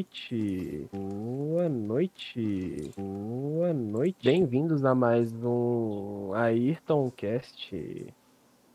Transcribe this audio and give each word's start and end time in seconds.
noite. 0.00 0.88
Boa 0.90 1.68
noite. 1.68 2.90
Boa 2.96 3.74
noite. 3.74 4.16
Bem-vindos 4.24 4.82
a 4.82 4.94
mais 4.94 5.30
um 5.44 6.32
Ayrton 6.32 7.10
Cast. 7.10 8.06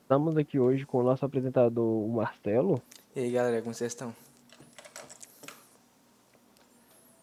Estamos 0.04 0.38
aqui 0.38 0.60
hoje 0.60 0.86
com 0.86 1.00
o 1.00 1.04
nosso 1.04 1.25
apresentador, 1.25 1.84
o 1.84 2.07
Marcelo. 2.10 2.80
E 3.16 3.21
aí, 3.21 3.32
galera, 3.32 3.60
como 3.64 3.74
vocês 3.74 3.92
estão? 3.92 4.14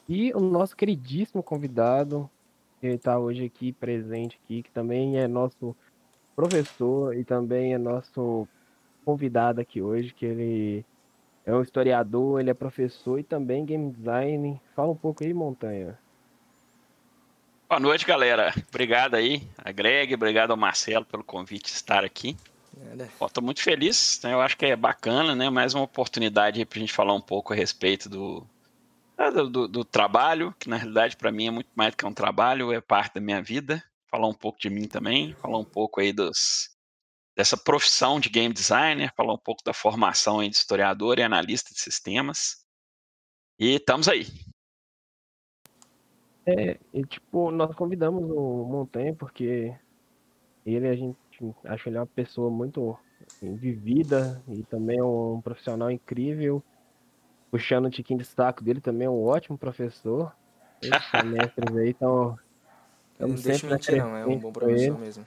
E 0.09 0.32
o 0.34 0.41
nosso 0.41 0.77
queridíssimo 0.77 1.41
convidado, 1.41 2.29
que 2.80 2.89
está 2.89 3.21
hoje 3.21 3.45
aqui 3.45 3.73
presente 3.73 4.41
aqui, 4.43 4.64
que 4.64 4.71
também 4.73 5.19
é 5.19 5.29
nosso 5.29 5.77
professor 6.34 7.14
e 7.16 7.23
também 7.23 7.73
é 7.73 7.79
nosso 7.79 8.48
convidado 9.05 9.61
aqui 9.61 9.80
hoje, 9.80 10.12
que 10.12 10.27
ele 10.27 10.84
é 11.45 11.52
um 11.52 11.62
historiador, 11.62 12.41
ele 12.41 12.51
é 12.51 12.55
professor 12.55 13.19
e 13.19 13.23
também 13.23 13.64
game 13.64 13.91
design. 13.91 14.60
Fala 14.74 14.92
um 14.92 14.96
pouco 14.96 15.24
aí, 15.24 15.34
Montanha. 15.34 15.98
Boa 17.69 17.80
noite, 17.80 18.05
galera. 18.06 18.52
Obrigado 18.69 19.14
aí, 19.14 19.42
a 19.59 19.73
Greg, 19.73 20.14
obrigado 20.14 20.50
ao 20.50 20.56
Marcelo 20.56 21.05
pelo 21.05 21.24
convite 21.24 21.70
de 21.70 21.77
estar 21.77 22.05
aqui. 22.05 22.36
Estou 23.20 23.42
muito 23.42 23.62
feliz, 23.62 24.20
né? 24.23 24.33
eu 24.33 24.41
acho 24.41 24.56
que 24.56 24.66
é 24.66 24.77
bacana, 24.77 25.34
né? 25.34 25.50
Mais 25.50 25.74
uma 25.74 25.84
oportunidade 25.84 26.64
para 26.64 26.78
a 26.78 26.80
gente 26.80 26.92
falar 26.92 27.14
um 27.14 27.20
pouco 27.20 27.52
a 27.52 27.56
respeito 27.56 28.09
do, 28.09 28.47
do, 29.34 29.50
do, 29.50 29.69
do 29.69 29.84
trabalho, 29.84 30.55
que 30.59 30.69
na 30.69 30.77
realidade 30.77 31.16
para 31.16 31.33
mim 31.33 31.48
é 31.48 31.50
muito 31.50 31.70
mais 31.74 31.92
do 31.92 31.97
que 31.97 32.06
um 32.06 32.14
trabalho, 32.14 32.72
é 32.72 32.80
parte 32.80 33.14
da 33.14 33.20
minha 33.20 33.42
vida. 33.42 33.83
Falar 34.11 34.28
um 34.28 34.34
pouco 34.34 34.59
de 34.59 34.69
mim 34.69 34.86
também, 34.86 35.34
falar 35.34 35.59
um 35.59 35.64
pouco 35.64 36.00
aí 36.00 36.12
dos, 36.12 36.70
dessa 37.36 37.56
profissão 37.56 38.20
de 38.20 38.28
game 38.28 38.52
designer, 38.52 39.12
falar 39.16 39.34
um 39.34 39.38
pouco 39.38 39.62
da 39.64 39.72
formação 39.72 40.42
de 40.42 40.55
historiador 40.55 41.19
e 41.19 41.22
analista 41.22 41.72
de 41.72 41.80
sistemas. 41.80 42.64
E 43.58 43.77
estamos 43.77 44.08
aí. 44.08 44.27
É, 46.44 46.78
e, 46.92 47.05
tipo, 47.05 47.50
nós 47.50 47.74
convidamos 47.74 48.22
o 48.24 48.64
Montanha 48.64 49.14
porque 49.14 49.74
ele, 50.66 50.89
a 50.89 50.94
gente 50.94 51.16
acha 51.64 51.89
ele 51.89 51.98
uma 51.98 52.06
pessoa 52.06 52.50
muito 52.50 52.98
assim, 53.27 53.55
vivida 53.55 54.42
e 54.48 54.62
também 54.64 54.98
é 54.98 55.05
um 55.05 55.41
profissional 55.41 55.91
incrível. 55.91 56.62
Puxando 57.50 57.86
o 57.86 57.91
tiquinho 57.91 58.19
de 58.19 58.24
saco 58.24 58.64
dele 58.64 58.80
também 58.80 59.06
é 59.06 59.11
um 59.11 59.24
ótimo 59.24 59.56
professor. 59.56 60.34
Esses 60.80 61.24
mestres 61.24 61.77
aí 61.77 61.91
estão. 61.91 62.36
Não 63.19 63.28
deixa 63.34 63.69
mentir, 63.69 63.98
não, 63.98 64.17
é 64.17 64.27
um 64.27 64.39
bom 64.39 64.52
professor 64.52 64.98
mesmo. 64.98 65.24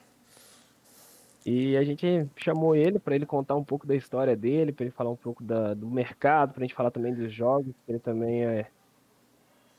E 1.45 1.77
a 1.77 1.83
gente 1.83 2.27
chamou 2.35 2.75
ele 2.75 2.97
para 2.97 3.13
ele 3.13 3.25
contar 3.25 3.55
um 3.55 3.63
pouco 3.63 3.85
da 3.85 3.95
história 3.95 4.35
dele, 4.35 4.73
para 4.73 4.85
ele 4.85 4.91
falar 4.91 5.11
um 5.11 5.15
pouco 5.15 5.43
da, 5.43 5.75
do 5.75 5.87
mercado, 5.87 6.53
para 6.53 6.63
a 6.63 6.65
gente 6.65 6.73
falar 6.75 6.89
também 6.89 7.13
dos 7.13 7.31
jogos, 7.31 7.71
ele 7.87 7.99
também 7.99 8.43
é 8.43 8.71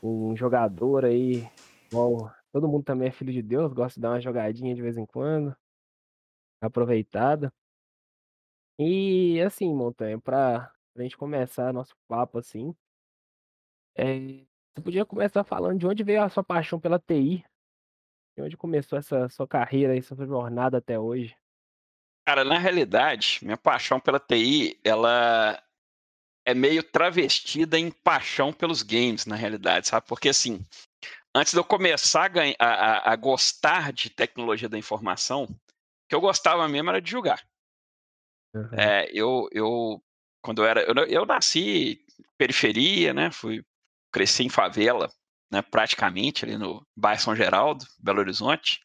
um 0.01 0.35
jogador 0.35 1.03
aí, 1.03 1.45
igual 1.91 2.31
todo 2.53 2.69
mundo 2.69 2.85
também 2.85 3.09
é 3.09 3.11
filho 3.11 3.33
de 3.33 3.41
Deus, 3.41 3.73
gosta 3.73 3.99
de 3.99 4.01
dar 4.01 4.11
uma 4.11 4.21
jogadinha 4.21 4.73
de 4.73 4.81
vez 4.81 4.97
em 4.97 5.05
quando, 5.05 5.53
aproveitada. 6.61 7.51
E 8.79 9.41
assim, 9.41 9.73
Montanha, 9.73 10.19
para 10.19 10.71
a 10.95 11.01
gente 11.01 11.17
começar 11.17 11.73
nosso 11.73 11.95
papo 12.07 12.37
assim, 12.37 12.73
é, 13.95 14.45
você 14.73 14.81
podia 14.81 15.05
começar 15.05 15.43
falando 15.43 15.79
de 15.79 15.87
onde 15.87 16.03
veio 16.03 16.23
a 16.23 16.29
sua 16.29 16.43
paixão 16.43 16.79
pela 16.79 16.99
TI, 16.99 17.43
de 18.37 18.43
onde 18.43 18.55
começou 18.55 18.97
essa 18.97 19.27
sua 19.27 19.47
carreira, 19.47 19.97
essa 19.97 20.15
sua 20.15 20.25
jornada 20.25 20.77
até 20.77 20.97
hoje. 20.97 21.35
Cara, 22.27 22.43
na 22.43 22.59
realidade, 22.59 23.39
minha 23.41 23.55
paixão 23.55 24.01
pela 24.01 24.19
TI, 24.19 24.77
ela 24.83 25.63
é 26.45 26.53
meio 26.53 26.83
travestida 26.83 27.79
em 27.79 27.89
paixão 27.89 28.51
pelos 28.51 28.83
games, 28.83 29.25
na 29.25 29.37
realidade, 29.37 29.87
sabe? 29.87 30.05
Porque 30.09 30.27
assim, 30.27 30.59
antes 31.33 31.53
de 31.53 31.59
eu 31.59 31.63
começar 31.63 32.29
a, 32.59 32.65
a, 32.65 33.13
a 33.13 33.15
gostar 33.15 33.93
de 33.93 34.09
tecnologia 34.09 34.67
da 34.67 34.77
informação, 34.77 35.45
o 35.45 35.55
que 36.09 36.13
eu 36.13 36.19
gostava 36.19 36.67
mesmo 36.67 36.89
era 36.89 37.01
de 37.01 37.09
jogar. 37.09 37.41
Uhum. 38.53 38.77
É, 38.77 39.09
eu, 39.13 39.47
eu, 39.53 40.03
quando 40.41 40.63
eu 40.63 40.67
era, 40.67 40.81
eu, 40.81 40.95
eu 41.05 41.25
nasci 41.25 42.05
periferia, 42.37 43.13
né? 43.13 43.31
Fui 43.31 43.63
cresci 44.11 44.43
em 44.43 44.49
favela, 44.49 45.09
né? 45.49 45.61
Praticamente 45.61 46.43
ali 46.43 46.57
no 46.57 46.85
bairro 46.93 47.21
São 47.21 47.33
Geraldo, 47.33 47.85
Belo 47.97 48.19
Horizonte, 48.19 48.81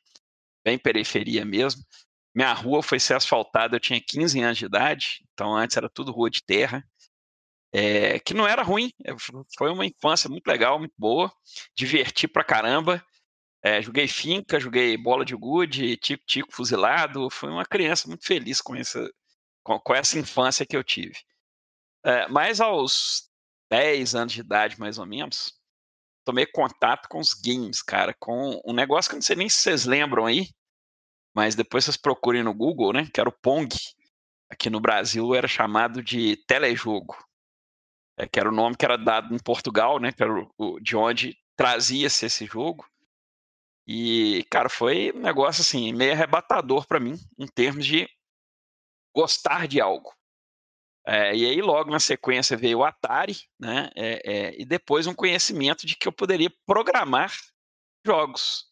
bem 0.65 0.78
periferia 0.78 1.44
mesmo. 1.44 1.83
Minha 2.34 2.53
rua 2.53 2.82
foi 2.82 2.98
ser 2.98 3.15
asfaltada, 3.15 3.76
eu 3.76 3.81
tinha 3.81 4.00
15 4.00 4.41
anos 4.41 4.59
de 4.59 4.65
idade, 4.65 5.25
então 5.32 5.54
antes 5.54 5.76
era 5.76 5.88
tudo 5.88 6.12
rua 6.12 6.31
de 6.31 6.43
terra. 6.43 6.84
É, 7.75 8.19
que 8.19 8.34
não 8.34 8.47
era 8.47 8.62
ruim, 8.62 8.93
é, 9.04 9.12
foi 9.56 9.70
uma 9.70 9.87
infância 9.87 10.28
muito 10.28 10.47
legal, 10.47 10.78
muito 10.78 10.94
boa, 10.97 11.32
diverti 11.75 12.28
pra 12.28 12.44
caramba. 12.44 13.04
É, 13.62 13.81
joguei 13.81 14.09
finca, 14.09 14.59
joguei 14.60 14.97
bola 14.97 15.25
de 15.25 15.37
gude, 15.37 15.97
tico-tico 15.97 16.53
fuzilado. 16.53 17.31
Fui 17.31 17.48
uma 17.48 17.65
criança 17.65 18.09
muito 18.09 18.26
feliz 18.26 18.60
com 18.60 18.75
essa, 18.75 19.09
com, 19.62 19.78
com 19.78 19.94
essa 19.94 20.19
infância 20.19 20.66
que 20.66 20.76
eu 20.76 20.84
tive. 20.84 21.16
É, 22.04 22.26
mas 22.28 22.60
aos 22.60 23.31
10 23.70 24.14
anos 24.14 24.32
de 24.32 24.41
idade, 24.41 24.78
mais 24.78 24.99
ou 24.99 25.06
menos, 25.06 25.54
tomei 26.25 26.47
contato 26.47 27.09
com 27.09 27.19
os 27.19 27.32
games, 27.34 27.82
cara, 27.82 28.14
com 28.19 28.60
um 28.64 28.72
negócio 28.72 29.09
que 29.09 29.14
eu 29.14 29.19
não 29.19 29.22
sei 29.22 29.37
nem 29.37 29.49
se 29.49 29.56
vocês 29.56 29.87
lembram 29.87 30.26
aí, 30.26 30.49
mas 31.34 31.54
depois 31.54 31.84
vocês 31.84 31.97
procurem 31.97 32.43
no 32.43 32.54
Google, 32.54 32.93
né? 32.93 33.09
Que 33.12 33.20
era 33.20 33.28
o 33.28 33.38
Pong. 33.41 33.69
Aqui 34.50 34.69
no 34.69 34.81
Brasil 34.81 35.34
era 35.34 35.48
chamado 35.48 36.03
de 36.03 36.37
telejogo. 36.47 37.16
É, 38.19 38.26
que 38.26 38.38
era 38.38 38.48
o 38.48 38.54
nome 38.54 38.76
que 38.76 38.84
era 38.84 38.98
dado 38.98 39.34
em 39.34 39.38
Portugal, 39.38 39.98
né? 39.98 40.12
Que 40.12 40.22
era 40.22 40.32
o, 40.59 40.78
de 40.81 40.97
onde 40.97 41.37
trazia-se 41.56 42.26
esse 42.26 42.47
jogo. 42.47 42.87
E, 43.87 44.47
cara, 44.50 44.69
foi 44.69 45.12
um 45.15 45.20
negócio 45.20 45.62
assim, 45.62 45.93
meio 45.93 46.12
arrebatador 46.12 46.87
para 46.87 47.00
mim, 47.00 47.16
em 47.38 47.47
termos 47.47 47.84
de 47.84 48.09
gostar 49.14 49.66
de 49.66 49.81
algo. 49.81 50.12
É, 51.04 51.34
e 51.34 51.44
aí, 51.47 51.60
logo 51.60 51.91
na 51.91 51.99
sequência, 51.99 52.56
veio 52.56 52.78
o 52.78 52.84
Atari, 52.84 53.37
né? 53.59 53.91
É, 53.97 54.22
é, 54.25 54.60
e 54.60 54.64
depois 54.64 55.06
um 55.06 55.14
conhecimento 55.14 55.84
de 55.84 55.97
que 55.97 56.06
eu 56.06 56.12
poderia 56.12 56.53
programar 56.64 57.32
jogos. 58.06 58.70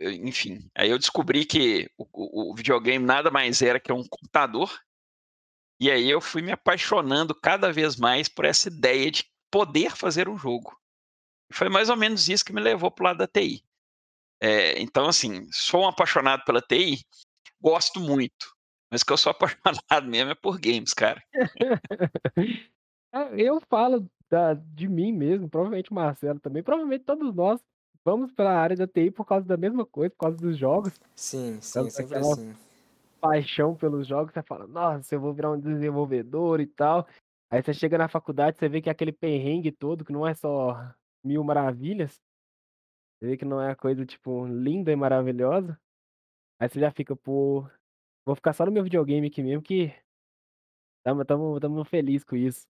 É, 0.00 0.12
enfim, 0.12 0.70
aí 0.74 0.90
eu 0.90 0.98
descobri 0.98 1.44
que 1.44 1.90
o, 1.96 2.52
o, 2.52 2.54
videogame 2.54 3.04
nada 3.04 3.30
mais 3.30 3.60
era 3.62 3.80
que 3.80 3.92
um 3.92 4.06
computador. 4.06 4.70
E 5.80 5.90
aí 5.90 6.08
eu 6.10 6.20
fui 6.20 6.42
me 6.42 6.52
apaixonando 6.52 7.34
cada 7.34 7.72
vez 7.72 7.96
mais 7.96 8.28
por 8.28 8.44
essa 8.44 8.68
ideia 8.68 9.10
de 9.10 9.24
poder 9.50 9.96
fazer 9.96 10.28
um 10.28 10.36
jogo. 10.36 10.76
Foi 11.52 11.68
mais 11.68 11.88
ou 11.88 11.96
menos 11.96 12.28
isso 12.28 12.44
que 12.44 12.52
me 12.52 12.60
levou 12.60 12.90
para 12.90 13.02
o 13.02 13.06
lado 13.06 13.18
da 13.18 13.26
TI. 13.26 13.64
É, 14.40 14.80
então, 14.80 15.08
assim, 15.08 15.48
sou 15.50 15.82
um 15.82 15.88
apaixonado 15.88 16.44
pela 16.44 16.60
TI, 16.60 17.04
gosto 17.60 18.00
muito. 18.00 18.54
Mas 18.90 19.02
que 19.02 19.12
eu 19.12 19.16
sou 19.16 19.30
apaixonado 19.32 20.08
mesmo 20.08 20.30
é 20.30 20.34
por 20.34 20.58
games, 20.60 20.94
cara. 20.94 21.22
É, 23.12 23.28
eu 23.36 23.60
falo 23.68 24.08
da, 24.28 24.54
de 24.54 24.88
mim 24.88 25.12
mesmo, 25.12 25.48
provavelmente 25.48 25.90
o 25.90 25.94
Marcelo 25.94 26.38
também, 26.40 26.62
provavelmente 26.62 27.04
todos 27.04 27.34
nós 27.34 27.60
vamos 28.08 28.32
para 28.32 28.50
a 28.50 28.58
área 28.58 28.76
da 28.76 28.86
TI 28.86 29.10
por 29.10 29.26
causa 29.26 29.46
da 29.46 29.56
mesma 29.56 29.84
coisa, 29.84 30.10
por 30.10 30.18
causa 30.18 30.38
dos 30.38 30.56
jogos. 30.56 30.98
Sim, 31.14 31.60
sim, 31.60 31.90
sempre 31.90 32.16
assim. 32.16 32.54
Paixão 33.20 33.74
pelos 33.74 34.06
jogos, 34.06 34.32
você 34.32 34.42
fala, 34.42 34.66
nossa, 34.66 35.14
eu 35.14 35.20
vou 35.20 35.34
virar 35.34 35.50
um 35.50 35.60
desenvolvedor 35.60 36.60
e 36.60 36.66
tal. 36.66 37.06
Aí 37.50 37.62
você 37.62 37.74
chega 37.74 37.98
na 37.98 38.08
faculdade, 38.08 38.56
você 38.56 38.68
vê 38.68 38.80
que 38.80 38.88
é 38.88 38.92
aquele 38.92 39.12
perrengue 39.12 39.72
todo, 39.72 40.04
que 40.04 40.12
não 40.12 40.26
é 40.26 40.34
só 40.34 40.94
mil 41.22 41.44
maravilhas. 41.44 42.20
Você 43.18 43.26
vê 43.26 43.36
que 43.36 43.44
não 43.44 43.60
é 43.60 43.72
a 43.72 43.76
coisa, 43.76 44.06
tipo, 44.06 44.46
linda 44.46 44.90
e 44.92 44.96
maravilhosa. 44.96 45.78
Aí 46.60 46.68
você 46.68 46.80
já 46.80 46.90
fica, 46.90 47.14
pô, 47.14 47.68
vou 48.24 48.34
ficar 48.34 48.52
só 48.52 48.64
no 48.64 48.72
meu 48.72 48.84
videogame 48.84 49.26
aqui 49.26 49.42
mesmo, 49.42 49.62
que 49.62 49.92
tamo, 51.04 51.24
tamo, 51.24 51.60
tamo 51.60 51.84
feliz 51.84 52.24
com 52.24 52.36
isso. 52.36 52.66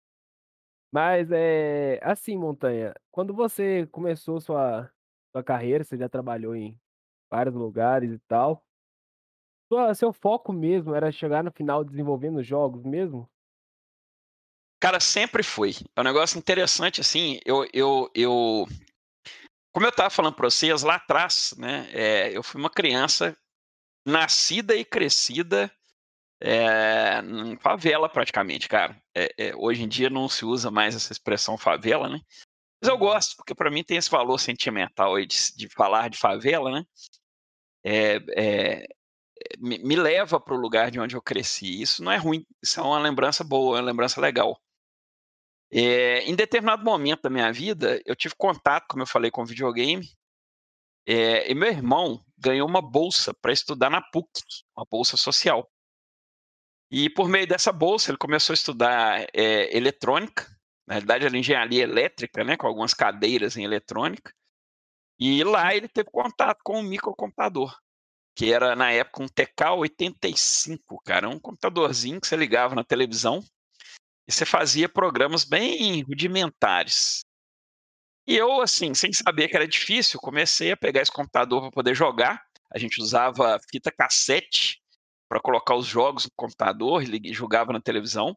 Mas 0.92 1.32
é 1.32 2.00
assim, 2.04 2.38
Montanha, 2.38 2.94
quando 3.10 3.34
você 3.34 3.88
começou 3.88 4.40
sua, 4.40 4.92
sua 5.34 5.44
carreira, 5.44 5.84
você 5.84 5.98
já 5.98 6.08
trabalhou 6.08 6.56
em 6.56 6.80
vários 7.30 7.56
lugares 7.56 8.12
e 8.12 8.20
tal. 8.28 8.64
Sua, 9.68 9.94
seu 9.96 10.14
foco 10.14 10.54
mesmo 10.54 10.94
era 10.94 11.12
chegar 11.12 11.44
no 11.44 11.52
final 11.52 11.84
desenvolvendo 11.84 12.44
jogos 12.44 12.84
mesmo? 12.84 13.28
Cara, 14.80 15.00
sempre 15.00 15.42
foi. 15.42 15.72
É 15.96 16.02
um 16.02 16.04
negócio 16.04 16.38
interessante, 16.38 17.02
assim, 17.02 17.40
eu, 17.46 17.66
eu, 17.74 18.12
eu... 18.14 18.66
Como 19.74 19.86
eu 19.86 19.90
estava 19.90 20.10
falando 20.10 20.36
para 20.36 20.50
vocês 20.50 20.84
lá 20.84 20.96
atrás, 20.96 21.56
né, 21.58 21.90
é, 21.92 22.38
eu 22.38 22.44
fui 22.44 22.62
uma 22.62 22.70
criança 22.70 23.36
nascida 24.06 24.76
e 24.76 24.86
crescida 24.86 25.72
é, 26.40 27.22
em 27.22 27.58
favela 27.58 28.10
praticamente, 28.10 28.68
cara. 28.68 29.02
É, 29.16 29.34
é, 29.38 29.56
hoje 29.56 29.84
em 29.84 29.88
dia 29.88 30.10
não 30.10 30.28
se 30.28 30.46
usa 30.46 30.70
mais 30.70 30.94
essa 30.96 31.14
expressão 31.14 31.58
favela, 31.58 32.10
né? 32.10 32.20
Mas 32.84 32.90
eu 32.90 32.98
gosto, 32.98 33.38
porque 33.38 33.56
para 33.56 33.72
mim 33.72 33.82
tem 33.82 33.96
esse 33.96 34.10
valor 34.10 34.38
sentimental 34.38 35.16
aí 35.16 35.26
de, 35.26 35.38
de 35.56 35.70
falar 35.70 36.10
de 36.10 36.18
favela, 36.18 36.70
né? 36.70 36.86
É, 37.82 38.20
é, 38.36 38.88
me, 39.58 39.78
me, 39.78 39.96
leva 39.96 40.38
para 40.38 40.54
o 40.54 40.60
lugar 40.60 40.92
de 40.92 41.00
onde 41.00 41.16
eu 41.16 41.22
cresci. 41.22 41.82
Isso 41.82 42.04
não 42.04 42.12
é 42.12 42.18
ruim, 42.18 42.46
isso 42.62 42.82
é 42.82 42.84
uma 42.84 43.00
lembrança 43.00 43.42
boa, 43.42 43.78
uma 43.78 43.86
lembrança 43.86 44.20
legal. 44.20 44.62
É, 45.72 46.26
em 46.30 46.36
determinado 46.36 46.84
momento 46.84 47.22
da 47.22 47.30
minha 47.30 47.54
vida, 47.54 48.02
eu 48.06 48.18
tive 48.18 48.36
contato, 48.36 48.86
como 48.90 49.04
eu 49.04 49.08
falei, 49.08 49.32
com 49.32 49.46
videogame. 49.46 50.06
É, 51.08 51.50
e 51.50 51.56
meu 51.56 51.70
irmão 51.70 52.22
ganhou 52.38 52.68
uma 52.68 52.82
bolsa 52.82 53.34
para 53.34 53.54
estudar 53.54 53.90
na 53.90 54.02
PUC, 54.02 54.30
uma 54.76 54.86
bolsa 54.86 55.16
social. 55.16 55.72
E 56.92 57.10
por 57.10 57.30
meio 57.30 57.48
dessa 57.48 57.72
bolsa, 57.72 58.12
ele 58.12 58.18
começou 58.18 58.52
a 58.52 58.56
estudar 58.56 59.26
é, 59.34 59.74
eletrônica, 59.74 60.53
na 60.88 60.96
realidade 60.96 61.26
era 61.26 61.38
engenharia 61.38 61.84
elétrica, 61.84 62.44
né, 62.44 62.58
com 62.58 62.68
algumas 62.68 62.94
cadeiras 62.94 63.56
em 63.58 63.64
eletrônica. 63.64 64.34
E 65.20 65.44
lá 65.44 65.74
ele 65.74 65.88
teve 65.88 66.10
contato 66.12 66.60
com 66.64 66.80
um 66.80 66.84
microcomputador, 66.84 67.76
que 68.36 68.52
era 68.52 68.76
na 68.76 68.92
época 68.92 69.24
um 69.24 69.28
TK-85, 69.28 70.80
cara, 71.06 71.30
um 71.30 71.40
computadorzinho 71.40 72.20
que 72.20 72.28
você 72.28 72.36
ligava 72.36 72.76
na 72.76 72.84
televisão 72.84 73.44
e 74.28 74.32
você 74.32 74.46
fazia 74.46 74.90
programas 74.90 75.44
bem 75.44 76.02
rudimentares. 76.02 77.24
E 78.26 78.36
eu, 78.36 78.62
assim, 78.62 78.94
sem 78.94 79.12
saber 79.12 79.50
que 79.50 79.56
era 79.56 79.68
difícil, 79.68 80.20
comecei 80.20 80.72
a 80.72 80.78
pegar 80.78 81.02
esse 81.02 81.12
computador 81.12 81.62
para 81.62 81.72
poder 81.72 81.94
jogar. 81.94 82.42
A 82.74 82.80
gente 82.80 83.02
usava 83.02 83.60
fita 83.70 83.92
cassete 83.92 84.82
para 85.28 85.42
colocar 85.42 85.76
os 85.76 85.86
jogos 85.86 86.26
no 86.26 86.32
computador 86.36 87.04
e 87.04 87.34
jogava 87.34 87.74
na 87.74 87.82
televisão. 87.82 88.36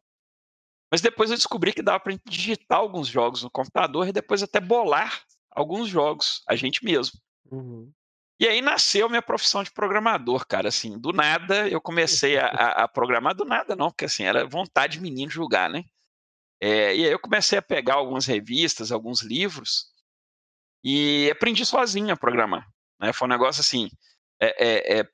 Mas 0.91 1.01
depois 1.01 1.29
eu 1.29 1.37
descobri 1.37 1.73
que 1.73 1.81
dava 1.81 1.99
para 1.99 2.17
digitar 2.25 2.79
alguns 2.79 3.07
jogos 3.07 3.43
no 3.43 3.51
computador 3.51 4.07
e 4.07 4.13
depois 4.13 4.41
até 4.41 4.59
bolar 4.59 5.21
alguns 5.51 5.89
jogos, 5.89 6.43
a 6.47 6.55
gente 6.55 6.85
mesmo. 6.85 7.19
Uhum. 7.51 7.91
E 8.39 8.47
aí 8.47 8.61
nasceu 8.61 9.09
minha 9.09 9.21
profissão 9.21 9.63
de 9.63 9.71
programador, 9.71 10.45
cara. 10.45 10.69
Assim, 10.69 10.97
do 10.99 11.11
nada 11.11 11.67
eu 11.67 11.81
comecei 11.81 12.37
a, 12.37 12.47
a, 12.47 12.87
programar, 12.87 13.33
do 13.33 13.43
nada 13.43 13.75
não, 13.75 13.89
porque 13.89 14.05
assim, 14.05 14.23
era 14.23 14.45
vontade 14.45 14.93
de 14.93 15.01
menino 15.01 15.31
julgar, 15.31 15.69
né? 15.69 15.83
É, 16.61 16.95
e 16.95 17.05
aí 17.05 17.11
eu 17.11 17.19
comecei 17.19 17.57
a 17.57 17.61
pegar 17.61 17.95
algumas 17.95 18.25
revistas, 18.25 18.91
alguns 18.91 19.21
livros, 19.21 19.87
e 20.83 21.29
aprendi 21.31 21.65
sozinho 21.65 22.13
a 22.13 22.17
programar. 22.17 22.67
Né? 22.99 23.11
Foi 23.11 23.27
um 23.27 23.31
negócio 23.31 23.61
assim, 23.61 23.89
é, 24.39 24.65
é, 24.65 24.99
é, 24.99 25.09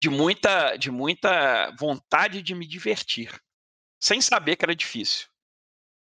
de, 0.00 0.08
muita, 0.10 0.76
de 0.76 0.90
muita 0.90 1.70
vontade 1.78 2.42
de 2.42 2.54
me 2.54 2.66
divertir, 2.66 3.30
sem 4.02 4.20
saber 4.20 4.56
que 4.56 4.64
era 4.64 4.74
difícil. 4.74 5.28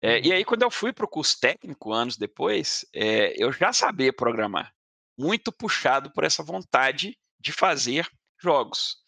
É, 0.01 0.21
e 0.21 0.29
uhum. 0.29 0.37
aí, 0.37 0.45
quando 0.45 0.63
eu 0.63 0.71
fui 0.71 0.93
para 0.93 1.05
o 1.05 1.09
curso 1.09 1.39
técnico, 1.39 1.93
anos 1.93 2.17
depois, 2.17 2.87
é, 2.93 3.35
eu 3.43 3.53
já 3.53 3.73
sabia 3.73 4.13
programar 4.13 4.75
muito 5.19 5.53
puxado 5.53 6.11
por 6.13 6.25
essa 6.25 6.43
vontade 6.43 7.19
de 7.39 7.53
fazer 7.53 8.09
jogos. 8.41 9.03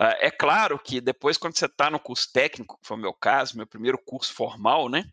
Uh, 0.00 0.16
é 0.18 0.30
claro 0.30 0.78
que 0.78 1.00
depois, 1.00 1.36
quando 1.36 1.56
você 1.56 1.66
está 1.66 1.90
no 1.90 2.00
curso 2.00 2.30
técnico, 2.32 2.78
que 2.80 2.86
foi 2.86 2.96
o 2.96 3.00
meu 3.00 3.12
caso, 3.12 3.56
meu 3.56 3.66
primeiro 3.66 3.98
curso 3.98 4.32
formal, 4.32 4.88
né? 4.88 5.04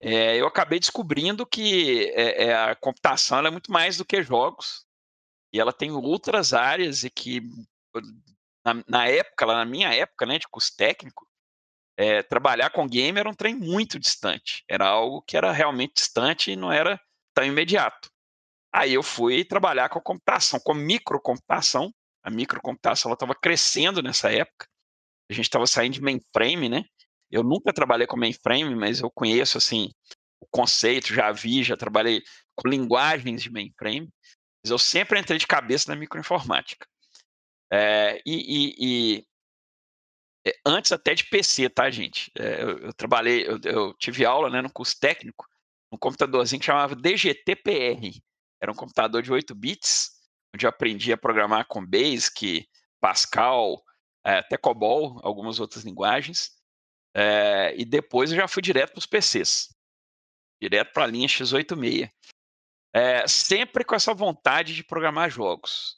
É, 0.00 0.36
eu 0.36 0.46
acabei 0.46 0.78
descobrindo 0.78 1.46
que 1.46 2.10
é, 2.14 2.44
é, 2.44 2.54
a 2.54 2.76
computação 2.76 3.38
é 3.38 3.50
muito 3.50 3.72
mais 3.72 3.96
do 3.96 4.04
que 4.04 4.22
jogos 4.22 4.86
e 5.50 5.58
ela 5.58 5.72
tem 5.72 5.90
outras 5.90 6.52
áreas 6.52 7.02
e 7.02 7.10
que 7.10 7.40
na, 8.62 8.84
na 8.86 9.08
época, 9.08 9.46
na 9.46 9.64
minha 9.64 9.92
época, 9.94 10.26
né, 10.26 10.38
de 10.38 10.46
curso 10.46 10.76
técnico, 10.76 11.26
é, 11.96 12.22
trabalhar 12.22 12.70
com 12.70 12.86
game 12.86 13.18
era 13.18 13.28
um 13.28 13.34
trem 13.34 13.54
muito 13.54 13.98
distante. 13.98 14.62
Era 14.68 14.86
algo 14.86 15.22
que 15.22 15.36
era 15.36 15.50
realmente 15.50 15.94
distante 15.94 16.50
e 16.50 16.56
não 16.56 16.70
era 16.70 17.00
tão 17.34 17.44
imediato. 17.44 18.10
Aí 18.72 18.92
eu 18.92 19.02
fui 19.02 19.44
trabalhar 19.44 19.88
com 19.88 20.00
computação, 20.00 20.60
com 20.60 20.74
microcomputação. 20.74 21.90
A 22.22 22.30
microcomputação 22.30 23.12
estava 23.12 23.34
crescendo 23.34 24.02
nessa 24.02 24.30
época. 24.30 24.66
A 25.30 25.34
gente 25.34 25.46
estava 25.46 25.66
saindo 25.66 25.94
de 25.94 26.02
mainframe, 26.02 26.68
né? 26.68 26.84
Eu 27.30 27.42
nunca 27.42 27.72
trabalhei 27.72 28.06
com 28.06 28.16
mainframe, 28.16 28.74
mas 28.74 29.00
eu 29.00 29.10
conheço 29.10 29.56
assim 29.58 29.90
o 30.40 30.46
conceito, 30.50 31.14
já 31.14 31.32
vi, 31.32 31.64
já 31.64 31.76
trabalhei 31.76 32.22
com 32.54 32.68
linguagens 32.68 33.42
de 33.42 33.50
mainframe. 33.50 34.08
Mas 34.62 34.70
eu 34.70 34.78
sempre 34.78 35.18
entrei 35.18 35.38
de 35.38 35.46
cabeça 35.46 35.90
na 35.90 35.98
microinformática. 35.98 36.86
É, 37.72 38.20
e, 38.26 38.34
e, 38.34 38.74
e 38.78 39.26
é, 40.46 40.52
antes 40.64 40.92
até 40.92 41.12
de 41.12 41.24
PC, 41.24 41.68
tá, 41.68 41.90
gente? 41.90 42.30
É, 42.38 42.62
eu, 42.62 42.78
eu, 42.78 42.92
trabalhei, 42.92 43.46
eu, 43.46 43.58
eu, 43.64 43.94
tive 43.94 44.24
aula 44.24 44.48
né, 44.48 44.62
no 44.62 44.72
curso 44.72 44.98
técnico, 44.98 45.44
um 45.90 45.98
computadorzinho 45.98 46.60
que 46.60 46.66
chamava 46.66 46.94
DGTPR, 46.94 48.22
era 48.60 48.70
um 48.70 48.74
computador 48.74 49.22
de 49.22 49.32
8 49.32 49.54
bits, 49.54 50.10
onde 50.54 50.64
eu 50.64 50.70
aprendi 50.70 51.12
a 51.12 51.18
programar 51.18 51.66
com 51.66 51.84
Basic, 51.84 52.68
Pascal, 53.00 53.82
é, 54.24 54.38
até 54.38 54.56
COBOL, 54.56 55.20
algumas 55.22 55.58
outras 55.58 55.84
linguagens. 55.84 56.50
É, 57.14 57.74
e 57.76 57.84
depois 57.84 58.30
eu 58.30 58.36
já 58.36 58.46
fui 58.46 58.62
direto 58.62 58.92
para 58.92 58.98
os 58.98 59.06
PCs, 59.06 59.74
direto 60.60 60.92
para 60.92 61.04
a 61.04 61.06
linha 61.06 61.26
x86. 61.26 62.10
É, 62.94 63.26
sempre 63.26 63.84
com 63.84 63.94
essa 63.94 64.14
vontade 64.14 64.74
de 64.74 64.84
programar 64.84 65.28
jogos. 65.28 65.96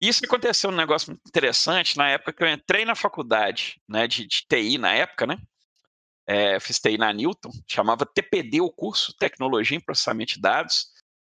Isso 0.00 0.24
aconteceu 0.24 0.70
um 0.70 0.76
negócio 0.76 1.10
muito 1.10 1.26
interessante 1.28 1.96
na 1.96 2.08
época 2.08 2.32
que 2.32 2.42
eu 2.42 2.48
entrei 2.48 2.84
na 2.84 2.94
faculdade 2.94 3.80
né, 3.86 4.08
de, 4.08 4.26
de 4.26 4.46
TI, 4.48 4.78
na 4.78 4.94
época, 4.94 5.26
né? 5.26 5.38
É, 6.26 6.58
fiz 6.60 6.78
TI 6.78 6.96
na 6.96 7.12
Newton, 7.12 7.50
chamava 7.68 8.06
TPD 8.06 8.60
o 8.60 8.70
curso, 8.70 9.14
Tecnologia 9.18 9.76
em 9.76 9.80
Processamento 9.80 10.34
de 10.34 10.40
Dados. 10.40 10.86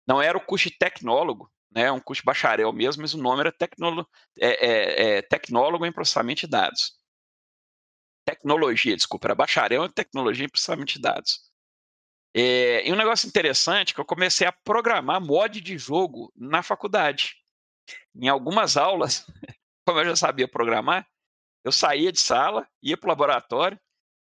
Não 0.05 0.21
era 0.21 0.37
o 0.37 0.41
curso 0.41 0.69
de 0.69 0.77
tecnólogo, 0.77 1.51
né, 1.71 1.91
um 1.91 1.99
curso 1.99 2.21
de 2.21 2.25
bacharel 2.25 2.71
mesmo, 2.73 3.01
mas 3.01 3.13
o 3.13 3.17
nome 3.17 3.41
era 3.41 3.51
tecnólogo, 3.51 4.09
é, 4.39 4.47
é, 4.47 5.17
é, 5.17 5.21
tecnólogo 5.21 5.85
em 5.85 5.91
processamento 5.91 6.41
de 6.41 6.47
dados. 6.47 6.93
Tecnologia, 8.25 8.95
desculpa, 8.95 9.27
era 9.27 9.35
bacharel 9.35 9.85
em 9.85 9.91
tecnologia 9.91 10.45
em 10.45 10.49
processamento 10.49 10.93
de 10.93 10.99
dados. 10.99 11.47
É, 12.33 12.87
e 12.87 12.91
um 12.91 12.95
negócio 12.95 13.27
interessante 13.27 13.91
é 13.91 13.95
que 13.95 14.01
eu 14.01 14.05
comecei 14.05 14.47
a 14.47 14.51
programar 14.51 15.21
mod 15.21 15.61
de 15.61 15.77
jogo 15.77 16.31
na 16.35 16.61
faculdade. 16.61 17.35
Em 18.19 18.27
algumas 18.27 18.77
aulas, 18.77 19.25
como 19.85 19.99
eu 19.99 20.05
já 20.05 20.15
sabia 20.15 20.47
programar, 20.47 21.07
eu 21.63 21.71
saía 21.71 22.11
de 22.11 22.19
sala, 22.19 22.67
ia 22.81 22.97
para 22.97 23.07
o 23.07 23.09
laboratório 23.09 23.79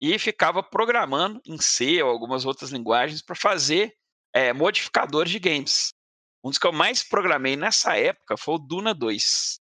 e 0.00 0.18
ficava 0.18 0.62
programando 0.62 1.40
em 1.44 1.58
C 1.60 2.02
ou 2.02 2.10
algumas 2.10 2.44
outras 2.44 2.70
linguagens 2.70 3.22
para 3.22 3.34
fazer 3.36 3.94
é, 4.32 4.52
modificadores 4.52 5.30
de 5.30 5.38
games. 5.38 5.94
Um 6.42 6.50
dos 6.50 6.58
que 6.58 6.66
eu 6.66 6.72
mais 6.72 7.02
programei 7.02 7.56
nessa 7.56 7.96
época 7.96 8.36
foi 8.36 8.54
o 8.54 8.58
Duna 8.58 8.94
2. 8.94 9.60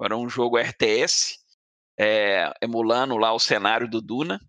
Era 0.00 0.16
um 0.16 0.28
jogo 0.28 0.58
RTS, 0.58 1.38
é, 1.98 2.52
emulando 2.60 3.16
lá 3.16 3.32
o 3.32 3.38
cenário 3.38 3.88
do 3.88 4.00
Duna. 4.00 4.40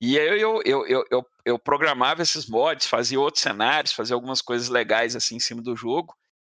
E 0.00 0.18
aí 0.18 0.40
eu, 0.40 0.60
eu, 0.64 0.86
eu, 0.86 1.04
eu, 1.10 1.26
eu 1.44 1.58
programava 1.58 2.22
esses 2.22 2.46
mods, 2.46 2.86
fazia 2.86 3.18
outros 3.18 3.42
cenários, 3.42 3.92
fazia 3.92 4.14
algumas 4.14 4.42
coisas 4.42 4.68
legais 4.68 5.16
assim 5.16 5.36
em 5.36 5.40
cima 5.40 5.62
do 5.62 5.74
jogo. 5.74 6.14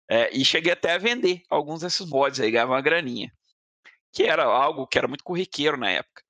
É, 0.09 0.31
e 0.37 0.45
cheguei 0.45 0.73
até 0.73 0.93
a 0.93 0.99
vender 0.99 1.43
alguns 1.49 1.81
desses 1.81 2.07
mods 2.07 2.41
aí, 2.41 2.51
ganhava 2.51 2.73
uma 2.73 2.81
graninha. 2.81 3.33
Que 4.13 4.25
era 4.25 4.45
algo 4.45 4.87
que 4.87 4.99
era 4.99 5.09
muito 5.09 5.25
corriqueiro 5.25 5.77
na 5.77 5.91
época. 5.91 6.23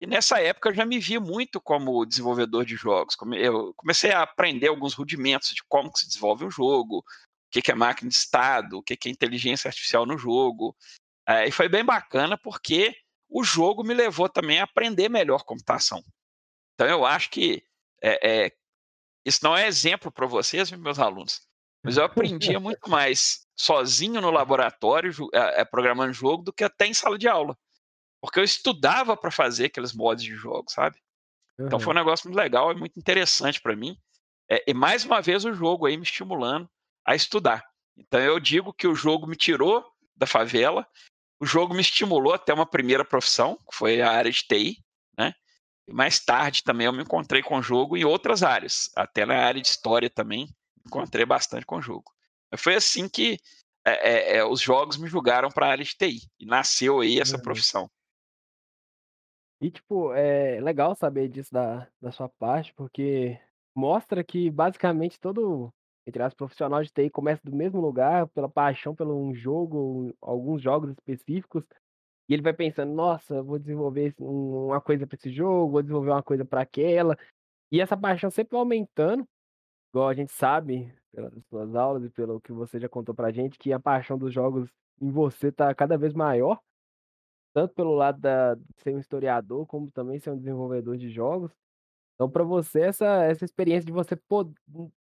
E 0.00 0.06
nessa 0.06 0.40
época 0.40 0.68
eu 0.68 0.74
já 0.74 0.84
me 0.84 0.98
vi 0.98 1.18
muito 1.18 1.60
como 1.60 2.06
desenvolvedor 2.06 2.64
de 2.64 2.76
jogos. 2.76 3.16
Eu 3.36 3.74
comecei 3.74 4.12
a 4.12 4.22
aprender 4.22 4.68
alguns 4.68 4.94
rudimentos 4.94 5.48
de 5.50 5.62
como 5.68 5.90
se 5.96 6.06
desenvolve 6.06 6.44
um 6.44 6.50
jogo, 6.50 6.98
o 6.98 7.04
que 7.50 7.70
é 7.70 7.74
máquina 7.74 8.08
de 8.08 8.14
estado, 8.14 8.78
o 8.78 8.82
que 8.82 8.94
é 8.94 9.10
inteligência 9.10 9.68
artificial 9.68 10.06
no 10.06 10.16
jogo. 10.16 10.76
É, 11.26 11.48
e 11.48 11.50
foi 11.50 11.68
bem 11.68 11.84
bacana 11.84 12.38
porque 12.38 12.96
o 13.28 13.42
jogo 13.42 13.82
me 13.82 13.92
levou 13.92 14.28
também 14.28 14.60
a 14.60 14.64
aprender 14.64 15.08
melhor 15.08 15.44
computação. 15.44 16.02
Então 16.74 16.86
eu 16.86 17.04
acho 17.04 17.30
que 17.30 17.64
é, 18.00 18.46
é, 18.46 18.52
isso 19.24 19.40
não 19.42 19.56
é 19.56 19.66
exemplo 19.66 20.12
para 20.12 20.26
vocês, 20.26 20.70
meus 20.70 20.98
alunos, 20.98 21.47
mas 21.82 21.96
eu 21.96 22.04
aprendia 22.04 22.58
muito 22.58 22.88
mais 22.90 23.46
sozinho 23.56 24.20
no 24.20 24.30
laboratório, 24.30 25.12
é, 25.32 25.64
programando 25.64 26.12
jogo, 26.12 26.42
do 26.42 26.52
que 26.52 26.64
até 26.64 26.86
em 26.86 26.94
sala 26.94 27.18
de 27.18 27.28
aula. 27.28 27.56
Porque 28.20 28.38
eu 28.38 28.44
estudava 28.44 29.16
para 29.16 29.30
fazer 29.30 29.66
aqueles 29.66 29.92
mods 29.92 30.24
de 30.24 30.34
jogo, 30.34 30.70
sabe? 30.70 30.98
Uhum. 31.58 31.66
Então 31.66 31.80
foi 31.80 31.92
um 31.92 31.96
negócio 31.96 32.28
muito 32.28 32.38
legal 32.38 32.72
e 32.72 32.76
muito 32.76 32.98
interessante 32.98 33.60
para 33.60 33.76
mim. 33.76 33.96
É, 34.50 34.64
e 34.66 34.74
mais 34.74 35.04
uma 35.04 35.20
vez 35.20 35.44
o 35.44 35.52
jogo 35.52 35.86
aí 35.86 35.96
me 35.96 36.02
estimulando 36.02 36.68
a 37.04 37.14
estudar. 37.14 37.64
Então 37.96 38.20
eu 38.20 38.40
digo 38.40 38.72
que 38.72 38.86
o 38.86 38.94
jogo 38.94 39.26
me 39.26 39.36
tirou 39.36 39.84
da 40.16 40.26
favela, 40.26 40.86
o 41.40 41.46
jogo 41.46 41.74
me 41.74 41.80
estimulou 41.80 42.32
até 42.32 42.52
uma 42.52 42.66
primeira 42.66 43.04
profissão, 43.04 43.56
que 43.56 43.76
foi 43.76 44.02
a 44.02 44.10
área 44.10 44.30
de 44.30 44.42
TI, 44.42 44.84
né? 45.16 45.32
E 45.86 45.92
mais 45.92 46.18
tarde 46.18 46.64
também 46.64 46.86
eu 46.86 46.92
me 46.92 47.02
encontrei 47.02 47.42
com 47.42 47.56
o 47.56 47.62
jogo 47.62 47.96
em 47.96 48.04
outras 48.04 48.42
áreas, 48.42 48.90
até 48.96 49.24
na 49.24 49.36
área 49.36 49.60
de 49.60 49.68
história 49.68 50.10
também 50.10 50.48
encontrei 50.88 51.24
bastante 51.24 51.64
com 51.64 51.76
o 51.76 51.82
jogo. 51.82 52.12
Foi 52.56 52.74
assim 52.74 53.08
que 53.08 53.38
é, 53.84 54.36
é, 54.36 54.36
é 54.38 54.44
os 54.44 54.60
jogos 54.60 54.96
me 54.96 55.06
julgaram 55.06 55.50
para 55.50 55.66
a 55.66 55.70
área 55.70 55.84
de 55.84 55.94
TI 55.96 56.28
e 56.40 56.46
nasceu 56.46 57.00
aí 57.00 57.20
essa 57.20 57.36
uhum. 57.36 57.42
profissão. 57.42 57.90
E, 59.60 59.70
tipo, 59.70 60.12
é 60.12 60.60
legal 60.60 60.94
saber 60.94 61.28
disso 61.28 61.52
da, 61.52 61.88
da 62.00 62.12
sua 62.12 62.28
parte, 62.28 62.72
porque 62.74 63.38
mostra 63.74 64.22
que 64.22 64.50
basicamente 64.50 65.18
todo, 65.18 65.72
entre 66.06 66.22
as 66.22 66.32
profissionais 66.32 66.86
de 66.86 66.92
TI 66.92 67.10
começa 67.10 67.42
do 67.44 67.54
mesmo 67.54 67.80
lugar, 67.80 68.28
pela 68.28 68.48
paixão 68.48 68.94
pelo 68.94 69.20
um 69.20 69.34
jogo, 69.34 70.14
alguns 70.20 70.62
jogos 70.62 70.90
específicos, 70.90 71.64
e 72.28 72.34
ele 72.34 72.42
vai 72.42 72.52
pensando, 72.52 72.92
nossa, 72.92 73.42
vou 73.42 73.58
desenvolver 73.58 74.14
uma 74.18 74.80
coisa 74.80 75.06
para 75.06 75.16
esse 75.16 75.30
jogo, 75.32 75.72
vou 75.72 75.82
desenvolver 75.82 76.10
uma 76.10 76.22
coisa 76.22 76.44
para 76.44 76.60
aquela. 76.60 77.16
E 77.72 77.80
essa 77.80 77.96
paixão 77.96 78.30
sempre 78.30 78.52
vai 78.52 78.60
aumentando, 78.60 79.26
igual 79.92 80.08
a 80.08 80.14
gente 80.14 80.32
sabe, 80.32 80.92
pelas 81.12 81.32
suas 81.48 81.74
aulas 81.74 82.04
e 82.04 82.10
pelo 82.10 82.40
que 82.40 82.52
você 82.52 82.78
já 82.78 82.88
contou 82.88 83.14
pra 83.14 83.32
gente, 83.32 83.58
que 83.58 83.72
a 83.72 83.80
paixão 83.80 84.18
dos 84.18 84.32
jogos 84.32 84.70
em 85.00 85.10
você 85.10 85.52
tá 85.52 85.74
cada 85.74 85.96
vez 85.98 86.14
maior, 86.14 86.60
tanto 87.54 87.74
pelo 87.74 87.94
lado 87.94 88.20
da 88.20 88.54
de 88.54 88.64
ser 88.78 88.94
um 88.94 88.98
historiador, 89.00 89.66
como 89.66 89.90
também 89.90 90.18
ser 90.18 90.30
um 90.30 90.36
desenvolvedor 90.38 90.96
de 90.96 91.10
jogos. 91.10 91.52
Então 92.14 92.30
pra 92.30 92.44
você 92.44 92.82
essa 92.82 93.24
essa 93.24 93.44
experiência 93.44 93.86
de 93.86 93.92
você 93.92 94.16
pod 94.16 94.52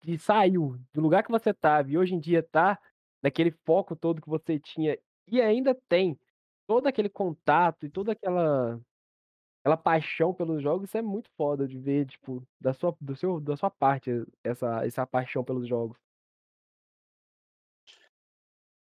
de 0.03 0.19
saiu 0.19 0.79
do 0.95 1.01
lugar 1.01 1.23
que 1.25 1.31
você 1.31 1.51
estava 1.51 1.91
e 1.91 1.99
hoje 1.99 2.15
em 2.15 2.21
dia 2.21 2.43
tá 2.43 2.79
naquele 3.23 3.51
foco 3.67 3.97
todo 3.97 4.23
que 4.23 4.29
você 4.29 4.59
tinha 4.59 4.99
e 5.29 5.41
ainda 5.43 5.75
tem 5.89 6.19
todo 6.67 6.87
aquele 6.87 7.09
contato 7.11 7.87
e 7.87 7.91
toda 7.91 8.13
aquela 8.13 8.81
aquela 9.63 9.77
paixão 9.77 10.33
pelos 10.35 10.63
jogos, 10.63 10.89
isso 10.89 10.99
é 10.99 11.03
muito 11.03 11.31
foda 11.37 11.69
de 11.69 11.79
ver, 11.79 12.07
tipo, 12.07 12.43
da 12.61 12.73
sua 12.73 12.97
do 13.01 13.15
seu 13.17 13.41
da 13.41 13.57
sua 13.57 13.71
parte 13.71 14.11
essa 14.45 14.85
essa 14.87 15.07
paixão 15.07 15.45
pelos 15.45 15.69
jogos. 15.69 15.99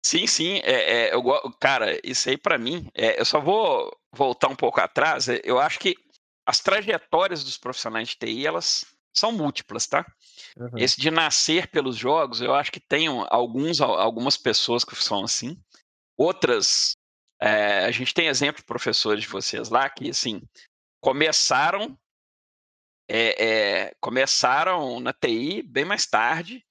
Sim, 0.03 0.27
sim, 0.27 0.59
é 0.63 1.07
é 1.09 1.13
eu 1.15 1.23
cara, 1.59 1.99
isso 2.03 2.29
aí 2.29 2.37
pra 2.37 2.57
mim, 2.57 2.87
eh, 2.93 3.19
eu 3.19 3.25
só 3.25 3.39
vou 3.39 3.91
voltar 4.13 4.47
um 4.49 4.55
pouco 4.55 4.79
atrás, 4.79 5.27
eh, 5.27 5.41
eu 5.43 5.59
acho 5.59 5.79
que 5.79 5.95
as 6.45 6.59
trajetórias 6.59 7.43
dos 7.43 7.57
profissionais 7.57 8.09
de 8.09 8.15
TI, 8.17 8.45
elas 8.45 8.85
são 9.13 9.31
múltiplas, 9.31 9.87
tá. 9.87 10.05
Aham. 10.57 10.77
Esse 10.77 10.99
de 11.01 11.11
nascer 11.11 11.69
pelos 11.71 11.97
jogos, 11.97 12.41
eu 12.41 12.53
acho 12.55 12.71
que 12.71 12.79
tem 12.79 13.07
alguns 13.29 13.81
algumas 13.81 14.37
pessoas 14.37 14.83
que 14.85 14.95
são 14.95 15.23
assim, 15.23 15.57
outras, 16.17 16.95
eh, 17.41 17.85
a 17.85 17.91
gente 17.91 18.13
tem 18.13 18.27
exemplo 18.27 18.57
de 18.61 18.65
professores 18.65 19.23
de 19.23 19.29
vocês 19.29 19.69
lá 19.69 19.89
que, 19.89 20.09
assim, 20.09 20.41
começaram 21.01 21.97
eh 23.09 23.35
eh, 23.89 23.95
começaram 24.01 24.99
na 24.99 25.13
TI 25.13 25.61
bem 25.61 25.85
mais 25.85 26.05
tarde, 26.07 26.63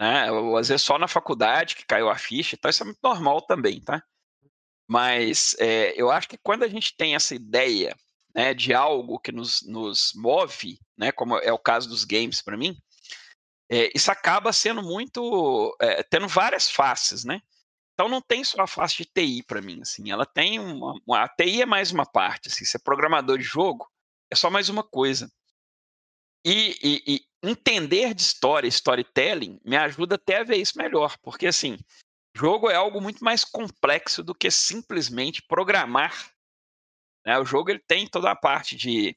né, 0.00 0.30
ou 0.32 0.56
às 0.58 0.68
vezes 0.68 0.82
só 0.84 0.98
na 0.98 1.08
faculdade 1.08 1.76
que 1.76 1.86
caiu 1.86 2.10
a 2.10 2.16
ficha, 2.18 2.56
então 2.56 2.70
isso 2.70 2.82
é 2.82 2.86
muito 2.86 3.00
normal 3.02 3.42
também, 3.42 3.80
tá. 3.82 4.02
Mas, 4.88 5.56
eh, 5.60 5.94
eu 5.96 6.10
acho 6.10 6.28
que 6.28 6.38
quando 6.38 6.64
a 6.64 6.68
gente 6.68 6.96
tem 6.96 7.14
essa 7.16 7.34
ideia, 7.34 7.96
né, 8.34 8.54
de 8.54 8.74
algo 8.74 9.18
que 9.20 9.32
nos 9.32 9.62
nos 9.66 10.12
move, 10.16 10.78
né, 10.98 11.12
como 11.12 11.38
é 11.38 11.52
o 11.52 11.58
caso 11.58 11.88
dos 11.88 12.04
games 12.04 12.42
pra 12.42 12.56
mim, 12.58 12.76
isso 13.94 14.10
acaba 14.12 14.52
sendo 14.52 14.82
muito, 14.82 15.76
tendo 16.10 16.28
várias 16.28 16.70
faces, 16.70 17.24
né. 17.24 17.40
Então 17.98 18.08
não 18.08 18.20
tem 18.22 18.44
só 18.44 18.62
a 18.62 18.66
face 18.68 18.98
de 18.98 19.06
TI 19.06 19.42
pra 19.42 19.60
mim, 19.60 19.80
assim, 19.82 20.12
ela 20.12 20.24
tem 20.24 20.60
uma 20.60 20.94
uma 21.04 21.24
a 21.24 21.28
TI 21.28 21.62
é 21.62 21.66
mais 21.66 21.90
uma 21.90 22.06
parte, 22.06 22.46
assim, 22.46 22.64
ser 22.64 22.78
programador 22.78 23.36
de 23.36 23.42
jogo 23.42 23.90
é 24.30 24.36
só 24.36 24.48
mais 24.48 24.68
uma 24.68 24.84
coisa. 24.84 25.28
E 26.44 26.76
e 26.80 27.02
e 27.16 27.28
entender 27.42 28.14
de 28.14 28.22
história, 28.22 28.68
storytelling, 28.68 29.58
me 29.64 29.76
ajuda 29.76 30.14
até 30.14 30.38
a 30.38 30.44
ver 30.44 30.58
isso 30.58 30.78
melhor, 30.78 31.16
porque, 31.20 31.48
assim, 31.48 31.76
jogo 32.36 32.70
é 32.70 32.76
algo 32.76 33.00
muito 33.00 33.24
mais 33.24 33.44
complexo 33.44 34.22
do 34.22 34.32
que 34.34 34.48
simplesmente 34.48 35.42
programar, 35.42 36.30
né, 37.26 37.36
o 37.38 37.44
jogo 37.44 37.70
ele 37.70 37.80
tem 37.80 38.06
toda 38.06 38.30
a 38.30 38.36
parte 38.36 38.76
de, 38.76 39.16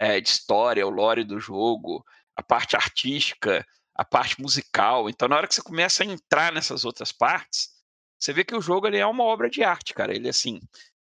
eh, 0.00 0.20
de 0.20 0.28
história, 0.28 0.86
o 0.86 0.90
lore 0.90 1.24
do 1.24 1.40
jogo, 1.40 2.04
a 2.36 2.42
parte 2.42 2.76
artística, 2.76 3.66
a 3.94 4.04
parte 4.04 4.40
musical, 4.42 5.08
então 5.08 5.28
na 5.28 5.36
hora 5.36 5.48
que 5.48 5.54
você 5.54 5.62
começa 5.62 6.02
a 6.02 6.06
entrar 6.06 6.52
nessas 6.52 6.84
outras 6.84 7.12
partes, 7.12 7.75
você 8.26 8.32
vê 8.32 8.44
que 8.44 8.56
o 8.56 8.60
jogo 8.60 8.88
ele 8.88 8.98
é 8.98 9.06
uma 9.06 9.22
obra 9.22 9.48
de 9.48 9.62
arte, 9.62 9.94
cara, 9.94 10.12
ele, 10.12 10.28
assim, 10.28 10.60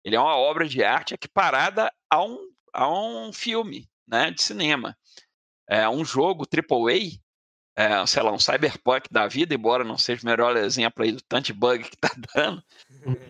ele 0.05 0.17
é 0.17 0.21
uma 0.21 0.37
obra 0.37 0.67
de 0.67 0.83
arte 0.83 1.15
equiparada 1.15 1.93
a 2.11 2.23
um 2.23 2.53
a 2.73 2.89
um 2.89 3.33
filme, 3.33 3.89
né, 4.05 4.33
de 4.33 4.43
cinema. 4.43 4.99
Eh, 5.71 5.89
um 5.89 6.05
jogo 6.05 6.45
triple 6.45 7.21
A, 7.77 7.83
eh, 8.03 8.07
sei 8.07 8.21
lá, 8.21 8.33
um 8.33 8.39
Cyberpunk 8.39 9.09
da 9.13 9.29
vida, 9.29 9.55
embora 9.55 9.85
não 9.85 9.97
seja 9.97 10.23
o 10.25 10.27
melhor 10.27 10.57
exemplo 10.57 11.05
aí 11.05 11.13
do 11.13 11.23
tanto 11.23 11.55
bug 11.55 11.89
que 11.89 11.97
tá 11.97 12.11
dando, 12.35 12.65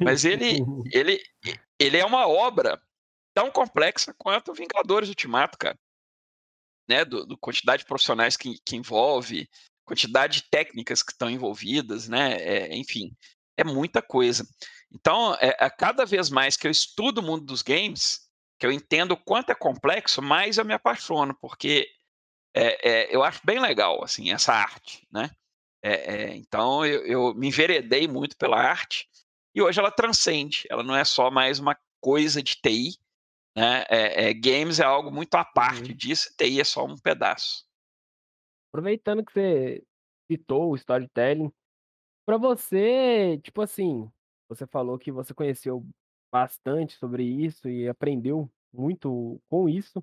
mas 0.02 0.24
ele 0.24 0.60
ele 0.90 1.22
ele 1.78 1.98
é 1.98 2.06
uma 2.06 2.26
obra 2.26 2.80
tão 3.34 3.50
complexa 3.50 4.14
quanto 4.16 4.54
Vingadores 4.54 5.10
Ultimato, 5.10 5.58
cara. 5.58 5.78
Né, 6.88 7.04
do 7.04 7.26
do 7.26 7.36
quantidade 7.36 7.82
de 7.82 7.88
profissionais 7.88 8.34
que 8.34 8.58
que 8.64 8.76
envolve, 8.76 9.46
quantidade 9.84 10.38
de 10.38 10.48
técnicas 10.48 11.02
que 11.02 11.12
estão 11.12 11.28
envolvidas, 11.28 12.08
né, 12.08 12.36
eh, 12.40 12.76
enfim, 12.76 13.14
é 13.56 13.64
muita 13.64 14.02
coisa. 14.02 14.46
Então, 14.92 15.34
eh, 15.40 15.56
a 15.60 15.70
cada 15.70 16.04
vez 16.06 16.30
mais 16.30 16.56
que 16.56 16.66
eu 16.66 16.70
estudo 16.70 17.18
o 17.20 17.22
mundo 17.24 17.44
dos 17.46 17.62
games, 17.62 18.20
que 18.58 18.66
eu 18.66 18.72
entendo 18.72 19.12
o 19.12 19.16
quanto 19.16 19.50
é 19.50 19.54
complexo, 19.54 20.22
mais 20.22 20.58
eu 20.58 20.64
me 20.64 20.74
apaixono, 20.74 21.36
porque, 21.40 21.88
eh 22.54 22.78
eh, 22.84 23.08
eu 23.16 23.24
acho 23.24 23.40
bem 23.44 23.60
legal, 23.60 24.04
assim, 24.04 24.32
essa 24.32 24.52
arte, 24.54 25.06
né. 25.12 25.30
Eh 25.84 26.32
eh, 26.32 26.36
então 26.36 26.86
eu 26.86 27.06
eu 27.06 27.34
me 27.34 27.48
enveredei 27.48 28.08
muito 28.08 28.36
pela 28.38 28.58
arte, 28.58 29.08
e 29.54 29.62
hoje 29.62 29.80
ela 29.80 29.90
transcende, 29.92 30.64
ela 30.70 30.82
não 30.84 30.96
é 30.96 31.04
só 31.06 31.30
mais 31.30 31.58
uma 31.60 31.76
coisa 32.02 32.42
de 32.42 32.56
TI, 32.62 32.98
né, 33.56 33.84
eh, 33.90 34.34
games 34.34 34.80
é 34.80 34.84
algo 34.84 35.10
muito 35.12 35.34
à 35.36 35.44
parte 35.44 35.92
Uhum. 35.92 35.94
disso, 35.94 36.30
TI 36.38 36.60
é 36.62 36.64
só 36.64 36.84
um 36.86 36.96
pedaço. 36.98 37.64
Aproveitando 38.72 39.24
que 39.24 39.32
você 39.32 39.84
citou 40.30 40.72
o 40.72 40.76
storytelling, 40.76 41.52
pra 42.26 42.36
você, 42.38 43.38
tipo 43.42 43.62
assim, 43.62 44.10
você 44.48 44.66
falou 44.66 44.98
que 44.98 45.12
você 45.12 45.34
conheceu 45.34 45.86
bastante 46.32 46.94
sobre 46.96 47.24
isso 47.24 47.68
e 47.68 47.88
aprendeu 47.88 48.50
muito 48.72 49.40
com 49.48 49.68
isso, 49.68 50.02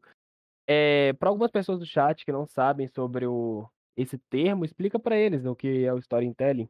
eh, 0.67 1.13
pra 1.13 1.29
algumas 1.29 1.51
pessoas 1.51 1.79
do 1.79 1.85
chat 1.85 2.25
que 2.25 2.31
não 2.31 2.47
sabem 2.47 2.87
sobre 2.87 3.27
o 3.27 3.69
esse 3.97 4.17
termo, 4.29 4.65
explica 4.65 4.99
pra 4.99 5.17
eles 5.17 5.45
o 5.45 5.55
que 5.55 5.85
é 5.85 5.93
o 5.93 5.99
storytelling. 5.99 6.69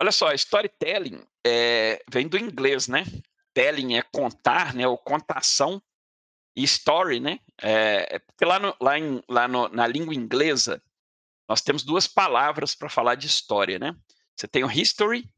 Olha 0.00 0.12
só, 0.12 0.32
storytelling, 0.32 1.24
eh, 1.44 2.00
vem 2.08 2.28
do 2.28 2.38
inglês, 2.38 2.86
né, 2.86 3.02
telling 3.52 3.96
é 3.96 4.02
contar, 4.02 4.72
né, 4.72 4.86
ou 4.86 4.96
contação, 4.96 5.82
e 6.56 6.64
story, 6.64 7.20
né, 7.20 7.40
eh, 7.62 8.18
porque 8.20 8.44
lá 8.44 8.58
no 8.60 8.74
lá 8.80 8.98
em 8.98 9.22
lá 9.28 9.48
no 9.48 9.68
na 9.68 9.86
língua 9.88 10.14
inglesa, 10.14 10.82
nós 11.48 11.60
temos 11.62 11.82
2 11.84 12.06
palavras 12.06 12.74
pra 12.74 12.88
falar 12.90 13.14
de 13.16 13.26
história, 13.26 13.78
né. 13.78 13.94
Você 14.36 14.48
tem 14.48 14.64
o 14.64 14.70
history, 14.70 15.28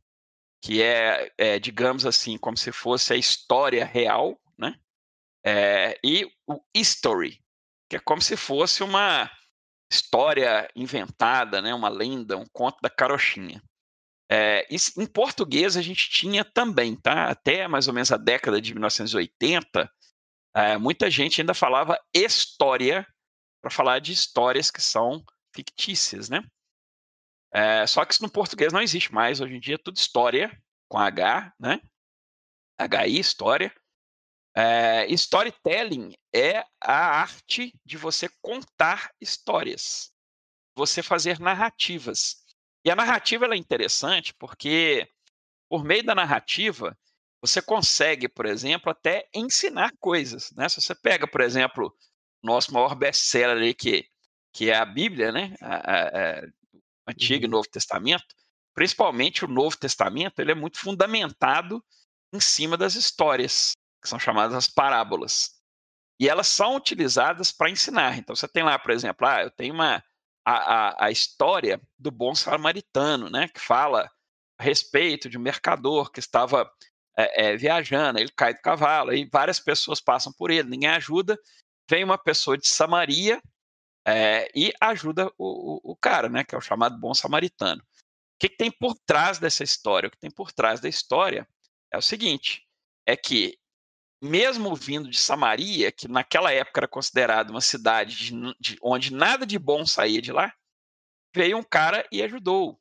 que 0.62 0.82
é 0.82 1.30
é 1.38 1.58
digamos 1.58 2.06
assim, 2.06 2.38
como 2.38 2.56
se 2.56 2.72
fosse 2.72 3.12
a 3.14 3.16
história 3.16 3.84
real, 3.84 4.40
né, 4.58 4.74
eh, 5.46 5.98
e 6.04 6.26
o 6.48 6.60
history, 6.74 7.40
que 7.90 7.96
é 7.96 8.00
como 8.00 8.22
se 8.22 8.36
fosse 8.36 8.82
uma 8.84 9.30
história 9.92 10.68
inventada, 10.76 11.62
né, 11.62 11.74
uma 11.74 11.88
lenda, 11.90 12.36
um 12.38 12.46
conto 12.52 12.78
da 12.82 12.90
carochinha. 12.90 13.62
Isso 14.70 15.00
em 15.02 15.06
português 15.06 15.76
a 15.76 15.82
gente 15.82 16.10
tinha 16.10 16.44
também, 16.44 16.96
tá, 16.96 17.30
até 17.30 17.68
mais 17.68 17.88
ou 17.88 17.94
menos 17.94 18.12
a 18.12 18.16
década 18.18 18.60
de 18.60 18.72
1980, 18.74 19.90
eh, 20.56 20.78
muita 20.78 21.10
gente 21.10 21.40
ainda 21.40 21.54
falava 21.54 21.98
estória, 22.14 23.06
pra 23.62 23.70
falar 23.70 24.00
de 24.00 24.12
histórias 24.12 24.70
que 24.70 24.82
são 24.82 25.24
fictícias, 25.54 26.28
né. 26.28 26.42
Eh, 27.52 27.87
só 27.87 28.04
que 28.04 28.14
isso 28.14 28.23
no 28.23 28.30
português 28.30 28.73
não 28.73 28.80
existe 28.80 29.12
mais, 29.12 29.40
hoje 29.40 29.57
em 29.57 29.61
dia 29.61 29.75
é 29.75 29.78
tudo 29.78 29.97
história, 29.97 30.50
com 30.88 30.99
H, 30.99 31.52
né, 31.59 31.80
HI, 32.78 33.19
história. 33.19 33.73
Eh, 34.57 35.07
storytelling 35.12 36.14
é 36.35 36.64
a 36.80 37.21
arte 37.21 37.73
de 37.85 37.97
você 37.97 38.28
contar 38.42 39.11
histórias, 39.21 40.12
você 40.76 41.02
fazer 41.02 41.38
narrativas. 41.40 42.37
E 42.85 42.90
a 42.90 42.97
narrativa 42.97 43.45
ela 43.45 43.54
é 43.54 43.59
interessante, 43.59 44.35
porque 44.35 45.09
por 45.69 45.85
meio 45.85 46.04
da 46.04 46.14
narrativa, 46.14 46.99
você 47.40 47.62
consegue, 47.62 48.28
por 48.28 48.47
exemplo, 48.47 48.90
até 48.90 49.28
ensinar 49.35 49.92
coisas, 50.00 50.50
né, 50.57 50.69
se 50.69 50.80
você 50.80 50.95
pega, 50.95 51.28
por 51.28 51.40
exemplo, 51.40 51.95
nosso 52.42 52.75
maior 52.75 52.95
best-seller 52.95 53.59
aí 53.62 53.75
que 53.75 54.09
que 54.54 54.71
é 54.71 54.76
a 54.76 54.85
Bíblia, 54.85 55.33
né, 55.33 55.54
a 55.62 55.76
a 55.76 56.40
a 56.40 56.42
Antigo 57.09 57.47
e 57.47 57.49
Uhum. 57.49 57.50
Novo 57.50 57.69
Testamento, 57.71 58.25
principalmente 58.75 59.45
o 59.45 59.49
Novo 59.49 59.76
Testamento, 59.78 60.40
ele 60.40 60.52
é 60.52 60.54
muito 60.57 60.78
fundamentado 60.78 61.85
em 62.35 62.40
cima 62.40 62.76
das 62.76 62.95
histórias, 62.97 63.75
que 64.02 64.09
são 64.09 64.19
chamadas 64.21 64.54
as 64.57 64.69
parábolas. 64.69 65.52
E 66.21 66.28
elas 66.28 66.49
são 66.49 66.76
utilizadas 66.76 67.52
pra 67.52 67.71
ensinar, 67.71 68.19
então 68.19 68.37
você 68.37 68.49
tem 68.49 68.62
lá, 68.64 68.78
por 68.78 68.92
exemplo, 68.92 69.26
ah, 69.28 69.42
eu 69.45 69.50
tenho 69.52 69.75
uma 69.75 70.02
a 70.47 70.88
a 71.04 71.07
a 71.07 71.11
história 71.12 71.80
do 71.99 72.11
bom 72.11 72.35
samaritano, 72.35 73.30
né, 73.30 73.49
que 73.49 73.61
fala 73.61 74.11
a 74.59 74.64
respeito 74.64 75.28
de 75.30 75.38
um 75.38 75.42
mercador 75.42 76.11
que 76.12 76.21
estava, 76.21 76.71
eh 77.19 77.52
eh, 77.54 77.57
viajando, 77.59 78.19
ele 78.21 78.30
cai 78.37 78.54
do 78.54 78.61
cavalo, 78.62 79.11
aí 79.12 79.28
várias 79.33 79.61
pessoas 79.61 80.00
passam 80.02 80.33
por 80.35 80.50
ele, 80.50 80.69
ninguém 80.71 80.90
ajuda, 80.90 81.38
vem 81.90 82.04
uma 82.04 82.19
pessoa 82.19 82.59
de 82.59 82.69
Samaria, 82.69 83.40
eh, 84.07 84.50
e 84.54 84.73
ajuda 84.80 85.33
o 85.38 85.80
o 85.87 85.92
o 85.92 85.97
cara, 85.97 86.28
né, 86.28 86.45
que 86.45 86.54
é 86.54 86.59
o 86.59 86.61
chamado 86.61 86.99
bom 86.99 87.14
samaritano. 87.14 87.83
Que 88.38 88.49
que 88.49 88.57
tem 88.57 88.71
por 88.71 88.95
trás 89.07 89.38
dessa 89.38 89.64
história? 89.64 90.09
O 90.09 90.11
que 90.11 90.19
tem 90.19 90.30
por 90.30 90.52
trás 90.52 90.80
da 90.80 90.88
história 90.88 91.47
é 91.92 91.99
o 91.99 92.02
seguinte, 92.02 92.66
é 93.07 93.16
que 93.16 93.59
mesmo 94.23 94.75
vindo 94.75 95.09
de 95.09 95.16
Samaria, 95.19 95.90
que 95.90 96.07
naquela 96.07 96.52
época 96.52 96.80
era 96.80 96.88
considerada 96.88 97.50
uma 97.50 97.61
cidade 97.61 98.16
de, 98.16 98.54
de, 98.61 98.78
onde 98.83 99.12
nada 99.12 99.47
de 99.47 99.59
bom 99.59 99.87
saía 99.87 100.21
de 100.21 100.30
lá, 100.30 100.52
veio 101.35 101.57
um 101.57 101.62
cara 101.62 102.07
e 102.12 102.23
ajudou. 102.23 102.78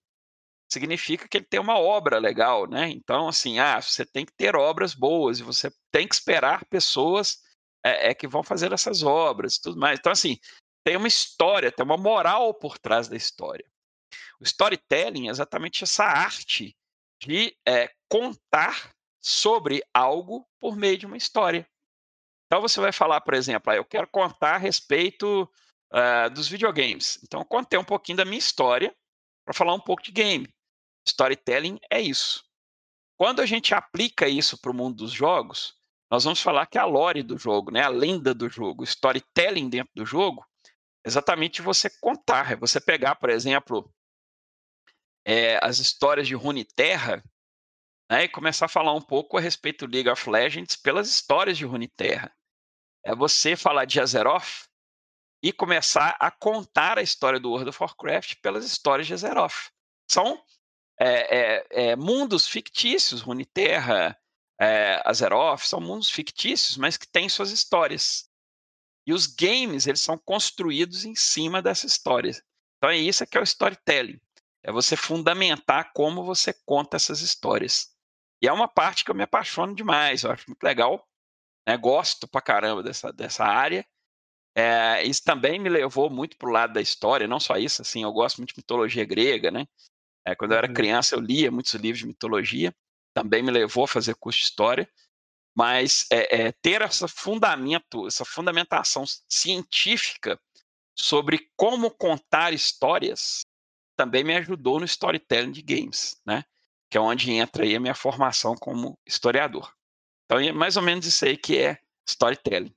Significa 0.72 1.28
que 1.28 1.38
ele 1.38 1.46
tem 1.46 1.60
uma 1.60 1.80
obra 1.80 2.20
legal, 2.20 2.68
né? 2.70 2.90
Então, 2.90 3.28
assim, 3.28 3.58
ah, 3.58 3.82
você 3.82 4.06
tem 4.06 4.26
que 4.26 4.34
ter 4.34 4.56
obras 4.56 4.94
boas 4.94 5.40
e 5.40 5.44
você 5.44 5.72
tem 5.92 6.08
que 6.08 6.14
esperar 6.14 6.66
pessoas 6.66 7.40
é, 7.84 8.10
é 8.12 8.14
que 8.14 8.28
vão 8.28 8.44
fazer 8.44 8.72
essas 8.74 9.02
obras 9.02 9.56
e 9.56 9.62
tudo 9.62 9.80
mais. 9.80 9.98
Então, 9.98 10.12
assim, 10.12 10.38
tem 10.84 10.96
uma 10.96 11.08
história, 11.08 11.72
tem 11.72 11.86
uma 11.86 11.98
moral 11.98 12.54
por 12.54 12.78
trás 12.78 13.08
da 13.08 13.16
história. 13.16 13.66
O 14.40 14.44
storytelling 14.44 15.28
é 15.28 15.32
exatamente 15.32 15.84
essa 15.84 16.04
arte 16.04 16.76
de 17.22 17.56
é, 17.68 17.92
contar 18.10 18.92
sobre 19.22 19.84
algo 19.94 20.48
por 20.60 20.76
meio 20.76 20.98
de 20.98 21.06
uma 21.06 21.18
história. 21.18 21.68
Então 22.46 22.62
você 22.62 22.80
vai 22.80 22.92
falar, 22.92 23.22
por 23.22 23.34
exemplo, 23.34 23.72
ah, 23.72 23.76
eu 23.76 23.86
quero 23.86 24.08
contar 24.08 24.56
a 24.56 24.58
respeito 24.58 25.44
uh, 25.94 26.30
dos 26.34 26.48
videogames. 26.48 27.20
Então 27.24 27.42
eu 27.42 27.46
contei 27.46 27.78
um 27.78 27.84
pouquinho 27.84 28.18
da 28.18 28.26
minha 28.26 28.40
história 28.40 28.96
para 29.46 29.54
falar 29.54 29.74
um 29.74 29.80
pouco 29.80 30.02
de 30.02 30.12
game. 30.12 30.48
Storytelling 31.06 31.80
é 31.92 32.02
isso. 32.02 32.44
Quando 33.18 33.42
a 33.42 33.46
gente 33.46 33.76
aplica 33.76 34.28
isso 34.28 34.58
para 34.58 34.72
o 34.72 34.74
mundo 34.74 34.98
dos 34.98 35.12
jogos, 35.12 35.76
nós 36.10 36.24
vamos 36.24 36.42
falar 36.42 36.66
que 36.66 36.78
é 36.78 36.82
a 36.82 36.86
lore 36.86 37.22
do 37.22 37.38
jogo, 37.38 37.72
né? 37.72 37.84
a 37.84 37.90
lenda 37.90 38.34
do 38.34 38.50
jogo, 38.50 38.82
o 38.82 38.86
storytelling 38.86 39.70
dentro 39.70 39.92
do 39.94 40.06
jogo, 40.06 40.44
exatamente 41.06 41.62
você 41.62 41.90
contar. 42.00 42.52
É 42.52 42.56
você 42.56 42.80
pegar, 42.80 43.16
por 43.16 43.30
exemplo, 43.30 43.94
é, 45.26 45.60
as 45.64 45.80
histórias 45.80 46.28
de 46.28 46.36
Runeterra 46.36 47.24
né, 48.10 48.24
e 48.24 48.30
começar 48.30 48.66
a 48.66 48.70
falar 48.70 48.94
um 48.94 49.02
pouco 49.02 49.38
a 49.38 49.42
respeito 49.42 49.86
do 49.86 49.94
League 49.94 50.10
of 50.10 50.30
Legends 50.30 50.76
pelas 50.76 51.08
histórias 51.08 51.58
de 51.58 51.66
Runeterra. 51.66 52.34
É 53.06 53.16
você 53.16 53.56
falar 53.56 53.86
de 53.86 54.00
Azeroth 54.00 54.68
e 55.42 55.54
começar 55.54 56.18
a 56.20 56.30
contar 56.30 56.98
a 56.98 57.02
história 57.02 57.40
do 57.40 57.50
World 57.50 57.70
of 57.70 57.82
Warcraft 57.82 58.36
pelas 58.42 58.66
histórias 58.66 59.08
de 59.08 59.14
Azeroth. 59.14 59.72
São 60.10 60.44
é, 61.00 61.66
é, 61.70 61.96
mundos 61.96 62.46
fictícios, 62.48 63.22
Runeterra, 63.22 64.18
é, 64.60 65.02
Azeroth, 65.06 65.62
são 65.62 65.80
mundos 65.80 66.10
fictícios, 66.10 66.76
mas 66.76 66.98
que 66.98 67.08
têm 67.08 67.30
suas 67.30 67.52
histórias. 67.52 68.29
E 69.08 69.14
os 69.14 69.26
games, 69.26 69.88
eles 69.88 70.02
são 70.02 70.18
construídos 70.18 71.06
em 71.06 71.16
cima 71.16 71.62
dessas 71.62 71.94
histórias. 71.94 72.42
Então 72.78 72.90
é 72.90 72.98
isso 72.98 73.26
que 73.26 73.38
é 73.38 73.42
o 73.42 73.44
storytelling. 73.44 74.20
É 74.64 74.72
você 74.72 74.96
fundamentar 74.96 75.92
como 75.94 76.24
você 76.24 76.54
conta 76.66 76.98
essas 76.98 77.22
histórias. 77.22 77.94
E 78.42 78.48
é 78.48 78.54
uma 78.54 78.68
parte 78.68 79.04
que 79.04 79.12
eu 79.12 79.16
me 79.16 79.24
apaixono 79.24 79.76
demais, 79.76 80.24
eu 80.24 80.32
acho 80.32 80.46
muito 80.48 80.64
legal. 80.64 81.06
Né? 81.68 81.78
Gosto 81.78 82.28
pra 82.28 82.42
caramba 82.42 82.84
dessa, 82.84 83.12
dessa 83.12 83.44
área. 83.44 83.86
É, 84.56 85.04
isso 85.04 85.24
também 85.24 85.60
me 85.60 85.70
levou 85.70 86.10
muito 86.10 86.38
pro 86.38 86.52
lado 86.52 86.74
da 86.74 86.82
história, 86.82 87.28
não 87.28 87.40
só 87.40 87.56
isso, 87.58 87.82
assim, 87.82 88.04
eu 88.04 88.12
gosto 88.12 88.38
muito 88.38 88.54
de 88.54 88.60
mitologia 88.60 89.06
grega, 89.06 89.52
né? 89.52 89.66
É, 90.26 90.36
quando 90.36 90.52
eu 90.52 90.58
era 90.58 90.68
uhum. 90.68 90.74
criança, 90.74 91.16
eu 91.16 91.22
lia 91.22 91.52
muitos 91.52 91.74
livros 91.76 92.00
de 92.00 92.08
mitologia, 92.08 92.76
também 93.14 93.42
me 93.42 93.52
levou 93.52 93.86
a 93.86 93.88
fazer 93.88 94.16
curso 94.16 94.40
de 94.40 94.46
história, 94.46 94.90
mas 95.56 96.06
é, 96.12 96.48
é, 96.48 96.52
ter 96.62 96.82
essa 96.82 97.08
fundamento, 97.08 98.08
essa 98.08 98.24
fundamentação 98.24 99.04
científica 99.30 100.40
sobre 100.96 101.50
como 101.56 101.92
contar 101.92 102.54
histórias 102.54 103.46
também 103.96 104.24
me 104.24 104.36
ajudou 104.38 104.80
no 104.80 104.86
storytelling 104.86 105.52
de 105.52 105.62
games, 105.62 106.22
né? 106.26 106.44
Que 106.90 106.98
é 106.98 107.02
onde 107.02 107.32
entra 107.32 107.64
aí 107.64 107.76
a 107.76 107.80
minha 107.80 107.94
formação 107.94 108.56
como 108.56 108.98
historiador. 109.06 109.74
Então 110.26 110.40
é 110.40 110.52
mais 110.52 110.78
ou 110.78 110.84
menos 110.84 111.06
isso 111.06 111.26
aí 111.26 111.36
que 111.36 111.58
é 111.58 111.80
storytelling. 112.08 112.74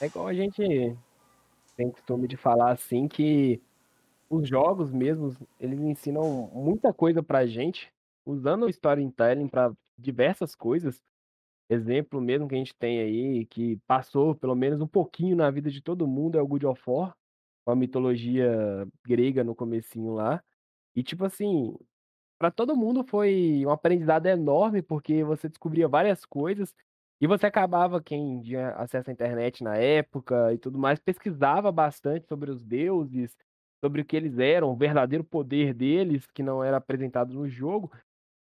É 0.00 0.06
igual 0.06 0.26
a 0.26 0.34
gente 0.34 0.96
tem 1.76 1.90
costume 1.90 2.26
de 2.26 2.36
falar 2.36 2.72
assim 2.72 3.06
que 3.06 3.62
os 4.28 4.48
jogos 4.48 4.90
mesmos, 4.90 5.36
eles 5.60 5.78
ensinam 5.80 6.50
muita 6.54 6.92
coisa 6.92 7.22
pra 7.22 7.46
gente, 7.46 7.92
usando 8.26 8.64
o 8.64 8.68
storytelling 8.68 9.48
para 9.48 9.72
diversas 9.98 10.54
coisas. 10.54 11.00
Exemplo 11.70 12.20
mesmo 12.20 12.48
que 12.48 12.54
a 12.54 12.58
gente 12.58 12.74
tem 12.76 13.00
aí, 13.00 13.46
que 13.46 13.78
passou 13.86 14.34
pelo 14.34 14.54
menos 14.54 14.80
um 14.80 14.86
pouquinho 14.86 15.36
na 15.36 15.50
vida 15.50 15.70
de 15.70 15.82
todo 15.82 16.06
mundo, 16.06 16.38
é 16.38 16.42
o 16.42 16.46
God 16.46 16.64
of 16.64 16.82
War 16.86 17.14
com 17.64 17.72
a 17.72 17.76
mitologia 17.76 18.86
grega 19.06 19.44
no 19.44 19.54
comecinho 19.54 20.14
lá. 20.14 20.42
E 20.96 21.02
tipo 21.02 21.24
assim, 21.24 21.76
para 22.38 22.50
todo 22.50 22.76
mundo 22.76 23.04
foi 23.04 23.64
um 23.66 23.70
aprendizado 23.70 24.26
enorme, 24.26 24.82
porque 24.82 25.24
você 25.24 25.48
descobria 25.48 25.88
várias 25.88 26.24
coisas 26.26 26.74
e 27.20 27.26
você 27.26 27.46
acabava, 27.46 28.02
quem 28.02 28.40
tinha 28.42 28.70
acesso 28.70 29.10
à 29.10 29.12
internet 29.12 29.62
na 29.62 29.76
época 29.76 30.52
e 30.52 30.58
tudo 30.58 30.78
mais, 30.78 30.98
pesquisava 30.98 31.70
bastante 31.70 32.26
sobre 32.26 32.50
os 32.50 32.64
deuses, 32.64 33.36
sobre 33.84 34.02
o 34.02 34.04
que 34.04 34.16
eles 34.16 34.38
eram, 34.38 34.72
o 34.72 34.76
verdadeiro 34.76 35.24
poder 35.24 35.72
deles, 35.72 36.26
que 36.34 36.42
não 36.42 36.64
era 36.64 36.78
apresentado 36.78 37.32
no 37.32 37.48
jogo. 37.48 37.92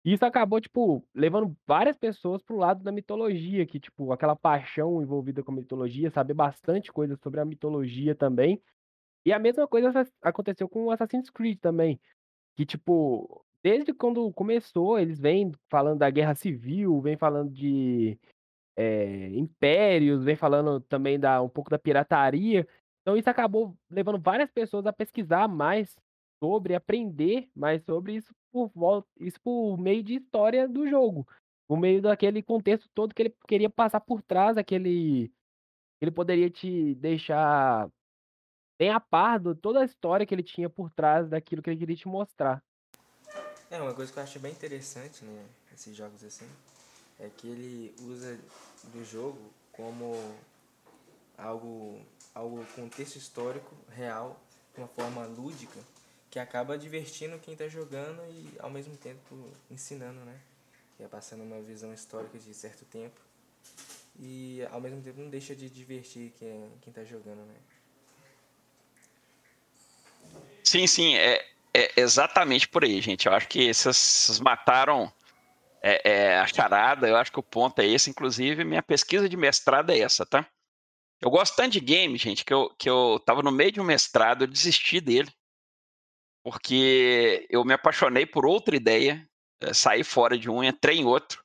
Isso 0.04 0.24
acabou, 0.24 0.60
tipo, 0.60 1.04
levando 1.14 1.56
várias 1.66 1.96
pessoas 1.96 2.42
pro 2.42 2.56
lado 2.56 2.82
da 2.82 2.92
mitologia, 2.92 3.66
que, 3.66 3.80
tipo, 3.80 4.12
aquela 4.12 4.36
paixão 4.36 5.02
envolvida 5.02 5.42
com 5.42 5.52
a 5.52 5.54
mitologia, 5.56 6.10
saber 6.10 6.34
bastante 6.34 6.92
coisa 6.92 7.16
sobre 7.22 7.40
a 7.40 7.44
mitologia 7.44 8.14
também. 8.14 8.62
E 9.26 9.32
a 9.32 9.38
mesma 9.38 9.66
coisa 9.68 9.92
aconteceu 10.22 10.68
com 10.68 10.90
Assassin's 10.90 11.30
Creed 11.30 11.58
também. 11.60 12.00
Que, 12.56 12.64
tipo, 12.64 13.44
desde 13.62 13.92
quando 13.92 14.32
começou, 14.32 14.98
eles 14.98 15.18
vêm 15.20 15.52
falando 15.70 15.98
da 15.98 16.10
guerra 16.10 16.34
civil, 16.34 17.00
vêm 17.00 17.16
falando 17.16 17.50
de 17.52 18.18
é, 18.76 19.28
impérios, 19.36 20.24
vem 20.24 20.36
falando 20.36 20.80
também 20.80 21.18
da, 21.18 21.42
um 21.42 21.48
pouco 21.48 21.70
da 21.70 21.78
pirataria. 21.78 22.66
Então 23.02 23.16
isso 23.16 23.28
acabou 23.28 23.76
levando 23.90 24.20
várias 24.20 24.50
pessoas 24.50 24.86
a 24.86 24.92
pesquisar 24.92 25.48
mais 25.48 25.96
sobre, 26.42 26.74
aprender 26.74 27.48
mais 27.54 27.84
sobre 27.84 28.14
isso 28.14 28.34
por 28.50 28.70
volta, 28.74 29.08
isso 29.20 29.40
por 29.40 29.76
meio 29.76 30.02
de 30.02 30.14
história 30.14 30.68
do 30.68 30.88
jogo, 30.88 31.26
por 31.68 31.78
meio 31.78 32.00
daquele 32.00 32.42
contexto 32.42 32.88
todo 32.94 33.14
que 33.14 33.22
ele 33.22 33.36
queria 33.46 33.70
passar 33.70 34.00
por 34.00 34.22
trás, 34.22 34.56
aquele 34.56 35.32
ele 36.00 36.10
poderia 36.10 36.48
te 36.48 36.94
deixar 36.94 37.90
bem 38.78 38.90
a 38.90 39.00
par 39.00 39.40
de 39.40 39.54
toda 39.56 39.80
a 39.80 39.84
história 39.84 40.24
que 40.24 40.32
ele 40.34 40.44
tinha 40.44 40.70
por 40.70 40.90
trás 40.90 41.28
daquilo 41.28 41.60
que 41.60 41.70
ele 41.70 41.78
queria 41.78 41.96
te 41.96 42.06
mostrar. 42.06 42.62
É, 43.70 43.80
uma 43.82 43.92
coisa 43.92 44.12
que 44.12 44.18
eu 44.18 44.22
acho 44.22 44.38
bem 44.38 44.52
interessante, 44.52 45.24
né, 45.24 45.44
esses 45.74 45.94
jogos 45.94 46.22
assim, 46.24 46.48
é 47.18 47.28
que 47.28 47.48
ele 47.48 47.94
usa 48.00 48.38
do 48.92 49.04
jogo 49.04 49.38
como 49.72 50.14
algo, 51.36 52.00
algo 52.34 52.64
contexto 52.74 53.16
histórico 53.16 53.74
real, 53.90 54.40
de 54.74 54.80
uma 54.80 54.88
forma 54.88 55.26
lúdica, 55.26 55.80
que 56.30 56.38
acaba 56.38 56.76
divertindo 56.76 57.38
quem 57.38 57.52
está 57.52 57.68
jogando 57.68 58.22
e 58.30 58.54
ao 58.58 58.70
mesmo 58.70 58.96
tempo 58.96 59.50
ensinando, 59.70 60.20
né? 60.20 60.38
E 60.98 61.04
é 61.04 61.08
passando 61.08 61.42
uma 61.42 61.60
visão 61.60 61.92
histórica 61.92 62.38
de 62.38 62.52
certo 62.52 62.84
tempo 62.84 63.20
e 64.18 64.66
ao 64.70 64.80
mesmo 64.80 65.00
tempo 65.00 65.20
não 65.20 65.30
deixa 65.30 65.54
de 65.54 65.70
divertir 65.70 66.32
quem, 66.38 66.70
quem 66.82 66.92
tá 66.92 67.04
jogando, 67.04 67.46
né? 67.46 67.54
Sim, 70.64 70.86
sim, 70.86 71.16
é, 71.16 71.46
é 71.72 71.92
exatamente 71.96 72.68
por 72.68 72.84
aí, 72.84 73.00
gente. 73.00 73.26
Eu 73.26 73.32
acho 73.32 73.48
que 73.48 73.72
vocês 73.72 74.38
mataram 74.40 75.10
é, 75.80 76.10
é, 76.10 76.38
a 76.38 76.46
charada, 76.46 77.08
eu 77.08 77.16
acho 77.16 77.32
que 77.32 77.38
o 77.38 77.42
ponto 77.42 77.78
é 77.80 77.86
esse. 77.86 78.10
Inclusive, 78.10 78.64
minha 78.64 78.82
pesquisa 78.82 79.28
de 79.28 79.36
mestrado 79.36 79.90
é 79.90 80.00
essa, 80.00 80.26
tá? 80.26 80.46
Eu 81.20 81.30
gosto 81.30 81.56
tanto 81.56 81.72
de 81.72 81.80
game, 81.80 82.16
gente, 82.16 82.44
que 82.44 82.52
eu, 82.52 82.70
que 82.78 82.88
eu 82.88 83.20
tava 83.24 83.42
no 83.42 83.50
meio 83.50 83.72
de 83.72 83.80
um 83.80 83.84
mestrado, 83.84 84.42
eu 84.42 84.48
desisti 84.48 85.00
dele, 85.00 85.32
porque 86.48 87.46
eu 87.50 87.62
me 87.62 87.74
apaixonei 87.74 88.24
por 88.24 88.46
outra 88.46 88.74
ideia, 88.74 89.28
é, 89.60 89.74
saí 89.74 90.02
fora 90.02 90.38
de 90.38 90.48
um, 90.48 90.64
entrei 90.64 90.96
em 90.96 91.04
outro. 91.04 91.44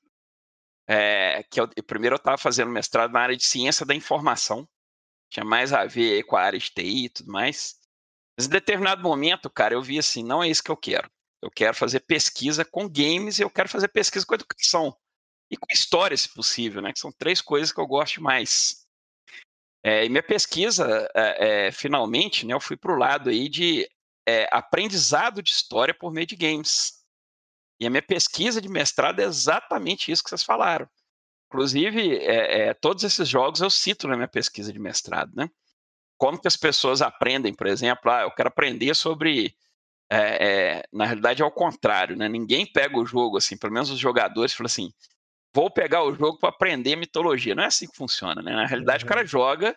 É, 0.88 1.44
que 1.44 1.60
eu, 1.60 1.68
primeiro 1.86 2.16
eu 2.16 2.18
estava 2.18 2.38
fazendo 2.38 2.72
mestrado 2.72 3.12
na 3.12 3.20
área 3.20 3.36
de 3.36 3.44
ciência 3.44 3.86
da 3.86 3.94
informação, 3.94 4.66
tinha 5.30 5.44
mais 5.44 5.74
a 5.74 5.84
ver 5.86 6.24
com 6.24 6.38
a 6.38 6.42
área 6.42 6.58
de 6.58 6.70
TI 6.70 7.06
e 7.06 7.10
tudo 7.10 7.34
mais. 7.34 7.76
Mas 8.38 8.48
em 8.48 8.50
determinado 8.50 9.04
momento, 9.04 9.50
cara, 9.50 9.74
eu 9.74 9.82
vi 9.82 10.00
assim, 10.00 10.24
não 10.24 10.42
é 10.42 10.48
isso 10.48 10.64
que 10.64 10.72
eu 10.72 10.78
quero. 10.78 11.12
Eu 11.42 11.52
quero 11.52 11.76
fazer 11.76 12.00
pesquisa 12.00 12.64
com 12.64 12.88
games 12.88 13.40
e 13.40 13.42
eu 13.42 13.50
quero 13.50 13.68
fazer 13.68 13.90
pesquisa 13.90 14.26
com 14.26 14.36
educação. 14.36 14.96
E 15.52 15.58
com 15.58 15.68
história, 15.70 16.16
se 16.16 16.34
possível, 16.34 16.82
né? 16.82 16.94
Que 16.94 17.00
são 17.00 17.12
três 17.12 17.42
coisas 17.42 17.74
que 17.74 17.80
eu 17.80 17.86
gosto 17.86 18.24
mais. 18.24 18.88
É, 19.84 20.06
e 20.06 20.10
minha 20.10 20.24
pesquisa, 20.24 21.10
é, 21.14 21.72
finalmente, 21.74 22.46
né, 22.46 22.54
eu 22.54 22.62
fui 22.62 22.78
para 22.78 22.94
o 22.94 22.98
lado 22.98 23.30
aí 23.30 23.50
de 23.50 23.86
é, 24.28 24.48
aprendizado 24.52 25.42
de 25.42 25.50
história 25.50 25.94
por 25.94 26.12
meio 26.12 26.28
de 26.28 26.36
games. 26.36 27.04
E 27.80 27.88
a 27.88 27.90
minha 27.90 28.02
pesquisa 28.02 28.62
de 28.62 28.70
mestrado 28.70 29.20
é 29.20 29.24
exatamente 29.24 30.12
isso 30.12 30.24
que 30.24 30.30
vocês 30.30 30.44
falaram. 30.44 30.88
Inclusive, 31.48 32.18
é, 32.18 32.68
é, 32.70 32.74
todos 32.74 33.04
esses 33.04 33.28
jogos 33.28 33.62
eu 33.62 33.70
cito 33.70 34.08
na 34.08 34.16
minha 34.16 34.28
pesquisa 34.28 34.72
de 34.72 34.80
mestrado, 34.80 35.32
né? 35.36 35.50
como 36.24 36.40
que 36.40 36.48
as 36.48 36.56
pessoas 36.56 37.02
aprendem, 37.02 37.54
por 37.54 37.68
exemplo, 37.68 38.10
ah, 38.10 38.22
eu 38.22 38.32
quero 38.32 38.48
aprender 38.48 38.96
sobre. 38.96 39.54
É, 40.10 40.78
é, 40.78 40.84
na 40.94 41.06
realidade 41.06 41.42
é 41.42 41.46
ao 41.46 41.52
contrário, 41.52 42.16
né? 42.16 42.30
Ninguém 42.30 42.66
pega 42.66 42.98
o 42.98 43.06
jogo 43.06 43.38
assim, 43.38 43.58
pelo 43.58 43.74
menos 43.74 43.90
os 43.90 44.00
jogadores 44.00 44.54
falam 44.54 44.68
assim: 44.68 44.90
vou 45.54 45.70
pegar 45.70 46.02
o 46.04 46.14
jogo 46.14 46.38
para 46.40 46.48
aprender 46.48 46.96
mitologia. 46.96 47.54
Não 47.54 47.64
é 47.64 47.68
assim 47.68 47.88
que 47.88 47.98
funciona, 47.98 48.42
né? 48.42 48.54
Na 48.56 48.66
realidade, 48.66 49.04
uhum. 49.04 49.08
o 49.08 49.10
cara 49.10 49.26
joga 49.26 49.76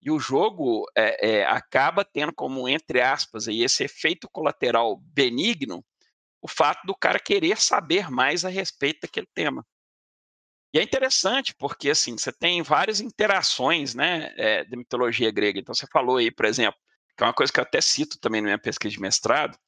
e 0.00 0.10
o 0.10 0.18
jogo 0.18 0.86
é, 0.96 1.38
é, 1.40 1.46
acaba 1.46 2.04
tendo 2.04 2.32
como, 2.32 2.68
entre 2.68 3.00
aspas, 3.00 3.46
aí, 3.46 3.62
esse 3.62 3.84
efeito 3.84 4.28
colateral 4.30 4.96
benigno 4.96 5.84
o 6.40 6.48
fato 6.48 6.86
do 6.86 6.94
cara 6.94 7.18
querer 7.18 7.60
saber 7.60 8.10
mais 8.10 8.44
a 8.44 8.48
respeito 8.48 9.00
daquele 9.02 9.26
tema. 9.34 9.66
E 10.72 10.78
é 10.78 10.82
interessante 10.82 11.54
porque 11.54 11.90
assim 11.90 12.16
você 12.16 12.32
tem 12.32 12.62
várias 12.62 13.00
interações, 13.00 13.94
né, 13.94 14.32
é, 14.36 14.64
de 14.64 14.76
mitologia 14.76 15.30
grega. 15.30 15.58
Então 15.58 15.74
você 15.74 15.86
falou 15.92 16.18
aí, 16.18 16.30
por 16.30 16.44
exemplo, 16.44 16.78
que 17.16 17.24
é 17.24 17.26
uma 17.26 17.34
coisa 17.34 17.52
que 17.52 17.58
eu 17.58 17.64
até 17.64 17.80
cito 17.80 18.18
também 18.18 18.40
na 18.40 18.46
minha 18.46 18.58
pesquisa 18.58 18.92
de 18.92 19.00
mestrado, 19.00 19.58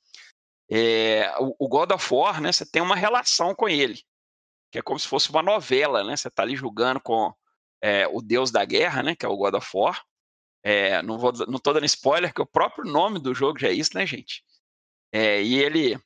é, 0.70 1.34
o, 1.40 1.56
o, 1.58 1.68
God 1.68 1.90
of 1.92 2.14
War, 2.14 2.40
né, 2.40 2.52
você 2.52 2.64
tem 2.64 2.82
uma 2.82 2.94
relação 2.94 3.54
com 3.54 3.68
ele, 3.68 4.02
que 4.70 4.78
é 4.78 4.82
como 4.82 4.98
se 5.00 5.08
fosse 5.08 5.30
uma 5.30 5.42
novela, 5.42 6.04
né? 6.04 6.14
Você 6.14 6.28
está 6.28 6.42
ali 6.42 6.54
julgando 6.54 7.00
com 7.00 7.32
é, 7.82 8.06
o 8.08 8.20
deus 8.20 8.50
da 8.50 8.64
guerra, 8.64 9.02
né, 9.02 9.14
que 9.14 9.24
é 9.24 9.28
o 9.28 9.36
God 9.36 9.54
of 9.54 9.70
War. 9.74 10.02
É, 10.62 11.00
não 11.02 11.18
vou, 11.18 11.32
não 11.46 11.58
tô 11.58 11.72
dando 11.72 11.86
spoiler, 11.86 12.34
que 12.34 12.42
o 12.42 12.46
próprio 12.46 12.84
nome 12.84 13.18
do 13.18 13.34
jogo 13.34 13.58
já 13.58 13.68
é 13.68 13.72
isso, 13.72 13.90
né, 13.94 14.06
gente? 14.06 14.44
É, 15.12 15.42
e 15.42 15.58
ele 15.58 15.98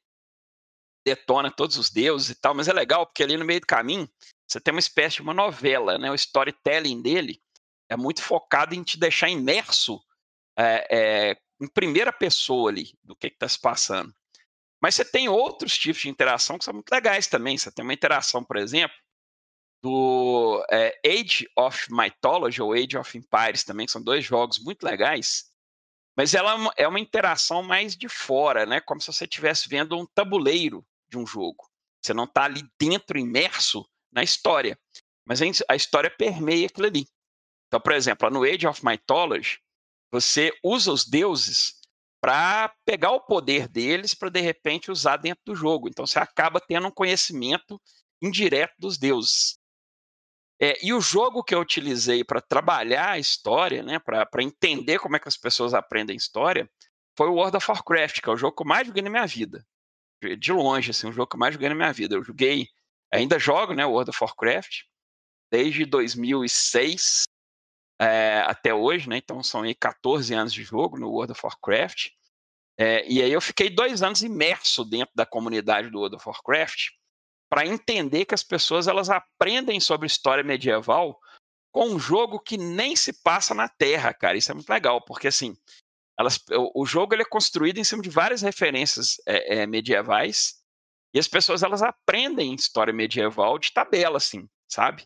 detona 1.04 1.50
todos 1.50 1.76
os 1.76 1.90
deuses 1.90 2.30
e 2.30 2.35
tal, 2.40 2.54
mas 2.54 2.68
é 2.68 2.72
legal 2.72 3.06
porque 3.06 3.22
ali 3.22 3.37
no 3.37 3.44
meio 3.44 3.61
do 3.61 3.66
caminho 3.66 4.08
você 4.46 4.61
tem 4.61 4.72
uma 4.72 4.80
espécie 4.80 5.16
de 5.16 5.22
uma 5.22 5.35
novela, 5.35 5.98
né? 5.98 6.11
O 6.11 6.14
storytelling 6.14 7.02
dele 7.02 7.42
é 7.88 7.96
muito 7.96 8.22
focado 8.22 8.74
em 8.74 8.82
te 8.82 8.98
deixar 8.98 9.28
imerso 9.28 10.00
é, 10.56 11.37
em 11.61 11.66
primeira 11.68 12.12
pessoa 12.12 12.70
ali 12.70 12.92
do 13.02 13.16
que 13.16 13.28
está 13.28 13.48
se 13.48 13.58
passando. 13.58 14.14
Mas 14.80 14.96
você 14.96 15.04
tem 15.04 15.28
outros 15.28 15.78
tipos 15.78 16.02
de 16.02 16.08
interação 16.08 16.58
que 16.58 16.64
são 16.64 16.74
muito 16.74 16.90
legais 16.90 17.28
também. 17.28 17.56
Você 17.56 17.70
tem 17.70 17.85
uma 17.85 17.94
interação, 17.94 18.42
por 18.42 18.56
exemplo, 18.56 18.96
do 19.83 20.64
é, 20.71 20.99
Age 21.05 21.49
of 21.59 21.87
Mythology 21.90 22.62
ou 22.62 22.73
Age 22.73 22.97
of 22.97 23.18
Empires 23.18 23.64
também, 23.64 23.87
que 23.87 23.92
são 23.92 24.03
dois 24.03 24.25
jogos 24.25 24.59
muito 24.59 24.85
legais. 24.85 25.51
Mas 26.16 26.35
ela 26.35 26.73
é 26.77 26.87
uma 26.87 27.01
interação 27.01 27.62
mais 27.62 27.97
de 27.97 28.09
fora, 28.09 28.66
né? 28.66 28.81
Como 28.81 29.01
se 29.01 29.12
você 29.12 29.25
estivesse 29.25 29.68
vendo 29.68 29.99
um 29.99 30.07
tabuleiro 30.07 30.87
de 31.11 31.18
um 31.18 31.27
jogo. 31.27 31.68
Você 32.01 32.12
não 32.12 32.25
está 32.25 32.45
ali 32.45 32.62
dentro, 32.79 33.18
imerso 33.18 33.85
na 34.12 34.23
história. 34.23 34.79
Mas 35.25 35.40
a 35.68 35.75
história 35.75 36.11
permeia 36.11 36.66
aquilo 36.66 36.87
ali. 36.87 37.07
Então, 37.66 37.81
por 37.81 37.92
exemplo, 37.92 38.29
no 38.31 38.45
Age 38.45 38.66
of 38.66 38.85
Mythology, 38.85 39.59
você 40.11 40.53
usa 40.62 40.92
os 40.92 41.07
deuses 41.07 41.81
para 42.21 42.73
pegar 42.85 43.11
o 43.12 43.21
poder 43.21 43.66
deles 43.66 44.14
para 44.14 44.29
de 44.29 44.40
repente 44.40 44.90
usar 44.90 45.16
dentro 45.16 45.42
do 45.47 45.57
jogo. 45.57 45.88
Então 45.88 46.07
você 46.07 46.18
acaba 46.18 46.61
tendo 46.61 46.87
um 46.87 46.90
conhecimento 46.90 47.81
indireto 48.21 48.75
dos 48.79 48.99
deuses. 48.99 49.59
É, 50.62 50.79
e 50.85 50.92
o 50.94 51.01
jogo 51.01 51.42
que 51.42 51.55
eu 51.55 51.61
utilizei 51.61 52.22
para 52.22 52.40
trabalhar 52.40 53.11
a 53.11 53.18
história, 53.18 53.83
né, 53.83 53.98
para 53.98 54.42
entender 54.42 54.98
como 55.01 55.16
é 55.16 55.18
que 55.18 55.29
as 55.29 55.37
pessoas 55.37 55.75
aprendem 55.75 56.16
história, 56.16 56.70
foi 57.16 57.29
o 57.29 57.35
World 57.35 57.57
of 57.57 57.66
Warcraft, 57.68 58.20
que 58.20 58.29
é 58.29 58.33
o 58.33 58.37
jogo 58.37 58.57
que 58.57 58.62
eu 58.62 58.68
mais 58.68 58.87
joguei 58.87 59.03
na 59.03 59.11
minha 59.11 59.27
vida. 59.27 59.66
De 60.38 60.53
longe, 60.53 60.92
assim, 60.92 61.09
o 61.09 61.12
jogo 61.12 61.27
que 61.27 61.35
eu 61.35 61.40
mais 61.40 61.53
joguei 61.53 61.68
na 61.68 61.75
minha 61.75 61.92
vida. 61.92 62.14
Eu 62.14 62.22
joguei 62.22 62.68
Ainda 63.12 63.38
jogo, 63.38 63.75
né, 63.75 63.85
World 63.85 64.09
of 64.09 64.18
Warcraft, 64.22 64.85
desde 65.51 65.85
2006 65.85 67.25
é, 68.01 68.40
até 68.46 68.72
hoje, 68.72 69.07
né? 69.07 69.18
Então 69.18 69.42
são 69.42 69.62
aí 69.62 69.75
14 69.75 70.33
anos 70.33 70.53
de 70.53 70.64
jogo 70.64 70.98
no 70.98 71.11
World 71.11 71.33
of 71.33 71.40
Warcraft. 71.44 72.09
É, 72.79 73.07
e 73.07 73.22
aí 73.22 73.31
eu 73.31 73.40
fiquei 73.40 73.68
dois 73.68 74.03
anos 74.03 74.22
imerso 74.22 74.83
dentro 74.83 75.14
da 75.14 75.27
comunidade 75.27 75.90
do 75.90 75.98
World 75.98 76.16
of 76.16 76.27
Warcraft 76.27 76.92
para 77.53 77.67
entender 77.67 78.25
que 78.25 78.35
as 78.35 78.43
pessoas 78.43 78.88
elas 78.88 79.11
aprendem 79.11 79.79
sobre 79.79 80.07
história 80.07 80.43
medieval 80.43 81.21
com 81.71 81.85
um 81.85 81.99
jogo 81.99 82.41
que 82.41 82.57
nem 82.57 82.97
se 82.97 83.12
passa 83.23 83.53
na 83.53 83.69
Terra, 83.69 84.15
cara. 84.15 84.38
Isso 84.38 84.51
é 84.51 84.55
muito 84.55 84.71
legal, 84.71 85.05
porque 85.05 85.29
assim, 85.29 85.55
elas, 86.19 86.43
o, 86.51 86.83
o 86.83 86.87
jogo 86.87 87.15
ele 87.15 87.25
é 87.25 87.29
construído 87.29 87.77
em 87.77 87.85
cima 87.85 88.01
de 88.01 88.09
várias 88.09 88.41
referências 88.41 89.21
é, 89.27 89.57
é, 89.57 89.67
medievais 89.67 90.62
e 91.12 91.19
as 91.19 91.29
pessoas 91.29 91.62
elas 91.62 91.83
aprendem 91.83 92.55
história 92.55 92.91
medieval 92.91 93.59
de 93.59 93.71
tabela, 93.71 94.17
assim, 94.17 94.49
sabe? 94.67 95.05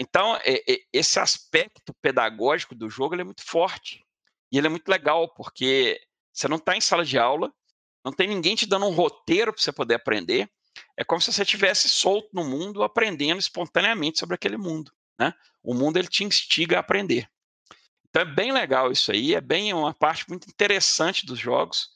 Então, 0.00 0.34
é, 0.44 0.56
é, 0.68 0.80
esse 0.92 1.20
aspecto 1.20 1.94
pedagógico 2.02 2.74
do 2.74 2.90
jogo 2.90 3.14
é 3.14 3.22
muito 3.22 3.44
forte. 3.44 4.04
E 4.50 4.58
ele 4.58 4.66
é 4.66 4.70
muito 4.70 4.88
legal, 4.88 5.32
porque 5.34 6.00
você 6.32 6.48
não 6.48 6.56
está 6.56 6.76
em 6.76 6.80
sala 6.80 7.04
de 7.04 7.16
aula, 7.16 7.52
não 8.04 8.12
tem 8.12 8.26
ninguém 8.26 8.56
te 8.56 8.66
dando 8.66 8.86
um 8.86 8.92
roteiro 8.92 9.52
para 9.52 9.62
você 9.62 9.70
poder 9.70 9.94
aprender. 9.94 10.50
É 10.96 11.04
como 11.04 11.20
se 11.20 11.32
você 11.32 11.42
estivesse 11.42 11.88
solto 11.88 12.28
no 12.32 12.44
mundo, 12.44 12.82
aprendendo 12.82 13.38
espontaneamente 13.38 14.18
sobre 14.18 14.34
aquele 14.34 14.56
mundo. 14.56 14.92
Né? 15.18 15.32
O 15.62 15.74
mundo 15.74 15.98
ele 15.98 16.08
te 16.08 16.24
instiga 16.24 16.76
a 16.76 16.80
aprender. 16.80 17.28
Então 18.08 18.22
é 18.22 18.24
bem 18.24 18.52
legal 18.52 18.90
isso 18.90 19.12
aí, 19.12 19.34
é 19.34 19.40
bem 19.40 19.72
uma 19.72 19.92
parte 19.92 20.28
muito 20.28 20.48
interessante 20.48 21.26
dos 21.26 21.38
jogos 21.38 21.90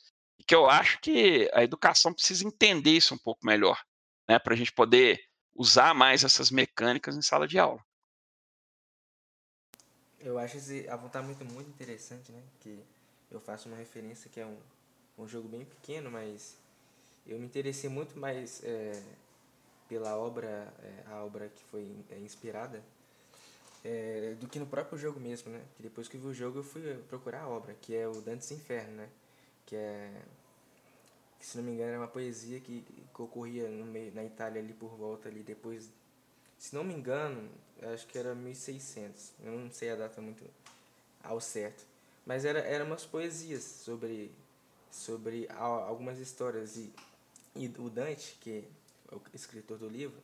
que 0.46 0.54
eu 0.54 0.68
acho 0.68 1.00
que 1.00 1.48
a 1.52 1.62
educação 1.62 2.12
precisa 2.12 2.46
entender 2.46 2.90
isso 2.90 3.14
um 3.14 3.18
pouco 3.18 3.46
melhor, 3.46 3.80
né, 4.28 4.38
para 4.38 4.54
a 4.54 4.56
gente 4.56 4.72
poder 4.72 5.22
usar 5.54 5.94
mais 5.94 6.24
essas 6.24 6.50
mecânicas 6.50 7.16
em 7.16 7.22
sala 7.22 7.46
de 7.46 7.58
aula. 7.58 7.82
Eu 10.20 10.38
acho 10.38 10.56
esse 10.56 10.88
apontamento 10.88 11.44
muito 11.44 11.68
interessante, 11.68 12.30
né? 12.30 12.42
Que 12.60 12.78
eu 13.30 13.40
faço 13.40 13.68
uma 13.68 13.76
referência 13.76 14.30
que 14.30 14.38
é 14.38 14.46
um, 14.46 14.56
um 15.18 15.26
jogo 15.26 15.48
bem 15.48 15.64
pequeno, 15.64 16.10
mas 16.10 16.56
eu 17.26 17.38
me 17.38 17.46
interessei 17.46 17.88
muito 17.88 18.18
mais 18.18 18.62
é, 18.64 19.00
pela 19.88 20.16
obra, 20.16 20.72
é, 20.82 21.04
a 21.12 21.24
obra 21.24 21.48
que 21.48 21.62
foi 21.64 21.86
é, 22.10 22.18
inspirada, 22.18 22.82
é, 23.84 24.34
do 24.40 24.46
que 24.48 24.58
no 24.58 24.66
próprio 24.66 24.98
jogo 24.98 25.18
mesmo, 25.18 25.50
né? 25.50 25.60
Que 25.76 25.82
depois 25.82 26.08
que 26.08 26.16
vi 26.16 26.26
o 26.26 26.34
jogo 26.34 26.60
eu 26.60 26.64
fui 26.64 26.82
procurar 27.08 27.42
a 27.42 27.48
obra, 27.48 27.74
que 27.80 27.94
é 27.94 28.06
o 28.06 28.20
Dante's 28.20 28.50
Inferno, 28.50 28.92
né? 28.96 29.08
que 29.66 29.76
é 29.76 30.10
que 31.38 31.46
se 31.46 31.56
não 31.56 31.64
me 31.64 31.72
engano 31.72 31.90
era 31.90 31.98
uma 31.98 32.08
poesia 32.08 32.60
que, 32.60 32.84
que 33.14 33.22
ocorria 33.22 33.68
meio, 33.68 34.14
na 34.14 34.24
Itália 34.24 34.60
ali 34.60 34.72
por 34.72 34.90
volta 34.90 35.28
ali 35.28 35.42
depois 35.42 35.90
se 36.58 36.74
não 36.74 36.84
me 36.84 36.94
engano 36.94 37.50
acho 37.92 38.06
que 38.06 38.16
era 38.16 38.34
1600 38.34 39.32
eu 39.44 39.52
não 39.52 39.70
sei 39.70 39.90
a 39.90 39.96
data 39.96 40.20
muito 40.20 40.44
ao 41.22 41.40
certo 41.40 41.84
mas 42.24 42.44
era 42.44 42.60
era 42.60 42.84
umas 42.84 43.04
poesias 43.04 43.62
sobre 43.62 44.30
sobre 44.90 45.48
algumas 45.56 46.18
histórias 46.18 46.76
e, 46.76 46.92
e 47.54 47.66
o 47.78 47.90
Dante 47.90 48.36
que 48.40 48.64
é 49.10 49.14
o 49.14 49.20
escritor 49.34 49.78
do 49.78 49.88
livro 49.88 50.18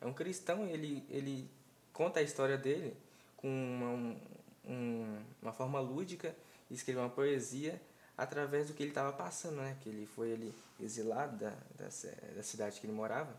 é 0.00 0.06
um 0.06 0.12
cristão 0.12 0.66
ele 0.66 1.04
ele 1.08 1.48
conta 1.92 2.20
a 2.20 2.22
história 2.22 2.56
dele 2.58 2.96
com 3.36 3.48
uma, 3.48 4.16
um, 4.64 5.22
uma 5.40 5.52
forma 5.52 5.80
lúdica 5.80 6.34
e 6.70 6.74
escreve 6.74 7.00
uma 7.00 7.10
poesia 7.10 7.80
através 8.16 8.68
do 8.68 8.74
que 8.74 8.82
ele 8.82 8.90
estava 8.90 9.12
passando, 9.12 9.56
né? 9.56 9.76
Que 9.80 9.88
ele 9.88 10.06
foi 10.06 10.30
ele 10.30 10.54
exilado 10.80 11.36
da, 11.36 11.50
da, 11.50 11.88
da 12.36 12.42
cidade 12.42 12.80
que 12.80 12.86
ele 12.86 12.94
morava 12.94 13.34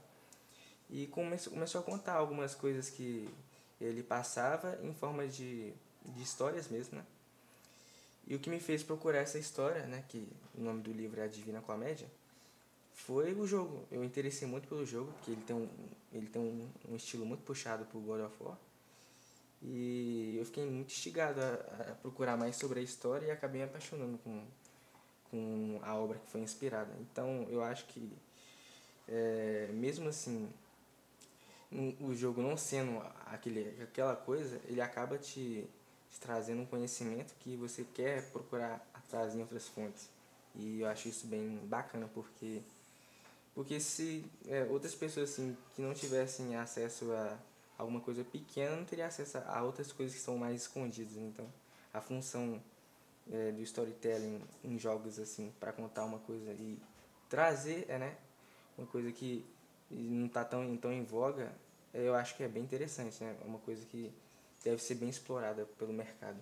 e 0.89 1.07
começou, 1.07 1.53
começou 1.53 1.81
a 1.81 1.83
contar 1.83 2.13
algumas 2.13 2.53
coisas 2.53 2.89
que 2.89 3.29
ele 3.79 4.03
passava 4.03 4.77
em 4.83 4.93
forma 4.93 5.27
de, 5.27 5.73
de 6.05 6.21
histórias 6.21 6.67
mesmo, 6.67 6.97
né? 6.97 7.05
E 8.25 8.35
o 8.35 8.39
que 8.39 8.49
me 8.49 8.59
fez 8.59 8.83
procurar 8.83 9.19
essa 9.19 9.37
história, 9.37 9.85
né? 9.85 10.03
Que 10.07 10.27
o 10.55 10.61
nome 10.61 10.81
do 10.81 10.91
livro 10.91 11.19
é 11.19 11.23
A 11.23 11.27
Divina 11.27 11.61
Comédia, 11.61 12.07
foi 12.93 13.33
o 13.33 13.45
jogo. 13.45 13.85
Eu 13.91 14.03
interessei 14.03 14.47
muito 14.47 14.67
pelo 14.67 14.85
jogo, 14.85 15.11
porque 15.13 15.31
ele 15.31 15.41
tem 15.41 15.55
um, 15.55 15.69
ele 16.11 16.27
tem 16.27 16.41
um, 16.41 16.69
um 16.91 16.95
estilo 16.95 17.25
muito 17.25 17.43
puxado 17.43 17.85
por 17.85 17.99
God 17.99 18.21
of 18.21 18.35
War. 18.43 18.57
E 19.61 20.35
eu 20.37 20.45
fiquei 20.45 20.65
muito 20.65 20.91
instigado 20.91 21.39
a, 21.39 21.91
a, 21.91 21.95
procurar 21.95 22.37
mais 22.37 22.55
sobre 22.55 22.79
a 22.79 22.83
história 22.83 23.27
e 23.27 23.31
acabei 23.31 23.61
me 23.61 23.67
apaixonando 23.67 24.17
com, 24.17 24.43
com 25.31 25.79
a 25.81 25.95
obra 25.95 26.19
que 26.19 26.29
foi 26.29 26.41
inspirada. 26.41 26.91
Então 26.99 27.47
eu 27.49 27.63
acho 27.63 27.85
que 27.85 28.11
é, 29.07 29.69
mesmo 29.73 30.09
assim 30.09 30.49
o 31.99 32.13
jogo 32.13 32.41
não 32.41 32.55
sendo 32.55 33.01
aquele, 33.25 33.81
aquela 33.81 34.15
coisa, 34.15 34.61
ele 34.65 34.79
acaba 34.79 35.17
te, 35.17 35.67
te, 36.09 36.19
trazendo 36.19 36.61
um 36.61 36.65
conhecimento 36.65 37.33
que 37.39 37.55
você 37.55 37.83
quer 37.93 38.29
procurar 38.31 38.85
atrás 38.93 39.35
em 39.35 39.41
outras 39.41 39.67
fontes. 39.67 40.09
E 40.55 40.81
eu 40.81 40.87
acho 40.87 41.07
isso 41.07 41.25
bem 41.25 41.57
bacana, 41.65 42.07
porque, 42.13 42.61
porque 43.53 43.79
se 43.79 44.25
é, 44.47 44.63
outras 44.65 44.95
pessoas 44.95 45.31
assim, 45.31 45.55
que 45.75 45.81
não 45.81 45.93
tivessem 45.93 46.55
acesso 46.55 47.11
a 47.11 47.37
alguma 47.77 47.99
coisa 47.99 48.23
pequena, 48.23 48.75
não 48.75 48.85
teriam 48.85 49.07
acesso 49.07 49.37
a 49.37 49.63
outras 49.63 49.91
coisas 49.91 50.15
que 50.15 50.21
são 50.21 50.37
mais 50.37 50.61
escondidas. 50.61 51.17
Então, 51.17 51.47
a 51.93 52.01
função 52.01 52.61
é, 53.31 53.51
do 53.51 53.61
storytelling 53.61 54.41
em 54.63 54.77
jogos 54.77 55.19
assim 55.19 55.53
para 55.59 55.71
contar 55.71 56.03
uma 56.03 56.19
coisa 56.19 56.51
e 56.51 56.77
trazer 57.29 57.85
é 57.87 57.97
né 57.97 58.17
uma 58.77 58.87
coisa 58.87 59.11
que 59.11 59.45
não 59.89 60.25
está 60.25 60.43
tão 60.43 60.75
tão 60.77 60.91
em 60.91 61.03
voga 61.03 61.53
eu 61.93 62.15
acho 62.15 62.35
que 62.35 62.43
é 62.43 62.47
bem 62.47 62.63
interessante 62.63 63.23
né 63.23 63.35
uma 63.45 63.59
coisa 63.59 63.85
que 63.85 64.11
deve 64.63 64.81
ser 64.81 64.95
bem 64.95 65.09
explorada 65.09 65.65
pelo 65.77 65.93
mercado 65.93 66.37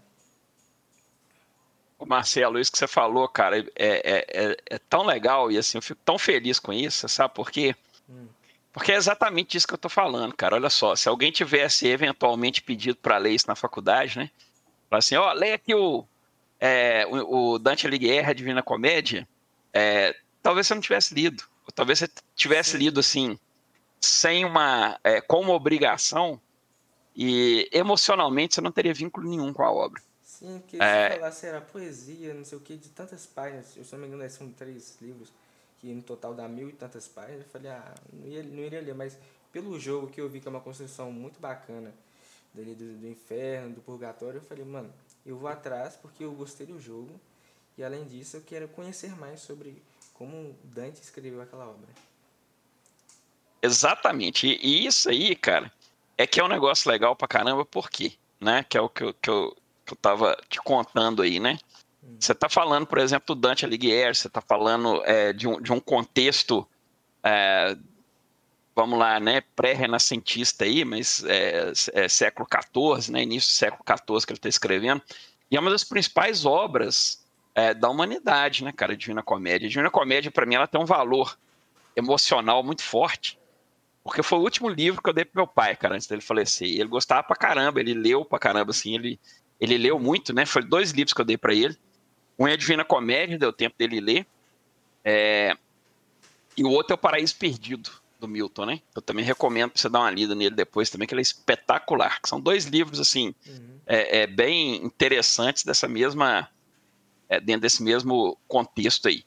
Marcelo, 2.08 2.60
isso 2.60 2.72
que 2.72 2.78
você 2.78 2.88
falou, 2.88 3.28
cara, 3.28 3.60
é, 3.60 3.66
é, 3.76 4.26
é, 4.30 4.58
é, 4.72 4.78
tão 4.78 5.04
legal 5.04 5.52
e 5.52 5.58
assim, 5.58 5.78
eu 5.78 5.82
fico 5.82 6.02
tão 6.04 6.18
feliz 6.18 6.60
com 6.60 6.72
isso, 6.72 7.08
sabe 7.08 7.34
por 7.34 7.52
quê? 7.52 7.76
Hum. 8.10 8.28
Porque 8.74 8.92
é 8.92 8.96
exatamente 8.96 9.58
isso 9.58 9.68
que 9.68 9.74
eu 9.74 9.78
tô 9.78 9.90
falando, 9.90 10.34
cara. 10.34 10.56
Olha 10.56 10.70
só, 10.70 10.96
se 10.96 11.10
alguém 11.10 11.32
tivesse 11.32 11.88
eventualmente 11.88 12.62
pedido 12.62 12.96
para 12.96 13.18
ler 13.18 13.32
isso 13.32 13.48
na 13.48 13.56
faculdade, 13.56 14.18
né? 14.18 14.30
Falar 14.90 15.00
assim, 15.00 15.16
ó, 15.16 15.34
leia 15.34 15.56
aqui 15.56 15.76
o, 15.76 16.06
é, 16.60 17.06
o, 17.06 17.54
o, 17.54 17.60
Dante 17.60 17.86
Alighieri, 17.86 18.26
a 18.26 18.34
Divina 18.34 18.64
Comédia, 18.64 19.28
é, 19.74 20.16
talvez 20.42 20.68
você 20.68 20.74
não 20.74 20.82
tivesse 20.82 21.14
lido. 21.14 21.44
Ou 21.66 21.72
talvez 21.74 22.00
você 22.00 22.10
tivesse 22.36 22.72
Sim. 22.72 22.78
lido 22.78 23.00
assim, 23.02 23.38
sem 24.00 24.46
uma. 24.46 24.98
É, 25.04 25.20
com 25.20 25.42
uma 25.42 25.54
obrigação, 25.54 26.40
e 27.16 27.70
emocionalmente 27.72 28.56
você 28.56 28.62
não 28.62 28.72
teria 28.72 28.94
vínculo 28.94 29.30
nenhum 29.30 29.52
com 29.54 29.64
a 29.64 29.72
obra. 29.72 30.02
Sim, 30.42 30.60
porque 30.60 30.78
se 30.78 30.84
é... 30.84 31.12
falasse 31.12 31.46
era 31.46 31.62
poesia, 31.62 32.34
não 32.34 32.44
sei 32.44 32.58
o 32.58 32.62
que, 32.62 32.76
de 32.76 32.90
tantas 32.90 33.28
páginas, 33.28 33.68
se 33.68 33.80
eu 33.80 33.86
não 33.92 34.00
me 34.00 34.08
engano, 34.08 34.28
são 34.28 34.52
três 34.52 34.98
livros 35.00 35.32
que 35.80 35.94
no 35.94 36.02
total 36.02 36.34
dá 36.34 36.48
mil 36.48 36.68
e 36.68 36.74
tantas 36.74 37.08
páginas, 37.08 37.42
eu 37.42 37.48
falei, 37.50 37.70
ah, 37.72 37.94
não, 38.12 38.28
ia, 38.28 38.42
não 38.42 38.64
iria 38.64 38.82
ler, 38.82 38.96
mas 38.96 39.18
pelo 39.52 39.80
jogo 39.80 40.08
que 40.08 40.20
eu 40.20 40.28
vi 40.28 40.40
que 40.40 40.48
é 40.48 40.52
uma 40.52 40.60
construção 40.60 41.12
muito 41.12 41.40
bacana 41.40 41.94
dele 42.54 42.74
do, 42.74 42.98
do 42.98 43.08
inferno, 43.08 43.76
do 43.76 43.82
purgatório, 43.82 44.40
eu 44.40 44.42
falei, 44.42 44.66
mano, 44.66 44.92
eu 45.24 45.38
vou 45.38 45.48
atrás 45.48 45.96
porque 45.96 46.24
eu 46.24 46.32
gostei 46.32 46.66
do 46.66 46.80
jogo 46.80 47.20
e 47.78 47.84
além 47.84 48.04
disso 48.06 48.38
eu 48.38 48.42
quero 48.42 48.68
conhecer 48.68 49.16
mais 49.16 49.42
sobre 49.42 49.82
como 50.16 50.56
Dante 50.64 51.02
escreveu 51.02 51.40
aquela 51.42 51.68
obra. 51.68 51.90
Exatamente, 53.62 54.48
e, 54.60 54.88
isso 54.88 55.08
aí, 55.08 55.36
cara, 55.36 55.72
é 56.18 56.26
que 56.26 56.40
é 56.40 56.44
um 56.44 56.48
negócio 56.48 56.90
legal 56.90 57.16
pra 57.16 57.28
caramba, 57.28 57.64
por 57.64 57.92
quê? 57.92 58.14
Né? 58.40 58.64
Que 58.68 58.76
é 58.76 58.82
o 58.82 58.90
que 58.90 59.04
eu, 59.04 59.14
que 59.14 59.30
eu, 59.30 59.56
que 59.92 59.94
eu 59.94 60.02
tava 60.02 60.38
te 60.50 60.60
contando 60.60 61.22
aí, 61.22 61.40
né? 61.40 61.58
Você 62.20 62.32
está 62.32 62.50
falando, 62.50 62.88
por 62.88 62.98
exemplo, 62.98 63.36
do 63.36 63.42
Dante 63.42 63.66
Alighieri, 63.66 64.16
você 64.16 64.28
está 64.28 64.42
falando 64.42 65.04
é, 65.06 65.34
de, 65.34 65.48
um, 65.48 65.62
de 65.62 65.72
um 65.72 65.80
contexto, 65.80 66.68
é, 67.24 67.78
vamos 68.76 68.98
lá, 68.98 69.20
né, 69.20 69.42
pré-renascentista 69.56 70.66
aí, 70.66 70.84
mas 70.84 71.24
é, 71.26 71.72
é 71.94 72.08
século 72.08 72.48
XIV, 72.50 73.12
né, 73.12 73.22
início 73.22 73.52
do 73.52 73.54
século 73.54 73.84
XIV 73.88 74.26
que 74.26 74.32
ele 74.34 74.38
está 74.40 74.50
escrevendo, 74.50 75.02
e 75.50 75.56
é 75.56 75.60
uma 75.60 75.70
das 75.70 75.84
principais 75.84 76.44
obras 76.44 77.24
é, 77.54 77.74
da 77.74 77.90
humanidade, 77.90 78.64
né, 78.64 78.72
cara, 78.72 78.98
Divina 78.98 79.22
Comédia. 79.22 79.68
A 79.68 79.70
Divina 79.70 79.90
Comédia, 79.92 80.32
para 80.32 80.46
mim, 80.46 80.56
ela 80.56 80.68
tem 80.68 80.82
um 80.82 80.86
valor 80.86 81.38
emocional 81.96 82.64
muito 82.64 82.82
forte, 82.82 83.38
porque 84.04 84.24
foi 84.24 84.40
o 84.40 84.42
último 84.42 84.70
livro 84.70 85.02
que 85.02 85.10
eu 85.10 85.14
dei 85.14 85.26
pro 85.26 85.42
meu 85.42 85.48
pai, 85.48 85.76
cara, 85.76 85.96
antes 85.96 86.08
dele 86.08 86.22
falecer. 86.22 86.68
E 86.68 86.80
ele 86.80 86.90
gostava 86.90 87.22
pra 87.22 87.36
caramba, 87.36 87.80
ele 87.80 87.94
leu 87.94 88.26
pra 88.26 88.40
caramba, 88.40 88.72
assim, 88.72 88.96
ele, 88.96 89.20
ele 89.62 89.78
leu 89.78 90.00
muito, 90.00 90.34
né? 90.34 90.44
Foi 90.44 90.64
dois 90.64 90.90
livros 90.90 91.14
que 91.14 91.22
eu 91.22 91.26
dei 91.26 91.38
para 91.38 91.54
ele. 91.54 91.78
Um 92.38 92.48
é 92.48 92.54
a 92.54 92.58
Divina 92.58 92.84
Comédia, 92.84 93.38
deu 93.38 93.54
tempo 93.54 93.76
dele 93.78 94.02
ler. 94.02 94.26
É... 95.06 95.56
E 96.58 96.64
o 96.64 96.70
outro 96.72 96.94
é 96.94 96.96
o 96.96 96.98
Paraíso 96.98 97.36
Perdido, 97.36 97.92
do 98.20 98.28
Milton, 98.28 98.66
né? 98.66 98.82
Eu 98.96 99.02
também 99.02 99.24
recomendo 99.24 99.70
pra 99.70 99.80
você 99.80 99.88
dar 99.88 100.00
uma 100.00 100.10
lida 100.10 100.34
nele 100.34 100.56
depois 100.56 100.90
também, 100.90 101.08
que 101.08 101.14
ele 101.14 101.22
é 101.22 101.24
espetacular. 101.24 102.20
São 102.26 102.42
dois 102.42 102.66
livros, 102.66 103.00
assim, 103.00 103.36
uhum. 103.48 103.80
é, 103.86 104.22
é, 104.22 104.28
bem 104.28 104.84
interessantes 104.84 105.64
dessa 105.64 105.88
mesma... 105.88 106.50
É, 107.30 107.40
dentro 107.40 107.62
desse 107.62 107.82
mesmo 107.82 108.38
contexto 108.48 109.08
aí. 109.08 109.24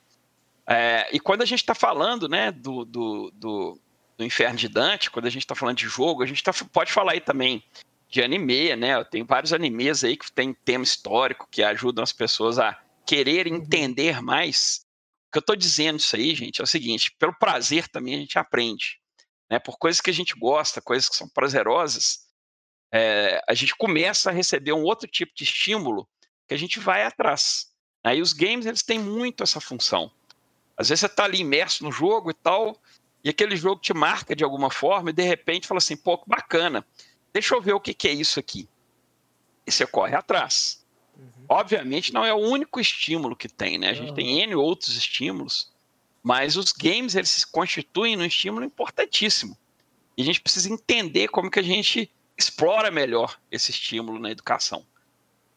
É, 0.67 1.09
e 1.13 1.21
quando 1.21 1.43
a 1.43 1.47
gente 1.47 1.61
está 1.61 1.75
falando, 1.75 2.29
né, 2.29 2.51
do, 2.51 2.85
do, 2.85 3.33
do, 3.35 3.79
do, 4.19 4.25
Inferno 4.25 4.57
de 4.57 4.69
Dante, 4.69 5.11
quando 5.11 5.27
a 5.27 5.31
gente 5.31 5.43
está 5.43 5.55
falando 5.55 5.79
de 5.79 5.87
jogo, 5.87 6.23
a 6.23 6.27
gente 6.27 6.43
tá, 6.43 6.53
pode 6.71 6.93
falar 6.93 7.13
aí 7.13 7.21
também 7.21 7.63
de 8.15 8.23
anime, 8.23 8.77
né? 8.77 9.03
Tem 9.03 9.25
vários 9.25 9.53
animes 9.53 10.05
aí 10.05 10.17
que 10.17 10.31
tem 10.31 10.55
tema 10.55 10.85
histórico 10.85 11.49
que 11.51 11.65
ajudam 11.65 12.01
as 12.01 12.13
pessoas 12.13 12.61
a 12.61 12.81
querer 13.05 13.49
uhum. 13.49 13.57
entender 13.57 14.23
mais. 14.23 14.87
O 15.27 15.33
que 15.33 15.39
eu 15.39 15.41
estou 15.41 15.57
dizendo 15.57 15.99
isso 15.99 16.15
aí, 16.15 16.33
gente, 16.33 16.61
é 16.61 16.65
o 16.65 16.67
seguinte: 16.67 17.11
pelo 17.19 17.35
prazer 17.37 17.89
também 17.89 18.15
a 18.15 18.19
gente 18.19 18.39
aprende. 18.39 19.01
Né? 19.51 19.59
Por 19.59 19.77
coisas 19.77 20.01
que 20.01 20.11
a 20.11 20.15
gente 20.15 20.33
gosta, 20.39 20.81
coisas 20.81 21.09
que 21.09 21.17
são 21.17 21.29
prazerosas, 21.29 22.21
é, 22.93 23.43
a 23.49 23.53
gente 23.53 23.75
começa 23.75 24.31
a 24.31 24.33
receber 24.33 24.73
um 24.73 24.85
outro 24.85 25.11
tipo 25.11 25.33
de 25.35 25.43
estímulo 25.43 26.09
que 26.47 26.55
a 26.55 26.57
gente 26.57 26.79
vai 26.79 27.03
atrás. 27.03 27.67
Aí 28.05 28.23
os 28.23 28.33
games 28.33 28.65
eles 28.65 28.85
têm 28.85 29.01
muito 29.01 29.43
essa 29.43 29.61
função. 29.61 30.09
Às 30.77 30.89
vezes 30.89 31.01
você 31.01 31.07
está 31.07 31.25
ali 31.25 31.41
imerso 31.41 31.83
no 31.83 31.91
jogo 31.91 32.31
e 32.31 32.35
tal, 32.35 32.81
e 33.25 33.29
aquele 33.29 33.57
jogo 33.57 33.81
te 33.81 33.93
marca 33.93 34.37
de 34.37 34.45
alguma 34.45 34.71
forma, 34.71 35.11
e 35.11 35.13
de 35.13 35.25
repente 35.25 35.67
fala 35.67 35.79
assim, 35.79 35.97
pô, 35.97 36.23
bacana, 36.29 36.87
deixa 37.35 37.55
eu 37.55 37.61
ver 37.61 37.75
o 37.75 37.81
que, 37.81 37.93
que 37.93 38.09
é 38.09 38.13
isso 38.13 38.39
aqui. 38.39 38.69
E 39.67 39.73
você 39.73 39.87
corre 39.87 40.15
atrás. 40.15 40.83
Uhum. 41.17 41.45
Obviamente 41.49 42.15
não 42.15 42.25
é 42.25 42.33
o 42.33 42.39
único 42.39 42.81
estímulo 42.81 43.37
que 43.37 43.49
tem, 43.49 43.77
né? 43.77 43.91
A 43.91 43.95
gente 43.95 44.11
uhum. 44.11 44.15
tem 44.15 44.41
N 44.43 44.55
outros 44.55 44.97
estímulos, 44.97 45.71
mas 46.23 46.57
os 46.57 46.73
games 46.73 47.15
eles 47.15 47.31
se 47.31 47.47
constituem 47.47 48.17
num 48.17 48.25
estímulo 48.25 48.65
importantíssimo. 48.65 49.59
E 50.17 50.23
a 50.23 50.25
gente 50.25 50.41
precisa 50.41 50.73
entender 50.73 51.29
como 51.29 51.51
que 51.51 51.59
a 51.59 51.63
gente 51.63 52.11
explora 52.39 52.91
melhor 52.91 53.39
esse 53.51 53.73
estímulo 53.73 54.19
na 54.19 54.31
educação. 54.31 54.87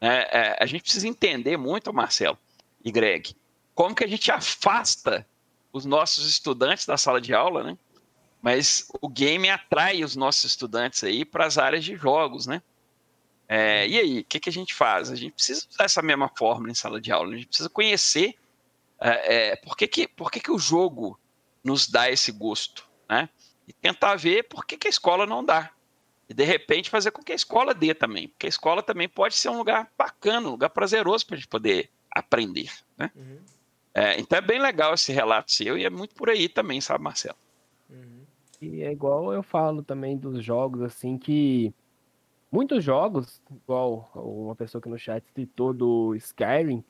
É, 0.02 0.08
é, 0.40 0.58
a 0.60 0.66
gente 0.66 0.82
precisa 0.82 1.08
entender 1.08 1.58
muito, 1.58 1.94
Marcelo 1.94 2.38
e 2.84 2.92
Greg, 2.92 3.36
como 3.74 3.96
que 3.96 4.04
a 4.04 4.08
gente 4.08 4.32
afasta 4.32 5.28
os 5.72 5.86
nossos 5.86 6.28
estudantes 6.28 6.86
da 6.86 6.98
sala 6.98 7.22
de 7.22 7.34
aula, 7.34 7.64
né? 7.64 7.78
Mas 8.42 8.88
o 9.02 9.10
game 9.10 9.50
atrai 9.50 10.04
os 10.04 10.16
nossos 10.16 10.46
estudantes 10.46 11.04
aí 11.04 11.26
para 11.26 11.46
as 11.46 11.58
áreas 11.58 11.84
de 11.84 11.96
jogos, 11.96 12.46
né? 12.46 12.62
É, 13.48 13.88
e 13.88 13.98
aí, 13.98 14.20
o 14.20 14.24
que, 14.26 14.40
que, 14.40 14.50
a 14.50 14.54
gente 14.54 14.74
faz? 14.74 15.10
A 15.10 15.16
gente 15.16 15.34
precisa 15.34 15.66
usar 15.70 15.86
essa 15.86 16.02
mesma 16.02 16.30
fórmula 16.38 16.72
em 16.72 16.76
sala 16.76 17.00
de 17.00 17.12
aula, 17.12 17.34
a 17.34 17.38
gente 17.38 17.48
precisa 17.48 17.70
conhecer 17.70 18.36
é, 19.00 19.36
é, 19.52 19.56
por, 19.56 19.78
que, 19.78 19.88
que, 19.88 20.08
por 20.08 20.30
que, 20.30 20.40
que 20.40 20.52
o 20.52 20.60
jogo 20.60 21.20
nos 21.64 21.88
dá 21.88 22.12
esse 22.12 22.32
gosto, 22.32 22.88
né? 23.10 23.30
E 23.68 23.74
tentar 23.74 24.16
ver 24.16 24.44
por 24.44 24.66
que, 24.66 24.78
que 24.78 24.88
a 24.88 24.90
escola 24.90 25.26
não 25.26 25.44
dá. 25.44 25.72
E 26.30 26.34
de 26.34 26.44
repente 26.44 26.90
fazer 26.90 27.12
com 27.12 27.24
que 27.24 27.32
a 27.32 27.36
escola 27.36 27.74
dê 27.74 27.94
também, 27.94 28.28
porque 28.28 28.48
a 28.48 28.50
escola 28.50 28.84
também 28.84 29.08
pode 29.08 29.36
ser 29.36 29.50
um 29.50 29.58
lugar 29.58 29.90
bacana, 29.98 30.48
um 30.48 30.52
lugar 30.52 30.70
prazeroso 30.70 31.26
para 31.26 31.36
a 31.36 31.38
gente 31.38 31.48
poder 31.48 31.90
aprender, 32.12 32.72
né? 32.98 33.12
Uhum. 33.16 33.40
É, 33.94 34.20
então 34.20 34.38
é 34.38 34.42
bem 34.42 34.60
legal 34.60 34.94
esse 34.94 35.12
relato 35.12 35.52
seu 35.52 35.78
e 35.78 35.86
é 35.86 35.90
muito 35.90 36.14
por 36.16 36.30
aí 36.30 36.50
também, 36.50 36.82
sabe, 36.82 37.04
Marcelo? 37.04 37.38
E 38.62 38.82
é 38.82 38.92
igual 38.92 39.32
eu 39.34 39.44
falo 39.44 39.84
também 39.84 40.18
dos 40.18 40.44
jogos, 40.44 40.82
assim, 40.82 41.18
que 41.18 41.74
muitos 42.52 42.84
jogos, 42.84 43.42
igual 43.52 44.10
uma 44.16 44.56
pessoa 44.56 44.82
que 44.82 44.90
no 44.90 44.98
chat 44.98 45.24
citou 45.36 45.74
do 45.74 46.16
Skyrim, 46.16 46.84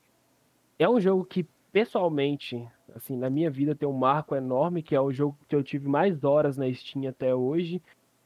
é 0.79 0.87
um 0.87 0.99
jogo 0.99 1.25
que 1.25 1.45
pessoalmente, 1.71 2.65
assim, 2.95 3.17
na 3.17 3.29
minha 3.29 3.51
vida 3.51 3.75
tem 3.75 3.87
um 3.87 3.93
marco 3.93 4.35
enorme, 4.35 4.81
que 4.81 4.95
é 4.95 5.01
o 5.01 5.11
jogo 5.11 5.37
que 5.47 5.55
eu 5.55 5.63
tive 5.63 5.89
mais 5.89 6.23
horas 6.23 6.57
na 6.57 6.71
Steam 6.73 7.07
até 7.07 7.35
hoje, 7.35 7.81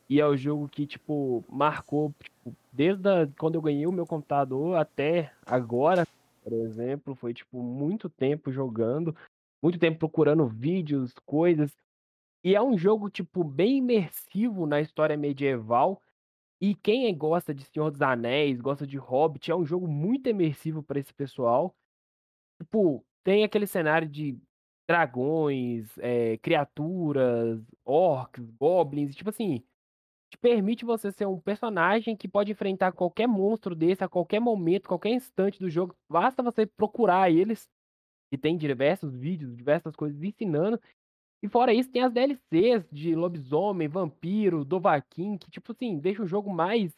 e 0.08 0.20
é 0.20 0.28
o 0.28 0.38
jogo 0.38 0.68
que, 0.68 0.86
tipo, 0.86 1.44
marcou, 1.50 2.14
tipo, 2.22 2.56
desde 2.72 3.08
a, 3.10 3.28
quando 3.40 3.56
eu 3.56 3.62
ganhei 3.62 3.88
o 3.88 3.92
meu 3.92 4.06
computador 4.06 4.76
até 4.76 5.32
agora, 5.46 6.06
por 6.44 6.54
exemplo, 6.54 7.16
foi, 7.16 7.34
tipo, 7.34 7.62
muito 7.64 8.10
tempo 8.10 8.52
jogando, 8.52 9.16
muito 9.62 9.80
tempo 9.80 10.00
procurando 10.00 10.46
vídeos, 10.48 11.14
coisas, 11.26 11.76
e 12.44 12.56
é 12.56 12.62
um 12.62 12.78
jogo, 12.78 13.10
tipo, 13.10 13.44
bem 13.44 13.78
imersivo 13.78 14.66
na 14.66 14.82
história 14.82 15.18
medieval, 15.18 16.02
e 16.62 16.76
quem 16.76 17.08
é 17.08 17.14
gosta 17.14 17.54
de 17.54 17.66
Senhor 17.66 17.92
dos 17.92 18.02
Anéis, 18.02 18.62
gosta 18.62 18.88
de 18.88 18.98
Hobbit, 18.98 19.52
é 19.52 19.56
um 19.56 19.66
jogo 19.66 19.88
muito 19.88 20.30
imersivo 20.30 20.84
para 20.84 21.00
esse 21.00 21.14
pessoal. 21.14 21.76
Tipo, 22.62 23.06
tem 23.24 23.44
aquele 23.44 23.68
cenário 23.68 24.08
de 24.08 24.38
dragões, 24.88 25.98
é, 26.00 26.38
criaturas, 26.40 27.62
orcs, 27.86 28.50
goblins, 28.60 29.16
tipo 29.16 29.30
assim, 29.30 29.64
te 30.32 30.38
permite 30.38 30.86
você 30.86 31.12
ser 31.12 31.28
um 31.28 31.40
personagem 31.40 32.16
que 32.16 32.28
pode 32.28 32.52
enfrentar 32.52 32.92
qualquer 32.94 33.28
monstro 33.28 33.76
desse 33.76 34.04
a 34.04 34.10
qualquer 34.10 34.40
momento, 34.40 34.88
qualquer 34.88 35.12
instante 35.12 35.60
do 35.60 35.70
jogo. 35.70 35.96
Basta 36.10 36.44
você 36.44 36.66
procurar 36.66 37.32
eles, 37.32 37.70
e 38.32 38.38
tem 38.38 38.58
diversos 38.58 39.16
vídeos, 39.16 39.56
diversas 39.56 39.96
coisas 39.96 40.22
ensinando, 40.24 40.80
e 41.44 41.48
fora 41.48 41.74
isso, 41.74 41.92
tem 41.92 42.04
as 42.04 42.14
DLCs 42.14 42.88
de 42.92 43.16
lobisomem, 43.16 43.88
vampiro, 43.88 44.64
Dovahkiin, 44.64 45.38
que, 45.38 45.50
tipo 45.50 45.72
assim, 45.72 45.98
deixa 46.00 46.22
o 46.22 46.28
jogo 46.28 46.54
mais 46.54 46.96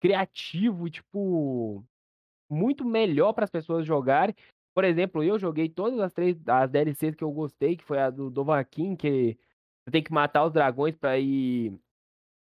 criativo 0.00 0.86
e, 0.86 0.90
tipo, 0.90 1.84
muito 2.50 2.84
melhor 2.84 3.32
para 3.32 3.44
as 3.44 3.50
pessoas 3.50 3.86
jogarem. 3.86 4.34
Por 4.74 4.84
exemplo, 4.84 5.22
eu 5.24 5.38
joguei 5.38 5.68
todas 5.68 5.98
as 6.00 6.12
três 6.12 6.36
as 6.46 6.70
DLCs 6.70 7.14
que 7.14 7.24
eu 7.24 7.32
gostei, 7.32 7.76
que 7.76 7.84
foi 7.84 7.98
a 7.98 8.10
do 8.10 8.30
Dovahkiin, 8.30 8.96
que 8.96 9.38
você 9.84 9.90
tem 9.92 10.02
que 10.02 10.12
matar 10.12 10.44
os 10.46 10.52
dragões 10.52 10.96
para 10.96 11.18
ir 11.18 11.78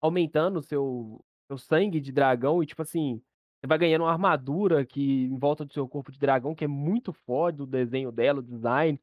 aumentando 0.01 0.59
o 0.59 0.63
seu, 0.63 1.25
seu 1.49 1.59
sangue 1.59 2.01
de 2.01 2.13
dragão 2.13 2.63
e, 2.63 2.67
tipo 2.67 2.83
assim, 2.83 3.23
você 3.61 3.67
vai 3.69 3.79
ganhando 3.79 4.03
uma 4.03 4.11
armadura 4.11 4.85
que 4.85 5.25
em 5.25 5.39
volta 5.39 5.65
do 5.65 5.73
seu 5.73 5.89
corpo 5.89 6.11
de 6.11 6.19
dragão, 6.19 6.55
que 6.55 6.65
é 6.65 6.69
muito 6.69 7.13
foda 7.13 7.63
o 7.63 7.67
desenho 7.67 8.11
dela, 8.11 8.41
o 8.41 8.43
design. 8.43 9.01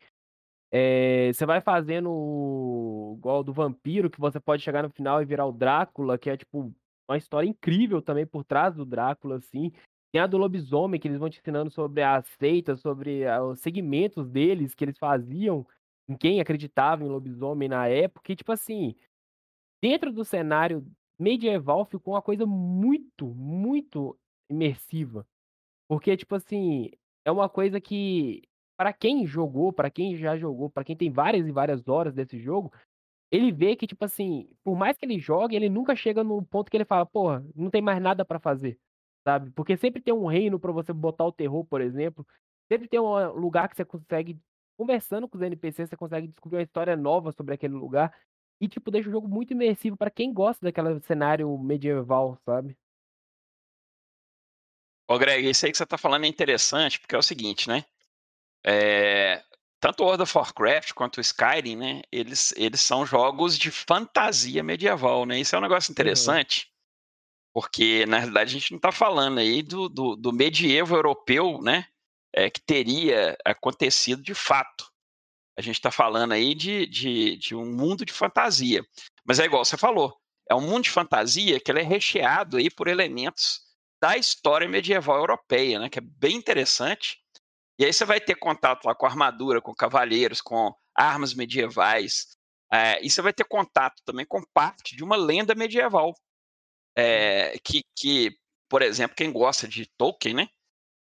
É, 0.71 1.31
você 1.33 1.45
vai 1.45 1.61
fazendo 1.61 3.15
igual 3.17 3.43
do 3.43 3.51
vampiro, 3.51 4.09
que 4.09 4.19
você 4.19 4.39
pode 4.39 4.61
chegar 4.61 4.83
no 4.83 4.89
final 4.89 5.21
e 5.21 5.25
virar 5.25 5.45
o 5.45 5.51
Drácula, 5.51 6.17
que 6.17 6.29
é 6.29 6.37
tipo 6.37 6.73
uma 7.07 7.17
história 7.17 7.47
incrível 7.47 8.01
também 8.01 8.25
por 8.25 8.43
trás 8.43 8.75
do 8.75 8.85
Drácula, 8.85 9.37
assim. 9.37 9.71
Tem 10.11 10.21
a 10.21 10.27
do 10.27 10.37
lobisomem, 10.37 10.99
que 10.99 11.07
eles 11.07 11.19
vão 11.19 11.29
te 11.29 11.39
ensinando 11.39 11.71
sobre 11.71 12.03
as 12.03 12.25
seitas, 12.39 12.81
sobre 12.81 13.23
os 13.41 13.59
segmentos 13.59 14.29
deles 14.29 14.73
que 14.75 14.83
eles 14.83 14.97
faziam, 14.97 15.65
em 16.07 16.15
quem 16.15 16.39
acreditava 16.39 17.03
em 17.03 17.07
lobisomem 17.07 17.69
na 17.69 17.87
época, 17.87 18.31
e 18.31 18.35
tipo 18.35 18.51
assim, 18.51 18.95
dentro 19.81 20.11
do 20.11 20.25
cenário 20.25 20.85
medieval 21.19 21.85
ficou 21.85 22.13
uma 22.13 22.21
coisa 22.21 22.45
muito, 22.45 23.27
muito 23.27 24.17
imersiva. 24.49 25.27
Porque, 25.87 26.15
tipo 26.15 26.35
assim, 26.35 26.91
é 27.25 27.31
uma 27.31 27.49
coisa 27.49 27.81
que 27.81 28.43
para 28.79 28.93
quem 28.93 29.27
jogou, 29.27 29.73
para 29.73 29.91
quem 29.91 30.15
já 30.15 30.37
jogou, 30.37 30.69
para 30.69 30.85
quem 30.85 30.95
tem 30.95 31.11
várias 31.11 31.45
e 31.45 31.51
várias 31.51 31.85
horas 31.89 32.13
desse 32.13 32.39
jogo, 32.39 32.71
ele 33.31 33.51
vê 33.51 33.75
que, 33.75 33.85
tipo 33.85 34.05
assim, 34.05 34.49
por 34.63 34.77
mais 34.77 34.97
que 34.97 35.05
ele 35.05 35.19
jogue, 35.19 35.55
ele 35.57 35.69
nunca 35.69 35.95
chega 35.97 36.23
no 36.23 36.41
ponto 36.45 36.71
que 36.71 36.77
ele 36.77 36.85
fala: 36.85 37.05
"Porra, 37.05 37.45
não 37.55 37.69
tem 37.69 37.81
mais 37.81 38.01
nada 38.01 38.25
pra 38.25 38.39
fazer", 38.39 38.79
sabe. 39.27 39.51
Porque 39.51 39.77
sempre 39.77 40.01
tem 40.01 40.13
um 40.13 40.27
reino 40.27 40.59
pra 40.59 40.71
você 40.71 40.93
botar 40.93 41.25
o 41.25 41.31
terror, 41.33 41.65
por 41.65 41.81
exemplo, 41.81 42.25
sempre 42.71 42.87
tem 42.87 42.99
um 43.01 43.31
lugar 43.33 43.67
que 43.69 43.75
você 43.75 43.85
consegue 43.85 44.39
conversando 44.79 45.27
com 45.27 45.37
os 45.37 45.43
NPCs, 45.43 45.89
você 45.89 45.97
consegue 45.97 46.27
descobrir 46.29 46.57
uma 46.59 46.63
história 46.63 46.95
nova 46.95 47.33
sobre 47.33 47.55
aquele 47.55 47.73
lugar, 47.75 48.15
e 48.61 48.67
tipo, 48.69 48.91
deixa 48.91 49.09
o 49.09 49.11
jogo 49.11 49.27
muito 49.27 49.51
imersivo 49.51 49.97
pra 49.97 50.09
quem 50.09 50.33
gosta 50.33 50.65
daquela 50.65 50.99
cenário 51.01 51.57
medieval, 51.57 52.37
sabe. 52.45 52.77
Ô 55.07 55.17
Greg, 55.17 55.49
isso 55.49 55.65
aí 55.65 55.71
que 55.71 55.77
você 55.77 55.85
tá 55.85 55.97
falando 55.97 56.25
é 56.25 56.27
interessante, 56.27 56.99
porque 56.99 57.15
é 57.15 57.17
o 57.17 57.23
seguinte, 57.23 57.67
né, 57.67 57.83
eh, 58.65 59.41
tanto 59.79 60.03
o 60.03 60.05
World 60.07 60.23
of 60.23 60.37
Warcraft 60.37 60.93
quanto 60.93 61.17
o 61.17 61.21
Skyrim, 61.21 61.75
né, 61.77 62.01
eles 62.11 62.53
eles 62.57 62.81
são 62.81 63.05
jogos 63.05 63.57
de 63.57 63.71
fantasia 63.71 64.63
medieval, 64.63 65.25
né, 65.25 65.39
isso 65.39 65.55
é 65.55 65.59
um 65.59 65.61
negócio 65.61 65.91
interessante, 65.91 66.67
porque 67.53 68.05
na 68.07 68.19
realidade 68.19 68.55
a 68.55 68.59
gente 68.59 68.71
não 68.73 68.79
tá 68.79 68.91
falando 68.91 69.39
aí 69.39 69.61
do 69.63 69.89
do 69.89 70.15
do 70.15 70.33
medievo 70.33 70.95
europeu, 70.95 71.61
né, 71.61 71.85
eh, 72.33 72.49
que 72.49 72.61
teria 72.61 73.37
acontecido 73.45 74.21
de 74.21 74.33
fato. 74.33 74.89
A 75.57 75.61
gente 75.61 75.81
tá 75.81 75.91
falando 75.91 76.33
aí 76.33 76.55
de 76.55 76.85
de 76.87 77.37
de 77.37 77.55
um 77.55 77.65
mundo 77.65 78.05
de 78.05 78.13
fantasia. 78.13 78.83
Mas 79.25 79.39
é 79.39 79.45
igual 79.45 79.65
você 79.65 79.77
falou, 79.77 80.17
é 80.49 80.55
um 80.55 80.61
mundo 80.61 80.83
de 80.85 80.89
fantasia 80.91 81.59
que 81.59 81.71
ele 81.71 81.81
é 81.81 81.83
recheado 81.83 82.57
aí 82.57 82.69
por 82.69 82.87
elementos 82.87 83.61
da 84.01 84.17
história 84.17 84.67
medieval 84.67 85.17
europeia, 85.17 85.79
né, 85.79 85.89
que 85.89 85.99
é 85.99 86.01
bem 86.01 86.35
interessante. 86.37 87.19
E 87.79 87.85
aí 87.85 87.93
você 87.93 88.03
vai 88.05 88.19
ter 88.19 88.35
contato 88.35 88.85
lá 88.85 88.93
com 88.93 89.05
armadura, 89.05 89.61
com 89.61 89.73
cavaleiros, 89.73 90.41
com 90.41 90.73
armas 90.93 91.33
medievais, 91.33 92.27
eh, 92.73 92.99
e 93.05 93.09
você 93.09 93.21
vai 93.21 93.31
ter 93.33 93.45
contato 93.45 94.01
também 94.05 94.25
com 94.25 94.43
parte 94.53 94.95
de 94.97 95.03
uma 95.03 95.15
lenda 95.15 95.55
medieval. 95.55 96.13
Eh, 96.97 97.57
que 97.63 97.83
que, 97.95 98.37
por 98.69 98.81
exemplo, 98.81 99.15
quem 99.15 99.31
gosta 99.31 99.67
de 99.67 99.85
Tolkien, 99.97 100.35
né, 100.35 100.49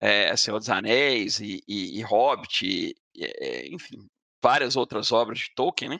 eh, 0.01 0.35
Senhor 0.37 0.59
dos 0.59 0.69
Anéis 0.69 1.39
e 1.41 1.63
e 1.67 1.99
e 1.99 2.03
Hobbit, 2.03 2.95
eh, 3.19 3.67
enfim, 3.69 4.07
várias 4.43 4.75
outras 4.77 5.11
obras 5.11 5.39
de 5.39 5.53
Tolkien, 5.55 5.91
né, 5.91 5.99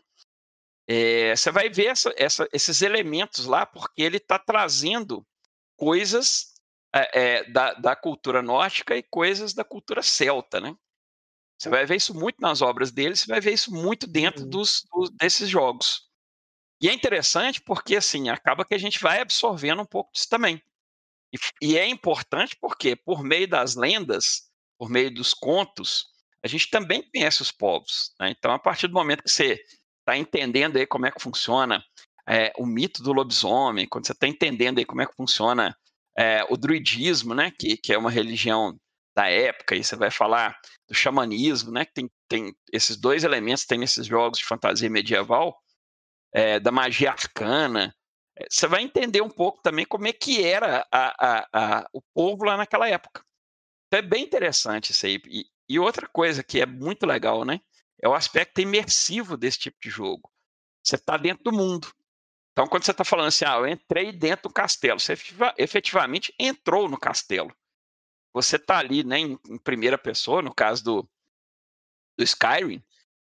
eh, 0.88 1.36
você 1.36 1.52
vai 1.52 1.70
ver 1.70 1.88
essa 1.88 2.14
essa 2.18 2.48
esses 2.54 2.82
elementos 2.82 3.46
lá, 3.48 3.66
porque 3.66 4.02
ele 4.04 4.20
tá 4.20 4.40
trazendo 4.40 5.26
coisas, 5.78 6.54
eh 7.04 7.10
eh, 7.14 7.52
da 7.52 7.74
da 7.76 7.96
cultura 7.96 8.42
nórdica 8.42 8.96
e 8.98 9.04
coisas 9.04 9.54
da 9.54 9.64
cultura 9.64 10.02
celta, 10.04 10.60
né. 10.62 10.76
Você 11.60 11.70
vai 11.70 11.86
ver 11.86 11.98
isso 11.98 12.14
muito 12.16 12.38
nas 12.42 12.62
obras 12.62 12.92
dele, 12.92 13.16
você 13.16 13.28
vai 13.28 13.42
ver 13.42 13.54
isso 13.54 13.74
muito 13.74 14.08
dentro 14.08 14.46
Uhum. 14.46 14.50
dos 14.50 14.84
dos 14.94 15.12
desses 15.12 15.50
jogos. 15.50 16.04
E 16.82 16.90
é 16.90 16.94
interessante, 16.94 17.62
porque, 17.62 17.96
assim, 17.98 18.30
acaba 18.30 18.66
que 18.66 18.76
a 18.76 18.78
gente 18.80 19.00
vai 19.02 19.22
absorvendo 19.22 19.82
um 19.84 19.86
pouco 19.88 20.12
disso 20.14 20.30
também. 20.30 20.62
E 21.34 21.38
e 21.74 21.78
é 21.78 21.88
importante, 21.88 22.58
porque 22.62 22.96
por 22.96 23.24
meio 23.24 23.48
das 23.50 23.76
lendas, 23.76 24.44
por 24.80 24.90
meio 24.90 25.14
dos 25.14 25.34
contos, 25.34 26.08
a 26.44 26.48
gente 26.48 26.70
também 26.70 27.04
conhece 27.12 27.42
os 27.42 27.52
povos, 27.52 28.14
né, 28.20 28.32
então 28.38 28.52
a 28.54 28.60
partir 28.60 28.88
do 28.88 28.94
momento 28.94 29.24
que 29.24 29.32
você 29.32 29.60
tá 30.06 30.18
entendendo 30.18 30.78
aí 30.78 30.88
como 30.88 31.06
é 31.08 31.12
que 31.12 31.22
funciona, 31.22 31.84
eh, 32.30 32.52
o 32.58 32.66
mito 32.66 33.04
do 33.04 33.14
lobisomem, 33.14 33.88
quando 33.88 34.08
você 34.08 34.16
tá 34.16 34.28
entendendo 34.28 34.80
aí 34.80 34.86
como 34.86 35.02
é 35.02 35.06
que 35.08 35.16
funciona, 35.16 35.76
eh, 36.18 36.46
o 36.50 36.58
druidismo, 36.58 37.34
né, 37.36 37.52
que 37.60 37.78
que 37.78 37.94
é 37.94 37.98
uma 37.98 38.12
religião 38.12 38.78
da 39.16 39.30
época, 39.30 39.76
e 39.76 39.84
você 39.84 39.96
vai 39.96 40.12
falar 40.12 40.58
do 40.90 40.96
xamanismo, 40.96 41.72
né, 41.72 41.86
que 41.86 41.94
tem 41.94 42.10
tem 42.30 42.54
esses 42.74 42.98
2 42.98 43.24
elementos, 43.24 43.66
tem 43.66 43.78
nesses 43.80 44.06
jogos 44.08 44.40
de 44.40 44.46
fantasia 44.46 44.90
medieval, 44.90 45.58
eh, 46.34 46.60
da 46.60 46.72
magia 46.72 47.12
arcana, 47.12 47.94
eh, 48.40 48.46
você 48.52 48.68
vai 48.68 48.84
entender 48.84 49.22
um 49.22 49.30
pouco 49.30 49.62
também 49.64 49.86
como 49.86 50.08
é 50.08 50.14
que 50.14 50.44
era 50.44 50.86
a 50.92 51.42
a 51.44 51.80
a 51.82 51.88
o 51.94 52.02
povo 52.16 52.46
lá 52.46 52.58
naquela 52.58 52.90
época. 52.90 53.24
Então 53.88 54.00
é 54.00 54.04
bem 54.04 54.24
interessante 54.26 54.92
isso 54.92 55.06
aí. 55.08 55.22
E 55.28 55.46
e 55.70 55.80
outra 55.80 56.08
coisa 56.08 56.44
que 56.44 56.62
é 56.62 56.66
muito 56.68 57.06
legal, 57.08 57.46
né, 57.46 57.60
é 58.04 58.08
o 58.10 58.14
aspecto 58.16 58.62
imersivo 58.62 59.38
desse 59.38 59.60
tipo 59.60 59.78
de 59.84 59.90
jogo. 59.90 60.30
Você 60.84 60.98
tá 60.98 61.18
dentro 61.18 61.44
do 61.46 61.54
mundo. 61.54 61.90
Então 62.58 62.66
quando 62.66 62.86
você 62.86 62.92
tá 62.94 63.04
falando 63.06 63.28
assim: 63.28 63.46
"Ah, 63.46 63.58
eu 63.58 63.68
entrei 63.68 64.12
dentro 64.12 64.50
do 64.50 64.54
castelo", 64.54 65.00
você 65.00 65.14
efetiva 65.14 65.54
efetivamente 65.60 66.34
entrou 66.40 66.90
no 66.90 66.98
castelo. 66.98 67.56
Você 68.34 68.60
tá 68.60 68.80
ali, 68.80 69.04
né, 69.04 69.20
em 69.20 69.40
em 69.50 69.58
primeira 69.60 69.98
pessoa, 69.98 70.42
no 70.42 70.54
caso 70.56 70.84
do 70.84 71.10
do 72.18 72.24
Skyrim, 72.24 72.84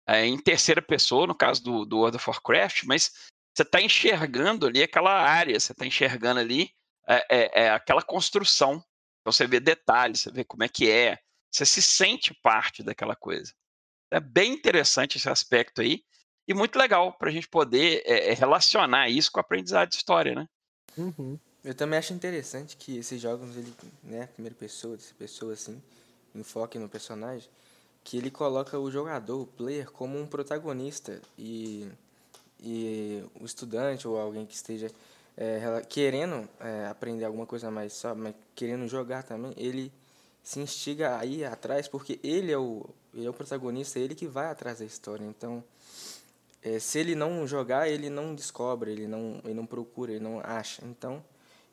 eh, 0.07 0.25
em 0.25 0.37
terceira 0.37 0.81
pessoa, 0.81 1.25
no 1.25 1.33
caso 1.35 1.63
do 1.63 1.85
do 1.85 1.97
World 1.99 2.17
of 2.17 2.29
Warcraft, 2.29 2.83
mas 2.85 3.11
você 3.55 3.63
tá 3.65 3.81
enxergando 3.81 4.67
ali 4.67 4.83
aquela 4.83 5.11
área, 5.21 5.59
você 5.59 5.73
tá 5.73 5.85
enxergando 5.85 6.39
ali, 6.39 6.71
eh 7.07 7.25
eh 7.29 7.51
eh, 7.65 7.69
aquela 7.69 8.01
construção. 8.01 8.83
Então 9.21 9.31
você 9.31 9.47
vê 9.47 9.59
detalhes, 9.59 10.21
você 10.21 10.31
vê 10.31 10.43
como 10.43 10.63
é 10.63 10.69
que 10.69 10.89
é, 10.89 11.19
você 11.51 11.65
se 11.65 11.81
sente 11.81 12.33
parte 12.33 12.83
daquela 12.83 13.15
coisa. 13.15 13.53
É 14.11 14.19
bem 14.19 14.53
interessante 14.53 15.17
esse 15.17 15.29
aspecto 15.29 15.81
aí, 15.81 16.03
e 16.47 16.53
muito 16.53 16.77
legal 16.77 17.13
pra 17.13 17.31
gente 17.31 17.47
poder, 17.47 18.01
eh, 18.05 18.33
relacionar 18.33 19.09
isso 19.09 19.31
com 19.31 19.39
o 19.39 19.41
aprendizado 19.41 19.89
de 19.89 19.95
história, 19.95 20.35
né. 20.35 20.47
Uhum. 20.97 21.37
Eu 21.63 21.75
também 21.75 21.99
acho 21.99 22.13
interessante 22.13 22.75
que 22.75 22.97
esses 22.97 23.21
jogos 23.21 23.55
ele, 23.55 23.73
né, 24.03 24.27
primeira 24.33 24.55
pessoa, 24.55 24.95
terceira 24.97 25.17
pessoa, 25.19 25.53
assim, 25.53 25.81
enfoque 26.33 26.79
no 26.79 26.89
personagem, 26.89 27.47
que 28.03 28.17
ele 28.17 28.31
coloca 28.31 28.79
o 28.79 28.89
jogador, 28.89 29.41
o 29.41 29.45
player, 29.45 29.91
como 29.91 30.19
um 30.19 30.25
protagonista 30.25 31.21
e 31.37 31.87
e 32.63 33.23
o 33.39 33.45
estudante 33.45 34.07
ou 34.07 34.19
alguém 34.19 34.45
que 34.45 34.53
esteja, 34.53 34.91
rela 35.35 35.81
querendo, 35.81 36.47
eh, 36.59 36.87
aprender 36.89 37.25
alguma 37.25 37.45
coisa 37.45 37.69
a 37.69 37.71
mais, 37.71 37.93
sabe, 37.93 38.21
mas 38.21 38.35
querendo 38.53 38.87
jogar 38.87 39.23
também, 39.23 39.51
ele 39.57 39.91
se 40.43 40.59
instiga 40.59 41.17
a 41.17 41.25
ir 41.25 41.43
atrás, 41.45 41.87
porque 41.87 42.19
ele 42.23 42.51
é 42.51 42.57
o 42.57 42.85
ele 43.13 43.25
é 43.25 43.29
o 43.29 43.33
protagonista, 43.33 43.99
é 43.99 44.03
ele 44.03 44.15
que 44.15 44.27
vai 44.27 44.45
atrás 44.47 44.79
da 44.79 44.85
história. 44.85 45.25
Então, 45.25 45.63
eh, 46.63 46.79
se 46.79 46.99
ele 46.99 47.15
não 47.15 47.45
jogar, 47.47 47.87
ele 47.89 48.09
não 48.09 48.35
descobre, 48.35 48.91
ele 48.91 49.07
não 49.07 49.41
ele 49.43 49.53
não 49.53 49.65
procura, 49.65 50.11
ele 50.11 50.19
não 50.23 50.39
acha. 50.41 50.85
Então, 50.85 51.23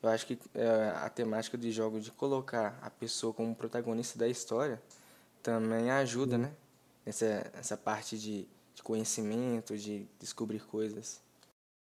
eu 0.01 0.09
acho 0.09 0.25
que, 0.27 0.39
eh, 0.55 0.93
a 0.95 1.09
temática 1.09 1.57
de 1.57 1.71
jogos 1.71 2.03
de 2.05 2.11
colocar 2.11 2.79
a 2.81 2.89
pessoa 2.89 3.33
como 3.33 3.55
protagonista 3.55 4.17
da 4.19 4.27
história, 4.27 4.81
também 5.43 5.91
ajuda, 5.91 6.37
Sim. 6.37 6.39
né, 6.39 6.53
nessa 7.05 7.25
essa 7.53 7.77
parte 7.77 8.17
de 8.19 8.47
de 8.75 8.83
conhecimento, 8.83 9.77
de 9.77 10.07
descobrir 10.19 10.61
coisas. 10.65 11.21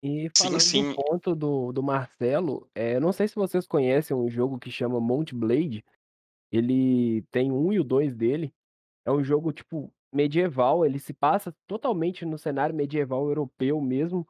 E 0.05 0.29
Sim, 0.35 0.59
falando 0.59 0.73
do 0.73 0.83
sim. 0.83 0.93
ponto 0.93 1.33
do 1.35 1.71
do 1.71 1.81
Marcelo, 1.81 2.69
eh, 2.75 2.99
não 2.99 3.13
sei 3.13 3.25
se 3.27 3.35
vocês 3.35 3.65
conhecem 3.65 4.15
um 4.15 4.29
jogo 4.29 4.59
que 4.59 4.69
chama 4.69 4.99
Mount 4.99 5.31
Blade, 5.33 5.83
ele 6.51 7.23
tem 7.31 7.51
1 7.51 7.73
e 7.73 7.79
o 7.79 7.83
2 7.85 8.15
dele, 8.15 8.53
é 9.05 9.11
um 9.11 9.23
jogo, 9.23 9.53
tipo, 9.53 9.93
medieval, 10.15 10.85
ele 10.85 10.99
se 10.99 11.13
passa 11.13 11.53
totalmente 11.67 12.25
no 12.25 12.37
cenário 12.37 12.75
medieval 12.75 13.27
europeu 13.27 13.79
mesmo, 13.81 14.27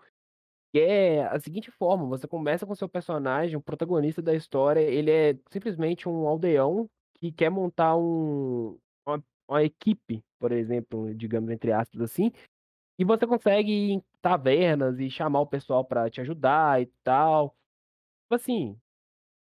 que 0.74 0.80
é 0.80 1.26
a 1.28 1.39
seguinte 1.39 1.72
forma, 1.72 2.06
você 2.08 2.28
começa 2.28 2.65
com 2.65 2.76
seu 2.76 2.89
personagem, 2.89 3.56
o 3.58 3.62
protagonista 3.62 4.22
da 4.22 4.34
história, 4.36 4.82
ele 4.82 5.12
é 5.12 5.38
simplesmente 5.52 6.10
um 6.10 6.28
aldeão 6.28 6.89
que 7.15 7.32
quer 7.32 7.50
montar 7.52 7.96
um 7.98 8.78
uma 9.08 9.24
uma 9.49 9.64
equipe, 9.64 10.24
por 10.39 10.51
exemplo, 10.53 11.14
digamos 11.16 11.51
entre 11.51 11.72
aspas 11.74 12.01
assim, 12.01 12.32
e 12.99 13.05
você 13.05 13.28
consegue 13.28 13.72
ir 13.72 13.91
em 13.93 14.03
tavernas 14.22 14.99
e 14.99 15.10
chamar 15.10 15.41
o 15.41 15.47
pessoal 15.47 15.86
pra 15.86 16.10
te 16.10 16.22
ajudar 16.22 16.82
e 16.82 16.88
tal. 17.03 17.49
Tipo 18.26 18.36
assim, 18.36 18.78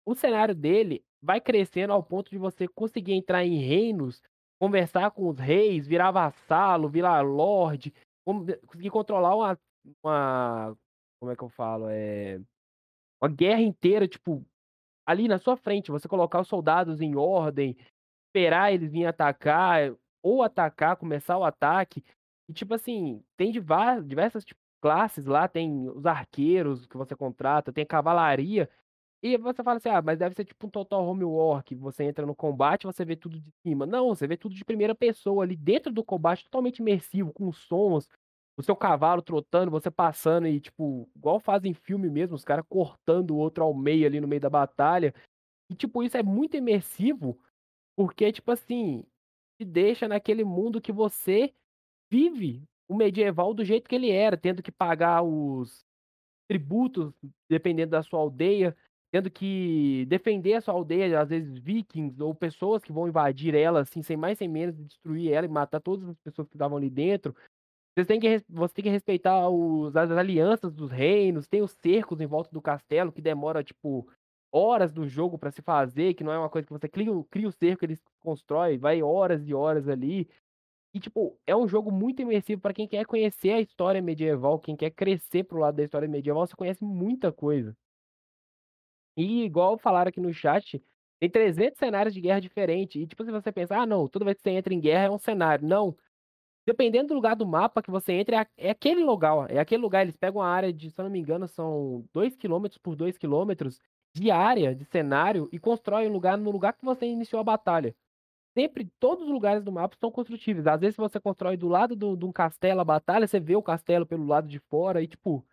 o 0.05 0.15
cenário 0.15 0.55
dele 0.55 1.03
vai 1.23 1.41
crescendo 1.41 1.93
ao 1.93 2.03
ponto 2.03 2.31
de 2.31 2.39
você 2.39 2.67
conseguir 2.69 3.13
entrar 3.15 3.45
em 3.45 3.57
reinos, 3.59 4.23
conversar 4.61 5.11
com 5.13 5.29
os 5.29 5.39
reis, 5.39 5.87
virar 5.87 6.11
vassalo, 6.13 6.89
virar 6.89 7.23
lorde, 7.23 7.93
de 8.47 8.57
conseguir 8.67 8.91
controlar 8.91 9.35
uma 9.37 9.59
uma 10.05 10.77
como 11.21 11.33
é 11.33 11.37
que 11.37 11.43
eu 11.43 11.49
falo? 11.49 11.89
Eh, 11.91 12.41
uma 13.23 13.31
guerra 13.31 13.63
inteira, 13.63 14.09
tipo, 14.09 14.45
ali 15.07 15.29
na 15.29 15.39
sua 15.39 15.57
frente, 15.57 15.91
você 15.91 16.09
colocar 16.09 16.41
os 16.41 16.49
soldados 16.49 17.01
em 17.01 17.17
ordem, 17.17 17.77
esperar 18.29 18.73
eles 18.73 18.93
vim 18.93 19.05
atacar, 19.05 19.95
ou 20.23 20.43
atacar, 20.43 20.97
começar 20.97 21.39
o 21.39 21.45
ataque, 21.45 22.05
e 22.49 22.53
tipo 22.55 22.75
assim, 22.75 23.23
tem 23.37 23.53
diversas, 23.53 24.45
tipo, 24.45 24.61
classes 24.83 25.27
lá, 25.27 25.49
tem 25.49 25.89
os 25.91 26.07
arqueiros 26.07 26.87
que 26.87 26.97
você 26.97 27.17
contrata, 27.17 27.73
tem 27.73 27.87
cavalaria, 27.87 28.69
e 29.23 29.37
você 29.39 29.63
fala 29.63 29.79
assim: 29.79 29.89
"Ah, 29.89 30.03
mas 30.03 30.19
deve 30.19 30.35
ser 30.35 30.45
tipo 30.45 30.67
um 30.67 30.71
Total 30.71 31.05
Home 31.05 31.25
War, 31.25 31.63
que 31.65 31.75
você 31.75 32.05
entra 32.05 32.27
no 32.27 32.35
combate, 32.35 32.85
você 32.87 33.05
vê 33.05 33.17
tudo 33.17 33.41
de 33.41 33.51
cima", 33.67 33.87
não, 33.87 34.09
você 34.15 34.27
vê 34.27 34.37
tudo 34.37 34.55
de 34.55 34.65
primeira 34.65 34.95
pessoa 34.95 35.45
ali 35.45 35.57
dentro 35.57 35.93
do 35.93 36.05
combate, 36.05 36.45
totalmente 36.45 36.79
imersivo, 36.81 37.33
com 37.33 37.53
sons, 37.53 38.09
o 38.59 38.63
seu 38.63 38.77
cavalo 38.77 39.23
trotando, 39.23 39.71
você 39.71 39.91
passando 39.91 40.47
e, 40.47 40.61
tipo, 40.61 41.09
igual 41.17 41.41
fazem 41.41 41.75
filme 41.75 42.09
mesmo, 42.11 42.35
os 42.37 42.45
caras 42.45 42.65
cortando 42.69 43.33
o 43.33 43.37
outro 43.39 43.65
ao 43.65 43.75
meio 43.75 44.07
ali 44.07 44.21
no 44.21 44.29
meio 44.29 44.41
da 44.41 44.51
batalha. 44.51 45.15
E, 45.71 45.75
tipo, 45.77 46.03
isso 46.03 46.17
é 46.17 46.23
muito 46.23 46.57
imersivo, 46.57 47.39
porque, 47.97 48.33
tipo 48.33 48.51
assim, 48.53 49.05
te 49.61 49.65
deixa 49.67 50.09
naquele 50.09 50.45
mundo 50.45 50.81
que 50.81 50.93
você 50.93 51.53
vive 52.11 52.65
o 52.89 52.97
medieval 52.97 53.55
do 53.55 53.65
jeito 53.65 53.89
que 53.89 53.95
ele 53.97 54.11
era, 54.11 54.37
tendo 54.37 54.63
que 54.63 54.73
pagar 54.73 55.23
os 55.23 55.85
tributos, 56.49 57.13
dependendo 57.51 57.93
da 57.93 58.03
sua 58.03 58.21
aldeia, 58.21 58.77
tendo 59.11 59.31
que 59.31 60.07
defender 60.07 60.55
a 60.55 60.61
sua 60.61 60.75
aldeia, 60.75 61.21
às 61.21 61.29
vezes 61.29 61.59
vikings 61.59 62.23
ou 62.23 62.35
pessoas 62.35 62.83
que 62.83 62.93
vão 62.93 63.09
invadir 63.09 63.55
ela, 63.55 63.81
assim, 63.81 64.03
sem 64.03 64.17
mais 64.17 64.39
sem 64.39 64.49
menos, 64.49 64.77
destruir 64.77 65.33
ela 65.33 65.47
e 65.47 65.49
matar 65.49 65.81
todas 65.81 66.09
as 66.09 66.19
pessoas 66.19 66.49
que 66.49 66.55
estavam 66.55 66.77
ali 66.77 66.89
dentro. 66.89 67.35
Você 67.97 68.05
tem 68.05 68.21
que, 68.21 68.45
você 68.49 68.75
tem 68.75 68.85
que 68.85 68.91
respeitar 68.91 69.49
os, 69.49 69.97
as 69.97 70.11
alianças 70.11 70.73
dos 70.73 70.91
reinos, 70.91 71.49
tem 71.49 71.61
os 71.61 71.73
cercos 71.83 72.21
em 72.21 72.27
volta 72.27 72.51
do 72.53 72.63
castelo, 72.63 73.13
que 73.13 73.21
demora, 73.21 73.65
tipo, 73.65 74.09
horas 74.53 74.93
do 74.93 75.07
jogo 75.09 75.37
para 75.39 75.51
se 75.51 75.61
fazer, 75.61 76.15
que 76.15 76.23
não 76.23 76.33
é 76.33 76.39
uma 76.39 76.49
coisa 76.49 76.67
que 76.67 76.73
você 76.73 76.89
cria, 76.89 77.11
cria 77.31 77.49
o 77.49 77.53
cerco, 77.53 77.85
eles 77.85 78.01
constrói, 78.21 78.79
vai 78.79 79.03
horas 79.03 79.47
e 79.47 79.53
horas 79.53 79.89
ali. 79.89 80.29
E, 80.95 81.01
tipo, 81.01 81.37
é 81.47 81.55
um 81.55 81.69
jogo 81.69 81.91
muito 81.93 82.23
imersivo 82.23 82.61
para 82.61 82.75
quem 82.75 82.87
quer 82.87 83.07
conhecer 83.07 83.51
a 83.53 83.61
história 83.61 84.03
medieval, 84.03 84.59
quem 84.59 84.77
quer 84.77 84.91
crescer 84.91 85.45
pro 85.45 85.59
lado 85.59 85.77
da 85.77 85.85
história 85.85 86.09
medieval, 86.09 86.47
você 86.47 86.57
conhece 86.57 86.85
muita 86.85 87.33
coisa. 87.33 87.77
E, 89.21 89.45
igual 89.45 89.79
falaram 89.79 90.09
aqui 90.09 90.21
no 90.21 90.33
chat, 90.33 90.83
tem 91.21 91.31
300 91.31 91.79
cenários 91.79 92.15
de 92.15 92.21
guerra 92.21 92.41
diferentes. 92.41 93.03
E, 93.03 93.07
tipo, 93.07 93.25
se 93.25 93.31
você 93.31 93.53
pensar, 93.53 93.83
ah, 93.83 93.87
não, 93.87 94.09
toda 94.09 94.25
vez 94.25 94.37
que 94.39 94.43
você 94.43 94.51
entra 94.51 94.73
em 94.75 94.81
guerra 94.81 95.07
é 95.07 95.11
um 95.11 95.19
cenário. 95.19 95.67
Não. 95.67 95.97
Dependendo 96.67 97.09
do 97.09 97.15
lugar 97.15 97.37
do 97.37 97.47
mapa 97.47 97.83
que 97.83 97.91
você 97.91 98.13
entra, 98.15 98.43
é, 98.43 98.69
é 98.69 98.71
aquele 98.71 99.05
lugar. 99.05 99.51
É 99.51 99.59
aquele 99.59 99.83
lugar. 99.83 100.03
Eles 100.03 100.17
pegam 100.17 100.43
a 100.43 100.49
área 100.49 100.73
de, 100.73 100.91
se 100.91 101.01
eu 101.01 101.05
não 101.05 101.11
me 101.11 101.19
engano, 101.21 101.49
são 101.49 102.05
2 102.13 102.37
km 102.37 102.67
por 102.83 102.97
2 102.97 103.19
km 103.19 103.69
de 104.15 104.31
área, 104.31 104.75
de 104.75 104.85
cenário, 104.87 105.49
e 105.53 105.59
constroem 105.59 106.09
um 106.09 106.13
lugar 106.13 106.37
no 106.39 106.51
lugar 106.51 106.73
que 106.75 106.85
você 106.85 107.07
iniciou 107.07 107.41
a 107.41 107.45
batalha 107.45 107.95
sempre 108.55 108.85
todos 108.99 109.25
os 109.25 109.31
lugares 109.31 109.63
do 109.63 109.73
mapa 109.73 109.97
são 109.99 110.11
construtíveis. 110.11 110.67
Às 110.67 110.81
vezes, 110.81 110.97
se 110.97 111.01
você 111.01 111.21
constrói 111.21 111.57
do 111.57 111.69
lado 111.69 111.97
de 111.97 112.25
um 112.25 112.33
castelo 112.33 112.81
a 112.81 112.85
batalha, 112.85 113.27
você 113.27 113.41
vê 113.41 113.57
o 113.57 113.63
castelo 113.63 114.07
pelo 114.07 114.27
lado 114.27 114.49
de 114.49 114.59
fora 114.59 115.03
e, 115.03 115.07
tipo, 115.07 115.45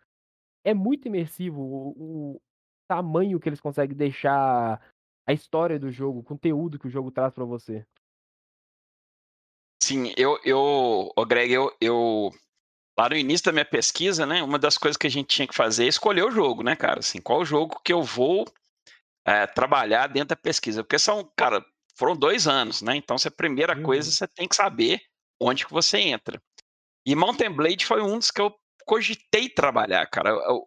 é 0.64 0.74
muito 0.74 1.08
imersivo 1.08 1.60
o, 1.60 2.34
o 2.36 2.40
tamanho 2.88 3.38
que 3.38 3.48
eles 3.48 3.60
conseguem 3.60 3.96
deixar 3.96 4.80
a 5.26 5.32
história 5.32 5.78
do 5.78 5.90
jogo, 5.90 6.20
o 6.20 6.24
conteúdo 6.24 6.78
que 6.78 6.86
o 6.86 6.90
jogo 6.90 7.10
traz 7.10 7.34
para 7.34 7.44
você. 7.44 7.86
Sim, 9.82 10.12
eu, 10.16 10.40
eu, 10.44 11.12
o 11.14 11.26
Greg, 11.26 11.52
eu, 11.52 11.70
eu, 11.80 12.30
lá 12.98 13.08
no 13.10 13.16
início 13.16 13.44
da 13.44 13.52
minha 13.52 13.64
pesquisa, 13.64 14.26
né, 14.26 14.42
uma 14.42 14.58
das 14.58 14.76
coisas 14.76 14.96
que 14.96 15.06
a 15.06 15.10
gente 15.10 15.28
tinha 15.28 15.46
que 15.46 15.54
fazer 15.54 15.84
é 15.84 15.88
escolher 15.88 16.24
o 16.24 16.30
jogo, 16.30 16.62
né, 16.62 16.74
cara, 16.74 17.00
assim, 17.00 17.20
qual 17.20 17.44
jogo 17.44 17.80
que 17.84 17.92
eu 17.92 18.02
vou 18.02 18.44
é, 19.24 19.46
trabalhar 19.46 20.06
dentro 20.06 20.30
da 20.30 20.36
pesquisa, 20.36 20.82
porque 20.82 20.98
são, 20.98 21.30
cara, 21.36 21.64
foram 21.98 22.16
dois 22.16 22.46
anos, 22.46 22.80
né? 22.80 22.96
Então, 22.96 23.16
a 23.22 23.30
primeira 23.30 23.76
uhum. 23.76 23.82
coisa, 23.82 24.10
você 24.10 24.26
tem 24.28 24.48
que 24.48 24.54
saber 24.54 25.02
onde 25.40 25.66
que 25.66 25.72
você 25.72 25.98
entra. 25.98 26.40
E 27.04 27.14
Mountain 27.14 27.50
Blade 27.50 27.84
foi 27.84 28.00
um 28.00 28.18
dos 28.18 28.30
que 28.30 28.40
eu 28.40 28.54
cogitei 28.86 29.48
trabalhar, 29.48 30.06
cara. 30.06 30.30
Eu, 30.30 30.66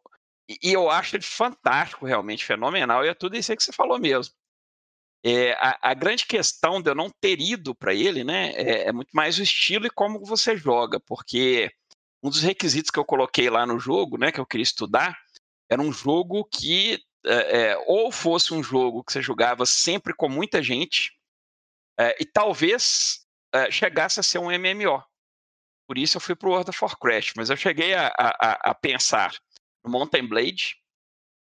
e 0.62 0.74
eu 0.74 0.90
acho 0.90 1.16
ele 1.16 1.24
fantástico, 1.24 2.06
realmente 2.06 2.46
fenomenal, 2.46 3.06
e 3.06 3.10
é 3.10 3.14
tudo 3.14 3.36
isso 3.36 3.56
que 3.56 3.64
você 3.64 3.72
falou 3.72 4.00
mesmo. 4.00 4.34
É, 5.24 5.54
a, 5.54 5.92
a, 5.92 5.94
grande 5.94 6.26
questão 6.26 6.82
de 6.82 6.90
eu 6.90 6.96
não 6.96 7.10
ter 7.10 7.40
ido 7.40 7.76
para 7.76 7.94
ele, 7.94 8.24
né, 8.24 8.52
é, 8.54 8.88
é, 8.88 8.92
muito 8.92 9.12
mais 9.14 9.38
o 9.38 9.44
estilo 9.44 9.86
e 9.86 9.90
como 9.92 10.26
você 10.26 10.58
joga, 10.58 11.00
porque 11.00 11.72
um 12.24 12.30
dos 12.30 12.42
requisitos 12.42 12.90
que 12.90 12.98
eu 12.98 13.06
coloquei 13.06 13.48
lá 13.48 13.66
no 13.66 13.80
jogo, 13.80 14.18
né, 14.18 14.32
que 14.32 14.40
eu 14.40 14.46
queria 14.46 14.64
estudar, 14.64 15.16
era 15.70 15.80
um 15.80 15.94
jogo 15.94 16.44
que 16.46 17.00
é, 17.24 17.62
é 17.62 17.84
ou 17.86 18.12
fosse 18.12 18.52
um 18.52 18.64
jogo 18.64 19.04
que 19.04 19.14
você 19.14 19.22
jogava 19.22 19.64
sempre 19.66 20.12
com 20.12 20.28
muita 20.28 20.64
gente, 20.64 21.12
é, 22.00 22.18
e 22.20 22.26
talvez 22.26 23.24
é, 23.54 23.70
chegasse 23.70 24.20
a 24.20 24.24
ser 24.24 24.40
um 24.40 24.50
MMO. 24.50 25.04
Por 25.88 26.00
isso 26.00 26.18
eu 26.18 26.22
fui 26.22 26.36
para 26.36 26.48
o 26.48 26.52
World 26.52 26.70
of 26.72 26.84
Warcraft, 26.84 27.34
mas 27.36 27.52
eu 27.52 27.58
cheguei 27.58 27.94
a, 27.94 28.08
a, 28.18 28.72
a 28.72 28.74
pensar 28.74 29.36
Mountain 29.90 30.28
Blade 30.28 30.82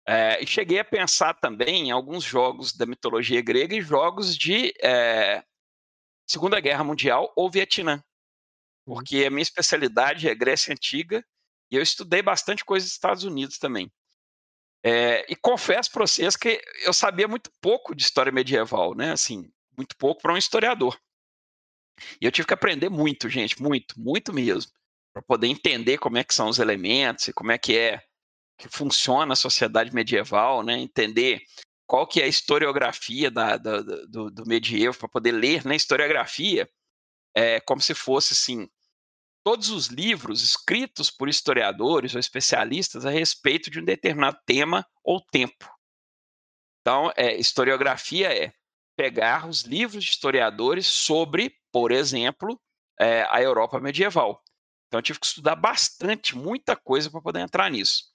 é, 0.07 0.43
e 0.43 0.47
cheguei 0.47 0.79
a 0.79 0.85
pensar 0.85 1.35
também 1.35 1.87
em 1.87 1.91
alguns 1.91 2.23
jogos 2.23 2.73
da 2.73 2.85
mitologia 2.85 3.41
grega 3.41 3.75
e 3.75 3.81
jogos 3.81 4.35
de 4.35 4.73
é, 4.81 5.43
Segunda 6.27 6.59
Guerra 6.59 6.83
Mundial 6.83 7.31
ou 7.35 7.51
Vietnã, 7.51 7.95
uhum. 8.87 8.95
porque 8.95 9.25
a 9.25 9.29
minha 9.29 9.41
especialidade 9.43 10.27
é 10.27 10.35
Grécia 10.35 10.73
Antiga 10.73 11.23
e 11.69 11.75
eu 11.75 11.81
estudei 11.81 12.21
bastante 12.21 12.65
coisa 12.65 12.85
dos 12.85 12.93
Estados 12.93 13.23
Unidos 13.23 13.57
também. 13.57 13.91
É, 14.83 15.31
e 15.31 15.35
confesso 15.35 15.91
para 15.91 16.07
vocês 16.07 16.35
que 16.35 16.59
eu 16.83 16.91
sabia 16.91 17.27
muito 17.27 17.51
pouco 17.61 17.93
de 17.93 18.01
história 18.01 18.31
medieval, 18.31 18.95
né? 18.95 19.11
Assim, 19.11 19.51
muito 19.77 19.95
pouco 19.95 20.23
para 20.23 20.33
um 20.33 20.37
historiador. 20.37 20.99
E 22.19 22.25
eu 22.25 22.31
tive 22.31 22.47
que 22.47 22.53
aprender 22.53 22.89
muito, 22.89 23.29
gente, 23.29 23.61
muito, 23.61 23.99
muito 23.99 24.33
mesmo, 24.33 24.71
para 25.13 25.21
poder 25.21 25.47
entender 25.47 25.99
como 25.99 26.17
é 26.17 26.23
que 26.23 26.33
são 26.33 26.49
os 26.49 26.57
elementos 26.57 27.27
e 27.27 27.33
como 27.33 27.51
é 27.51 27.59
que 27.59 27.77
é 27.77 28.03
que 28.61 28.69
funciona 28.69 29.33
a 29.33 29.35
sociedade 29.35 29.93
medieval, 29.93 30.63
né? 30.63 30.77
Entender 30.77 31.41
qual 31.87 32.07
que 32.07 32.21
é 32.21 32.25
a 32.25 32.27
historiografia 32.27 33.29
da, 33.31 33.57
da, 33.57 33.81
do, 33.81 34.29
do 34.29 34.45
medievo, 34.45 34.97
para 34.97 35.09
poder 35.09 35.31
ler 35.31 35.65
né? 35.65 35.75
historiografia 35.75 36.69
é 37.35 37.59
como 37.59 37.81
se 37.81 37.93
fosse 37.93 38.33
assim 38.33 38.69
todos 39.43 39.69
os 39.69 39.87
livros 39.87 40.43
escritos 40.43 41.09
por 41.09 41.27
historiadores 41.27 42.13
ou 42.13 42.19
especialistas 42.19 43.05
a 43.05 43.09
respeito 43.09 43.71
de 43.71 43.79
um 43.79 43.83
determinado 43.85 44.37
tema 44.45 44.85
ou 45.03 45.19
tempo. 45.19 45.69
Então, 46.81 47.11
é, 47.15 47.35
historiografia 47.35 48.31
é 48.31 48.53
pegar 48.95 49.47
os 49.47 49.63
livros 49.63 50.03
de 50.03 50.11
historiadores 50.11 50.85
sobre, 50.85 51.55
por 51.71 51.91
exemplo, 51.91 52.59
é, 52.99 53.23
a 53.29 53.41
Europa 53.41 53.79
medieval. 53.79 54.43
Então 54.87 54.99
eu 54.99 55.03
tive 55.03 55.19
que 55.19 55.25
estudar 55.25 55.55
bastante, 55.55 56.35
muita 56.35 56.75
coisa 56.75 57.09
para 57.09 57.21
poder 57.21 57.39
entrar 57.39 57.71
nisso. 57.71 58.10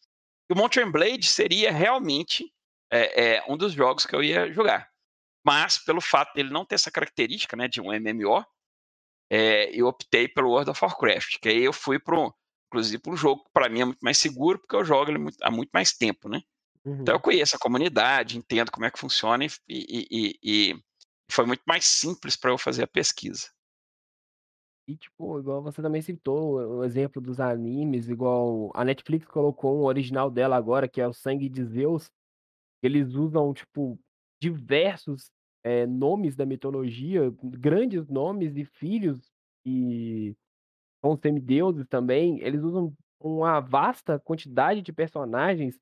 E 0.48 0.52
o 0.52 0.56
Mountain 0.56 0.90
Blade 0.90 1.26
seria 1.26 1.72
realmente 1.72 2.52
é, 2.90 3.36
é, 3.36 3.44
um 3.48 3.56
dos 3.56 3.72
jogos 3.72 4.06
que 4.06 4.14
eu 4.14 4.22
ia 4.22 4.52
jogar. 4.52 4.88
Mas, 5.44 5.78
pelo 5.78 6.00
fato 6.00 6.34
dele 6.34 6.50
não 6.50 6.64
ter 6.64 6.74
essa 6.74 6.90
característica 6.90 7.56
né, 7.56 7.68
de 7.68 7.80
um 7.80 7.92
MMO, 7.92 8.44
é, 9.30 9.70
eu 9.70 9.86
optei 9.86 10.28
pelo 10.28 10.50
World 10.50 10.70
of 10.70 10.84
Warcraft, 10.84 11.38
que 11.40 11.48
aí 11.48 11.64
eu 11.64 11.72
fui 11.72 11.98
para 11.98 12.16
inclusive 12.68 12.98
para 12.98 13.12
um 13.12 13.16
jogo 13.16 13.44
que 13.44 13.50
para 13.52 13.68
mim 13.68 13.80
é 13.80 13.84
muito 13.84 14.00
mais 14.00 14.18
seguro, 14.18 14.58
porque 14.58 14.74
eu 14.74 14.84
jogo 14.84 15.10
ele 15.10 15.18
há 15.42 15.50
muito 15.50 15.70
mais 15.72 15.92
tempo, 15.92 16.28
né? 16.28 16.42
Uhum. 16.84 17.00
Então 17.00 17.14
eu 17.14 17.20
conheço 17.20 17.56
a 17.56 17.58
comunidade, 17.58 18.36
entendo 18.36 18.70
como 18.70 18.84
é 18.84 18.90
que 18.90 18.98
funciona 18.98 19.44
e, 19.44 19.50
e, 19.68 20.38
e 20.42 20.84
foi 21.30 21.46
muito 21.46 21.62
mais 21.66 21.84
simples 21.84 22.36
para 22.36 22.50
eu 22.50 22.58
fazer 22.58 22.82
a 22.84 22.88
pesquisa. 22.88 23.48
E, 24.88 24.96
tipo, 24.96 25.38
igual 25.40 25.62
você 25.62 25.82
também 25.82 26.00
citou 26.00 26.78
o 26.78 26.84
exemplo 26.84 27.20
dos 27.20 27.40
animes, 27.40 28.08
igual 28.08 28.70
a 28.74 28.84
Netflix 28.84 29.26
colocou 29.26 29.80
um 29.80 29.84
original 29.84 30.30
dela 30.30 30.56
agora, 30.56 30.88
que 30.88 31.00
é 31.00 31.08
o 31.08 31.12
Sangue 31.12 31.48
de 31.48 31.64
Zeus. 31.64 32.08
Eles 32.82 33.14
usam, 33.14 33.52
tipo, 33.54 33.98
diversos 34.40 35.30
é, 35.64 35.86
nomes 35.86 36.36
da 36.36 36.46
mitologia, 36.46 37.32
grandes 37.42 38.08
nomes 38.08 38.56
e 38.56 38.64
filhos, 38.64 39.32
e 39.64 40.36
são 41.04 41.16
semideuses 41.16 41.86
também. 41.88 42.40
Eles 42.40 42.62
usam 42.62 42.94
uma 43.20 43.60
vasta 43.60 44.20
quantidade 44.20 44.82
de 44.82 44.92
personagens 44.92 45.78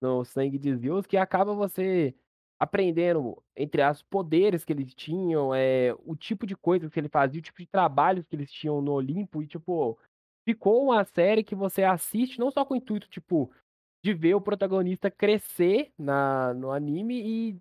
no 0.00 0.24
Sangue 0.24 0.58
de 0.58 0.74
Zeus, 0.76 1.06
que 1.06 1.16
acaba 1.16 1.54
você 1.54 2.14
aprendendo, 2.62 3.42
entre 3.56 3.82
as 3.82 4.04
poderes 4.04 4.64
que 4.64 4.72
eles 4.72 4.94
tinham, 4.94 5.52
é, 5.52 5.92
o 6.04 6.14
tipo 6.14 6.46
de 6.46 6.54
coisa 6.54 6.88
que 6.88 7.00
ele 7.00 7.08
fazia, 7.08 7.40
o 7.40 7.42
tipo 7.42 7.58
de 7.58 7.66
trabalhos 7.66 8.24
que 8.24 8.36
eles 8.36 8.52
tinham 8.52 8.80
no 8.80 8.92
Olimpo, 8.92 9.42
e, 9.42 9.48
tipo, 9.48 9.98
ficou 10.44 10.84
uma 10.84 11.02
série 11.02 11.42
que 11.42 11.56
você 11.56 11.82
assiste 11.82 12.38
não 12.38 12.52
só 12.52 12.64
com 12.64 12.74
o 12.74 12.76
intuito, 12.76 13.08
tipo, 13.08 13.50
de 14.04 14.14
ver 14.14 14.36
o 14.36 14.40
protagonista 14.40 15.10
crescer 15.10 15.92
na, 15.98 16.54
no 16.54 16.70
anime 16.70 17.20
e 17.20 17.58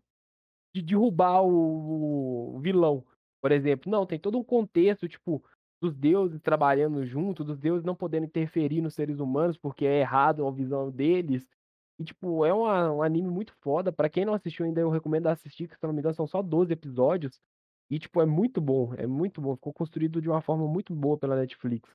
de 0.76 0.84
derrubar 0.84 1.42
o, 1.42 2.58
o 2.58 2.60
vilão, 2.60 3.04
por 3.42 3.52
exemplo. 3.52 3.92
Não, 3.92 4.06
tem 4.06 4.20
todo 4.20 4.38
um 4.38 4.44
contexto, 4.44 5.10
tipo, 5.10 5.44
dos 5.82 5.96
deuses 5.96 6.40
trabalhando 6.42 7.04
junto, 7.08 7.44
dos 7.44 7.58
deuses 7.58 7.84
não 7.84 7.96
podendo 7.96 8.28
interferir 8.28 8.82
nos 8.82 8.94
seres 8.94 9.20
humanos 9.20 9.58
porque 9.58 9.84
é 9.84 10.02
errado 10.02 10.46
a 10.46 10.52
visão 10.52 10.92
deles. 10.92 11.48
E, 12.02 12.04
tipo, 12.04 12.44
é 12.44 12.52
uma, 12.52 12.92
um 12.92 13.04
anime 13.04 13.30
muito 13.30 13.54
foda. 13.62 13.92
Pra 13.92 14.10
quem 14.10 14.26
não 14.26 14.34
assistiu 14.34 14.66
ainda, 14.66 14.82
eu 14.82 14.90
recomendo 14.90 15.28
assistir, 15.28 15.68
que 15.68 15.76
se 15.76 15.84
não 15.84 15.94
me 15.94 16.00
engano, 16.00 16.16
são 16.16 16.26
só 16.26 16.42
12 16.42 16.74
episódios. 16.74 17.40
E, 17.92 18.00
tipo, 18.00 18.20
é 18.20 18.26
muito 18.26 18.60
bom. 18.60 18.92
É 18.98 19.06
muito 19.06 19.40
bom. 19.40 19.56
Ficou 19.56 19.72
construído 19.72 20.20
de 20.20 20.28
uma 20.28 20.42
forma 20.42 20.68
muito 20.68 20.96
boa 20.96 21.16
pela 21.16 21.36
Netflix. 21.36 21.88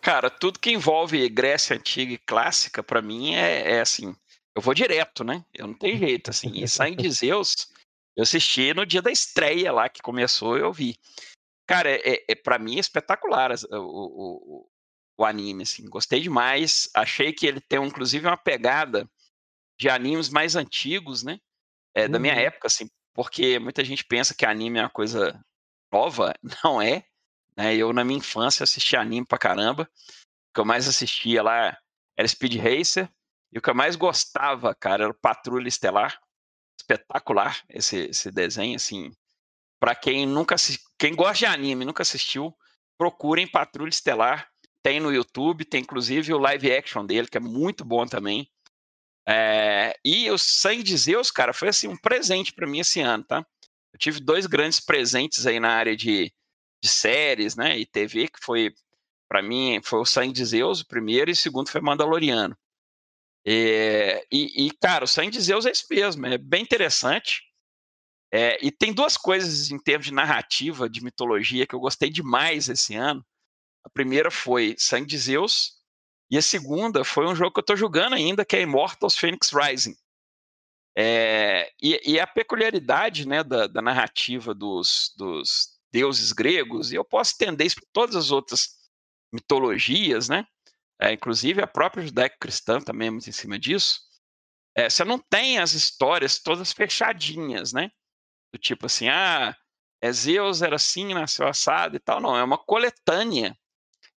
Cara, 0.00 0.30
tudo 0.30 0.60
que 0.60 0.70
envolve 0.70 1.28
Grécia 1.28 1.74
Antiga 1.74 2.12
e 2.12 2.18
Clássica, 2.18 2.80
para 2.80 3.02
mim, 3.02 3.34
é, 3.34 3.72
é, 3.72 3.80
assim. 3.80 4.14
Eu 4.54 4.62
vou 4.62 4.72
direto, 4.72 5.24
né? 5.24 5.44
Eu 5.52 5.66
não 5.66 5.74
tenho 5.74 5.98
jeito, 5.98 6.30
assim. 6.30 6.52
E 6.54 6.68
Sangue 6.68 7.02
de 7.02 7.10
Zeus, 7.10 7.72
eu 8.16 8.22
assisti 8.22 8.72
no 8.72 8.86
dia 8.86 9.02
da 9.02 9.10
estreia 9.10 9.72
lá 9.72 9.88
que 9.88 10.00
começou, 10.00 10.56
eu 10.56 10.72
vi. 10.72 10.96
cara, 11.66 11.90
é, 11.90 12.00
é, 12.04 12.24
é 12.28 12.34
para 12.36 12.58
mim 12.58 12.76
é 12.76 12.80
espetacular 12.80 13.50
o, 13.72 13.76
o, 13.76 14.68
o, 15.16 15.24
anime, 15.24 15.62
assim. 15.62 15.88
Gostei 15.88 16.20
demais. 16.20 16.88
Achei 16.94 17.32
que 17.32 17.46
ele 17.46 17.60
tem, 17.60 17.82
inclusive, 17.84 18.26
uma 18.26 18.36
pegada 18.36 19.08
de 19.78 19.88
animes 19.88 20.28
mais 20.28 20.56
antigos, 20.56 21.22
né? 21.22 21.38
É, 21.94 22.04
uhum. 22.04 22.10
Da 22.10 22.18
minha 22.18 22.34
uhum. 22.34 22.40
época, 22.40 22.66
assim, 22.68 22.88
porque 23.14 23.58
muita 23.58 23.84
gente 23.84 24.04
pensa 24.04 24.34
que 24.34 24.46
anime 24.46 24.78
é 24.78 24.82
uma 24.82 24.90
coisa 24.90 25.38
nova, 25.92 26.34
não 26.64 26.80
é. 26.80 27.04
Né? 27.56 27.76
Eu, 27.76 27.92
na 27.92 28.04
minha 28.04 28.18
infância, 28.18 28.64
assistia 28.64 29.00
anime 29.00 29.26
pra 29.26 29.38
caramba. 29.38 29.82
O 29.82 30.54
que 30.54 30.60
eu 30.60 30.64
mais 30.64 30.88
assistia 30.88 31.42
lá 31.42 31.76
era 32.16 32.28
Speed 32.28 32.56
Racer. 32.56 33.10
E 33.52 33.58
o 33.58 33.62
que 33.62 33.68
eu 33.68 33.74
mais 33.74 33.96
gostava, 33.96 34.74
cara, 34.74 35.04
era 35.04 35.12
o 35.12 35.18
Patrulha 35.18 35.68
Estelar. 35.68 36.18
Espetacular 36.80 37.62
esse, 37.68 38.08
esse 38.08 38.30
desenho, 38.30 38.76
assim. 38.76 39.12
Para 39.78 39.94
quem 39.94 40.26
nunca 40.26 40.56
quem 40.98 41.14
gosta 41.14 41.38
de 41.38 41.46
anime 41.46 41.84
nunca 41.84 42.02
assistiu, 42.02 42.56
procurem 42.96 43.46
Patrulha 43.46 43.90
Estelar. 43.90 44.51
Tem 44.82 45.00
no 45.00 45.12
YouTube, 45.12 45.64
tem 45.64 45.82
inclusive 45.82 46.32
o 46.32 46.38
live 46.38 46.72
action 46.72 47.06
dele, 47.06 47.28
que 47.28 47.36
é 47.36 47.40
muito 47.40 47.84
bom 47.84 48.06
também. 48.06 48.48
É, 49.26 49.94
e 50.04 50.30
o 50.30 50.38
Sangue 50.38 50.82
de 50.82 50.96
Zeus, 50.96 51.30
cara, 51.30 51.52
foi 51.52 51.68
assim 51.68 51.88
um 51.88 51.96
presente 51.96 52.52
para 52.52 52.66
mim 52.66 52.80
esse 52.80 53.00
ano, 53.00 53.22
tá? 53.24 53.46
Eu 53.92 53.98
tive 53.98 54.20
dois 54.20 54.46
grandes 54.46 54.80
presentes 54.80 55.46
aí 55.46 55.60
na 55.60 55.70
área 55.70 55.96
de, 55.96 56.32
de 56.82 56.88
séries, 56.88 57.54
né, 57.54 57.78
e 57.78 57.86
TV, 57.86 58.28
que 58.28 58.40
foi 58.42 58.74
para 59.28 59.42
mim 59.42 59.80
foi 59.82 60.00
o 60.00 60.04
Sangue 60.04 60.32
de 60.32 60.44
Zeus, 60.44 60.80
o 60.80 60.86
primeiro, 60.86 61.30
e 61.30 61.32
o 61.32 61.36
segundo 61.36 61.70
foi 61.70 61.80
Mandaloriano. 61.80 62.56
É, 63.46 64.26
e, 64.30 64.66
e, 64.66 64.70
cara, 64.72 65.04
o 65.04 65.08
Sangue 65.08 65.30
de 65.30 65.40
Zeus 65.40 65.64
é 65.66 65.70
isso 65.70 65.86
mesmo, 65.90 66.26
é 66.26 66.36
bem 66.36 66.62
interessante. 66.62 67.42
É, 68.30 68.58
e 68.64 68.70
tem 68.70 68.92
duas 68.92 69.16
coisas 69.16 69.70
em 69.70 69.78
termos 69.78 70.06
de 70.06 70.12
narrativa, 70.12 70.88
de 70.88 71.02
mitologia, 71.02 71.66
que 71.66 71.74
eu 71.74 71.80
gostei 71.80 72.10
demais 72.10 72.68
esse 72.68 72.94
ano. 72.94 73.24
A 73.84 73.90
primeira 73.90 74.30
foi 74.30 74.74
Sangue 74.78 75.06
de 75.06 75.18
Zeus, 75.18 75.82
e 76.30 76.38
a 76.38 76.42
segunda 76.42 77.04
foi 77.04 77.26
um 77.26 77.34
jogo 77.34 77.52
que 77.52 77.60
eu 77.60 77.62
estou 77.62 77.76
jogando 77.76 78.14
ainda, 78.14 78.44
que 78.44 78.56
é 78.56 78.62
Immortals 78.62 79.16
Phoenix 79.16 79.50
Rising. 79.50 79.96
É, 80.96 81.72
e, 81.82 82.00
e, 82.12 82.20
a 82.20 82.26
peculiaridade 82.26 83.26
né, 83.26 83.42
da, 83.42 83.66
da 83.66 83.80
narrativa 83.80 84.54
dos, 84.54 85.14
dos, 85.16 85.72
deuses 85.92 86.32
gregos, 86.32 86.90
e 86.90 86.96
eu 86.96 87.04
posso 87.04 87.32
estender 87.32 87.66
isso 87.66 87.76
para 87.76 87.88
todas 87.92 88.16
as 88.16 88.30
outras 88.30 88.70
mitologias, 89.32 90.28
né? 90.28 90.46
É, 91.00 91.12
inclusive 91.12 91.62
a 91.62 91.66
própria 91.66 92.04
judaico-cristã 92.04 92.80
também 92.80 93.08
é 93.08 93.10
muito 93.10 93.28
em 93.28 93.32
cima 93.32 93.58
disso. 93.58 94.00
É, 94.74 94.88
você 94.88 95.04
não 95.04 95.18
tem 95.18 95.58
as 95.58 95.74
histórias 95.74 96.38
todas 96.38 96.72
fechadinhas, 96.72 97.72
né? 97.72 97.90
Do 98.52 98.58
tipo 98.58 98.86
assim, 98.86 99.08
ah, 99.08 99.54
é 100.00 100.12
Zeus 100.12 100.62
era 100.62 100.76
assim, 100.76 101.12
nasceu 101.12 101.46
assado 101.46 101.96
e 101.96 102.00
tal. 102.00 102.20
Não, 102.20 102.36
é 102.36 102.42
uma 102.42 102.58
coletânea 102.58 103.56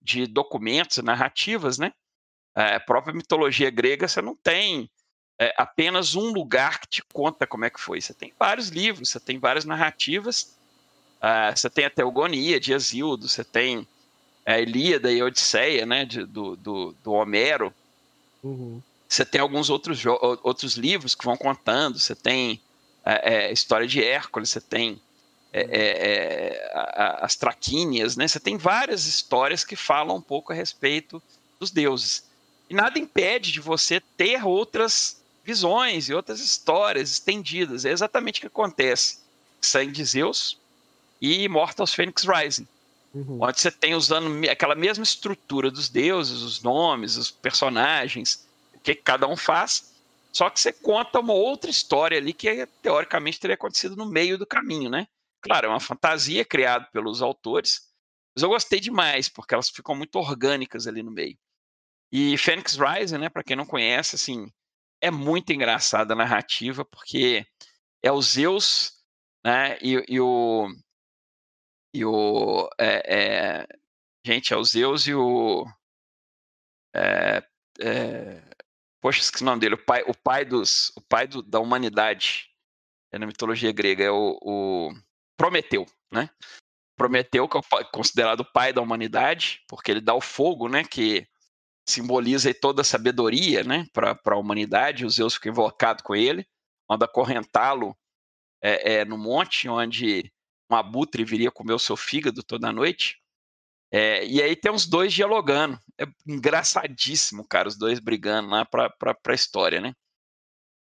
de 0.02 0.26
documentos 0.26 0.98
narrativas, 0.98 1.78
né? 1.78 1.92
É, 2.54 2.76
a 2.76 2.80
própria 2.80 3.14
mitologia 3.14 3.70
grega, 3.70 4.06
você 4.06 4.20
não 4.20 4.36
tem 4.36 4.90
é, 5.38 5.54
apenas 5.56 6.14
um 6.14 6.30
lugar 6.30 6.80
que 6.80 6.86
te 6.86 7.02
conta 7.12 7.46
como 7.46 7.64
é 7.64 7.70
que 7.70 7.80
foi. 7.80 8.00
Você 8.00 8.12
tem 8.12 8.32
vários 8.38 8.68
livros, 8.68 9.08
você 9.08 9.18
tem 9.18 9.38
várias 9.38 9.64
narrativas, 9.64 10.56
uh, 11.22 11.56
você 11.56 11.70
tem 11.70 11.84
a 11.84 11.90
Teogonia 11.90 12.60
de 12.60 12.74
Asíodo, 12.74 13.28
você 13.28 13.42
tem 13.42 13.86
a 14.44 14.58
Ilíada 14.58 15.10
e 15.10 15.20
a 15.20 15.24
Odisseia, 15.24 15.86
né, 15.86 16.04
de, 16.04 16.24
do, 16.24 16.56
do, 16.56 16.94
do, 17.02 17.12
Homero. 17.12 17.72
Uhum. 18.42 18.82
Você 19.08 19.24
tem 19.24 19.40
alguns 19.40 19.70
outros, 19.70 20.04
outros 20.42 20.76
livros 20.76 21.14
que 21.14 21.24
vão 21.24 21.36
contando, 21.36 21.98
você 21.98 22.14
tem 22.14 22.60
é, 23.04 23.34
é, 23.34 23.52
História 23.52 23.86
de 23.86 24.02
Hércules, 24.02 24.50
você 24.50 24.60
tem 24.60 25.00
é, 25.52 25.60
é, 25.60 26.58
é 26.70 27.18
as 27.20 27.36
Traquínias, 27.36 28.16
né? 28.16 28.26
Você 28.26 28.40
tem 28.40 28.56
várias 28.56 29.06
histórias 29.06 29.64
que 29.64 29.76
falam 29.76 30.16
um 30.16 30.22
pouco 30.22 30.52
a 30.52 30.56
respeito 30.56 31.22
dos 31.60 31.70
deuses. 31.70 32.24
E 32.68 32.74
nada 32.74 32.98
impede 32.98 33.52
de 33.52 33.60
você 33.60 34.00
ter 34.16 34.44
outras 34.46 35.20
visões 35.44 36.08
e 36.08 36.14
outras 36.14 36.40
histórias 36.40 37.10
estendidas. 37.10 37.84
É 37.84 37.90
exatamente 37.90 38.38
o 38.38 38.40
que 38.42 38.46
acontece. 38.46 39.18
Sangue 39.60 39.92
de 39.92 40.04
Zeus 40.04 40.58
e 41.20 41.44
Immortals 41.44 41.94
Phoenix 41.94 42.24
Rising. 42.24 42.66
Uhum. 43.14 43.38
Onde 43.42 43.60
você 43.60 43.70
tem 43.70 43.94
usando 43.94 44.48
aquela 44.48 44.74
mesma 44.74 45.04
estrutura 45.04 45.70
dos 45.70 45.88
deuses, 45.88 46.40
os 46.40 46.62
nomes, 46.62 47.16
os 47.16 47.30
personagens, 47.30 48.46
o 48.74 48.80
que 48.80 48.94
cada 48.94 49.28
um 49.28 49.36
faz, 49.36 49.92
só 50.32 50.48
que 50.48 50.58
você 50.58 50.72
conta 50.72 51.20
uma 51.20 51.34
outra 51.34 51.70
história 51.70 52.16
ali 52.16 52.32
que 52.32 52.66
teoricamente 52.80 53.38
teria 53.38 53.54
acontecido 53.54 53.94
no 53.94 54.06
meio 54.06 54.38
do 54.38 54.46
caminho, 54.46 54.88
né? 54.88 55.06
Claro, 55.42 55.66
é 55.66 55.70
uma 55.70 55.80
fantasia 55.80 56.44
criada 56.44 56.88
pelos 56.92 57.20
autores, 57.20 57.92
mas 58.34 58.42
eu 58.42 58.48
gostei 58.48 58.78
demais, 58.80 59.28
porque 59.28 59.52
elas 59.54 59.68
ficam 59.68 59.94
muito 59.94 60.16
orgânicas 60.16 60.86
ali 60.86 61.02
no 61.02 61.10
meio. 61.10 61.36
E 62.12 62.38
Phoenix 62.38 62.76
Rising, 62.76 63.18
né, 63.18 63.28
para 63.28 63.42
quem 63.42 63.56
não 63.56 63.66
conhece, 63.66 64.14
assim, 64.16 64.50
é 65.00 65.10
muito 65.10 65.52
engraçada 65.52 66.14
a 66.14 66.16
narrativa, 66.16 66.84
porque 66.84 67.44
é 68.02 68.12
o 68.12 68.22
Zeus, 68.22 68.92
né, 69.44 69.78
e, 69.82 70.04
e 70.08 70.20
o... 70.20 70.68
E 71.94 72.04
o... 72.04 72.70
É, 72.78 73.62
é, 73.62 73.66
gente, 74.24 74.54
é 74.54 74.56
o 74.56 74.64
Zeus 74.64 75.06
e 75.06 75.14
o... 75.14 75.66
É, 76.94 77.42
é, 77.80 78.42
poxa, 79.00 79.20
esqueci 79.20 79.42
o 79.42 79.46
nome 79.46 79.60
dele, 79.60 79.74
o 79.74 79.84
pai, 79.84 80.02
o 80.06 80.14
pai, 80.14 80.44
dos, 80.44 80.92
o 80.96 81.00
pai 81.00 81.26
do, 81.26 81.42
da 81.42 81.58
humanidade, 81.58 82.50
é 83.10 83.18
na 83.18 83.26
mitologia 83.26 83.72
grega, 83.72 84.04
é 84.04 84.10
o, 84.10 84.38
o 84.40 84.92
Prometeu, 85.36 85.86
né? 86.10 86.30
Prometeu, 86.96 87.48
que 87.48 87.58
é 87.58 87.84
considerado 87.92 88.40
o 88.40 88.52
pai 88.52 88.72
da 88.72 88.80
humanidade, 88.80 89.62
porque 89.68 89.90
ele 89.90 90.00
dá 90.00 90.14
o 90.14 90.20
fogo, 90.20 90.68
né? 90.68 90.84
Que 90.84 91.26
simboliza 91.88 92.52
toda 92.54 92.82
a 92.82 92.84
sabedoria, 92.84 93.64
né? 93.64 93.86
Para 93.92 94.18
a 94.26 94.36
humanidade. 94.36 95.04
O 95.04 95.10
Zeus 95.10 95.34
fica 95.34 95.48
invocado 95.48 96.02
com 96.02 96.14
ele, 96.14 96.46
manda 96.88 97.06
acorrentá-lo 97.06 97.96
é, 98.62 98.94
é, 98.94 99.04
no 99.04 99.18
monte, 99.18 99.68
onde 99.68 100.32
um 100.70 100.76
abutre 100.76 101.24
viria 101.24 101.50
comer 101.50 101.74
o 101.74 101.78
seu 101.78 101.96
fígado 101.96 102.42
toda 102.42 102.72
noite. 102.72 103.20
É, 103.90 104.24
e 104.24 104.42
aí 104.42 104.56
tem 104.56 104.72
os 104.72 104.86
dois 104.86 105.12
dialogando. 105.12 105.78
É 105.98 106.04
engraçadíssimo, 106.26 107.46
cara, 107.46 107.68
os 107.68 107.76
dois 107.76 107.98
brigando 107.98 108.48
lá 108.48 108.64
para 108.64 108.94
a 109.26 109.34
história, 109.34 109.80
né? 109.80 109.94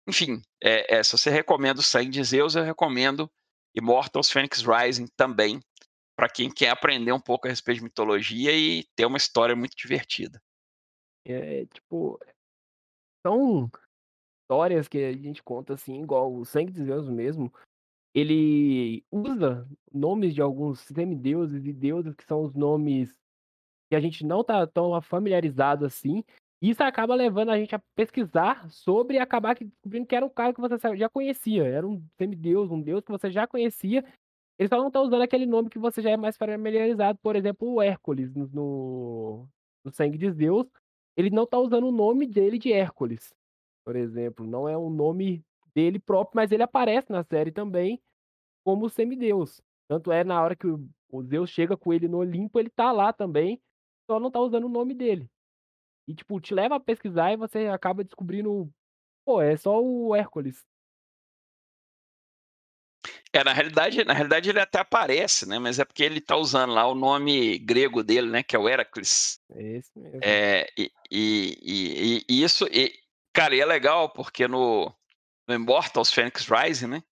Enfim, 0.06 0.42
é, 0.62 0.96
é, 0.98 1.02
se 1.02 1.16
você 1.16 1.30
recomenda 1.30 1.80
o 1.80 1.82
Sangue 1.82 2.10
de 2.10 2.24
Zeus, 2.24 2.56
eu 2.56 2.64
recomendo 2.64 3.30
Immortals 3.74 4.30
Phoenix 4.30 4.62
Rising 4.62 5.06
também, 5.16 5.60
para 6.16 6.28
quem 6.28 6.50
quer 6.52 6.70
aprender 6.70 7.12
um 7.12 7.20
pouco 7.20 7.46
a 7.46 7.50
respeito 7.50 7.78
de 7.78 7.84
mitologia 7.84 8.52
e 8.52 8.84
ter 8.96 9.06
uma 9.06 9.16
história 9.16 9.56
muito 9.56 9.76
divertida. 9.76 10.40
É, 11.24 11.66
tipo, 11.66 12.18
são 13.26 13.70
histórias 14.42 14.88
que 14.88 14.98
a 14.98 15.12
gente 15.12 15.42
conta 15.42 15.74
assim, 15.74 16.02
igual 16.02 16.34
o 16.34 16.44
Sangue 16.44 16.72
de 16.72 16.82
mesmo. 16.82 17.52
Ele 18.12 19.04
usa 19.10 19.68
nomes 19.92 20.34
de 20.34 20.42
alguns 20.42 20.80
semideuses 20.80 21.64
e 21.64 21.72
deuses 21.72 22.14
que 22.16 22.24
são 22.24 22.42
os 22.42 22.54
nomes 22.54 23.16
que 23.88 23.96
a 23.96 24.00
gente 24.00 24.24
não 24.24 24.42
tá 24.42 24.66
tão 24.66 25.00
familiarizado 25.00 25.84
assim. 25.84 26.24
Isso 26.60 26.82
acaba 26.82 27.14
levando 27.14 27.50
a 27.50 27.58
gente 27.58 27.74
a 27.74 27.78
pesquisar 27.94 28.70
sobre 28.70 29.16
e 29.16 29.18
acabar 29.18 29.54
descobrindo 29.54 30.06
que 30.06 30.14
era 30.14 30.26
um 30.26 30.28
cara 30.28 30.52
que 30.52 30.60
você 30.60 30.76
já 30.96 31.08
conhecia. 31.08 31.64
Era 31.64 31.86
um 31.86 32.04
semideus, 32.18 32.70
um 32.70 32.80
deus 32.80 33.02
que 33.02 33.10
você 33.10 33.30
já 33.30 33.46
conhecia. 33.46 34.04
Ele 34.58 34.68
só 34.68 34.76
não 34.76 34.88
está 34.88 35.00
usando 35.00 35.22
aquele 35.22 35.46
nome 35.46 35.70
que 35.70 35.78
você 35.78 36.02
já 36.02 36.10
é 36.10 36.16
mais 36.18 36.36
familiarizado. 36.36 37.18
Por 37.22 37.34
exemplo, 37.34 37.66
o 37.72 37.80
Hércules 37.80 38.34
no, 38.34 39.48
no 39.82 39.92
Sangue 39.92 40.18
de 40.18 40.30
Zeus. 40.30 40.66
Ele 41.16 41.30
não 41.30 41.44
está 41.44 41.58
usando 41.58 41.86
o 41.86 41.92
nome 41.92 42.26
dele 42.26 42.58
de 42.58 42.72
Hércules, 42.72 43.34
por 43.84 43.96
exemplo. 43.96 44.46
Não 44.46 44.68
é 44.68 44.76
um 44.76 44.90
nome 44.90 45.42
dele 45.74 45.98
próprio, 45.98 46.36
mas 46.36 46.52
ele 46.52 46.62
aparece 46.62 47.10
na 47.10 47.22
série 47.24 47.50
também 47.50 48.00
como 48.64 48.88
semideus. 48.88 49.60
Tanto 49.88 50.12
é 50.12 50.22
na 50.22 50.42
hora 50.42 50.54
que 50.54 50.66
o, 50.66 51.22
Zeus 51.24 51.50
chega 51.50 51.76
com 51.76 51.92
ele 51.92 52.06
no 52.06 52.18
Olimpo, 52.18 52.58
ele 52.58 52.70
tá 52.70 52.92
lá 52.92 53.12
também, 53.12 53.60
só 54.08 54.20
não 54.20 54.30
tá 54.30 54.40
usando 54.40 54.64
o 54.64 54.68
nome 54.68 54.94
dele. 54.94 55.28
E, 56.08 56.14
tipo, 56.14 56.40
te 56.40 56.54
leva 56.54 56.76
a 56.76 56.80
pesquisar 56.80 57.32
e 57.32 57.36
você 57.36 57.66
acaba 57.66 58.04
descobrindo. 58.04 58.72
Pô, 59.24 59.40
é 59.40 59.56
só 59.56 59.80
o 59.80 60.14
Hércules. 60.14 60.64
É, 63.32 63.44
na 63.44 63.52
realidade, 63.52 64.04
na 64.04 64.12
realidade 64.12 64.50
ele 64.50 64.58
até 64.58 64.80
aparece, 64.80 65.48
né? 65.48 65.58
Mas 65.58 65.78
é 65.78 65.84
porque 65.84 66.02
ele 66.02 66.20
tá 66.20 66.36
usando 66.36 66.72
lá 66.72 66.86
o 66.86 66.96
nome 66.96 67.58
grego 67.58 68.02
dele, 68.02 68.28
né? 68.28 68.42
Que 68.42 68.56
é 68.56 68.58
o 68.58 68.68
Heracles. 68.68 69.40
É 69.52 69.62
esse 69.76 69.96
mesmo. 69.96 70.20
É, 70.22 70.66
e, 70.76 70.92
e, 71.10 71.58
e, 71.62 72.24
e 72.28 72.42
isso, 72.42 72.66
e, 72.72 72.92
cara, 73.32 73.54
e 73.54 73.60
é 73.60 73.64
legal 73.64 74.10
porque 74.10 74.48
no, 74.48 74.92
no 75.46 75.54
Immortals 75.54 76.12
Phoenix 76.12 76.46
Rising, 76.48 76.88
né? 76.88 77.02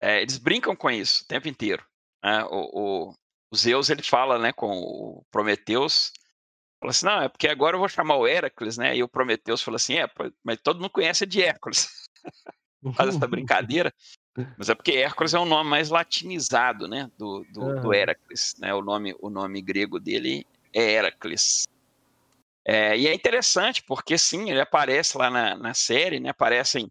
É, 0.00 0.20
eles 0.20 0.36
brincam 0.36 0.76
com 0.76 0.90
isso 0.90 1.24
o 1.24 1.26
tempo 1.26 1.48
inteiro. 1.48 1.84
Né? 2.22 2.44
O, 2.44 3.08
o, 3.08 3.14
o 3.50 3.56
Zeus 3.56 3.88
ele 3.88 4.02
fala, 4.02 4.38
né, 4.38 4.52
com 4.52 4.70
o 4.70 5.24
Prometeus 5.30 6.12
Falou 6.80 6.90
assim, 6.90 7.06
não, 7.06 7.22
é 7.22 7.28
porque 7.28 7.48
agora 7.48 7.74
eu 7.74 7.80
vou 7.80 7.88
chamar 7.88 8.16
o 8.16 8.26
Hércules, 8.26 8.78
né? 8.78 8.96
E 8.96 9.02
o 9.02 9.08
Prometeus 9.08 9.62
falou 9.62 9.76
assim, 9.76 9.94
é, 9.94 10.08
mas 10.44 10.58
todo 10.62 10.80
mundo 10.80 10.90
conhece 10.90 11.26
de 11.26 11.42
Hércules. 11.42 11.88
Faz 12.94 13.08
essa 13.16 13.26
brincadeira. 13.26 13.92
Mas 14.56 14.68
é 14.68 14.74
porque 14.76 14.92
Hércules 14.92 15.34
é 15.34 15.38
um 15.40 15.44
nome 15.44 15.68
mais 15.68 15.88
latinizado, 15.88 16.86
né? 16.86 17.10
Do, 17.18 17.44
do, 17.52 17.60
uhum. 17.60 17.80
do 17.80 17.92
Heracles, 17.92 18.54
né? 18.56 18.72
O 18.72 18.80
nome, 18.80 19.12
o 19.18 19.28
nome 19.28 19.60
grego 19.60 19.98
dele 19.98 20.46
é 20.72 20.92
Heracles. 20.92 21.66
É, 22.64 22.96
e 22.96 23.08
é 23.08 23.14
interessante 23.14 23.82
porque 23.82 24.16
sim, 24.16 24.48
ele 24.48 24.60
aparece 24.60 25.18
lá 25.18 25.28
na, 25.28 25.56
na 25.56 25.74
série, 25.74 26.20
né? 26.20 26.28
Aparecem 26.28 26.88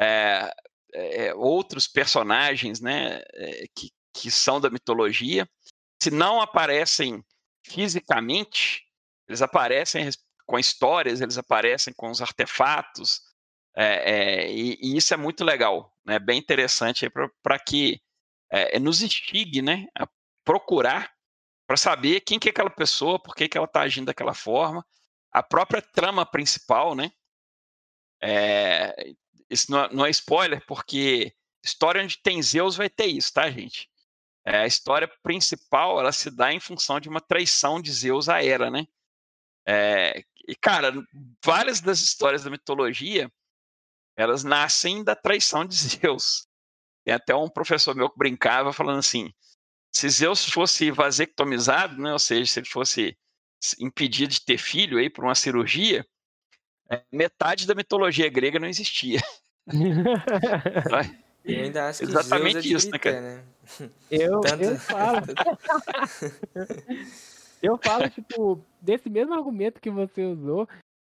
é, 0.00 0.50
é, 0.94 1.34
outros 1.34 1.86
personagens, 1.86 2.80
né? 2.80 3.20
É, 3.34 3.66
que, 3.74 3.90
que 4.14 4.30
são 4.30 4.58
da 4.58 4.70
mitologia. 4.70 5.46
Se 6.02 6.10
não 6.10 6.40
aparecem 6.40 7.22
fisicamente, 7.66 8.86
eles 9.30 9.42
aparecem 9.42 10.08
com 10.44 10.58
histórias, 10.58 11.20
eles 11.20 11.38
aparecem 11.38 11.94
com 11.94 12.10
os 12.10 12.20
artefatos, 12.20 13.22
é, 13.76 13.84
é, 13.84 14.52
e, 14.52 14.78
e, 14.82 14.96
isso 14.96 15.14
é 15.14 15.16
muito 15.16 15.44
legal, 15.44 15.96
né? 16.04 16.18
bem 16.18 16.38
interessante 16.38 17.08
para 17.42 17.58
que 17.58 18.00
é, 18.50 18.78
nos 18.80 19.00
instigue 19.00 19.62
né? 19.62 19.86
a 19.96 20.08
procurar 20.44 21.12
para 21.68 21.76
saber 21.76 22.22
quem 22.22 22.38
que 22.38 22.48
é 22.48 22.50
aquela 22.50 22.70
pessoa, 22.70 23.22
por 23.22 23.32
que, 23.34 23.48
que 23.48 23.56
ela 23.56 23.66
está 23.66 23.82
agindo 23.82 24.06
daquela 24.06 24.34
forma, 24.34 24.84
a 25.30 25.40
própria 25.40 25.80
trama 25.80 26.26
principal, 26.26 26.96
né? 26.96 27.12
É, 28.20 29.12
isso 29.48 29.70
não, 29.70 29.88
não, 29.90 30.04
é 30.04 30.10
spoiler, 30.10 30.66
porque 30.66 31.32
história 31.64 32.02
onde 32.02 32.18
tem 32.18 32.42
Zeus 32.42 32.76
vai 32.76 32.90
ter 32.90 33.06
isso, 33.06 33.32
tá, 33.32 33.48
gente? 33.48 33.88
É, 34.44 34.62
a 34.62 34.66
história 34.66 35.06
principal 35.22 36.00
ela 36.00 36.10
se 36.10 36.28
dá 36.28 36.52
em 36.52 36.58
função 36.58 36.98
de 36.98 37.08
uma 37.08 37.20
traição 37.20 37.80
de 37.80 37.92
Zeus 37.92 38.28
à 38.28 38.42
Hera, 38.42 38.68
né? 38.68 38.84
É, 39.66 40.22
e, 40.48 40.54
cara, 40.56 40.92
várias 41.44 41.80
das 41.80 42.00
histórias 42.00 42.42
da 42.42 42.50
mitologia 42.50 43.30
elas 44.16 44.44
nascem 44.44 45.02
da 45.02 45.14
traição 45.16 45.64
de 45.64 45.74
Zeus. 45.76 46.46
Tem 47.04 47.14
até 47.14 47.34
um 47.34 47.48
professor 47.48 47.94
meu 47.94 48.10
que 48.10 48.18
brincava 48.18 48.72
falando 48.72 48.98
assim: 48.98 49.32
se 49.90 50.08
Zeus 50.08 50.44
fosse 50.44 50.90
vasectomizado, 50.90 52.00
né, 52.00 52.12
ou 52.12 52.18
seja, 52.18 52.52
se 52.52 52.60
ele 52.60 52.68
fosse 52.68 53.16
impedido 53.78 54.32
de 54.32 54.44
ter 54.44 54.58
filho 54.58 54.98
aí 54.98 55.08
por 55.08 55.24
uma 55.24 55.34
cirurgia, 55.34 56.06
é, 56.90 57.02
metade 57.10 57.66
da 57.66 57.74
mitologia 57.74 58.28
grega 58.28 58.58
não 58.58 58.68
existia. 58.68 59.20
Eu 61.42 61.64
ainda 61.64 61.88
acho 61.88 62.00
que 62.04 62.04
Exatamente 62.04 62.60
Zeus 62.60 62.66
é 62.66 62.68
isso, 62.76 62.90
né, 62.90 62.98
cara? 62.98 63.20
Né? 63.20 63.44
Eu, 64.10 64.40
Tanto... 64.40 64.64
eu 64.64 64.78
falo. 64.78 65.22
Eu 67.62 67.78
falo, 67.82 68.08
tipo, 68.08 68.64
desse 68.80 69.08
mesmo 69.10 69.34
argumento 69.34 69.80
que 69.80 69.90
você 69.90 70.24
usou, 70.24 70.68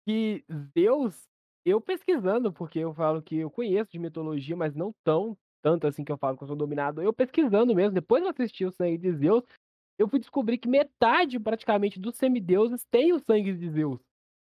que 0.05 0.43
Zeus 0.73 1.23
eu 1.65 1.79
pesquisando, 1.79 2.51
porque 2.51 2.79
eu 2.79 2.93
falo 2.93 3.21
que 3.21 3.37
eu 3.37 3.49
conheço 3.49 3.91
de 3.91 3.99
mitologia, 3.99 4.55
mas 4.55 4.75
não 4.75 4.93
tão 5.03 5.37
tanto 5.63 5.87
assim 5.87 6.03
que 6.03 6.11
eu 6.11 6.17
falo 6.17 6.35
que 6.37 6.43
eu 6.43 6.47
sou 6.47 6.57
dominado. 6.57 7.01
Eu 7.01 7.13
pesquisando 7.13 7.73
mesmo, 7.73 7.93
depois 7.93 8.21
de 8.21 8.29
assistir 8.29 8.65
o 8.65 8.71
Sangue 8.71 8.97
de 8.97 9.13
Zeus, 9.13 9.43
eu 9.97 10.07
fui 10.07 10.19
descobrir 10.19 10.57
que 10.57 10.67
metade 10.67 11.39
praticamente 11.39 11.99
dos 11.99 12.17
semideuses 12.17 12.85
tem 12.91 13.13
o 13.13 13.19
sangue 13.19 13.53
de 13.53 13.69
Zeus. 13.69 13.99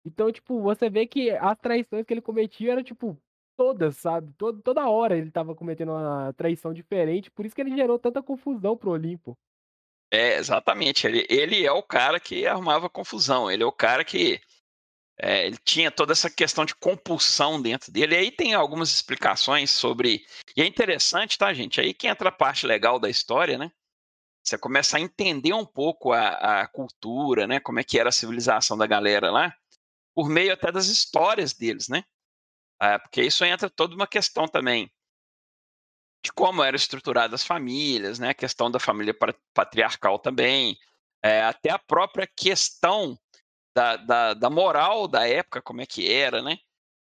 Então, 0.06 0.32
tipo, 0.32 0.62
você 0.62 0.90
vê 0.90 1.06
que 1.06 1.32
as 1.32 1.58
traições 1.60 2.06
que 2.06 2.14
ele 2.14 2.22
cometia 2.22 2.72
eram, 2.72 2.84
tipo, 2.84 3.18
todas, 3.58 3.98
sabe? 3.98 4.34
Toda, 4.38 4.62
toda 4.62 4.90
hora 4.90 5.18
ele 5.18 5.30
tava 5.30 5.54
cometendo 5.54 5.92
uma 5.92 6.34
traição 6.34 6.74
diferente, 6.74 7.30
por 7.30 7.46
isso 7.46 7.54
que 7.54 7.62
ele 7.62 7.76
gerou 7.76 8.00
tanta 8.00 8.24
confusão 8.24 8.78
pro 8.78 8.92
Olimpo. 8.92 9.38
É, 10.12 10.36
exatamente. 10.36 11.08
Ele, 11.08 11.26
ele 11.30 11.66
é 11.66 11.72
o 11.72 11.82
cara 11.82 12.20
que 12.20 12.46
arrumava 12.46 12.90
confusão. 12.90 13.50
Ele 13.50 13.64
é 13.64 13.66
o 13.66 13.72
cara 13.72 14.04
que 14.04 14.42
é, 15.18 15.48
ele 15.48 15.58
tinha 15.64 15.90
toda 15.90 16.12
essa 16.12 16.30
questão 16.30 16.66
de 16.66 16.76
compulsão 16.76 17.62
dentro 17.62 17.92
dele. 17.92 18.16
E 18.16 18.18
aí 18.18 18.32
tem 18.32 18.54
algumas 18.54 18.92
explicações 18.92 19.72
sobre. 19.72 20.26
E 20.56 20.62
é 20.62 20.66
interessante, 20.66 21.38
tá, 21.38 21.54
gente? 21.54 21.80
Aí 21.80 21.94
que 21.94 22.08
entra 22.08 22.30
a 22.30 22.32
parte 22.32 22.68
legal 22.68 23.00
da 23.00 23.10
história, 23.10 23.58
né? 23.58 23.72
Você 24.44 24.58
começa 24.58 24.98
a 24.98 25.00
entender 25.00 25.54
um 25.54 25.66
pouco 25.66 26.12
a, 26.12 26.62
a 26.62 26.68
cultura, 26.68 27.48
né? 27.48 27.60
Como 27.60 27.80
é 27.80 27.84
que 27.84 28.00
era 28.00 28.10
a 28.10 28.12
civilização 28.12 28.78
da 28.78 28.88
galera 28.88 29.32
lá, 29.32 29.56
por 30.16 30.28
meio 30.28 30.52
até 30.52 30.72
das 30.72 30.88
histórias 30.88 31.54
deles, 31.54 31.88
né? 31.88 32.04
É, 32.82 32.98
porque 32.98 33.22
isso 33.22 33.46
entra 33.46 33.70
toda 33.70 33.94
uma 33.94 34.08
questão 34.08 34.48
também 34.48 34.92
de 36.24 36.32
como 36.32 36.64
eram 36.64 36.76
estruturadas 36.76 37.42
as 37.42 37.48
famílias, 37.48 38.20
né? 38.20 38.30
A 38.30 38.34
questão 38.34 38.70
da 38.70 38.80
família 38.80 39.16
patriarcal 39.54 40.20
também, 40.20 40.78
é, 41.24 41.42
até 41.44 41.70
a 41.70 41.80
própria 41.80 42.28
questão 42.36 43.18
da, 43.76 43.98
da, 43.98 44.34
da, 44.34 44.50
moral 44.50 45.08
da 45.08 45.28
época, 45.28 45.62
como 45.62 45.82
é 45.82 45.86
que 45.86 46.12
era, 46.12 46.42
né? 46.42 46.58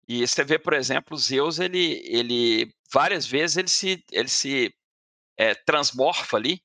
E 0.08 0.26
você 0.26 0.44
vê, 0.44 0.58
por 0.58 0.74
exemplo, 0.74 1.16
Zeus, 1.16 1.58
ele, 1.58 2.02
ele 2.04 2.74
várias 2.92 3.26
vezes 3.26 3.56
ele 3.56 3.68
se, 3.68 4.04
ele 4.12 4.28
se 4.28 4.74
é, 5.36 5.54
transmorfa 5.54 6.36
ali, 6.36 6.62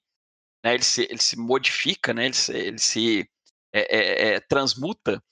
né? 0.64 0.74
ele, 0.74 0.84
se, 0.84 1.04
ele 1.04 1.22
se 1.22 1.38
modifica, 1.38 2.14
né? 2.14 2.26
ele 2.26 2.34
se, 2.34 2.52
ele 2.54 2.80
se 2.80 3.30
é, 3.72 4.40
transmuta 4.42 5.24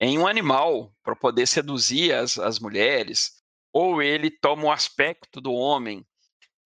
em 0.00 0.18
um 0.18 0.26
animal 0.26 0.92
para 1.02 1.16
poder 1.16 1.46
seduzir 1.46 2.12
as, 2.12 2.38
as 2.38 2.58
mulheres, 2.58 3.42
ou 3.72 4.02
ele 4.02 4.30
toma 4.30 4.64
o 4.64 4.72
aspecto 4.72 5.40
do 5.40 5.52
homem. 5.52 6.06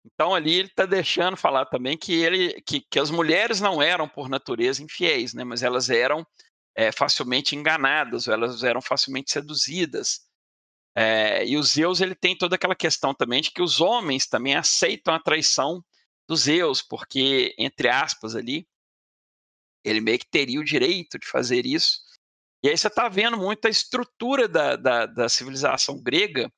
Então 0.05 0.35
ali 0.35 0.55
ele 0.55 0.69
está 0.69 0.87
deixando 0.87 1.37
falar 1.37 1.67
também 1.67 1.97
que 1.97 2.13
ele 2.15 2.61
que, 2.63 2.81
que 2.81 2.99
as 2.99 3.11
mulheres 3.11 3.61
não 3.61 3.83
eram 3.83 4.09
por 4.09 4.29
natureza 4.29 4.83
infiéis, 4.83 5.35
né? 5.35 5.45
mas 5.45 5.63
elas 5.63 5.91
eram 5.91 6.27
é, 6.75 6.91
facilmente 6.91 7.55
enganadas, 7.55 8.29
elas 8.29 8.63
eram 8.63 8.81
facilmente 8.81 9.31
seduzidas. 9.31 10.27
É, 10.95 11.47
e 11.47 11.57
o 11.57 11.63
Zeus 11.63 12.01
ele 12.01 12.15
tem 12.15 12.37
toda 12.37 12.57
aquela 12.57 12.75
questão 12.75 13.15
também 13.15 13.43
de 13.43 13.51
que 13.51 13.63
os 13.63 13.81
homens 13.81 14.27
também 14.27 14.57
aceitam 14.57 15.15
a 15.15 15.21
traição 15.21 15.85
dos 16.29 16.43
Zeus, 16.43 16.83
porque, 16.83 17.55
entre 17.59 17.89
aspas, 17.89 18.35
ali, 18.35 18.67
ele 19.85 20.01
meio 20.01 20.19
que 20.19 20.29
teria 20.29 20.61
o 20.61 20.65
direito 20.65 21.19
de 21.19 21.27
fazer 21.27 21.67
isso. 21.67 22.01
E 22.63 22.69
aí 22.69 22.77
você 22.77 22.89
está 22.89 23.09
vendo 23.09 23.37
muito 23.37 23.67
a 23.67 23.71
estrutura 23.71 24.47
da, 24.47 24.77
da, 24.77 25.07
da, 25.07 25.29
civilização 25.29 26.01
grega 26.03 26.53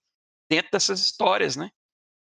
dentro 0.51 0.73
dessas 0.73 1.01
histórias, 1.01 1.57
né? 1.57 1.71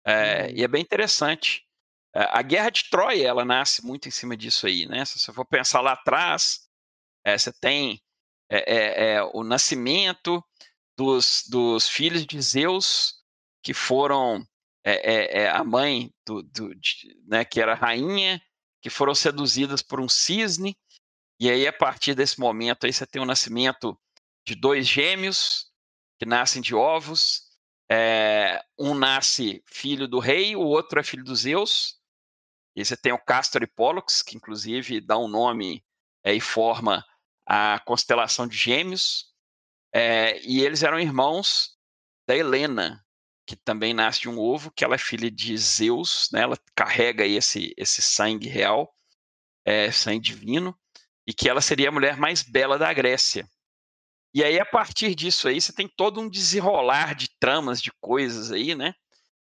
É, 0.05 0.43
uhum. 0.43 0.49
E 0.55 0.63
é 0.63 0.67
bem 0.67 0.81
interessante. 0.81 1.65
A 2.13 2.43
guerra 2.43 2.69
de 2.69 2.89
Troia, 2.91 3.27
ela 3.27 3.43
nasce 3.43 3.83
muito 3.83 4.07
em 4.07 4.11
cima 4.11 4.37
disso 4.37 4.67
aí, 4.67 4.85
né? 4.85 5.03
Se 5.03 5.17
você 5.17 5.33
for 5.33 5.45
pensar 5.45 5.81
lá 5.81 5.93
atrás, 5.93 6.69
é, 7.25 7.35
você 7.35 7.51
tem 7.51 7.99
é, 8.49 9.13
é, 9.13 9.23
o 9.23 9.43
nascimento 9.43 10.43
dos, 10.95 11.43
dos 11.49 11.87
filhos 11.87 12.25
de 12.25 12.39
Zeus, 12.39 13.15
que 13.63 13.73
foram 13.73 14.45
a 15.53 15.63
mãe 15.63 16.13
do, 16.25 16.43
do 16.43 16.75
de, 16.75 17.17
né, 17.25 17.45
que 17.45 17.61
era 17.61 17.73
rainha, 17.73 18.41
que 18.81 18.89
foram 18.89 19.15
seduzidas 19.15 19.81
por 19.81 20.01
um 20.01 20.09
cisne, 20.09 20.77
e 21.39 21.49
aí 21.49 21.65
a 21.65 21.73
partir 21.73 22.13
desse 22.13 22.37
momento 22.37 22.85
aí 22.85 22.91
você 22.91 23.07
tem 23.07 23.21
o 23.21 23.25
nascimento 23.25 23.97
de 24.45 24.55
dois 24.55 24.85
gêmeos 24.85 25.71
que 26.19 26.25
nascem 26.25 26.61
de 26.61 26.75
ovos, 26.75 27.42
é, 27.95 28.59
um 28.75 28.95
nasce 28.95 29.63
filho 29.67 30.07
do 30.07 30.17
rei, 30.17 30.55
o 30.55 30.61
outro 30.61 30.99
é 30.99 31.03
filho 31.03 31.23
dos 31.23 31.41
Zeus, 31.41 31.99
e 32.75 32.83
você 32.83 32.97
tem 32.97 33.11
o 33.11 33.23
Castor 33.23 33.61
e 33.61 33.67
Pollux, 33.67 34.23
que 34.23 34.35
inclusive 34.35 34.99
dá 34.99 35.15
um 35.15 35.27
nome 35.27 35.85
é, 36.23 36.33
e 36.33 36.41
forma 36.41 37.05
a 37.45 37.79
constelação 37.85 38.47
de 38.47 38.57
Gêmeos, 38.57 39.31
é, 39.93 40.41
e 40.41 40.61
eles 40.61 40.81
eram 40.81 40.99
irmãos 40.99 41.77
da 42.27 42.35
Helena, 42.35 43.05
que 43.45 43.55
também 43.55 43.93
nasce 43.93 44.21
de 44.21 44.29
um 44.29 44.39
ovo, 44.39 44.71
que 44.71 44.83
ela 44.83 44.95
é 44.95 44.97
filha 44.97 45.29
de 45.29 45.55
Zeus, 45.55 46.29
né? 46.33 46.41
ela 46.41 46.57
carrega 46.75 47.23
esse, 47.23 47.75
esse 47.77 48.01
sangue 48.01 48.47
real, 48.47 48.91
sangue 49.91 50.19
divino, 50.19 50.75
e 51.27 51.33
que 51.33 51.47
ela 51.47 51.61
seria 51.61 51.89
a 51.89 51.91
mulher 51.91 52.17
mais 52.17 52.41
bela 52.41 52.79
da 52.79 52.91
Grécia. 52.91 53.47
E 54.33 54.43
aí, 54.43 54.59
a 54.59 54.65
partir 54.65 55.13
disso 55.13 55.47
aí, 55.47 55.61
você 55.61 55.71
tem 55.71 55.87
todo 55.87 56.19
um 56.19 56.29
desenrolar 56.29 57.13
de 57.15 57.29
tramas, 57.39 57.81
de 57.81 57.91
coisas 58.01 58.51
aí, 58.51 58.73
né? 58.73 58.95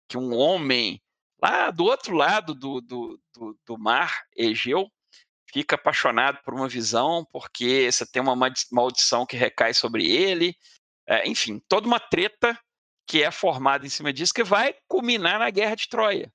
Que 0.07 0.17
um 0.17 0.34
homem 0.36 1.01
lá 1.41 1.71
do 1.71 1.84
outro 1.84 2.15
lado 2.15 2.53
do, 2.53 2.82
do, 2.82 3.19
do, 3.34 3.59
do 3.65 3.77
mar 3.77 4.25
Egeu, 4.36 4.91
fica 5.51 5.75
apaixonado 5.75 6.39
por 6.43 6.53
uma 6.53 6.67
visão 6.67 7.25
porque 7.32 7.91
você 7.91 8.05
tem 8.05 8.21
uma 8.21 8.36
maldição 8.71 9.25
que 9.25 9.36
recai 9.36 9.73
sobre 9.73 10.09
ele. 10.09 10.55
É, 11.07 11.27
enfim, 11.27 11.59
toda 11.67 11.88
uma 11.88 11.99
treta 11.99 12.57
que 13.07 13.21
é 13.21 13.32
formada 13.32 13.86
em 13.86 13.89
cima 13.89 14.13
disso 14.13 14.34
que 14.34 14.43
vai 14.43 14.75
culminar 14.88 15.39
na 15.39 15.49
Guerra 15.49 15.75
de 15.75 15.88
Troia. 15.89 16.32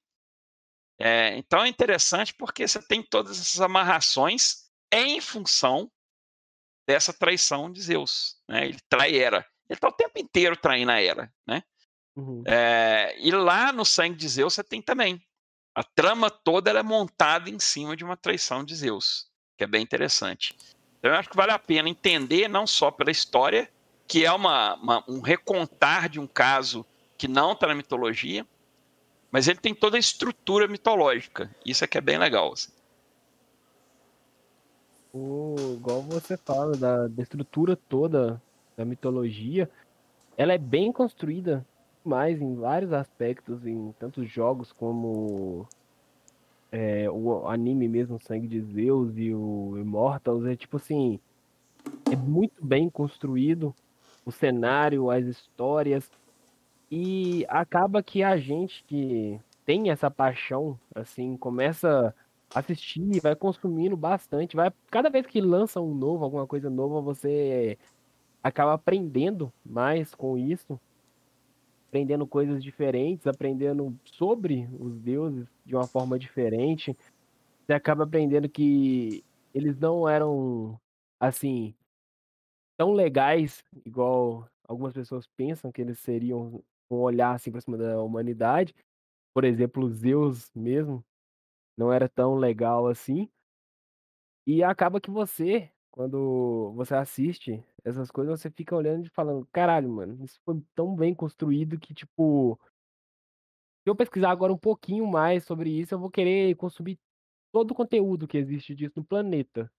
É, 0.98 1.36
então 1.36 1.64
é 1.64 1.68
interessante 1.68 2.34
porque 2.34 2.66
você 2.66 2.80
tem 2.82 3.02
todas 3.02 3.40
essas 3.40 3.60
amarrações 3.60 4.66
em 4.92 5.20
função 5.20 5.90
dessa 6.86 7.12
traição 7.12 7.70
de 7.70 7.82
Zeus. 7.82 8.36
Né? 8.48 8.66
Ele 8.66 8.78
trai 8.88 9.14
Hera. 9.14 9.44
Ele 9.68 9.76
está 9.76 9.88
o 9.88 9.92
tempo 9.92 10.18
inteiro 10.18 10.56
traindo 10.56 10.92
a 10.92 11.02
Hera. 11.02 11.32
Né? 11.46 11.62
Uhum. 12.14 12.42
É, 12.46 13.16
e 13.18 13.30
lá 13.30 13.72
no 13.72 13.84
sangue 13.84 14.16
de 14.16 14.28
Zeus 14.28 14.54
você 14.54 14.62
tem 14.62 14.80
também 14.80 15.20
a 15.76 15.82
trama 15.82 16.30
toda 16.30 16.70
é 16.70 16.82
montada 16.82 17.50
em 17.50 17.58
cima 17.58 17.94
de 17.94 18.02
uma 18.02 18.16
traição 18.16 18.64
de 18.64 18.74
Zeus, 18.74 19.26
que 19.58 19.64
é 19.64 19.66
bem 19.66 19.82
interessante. 19.82 20.56
Então 20.98 21.10
eu 21.10 21.18
acho 21.18 21.28
que 21.28 21.36
vale 21.36 21.52
a 21.52 21.58
pena 21.58 21.86
entender 21.86 22.48
não 22.48 22.66
só 22.66 22.90
pela 22.90 23.10
história, 23.10 23.70
que 24.08 24.24
é 24.24 24.32
uma, 24.32 24.74
uma 24.76 25.04
um 25.06 25.20
recontar 25.20 26.08
de 26.08 26.18
um 26.18 26.26
caso 26.26 26.86
que 27.18 27.28
não 27.28 27.52
está 27.52 27.66
na 27.66 27.74
mitologia, 27.74 28.46
mas 29.30 29.48
ele 29.48 29.58
tem 29.58 29.74
toda 29.74 29.98
a 29.98 30.00
estrutura 30.00 30.66
mitológica. 30.66 31.54
Isso 31.62 31.84
é 31.84 31.86
que 31.86 31.98
é 31.98 32.00
bem 32.00 32.16
legal. 32.16 32.54
Assim. 32.54 32.72
O, 35.16 35.56
igual 35.78 36.02
você 36.02 36.36
fala 36.36 36.76
da, 36.76 37.08
da 37.08 37.22
estrutura 37.22 37.74
toda 37.74 38.40
da 38.76 38.84
mitologia, 38.84 39.70
ela 40.36 40.52
é 40.52 40.58
bem 40.58 40.92
construída 40.92 41.64
mais 42.04 42.42
em 42.42 42.54
vários 42.54 42.92
aspectos, 42.92 43.66
em 43.66 43.94
tantos 43.98 44.30
jogos 44.30 44.72
como 44.72 45.66
é, 46.70 47.08
o 47.10 47.48
anime 47.48 47.88
mesmo, 47.88 48.20
Sangue 48.20 48.46
de 48.46 48.60
Zeus 48.60 49.16
e 49.16 49.32
o 49.32 49.78
Immortals, 49.78 50.44
é 50.44 50.54
tipo 50.54 50.76
assim, 50.76 51.18
é 52.12 52.14
muito 52.14 52.62
bem 52.62 52.90
construído 52.90 53.74
o 54.22 54.30
cenário, 54.30 55.10
as 55.10 55.24
histórias, 55.24 56.10
e 56.90 57.46
acaba 57.48 58.02
que 58.02 58.22
a 58.22 58.36
gente 58.36 58.84
que 58.86 59.40
tem 59.64 59.90
essa 59.90 60.10
paixão, 60.10 60.78
assim, 60.94 61.38
começa 61.38 62.08
a 62.08 62.25
assistir, 62.54 63.20
vai 63.20 63.34
consumindo 63.34 63.96
bastante, 63.96 64.56
vai 64.56 64.72
cada 64.90 65.10
vez 65.10 65.26
que 65.26 65.40
lança 65.40 65.80
um 65.80 65.94
novo, 65.94 66.24
alguma 66.24 66.46
coisa 66.46 66.70
nova, 66.70 67.00
você 67.00 67.78
acaba 68.42 68.74
aprendendo 68.74 69.52
mais 69.64 70.14
com 70.14 70.38
isso, 70.38 70.80
aprendendo 71.88 72.26
coisas 72.26 72.62
diferentes, 72.62 73.26
aprendendo 73.26 73.98
sobre 74.04 74.68
os 74.78 74.98
deuses 75.00 75.46
de 75.64 75.74
uma 75.74 75.86
forma 75.86 76.18
diferente. 76.18 76.96
Você 77.64 77.72
acaba 77.72 78.04
aprendendo 78.04 78.48
que 78.48 79.24
eles 79.54 79.78
não 79.78 80.08
eram 80.08 80.78
assim 81.18 81.74
tão 82.76 82.92
legais 82.92 83.64
igual 83.84 84.46
algumas 84.68 84.92
pessoas 84.92 85.26
pensam 85.36 85.72
que 85.72 85.80
eles 85.80 85.98
seriam 85.98 86.62
um 86.90 86.96
olhar 86.96 87.34
assim 87.34 87.50
para 87.50 87.60
cima 87.60 87.76
da 87.76 88.00
humanidade. 88.02 88.74
Por 89.34 89.44
exemplo, 89.44 89.88
Zeus 89.90 90.50
mesmo 90.54 91.04
não 91.76 91.92
era 91.92 92.08
tão 92.08 92.34
legal 92.34 92.86
assim. 92.86 93.30
E 94.46 94.62
acaba 94.62 95.00
que 95.00 95.10
você, 95.10 95.70
quando 95.90 96.72
você 96.74 96.94
assiste 96.94 97.64
essas 97.84 98.10
coisas, 98.10 98.40
você 98.40 98.50
fica 98.50 98.76
olhando 98.76 99.06
e 99.06 99.10
falando, 99.10 99.46
caralho, 99.52 99.88
mano, 99.88 100.24
isso 100.24 100.40
foi 100.44 100.62
tão 100.74 100.94
bem 100.94 101.14
construído 101.14 101.78
que, 101.78 101.92
tipo, 101.92 102.58
se 103.82 103.90
eu 103.90 103.96
pesquisar 103.96 104.30
agora 104.30 104.52
um 104.52 104.58
pouquinho 104.58 105.06
mais 105.06 105.44
sobre 105.44 105.70
isso, 105.70 105.94
eu 105.94 105.98
vou 105.98 106.10
querer 106.10 106.54
consumir 106.56 106.98
todo 107.52 107.70
o 107.70 107.74
conteúdo 107.74 108.26
que 108.26 108.38
existe 108.38 108.74
disso 108.74 108.94
no 108.96 109.04
planeta. 109.04 109.70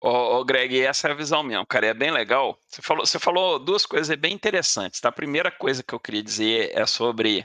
Ô, 0.00 0.44
Greg, 0.44 0.80
essa 0.82 1.08
é 1.08 1.10
a 1.10 1.14
visão 1.14 1.42
mesmo, 1.42 1.66
cara, 1.66 1.86
é 1.86 1.94
bem 1.94 2.12
legal. 2.12 2.56
Você 2.68 2.80
falou, 2.80 3.04
você 3.04 3.18
falou 3.18 3.58
duas 3.58 3.84
coisas 3.84 4.14
bem 4.16 4.34
interessantes. 4.34 5.00
Tá? 5.00 5.08
A 5.08 5.12
primeira 5.12 5.50
coisa 5.50 5.82
que 5.82 5.92
eu 5.92 5.98
queria 5.98 6.22
dizer 6.22 6.70
é 6.72 6.86
sobre 6.86 7.44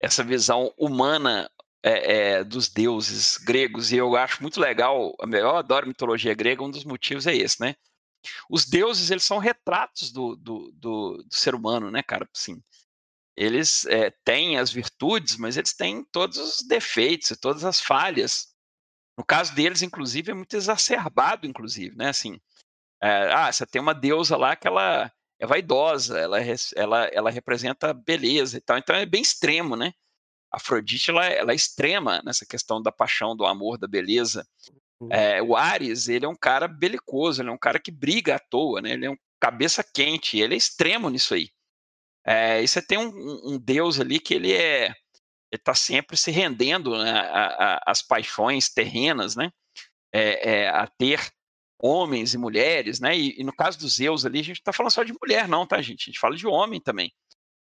essa 0.00 0.24
visão 0.24 0.72
humana 0.76 1.50
é, 1.82 2.12
é, 2.12 2.44
dos 2.44 2.68
deuses 2.68 3.36
gregos, 3.36 3.92
e 3.92 3.96
eu 3.96 4.16
acho 4.16 4.42
muito 4.42 4.60
legal, 4.60 5.14
eu 5.32 5.56
adoro 5.56 5.86
mitologia 5.86 6.34
grega, 6.34 6.62
um 6.62 6.70
dos 6.70 6.84
motivos 6.84 7.26
é 7.26 7.34
esse, 7.34 7.60
né? 7.60 7.74
Os 8.50 8.66
deuses, 8.66 9.10
eles 9.10 9.24
são 9.24 9.38
retratos 9.38 10.12
do, 10.12 10.36
do, 10.36 10.72
do, 10.72 11.24
do 11.24 11.34
ser 11.34 11.54
humano, 11.54 11.90
né, 11.90 12.02
cara? 12.02 12.28
Assim, 12.34 12.62
eles 13.36 13.86
é, 13.86 14.10
têm 14.24 14.58
as 14.58 14.70
virtudes, 14.70 15.36
mas 15.36 15.56
eles 15.56 15.72
têm 15.72 16.04
todos 16.12 16.36
os 16.36 16.66
defeitos 16.66 17.30
e 17.30 17.36
todas 17.36 17.64
as 17.64 17.80
falhas. 17.80 18.48
No 19.16 19.24
caso 19.24 19.54
deles, 19.54 19.80
inclusive, 19.80 20.30
é 20.30 20.34
muito 20.34 20.54
exacerbado, 20.54 21.46
inclusive, 21.46 21.96
né? 21.96 22.10
Assim, 22.10 22.38
ah, 23.00 23.50
você 23.50 23.64
tem 23.66 23.80
uma 23.80 23.94
deusa 23.94 24.36
lá 24.36 24.54
que 24.54 24.66
ela 24.66 25.10
é 25.40 25.46
vaidosa, 25.46 26.18
ela, 26.18 26.38
ela, 26.76 27.04
ela 27.06 27.30
representa 27.30 27.94
beleza 27.94 28.58
e 28.58 28.60
tal, 28.60 28.76
então 28.76 28.94
é 28.94 29.06
bem 29.06 29.22
extremo, 29.22 29.74
né? 29.74 29.92
Afrodite, 30.52 31.10
ela, 31.10 31.26
ela 31.26 31.52
é 31.52 31.54
extrema 31.54 32.20
nessa 32.22 32.44
questão 32.44 32.82
da 32.82 32.92
paixão, 32.92 33.34
do 33.34 33.46
amor, 33.46 33.78
da 33.78 33.88
beleza. 33.88 34.46
É, 35.10 35.42
o 35.42 35.56
Ares, 35.56 36.08
ele 36.08 36.26
é 36.26 36.28
um 36.28 36.36
cara 36.36 36.68
belicoso, 36.68 37.40
ele 37.40 37.48
é 37.48 37.52
um 37.52 37.58
cara 37.58 37.78
que 37.78 37.90
briga 37.90 38.34
à 38.34 38.38
toa, 38.38 38.82
né? 38.82 38.92
Ele 38.92 39.06
é 39.06 39.10
um 39.10 39.16
cabeça 39.40 39.82
quente, 39.82 40.38
ele 40.38 40.54
é 40.54 40.58
extremo 40.58 41.08
nisso 41.08 41.32
aí. 41.32 41.48
É, 42.26 42.62
e 42.62 42.68
você 42.68 42.82
tem 42.82 42.98
um, 42.98 43.54
um, 43.54 43.58
deus 43.58 43.98
ali 43.98 44.20
que 44.20 44.34
ele 44.34 44.52
é 44.52 44.88
ele 45.52 45.58
está 45.58 45.74
sempre 45.74 46.16
se 46.16 46.30
rendendo 46.30 46.96
né, 46.96 47.12
às 47.84 48.02
paixões 48.02 48.68
terrenas, 48.68 49.34
né? 49.34 49.50
É, 50.12 50.50
é, 50.50 50.68
a 50.68 50.86
ter 50.86 51.20
homens 51.80 52.34
e 52.34 52.38
mulheres, 52.38 53.00
né? 53.00 53.16
E, 53.16 53.40
e, 53.40 53.44
no 53.44 53.54
caso 53.54 53.78
dos 53.78 53.96
Zeus 53.96 54.26
ali, 54.26 54.40
a 54.40 54.44
gente 54.44 54.58
está 54.58 54.72
falando 54.72 54.92
só 54.92 55.02
de 55.02 55.12
mulher, 55.12 55.48
não, 55.48 55.66
tá, 55.66 55.80
gente? 55.80 56.02
A 56.02 56.06
gente 56.06 56.20
fala 56.20 56.36
de 56.36 56.46
homem 56.46 56.80
também. 56.80 57.12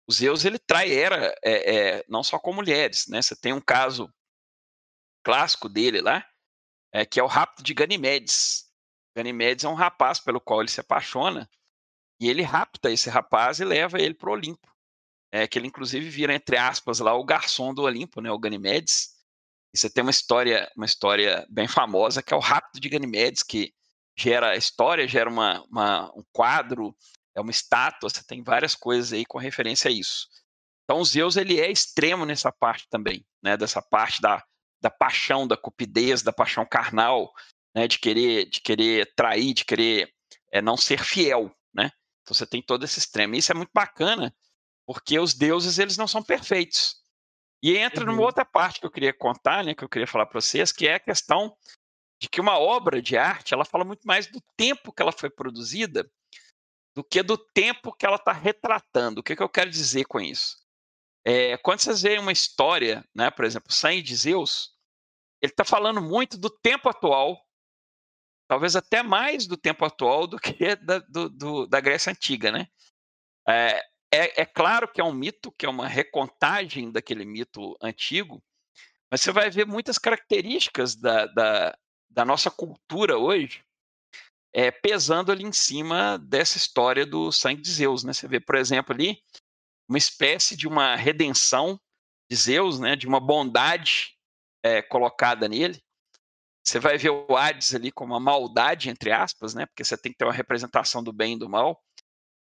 O 0.07 0.13
Zeus 0.13 0.45
ele 0.45 0.59
trai 0.59 0.93
era 0.93 1.35
é, 1.45 1.77
é, 1.77 2.05
não 2.09 2.23
só 2.23 2.39
com 2.39 2.53
mulheres, 2.53 3.07
né? 3.09 3.23
Você 3.23 3.37
tem 3.37 3.53
um 3.53 3.61
caso 3.61 4.13
clássico 5.23 5.69
dele 5.69 6.01
lá, 6.01 6.25
é, 6.93 7.07
que 7.07 7.21
é 7.21 7.23
o 7.23 7.29
rapto 7.29 7.63
de 7.63 7.75
Ganimedes. 7.75 8.67
Ganimedes 9.17 9.65
é 9.65 9.69
um 9.69 9.75
rapaz 9.75 10.19
pelo 10.19 10.41
qual 10.41 10.61
ele 10.61 10.71
se 10.71 10.81
apaixona 10.81 11.49
e 12.21 12.29
ele 12.29 12.43
rapta 12.43 12.91
esse 12.91 13.09
rapaz 13.09 13.61
e 13.61 13.65
leva 13.65 14.01
ele 14.01 14.15
para 14.15 14.31
o 14.31 14.33
Olimpo 14.33 14.71
é, 15.33 15.47
que 15.47 15.59
ele 15.59 15.69
inclusive 15.69 16.09
vira, 16.09 16.35
entre 16.35 16.57
aspas, 16.57 16.99
lá 16.99 17.15
o 17.15 17.25
garçom 17.25 17.73
do 17.73 17.83
Olimpo, 17.83 18.21
né, 18.21 18.31
o 18.31 18.39
Ganimedes. 18.39 19.11
E 19.73 19.79
você 19.79 19.89
tem 19.89 20.03
uma 20.03 20.11
história, 20.11 20.71
uma 20.77 20.87
história 20.87 21.47
bem 21.49 21.69
famosa, 21.69 22.23
que 22.23 22.35
é 22.35 22.37
o 22.37 22.41
Rápido 22.41 22.81
de 22.81 22.89
Ganimedes, 22.89 23.43
que 23.43 23.73
gera 24.17 24.57
história, 24.57 25.09
gera 25.09 25.29
uma, 25.29 25.63
uma, 25.65 26.13
um 26.17 26.23
quadro, 26.33 26.95
é 27.35 27.41
uma 27.41 27.51
estátua, 27.51 28.11
você 28.11 28.23
tem 28.25 28.43
várias 28.43 28.75
coisas 28.75 29.13
aí 29.13 29.25
com 29.25 29.39
referência 29.39 29.89
a 29.89 29.93
isso. 29.93 30.29
Então, 30.85 31.01
o 31.01 31.05
Zeus 31.05 31.37
ele 31.37 31.61
é 31.61 31.71
extremo 31.71 32.25
nessa 32.27 32.51
parte 32.51 32.89
também, 32.91 33.25
né, 33.43 33.57
dessa 33.57 33.81
parte 33.81 34.21
da, 34.21 34.45
da 34.81 34.91
paixão, 34.91 35.47
da 35.47 35.57
cupidez, 35.57 36.23
da 36.23 36.33
paixão 36.33 36.67
carnal, 36.67 37.33
né, 37.75 37.87
de 37.87 37.99
querer, 37.99 38.47
de 38.47 38.61
querer 38.61 39.13
trair, 39.15 39.55
de 39.55 39.65
querer 39.65 40.13
é, 40.53 40.61
não 40.61 40.77
ser 40.77 41.03
fiel, 41.05 41.55
né? 41.73 41.93
Então 42.23 42.35
você 42.35 42.47
tem 42.47 42.61
todo 42.61 42.85
esse 42.85 42.99
extremo. 42.99 43.35
E 43.35 43.39
isso 43.39 43.53
é 43.53 43.55
muito 43.55 43.71
bacana, 43.73 44.35
porque 44.87 45.19
os 45.19 45.35
deuses 45.35 45.79
eles 45.79 45.97
não 45.97 46.09
são 46.09 46.23
perfeitos. 46.23 46.97
E 47.63 47.77
entra 47.77 48.05
uhum. 48.05 48.13
numa 48.13 48.23
outra 48.23 48.45
parte 48.45 48.81
que 48.81 48.87
eu 48.87 48.91
queria 48.91 49.13
contar, 49.13 49.65
né, 49.65 49.75
que 49.75 49.85
eu 49.85 49.89
queria 49.89 50.07
falar 50.07 50.27
para 50.27 50.41
vocês, 50.41 50.73
que 50.73 50.89
é 50.89 50.95
a 50.95 51.01
questão 51.01 51.55
de 52.21 52.29
que 52.29 52.41
uma 52.41 52.59
obra 52.59 53.01
de 53.01 53.17
arte 53.17 53.55
ela 53.55 53.65
fala 53.65 53.85
muito 53.85 54.07
mais 54.07 54.27
do 54.27 54.41
tempo 54.57 54.93
que 54.93 55.01
ela 55.03 55.13
foi 55.13 55.31
produzida 55.31 56.11
do 56.95 57.03
que 57.03 57.23
do 57.23 57.39
tempo 57.39 57.93
que 57.93 58.05
ela 58.05 58.17
está 58.17 58.33
retratando. 58.33 59.21
O 59.21 59.23
que, 59.23 59.35
que 59.35 59.43
eu 59.43 59.49
quero 59.49 59.71
dizer 59.71 60.05
com 60.05 60.21
isso? 60.21 60.59
É, 61.25 61.57
quando 61.59 61.81
vocês 61.81 62.03
veem 62.03 62.19
uma 62.19 62.33
história, 62.33 63.05
né, 63.15 63.31
por 63.31 63.45
exemplo, 63.45 63.73
Sangue 63.73 64.03
de 64.03 64.17
Zeus, 64.17 64.75
ele 65.41 65.53
está 65.53 65.65
falando 65.65 66.03
muito 66.03 66.37
do 66.37 66.51
tempo 66.51 66.89
atual, 66.89 67.41
talvez 68.49 68.75
até 68.75 69.03
mais 69.03 69.47
do 69.47 69.57
tempo 69.57 69.85
atual 69.85 70.27
do 70.27 70.39
que 70.39 70.77
da, 70.77 70.99
do, 70.99 71.31
do, 71.31 71.67
da 71.67 71.81
Grécia 71.81 72.11
Antiga, 72.11 72.51
né? 72.51 72.69
É, 73.49 73.79
é, 74.13 74.43
é 74.43 74.47
claro 74.47 74.89
que 74.89 75.01
é 75.01 75.05
um 75.05 75.13
mito, 75.13 75.53
que 75.53 75.65
é 75.65 75.69
uma 75.69 75.87
recontagem 75.87 76.91
daquele 76.91 77.25
mito 77.25 77.77
antigo, 77.81 78.43
mas 79.11 79.21
você 79.21 79.33
vai 79.33 79.51
ver 79.51 79.67
muitas 79.67 79.99
características 79.99 80.97
da, 80.97 81.27
da, 81.27 81.79
da 82.11 82.25
nossa 82.25 82.51
cultura 82.51 83.17
hoje 83.17 83.63
é, 84.53 84.71
pesando 84.71 85.31
ali 85.31 85.45
em 85.45 85.53
cima 85.53 86.19
dessa 86.19 86.57
história 86.57 87.07
do 87.07 87.31
sangue 87.31 87.63
de 87.63 87.71
Zeus. 87.71 88.03
Né? 88.05 88.13
Você 88.13 88.27
vê, 88.27 88.41
por 88.41 88.57
exemplo, 88.57 88.95
ali 88.95 89.23
uma 89.89 89.99
espécie 89.99 90.57
de 90.57 90.67
uma 90.67 90.97
redenção 90.97 91.81
de 92.31 92.37
Zeus, 92.37 92.79
né? 92.79 92.97
de 92.97 93.07
uma 93.07 93.21
bondade 93.21 94.17
é, 94.63 94.83
colocada 94.83 95.49
nele. 95.49 95.81
Você 96.65 96.79
vai 96.79 96.99
ver 96.99 97.11
o 97.11 97.37
Hades 97.37 97.75
ali 97.75 97.91
como 97.91 98.13
uma 98.13 98.21
maldade, 98.21 98.91
entre 98.91 99.13
aspas, 99.13 99.55
né? 99.55 99.67
porque 99.67 99.85
você 99.85 99.97
tem 99.97 100.13
que 100.13 100.19
ter 100.19 100.25
uma 100.25 100.33
representação 100.33 101.03
do 101.03 101.13
bem 101.13 101.35
e 101.35 101.39
do 101.39 101.49
mal. 101.49 101.83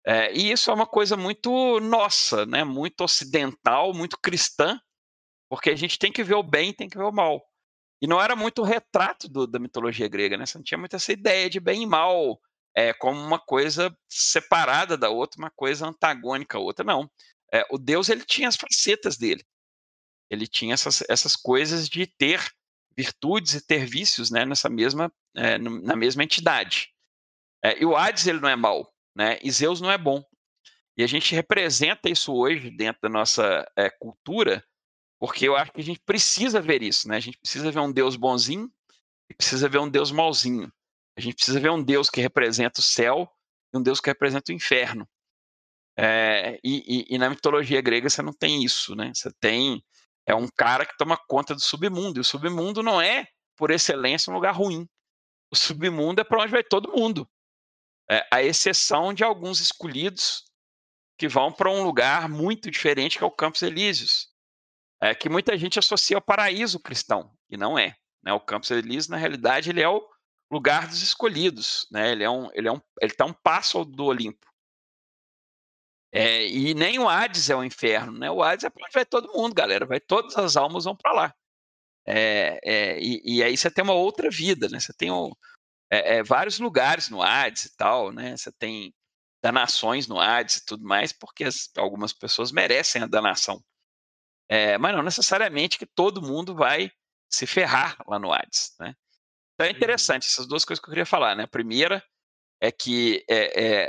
É, 0.06 0.34
e 0.34 0.52
isso 0.52 0.70
é 0.70 0.74
uma 0.74 0.86
coisa 0.86 1.16
muito 1.16 1.80
nossa, 1.80 2.46
né? 2.46 2.64
muito 2.64 3.02
ocidental, 3.02 3.94
muito 3.94 4.18
cristã, 4.20 4.80
porque 5.50 5.70
a 5.70 5.76
gente 5.76 5.98
tem 5.98 6.12
que 6.12 6.24
ver 6.24 6.36
o 6.36 6.44
bem 6.44 6.74
tem 6.74 6.90
que 6.90 6.98
ver 6.98 7.06
o 7.06 7.12
mal. 7.12 7.42
E 8.04 8.08
não 8.08 8.22
era 8.22 8.36
muito 8.36 8.62
o 8.62 8.66
retrato 8.66 9.30
do, 9.30 9.48
da 9.48 9.58
mitologia 9.58 10.10
grega, 10.10 10.36
né? 10.36 10.46
Você 10.46 10.58
não 10.58 10.64
tinha 10.64 10.78
muito 10.78 10.94
essa 10.94 11.14
ideia 11.14 11.50
de 11.50 11.58
bem 11.58 11.84
e 11.84 11.88
mal 11.88 12.38
é, 12.76 12.92
como 12.92 13.18
uma 13.18 13.40
coisa 13.40 13.98
separada 14.10 14.98
da 14.98 15.10
outra, 15.10 15.40
uma 15.40 15.50
coisa 15.50 15.88
antagônica 15.88 16.58
à 16.58 16.60
outra, 16.60 16.84
não. 16.84 17.10
É, 17.54 17.66
o 17.72 17.78
Deus 17.78 18.10
ele 18.10 18.26
tinha 18.26 18.50
as 18.50 18.58
facetas 18.58 19.16
dele. 19.16 19.42
Ele 20.30 20.46
tinha 20.46 20.74
essas, 20.74 21.02
essas 21.08 21.34
coisas 21.38 21.88
de 21.88 22.06
ter 22.06 22.46
virtudes 22.94 23.54
e 23.54 23.66
ter 23.66 23.86
vícios 23.86 24.30
né, 24.30 24.44
nessa 24.44 24.70
mesma, 24.70 25.10
é, 25.34 25.58
na 25.58 25.96
mesma 25.96 26.26
entidade. 26.26 26.90
E 27.80 27.86
o 27.86 27.96
Hades 27.96 28.28
ele 28.28 28.42
não 28.42 28.50
é 28.50 28.56
mal, 28.58 28.94
né? 29.16 29.40
E 29.42 29.50
Zeus 29.50 29.80
não 29.80 29.90
é 29.90 29.98
bom. 29.98 30.22
E 30.98 31.04
a 31.06 31.08
gente 31.08 31.34
representa 31.34 32.10
isso 32.10 32.34
hoje 32.34 32.70
dentro 32.70 33.02
da 33.04 33.08
nossa 33.08 33.66
é, 33.78 33.90
cultura, 33.90 34.62
porque 35.24 35.48
eu 35.48 35.56
acho 35.56 35.72
que 35.72 35.80
a 35.80 35.84
gente 35.84 36.02
precisa 36.02 36.60
ver 36.60 36.84
isso, 36.84 37.08
né? 37.08 37.16
A 37.16 37.20
gente 37.22 37.38
precisa 37.38 37.72
ver 37.72 37.80
um 37.80 37.90
Deus 37.90 38.18
bonzinho 38.18 38.70
e 39.30 39.34
precisa 39.34 39.70
ver 39.70 39.78
um 39.78 39.90
Deus 39.90 40.12
malzinho. 40.12 40.70
A 41.18 41.22
gente 41.22 41.36
precisa 41.36 41.62
ver 41.62 41.72
um 41.72 41.82
Deus 41.82 42.10
que 42.10 42.20
representa 42.20 42.82
o 42.82 42.84
céu 42.84 43.32
e 43.74 43.78
um 43.78 43.82
Deus 43.82 44.02
que 44.02 44.10
representa 44.10 44.52
o 44.52 44.54
inferno. 44.54 45.08
É, 45.98 46.60
e, 46.62 47.06
e, 47.08 47.16
e, 47.16 47.18
na 47.18 47.30
mitologia 47.30 47.80
grega 47.80 48.10
você 48.10 48.22
não 48.22 48.34
tem 48.34 48.66
isso, 48.66 48.98
né? 48.98 49.14
Você 49.16 49.32
tem 49.40 49.82
é 50.26 50.36
um 50.36 50.50
cara 50.58 50.86
que 50.86 50.98
toma 50.98 51.16
conta 51.16 51.56
do 51.56 51.62
submundo. 51.62 52.20
E 52.20 52.22
o 52.22 52.26
submundo 52.26 52.84
não 52.84 53.02
é, 53.02 53.26
por 53.56 53.72
excelência, 53.72 54.30
um 54.30 54.36
lugar 54.36 54.54
ruim. 54.54 54.86
O 55.50 55.56
submundo 55.56 56.20
é 56.20 56.26
para 56.26 56.42
onde 56.42 56.52
vai 56.52 56.66
todo 56.66 56.92
mundo. 56.92 57.26
É, 58.12 58.28
a 58.30 58.44
exceção 58.44 59.14
de 59.14 59.24
alguns 59.24 59.62
escolhidos 59.62 60.44
que 61.18 61.30
vão 61.30 61.50
para 61.50 61.72
um 61.72 61.82
lugar 61.82 62.28
muito 62.28 62.70
diferente 62.70 63.18
que 63.18 63.24
é 63.24 63.28
o 63.28 63.32
Campos 63.32 63.62
Elíseos. 63.62 64.33
É, 65.04 65.14
que 65.14 65.28
muita 65.28 65.58
gente 65.58 65.78
associa 65.78 66.16
ao 66.16 66.22
paraíso 66.22 66.80
cristão, 66.80 67.30
e 67.50 67.58
não 67.58 67.78
é. 67.78 67.94
Né? 68.24 68.32
O 68.32 68.40
Campos 68.40 68.72
Elíseos, 68.72 69.10
na 69.10 69.18
realidade, 69.18 69.70
ele 69.70 69.82
é 69.82 69.90
o 69.90 70.02
lugar 70.50 70.88
dos 70.88 71.02
escolhidos. 71.02 71.86
Né? 71.92 72.14
Ele 72.14 72.24
é 72.24 72.30
um, 72.30 72.50
ele 72.54 72.70
é 72.70 72.72
um, 72.72 72.80
ele 73.02 73.12
está 73.12 73.26
um 73.26 73.34
passo 73.34 73.84
do 73.84 74.06
Olimpo. 74.06 74.48
É, 76.10 76.48
e 76.48 76.74
nem 76.74 77.00
o 77.00 77.10
Hades 77.10 77.50
é 77.50 77.56
o 77.56 77.64
inferno, 77.66 78.18
né? 78.18 78.32
O 78.32 78.42
Hades 78.42 78.64
é 78.64 78.70
para 78.70 78.86
onde 78.86 78.94
vai 78.94 79.06
todo 79.06 79.34
mundo, 79.34 79.54
galera. 79.54 79.86
Vai 79.86 80.00
todas 80.00 80.38
as 80.38 80.56
almas 80.56 80.86
vão 80.86 80.96
para 80.96 81.12
lá. 81.12 81.36
É, 82.08 82.60
é, 82.64 83.00
e, 83.02 83.22
e, 83.26 83.44
aí 83.44 83.58
você 83.58 83.70
tem 83.70 83.84
uma 83.84 83.94
outra 83.96 84.30
vida, 84.30 84.70
né? 84.70 84.80
Você 84.80 84.94
tem 84.94 85.12
um, 85.12 85.32
é, 85.92 86.18
é, 86.18 86.24
vários 86.24 86.60
lugares 86.60 87.10
no 87.10 87.22
Hades 87.22 87.66
e 87.66 87.76
tal, 87.76 88.12
né? 88.12 88.38
Você 88.38 88.52
tem 88.54 88.94
danações 89.44 90.08
no 90.08 90.20
Hades 90.20 90.58
e 90.58 90.66
tudo 90.66 90.86
mais, 90.86 91.12
porque 91.12 91.44
as, 91.46 91.70
algumas 91.78 92.14
pessoas 92.14 92.52
merecem 92.52 93.02
a 93.02 93.08
danação. 93.08 93.62
É, 94.54 94.78
mas 94.78 94.96
não 94.96 95.02
necessariamente 95.02 95.80
que 95.80 95.86
todo 95.88 96.22
mundo 96.22 96.54
vai 96.54 96.92
se 97.28 97.48
ferrar 97.48 97.98
lá 98.08 98.20
no 98.20 98.32
Hades, 98.32 98.76
né? 98.80 98.96
Então 99.56 99.66
é 99.66 99.72
uhum. 99.72 99.76
interessante 99.76 100.28
essas 100.28 100.46
duas 100.46 100.64
coisas 100.64 100.80
que 100.80 100.88
eu 100.88 100.92
queria 100.92 101.08
falar, 101.08 101.36
né? 101.36 101.46
A 101.46 101.48
primeira 101.48 102.06
é 102.62 102.72
que 102.72 103.26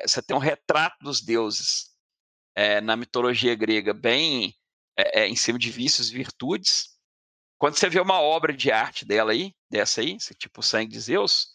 você 0.06 0.22
tem 0.22 0.34
um 0.34 0.40
retrato 0.40 0.96
dos 1.04 1.20
deuses 1.20 1.94
é, 2.56 2.80
na 2.80 2.96
mitologia 2.96 3.54
grega 3.54 3.92
bem 3.92 4.56
é, 4.96 5.28
em 5.28 5.36
cima 5.36 5.58
de 5.58 5.70
vícios 5.70 6.10
e 6.10 6.14
virtudes. 6.14 6.98
Quando 7.58 7.76
você 7.76 7.90
vê 7.90 8.00
uma 8.00 8.22
obra 8.22 8.50
de 8.50 8.72
arte 8.72 9.04
dela 9.04 9.32
aí, 9.32 9.54
dessa 9.70 10.00
aí, 10.00 10.16
tipo 10.38 10.62
Sangue 10.62 10.92
de 10.92 11.00
Zeus, 11.00 11.52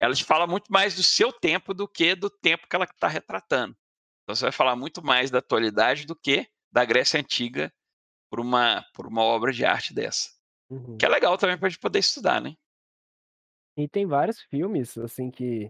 ela 0.00 0.14
te 0.14 0.24
fala 0.24 0.46
muito 0.46 0.72
mais 0.72 0.96
do 0.96 1.02
seu 1.02 1.30
tempo 1.30 1.74
do 1.74 1.86
que 1.86 2.14
do 2.14 2.30
tempo 2.30 2.66
que 2.66 2.74
ela 2.74 2.86
está 2.86 3.06
retratando. 3.06 3.76
Então 4.22 4.34
você 4.34 4.46
vai 4.46 4.52
falar 4.52 4.76
muito 4.76 5.04
mais 5.04 5.30
da 5.30 5.40
atualidade 5.40 6.06
do 6.06 6.16
que 6.16 6.48
da 6.72 6.86
Grécia 6.86 7.20
Antiga 7.20 7.70
por 8.30 8.40
uma, 8.40 8.84
por 8.94 9.06
uma 9.06 9.22
obra 9.22 9.52
de 9.52 9.64
arte 9.64 9.94
dessa. 9.94 10.30
Uhum. 10.70 10.96
Que 10.98 11.06
é 11.06 11.08
legal 11.08 11.36
também 11.38 11.56
para 11.56 11.66
a 11.66 11.70
gente 11.70 11.80
poder 11.80 12.00
estudar, 12.00 12.40
né? 12.40 12.54
E 13.76 13.88
tem 13.88 14.06
vários 14.06 14.40
filmes, 14.42 14.96
assim, 14.98 15.30
que 15.30 15.66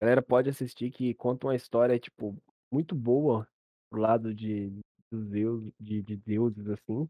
a 0.00 0.04
galera 0.04 0.22
pode 0.22 0.48
assistir 0.48 0.90
que 0.90 1.14
contam 1.14 1.50
uma 1.50 1.56
história, 1.56 1.98
tipo, 1.98 2.36
muito 2.72 2.94
boa 2.94 3.48
pro 3.90 4.00
lado 4.00 4.34
de, 4.34 4.70
dos 5.10 5.28
Zeus, 5.28 5.70
de, 5.78 6.02
de 6.02 6.16
deuses, 6.16 6.68
assim. 6.68 7.08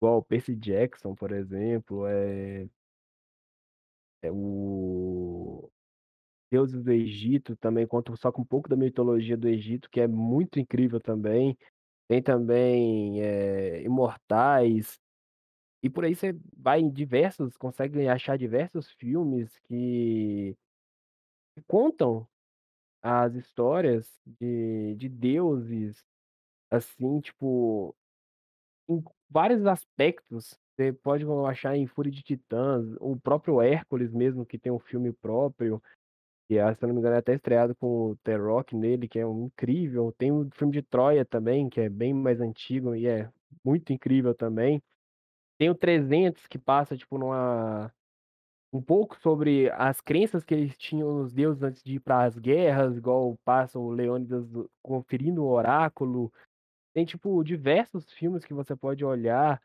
Igual 0.00 0.22
Percy 0.24 0.56
Jackson, 0.56 1.14
por 1.14 1.30
exemplo, 1.30 2.06
é, 2.06 2.68
é 4.22 4.30
o 4.32 5.70
Deuses 6.50 6.82
do 6.82 6.90
Egito 6.90 7.56
também 7.56 7.86
conta 7.86 8.14
só 8.16 8.32
com 8.32 8.42
um 8.42 8.44
pouco 8.44 8.68
da 8.68 8.76
mitologia 8.76 9.36
do 9.36 9.48
Egito, 9.48 9.88
que 9.88 10.00
é 10.00 10.08
muito 10.08 10.58
incrível 10.58 11.00
também. 11.00 11.56
Tem 12.10 12.20
também 12.20 13.22
é, 13.22 13.82
Imortais. 13.84 14.98
E 15.82 15.90
por 15.90 16.04
aí 16.04 16.14
você 16.14 16.36
vai 16.56 16.80
em 16.80 16.90
diversos, 16.90 17.56
consegue 17.56 18.08
achar 18.08 18.38
diversos 18.38 18.90
filmes 18.92 19.58
que 19.68 20.56
contam 21.66 22.26
as 23.02 23.34
histórias 23.34 24.08
de, 24.26 24.94
de 24.96 25.08
deuses 25.08 26.04
Assim, 26.70 27.20
tipo, 27.20 27.94
em 28.88 29.02
vários 29.30 29.66
aspectos, 29.66 30.58
você 30.76 30.92
pode 30.92 31.24
achar 31.48 31.76
em 31.76 31.86
Fúria 31.86 32.12
de 32.12 32.22
Titãs, 32.22 32.86
o 33.00 33.16
próprio 33.20 33.62
Hércules 33.62 34.12
mesmo, 34.12 34.46
que 34.46 34.58
tem 34.58 34.72
um 34.72 34.78
filme 34.78 35.12
próprio, 35.12 35.82
que 36.50 36.58
é, 36.58 36.74
se 36.74 36.84
eu 36.84 36.88
não 36.88 36.94
me 36.96 37.00
engano 37.00 37.14
é 37.14 37.18
até 37.18 37.32
estreado 37.32 37.76
com 37.76 38.10
o 38.10 38.16
The 38.24 38.34
Rock 38.34 38.74
nele, 38.74 39.06
que 39.06 39.20
é 39.20 39.24
um 39.24 39.44
incrível. 39.44 40.12
Tem 40.18 40.32
o 40.32 40.50
filme 40.52 40.72
de 40.72 40.82
Troia 40.82 41.24
também, 41.24 41.70
que 41.70 41.80
é 41.80 41.88
bem 41.88 42.12
mais 42.12 42.40
antigo 42.40 42.92
e 42.92 43.06
é 43.06 43.30
muito 43.64 43.92
incrível 43.92 44.34
também. 44.34 44.82
Tem 45.56 45.70
o 45.70 45.76
300, 45.76 46.48
que 46.48 46.58
passa, 46.58 46.96
tipo, 46.96 47.16
numa 47.18 47.92
um 48.72 48.82
pouco 48.82 49.16
sobre 49.20 49.70
as 49.70 50.00
crenças 50.00 50.42
que 50.44 50.52
eles 50.52 50.76
tinham 50.76 51.18
nos 51.18 51.32
deuses 51.32 51.62
antes 51.62 51.84
de 51.84 51.94
ir 51.94 52.00
para 52.00 52.24
as 52.24 52.36
guerras, 52.36 52.96
igual 52.96 53.38
passa 53.44 53.78
o 53.78 53.90
Leônidas 53.90 54.44
conferindo 54.82 55.44
o 55.44 55.50
oráculo, 55.50 56.32
tem, 56.92 57.04
tipo, 57.04 57.44
diversos 57.44 58.10
filmes 58.12 58.44
que 58.44 58.54
você 58.54 58.74
pode 58.74 59.04
olhar, 59.04 59.62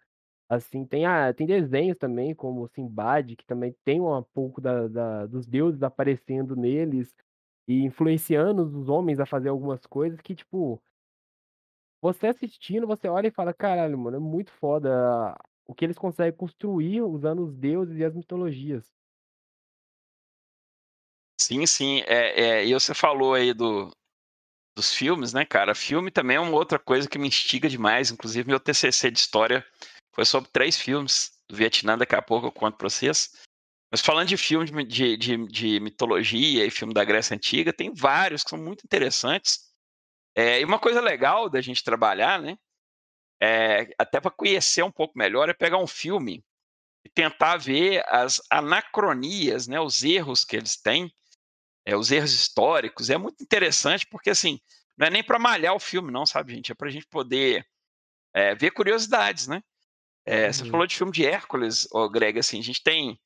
assim, 0.49 0.85
tem 0.85 1.05
a 1.05 1.33
tem 1.33 1.47
desenhos 1.47 1.97
também, 1.97 2.35
como 2.35 2.67
Simbad, 2.69 3.35
que 3.35 3.45
também 3.45 3.75
tem 3.85 4.01
um 4.01 4.23
pouco 4.33 4.61
da 4.61 4.87
da 4.87 5.25
dos 5.27 5.45
deuses 5.47 5.83
aparecendo 5.83 6.55
neles, 6.55 7.13
e 7.67 7.83
influenciando 7.83 8.63
os 8.63 8.89
homens 8.89 9.19
a 9.19 9.25
fazer 9.25 9.49
algumas 9.49 9.85
coisas 9.85 10.19
que, 10.21 10.35
tipo 10.35 10.81
você 12.03 12.27
assistindo, 12.27 12.87
você 12.87 13.07
olha 13.07 13.27
e 13.27 13.31
fala: 13.31 13.53
"Caralho, 13.53 13.97
mano, 13.97 14.17
é 14.17 14.19
muito 14.19 14.51
foda 14.51 15.35
o 15.65 15.73
que 15.73 15.83
eles 15.85 15.97
conseguem 15.97 16.33
construir 16.37 17.01
usando 17.01 17.43
os 17.43 17.55
deuses 17.55 17.97
e 17.97 18.03
as 18.05 18.13
mitologias". 18.13 18.85
Sim, 21.39 21.65
sim. 21.65 22.01
É, 22.07 22.59
é, 22.61 22.65
e 22.65 22.73
você 22.73 22.93
falou 22.93 23.33
aí 23.33 23.53
do 23.53 23.91
dos 24.77 24.93
filmes, 24.95 25.33
né, 25.33 25.45
cara? 25.45 25.75
Filme 25.75 26.11
também 26.11 26.37
é 26.37 26.39
uma 26.39 26.51
outra 26.57 26.79
coisa 26.79 27.09
que 27.09 27.19
me 27.19 27.27
instiga 27.27 27.69
demais. 27.69 28.11
Inclusive, 28.11 28.47
meu 28.49 28.59
TCC 28.59 29.11
de 29.11 29.19
história 29.19 29.65
foi 30.15 30.25
sobre 30.25 30.49
três 30.49 30.77
filmes 30.77 31.31
do 31.47 31.55
Vietnã. 31.55 31.97
Daqui 31.97 32.15
a 32.15 32.21
pouco 32.21 32.47
eu 32.47 32.51
conto 32.51 32.77
pra 32.77 32.89
vocês. 32.89 33.31
Mas 33.91 34.01
falando 34.01 34.29
de 34.29 34.37
filme 34.37 34.83
de, 34.83 35.17
de, 35.17 35.37
de 35.47 35.79
mitologia 35.79 36.65
e 36.65 36.71
filme 36.71 36.93
da 36.93 37.03
Grécia 37.03 37.35
Antiga, 37.35 37.71
tem 37.71 37.93
vários 37.93 38.43
que 38.43 38.49
são 38.49 38.59
muito 38.59 38.83
interessantes. 38.83 39.59
É, 40.35 40.59
e 40.59 40.65
uma 40.65 40.79
coisa 40.79 41.01
legal 41.01 41.49
da 41.49 41.61
gente 41.61 41.83
trabalhar, 41.83 42.41
né? 42.41 42.57
É, 43.41 43.93
até 43.97 44.19
para 44.19 44.31
conhecer 44.31 44.83
um 44.83 44.91
pouco 44.91 45.17
melhor, 45.17 45.49
é 45.49 45.53
pegar 45.53 45.77
um 45.77 45.87
filme 45.87 46.43
e 47.05 47.09
tentar 47.09 47.57
ver 47.57 48.03
as 48.07 48.41
anacronias, 48.49 49.67
né, 49.67 49.79
os 49.79 50.03
erros 50.03 50.43
que 50.43 50.55
eles 50.55 50.75
têm 50.75 51.13
é, 51.85 51.95
os 51.95 52.11
erros 52.11 52.33
históricos. 52.33 53.09
É 53.09 53.17
muito 53.17 53.43
interessante 53.43 54.07
porque, 54.07 54.29
assim, 54.29 54.59
não 54.97 55.07
é 55.07 55.09
nem 55.09 55.23
para 55.23 55.37
malhar 55.37 55.75
o 55.75 55.79
filme, 55.79 56.11
não, 56.11 56.25
sabe, 56.25 56.55
gente? 56.55 56.71
É 56.71 56.75
para 56.75 56.87
a 56.87 56.91
gente 56.91 57.05
poder 57.07 57.65
é, 58.33 58.55
ver 58.55 58.71
curiosidades, 58.71 59.47
né? 59.47 59.61
É, 60.25 60.47
uhum. 60.47 60.53
Você 60.53 60.65
falou 60.65 60.87
de 60.87 60.95
filme 60.95 61.11
de 61.11 61.25
Hércules, 61.25 61.87
oh, 61.91 62.09
Greg, 62.09 62.39
assim, 62.39 62.59
a 62.59 62.63
gente 62.63 62.81
tem 62.81 63.19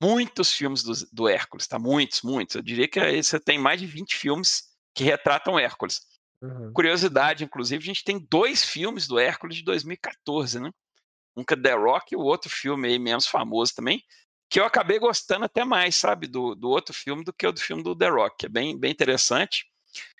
muitos 0.00 0.52
filmes 0.52 0.82
do, 0.82 0.92
do 1.12 1.28
Hércules, 1.28 1.66
tá? 1.66 1.78
Muitos, 1.78 2.22
muitos. 2.22 2.56
Eu 2.56 2.62
diria 2.62 2.88
que 2.88 3.22
você 3.22 3.40
tem 3.40 3.58
mais 3.58 3.80
de 3.80 3.86
20 3.86 4.16
filmes 4.16 4.64
que 4.94 5.04
retratam 5.04 5.58
Hércules. 5.58 6.00
Uhum. 6.40 6.72
Curiosidade, 6.72 7.44
inclusive, 7.44 7.82
a 7.82 7.86
gente 7.86 8.04
tem 8.04 8.18
dois 8.30 8.64
filmes 8.64 9.06
do 9.06 9.18
Hércules 9.18 9.56
de 9.56 9.64
2014, 9.64 10.60
né? 10.60 10.70
Um 11.36 11.44
que 11.44 11.54
é 11.54 11.56
The 11.56 11.74
Rock 11.74 12.12
e 12.12 12.16
o 12.16 12.20
outro 12.20 12.50
filme 12.50 12.88
aí 12.88 12.98
menos 12.98 13.26
famoso 13.26 13.74
também, 13.74 14.02
que 14.50 14.60
eu 14.60 14.64
acabei 14.64 14.98
gostando 14.98 15.44
até 15.44 15.64
mais, 15.64 15.96
sabe, 15.96 16.26
do, 16.26 16.54
do 16.54 16.68
outro 16.68 16.92
filme 16.92 17.24
do 17.24 17.32
que 17.32 17.46
o 17.46 17.52
do 17.52 17.60
filme 17.60 17.82
do 17.82 17.96
The 17.96 18.08
Rock. 18.08 18.46
É 18.46 18.48
bem, 18.48 18.78
bem 18.78 18.90
interessante. 18.90 19.64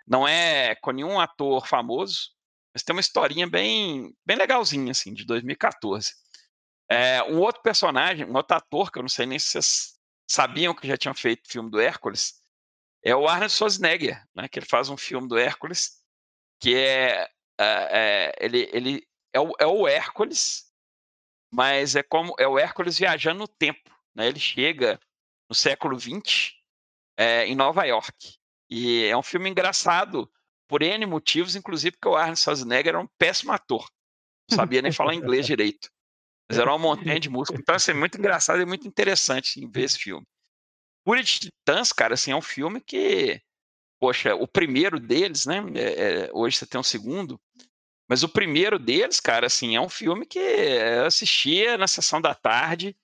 Não 0.06 0.26
é 0.26 0.74
com 0.76 0.90
nenhum 0.90 1.20
ator 1.20 1.66
famoso, 1.66 2.30
mas 2.72 2.82
tem 2.82 2.94
uma 2.94 3.00
historinha 3.00 3.46
bem, 3.48 4.14
bem 4.24 4.36
legalzinha, 4.36 4.90
assim, 4.92 5.12
de 5.12 5.24
2014. 5.24 6.12
É, 6.88 7.22
um 7.24 7.38
outro 7.38 7.62
personagem, 7.62 8.26
um 8.26 8.34
outro 8.34 8.56
ator, 8.56 8.90
que 8.90 8.98
eu 8.98 9.02
não 9.02 9.08
sei 9.08 9.26
nem 9.26 9.38
se 9.38 9.48
vocês 9.48 9.98
sabiam 10.28 10.74
que 10.74 10.86
já 10.86 10.96
tinham 10.96 11.14
feito 11.14 11.50
filme 11.50 11.70
do 11.70 11.80
Hércules, 11.80 12.42
é 13.04 13.14
o 13.14 13.28
Arnold 13.28 13.52
Schwarzenegger, 13.52 14.22
né, 14.34 14.48
que 14.48 14.58
ele 14.58 14.66
faz 14.66 14.88
um 14.88 14.96
filme 14.96 15.28
do 15.28 15.36
Hércules, 15.36 16.02
que 16.60 16.74
é, 16.74 17.28
é, 17.58 17.88
é 17.90 18.32
ele, 18.38 18.70
ele 18.72 19.08
é 19.32 19.40
o, 19.40 19.52
é 19.58 19.66
o 19.66 19.88
Hércules, 19.88 20.72
mas 21.52 21.96
é 21.96 22.02
como 22.02 22.34
é 22.38 22.46
o 22.46 22.58
Hércules 22.58 22.98
viajando 22.98 23.40
no 23.40 23.48
tempo. 23.48 23.90
Né? 24.14 24.28
Ele 24.28 24.40
chega 24.40 25.00
no 25.48 25.54
século 25.54 25.98
XX 25.98 26.52
é, 27.16 27.46
em 27.46 27.54
Nova 27.54 27.84
York. 27.84 28.36
E 28.70 29.04
é 29.04 29.16
um 29.16 29.22
filme 29.22 29.50
engraçado 29.50 30.30
por 30.72 30.82
N 30.82 31.04
motivos, 31.04 31.54
inclusive 31.54 31.92
porque 31.92 32.08
o 32.08 32.16
Arnold 32.16 32.40
Schwarzenegger 32.40 32.94
era 32.94 33.00
um 33.00 33.06
péssimo 33.18 33.52
ator. 33.52 33.86
Não 34.48 34.56
sabia 34.56 34.80
nem 34.80 34.90
falar 34.90 35.14
inglês 35.14 35.44
direito. 35.44 35.90
Mas 36.48 36.58
era 36.58 36.70
uma 36.70 36.78
montanha 36.78 37.20
de 37.20 37.28
música. 37.28 37.58
Então, 37.60 37.74
assim, 37.74 37.90
é 37.90 37.94
muito 37.94 38.16
engraçado 38.16 38.58
e 38.62 38.64
muito 38.64 38.88
interessante 38.88 39.62
em 39.62 39.70
ver 39.70 39.82
esse 39.82 39.98
filme. 39.98 40.26
Fúria 41.06 41.22
de 41.22 41.40
Titãs, 41.40 41.92
cara, 41.92 42.14
assim, 42.14 42.30
é 42.30 42.36
um 42.36 42.40
filme 42.40 42.80
que, 42.80 43.38
poxa, 44.00 44.34
o 44.34 44.48
primeiro 44.48 44.98
deles, 44.98 45.44
né? 45.44 45.62
É, 45.74 46.24
é, 46.24 46.30
hoje 46.32 46.56
você 46.56 46.66
tem 46.66 46.80
um 46.80 46.82
segundo, 46.82 47.38
mas 48.08 48.22
o 48.22 48.28
primeiro 48.30 48.78
deles, 48.78 49.20
cara, 49.20 49.48
assim, 49.48 49.76
é 49.76 49.80
um 49.80 49.90
filme 49.90 50.24
que 50.24 50.38
eu 50.38 51.04
assistia 51.04 51.76
na 51.76 51.86
sessão 51.86 52.18
da 52.18 52.34
tarde 52.34 52.96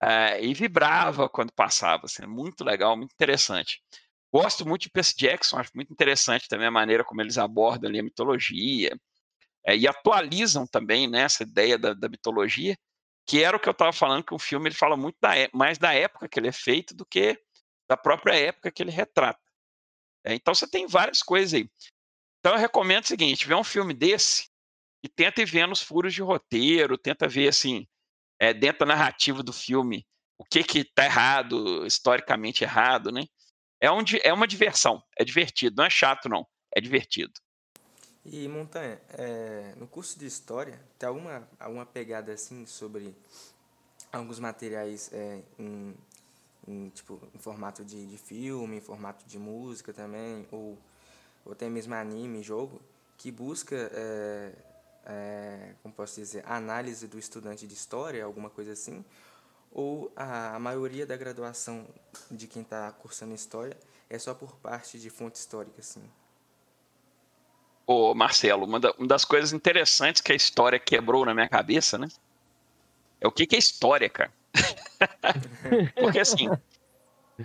é, 0.00 0.44
e 0.44 0.54
vibrava 0.54 1.28
quando 1.28 1.52
passava. 1.52 2.06
Assim, 2.06 2.24
muito 2.24 2.62
legal, 2.62 2.96
muito 2.96 3.12
interessante. 3.12 3.82
Gosto 4.32 4.66
muito 4.66 4.82
de 4.82 4.90
Percy 4.90 5.16
Jackson, 5.16 5.58
acho 5.58 5.70
muito 5.74 5.92
interessante 5.92 6.48
também 6.48 6.66
a 6.66 6.70
maneira 6.70 7.04
como 7.04 7.20
eles 7.20 7.36
abordam 7.36 7.88
ali 7.88 7.98
a 7.98 8.02
mitologia 8.02 8.96
é, 9.66 9.76
e 9.76 9.88
atualizam 9.88 10.66
também 10.66 11.08
né, 11.08 11.22
essa 11.22 11.42
ideia 11.42 11.76
da, 11.76 11.92
da, 11.92 12.08
mitologia, 12.08 12.76
que 13.26 13.42
era 13.42 13.56
o 13.56 13.60
que 13.60 13.68
eu 13.68 13.72
estava 13.72 13.92
falando, 13.92 14.24
que 14.24 14.34
o 14.34 14.38
filme 14.38 14.68
ele 14.68 14.74
fala 14.74 14.96
muito 14.96 15.16
da, 15.20 15.30
mais 15.52 15.78
da 15.78 15.92
época 15.92 16.28
que 16.28 16.38
ele 16.38 16.48
é 16.48 16.52
feito 16.52 16.94
do 16.94 17.04
que 17.04 17.40
da 17.88 17.96
própria 17.96 18.34
época 18.34 18.70
que 18.70 18.82
ele 18.82 18.90
retrata. 18.90 19.40
É, 20.24 20.34
então 20.34 20.54
você 20.54 20.68
tem 20.68 20.86
várias 20.86 21.22
coisas 21.22 21.54
aí. 21.54 21.68
Então 22.38 22.52
eu 22.52 22.58
recomendo 22.58 23.04
o 23.04 23.08
seguinte: 23.08 23.46
ver 23.46 23.54
um 23.54 23.64
filme 23.64 23.92
desse 23.94 24.48
e 25.02 25.08
tenta 25.08 25.42
ir 25.42 25.46
vendo 25.46 25.72
os 25.72 25.82
furos 25.82 26.14
de 26.14 26.22
roteiro, 26.22 26.98
tenta 26.98 27.26
ver 27.26 27.48
assim, 27.48 27.86
é, 28.38 28.52
dentro 28.52 28.80
da 28.80 28.94
narrativa 28.94 29.42
do 29.42 29.52
filme, 29.52 30.06
o 30.38 30.44
que 30.44 30.62
que 30.62 30.84
tá 30.84 31.04
errado, 31.04 31.86
historicamente 31.86 32.64
errado, 32.64 33.10
né? 33.10 33.24
É, 33.80 33.90
um, 33.90 34.04
é 34.22 34.32
uma 34.32 34.46
diversão, 34.46 35.02
é 35.16 35.24
divertido, 35.24 35.76
não 35.78 35.84
é 35.84 35.90
chato 35.90 36.28
não, 36.28 36.46
é 36.74 36.80
divertido. 36.80 37.32
E 38.24 38.46
Montanha, 38.46 39.00
é, 39.16 39.72
no 39.76 39.86
curso 39.86 40.18
de 40.18 40.26
História, 40.26 40.78
tem 40.98 41.08
alguma, 41.08 41.48
alguma 41.58 41.86
pegada 41.86 42.32
assim 42.32 42.66
sobre 42.66 43.16
alguns 44.12 44.38
materiais 44.38 45.10
é, 45.12 45.40
em, 45.58 45.94
em, 46.68 46.88
tipo, 46.90 47.18
em 47.34 47.38
formato 47.38 47.82
de, 47.82 48.06
de 48.06 48.18
filme, 48.18 48.76
em 48.76 48.80
formato 48.80 49.24
de 49.26 49.38
música 49.38 49.92
também, 49.94 50.46
ou, 50.50 50.78
ou 51.46 51.52
até 51.52 51.68
mesmo 51.70 51.94
anime, 51.94 52.42
jogo, 52.42 52.82
que 53.16 53.30
busca, 53.30 53.90
é, 53.94 54.52
é, 55.06 55.74
como 55.82 55.94
posso 55.94 56.20
dizer, 56.20 56.44
análise 56.46 57.08
do 57.08 57.18
estudante 57.18 57.66
de 57.66 57.72
História, 57.72 58.22
alguma 58.22 58.50
coisa 58.50 58.72
assim, 58.72 59.02
ou 59.70 60.12
a, 60.16 60.58
maioria 60.58 61.06
da 61.06 61.16
graduação 61.16 61.86
de 62.30 62.46
quem 62.46 62.62
está 62.62 62.90
cursando 62.92 63.34
História 63.34 63.76
é 64.08 64.18
só 64.18 64.34
por 64.34 64.56
parte 64.56 64.98
de 64.98 65.08
fonte 65.08 65.36
histórica, 65.36 65.80
assim? 65.80 66.02
Ô, 67.86 68.14
Marcelo, 68.14 68.66
uma, 68.66 68.80
da, 68.80 68.92
uma, 68.92 69.06
das 69.06 69.24
coisas 69.24 69.52
interessantes 69.52 70.20
que 70.20 70.32
a 70.32 70.34
história 70.34 70.78
quebrou 70.78 71.24
na 71.24 71.34
minha 71.34 71.48
cabeça, 71.48 71.96
né? 71.96 72.08
É 73.20 73.26
o 73.26 73.32
que, 73.32 73.46
que 73.46 73.56
é 73.56 73.58
história, 73.58 74.08
cara. 74.08 74.32
Porque 75.94 76.18
assim, 76.18 76.48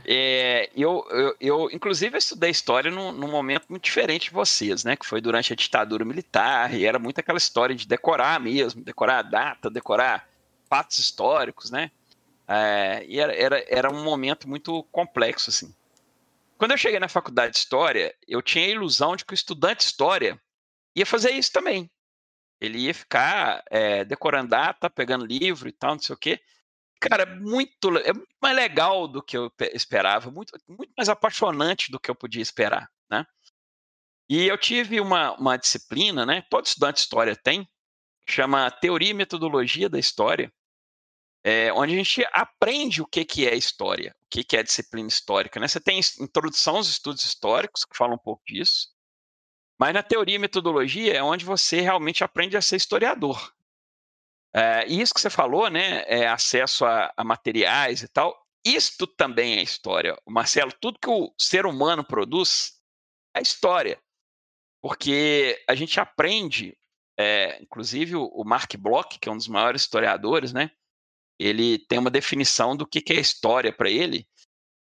é, 0.03 0.69
eu, 0.75 1.05
eu, 1.09 1.35
eu, 1.39 1.71
inclusive, 1.71 2.17
estudei 2.17 2.49
história 2.49 2.91
num, 2.91 3.11
num, 3.11 3.29
momento 3.29 3.65
muito 3.69 3.83
diferente 3.83 4.25
de 4.25 4.31
vocês, 4.31 4.83
né? 4.83 4.95
Que 4.95 5.05
foi 5.05 5.21
durante 5.21 5.53
a 5.53 5.55
ditadura 5.55 6.03
militar, 6.03 6.73
e 6.73 6.85
era 6.85 6.99
muito 6.99 7.19
aquela 7.19 7.37
história 7.37 7.75
de 7.75 7.87
decorar 7.87 8.39
mesmo, 8.39 8.83
decorar 8.83 9.19
a 9.19 9.21
data, 9.21 9.69
decorar 9.69 10.27
fatos 10.67 10.97
históricos, 10.97 11.69
né? 11.69 11.91
É, 12.47 13.03
e 13.05 13.19
era, 13.19 13.35
era, 13.35 13.65
era 13.67 13.91
um 13.91 14.03
momento 14.03 14.47
muito 14.47 14.83
complexo, 14.85 15.49
assim. 15.49 15.73
Quando 16.57 16.71
eu 16.71 16.77
cheguei 16.77 16.99
na 16.99 17.09
faculdade 17.09 17.53
de 17.53 17.59
História, 17.59 18.15
eu 18.27 18.41
tinha 18.41 18.65
a 18.65 18.69
ilusão 18.69 19.15
de 19.15 19.25
que 19.25 19.33
o 19.33 19.35
estudante 19.35 19.79
de 19.79 19.85
História 19.85 20.41
ia 20.95 21.05
fazer 21.05 21.31
isso 21.31 21.51
também. 21.51 21.89
Ele 22.61 22.79
ia 22.79 22.93
ficar 22.93 23.63
é, 23.69 24.05
decorando 24.05 24.49
data, 24.49 24.89
pegando 24.89 25.25
livro 25.25 25.67
e 25.67 25.71
tal, 25.71 25.95
não 25.95 26.01
sei 26.01 26.15
o 26.15 26.17
quê. 26.17 26.39
Cara, 26.99 27.23
é 27.23 27.25
muito, 27.25 27.97
é 27.97 28.13
muito 28.13 28.35
mais 28.41 28.55
legal 28.55 29.07
do 29.07 29.21
que 29.21 29.37
eu 29.37 29.51
esperava, 29.73 30.31
muito, 30.31 30.57
muito 30.67 30.93
mais 30.97 31.09
apaixonante 31.09 31.91
do 31.91 31.99
que 31.99 32.09
eu 32.09 32.15
podia 32.15 32.41
esperar, 32.41 32.89
né? 33.09 33.25
E 34.29 34.47
eu 34.47 34.57
tive 34.57 34.99
uma, 34.99 35.33
uma 35.33 35.57
disciplina, 35.57 36.25
né? 36.25 36.43
Todo 36.49 36.65
estudante 36.65 36.95
de 36.95 37.01
História 37.01 37.35
tem, 37.35 37.69
chama 38.27 38.71
Teoria 38.71 39.11
e 39.11 39.13
Metodologia 39.13 39.89
da 39.89 39.99
História, 39.99 40.51
é, 41.47 41.71
onde 41.71 41.93
a 41.93 41.97
gente 41.97 42.27
aprende 42.33 43.03
o 43.03 43.05
que, 43.05 43.23
que 43.23 43.47
é 43.47 43.53
história, 43.53 44.15
o 44.23 44.27
que, 44.31 44.43
que 44.43 44.57
é 44.57 44.63
disciplina 44.63 45.07
histórica. 45.07 45.59
Né? 45.59 45.67
Você 45.67 45.79
tem 45.79 45.99
introdução 46.19 46.77
aos 46.77 46.89
estudos 46.89 47.23
históricos, 47.23 47.85
que 47.85 47.95
fala 47.95 48.15
um 48.15 48.17
pouco 48.17 48.41
disso, 48.47 48.87
mas 49.79 49.93
na 49.93 50.01
teoria 50.01 50.37
e 50.37 50.39
metodologia 50.39 51.13
é 51.13 51.21
onde 51.21 51.45
você 51.45 51.81
realmente 51.81 52.23
aprende 52.23 52.57
a 52.57 52.61
ser 52.63 52.77
historiador. 52.77 53.53
É, 54.55 54.87
e 54.87 54.99
isso 54.99 55.13
que 55.13 55.21
você 55.21 55.29
falou, 55.29 55.69
né, 55.69 56.03
é 56.07 56.27
acesso 56.27 56.83
a, 56.83 57.13
a 57.15 57.23
materiais 57.23 58.01
e 58.01 58.07
tal, 58.07 58.35
isto 58.65 59.05
também 59.05 59.59
é 59.59 59.61
história. 59.61 60.17
Marcelo, 60.27 60.71
tudo 60.81 60.97
que 60.97 61.09
o 61.09 61.31
ser 61.37 61.67
humano 61.67 62.03
produz 62.03 62.81
é 63.35 63.41
história. 63.41 64.01
Porque 64.81 65.63
a 65.67 65.75
gente 65.75 65.99
aprende, 65.99 66.75
é, 67.19 67.61
inclusive 67.61 68.15
o 68.15 68.43
Mark 68.43 68.75
Bloch, 68.77 69.19
que 69.19 69.29
é 69.29 69.31
um 69.31 69.37
dos 69.37 69.47
maiores 69.47 69.83
historiadores, 69.83 70.51
né? 70.51 70.71
Ele 71.39 71.79
tem 71.79 71.99
uma 71.99 72.09
definição 72.09 72.75
do 72.75 72.87
que, 72.87 73.01
que 73.01 73.13
é 73.13 73.19
história 73.19 73.73
para 73.73 73.89
ele. 73.89 74.27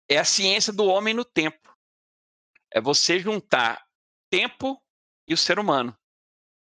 É 0.08 0.18
a 0.18 0.24
ciência 0.24 0.72
do 0.72 0.86
homem 0.86 1.14
no 1.14 1.24
tempo. 1.24 1.72
É 2.72 2.80
você 2.80 3.18
juntar 3.18 3.84
tempo 4.30 4.82
e 5.28 5.34
o 5.34 5.38
ser 5.38 5.58
humano. 5.58 5.96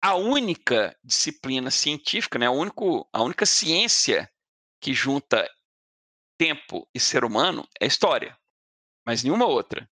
A 0.03 0.15
única 0.15 0.97
disciplina 1.03 1.71
científica, 1.71 2.39
né, 2.39 2.47
a, 2.47 2.51
único, 2.51 3.09
a 3.13 3.23
única 3.23 3.45
ciência 3.45 4.31
que 4.81 4.95
junta 4.95 5.49
tempo 6.39 6.89
e 6.95 7.01
ser 7.01 7.25
humano 7.25 7.69
é 7.81 7.87
história, 7.87 8.39
mas 9.05 9.23
nenhuma 9.23 9.47
outra. 9.47 9.89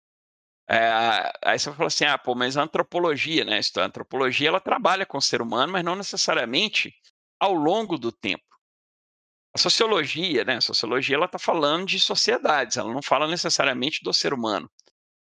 É, 0.68 1.32
aí 1.44 1.60
você 1.60 1.72
fala 1.74 1.88
assim, 1.88 2.06
ah, 2.06 2.18
pô, 2.18 2.34
mas 2.34 2.58
a 2.58 2.64
antropologia, 2.64 3.44
né? 3.44 3.60
A 3.78 3.82
antropologia 3.82 4.48
ela 4.48 4.60
trabalha 4.60 5.06
com 5.06 5.18
o 5.18 5.22
ser 5.22 5.42
humano, 5.42 5.74
mas 5.74 5.84
não 5.84 5.96
necessariamente 5.96 6.94
ao 7.40 7.54
longo 7.54 7.98
do 7.98 8.12
tempo. 8.12 8.51
A 9.54 9.58
sociologia, 9.58 10.46
né? 10.46 10.58
A 10.58 10.62
sociologia 10.62 11.16
ela 11.16 11.26
está 11.26 11.38
falando 11.38 11.86
de 11.86 12.00
sociedades, 12.00 12.78
ela 12.78 12.94
não 12.94 13.02
fala 13.02 13.28
necessariamente 13.28 14.04
do 14.04 14.14
ser 14.14 14.34
humano. 14.34 14.70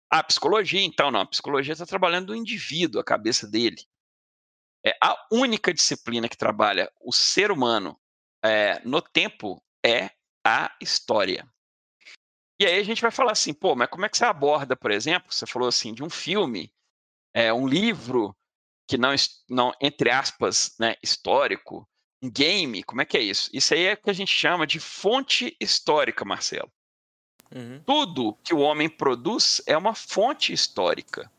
A 0.09 0.23
psicologia, 0.23 0.81
então, 0.81 1.11
não. 1.11 1.21
A 1.21 1.25
psicologia 1.25 1.73
está 1.73 1.85
trabalhando 1.85 2.27
do 2.27 2.35
indivíduo, 2.35 3.01
a 3.01 3.03
cabeça 3.03 3.47
dele. 3.47 3.83
É 4.85 4.95
a 5.01 5.15
única 5.31 5.73
disciplina 5.73 6.29
que 6.29 6.37
trabalha 6.37 6.91
o 7.01 7.11
ser 7.11 7.51
humano 7.51 7.99
é, 8.43 8.81
no 8.85 9.01
tempo 9.01 9.63
é 9.85 10.11
a 10.45 10.75
história. 10.81 11.47
E 12.59 12.65
aí 12.65 12.79
a 12.79 12.83
gente 12.83 13.01
vai 13.01 13.11
falar 13.11 13.31
assim, 13.31 13.53
pô, 13.53 13.75
mas 13.75 13.89
como 13.89 14.05
é 14.05 14.09
que 14.09 14.17
você 14.17 14.25
aborda, 14.25 14.75
por 14.75 14.91
exemplo, 14.91 15.33
você 15.33 15.45
falou 15.45 15.67
assim 15.67 15.93
de 15.93 16.03
um 16.03 16.09
filme, 16.09 16.73
é, 17.33 17.51
um 17.53 17.67
livro 17.67 18.35
que 18.87 18.97
não, 18.97 19.15
não 19.49 19.73
entre 19.81 20.09
aspas, 20.11 20.75
né, 20.79 20.95
histórico, 21.01 21.89
game, 22.29 22.83
como 22.83 23.01
é 23.01 23.05
que 23.05 23.17
é 23.17 23.21
isso? 23.21 23.49
Isso 23.51 23.73
aí 23.73 23.85
é 23.85 23.93
o 23.93 23.97
que 23.97 24.09
a 24.09 24.13
gente 24.13 24.31
chama 24.31 24.65
de 24.65 24.79
fonte 24.79 25.55
histórica, 25.59 26.23
Marcelo. 26.23 26.71
Uhum. 27.53 27.81
Tudo 27.85 28.37
que 28.43 28.53
o 28.53 28.59
homem 28.59 28.89
produz 28.89 29.61
é 29.67 29.77
uma 29.77 29.93
fonte 29.93 30.53
histórica. 30.53 31.29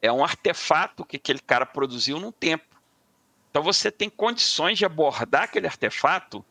É 0.00 0.10
um 0.10 0.24
artefato 0.24 1.04
que 1.04 1.16
aquele 1.16 1.38
cara 1.38 1.66
produziu 1.66 2.18
num 2.18 2.32
tempo. 2.32 2.64
Então 3.50 3.62
você 3.62 3.90
tem 3.90 4.08
condições 4.08 4.78
de 4.78 4.84
abordar 4.84 5.44
aquele 5.44 5.66
artefato 5.66 6.44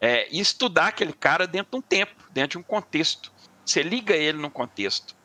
é, 0.00 0.28
e 0.30 0.38
estudar 0.38 0.88
aquele 0.88 1.12
cara 1.12 1.46
dentro 1.46 1.72
de 1.72 1.76
um 1.78 1.82
tempo, 1.82 2.14
dentro 2.30 2.50
de 2.52 2.58
um 2.58 2.62
contexto. 2.62 3.32
Você 3.64 3.82
liga 3.82 4.14
ele 4.14 4.38
num 4.38 4.48
contexto. 4.48 5.16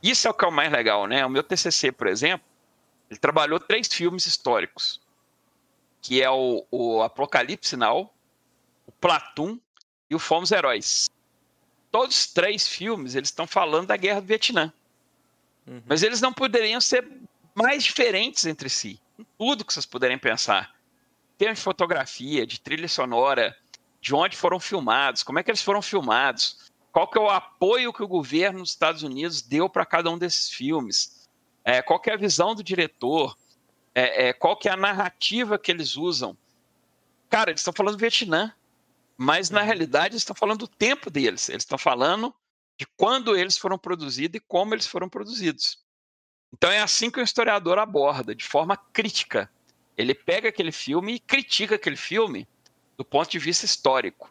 Isso 0.00 0.28
é 0.28 0.30
o 0.30 0.34
que 0.34 0.44
é 0.44 0.48
o 0.48 0.52
mais 0.52 0.70
legal, 0.70 1.06
né? 1.06 1.26
O 1.26 1.30
meu 1.30 1.42
TCC, 1.42 1.90
por 1.90 2.06
exemplo, 2.06 2.46
ele 3.10 3.18
trabalhou 3.18 3.58
três 3.58 3.88
filmes 3.88 4.26
históricos 4.26 5.01
que 6.02 6.20
é 6.20 6.28
o, 6.28 6.66
o 6.70 7.00
Apocalipse 7.02 7.76
Now, 7.76 8.12
o 8.84 8.92
Platum 8.92 9.58
e 10.10 10.14
o 10.14 10.18
Fomos 10.18 10.50
Heróis. 10.50 11.08
Todos 11.90 12.16
os 12.16 12.26
três 12.26 12.66
filmes 12.66 13.14
eles 13.14 13.28
estão 13.28 13.46
falando 13.46 13.86
da 13.86 13.96
Guerra 13.96 14.20
do 14.20 14.26
Vietnã. 14.26 14.72
Uhum. 15.66 15.80
Mas 15.86 16.02
eles 16.02 16.20
não 16.20 16.32
poderiam 16.32 16.80
ser 16.80 17.08
mais 17.54 17.84
diferentes 17.84 18.44
entre 18.46 18.68
si. 18.68 19.00
Tudo 19.38 19.64
que 19.64 19.72
vocês 19.72 19.86
puderem 19.86 20.18
pensar. 20.18 20.74
Tem 21.38 21.52
de 21.52 21.60
fotografia, 21.60 22.46
de 22.46 22.60
trilha 22.60 22.88
sonora, 22.88 23.56
de 24.00 24.14
onde 24.14 24.36
foram 24.36 24.58
filmados, 24.58 25.22
como 25.22 25.38
é 25.38 25.42
que 25.42 25.50
eles 25.50 25.62
foram 25.62 25.80
filmados, 25.80 26.72
qual 26.90 27.06
que 27.06 27.18
é 27.18 27.20
o 27.20 27.30
apoio 27.30 27.92
que 27.92 28.02
o 28.02 28.08
governo 28.08 28.60
dos 28.60 28.70
Estados 28.70 29.02
Unidos 29.02 29.40
deu 29.40 29.68
para 29.68 29.86
cada 29.86 30.10
um 30.10 30.18
desses 30.18 30.50
filmes, 30.50 31.28
é, 31.64 31.80
qual 31.80 32.00
que 32.00 32.10
é 32.10 32.14
a 32.14 32.18
visão 32.18 32.54
do 32.54 32.62
diretor, 32.62 33.36
é, 33.94 34.28
é, 34.28 34.32
qual 34.32 34.56
que 34.56 34.68
é 34.68 34.72
a 34.72 34.76
narrativa 34.76 35.58
que 35.58 35.70
eles 35.70 35.96
usam. 35.96 36.36
Cara, 37.28 37.50
eles 37.50 37.60
estão 37.60 37.72
falando 37.72 37.96
do 37.96 38.00
Vietnã, 38.00 38.52
mas 39.16 39.50
na 39.50 39.60
uhum. 39.60 39.66
realidade 39.66 40.14
eles 40.14 40.22
estão 40.22 40.36
falando 40.36 40.60
do 40.60 40.68
tempo 40.68 41.10
deles. 41.10 41.48
Eles 41.48 41.62
estão 41.62 41.78
falando 41.78 42.34
de 42.78 42.86
quando 42.96 43.36
eles 43.36 43.56
foram 43.56 43.78
produzidos 43.78 44.36
e 44.36 44.40
como 44.40 44.74
eles 44.74 44.86
foram 44.86 45.08
produzidos. 45.08 45.78
Então 46.52 46.70
é 46.70 46.80
assim 46.80 47.10
que 47.10 47.20
o 47.20 47.22
historiador 47.22 47.78
aborda, 47.78 48.34
de 48.34 48.44
forma 48.44 48.76
crítica. 48.76 49.50
Ele 49.96 50.14
pega 50.14 50.48
aquele 50.48 50.72
filme 50.72 51.14
e 51.14 51.20
critica 51.20 51.76
aquele 51.76 51.96
filme 51.96 52.48
do 52.96 53.04
ponto 53.04 53.30
de 53.30 53.38
vista 53.38 53.64
histórico, 53.64 54.30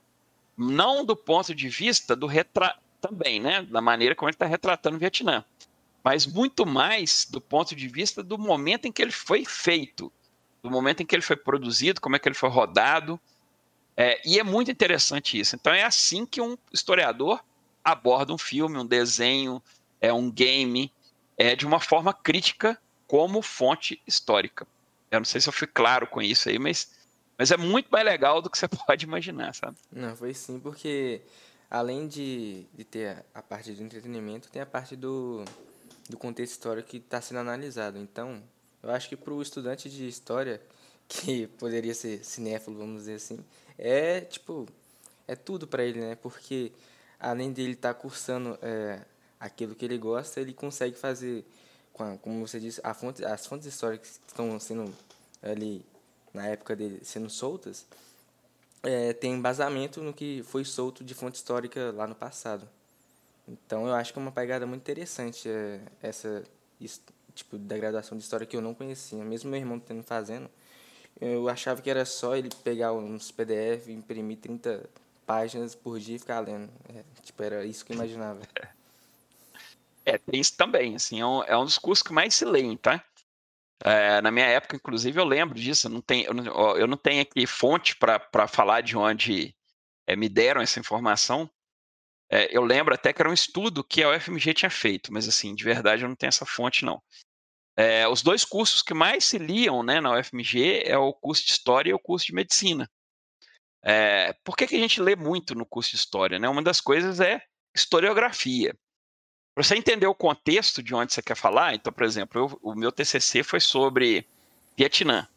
não 0.56 1.04
do 1.04 1.16
ponto 1.16 1.54
de 1.54 1.68
vista 1.68 2.16
do 2.16 2.28
retrato 2.28 2.80
também, 3.00 3.40
né, 3.40 3.64
da 3.64 3.82
maneira 3.82 4.16
como 4.16 4.30
ele 4.30 4.36
está 4.36 4.46
retratando 4.46 4.96
o 4.96 5.00
Vietnã 5.00 5.44
mas 6.04 6.26
muito 6.26 6.66
mais 6.66 7.28
do 7.30 7.40
ponto 7.40 7.76
de 7.76 7.88
vista 7.88 8.24
do 8.24 8.38
momento 8.38 8.86
em 8.88 8.92
que 8.92 9.02
ele 9.02 9.12
foi 9.12 9.46
feito, 9.46 10.12
do 10.64 10.70
momento 10.70 11.02
em 11.02 11.06
que 11.06 11.16
ele 11.16 11.22
foi 11.22 11.36
produzido, 11.36 12.02
como 12.02 12.16
é 12.16 12.20
que 12.20 12.28
ele 12.28 12.36
foi 12.36 12.50
rodado. 12.50 13.20
É, 13.96 14.20
e 14.26 14.40
é 14.40 14.44
muito 14.44 14.72
interessante 14.72 15.40
isso. 15.40 15.56
Então 15.56 15.74
é 15.74 15.84
assim 15.84 16.26
que 16.26 16.42
um 16.42 16.58
historiador 16.74 17.44
aborda 17.84 18.34
um 18.34 18.38
filme, 18.38 18.78
um 18.78 18.86
desenho, 18.86 19.62
é 20.00 20.12
um 20.12 20.32
game, 20.32 20.92
é 21.38 21.56
de 21.56 21.66
uma 21.66 21.80
forma 21.80 22.14
crítica 22.14 22.80
como 23.08 23.42
fonte 23.42 24.02
histórica. 24.08 24.66
Eu 25.12 25.20
não 25.20 25.26
sei 25.26 25.42
se 25.42 25.50
eu 25.50 25.54
fui 25.54 25.68
claro 25.68 26.08
com 26.08 26.22
isso 26.22 26.50
aí, 26.50 26.58
mas, 26.58 26.92
mas 27.38 27.52
é 27.52 27.58
muito 27.58 27.90
mais 27.92 28.06
legal 28.06 28.42
do 28.42 28.50
que 28.50 28.58
você 28.58 28.68
pode 28.88 29.06
imaginar, 29.06 29.54
sabe? 29.54 29.78
Não, 29.92 30.16
foi 30.16 30.34
sim, 30.34 30.60
porque 30.60 31.22
além 31.70 32.08
de, 32.08 32.66
de 32.74 32.84
ter 32.84 33.26
a 33.34 33.42
parte 33.42 33.72
do 33.72 33.84
entretenimento, 33.84 34.50
tem 34.50 34.62
a 34.62 34.66
parte 34.66 34.96
do, 34.96 35.44
do 36.10 36.18
contexto 36.18 36.54
histórico 36.54 36.90
que 36.90 36.98
está 36.98 37.22
sendo 37.22 37.40
analisado. 37.40 37.98
Então, 37.98 38.42
eu 38.82 38.92
acho 38.92 39.10
que 39.10 39.16
para 39.16 39.34
o 39.34 39.42
estudante 39.42 39.90
de 39.90 40.08
história, 40.08 40.62
que 41.08 41.48
poderia 41.48 41.94
ser 41.94 42.24
cinéfilo, 42.24 42.78
vamos 42.78 43.02
dizer 43.02 43.16
assim, 43.16 43.44
é 43.78 44.22
tipo, 44.22 44.68
é 45.28 45.36
tudo 45.36 45.68
para 45.68 45.84
ele, 45.84 46.00
né? 46.00 46.16
Porque 46.16 46.72
além 47.20 47.52
dele 47.52 47.74
estar 47.74 47.94
tá 47.94 48.00
cursando 48.00 48.58
é, 48.62 49.02
aquilo 49.40 49.76
que 49.76 49.86
ele 49.86 49.98
gosta, 49.98 50.42
ele 50.42 50.54
consegue 50.54 50.96
fazer 50.96 51.46
como 52.22 52.46
você 52.46 52.60
disse, 52.60 52.82
fonte, 52.96 53.24
as 53.24 53.46
fontes 53.46 53.68
históricas 53.68 54.20
que 54.24 54.28
estão 54.28 54.60
sendo 54.60 54.94
ali 55.42 55.86
na 56.34 56.48
época 56.48 56.76
dele 56.76 57.02
sendo 57.04 57.30
soltas, 57.30 57.86
é, 58.84 59.14
tem 59.14 59.34
embasamento 59.34 60.02
no 60.02 60.14
que 60.14 60.44
foi 60.44 60.66
solto 60.66 61.04
de 61.04 61.14
fonte 61.14 61.36
histórica 61.36 61.92
lá 61.92 62.08
no 62.08 62.16
passado. 62.16 62.68
Então 63.48 63.88
eu 63.88 63.94
acho 63.94 64.14
que 64.14 64.20
é 64.20 64.22
uma 64.22 64.32
pegada 64.32 64.66
muito 64.66 64.82
interessante 64.82 65.50
é, 65.50 65.82
essa 66.02 66.44
tipo 67.34 67.58
da 67.58 67.78
graduação 67.78 68.18
de 68.18 68.24
história 68.24 68.46
que 68.46 68.56
eu 68.56 68.62
não 68.62 68.74
conhecia, 68.74 69.24
mesmo 69.24 69.50
meu 69.50 69.60
irmão 69.60 69.80
tendo 69.80 70.04
fazendo. 70.04 70.50
Eu 71.20 71.48
achava 71.50 71.82
que 71.82 71.90
era 71.90 72.06
só 72.06 72.36
ele 72.36 72.50
pegar 72.64 72.94
uns 72.94 73.32
PDF, 73.32 73.90
imprimir 73.90 74.38
30 74.38 74.90
páginas 75.26 75.76
por 75.76 76.00
dia 76.00 76.16
e 76.16 76.20
ficar 76.20 76.40
lendo. 76.40 76.70
É, 76.90 77.04
tipo, 77.22 77.44
era 77.44 77.66
isso 77.66 77.86
que 77.86 77.94
eu 77.94 77.96
imaginava. 77.96 78.42
É, 80.04 80.18
tem 80.18 80.42
isso 80.42 80.58
também, 80.58 80.96
assim, 80.96 81.22
é 81.22 81.26
um, 81.28 81.44
é 81.44 81.56
um 81.56 81.64
dos 81.64 81.78
cursos 81.78 82.02
que 82.02 82.12
mais 82.12 82.34
se 82.34 82.44
leem, 82.44 82.76
tá? 82.76 83.06
É, 83.84 84.20
na 84.20 84.32
minha 84.32 84.48
época, 84.48 84.76
inclusive, 84.76 85.20
eu 85.20 85.24
lembro 85.24 85.54
disso, 85.54 85.86
eu 85.86 85.92
não 85.92 86.02
tenho, 86.02 86.26
eu 86.26 86.34
não, 86.34 86.78
eu 86.78 86.88
não 86.88 86.98
tenho 86.98 87.22
aqui 87.22 87.46
fonte 87.46 87.96
para 87.96 88.48
falar 88.48 88.82
de 88.82 88.98
onde 88.98 89.56
é, 90.08 90.16
me 90.16 90.28
deram 90.28 90.60
essa 90.60 90.80
informação. 90.80 91.48
É, 92.34 92.48
eu 92.56 92.64
lembro 92.64 92.94
até 92.94 93.12
que 93.12 93.22
era 93.22 93.30
um 93.30 93.34
estudo 93.34 93.84
que 93.84 94.02
a 94.02 94.10
UFMG 94.10 94.54
tinha 94.54 94.70
feito, 94.70 95.12
mas 95.12 95.28
assim, 95.28 95.54
de 95.54 95.66
verdade 95.66 96.04
eu 96.04 96.10
não 96.10 96.16
tenho 96.16 96.30
essa 96.30 96.46
fonte, 96.46 96.86
não. 96.86 97.04
É, 97.76 98.08
os 98.08 98.22
dois 98.22 98.46
cursos 98.46 98.82
que 98.82 98.94
mais 98.94 99.26
se 99.26 99.38
liam 99.38 99.84
né, 99.84 100.00
na 100.00 100.18
UFMG 100.18 100.84
é 100.86 100.98
o 100.98 101.14
curso 101.14 101.46
de 101.46 101.52
História 101.52 101.92
e 101.92 101.94
o 101.94 102.00
curso 102.00 102.28
de 102.28 102.34
Medicina. 102.34 102.90
É, 103.84 104.34
por 104.46 104.56
que, 104.56 104.66
que 104.66 104.76
a 104.76 104.80
gente 104.80 105.02
lê 105.02 105.14
muito 105.16 105.54
no 105.56 105.66
curso 105.66 105.92
de 105.92 105.98
História? 105.98 106.40
Né? 106.40 106.48
Uma 106.48 106.62
das 106.62 106.80
coisas 106.80 107.20
é 107.20 107.42
historiografia. 107.76 108.74
Para 109.54 109.64
você 109.64 109.76
entender 109.76 110.08
o 110.08 110.16
contexto 110.16 110.82
de 110.82 110.96
onde 110.96 111.14
você 111.14 111.22
quer 111.22 111.36
falar, 111.36 111.76
então, 111.76 111.92
por 111.92 112.04
exemplo, 112.04 112.42
eu, 112.42 112.60
o 112.62 112.76
meu 112.76 112.94
TCC 112.94 113.44
foi 113.44 113.60
sobre 113.60 114.26
Vietnã. 114.78 115.28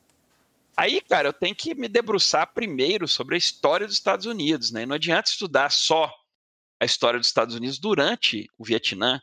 Aí, 0.77 1.01
cara, 1.01 1.29
eu 1.29 1.33
tenho 1.33 1.55
que 1.57 1.75
me 1.75 1.89
debruçar 1.89 2.53
primeiro 2.53 3.09
sobre 3.09 3.35
a 3.35 3.39
história 3.39 3.87
dos 3.87 3.97
Estados 3.97 4.27
Unidos, 4.27 4.71
né? 4.71 4.87
Não 4.87 4.95
adianta 4.95 5.31
estudar 5.31 5.71
só 5.71 6.13
a 6.85 6.87
história 6.87 7.19
dos 7.19 7.29
Estados 7.29 7.55
Unidos 7.55 7.79
durante 7.79 8.49
o 8.59 8.65
Vietnã, 8.65 9.21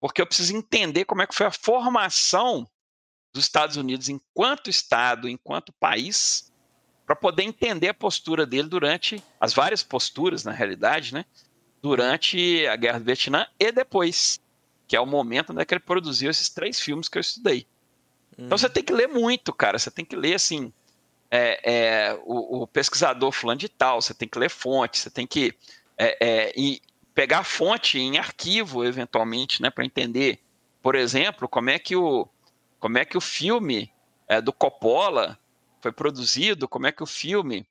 porque 0.00 0.22
eu 0.22 0.26
preciso 0.26 0.56
entender 0.56 1.04
como 1.04 1.22
é 1.22 1.26
que 1.26 1.34
foi 1.34 1.46
a 1.46 1.50
formação 1.50 2.68
dos 3.32 3.44
Estados 3.44 3.76
Unidos 3.76 4.08
enquanto 4.08 4.70
Estado, 4.70 5.28
enquanto 5.28 5.72
país, 5.72 6.52
para 7.04 7.16
poder 7.16 7.42
entender 7.42 7.88
a 7.88 7.94
postura 7.94 8.46
dele 8.46 8.68
durante 8.68 9.22
as 9.40 9.52
várias 9.54 9.82
posturas, 9.82 10.44
na 10.44 10.52
realidade, 10.52 11.14
né? 11.14 11.24
durante 11.82 12.66
a 12.66 12.76
Guerra 12.76 12.98
do 12.98 13.04
Vietnã 13.04 13.46
e 13.58 13.72
depois, 13.72 14.40
que 14.86 14.96
é 14.96 15.00
o 15.00 15.06
momento 15.06 15.50
onde 15.50 15.62
é 15.62 15.64
que 15.64 15.74
ele 15.74 15.80
produziu 15.80 16.30
esses 16.30 16.48
três 16.48 16.80
filmes 16.80 17.08
que 17.08 17.18
eu 17.18 17.20
estudei. 17.20 17.66
Hum. 18.36 18.46
Então 18.46 18.58
você 18.58 18.68
tem 18.68 18.82
que 18.82 18.92
ler 18.92 19.08
muito, 19.08 19.52
cara. 19.52 19.78
Você 19.78 19.90
tem 19.90 20.04
que 20.04 20.16
ler 20.16 20.34
assim. 20.34 20.72
É, 21.30 21.60
é, 22.10 22.20
o, 22.24 22.62
o, 22.62 22.66
pesquisador 22.66 23.30
fulano 23.32 23.60
de 23.60 23.68
tal, 23.68 24.00
você 24.00 24.14
tem 24.14 24.26
que 24.26 24.38
ler 24.38 24.48
fonte, 24.48 24.98
você 24.98 25.10
tem 25.10 25.26
que 25.26 25.54
é, 25.98 26.16
é 26.20 26.52
pegar 27.18 27.42
fonte 27.42 27.98
em 27.98 28.16
arquivo, 28.16 28.84
eventualmente, 28.84 29.60
né, 29.60 29.70
para 29.70 29.84
entender, 29.84 30.40
por 30.80 30.94
exemplo, 30.94 31.48
como 31.48 31.68
é 31.68 31.76
que 31.76 31.96
o, 31.96 32.28
como 32.78 32.96
é 32.96 33.04
que 33.04 33.18
o 33.18 33.20
filme 33.20 33.92
é, 34.28 34.40
do 34.40 34.52
Coppola 34.52 35.36
foi 35.82 35.90
produzido, 35.90 36.68
como 36.68 36.86
é 36.86 36.92
que 36.92 37.02
o 37.02 37.06
filme 37.06 37.68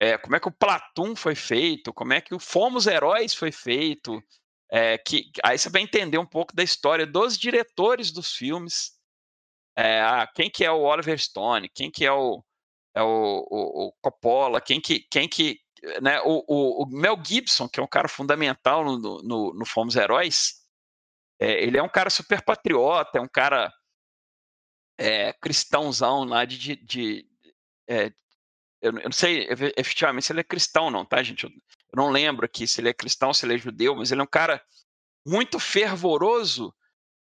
é, 0.00 0.18
como 0.18 0.34
é 0.34 0.40
que 0.40 0.48
o 0.48 0.52
Platum 0.52 1.14
foi 1.14 1.36
feito, 1.36 1.92
como 1.92 2.12
é 2.12 2.20
que 2.20 2.34
o 2.34 2.40
Fomos 2.40 2.88
Heróis 2.88 3.34
foi 3.34 3.52
feito, 3.52 4.20
é, 4.68 4.98
que 4.98 5.30
aí 5.44 5.56
você 5.56 5.70
vai 5.70 5.82
entender 5.82 6.18
um 6.18 6.26
pouco 6.26 6.52
da 6.52 6.64
história 6.64 7.06
dos 7.06 7.38
diretores 7.38 8.10
dos 8.10 8.32
filmes, 8.32 8.98
é, 9.76 10.02
quem 10.34 10.50
que 10.50 10.64
é 10.64 10.72
o 10.72 10.82
Oliver 10.82 11.16
Stone, 11.20 11.68
quem 11.68 11.88
que 11.88 12.04
é 12.04 12.10
o, 12.10 12.42
é 12.96 13.02
o, 13.04 13.46
o, 13.48 13.86
o 13.86 13.92
Coppola, 14.02 14.60
quem 14.60 14.80
que, 14.80 15.06
quem 15.08 15.28
que 15.28 15.60
né, 16.00 16.20
o, 16.22 16.82
o, 16.82 16.86
Mel 16.86 17.18
Gibson, 17.24 17.68
que 17.68 17.80
é 17.80 17.82
um 17.82 17.88
cara 17.88 18.08
fundamental 18.08 18.84
no, 18.84 19.22
no, 19.22 19.54
no 19.54 19.66
Fomos 19.66 19.96
Heróis, 19.96 20.64
é, 21.40 21.62
ele 21.62 21.78
é 21.78 21.82
um 21.82 21.88
cara 21.88 22.10
super 22.10 22.42
patriota, 22.42 23.18
é 23.18 23.20
um 23.20 23.28
cara 23.28 23.72
é, 24.98 25.32
cristãozão 25.34 26.24
lá 26.24 26.44
de, 26.44 26.58
de, 26.58 26.76
de 26.76 27.28
é, 27.88 28.06
eu, 28.80 28.92
eu, 28.92 29.04
não 29.04 29.12
sei 29.12 29.48
efetivamente 29.76 30.26
se 30.26 30.32
ele 30.32 30.40
é 30.40 30.44
cristão 30.44 30.90
não, 30.90 31.04
tá, 31.04 31.22
gente? 31.22 31.44
Eu, 31.44 31.50
eu 31.50 31.96
não 31.96 32.10
lembro 32.10 32.44
aqui 32.44 32.66
se 32.66 32.80
ele 32.80 32.88
é 32.88 32.94
cristão, 32.94 33.32
se 33.32 33.46
ele 33.46 33.54
é 33.54 33.58
judeu, 33.58 33.94
mas 33.94 34.10
ele 34.10 34.20
é 34.20 34.24
um 34.24 34.28
cara 34.28 34.62
muito 35.26 35.58
fervoroso 35.58 36.74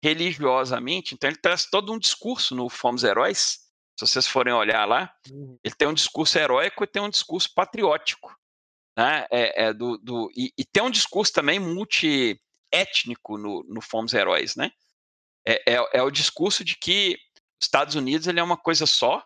religiosamente, 0.03 1.15
então 1.15 1.29
ele 1.29 1.37
traz 1.37 1.65
todo 1.65 1.91
um 1.91 1.97
discurso 1.97 2.55
no 2.55 2.69
Fomos 2.69 3.03
Heróis, 3.03 3.65
se 3.97 4.05
vocês 4.05 4.27
forem 4.27 4.53
olhar 4.53 4.85
lá, 4.85 5.11
uhum. 5.31 5.57
ele 5.63 5.73
tem 5.73 5.87
um 5.87 5.93
discurso 5.93 6.37
heróico 6.37 6.83
e 6.83 6.87
tem 6.87 7.01
um 7.01 7.09
discurso 7.09 7.51
patriótico, 7.53 8.35
né? 8.95 9.27
É, 9.29 9.65
é 9.65 9.73
do, 9.73 9.97
do 9.97 10.31
e, 10.35 10.53
e, 10.57 10.63
tem 10.63 10.81
um 10.83 10.89
discurso 10.89 11.33
também 11.33 11.59
multiétnico 11.59 13.37
no, 13.37 13.63
no 13.63 13.81
Fomos 13.81 14.13
Heróis, 14.13 14.55
né? 14.55 14.71
É, 15.45 15.73
é, 15.73 15.89
é, 15.93 16.01
o 16.01 16.09
discurso 16.09 16.63
de 16.63 16.75
que 16.77 17.17
os 17.61 17.65
Estados 17.67 17.95
Unidos 17.95 18.27
ele 18.27 18.39
é 18.39 18.43
uma 18.43 18.57
coisa 18.57 18.85
só, 18.85 19.23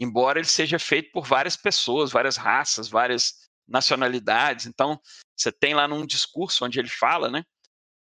embora 0.00 0.38
ele 0.38 0.48
seja 0.48 0.78
feito 0.78 1.12
por 1.12 1.26
várias 1.26 1.56
pessoas, 1.56 2.10
várias 2.10 2.36
raças, 2.36 2.88
várias 2.88 3.48
nacionalidades. 3.66 4.66
Então, 4.66 5.00
você 5.36 5.52
tem 5.52 5.74
lá 5.74 5.86
num 5.86 6.04
discurso 6.04 6.64
onde 6.64 6.78
ele 6.78 6.88
fala, 6.88 7.30
né? 7.30 7.44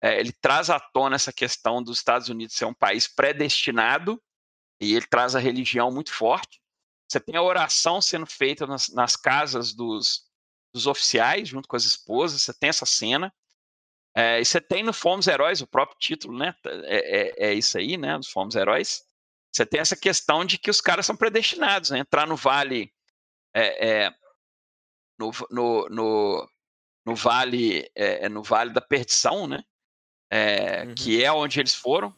É, 0.03 0.19
ele 0.19 0.33
traz 0.33 0.71
à 0.71 0.79
tona 0.79 1.17
essa 1.17 1.33
questão 1.33 1.83
dos 1.83 1.99
Estados 1.99 2.29
Unidos 2.29 2.57
ser 2.57 2.67
um 2.67 2.75
país 2.75 3.07
predestinado 3.07 4.23
e 4.81 4.95
ele 4.95 5.07
traz 5.07 5.35
a 5.35 5.39
religião 5.39 5.91
muito 5.91 6.13
forte. 6.13 6.61
Você 7.09 7.21
tem 7.21 7.37
a 7.37 7.43
oração 7.43 8.03
sendo 8.03 8.27
feita 8.27 8.67
nas, 8.67 8.89
nas 8.89 9.17
casas 9.17 9.73
dos, 9.73 10.26
dos, 10.77 10.87
oficiais, 10.87 11.49
junto 11.49 11.69
com 11.69 11.77
as 11.77 11.85
esposas. 11.85 12.43
Você 12.43 12.55
tem 12.55 12.69
essa 12.69 12.87
cena. 12.87 13.33
É, 14.15 14.41
e 14.41 14.45
você 14.45 14.61
tem 14.61 14.83
no 14.83 14.93
Fomos 14.93 15.27
Heróis, 15.27 15.61
o 15.61 15.67
próprio 15.67 15.99
título, 15.99 16.39
né? 16.39 16.55
É, 16.65 17.47
é, 17.47 17.49
é 17.51 17.55
isso 17.55 17.77
aí, 17.77 17.97
né? 17.97 18.17
Dos 18.17 18.31
Fomos 18.31 18.55
Heróis 18.55 19.07
você 19.57 19.65
tem 19.65 19.81
essa 19.81 19.97
questão 19.97 20.45
de 20.45 20.59
que 20.59 20.71
os 20.71 20.83
caras 20.83 21.07
são 21.07 21.17
predestinados, 21.17 21.91
né? 21.91 22.01
Entrar 22.01 22.27
no 22.27 22.37
vale. 22.37 22.93
É, 23.55 23.89
é, 23.89 24.15
no, 25.19 25.31
no, 25.51 25.89
no, 25.89 26.51
no, 27.07 27.15
vale 27.15 27.91
é, 27.95 28.29
no 28.29 28.43
vale 28.43 28.75
da 28.75 28.83
perdição, 28.83 29.47
né? 29.47 29.65
Uhum. 30.31 30.95
Que 30.95 31.25
é 31.25 31.33
onde 31.33 31.59
eles 31.59 31.75
foram. 31.75 32.15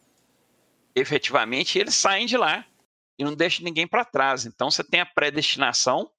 Efetivamente, 0.97 1.79
eles 1.79 1.95
saem 1.95 2.27
de 2.27 2.37
lá 2.37 2.67
e 3.17 3.25
não 3.25 3.37
deixam 3.37 3.65
ninguém 3.65 3.87
para 3.87 4.05
trás. 4.05 4.45
Então 4.45 4.69
você 4.69 4.83
tem 4.83 4.99
a 5.01 5.07
predestinação, 5.07 6.11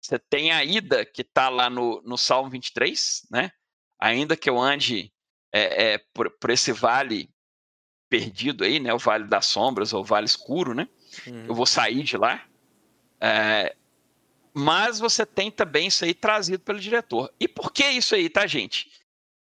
você 0.00 0.18
tem 0.18 0.50
a 0.50 0.64
ida 0.64 1.04
que 1.04 1.22
está 1.22 1.48
lá 1.48 1.68
no, 1.68 2.00
no 2.02 2.16
Salmo 2.16 2.50
23, 2.50 3.26
né? 3.30 3.50
Ainda 3.98 4.36
que 4.36 4.48
eu 4.48 4.58
ande 4.58 5.12
é, 5.52 5.92
é, 5.92 5.98
por, 6.14 6.30
por, 6.30 6.50
esse 6.50 6.72
vale 6.72 7.28
perdido 8.08 8.64
aí, 8.64 8.80
né? 8.80 8.92
O 8.94 8.98
Vale 8.98 9.24
das 9.24 9.46
Sombras 9.46 9.92
ou 9.92 10.00
o 10.00 10.04
Vale 10.04 10.26
Escuro, 10.26 10.74
né? 10.74 10.88
Uhum. 11.26 11.46
Eu 11.46 11.54
vou 11.54 11.66
sair 11.66 12.02
de 12.02 12.16
lá. 12.16 12.44
É, 13.20 13.76
mas 14.54 14.98
você 14.98 15.26
tem 15.26 15.50
também 15.50 15.88
isso 15.88 16.04
aí 16.04 16.14
trazido 16.14 16.60
pelo 16.60 16.80
diretor. 16.80 17.32
E 17.38 17.46
por 17.46 17.70
que 17.72 17.86
isso 17.88 18.14
aí, 18.14 18.28
tá, 18.28 18.46
gente? 18.46 18.90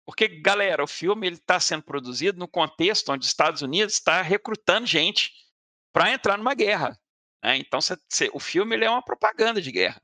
Porque, 0.07 0.29
galera, 0.29 0.83
o 0.83 0.87
filme 0.87 1.27
ele 1.27 1.37
está 1.37 1.61
sendo 1.61 1.83
produzido 1.83 2.39
no 2.39 2.49
contexto 2.49 3.11
onde 3.11 3.25
os 3.25 3.29
Estados 3.29 3.61
Unidos 3.61 3.95
está 3.95 4.23
recrutando 4.23 4.87
gente 4.87 5.33
para 5.93 6.13
entrar 6.13 6.39
numa 6.39 6.55
guerra. 6.55 6.99
Né? 7.43 7.59
Então, 7.59 7.81
cê, 7.81 7.99
cê, 8.09 8.31
o 8.33 8.39
filme 8.41 8.75
ele 8.75 8.85
é 8.85 8.91
uma 8.91 9.03
propaganda 9.03 9.61
de 9.61 9.71
guerra. 9.71 10.01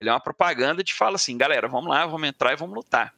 Ele 0.00 0.10
é 0.10 0.12
uma 0.12 0.20
propaganda 0.20 0.82
de 0.82 0.94
fala 0.94 1.16
assim, 1.16 1.36
galera, 1.36 1.68
vamos 1.68 1.90
lá, 1.90 2.06
vamos 2.06 2.28
entrar 2.28 2.52
e 2.52 2.56
vamos 2.56 2.74
lutar. 2.74 3.14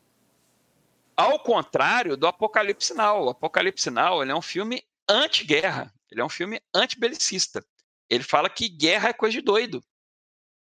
Ao 1.17 1.39
contrário 1.39 2.17
do 2.17 2.27
Apocalipse 2.27 2.95
Now. 2.95 3.27
O 3.27 3.31
Apocalipse 3.31 3.91
Now 3.91 4.23
ele 4.23 4.33
é 4.33 4.35
um 4.35 4.43
filme 4.43 4.83
anti-guerra. 5.09 5.93
Ele 6.11 6.21
é 6.21 6.25
um 6.25 6.29
filme 6.29 6.61
anti-belicista. 6.75 7.65
Ele 8.09 8.25
fala 8.25 8.49
que 8.49 8.69
guerra 8.69 9.11
é 9.11 9.13
coisa 9.13 9.33
de 9.33 9.43
doido. 9.43 9.85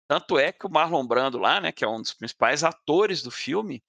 Tanto 0.06 0.38
é 0.38 0.52
que 0.52 0.66
o 0.66 0.70
Marlon 0.70 1.06
Brando 1.06 1.38
lá, 1.38 1.60
né, 1.60 1.72
que 1.72 1.84
é 1.84 1.88
um 1.88 2.00
dos 2.00 2.12
principais 2.12 2.62
atores 2.62 3.22
do 3.22 3.30
filme, 3.30 3.82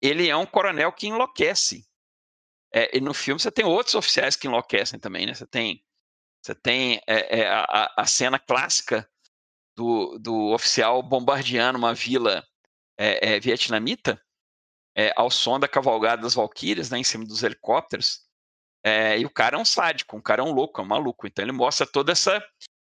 ele 0.00 0.28
é 0.28 0.36
um 0.36 0.46
coronel 0.46 0.92
que 0.92 1.08
enlouquece. 1.08 1.86
É, 2.72 2.96
e 2.96 3.00
no 3.00 3.12
filme 3.12 3.40
você 3.40 3.50
tem 3.50 3.64
outros 3.64 3.94
oficiais 3.94 4.36
que 4.36 4.46
enlouquecem 4.46 5.00
também, 5.00 5.26
né? 5.26 5.34
Você 5.34 5.46
tem, 5.46 5.84
você 6.40 6.54
tem 6.54 7.00
é, 7.06 7.40
é, 7.40 7.48
a, 7.48 7.92
a, 7.96 8.06
cena 8.06 8.38
clássica 8.38 9.08
do, 9.78 10.18
do 10.18 10.52
oficial 10.52 11.00
bombardeando 11.00 11.78
uma 11.78 11.94
vila 11.94 12.44
é, 12.98 13.34
é, 13.34 13.40
vietnamita 13.40 14.20
é, 14.96 15.12
ao 15.14 15.30
som 15.30 15.60
da 15.60 15.68
cavalgada 15.68 16.22
das 16.22 16.34
valquírias, 16.34 16.90
né, 16.90 16.98
em 16.98 17.04
cima 17.04 17.24
dos 17.24 17.44
helicópteros. 17.44 18.26
e 19.16 19.24
o 19.24 19.30
cara 19.30 19.56
é 19.56 19.60
um 19.60 19.64
sádico, 19.64 20.16
um 20.16 20.20
cara 20.20 20.42
é 20.42 20.44
um 20.44 20.50
louco, 20.50 20.80
é 20.80 20.84
um 20.84 20.88
maluco. 20.88 21.28
Então 21.28 21.44
ele 21.44 21.52
mostra 21.52 21.86
toda 21.86 22.10
essa 22.10 22.44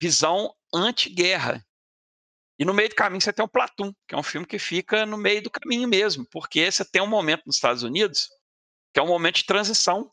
visão 0.01 0.53
anti-guerra. 0.73 1.65
E 2.60 2.65
no 2.65 2.73
meio 2.73 2.89
do 2.89 2.95
caminho 2.95 3.22
você 3.22 3.31
tem 3.31 3.45
o 3.45 3.47
Platum, 3.47 3.93
que 4.05 4.14
é 4.14 4.18
um 4.18 4.23
filme 4.23 4.45
que 4.45 4.60
fica 4.60 5.05
no 5.05 5.18
meio 5.18 5.41
do 5.41 5.49
caminho 5.49 5.88
mesmo, 5.88 6.27
porque 6.30 6.69
você 6.69 6.84
tem 6.84 7.01
um 7.01 7.07
momento 7.07 7.43
nos 7.45 7.55
Estados 7.55 7.84
Unidos 7.84 8.27
que 8.93 8.99
é 8.99 9.03
um 9.03 9.07
momento 9.07 9.38
de 9.38 9.45
transição, 9.45 10.11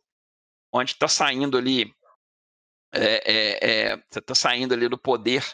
onde 0.72 0.92
está 0.92 1.06
saindo 1.06 1.59
ali, 1.59 1.92
é, 2.94 3.02
é, 3.02 3.70
é, 3.90 3.97
você 4.09 4.20
está 4.20 4.34
saindo 4.34 4.72
ali 4.72 4.88
do 4.88 4.97
poder 4.97 5.44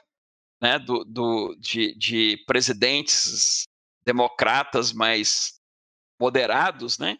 né, 0.61 0.79
do, 0.79 1.05
do, 1.05 1.55
de, 1.57 1.95
de 1.95 2.43
presidentes 2.47 3.65
democratas 4.05 4.93
mais 4.93 5.61
moderados, 6.21 6.99
né, 6.99 7.19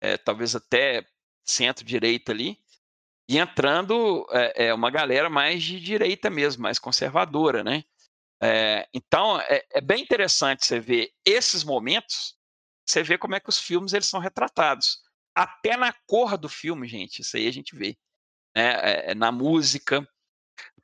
é, 0.00 0.16
talvez 0.16 0.54
até 0.56 1.06
centro-direita 1.44 2.32
ali, 2.32 2.58
e 3.28 3.38
entrando 3.38 4.26
é, 4.30 4.66
é, 4.66 4.74
uma 4.74 4.90
galera 4.90 5.30
mais 5.30 5.62
de 5.62 5.78
direita 5.80 6.28
mesmo, 6.28 6.62
mais 6.62 6.78
conservadora, 6.78 7.62
né? 7.62 7.84
É, 8.42 8.88
então 8.92 9.40
é, 9.40 9.80
bem 9.80 10.02
interessante 10.02 10.66
você 10.66 10.80
ver 10.80 11.12
esses 11.24 11.62
momentos, 11.62 12.36
você 12.84 13.02
vê 13.02 13.16
como 13.16 13.36
é 13.36 13.40
que 13.40 13.48
os 13.48 13.58
filmes 13.58 13.92
eles 13.92 14.06
são 14.06 14.18
retratados 14.18 15.00
até 15.34 15.76
na 15.76 15.92
cor 16.06 16.36
do 16.36 16.48
filme, 16.48 16.86
gente. 16.88 17.20
Isso 17.20 17.36
aí 17.36 17.46
a 17.46 17.52
gente 17.52 17.74
vê. 17.74 17.96
Né? 18.54 19.14
Na 19.14 19.32
música. 19.32 20.06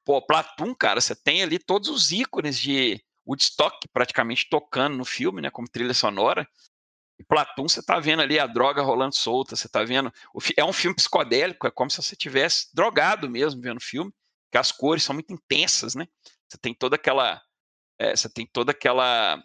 Pô, 0.08 0.22
Platum, 0.22 0.74
cara, 0.74 1.02
você 1.02 1.14
tem 1.14 1.42
ali 1.42 1.58
todos 1.58 1.90
os 1.90 2.12
ícones 2.12 2.58
de 2.58 2.98
Woodstock 3.28 3.86
praticamente 3.92 4.48
tocando 4.48 4.96
no 4.96 5.04
filme, 5.04 5.42
né? 5.42 5.50
Como 5.50 5.68
trilha 5.68 5.92
sonora. 5.92 6.48
E 7.18 7.24
Platum, 7.24 7.68
você 7.68 7.82
tá 7.82 8.00
vendo 8.00 8.22
ali 8.22 8.38
a 8.38 8.46
droga 8.46 8.80
rolando 8.80 9.14
solta, 9.14 9.54
você 9.54 9.68
tá 9.68 9.84
vendo. 9.84 10.10
É 10.56 10.64
um 10.64 10.72
filme 10.72 10.96
psicodélico, 10.96 11.66
é 11.66 11.70
como 11.70 11.90
se 11.90 12.02
você 12.02 12.16
tivesse 12.16 12.74
drogado 12.74 13.28
mesmo 13.28 13.60
vendo 13.60 13.76
o 13.76 13.84
filme, 13.84 14.10
que 14.50 14.56
as 14.56 14.72
cores 14.72 15.02
são 15.02 15.12
muito 15.12 15.30
intensas, 15.30 15.94
né? 15.94 16.08
Você 16.48 16.56
tem 16.56 16.72
toda 16.72 16.96
aquela. 16.96 17.42
É, 17.98 18.16
você 18.16 18.30
tem 18.30 18.46
toda 18.46 18.72
aquela. 18.72 19.44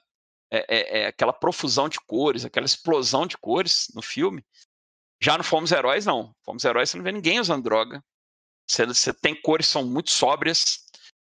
É, 0.49 0.59
é, 0.69 1.01
é, 1.01 1.07
aquela 1.07 1.33
profusão 1.33 1.89
de 1.89 1.99
cores, 1.99 2.45
aquela 2.45 2.65
explosão 2.65 3.27
de 3.27 3.37
cores 3.37 3.91
no 3.93 4.01
filme. 4.01 4.41
Já 5.21 5.37
no 5.37 5.43
Fomos 5.43 5.73
Heróis, 5.73 6.05
não. 6.05 6.33
Fomos 6.41 6.63
Heróis, 6.63 6.89
você 6.89 6.95
não 6.95 7.03
vê 7.03 7.11
ninguém 7.11 7.41
usando 7.41 7.63
droga. 7.63 8.01
Você, 8.67 8.85
você 8.85 9.13
tem 9.13 9.39
cores 9.41 9.67
são 9.67 9.85
muito 9.85 10.11
sóbrias. 10.11 10.83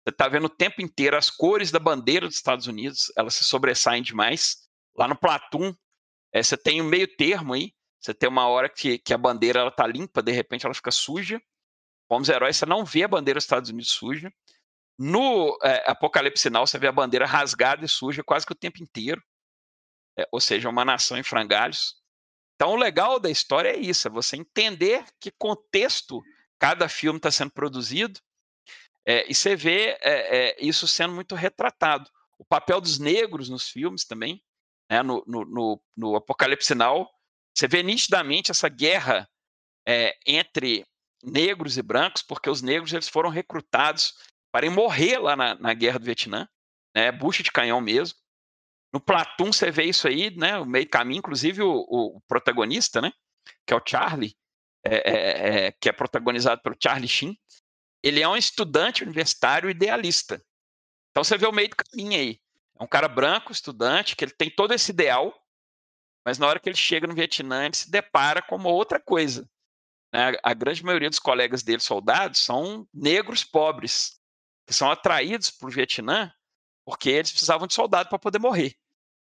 Você 0.05 0.11
está 0.11 0.29
vendo 0.29 0.47
o 0.47 0.51
tempo 0.51 0.83
inteiro 0.83 1.17
as 1.17 1.31
cores 1.31 1.71
da 1.71 1.79
bandeira 1.79 2.27
dos 2.27 2.37
Estados 2.37 2.67
Unidos, 2.67 3.13
elas 3.17 3.35
se 3.35 3.45
sobressaem 3.45 4.03
demais. 4.03 4.69
Lá 4.97 5.07
no 5.07 5.17
Platum, 5.17 5.75
é, 6.33 6.43
você 6.43 6.57
tem 6.57 6.81
um 6.81 6.85
meio 6.85 7.07
termo 7.17 7.55
aí. 7.55 7.73
Você 8.01 8.13
tem 8.13 8.29
uma 8.29 8.49
hora 8.49 8.69
que, 8.69 8.99
que 8.99 9.15
a 9.15 9.19
bandeira 9.19 9.61
ela 9.61 9.71
tá 9.71 9.87
limpa, 9.87 10.23
de 10.23 10.33
repente 10.33 10.67
ela 10.67 10.75
fica 10.75 10.91
suja. 10.91 11.41
Fomos 12.09 12.29
Heróis, 12.29 12.57
você 12.57 12.67
não 12.67 12.85
vê 12.85 13.05
a 13.05 13.09
bandeira 13.09 13.39
dos 13.39 13.45
Estados 13.45 13.71
Unidos 13.71 13.93
suja. 13.93 14.33
No 14.99 15.57
é, 15.63 15.91
Apocalipse 15.91 16.43
Sinal, 16.43 16.67
você 16.67 16.79
vê 16.79 16.89
a 16.89 16.93
bandeira 16.93 17.27
rasgada 17.27 17.85
e 17.85 17.89
suja 17.89 18.25
quase 18.25 18.45
que 18.45 18.53
o 18.53 18.57
tempo 18.57 18.83
inteiro. 18.83 19.23
É, 20.19 20.29
ou 20.31 20.41
seja, 20.41 20.69
uma 20.69 20.85
nação 20.85 21.17
em 21.17 21.23
frangalhos. 21.23 21.95
Então, 22.55 22.73
o 22.73 22.77
legal 22.77 23.19
da 23.19 23.31
história 23.31 23.71
é 23.71 23.79
isso: 23.79 24.09
é 24.09 24.11
você 24.11 24.37
entender 24.37 25.05
que 25.21 25.31
contexto 25.31 26.23
cada 26.63 26.89
filme 26.89 27.17
está 27.17 27.29
sendo 27.29 27.51
produzido 27.51 28.21
é, 29.05 29.29
e 29.29 29.35
você 29.35 29.57
vê 29.57 29.99
é, 30.01 30.61
é, 30.61 30.65
isso 30.65 30.87
sendo 30.87 31.13
muito 31.13 31.35
retratado. 31.35 32.09
O 32.39 32.45
papel 32.45 32.81
dos 32.81 33.01
negros 33.01 33.49
nos 33.49 33.69
filmes 33.69 34.05
também, 34.05 34.41
né, 34.89 35.03
no, 35.03 35.25
no, 35.27 35.45
no, 35.45 35.83
no 35.97 36.15
Apocalipse 36.15 36.69
Sinal, 36.69 37.11
você 37.53 37.67
vê 37.67 37.83
nitidamente 37.83 38.53
essa 38.53 38.69
guerra 38.69 39.29
entre 40.25 40.87
negros 41.25 41.77
e 41.77 41.83
brancos, 41.83 42.23
porque 42.23 42.49
os 42.49 42.63
negros 42.63 42.93
eles 42.93 43.09
foram 43.09 43.29
recrutados 43.29 44.15
para 44.53 44.71
morrer 44.71 45.19
lá 45.19 45.35
na, 45.35 45.57
na 45.57 45.75
guerra 45.75 45.99
do 45.99 46.05
Vietnã, 46.05 46.49
né, 46.95 47.11
bucha 47.11 47.43
de 47.43 47.51
canhão 47.51 47.81
mesmo. 47.81 48.17
No 48.93 49.01
Platum 49.01 49.53
você 49.53 49.69
vê 49.73 49.87
isso 49.87 50.07
aí, 50.07 50.31
né? 50.37 50.59
O 50.59 50.65
meio 50.65 50.89
caminho, 50.89 51.19
inclusive 51.19 51.61
o, 51.63 51.73
o 51.89 52.21
protagonista, 52.29 53.01
né? 53.01 53.11
Que 53.67 53.75
é 53.75 53.77
o 53.77 53.83
Charlie, 53.85 54.37
é, 54.85 54.97
é, 54.97 55.67
é, 55.67 55.73
que 55.73 55.89
é 55.89 55.93
protagonizado 55.93 56.61
pelo 56.63 56.77
Charlie 56.81 57.09
Sheen. 57.09 57.39
Ele 58.03 58.21
é 58.21 58.29
um 58.29 58.37
estudante 58.37 59.03
universitário 59.03 59.71
idealista. 59.71 60.43
Então 61.11 61.23
você 61.23 61.37
vê 61.39 61.47
o 61.47 61.53
meio 61.53 61.69
do 61.69 61.77
caminho 61.77 62.19
aí. 62.19 62.41
É 62.79 62.83
um 62.83 62.87
cara 62.87 63.07
branco, 63.07 63.53
estudante, 63.53 64.17
que 64.17 64.25
ele 64.25 64.33
tem 64.33 64.51
todo 64.51 64.73
esse 64.73 64.91
ideal, 64.91 65.33
mas 66.25 66.39
na 66.39 66.47
hora 66.47 66.59
que 66.59 66.69
ele 66.69 66.77
chega 66.77 67.07
no 67.07 67.15
Vietnã, 67.15 67.67
ele 67.67 67.77
se 67.77 67.91
depara 67.91 68.43
com 68.43 68.57
uma 68.57 68.71
outra 68.71 68.99
coisa. 68.99 69.49
Né? 70.13 70.33
A 70.43 70.55
grande 70.55 70.85
maioria 70.85 71.11
dos 71.11 71.19
colegas 71.19 71.63
dele, 71.63 71.81
soldados, 71.81 72.41
são 72.41 72.89
negros 72.93 73.45
pobres, 73.45 74.19
que 74.67 74.75
são 74.75 74.91
atraídos 74.91 75.51
para 75.51 75.69
o 75.69 75.71
Vietnã 75.71 76.33
porque 76.85 77.11
eles 77.11 77.31
precisavam 77.31 77.67
de 77.67 77.75
soldado 77.75 78.09
para 78.09 78.19
poder 78.19 78.39
morrer. 78.39 78.75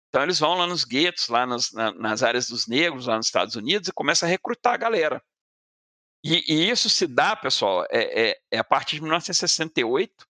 Então 0.09 0.23
eles 0.23 0.39
vão 0.39 0.55
lá 0.55 0.67
nos 0.67 0.83
guetos, 0.83 1.27
lá 1.27 1.45
nas, 1.45 1.71
na, 1.71 1.91
nas 1.93 2.21
áreas 2.21 2.47
dos 2.47 2.67
negros, 2.67 3.07
lá 3.07 3.17
nos 3.17 3.27
Estados 3.27 3.55
Unidos, 3.55 3.89
e 3.89 3.93
começam 3.93 4.27
a 4.27 4.29
recrutar 4.29 4.73
a 4.73 4.77
galera. 4.77 5.23
E, 6.23 6.43
e 6.47 6.69
isso 6.69 6.89
se 6.89 7.05
dá, 7.05 7.35
pessoal, 7.35 7.85
é, 7.91 8.29
é, 8.29 8.41
é, 8.51 8.57
a 8.57 8.63
partir 8.63 8.95
de 8.95 9.01
1968, 9.01 10.25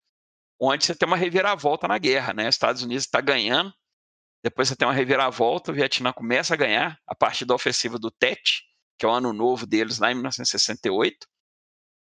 onde 0.60 0.86
você 0.86 0.96
tem 0.96 1.08
uma 1.08 1.18
reviravolta 1.18 1.88
na 1.88 1.98
guerra. 1.98 2.34
Né? 2.34 2.50
Os 2.50 2.56
Estados 2.56 2.82
Unidos 2.82 3.04
está 3.04 3.22
ganhando, 3.22 3.72
depois 4.44 4.68
você 4.68 4.76
tem 4.76 4.88
uma 4.88 4.94
reviravolta, 4.94 5.72
o 5.72 5.74
Vietnã 5.74 6.12
começa 6.12 6.54
a 6.54 6.58
ganhar 6.58 7.00
a 7.08 7.14
partir 7.14 7.46
da 7.46 7.54
ofensiva 7.54 8.00
do 8.00 8.10
Tet, 8.10 8.64
que 8.98 9.06
é 9.06 9.10
o 9.10 9.12
ano 9.12 9.32
novo 9.32 9.66
deles 9.66 10.00
lá 10.00 10.12
em 10.12 10.16
1968. 10.16 11.28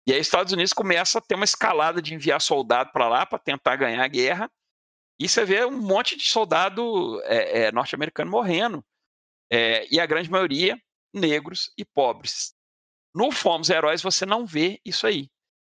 E 0.07 0.14
aí 0.14 0.20
os 0.20 0.28
Estados 0.28 0.52
Unidos 0.52 0.74
começa 0.74 1.20
a 1.20 1.22
ter 1.22 1.36
uma 1.36 1.45
escalada 1.45 2.02
de 2.02 2.14
enviar 2.14 2.41
soldado 2.41 2.91
para 2.91 3.07
lá 3.07 3.26
para 3.26 3.40
tentar 3.40 3.76
ganhar 3.78 4.03
a 4.03 4.07
guerra. 4.07 4.52
E 5.20 5.30
você 5.30 5.45
vê 5.45 5.64
um 5.65 5.80
monte 5.80 6.18
de 6.18 6.26
soldado 6.26 7.22
é, 7.24 7.65
é, 7.65 7.72
norte-americano 7.72 8.30
morrendo. 8.30 8.84
É, 9.49 9.88
e 9.94 9.99
a 9.99 10.06
grande 10.06 10.30
maioria 10.30 10.78
negros 11.14 11.72
e 11.78 11.86
pobres. 11.86 12.53
No 13.14 13.31
Fomos 13.31 13.69
Heróis 13.69 14.02
você 14.02 14.26
não 14.26 14.45
vê 14.45 14.81
isso 14.84 15.06
aí. 15.06 15.30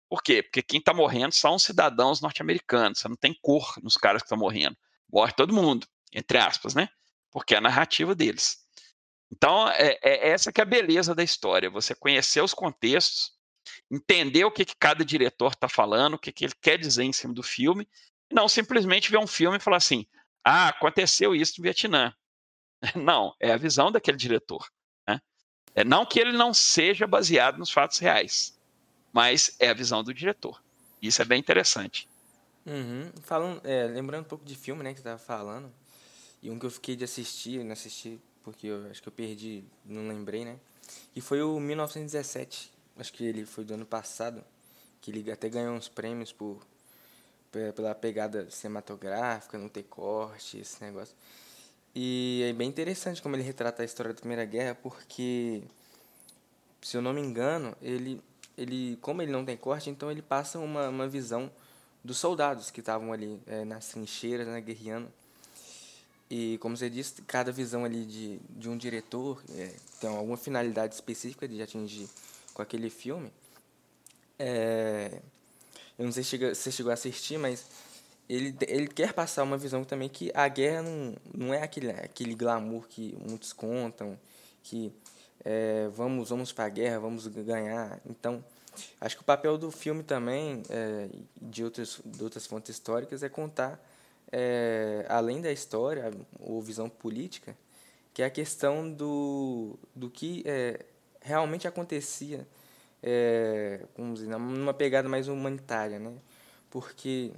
Por 0.09 0.21
quê? 0.21 0.43
Porque 0.43 0.61
quem 0.61 0.79
está 0.79 0.93
morrendo 0.93 1.33
são 1.33 1.57
cidadãos 1.59 2.21
norte-americanos. 2.21 2.99
Você 2.99 3.07
não 3.07 3.15
tem 3.15 3.33
cor 3.41 3.75
nos 3.81 3.97
caras 3.97 4.21
que 4.21 4.27
estão 4.27 4.37
morrendo. 4.37 4.77
Morre 5.11 5.33
todo 5.33 5.53
mundo, 5.53 5.87
entre 6.13 6.37
aspas, 6.37 6.75
né? 6.75 6.87
Porque 7.31 7.55
é 7.55 7.57
a 7.57 7.61
narrativa 7.61 8.15
deles. 8.15 8.57
Então, 9.31 9.67
é, 9.69 9.97
é 10.01 10.29
essa 10.29 10.51
que 10.51 10.61
é 10.61 10.63
a 10.63 10.65
beleza 10.65 11.13
da 11.15 11.23
história. 11.23 11.69
Você 11.69 11.95
conhecer 11.95 12.41
os 12.41 12.53
contextos, 12.53 13.33
entender 13.91 14.45
o 14.45 14.51
que, 14.51 14.63
que 14.63 14.75
cada 14.75 15.03
diretor 15.03 15.51
está 15.51 15.67
falando, 15.67 16.13
o 16.13 16.19
que, 16.19 16.31
que 16.31 16.45
ele 16.45 16.53
quer 16.61 16.77
dizer 16.77 17.03
em 17.03 17.13
cima 17.13 17.33
do 17.33 17.43
filme, 17.43 17.87
não 18.31 18.47
simplesmente 18.47 19.11
ver 19.11 19.17
um 19.17 19.27
filme 19.27 19.57
e 19.57 19.61
falar 19.61 19.77
assim: 19.77 20.05
ah, 20.43 20.69
aconteceu 20.69 21.35
isso 21.35 21.55
no 21.57 21.63
Vietnã. 21.63 22.13
Não, 22.95 23.35
é 23.39 23.51
a 23.51 23.57
visão 23.57 23.91
daquele 23.91 24.17
diretor. 24.17 24.69
É 25.76 25.84
não 25.84 26.06
que 26.06 26.19
ele 26.19 26.31
não 26.31 26.53
seja 26.53 27.06
baseado 27.06 27.57
nos 27.57 27.72
fatos 27.72 27.99
reais, 27.99 28.57
mas 29.11 29.56
é 29.60 29.69
a 29.69 29.73
visão 29.73 30.03
do 30.03 30.14
diretor. 30.14 30.61
Isso 31.02 31.22
é 31.22 31.26
bem 31.26 31.39
interessante. 31.39 32.07
Uhum. 32.65 33.11
Falando, 33.22 33.61
é, 33.64 33.85
lembrando 33.85 34.23
um 34.26 34.27
pouco 34.27 34.45
de 34.45 34.56
filme, 34.56 34.81
né, 34.81 34.91
que 34.93 35.02
você 35.02 35.07
estava 35.07 35.19
falando, 35.19 35.72
e 36.41 36.49
um 36.49 36.57
que 36.57 36.65
eu 36.65 36.72
fiquei 36.72 36.95
de 36.95 37.03
assistir, 37.03 37.64
não 37.64 37.73
assisti 37.73 38.19
porque 38.43 38.68
eu 38.68 38.88
acho 38.91 39.02
que 39.02 39.07
eu 39.07 39.11
perdi, 39.11 39.64
não 39.84 40.07
lembrei, 40.07 40.45
né? 40.45 40.60
E 41.15 41.19
foi 41.19 41.41
o 41.41 41.60
1917, 41.60 42.72
acho 42.97 43.11
que 43.11 43.26
ele 43.26 43.43
foi 43.43 43.65
do 43.65 43.73
ano 43.73 43.85
passado, 43.88 44.43
que 45.02 45.10
ele 45.10 45.31
até 45.31 45.49
ganhou 45.49 45.73
uns 45.73 45.89
prêmios 45.89 46.31
por 46.31 46.61
pela 47.73 47.95
pegada 47.95 48.49
cinematográfica, 48.52 49.57
não 49.57 49.69
ter 49.69 49.84
corte, 49.84 50.60
esse 50.60 50.84
negócio. 50.84 51.15
E 51.95 52.45
é 52.49 52.51
bem 52.51 52.67
interessante 52.67 53.22
como 53.22 53.38
ele 53.38 53.43
retrata 53.43 53.81
a 53.81 53.85
história 53.85 54.13
da 54.13 54.19
Primeira 54.19 54.43
Guerra, 54.43 54.76
porque, 54.76 55.63
se 56.81 56.97
eu 56.97 57.01
não 57.01 57.13
me 57.13 57.22
engano, 57.22 57.73
ele, 57.81 58.22
ele 58.57 58.97
como 59.01 59.22
ele 59.22 59.31
não 59.31 59.45
tem 59.45 59.55
corte, 59.55 59.89
então 59.89 60.11
ele 60.11 60.22
passa 60.22 60.59
uma, 60.59 60.89
uma 60.89 61.07
visão 61.07 61.49
dos 62.03 62.17
soldados 62.17 62.69
que 62.69 62.81
estavam 62.81 63.13
ali 63.13 63.39
é, 63.47 63.63
nas 63.63 63.88
trincheiras, 63.88 64.45
né, 64.45 64.59
guerreando. 64.59 65.09
E, 66.30 66.57
como 66.57 66.76
você 66.76 66.89
disse, 66.89 67.22
cada 67.22 67.51
visão 67.51 67.85
ali 67.85 68.03
de, 68.05 68.39
de 68.49 68.67
um 68.67 68.76
diretor 68.76 69.41
é, 69.55 69.73
tem 70.01 70.09
alguma 70.09 70.35
finalidade 70.35 70.95
específica 70.95 71.47
de 71.47 71.61
atingir 71.61 72.09
com 72.53 72.61
aquele 72.61 72.89
filme. 72.89 73.31
É, 74.38 75.22
eu 75.97 76.03
não 76.03 76.11
sei 76.11 76.23
se 76.23 76.38
você 76.38 76.72
chegou 76.72 76.89
a 76.89 76.93
assistir, 76.93 77.38
mas 77.38 77.65
ele, 78.30 78.56
ele 78.68 78.88
quer 78.88 79.14
passar 79.14 79.43
uma 79.43 79.57
visão 79.57 79.84
também 79.84 80.10
que 80.10 80.31
a 80.34 80.47
guerra 80.47 80.81
não, 80.81 81.15
não 81.34 81.53
é 81.53 81.61
aquele, 81.61 81.91
aquele 81.91 82.35
glamour 82.35 82.88
que 82.88 83.18
muitos 83.27 83.53
contam, 83.53 84.18
que 84.64 84.91
é, 85.43 85.88
vamos 85.89 86.30
vamos 86.30 86.52
para 86.52 86.65
a 86.65 86.69
guerra, 86.69 86.99
vamos 86.99 87.27
ganhar. 87.27 87.99
Então, 88.10 88.43
acho 88.99 89.15
que 89.15 89.22
o 89.22 89.26
papel 89.26 89.57
do 89.57 89.69
filme 89.72 90.03
também, 90.03 90.64
é, 90.69 91.07
de, 91.41 91.64
outras, 91.64 92.02
de 92.03 92.23
outras 92.23 92.45
fontes 92.47 92.72
históricas, 92.76 93.22
é 93.22 93.30
contar, 93.30 93.80
é, 94.31 95.06
além 95.07 95.41
da 95.41 95.52
história 95.52 96.11
ou 96.39 96.61
visão 96.61 96.89
política, 96.89 97.56
que 98.14 98.23
é 98.23 98.26
a 98.26 98.30
questão 98.30 98.91
do, 98.91 99.77
do 99.93 100.10
que 100.10 100.41
é, 100.45 100.85
realmente 101.22 101.68
acontecia, 101.68 102.47
é, 103.03 103.81
vamos 103.95 104.19
dizer, 104.19 104.38
numa 104.38 104.73
pegada 104.73 105.07
mais 105.07 105.27
humanitária, 105.27 105.99
né? 105.99 106.14
Porque, 106.72 107.31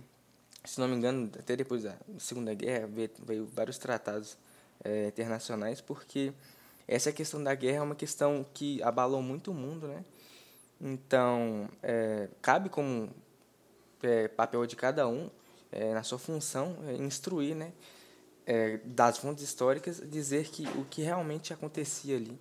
se 0.68 0.80
não 0.82 0.88
me 0.88 0.96
engano, 0.96 1.32
até 1.40 1.56
depois 1.56 1.84
da 1.84 1.96
Segunda 2.20 2.54
Guerra 2.54 2.88
veio, 3.26 3.46
vários 3.46 3.78
tratados 3.78 4.38
é, 4.84 5.08
internacionais, 5.08 5.80
porque 5.80 6.34
essa 6.86 7.12
questão 7.12 7.42
da 7.42 7.56
guerra 7.56 7.78
é 7.78 7.82
uma 7.82 7.96
questão 7.96 8.46
que 8.54 8.84
abalou 8.84 9.22
muito 9.22 9.52
o 9.52 9.54
mundo, 9.54 9.88
né? 9.88 10.04
Então, 10.80 11.70
é, 11.82 12.30
cabe 12.42 12.70
como 12.70 13.10
é, 14.04 14.28
papel 14.28 14.66
de 14.66 14.76
cada 14.76 15.08
um, 15.08 15.30
é, 15.72 15.94
na 15.94 16.04
sua 16.04 16.20
função, 16.20 16.78
é, 16.86 16.94
instruir, 16.96 17.56
né? 17.56 17.72
É, 18.46 18.78
das 18.84 19.18
fontes 19.18 19.44
históricas, 19.44 20.02
dizer 20.06 20.50
que 20.50 20.68
o 20.78 20.86
que 20.86 21.02
realmente 21.02 21.54
acontecia 21.54 22.18
ali. 22.18 22.40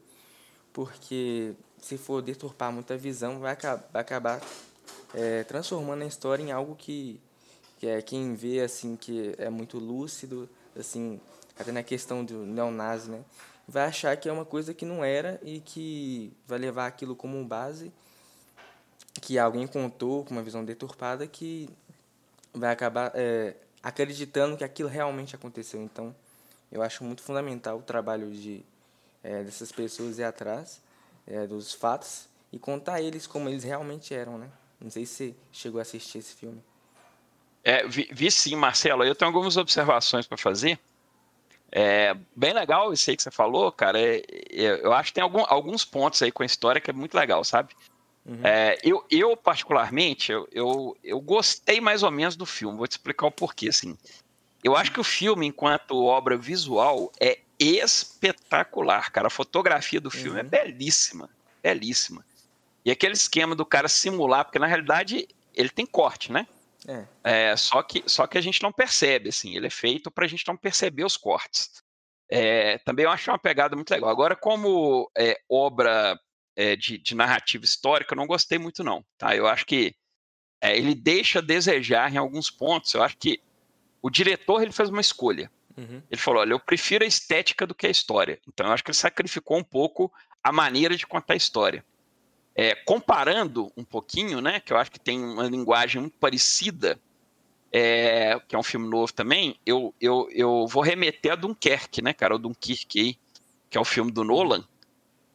Porque 0.73 1.55
se 1.79 1.97
for 1.97 2.23
deturpar 2.23 2.73
muita 2.73 2.97
visão, 2.97 3.39
vai, 3.39 3.57
vai 3.57 4.03
acabar 4.03 4.41
transformando 5.49 6.03
a 6.03 6.07
história 6.07 6.43
em 6.43 6.53
algo 6.53 6.77
que, 6.77 7.19
que 7.77 7.87
é 7.87 8.01
quem 8.01 8.35
vê 8.35 8.61
assim 8.61 8.97
que 8.97 9.35
é 9.39 9.51
muito 9.51 9.79
lúcido, 9.79 10.49
assim, 10.79 11.21
até 11.59 11.73
na 11.73 11.83
questão 11.83 12.25
do 12.25 12.45
neonazi, 12.47 13.11
né? 13.11 13.25
Vai 13.69 13.85
achar 13.85 14.17
que 14.17 14.29
é 14.29 14.33
uma 14.33 14.45
coisa 14.45 14.73
que 14.73 14.85
não 14.85 15.05
era 15.05 15.41
e 15.43 15.61
que 15.61 16.33
vai 16.47 16.59
levar 16.59 16.87
aquilo 16.87 17.17
como 17.17 17.45
base 17.45 17.93
que 19.21 19.39
alguém 19.39 19.67
contou 19.67 20.25
com 20.25 20.33
uma 20.33 20.43
visão 20.43 20.65
deturpada 20.65 21.27
que 21.27 21.69
vai 22.53 22.73
acabar 22.73 23.13
é, 23.15 23.57
acreditando 23.83 24.57
que 24.57 24.65
aquilo 24.65 24.89
realmente 24.89 25.35
aconteceu. 25.35 25.83
Então, 25.83 26.15
eu 26.71 26.83
acho 26.83 27.05
muito 27.05 27.23
fundamental 27.23 27.79
o 27.79 27.83
trabalho 27.83 28.31
de 28.31 28.65
é, 29.23 29.43
dessas 29.43 29.73
pessoas 29.73 30.19
ir 30.19 30.25
atrás 30.25 30.81
é, 31.27 31.47
dos 31.47 31.73
fatos 31.73 32.29
e 32.53 32.59
contar 32.59 33.01
eles 33.01 33.27
como 33.27 33.49
eles 33.49 33.65
realmente 33.65 34.15
eram, 34.15 34.39
né? 34.39 34.51
Não 34.81 34.91
sei 34.91 35.07
se 35.07 35.35
chegou 35.51 35.79
a 35.79 35.83
assistir 35.83 36.19
esse 36.19 36.35
filme. 36.35 36.63
É, 37.67 37.85
vi, 37.85 38.09
vi 38.13 38.31
sim, 38.31 38.55
Marcelo. 38.55 39.03
Eu 39.03 39.17
tenho 39.17 39.29
algumas 39.29 39.57
observações 39.57 40.25
para 40.25 40.39
fazer. 40.39 40.79
É 41.73 42.15
bem 42.37 42.53
legal 42.53 42.93
isso 42.93 43.11
aí 43.11 43.17
que 43.17 43.25
você 43.25 43.31
falou, 43.33 43.73
cara. 43.73 44.01
É, 44.01 44.23
é, 44.53 44.81
eu 44.85 44.93
acho 44.93 45.09
que 45.09 45.15
tem 45.15 45.25
algum, 45.25 45.45
alguns 45.49 45.85
pontos 45.85 46.23
aí 46.23 46.31
com 46.31 46.45
a 46.45 46.47
história 46.47 46.81
que 46.81 46.91
é 46.91 46.93
muito 46.93 47.17
legal, 47.17 47.43
sabe? 47.43 47.75
Uhum. 48.25 48.39
É, 48.45 48.79
eu, 48.85 49.05
eu, 49.11 49.37
particularmente, 49.37 50.31
eu, 50.31 50.49
eu, 50.53 50.97
eu, 51.03 51.21
gostei 51.21 51.81
mais 51.81 52.05
ou 52.05 52.11
menos 52.13 52.37
do 52.37 52.47
filme. 52.47 52.79
Vou 52.79 52.87
te 52.87 52.93
explicar 52.93 53.27
o 53.27 53.33
porquê, 53.33 53.71
assim. 53.71 53.99
Eu 54.63 54.77
acho 54.77 54.93
que 54.93 55.01
o 55.01 55.05
filme, 55.05 55.45
enquanto 55.49 56.05
obra 56.05 56.37
visual, 56.37 57.11
é 57.19 57.41
espetacular, 57.59 59.11
cara. 59.11 59.27
A 59.27 59.31
fotografia 59.31 60.01
do 60.01 60.11
filme 60.11 60.39
é 60.39 60.43
uhum. 60.43 60.47
é 60.47 60.65
belíssima, 60.65 61.29
belíssima. 61.61 62.25
E 62.85 62.93
aquele 62.93 63.15
esquema 63.15 63.57
do 63.57 63.67
cara 63.67 63.89
simular, 63.89 64.45
porque 64.45 64.61
na 64.61 64.69
realidade 64.69 65.27
ele 65.53 65.69
tem 65.69 65.85
corte, 65.85 66.31
né? 66.31 66.47
É. 66.89 67.07
é. 67.25 67.57
só, 67.57 67.83
que, 67.83 68.03
só 68.07 68.27
que 68.27 68.39
a 68.39 68.41
gente 68.41 68.63
não 68.63 68.73
percebe, 68.73 69.31
assim, 69.31 69.57
ele 69.57 69.67
é 69.67 69.71
feito 69.71 70.11
para 70.11 70.25
a 70.25 70.29
gente 70.29 70.47
não 70.47 70.57
perceber 70.57 71.05
os 71.05 71.17
cortes. 71.17 71.83
É, 72.29 72.79
também 72.79 73.05
eu 73.05 73.11
acho 73.11 73.31
uma 73.31 73.39
pegada 73.39 73.77
muito 73.77 73.91
legal. 73.91 74.09
Agora, 74.11 74.35
como 74.35 75.11
é, 75.17 75.39
obra 75.49 76.19
é, 76.57 76.75
de, 76.75 76.99
de, 76.99 77.15
narrativa 77.15 77.65
histórica, 77.65 78.15
eu 78.15 78.17
não 78.17 78.27
gostei 78.27 78.59
muito, 78.59 78.83
não. 78.83 79.05
Tá? 79.17 79.37
Eu 79.37 79.47
acho 79.47 79.65
que 79.65 79.95
é, 80.61 80.77
ele 80.77 80.95
deixa 80.95 81.39
a 81.39 81.43
desejar 81.43 82.13
em 82.13 82.17
alguns 82.17 82.51
pontos. 82.51 82.93
Eu 82.95 83.03
acho 83.03 83.17
que 83.17 83.41
o 84.03 84.11
diretor 84.11 84.63
ele 84.63 84.73
fez 84.73 84.89
uma 84.89 85.01
escolha. 85.01 85.51
Uhum. 85.77 86.03
Ele 86.11 86.21
falou: 86.21 86.41
olha, 86.41 86.53
eu 86.53 86.61
prefiro 86.61 87.05
a 87.05 87.07
estética 87.07 87.67
do 87.67 87.75
que 87.75 87.87
a 87.87 87.91
história. 87.91 88.41
Então, 88.49 88.67
eu 88.67 88.73
acho 88.73 88.83
que 88.83 88.91
ele 88.91 88.97
sacrificou 88.97 89.59
um 89.59 89.65
pouco 89.65 90.13
a 90.43 90.51
maneira 90.51 90.97
de 90.97 91.07
contar 91.07 91.35
a 91.35 91.37
história. 91.37 91.85
É, 92.59 92.75
comparando 92.75 93.71
um 93.77 93.85
pouquinho, 93.85 94.41
né, 94.41 94.61
que 94.61 94.73
eu 94.73 94.79
acho 94.79 94.91
que 94.91 94.99
tem 94.99 95.23
uma 95.23 95.45
linguagem 95.45 96.01
muito 96.01 96.17
parecida, 96.17 96.99
é, 97.71 98.41
que 98.49 98.57
é 98.57 98.59
um 98.59 98.63
filme 98.63 98.89
novo 98.89 99.13
também, 99.13 99.61
eu, 99.67 99.95
eu, 100.01 100.27
eu 100.33 100.67
vou 100.67 100.83
remeter 100.83 101.33
a 101.33 101.37
Dunkerque, 101.37 102.01
né, 102.01 102.15
cara, 102.15 102.35
o 102.35 102.39
Dunkirk, 102.39 103.19
que 103.69 103.77
é 103.77 103.81
o 103.81 103.85
filme 103.85 104.11
do 104.11 104.25
Nolan, 104.25 104.67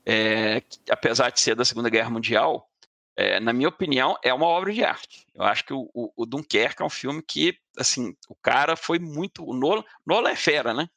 é, 0.04 0.62
que, 0.62 0.80
apesar 0.90 1.30
de 1.30 1.40
ser 1.40 1.56
da 1.56 1.64
Segunda 1.64 1.90
Guerra 1.90 2.10
Mundial, 2.10 2.68
é, 3.16 3.40
na 3.40 3.54
minha 3.54 3.70
opinião, 3.70 4.18
é 4.24 4.34
uma 4.34 4.48
obra 4.48 4.74
de 4.74 4.84
arte. 4.84 5.28
Eu 5.36 5.44
acho 5.44 5.64
que 5.66 5.74
o, 5.74 5.90
o, 5.94 6.12
o, 6.16 6.26
Dunkerque 6.26 6.82
é 6.82 6.86
um 6.86 6.90
filme 6.90 7.22
que, 7.22 7.58
assim, 7.78 8.16
o 8.28 8.36
cara 8.36 8.76
foi 8.76 9.00
muito. 9.00 9.48
O 9.48 9.54
Nolan, 9.54 9.84
Nolan 10.06 10.30
é 10.30 10.36
fera, 10.36 10.74
né? 10.74 10.90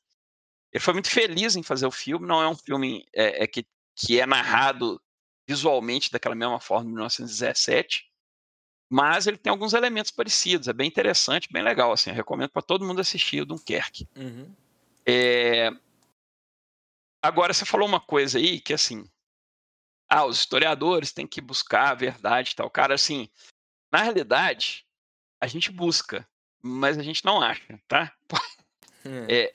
Ele 0.72 0.82
foi 0.82 0.94
muito 0.94 1.10
feliz 1.10 1.56
em 1.56 1.62
fazer 1.62 1.86
o 1.86 1.90
filme. 1.90 2.26
Não 2.26 2.40
é 2.40 2.48
um 2.48 2.56
filme 2.56 3.06
é, 3.12 3.44
é 3.44 3.46
que, 3.46 3.66
que 3.94 4.18
é 4.18 4.26
narrado 4.26 5.00
visualmente 5.46 6.10
daquela 6.10 6.34
mesma 6.34 6.60
forma 6.60 6.88
em 6.88 6.92
1917, 6.92 8.10
mas 8.90 9.26
ele 9.26 9.36
tem 9.36 9.50
alguns 9.50 9.72
elementos 9.72 10.10
parecidos. 10.10 10.68
É 10.68 10.72
bem 10.72 10.86
interessante, 10.86 11.52
bem 11.52 11.62
legal. 11.62 11.92
Assim, 11.92 12.10
eu 12.10 12.16
recomendo 12.16 12.50
para 12.50 12.62
todo 12.62 12.84
mundo 12.84 13.00
assistir 13.00 13.40
o 13.40 13.46
Dunkerque. 13.46 14.08
Uhum. 14.16 14.54
É... 15.06 15.70
Agora, 17.22 17.52
você 17.52 17.64
falou 17.64 17.88
uma 17.88 18.00
coisa 18.00 18.38
aí 18.38 18.60
que, 18.60 18.72
assim, 18.72 19.08
ah, 20.08 20.24
os 20.24 20.38
historiadores 20.38 21.12
têm 21.12 21.26
que 21.26 21.40
buscar 21.40 21.90
a 21.90 21.94
verdade 21.94 22.52
e 22.52 22.54
tal. 22.54 22.70
Cara, 22.70 22.94
assim, 22.94 23.28
na 23.90 24.02
realidade, 24.02 24.86
a 25.40 25.46
gente 25.46 25.70
busca, 25.70 26.28
mas 26.62 26.98
a 26.98 27.02
gente 27.02 27.24
não 27.24 27.40
acha, 27.40 27.80
tá? 27.88 28.14
Hum. 29.06 29.26
É, 29.28 29.52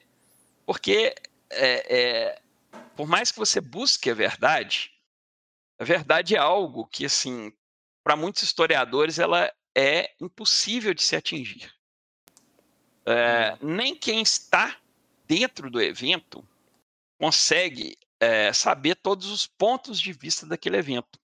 porque 0.65 1.15
é, 1.49 1.97
é, 1.97 2.41
por 2.95 3.07
mais 3.07 3.31
que 3.31 3.39
você 3.39 3.59
busque 3.59 4.09
a 4.09 4.13
verdade, 4.13 4.91
a 5.79 5.83
verdade 5.85 6.35
é 6.35 6.37
algo 6.37 6.85
que, 6.85 7.05
assim, 7.05 7.53
para 8.03 8.17
muitos 8.17 8.43
historiadores, 8.43 9.17
ela 9.17 9.49
é 9.75 10.13
impossível 10.19 10.93
de 10.93 11.01
se 11.01 11.15
atingir. 11.15 11.73
É, 13.05 13.57
nem 13.61 13.95
quem 13.95 14.21
está 14.21 14.77
dentro 15.25 15.71
do 15.71 15.81
evento 15.81 16.45
consegue 17.17 17.97
é, 18.19 18.51
saber 18.51 18.95
todos 18.95 19.27
os 19.27 19.47
pontos 19.47 20.01
de 20.01 20.11
vista 20.11 20.45
daquele 20.45 20.77
evento. 20.77 21.17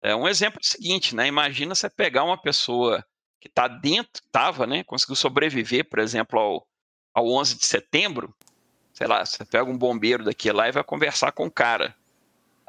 É, 0.00 0.14
um 0.14 0.28
exemplo 0.28 0.60
é 0.62 0.64
o 0.64 0.66
seguinte, 0.66 1.16
né? 1.16 1.26
Imagina 1.26 1.74
você 1.74 1.90
pegar 1.90 2.22
uma 2.22 2.40
pessoa 2.40 3.04
que 3.40 3.48
está 3.48 3.66
dentro, 3.66 4.22
estava, 4.24 4.66
né? 4.66 4.84
Conseguiu 4.84 5.16
sobreviver, 5.16 5.88
por 5.88 5.98
exemplo, 5.98 6.38
ao, 6.38 6.68
ao 7.12 7.26
11 7.26 7.56
de 7.56 7.66
setembro. 7.66 8.32
Sei 8.92 9.06
lá, 9.06 9.26
você 9.26 9.44
pega 9.44 9.68
um 9.68 9.76
bombeiro 9.76 10.24
daqui 10.24 10.52
lá 10.52 10.68
e 10.68 10.72
vai 10.72 10.84
conversar 10.84 11.32
com 11.32 11.46
o 11.46 11.50
cara. 11.50 11.96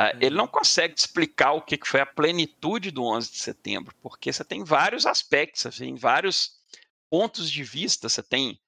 Ah, 0.01 0.13
ele 0.21 0.37
não 0.37 0.47
consegue 0.47 0.97
explicar 0.97 1.51
o 1.51 1.61
que 1.61 1.77
foi 1.83 1.99
a 1.99 2.05
plenitude 2.05 2.89
do 2.89 3.03
11 3.03 3.31
de 3.31 3.37
setembro, 3.37 3.93
porque 4.01 4.31
você 4.31 4.45
tem 4.45 4.63
vários 4.63 5.05
aspectos, 5.05 5.63
você 5.63 5.83
tem 5.83 5.95
vários 5.95 6.57
pontos 7.09 7.51
de 7.51 7.61
vista, 7.65 8.07
você 8.07 8.23
tem 8.23 8.61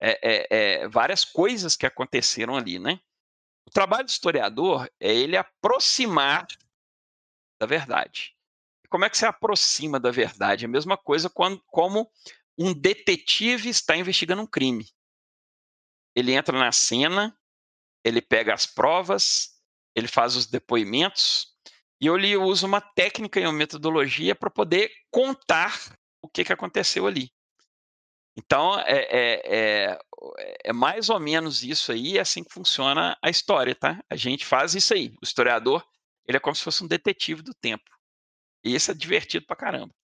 é, 0.00 0.18
é, 0.22 0.46
é, 0.50 0.88
várias 0.88 1.22
coisas 1.22 1.76
que 1.76 1.84
aconteceram 1.84 2.56
ali, 2.56 2.78
né? 2.78 2.98
O 3.66 3.70
trabalho 3.70 4.06
do 4.06 4.08
historiador 4.08 4.90
é 4.98 5.14
ele 5.14 5.36
aproximar 5.36 6.46
da 7.60 7.66
verdade. 7.66 8.34
Como 8.88 9.04
é 9.04 9.10
que 9.10 9.18
você 9.18 9.26
aproxima 9.26 10.00
da 10.00 10.10
verdade? 10.10 10.64
É 10.64 10.66
a 10.66 10.70
mesma 10.70 10.96
coisa 10.96 11.28
quando, 11.28 11.62
como 11.66 12.10
um 12.56 12.72
detetive 12.72 13.68
está 13.68 13.98
investigando 13.98 14.40
um 14.40 14.46
crime. 14.46 14.88
Ele 16.16 16.32
entra 16.32 16.58
na 16.58 16.72
cena, 16.72 17.38
ele 18.02 18.22
pega 18.22 18.54
as 18.54 18.64
provas, 18.64 19.59
ele 19.94 20.08
faz 20.08 20.36
os 20.36 20.46
depoimentos 20.46 21.54
e 22.00 22.06
eu 22.06 22.16
lhe 22.16 22.36
uso 22.36 22.66
uma 22.66 22.80
técnica 22.80 23.38
e 23.38 23.44
uma 23.44 23.52
metodologia 23.52 24.34
para 24.34 24.50
poder 24.50 24.90
contar 25.10 25.78
o 26.22 26.28
que, 26.28 26.44
que 26.44 26.52
aconteceu 26.52 27.06
ali. 27.06 27.30
Então, 28.36 28.78
é, 28.80 29.00
é, 29.10 29.42
é, 29.44 29.98
é, 30.64 30.72
mais 30.72 31.10
ou 31.10 31.20
menos 31.20 31.62
isso 31.62 31.92
aí, 31.92 32.16
é 32.16 32.20
assim 32.20 32.42
que 32.42 32.52
funciona 32.52 33.18
a 33.22 33.28
história, 33.28 33.74
tá? 33.74 34.02
A 34.08 34.16
gente 34.16 34.46
faz 34.46 34.74
isso 34.74 34.94
aí. 34.94 35.14
O 35.20 35.24
historiador, 35.24 35.86
ele 36.26 36.36
é 36.36 36.40
como 36.40 36.54
se 36.54 36.64
fosse 36.64 36.82
um 36.82 36.86
detetive 36.86 37.42
do 37.42 37.52
tempo. 37.52 37.84
E 38.64 38.74
isso 38.74 38.90
é 38.90 38.94
divertido 38.94 39.46
pra 39.46 39.56
caramba. 39.56 39.94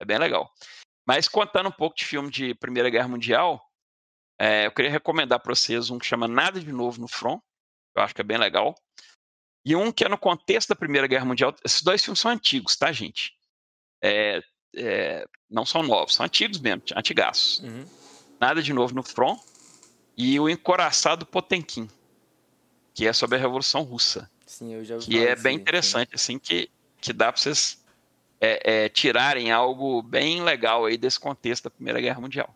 É 0.00 0.04
bem 0.04 0.18
legal. 0.18 0.50
Mas 1.06 1.28
contando 1.28 1.68
um 1.68 1.72
pouco 1.72 1.96
de 1.96 2.04
filme 2.04 2.30
de 2.30 2.54
Primeira 2.54 2.88
Guerra 2.88 3.08
Mundial, 3.08 3.62
é, 4.38 4.66
eu 4.66 4.72
queria 4.72 4.90
recomendar 4.90 5.40
para 5.40 5.54
vocês 5.54 5.90
um 5.90 5.98
que 5.98 6.06
chama 6.06 6.28
Nada 6.28 6.60
de 6.60 6.72
Novo 6.72 7.00
no 7.00 7.08
Front. 7.08 7.40
Eu 7.94 8.02
acho 8.02 8.14
que 8.14 8.20
é 8.20 8.24
bem 8.24 8.38
legal. 8.38 8.74
E 9.66 9.74
um 9.74 9.90
que 9.90 10.04
é 10.04 10.08
no 10.08 10.16
contexto 10.16 10.68
da 10.68 10.76
Primeira 10.76 11.08
Guerra 11.08 11.24
Mundial. 11.24 11.52
Esses 11.64 11.82
dois 11.82 12.00
filmes 12.00 12.20
são 12.20 12.30
antigos, 12.30 12.76
tá, 12.76 12.92
gente? 12.92 13.36
É, 14.00 14.40
é, 14.76 15.26
não 15.50 15.66
são 15.66 15.82
novos, 15.82 16.14
são 16.14 16.24
antigos 16.24 16.60
mesmo, 16.60 16.82
antigaços. 16.94 17.58
Uhum. 17.58 17.84
Nada 18.38 18.62
de 18.62 18.72
novo 18.72 18.94
no 18.94 19.02
front. 19.02 19.40
E 20.16 20.38
o 20.38 20.48
Encoraçado 20.48 21.26
Potemkin, 21.26 21.88
que 22.94 23.08
é 23.08 23.12
sobre 23.12 23.38
a 23.38 23.40
Revolução 23.40 23.82
Russa. 23.82 24.30
Sim, 24.46 24.72
eu 24.72 24.84
já 24.84 24.94
ouvi 24.94 25.06
que 25.06 25.18
é 25.18 25.34
bem 25.34 25.56
interessante, 25.56 26.14
assim, 26.14 26.38
que, 26.38 26.70
que 27.00 27.12
dá 27.12 27.32
para 27.32 27.42
vocês 27.42 27.84
é, 28.40 28.84
é, 28.84 28.88
tirarem 28.88 29.50
algo 29.50 30.00
bem 30.00 30.44
legal 30.44 30.84
aí 30.84 30.96
desse 30.96 31.18
contexto 31.18 31.64
da 31.64 31.70
Primeira 31.70 32.00
Guerra 32.00 32.20
Mundial. 32.20 32.54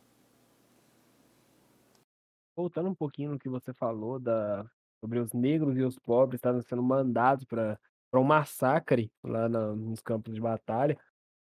Voltando 2.55 2.89
um 2.89 2.95
pouquinho 2.95 3.33
no 3.33 3.39
que 3.39 3.49
você 3.49 3.73
falou 3.73 4.21
da, 4.21 4.65
sobre 5.01 5.19
os 5.21 5.33
negros 5.33 5.77
e 5.77 5.83
os 5.83 5.99
pobres 5.99 6.39
estarem 6.39 6.63
sendo 6.63 6.83
mandados 6.83 7.45
para 7.45 7.79
um 8.15 8.25
massacre 8.25 9.13
lá 9.23 9.49
na- 9.49 9.75
nos 9.75 10.01
campos 10.01 10.35
de 10.35 10.41
batalha. 10.41 10.99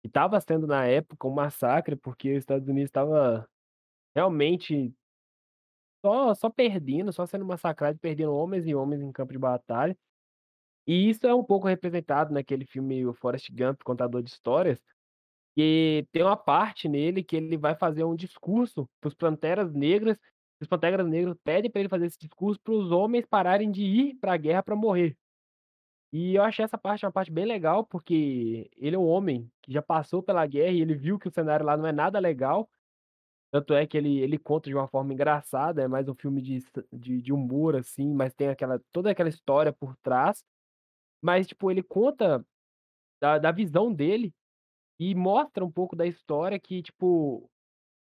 E 0.03 0.07
estava 0.07 0.39
sendo, 0.41 0.67
na 0.67 0.85
época, 0.85 1.27
um 1.27 1.33
massacre 1.33 1.95
porque 1.95 2.31
os 2.33 2.39
Estados 2.39 2.67
Unidos 2.67 2.89
estava 2.89 3.47
realmente 4.15 4.93
só, 6.05 6.33
só 6.35 6.49
perdendo, 6.49 7.11
só 7.13 7.25
sendo 7.25 7.45
massacrado, 7.45 7.97
perdendo 7.99 8.33
homens 8.33 8.65
e 8.67 8.75
homens 8.75 9.01
em 9.01 9.11
campo 9.11 9.31
de 9.33 9.39
batalha. 9.39 9.97
E 10.87 11.09
isso 11.09 11.25
é 11.27 11.33
um 11.33 11.43
pouco 11.43 11.67
representado 11.67 12.33
naquele 12.33 12.65
filme 12.65 13.05
O 13.05 13.13
Forrest 13.13 13.49
Gump, 13.51 13.83
Contador 13.83 14.21
de 14.23 14.31
Histórias, 14.31 14.79
que 15.55 16.07
tem 16.11 16.23
uma 16.23 16.37
parte 16.37 16.89
nele 16.89 17.23
que 17.23 17.37
ele 17.37 17.57
vai 17.57 17.75
fazer 17.75 18.03
um 18.03 18.15
discurso 18.15 18.89
para 19.01 19.09
os 19.09 19.15
Panteras 19.15 19.73
Negras. 19.73 20.17
Os 20.63 20.67
Panteras 20.67 21.05
Negras 21.05 21.35
pedem 21.43 21.69
para 21.69 21.81
ele 21.81 21.89
fazer 21.89 22.05
esse 22.05 22.17
discurso 22.17 22.59
para 22.61 22.73
os 22.73 22.89
homens 22.89 23.25
pararem 23.25 23.69
de 23.69 23.83
ir 23.83 24.15
para 24.15 24.33
a 24.33 24.37
guerra 24.37 24.63
para 24.63 24.75
morrer. 24.75 25.17
E 26.11 26.35
eu 26.35 26.43
achei 26.43 26.63
essa 26.63 26.77
parte 26.77 27.05
uma 27.05 27.11
parte 27.11 27.31
bem 27.31 27.43
legal, 27.43 27.85
porque 27.85 28.69
ele 28.77 28.95
é 28.95 28.99
um 28.99 29.05
homem 29.05 29.51
que 29.61 29.73
já 29.73 29.81
passou 29.81 30.23
pela 30.23 30.45
guerra 30.47 30.71
e 30.71 30.79
ele 30.81 30.95
viu 30.95 31.19
que 31.19 31.27
o 31.27 31.31
cenário 31.31 31.65
lá 31.65 31.75
não 31.75 31.85
é 31.85 31.91
nada 31.91 32.17
legal. 32.17 32.69
Tanto 33.51 33.73
é 33.73 33.85
que 33.85 33.97
ele, 33.97 34.19
ele 34.19 34.37
conta 34.37 34.69
de 34.69 34.75
uma 34.75 34.87
forma 34.87 35.13
engraçada, 35.13 35.81
é 35.83 35.87
mais 35.87 36.07
um 36.07 36.15
filme 36.15 36.41
de, 36.41 36.63
de, 36.93 37.21
de 37.21 37.33
humor, 37.33 37.75
assim, 37.75 38.13
mas 38.13 38.33
tem 38.33 38.47
aquela, 38.47 38.79
toda 38.91 39.11
aquela 39.11 39.29
história 39.29 39.73
por 39.73 39.97
trás. 39.97 40.43
Mas, 41.21 41.45
tipo, 41.47 41.69
ele 41.69 41.83
conta 41.83 42.45
da, 43.21 43.37
da 43.37 43.51
visão 43.51 43.93
dele 43.93 44.33
e 44.99 45.13
mostra 45.13 45.65
um 45.65 45.71
pouco 45.71 45.95
da 45.95 46.07
história 46.07 46.59
que, 46.59 46.81
tipo, 46.81 47.49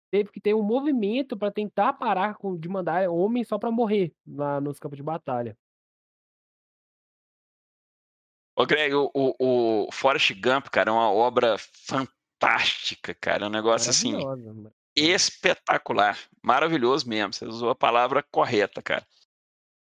teve 0.10 0.32
que 0.32 0.42
ter 0.42 0.54
um 0.54 0.64
movimento 0.64 1.38
para 1.38 1.52
tentar 1.52 1.94
parar 1.94 2.36
com, 2.36 2.58
de 2.58 2.68
mandar 2.68 3.10
homens 3.10 3.48
só 3.48 3.58
para 3.58 3.72
morrer 3.72 4.14
lá 4.28 4.60
nos 4.60 4.80
campos 4.80 4.98
de 4.98 5.04
batalha. 5.04 5.58
Ô, 8.56 8.66
Greg, 8.66 8.94
o, 8.94 9.10
o, 9.14 9.86
o 9.88 9.92
Forrest 9.92 10.34
Gump, 10.34 10.68
cara, 10.70 10.90
é 10.90 10.94
uma 10.94 11.10
obra 11.12 11.56
fantástica, 11.58 13.14
cara. 13.14 13.46
É 13.46 13.48
um 13.48 13.52
negócio 13.52 13.90
assim 13.90 14.12
maravilhosa. 14.12 14.74
espetacular, 14.96 16.20
maravilhoso 16.44 17.08
mesmo. 17.08 17.34
Você 17.34 17.46
usou 17.46 17.70
a 17.70 17.76
palavra 17.76 18.22
correta, 18.22 18.82
cara. 18.82 19.08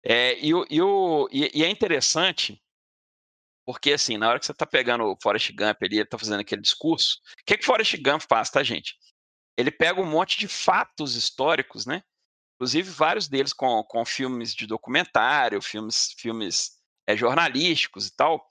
É, 0.03 0.39
e, 0.39 0.51
e, 0.70 0.82
o- 0.82 1.28
e- 1.32 1.51
e 1.55 1.65
é 1.65 1.70
interessante, 1.70 2.62
porque 3.65 3.93
assim, 3.94 4.16
na 4.19 4.28
hora 4.28 4.39
que 4.39 4.47
você 4.47 4.55
tá 4.55 4.66
pegando 4.66 5.05
o 5.05 5.16
Forrest 5.20 5.51
Gump 5.53 5.82
ali, 5.82 5.97
ele 5.97 6.05
tá 6.05 6.19
fazendo 6.19 6.40
aquele 6.40 6.61
discurso, 6.62 7.19
o 7.40 7.44
que 7.44 7.57
que 7.57 7.65
o 7.65 7.66
Forrest 7.66 7.97
Gump 7.97 8.23
faz, 8.28 8.51
tá, 8.51 8.62
gente? 8.62 8.97
Ele 9.57 9.70
pega 9.70 10.01
um 10.01 10.07
monte 10.07 10.39
de 10.39 10.49
fatos 10.49 11.15
históricos, 11.15 11.87
né? 11.87 12.03
Inclusive 12.57 12.91
vários 12.91 13.28
deles 13.28 13.53
com, 13.53 13.83
com 13.85 14.05
filmes 14.05 14.55
de 14.55 14.66
documentário, 14.66 15.61
filmes, 15.61 16.15
filmes 16.19 16.73
é, 17.07 17.16
jornalísticos 17.16 18.07
e 18.07 18.16
tal, 18.16 18.47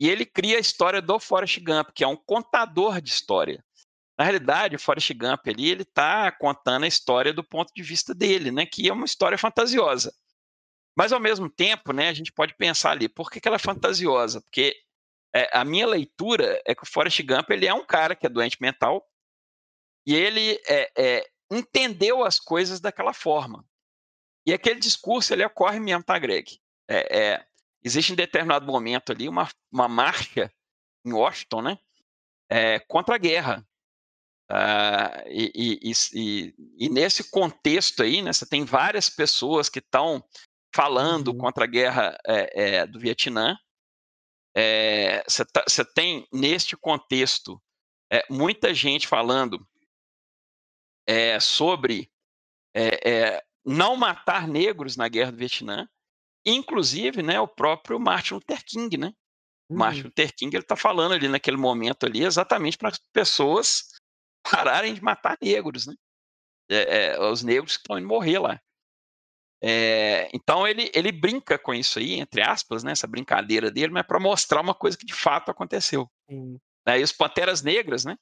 e 0.00 0.08
ele 0.08 0.26
cria 0.26 0.56
a 0.56 0.60
história 0.60 1.00
do 1.00 1.18
Forrest 1.18 1.58
Gump, 1.60 1.90
que 1.94 2.04
é 2.04 2.06
um 2.06 2.16
contador 2.16 3.00
de 3.00 3.10
história. 3.10 3.64
Na 4.18 4.24
realidade, 4.24 4.76
o 4.76 4.78
Forrest 4.78 5.12
Gump 5.12 5.46
ali, 5.46 5.68
ele 5.68 5.82
está 5.82 6.32
contando 6.32 6.84
a 6.84 6.88
história 6.88 7.32
do 7.32 7.44
ponto 7.44 7.72
de 7.74 7.82
vista 7.82 8.14
dele, 8.14 8.50
né? 8.50 8.66
Que 8.66 8.88
é 8.88 8.92
uma 8.92 9.04
história 9.04 9.36
fantasiosa. 9.36 10.14
Mas 10.96 11.12
ao 11.12 11.20
mesmo 11.20 11.50
tempo, 11.50 11.92
né, 11.92 12.08
a 12.08 12.14
gente 12.14 12.32
pode 12.32 12.54
pensar 12.56 12.92
ali, 12.92 13.08
por 13.08 13.30
que, 13.30 13.38
que 13.38 13.46
ela 13.46 13.56
é 13.56 13.60
fantasiosa? 13.60 14.40
Porque 14.40 14.74
é, 15.34 15.50
a 15.52 15.64
minha 15.64 15.86
leitura 15.86 16.60
é 16.64 16.74
que 16.74 16.82
o 16.82 16.86
Forrest 16.86 17.22
Gump 17.22 17.50
ele 17.50 17.66
é 17.66 17.74
um 17.74 17.84
cara 17.84 18.16
que 18.16 18.24
é 18.24 18.30
doente 18.30 18.56
mental 18.60 19.06
e 20.06 20.14
ele 20.14 20.60
é, 20.68 20.90
é, 20.96 21.30
entendeu 21.50 22.24
as 22.24 22.38
coisas 22.38 22.80
daquela 22.80 23.12
forma. 23.12 23.64
E 24.46 24.52
aquele 24.52 24.78
discurso 24.78 25.32
ele 25.32 25.44
ocorre 25.44 25.80
mesmo, 25.80 26.04
tá, 26.04 26.18
Greg? 26.18 26.60
É, 26.88 27.18
é, 27.18 27.46
existe 27.82 28.12
em 28.12 28.16
determinado 28.16 28.64
momento 28.66 29.10
ali 29.10 29.28
uma, 29.28 29.48
uma 29.72 29.88
marcha 29.88 30.52
em 31.04 31.12
Washington, 31.12 31.62
né? 31.62 31.78
É, 32.48 32.78
contra 32.78 33.16
a 33.16 33.18
guerra. 33.18 33.66
Ah, 34.48 35.24
e, 35.26 35.80
e- 35.82 35.92
e- 36.14 36.54
e 36.78 36.88
nesse 36.88 37.28
contexto 37.30 38.04
aí, 38.04 38.22
né, 38.22 38.32
você 38.32 38.46
tem 38.46 38.64
várias 38.64 39.10
pessoas 39.10 39.68
que 39.68 39.80
estão 39.80 40.22
falando 40.72 41.28
Uhum. 41.32 41.38
contra 41.38 41.64
a 41.64 41.66
guerra 41.66 42.16
do 42.88 43.00
Vietnã. 43.00 43.56
É, 44.54 45.24
Você 45.28 45.44
tá- 45.44 45.64
você 45.68 45.84
tem, 45.84 46.26
neste 46.32 46.76
contexto, 46.76 47.60
é, 48.12 48.24
muita 48.30 48.72
gente 48.72 49.08
falando 49.08 49.66
é, 51.06 51.38
sobre 51.40 52.10
é, 52.74 53.10
é, 53.10 53.44
não 53.64 53.96
matar 53.96 54.46
negros 54.46 54.96
na 54.96 55.08
guerra 55.08 55.32
do 55.32 55.38
Vietnã, 55.38 55.88
inclusive 56.44 57.22
né, 57.22 57.40
o 57.40 57.48
próprio 57.48 57.98
Martin 57.98 58.34
Luther 58.34 58.64
King, 58.64 58.96
né? 58.96 59.12
O 59.68 59.76
Martin 59.76 60.00
Uhum. 60.00 60.06
Luther 60.06 60.34
King 60.34 60.56
está 60.56 60.76
falando 60.76 61.12
ali 61.12 61.28
naquele 61.28 61.56
momento 61.56 62.06
ali 62.06 62.22
exatamente 62.22 62.78
para 62.78 62.90
as 62.90 62.98
pessoas 63.12 63.88
pararem 64.44 64.94
de 64.94 65.02
matar 65.02 65.36
negros, 65.42 65.86
né? 65.86 65.94
É, 66.68 67.14
é, 67.14 67.20
os 67.20 67.42
negros 67.42 67.76
que 67.76 67.82
estão 67.82 67.98
indo 67.98 68.08
morrer 68.08 68.38
lá. 68.38 68.60
É, 69.62 70.28
então 70.34 70.66
ele, 70.66 70.90
ele 70.94 71.10
brinca 71.10 71.58
com 71.58 71.72
isso 71.72 71.98
aí, 71.98 72.20
entre 72.20 72.42
aspas, 72.42 72.84
né, 72.84 72.92
essa 72.92 73.06
brincadeira 73.06 73.70
dele, 73.70 73.92
mas 73.92 74.06
para 74.06 74.20
mostrar 74.20 74.60
uma 74.60 74.74
coisa 74.74 74.98
que 74.98 75.06
de 75.06 75.14
fato 75.14 75.50
aconteceu. 75.50 76.10
Né? 76.86 77.00
E 77.00 77.02
os 77.02 77.12
Panteras 77.12 77.62
Negras, 77.62 78.04
né? 78.04 78.16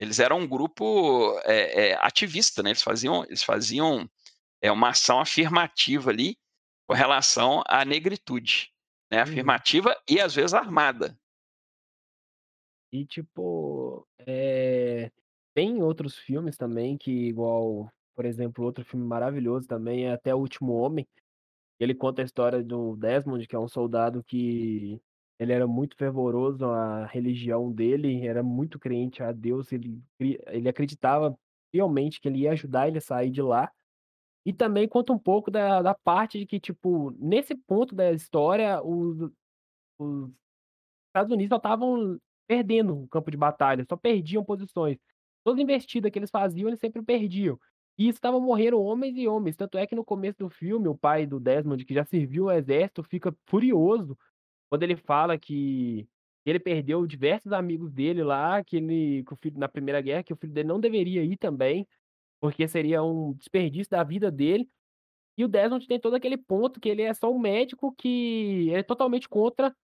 Eles 0.00 0.18
eram 0.18 0.40
um 0.40 0.48
grupo 0.48 1.38
é, 1.44 1.90
é, 1.90 1.94
ativista, 2.00 2.62
né? 2.62 2.70
Eles 2.70 2.82
faziam, 2.82 3.24
eles 3.24 3.42
faziam 3.42 4.08
é, 4.60 4.70
uma 4.70 4.90
ação 4.90 5.20
afirmativa 5.20 6.10
ali 6.10 6.36
com 6.86 6.94
relação 6.94 7.62
à 7.66 7.84
negritude, 7.84 8.70
né? 9.10 9.18
Uhum. 9.18 9.22
Afirmativa 9.22 9.96
e 10.08 10.20
às 10.20 10.34
vezes 10.34 10.54
armada. 10.54 11.18
E 12.92 13.04
tipo, 13.04 14.06
eh, 14.20 15.10
tem 15.54 15.82
outros 15.82 16.16
filmes 16.16 16.56
também 16.56 16.96
que 16.96 17.10
igual, 17.10 17.90
por 18.14 18.24
exemplo, 18.24 18.64
outro 18.64 18.84
filme 18.84 19.04
maravilhoso 19.04 19.66
também 19.66 20.06
é 20.06 20.12
Até 20.12 20.34
o 20.34 20.38
Último 20.38 20.74
Homem. 20.74 21.06
Ele 21.80 21.94
conta 21.94 22.22
a 22.22 22.24
história 22.24 22.62
do 22.62 22.96
Desmond, 22.96 23.46
que 23.48 23.56
é 23.56 23.58
um 23.58 23.66
soldado 23.66 24.22
que 24.22 25.00
ele 25.38 25.52
era 25.52 25.66
muito 25.66 25.96
fervoroso 25.96 26.64
à 26.64 27.06
religião 27.06 27.72
dele, 27.72 28.26
era 28.26 28.42
muito 28.42 28.78
crente 28.78 29.22
a 29.22 29.32
Deus, 29.32 29.72
ele, 29.72 30.00
ele 30.18 30.68
acreditava 30.68 31.36
realmente 31.72 32.20
que 32.20 32.28
ele 32.28 32.40
ia 32.40 32.52
ajudar 32.52 32.88
ele 32.88 32.98
a 32.98 33.00
sair 33.00 33.30
de 33.30 33.42
lá. 33.42 33.70
E 34.46 34.52
também 34.52 34.86
conta 34.86 35.12
um 35.12 35.18
pouco 35.18 35.50
da, 35.50 35.82
da 35.82 35.94
parte 35.94 36.38
de 36.38 36.46
que, 36.46 36.60
tipo, 36.60 37.10
nesse 37.18 37.54
ponto 37.54 37.94
da 37.94 38.12
história, 38.12 38.82
os, 38.82 39.30
os 39.98 40.30
Estados 41.08 41.32
Unidos 41.32 41.48
só 41.48 41.56
estavam 41.56 42.18
perdendo 42.46 43.02
o 43.02 43.08
campo 43.08 43.30
de 43.30 43.36
batalha, 43.36 43.86
só 43.88 43.96
perdiam 43.96 44.44
posições. 44.44 44.98
Toda 45.42 45.62
investida 45.62 46.10
que 46.10 46.18
eles 46.18 46.30
faziam, 46.30 46.68
eles 46.68 46.80
sempre 46.80 47.02
perdiam. 47.02 47.58
E 47.98 48.08
estavam 48.08 48.40
morrendo 48.40 48.80
homens 48.80 49.16
e 49.16 49.26
homens. 49.26 49.56
Tanto 49.56 49.78
é 49.78 49.86
que 49.86 49.94
no 49.94 50.04
começo 50.04 50.38
do 50.38 50.50
filme, 50.50 50.88
o 50.88 50.96
pai 50.96 51.26
do 51.26 51.40
Desmond, 51.40 51.84
que 51.84 51.94
já 51.94 52.04
serviu 52.04 52.46
o 52.46 52.52
exército, 52.52 53.02
fica 53.02 53.34
furioso 53.46 54.16
quando 54.70 54.82
ele 54.82 54.96
fala 54.96 55.38
que 55.38 56.08
ele 56.46 56.60
perdeu 56.60 57.06
diversos 57.06 57.52
amigos 57.52 57.92
dele 57.92 58.22
lá, 58.22 58.62
que 58.62 58.76
ele, 58.76 59.24
que 59.24 59.32
o 59.32 59.36
filho, 59.36 59.58
na 59.58 59.68
Primeira 59.68 60.00
Guerra, 60.00 60.22
que 60.22 60.32
o 60.32 60.36
filho 60.36 60.52
dele 60.52 60.68
não 60.68 60.80
deveria 60.80 61.24
ir 61.24 61.36
também, 61.36 61.86
porque 62.40 62.68
seria 62.68 63.02
um 63.02 63.32
desperdício 63.34 63.90
da 63.90 64.04
vida 64.04 64.30
dele. 64.30 64.68
E 65.36 65.44
o 65.44 65.48
Desmond 65.48 65.86
tem 65.86 66.00
todo 66.00 66.14
aquele 66.14 66.36
ponto 66.36 66.80
que 66.80 66.88
ele 66.88 67.02
é 67.02 67.14
só 67.14 67.32
um 67.32 67.38
médico 67.38 67.94
que 67.96 68.70
é 68.72 68.82
totalmente 68.82 69.28
contra 69.28 69.74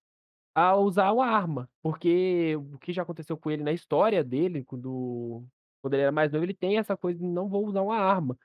a 0.55 0.75
usar 0.75 1.11
uma 1.13 1.25
arma, 1.25 1.69
porque 1.81 2.55
o 2.57 2.77
que 2.79 2.93
já 2.93 3.03
aconteceu 3.03 3.37
com 3.37 3.51
ele 3.51 3.63
na 3.63 3.71
história 3.71 4.23
dele, 4.23 4.63
quando 4.65 5.45
quando 5.81 5.95
ele 5.95 6.03
era 6.03 6.11
mais 6.11 6.31
novo, 6.31 6.45
ele 6.45 6.53
tem 6.53 6.77
essa 6.77 6.95
coisa 6.95 7.19
de 7.19 7.25
não 7.25 7.49
vou 7.49 7.65
usar 7.65 7.81
uma 7.81 7.97
arma. 7.97 8.37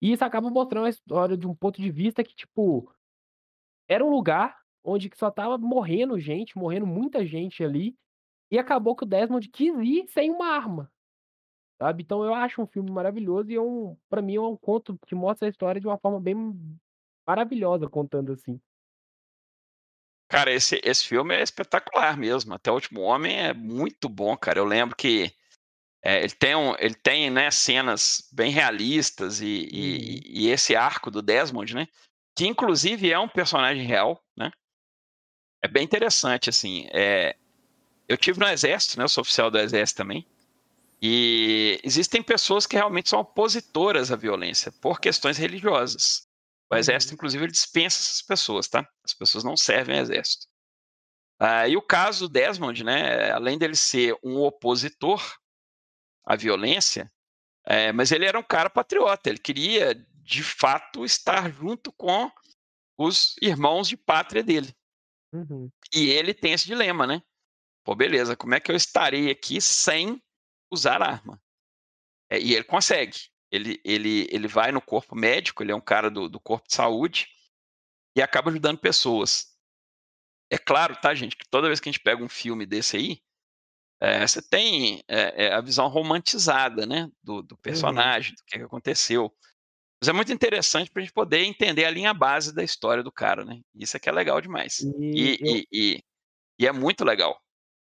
E 0.00 0.12
isso 0.12 0.24
acaba 0.24 0.50
mostrando 0.50 0.86
a 0.86 0.90
história 0.90 1.36
de 1.36 1.46
um 1.46 1.54
ponto 1.54 1.80
de 1.80 1.90
vista 1.90 2.24
que, 2.24 2.34
tipo, 2.34 2.90
era 3.88 4.04
um 4.04 4.10
lugar 4.10 4.56
onde 4.84 5.10
que 5.10 5.18
só 5.18 5.28
estava 5.28 5.58
morrendo 5.58 6.18
gente, 6.18 6.56
morrendo 6.56 6.86
muita 6.86 7.26
gente 7.26 7.62
ali, 7.62 7.96
e 8.50 8.58
acabou 8.58 8.96
que 8.96 9.04
o 9.04 9.06
Desmond 9.06 9.48
quis 9.48 9.74
ir 9.78 10.06
sem 10.08 10.30
uma 10.30 10.48
arma, 10.48 10.90
sabe. 11.80 12.02
Então 12.02 12.24
eu 12.24 12.34
acho 12.34 12.62
um 12.62 12.66
filme 12.66 12.90
maravilhoso 12.90 13.50
e 13.50 13.56
é 13.56 13.60
um 13.60 13.96
pra 14.08 14.22
mim 14.22 14.36
é 14.36 14.40
um 14.40 14.56
conto 14.56 14.98
que 15.06 15.14
mostra 15.14 15.46
a 15.46 15.50
história 15.50 15.80
de 15.80 15.86
uma 15.86 15.98
forma 15.98 16.20
bem 16.20 16.36
maravilhosa 17.26 17.88
contando 17.88 18.32
assim. 18.32 18.60
Cara, 20.30 20.52
esse, 20.52 20.78
esse 20.84 21.06
filme 21.06 21.34
é 21.34 21.42
espetacular 21.42 22.16
mesmo. 22.16 22.52
Até 22.52 22.70
o 22.70 22.74
Último 22.74 23.00
Homem 23.00 23.34
é 23.38 23.54
muito 23.54 24.10
bom, 24.10 24.36
cara. 24.36 24.58
Eu 24.58 24.64
lembro 24.64 24.94
que 24.94 25.32
é, 26.02 26.22
ele 26.22 26.34
tem, 26.34 26.54
um, 26.54 26.74
ele 26.78 26.94
tem 26.94 27.30
né, 27.30 27.50
cenas 27.50 28.28
bem 28.32 28.50
realistas 28.50 29.40
e, 29.40 29.44
Uhum. 29.46 29.68
e, 29.72 30.44
e 30.44 30.48
esse 30.48 30.76
arco 30.76 31.10
do 31.10 31.22
Desmond, 31.22 31.74
né? 31.74 31.88
Que 32.36 32.46
inclusive 32.46 33.10
é 33.10 33.18
um 33.18 33.28
personagem 33.28 33.84
real, 33.84 34.22
né? 34.36 34.50
É 35.62 35.68
bem 35.68 35.84
interessante, 35.84 36.48
assim. 36.50 36.88
É, 36.92 37.36
eu 38.08 38.16
tive 38.16 38.38
no 38.40 38.46
exército, 38.46 38.98
né? 38.98 39.04
Eu 39.04 39.08
sou 39.08 39.22
oficial 39.22 39.50
do 39.50 39.58
exército 39.58 39.98
também. 39.98 40.26
E 41.00 41.80
existem 41.84 42.22
pessoas 42.22 42.66
que 42.66 42.76
realmente 42.76 43.08
são 43.08 43.20
opositoras 43.20 44.10
à 44.10 44.16
violência 44.16 44.72
por 44.80 45.00
questões 45.00 45.36
religiosas. 45.36 46.26
O 46.70 46.74
uhum. 46.74 46.80
exército, 46.80 47.14
inclusive, 47.14 47.46
dispensa 47.46 48.00
essas 48.00 48.22
pessoas, 48.22 48.68
tá? 48.68 48.88
As 49.04 49.14
pessoas 49.14 49.44
não 49.44 49.56
servem 49.56 49.96
ao 49.96 50.02
exército. 50.02 50.46
Ah, 51.38 51.68
e 51.68 51.76
o 51.76 51.82
caso 51.82 52.26
do 52.26 52.32
Desmond, 52.32 52.82
né? 52.82 53.30
Além 53.30 53.56
dele 53.56 53.76
ser 53.76 54.16
um 54.22 54.38
opositor 54.38 55.22
à 56.26 56.34
violência, 56.34 57.10
é, 57.64 57.92
mas 57.92 58.10
ele 58.10 58.26
era 58.26 58.38
um 58.38 58.42
cara 58.42 58.68
patriota. 58.68 59.28
Ele 59.28 59.38
queria, 59.38 59.94
de 60.22 60.42
fato, 60.42 61.04
estar 61.04 61.50
junto 61.52 61.92
com 61.92 62.30
os 62.96 63.36
irmãos 63.40 63.88
de 63.88 63.96
pátria 63.96 64.42
dele. 64.42 64.74
Uhum. 65.32 65.70
E 65.92 66.10
ele 66.10 66.32
tem 66.32 66.52
esse 66.52 66.66
dilema, 66.66 67.06
né? 67.06 67.22
Pô, 67.84 67.94
beleza, 67.94 68.36
como 68.36 68.54
é 68.54 68.60
que 68.60 68.70
eu 68.70 68.76
estarei 68.76 69.30
aqui 69.30 69.60
sem 69.60 70.22
usar 70.70 71.02
arma? 71.02 71.40
É, 72.30 72.38
e 72.38 72.54
ele 72.54 72.64
consegue. 72.64 73.18
Ele, 73.50 73.80
ele, 73.84 74.26
ele 74.30 74.46
vai 74.46 74.70
no 74.72 74.80
corpo 74.80 75.16
médico, 75.16 75.62
ele 75.62 75.72
é 75.72 75.76
um 75.76 75.80
cara 75.80 76.10
do, 76.10 76.28
do 76.28 76.38
corpo 76.38 76.68
de 76.68 76.74
saúde 76.74 77.28
e 78.14 78.20
acaba 78.20 78.50
ajudando 78.50 78.78
pessoas. 78.78 79.56
É 80.50 80.58
claro, 80.58 80.96
tá, 81.00 81.14
gente, 81.14 81.36
que 81.36 81.48
toda 81.48 81.66
vez 81.66 81.80
que 81.80 81.88
a 81.88 81.92
gente 81.92 82.02
pega 82.02 82.22
um 82.22 82.28
filme 82.28 82.66
desse 82.66 82.96
aí, 82.96 83.22
é, 84.00 84.26
você 84.26 84.40
tem 84.40 85.02
é, 85.08 85.52
a 85.52 85.60
visão 85.60 85.88
romantizada, 85.88 86.86
né, 86.86 87.10
do, 87.22 87.42
do 87.42 87.54
uhum. 87.54 87.60
personagem, 87.60 88.32
uhum. 88.32 88.36
do 88.36 88.44
que 88.44 88.58
aconteceu. 88.58 89.34
Mas 90.00 90.08
é 90.08 90.12
muito 90.12 90.32
interessante 90.32 90.90
para 90.90 91.00
a 91.00 91.04
gente 91.04 91.12
poder 91.12 91.42
entender 91.42 91.84
a 91.84 91.90
linha 91.90 92.14
base 92.14 92.54
da 92.54 92.62
história 92.62 93.02
do 93.02 93.10
cara, 93.10 93.44
né? 93.44 93.60
Isso 93.74 93.96
é 93.96 94.00
que 94.00 94.08
é 94.08 94.12
legal 94.12 94.40
demais. 94.40 94.78
E, 94.98 95.04
e, 95.04 95.38
eu... 95.40 95.56
e, 95.56 95.66
e, 95.72 96.02
e 96.60 96.66
é 96.66 96.72
muito 96.72 97.04
legal. 97.04 97.40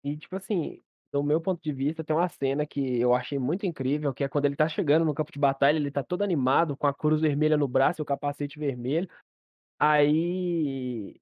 E, 0.04 0.16
tipo 0.16 0.36
assim, 0.38 0.82
do 1.12 1.24
meu 1.24 1.42
ponto 1.42 1.62
de 1.62 1.74
vista, 1.74 2.04
tem 2.04 2.16
uma 2.16 2.30
cena 2.30 2.66
que 2.66 3.00
eu 3.00 3.14
achei 3.14 3.38
muito 3.38 3.66
incrível, 3.66 4.14
que 4.14 4.24
é 4.24 4.30
quando 4.30 4.46
ele 4.46 4.56
tá 4.56 4.68
chegando 4.70 5.04
no 5.04 5.14
campo 5.14 5.32
de 5.32 5.40
batalha, 5.40 5.78
ele 5.78 5.92
tá 5.92 6.04
todo 6.04 6.22
animado, 6.22 6.78
com 6.78 6.88
a 6.88 6.94
cruz 6.94 7.20
vermelha 7.20 7.58
no 7.58 7.68
braço 7.68 8.02
e 8.02 8.04
o 8.04 8.06
capacete 8.06 8.58
vermelho. 8.58 9.10
Aí 9.78 11.20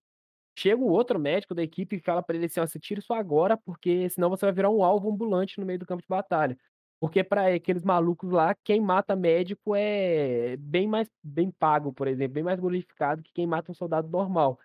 chega 0.57 0.81
o 0.81 0.89
outro 0.89 1.19
médico 1.19 1.55
da 1.55 1.63
equipe 1.63 1.95
e 1.95 2.01
fala 2.01 2.21
para 2.21 2.35
ele 2.35 2.45
assim: 2.45 2.59
ó, 2.59 2.67
você 2.67 2.79
tira 2.79 2.99
isso 2.99 3.13
agora, 3.13 3.57
porque 3.57 4.09
senão 4.09 4.29
você 4.29 4.45
vai 4.45 4.53
virar 4.53 4.69
um 4.69 4.83
alvo 4.83 5.09
ambulante 5.09 5.59
no 5.59 5.65
meio 5.65 5.79
do 5.79 5.85
campo 5.85 6.01
de 6.01 6.07
batalha. 6.07 6.57
Porque 6.99 7.23
para 7.23 7.53
aqueles 7.53 7.83
malucos 7.83 8.31
lá, 8.31 8.55
quem 8.63 8.81
mata 8.81 9.15
médico 9.15 9.75
é 9.75 10.57
bem 10.57 10.87
mais 10.87 11.07
bem 11.23 11.51
pago, 11.51 11.93
por 11.93 12.07
exemplo, 12.07 12.33
bem 12.35 12.43
mais 12.43 12.59
glorificado 12.59 13.21
que 13.23 13.31
quem 13.33 13.45
mata 13.47 13.71
um 13.71 13.75
soldado 13.75 14.09
normal. 14.09 14.59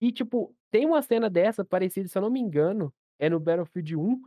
E, 0.00 0.12
tipo, 0.12 0.54
tem 0.70 0.86
uma 0.86 1.02
cena 1.02 1.30
dessa 1.30 1.64
parecida, 1.64 2.08
se 2.08 2.16
eu 2.18 2.22
não 2.22 2.30
me 2.30 2.40
engano, 2.40 2.92
é 3.18 3.28
no 3.30 3.40
Battlefield 3.40 3.96
1. 3.96 4.20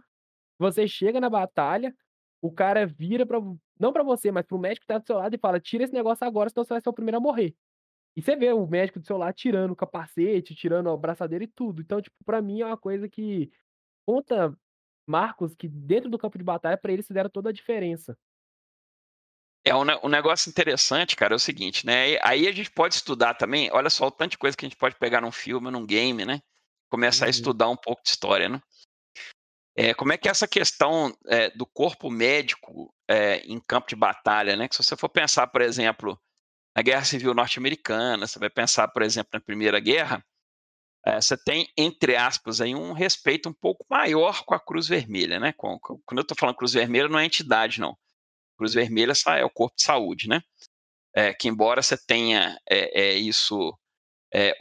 Você 0.60 0.88
chega 0.88 1.20
na 1.22 1.30
batalha, 1.30 1.96
o 2.42 2.52
cara 2.52 2.86
vira 2.88 3.26
para 3.26 3.40
não 3.80 3.94
para 3.94 4.04
você, 4.04 4.32
mas 4.32 4.46
para 4.46 4.56
o 4.58 4.60
médico 4.60 4.82
que 4.84 4.88
tá 4.88 4.98
do 5.00 5.06
seu 5.08 5.18
lado 5.18 5.36
e 5.36 5.40
fala: 5.40 5.60
"Tira 5.60 5.84
esse 5.86 5.94
negócio 5.94 6.26
agora, 6.28 6.50
senão 6.50 6.64
você 6.66 6.74
vai 6.74 6.82
ser 6.82 6.90
o 6.90 6.94
primeiro 6.94 7.18
a 7.18 7.22
morrer". 7.22 7.56
E 8.16 8.22
você 8.22 8.36
vê 8.36 8.52
o 8.54 8.68
médico 8.68 9.00
do 9.00 9.06
seu 9.06 9.18
lado 9.18 9.36
tirando 9.36 9.72
o 9.72 9.76
capacete, 9.76 10.56
tirando 10.56 10.90
a 10.90 10.98
braçadeira 10.98 11.44
e 11.46 11.48
tudo. 11.48 11.82
Então, 11.82 12.02
tipo, 12.02 12.16
para 12.26 12.42
mim 12.42 12.62
é 12.62 12.66
uma 12.66 12.78
coisa 12.78 13.10
que 13.10 13.52
conta 14.08 14.56
marcos 15.12 15.54
que 15.54 15.68
dentro 15.68 16.10
do 16.10 16.18
campo 16.18 16.38
de 16.38 16.44
batalha 16.44 16.78
para 16.78 16.94
eles 16.94 17.06
fizeram 17.06 17.30
toda 17.30 17.50
a 17.50 17.54
diferença. 17.54 18.18
É 19.64 19.76
um, 19.76 19.84
um 20.04 20.10
negócio 20.10 20.50
interessante, 20.50 21.16
cara, 21.16 21.34
é 21.34 21.36
o 21.36 21.40
seguinte, 21.40 21.86
né? 21.86 22.18
Aí 22.24 22.48
a 22.48 22.52
gente 22.52 22.72
pode 22.72 22.96
estudar 22.96 23.36
também, 23.36 23.70
olha 23.72 23.90
só 23.90 24.08
o 24.08 24.12
tanto 24.12 24.32
de 24.32 24.38
coisa 24.38 24.58
que 24.58 24.66
a 24.66 24.70
gente 24.70 24.78
pode 24.78 24.96
pegar 24.96 25.22
num 25.22 25.32
filme, 25.32 25.70
num 25.70 25.86
game, 25.86 26.26
né? 26.26 26.42
Começar 26.90 27.26
uhum. 27.26 27.28
a 27.28 27.32
estudar 27.32 27.70
um 27.70 27.76
pouco 27.76 28.02
de 28.02 28.10
história, 28.10 28.50
né? 28.50 28.62
É, 29.76 29.94
como 29.94 30.12
é 30.12 30.18
que 30.18 30.28
é 30.28 30.32
essa 30.32 30.48
questão 30.48 31.16
é, 31.28 31.50
do 31.52 31.66
corpo 31.66 32.10
médico 32.10 32.94
é, 33.08 33.38
em 33.40 33.60
campo 33.60 33.88
de 33.88 33.96
batalha, 33.96 34.56
né? 34.56 34.68
Que 34.68 34.76
se 34.76 34.84
você 34.84 34.98
for 34.98 35.10
pensar, 35.10 35.48
por 35.48 35.62
exemplo, 35.62 36.20
na 36.76 36.82
Guerra 36.82 37.04
Civil 37.04 37.34
Norte-Americana, 37.34 38.28
você 38.28 38.40
vai 38.40 38.50
pensar, 38.50 38.88
por 38.88 39.02
exemplo, 39.04 39.30
na 39.34 39.40
Primeira 39.40 39.80
Guerra, 39.80 40.26
você 41.06 41.36
tem, 41.36 41.68
entre 41.76 42.16
aspas, 42.16 42.62
aí, 42.62 42.76
um 42.76 42.94
respeito 42.94 43.50
um 43.50 43.54
pouco 43.54 43.86
maior 43.90 44.44
com 44.44 44.54
a 44.54 44.60
Cruz 44.60 44.88
Vermelha, 44.88 45.40
né? 45.40 45.52
Com, 45.54 45.80
com, 45.80 46.00
quando 46.06 46.20
eu 46.20 46.24
estou 46.24 46.38
falando 46.38 46.56
Cruz 46.56 46.74
Vermelha, 46.74 47.08
não 47.08 47.18
é 47.18 47.26
entidade, 47.26 47.80
não. 47.80 47.98
Cruz 48.58 48.76
Vermelha 48.76 49.14
é 49.28 49.44
o 49.44 49.50
corpo 49.50 49.76
de 49.76 49.84
saúde, 49.84 50.28
né? 50.28 50.44
É, 51.14 51.34
que 51.34 51.48
embora 51.48 51.82
você 51.82 51.98
tenha 51.98 52.58
é, 52.70 53.02
é 53.02 53.14
isso 53.16 53.78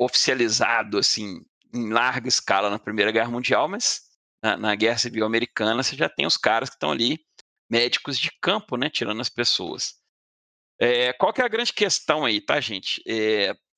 oficializado 0.01 0.99
assim 0.99 1.45
em 1.73 1.93
larga 1.93 2.27
escala 2.27 2.69
na 2.69 2.79
Primeira 2.79 3.12
Guerra 3.12 3.31
Mundial, 3.31 3.69
mas 3.69 4.01
na, 4.43 4.57
na, 4.57 4.75
Guerra 4.75 4.99
Civil 4.99 5.25
Americana 5.25 5.81
você 5.81 5.95
já 5.95 6.09
tem 6.09 6.27
os 6.27 6.37
caras 6.37 6.69
que 6.69 6.75
estão 6.75 6.91
ali 6.91 7.21
médicos 7.71 8.19
de 8.19 8.33
campo, 8.41 8.77
né? 8.77 8.91
Tirando 8.91 9.21
as 9.21 9.29
pessoas. 9.29 9.95
Qual 11.19 11.33
que 11.33 11.41
é 11.43 11.45
a 11.45 11.49
grande 11.49 11.73
questão 11.73 12.25
aí, 12.25 12.41
tá, 12.41 12.61
gente? 12.61 13.03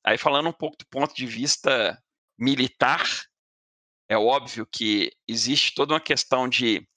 aí 0.03 0.17
falando 0.17 0.49
um 0.49 0.53
pouco 0.53 0.77
do 0.77 0.85
ponto 0.87 1.13
de 1.13 1.25
vista 1.25 2.01
militar, 2.37 3.03
é 4.09 4.17
óbvio 4.17 4.65
que 4.65 5.11
existe 5.27 5.73
toda 5.73 5.93
uma 5.93 5.99
questão 5.99 6.47
de, 6.47 6.87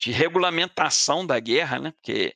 de 0.00 0.10
regulamentação 0.10 1.26
da 1.26 1.38
guerra, 1.40 1.78
né? 1.78 1.92
Porque 1.92 2.34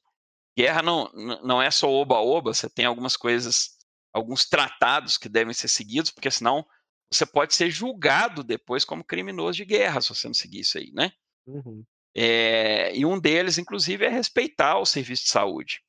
guerra 0.57 0.83
não, 0.83 1.11
não 1.43 1.63
é 1.63 1.71
só 1.71 1.89
oba-oba, 1.89 2.53
você 2.53 2.69
tem 2.69 2.85
algumas 2.85 3.17
coisas, 3.17 3.79
alguns 4.13 4.45
tratados 4.45 5.17
que 5.17 5.29
devem 5.29 5.55
ser 5.55 5.69
seguidos, 5.69 6.11
porque 6.11 6.31
senão 6.31 6.67
você 7.11 7.25
pode 7.25 7.55
ser 7.55 7.71
julgado 7.71 8.43
depois 8.43 8.85
como 8.85 9.05
criminoso 9.05 9.57
de 9.57 9.65
guerra 9.65 10.01
se 10.01 10.09
você 10.11 10.27
não 10.27 10.35
seguir 10.35 10.61
isso 10.61 10.79
aí, 10.79 10.91
né? 10.93 11.13
Uhum. 11.47 11.85
É, 12.15 12.95
e 12.97 13.07
um 13.07 13.19
deles, 13.21 13.59
inclusive, 13.59 14.05
é 14.05 14.09
respeitar 14.09 14.79
o 14.79 14.87
serviço 14.87 15.25
de 15.25 15.31
saúde. 15.31 15.81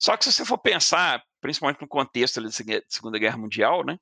Só 0.00 0.16
que 0.16 0.24
se 0.24 0.32
você 0.32 0.44
for 0.44 0.58
pensar, 0.58 1.22
principalmente 1.40 1.80
no 1.80 1.88
contexto 1.88 2.40
da 2.40 2.50
Segunda 2.88 3.18
Guerra 3.18 3.38
Mundial, 3.38 3.84
né? 3.84 3.98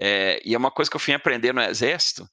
É, 0.00 0.40
e 0.44 0.54
é 0.54 0.58
uma 0.58 0.70
coisa 0.70 0.90
que 0.90 0.96
eu 0.96 1.00
fui 1.00 1.14
aprender 1.14 1.52
no 1.52 1.62
Exército. 1.62 2.28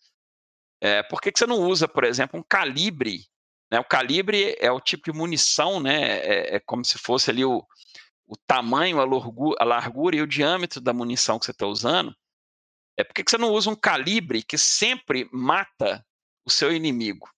É, 0.81 1.01
por 1.03 1.21
que, 1.21 1.31
que 1.31 1.39
você 1.39 1.45
não 1.45 1.61
usa, 1.61 1.87
por 1.87 2.03
exemplo, 2.03 2.39
um 2.39 2.43
calibre? 2.43 3.25
Né? 3.71 3.79
O 3.79 3.85
calibre 3.85 4.55
é 4.59 4.71
o 4.71 4.81
tipo 4.81 5.11
de 5.11 5.17
munição, 5.17 5.79
né? 5.79 6.19
é, 6.19 6.55
é 6.55 6.59
como 6.59 6.83
se 6.83 6.97
fosse 6.97 7.31
ali 7.31 7.45
o, 7.45 7.65
o 8.25 8.35
tamanho, 8.47 8.99
a 8.99 9.05
largura, 9.05 9.57
a 9.59 9.63
largura, 9.63 10.15
e 10.15 10.21
o 10.21 10.27
diâmetro 10.27 10.81
da 10.81 10.93
munição 10.93 11.39
que 11.39 11.45
você 11.45 11.51
está 11.51 11.67
usando. 11.67 12.15
É 12.97 13.03
por 13.03 13.13
que, 13.13 13.23
que 13.23 13.31
você 13.31 13.37
não 13.37 13.51
usa 13.51 13.69
um 13.69 13.75
calibre 13.75 14.43
que 14.43 14.57
sempre 14.57 15.29
mata 15.31 16.05
o 16.45 16.49
seu 16.49 16.71
inimigo? 16.71 17.29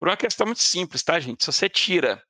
Por 0.00 0.08
uma 0.08 0.16
questão 0.16 0.46
muito 0.46 0.62
simples, 0.62 1.02
tá, 1.02 1.20
gente? 1.20 1.44
Se 1.44 1.52
você 1.52 1.68
tira 1.68 2.22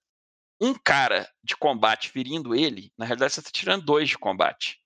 um 0.60 0.74
cara 0.74 1.30
de 1.42 1.56
combate 1.56 2.10
ferindo 2.10 2.54
ele, 2.54 2.92
na 2.96 3.04
realidade 3.04 3.34
você 3.34 3.40
está 3.40 3.50
tirando 3.50 3.84
dois 3.84 4.08
de 4.08 4.18
combate. 4.18 4.81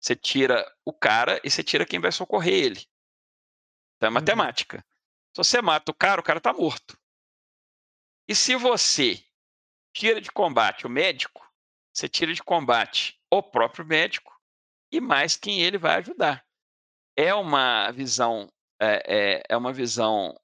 Você 0.00 0.14
tira 0.14 0.64
o 0.84 0.92
cara 0.92 1.40
e 1.44 1.50
você 1.50 1.62
tira 1.62 1.86
quem 1.86 2.00
vai 2.00 2.12
socorrer 2.12 2.54
ele. 2.54 2.86
Então 3.96 4.06
é 4.06 4.08
uhum. 4.08 4.14
matemática. 4.14 4.84
Se 5.34 5.42
você 5.44 5.60
mata 5.60 5.90
o 5.90 5.94
cara, 5.94 6.20
o 6.20 6.24
cara 6.24 6.38
está 6.38 6.52
morto. 6.52 6.98
E 8.28 8.34
se 8.34 8.54
você 8.56 9.24
tira 9.92 10.20
de 10.20 10.30
combate 10.30 10.86
o 10.86 10.90
médico, 10.90 11.46
você 11.92 12.08
tira 12.08 12.32
de 12.32 12.42
combate 12.42 13.20
o 13.30 13.42
próprio 13.42 13.84
médico 13.84 14.38
e 14.92 15.00
mais 15.00 15.36
quem 15.36 15.60
ele 15.60 15.78
vai 15.78 15.96
ajudar. 15.96 16.46
É 17.16 17.34
uma 17.34 17.90
visão 17.90 18.48
é, 18.80 19.02
é, 19.06 19.42
é 19.48 19.56
uma 19.56 19.72
visão 19.72 20.38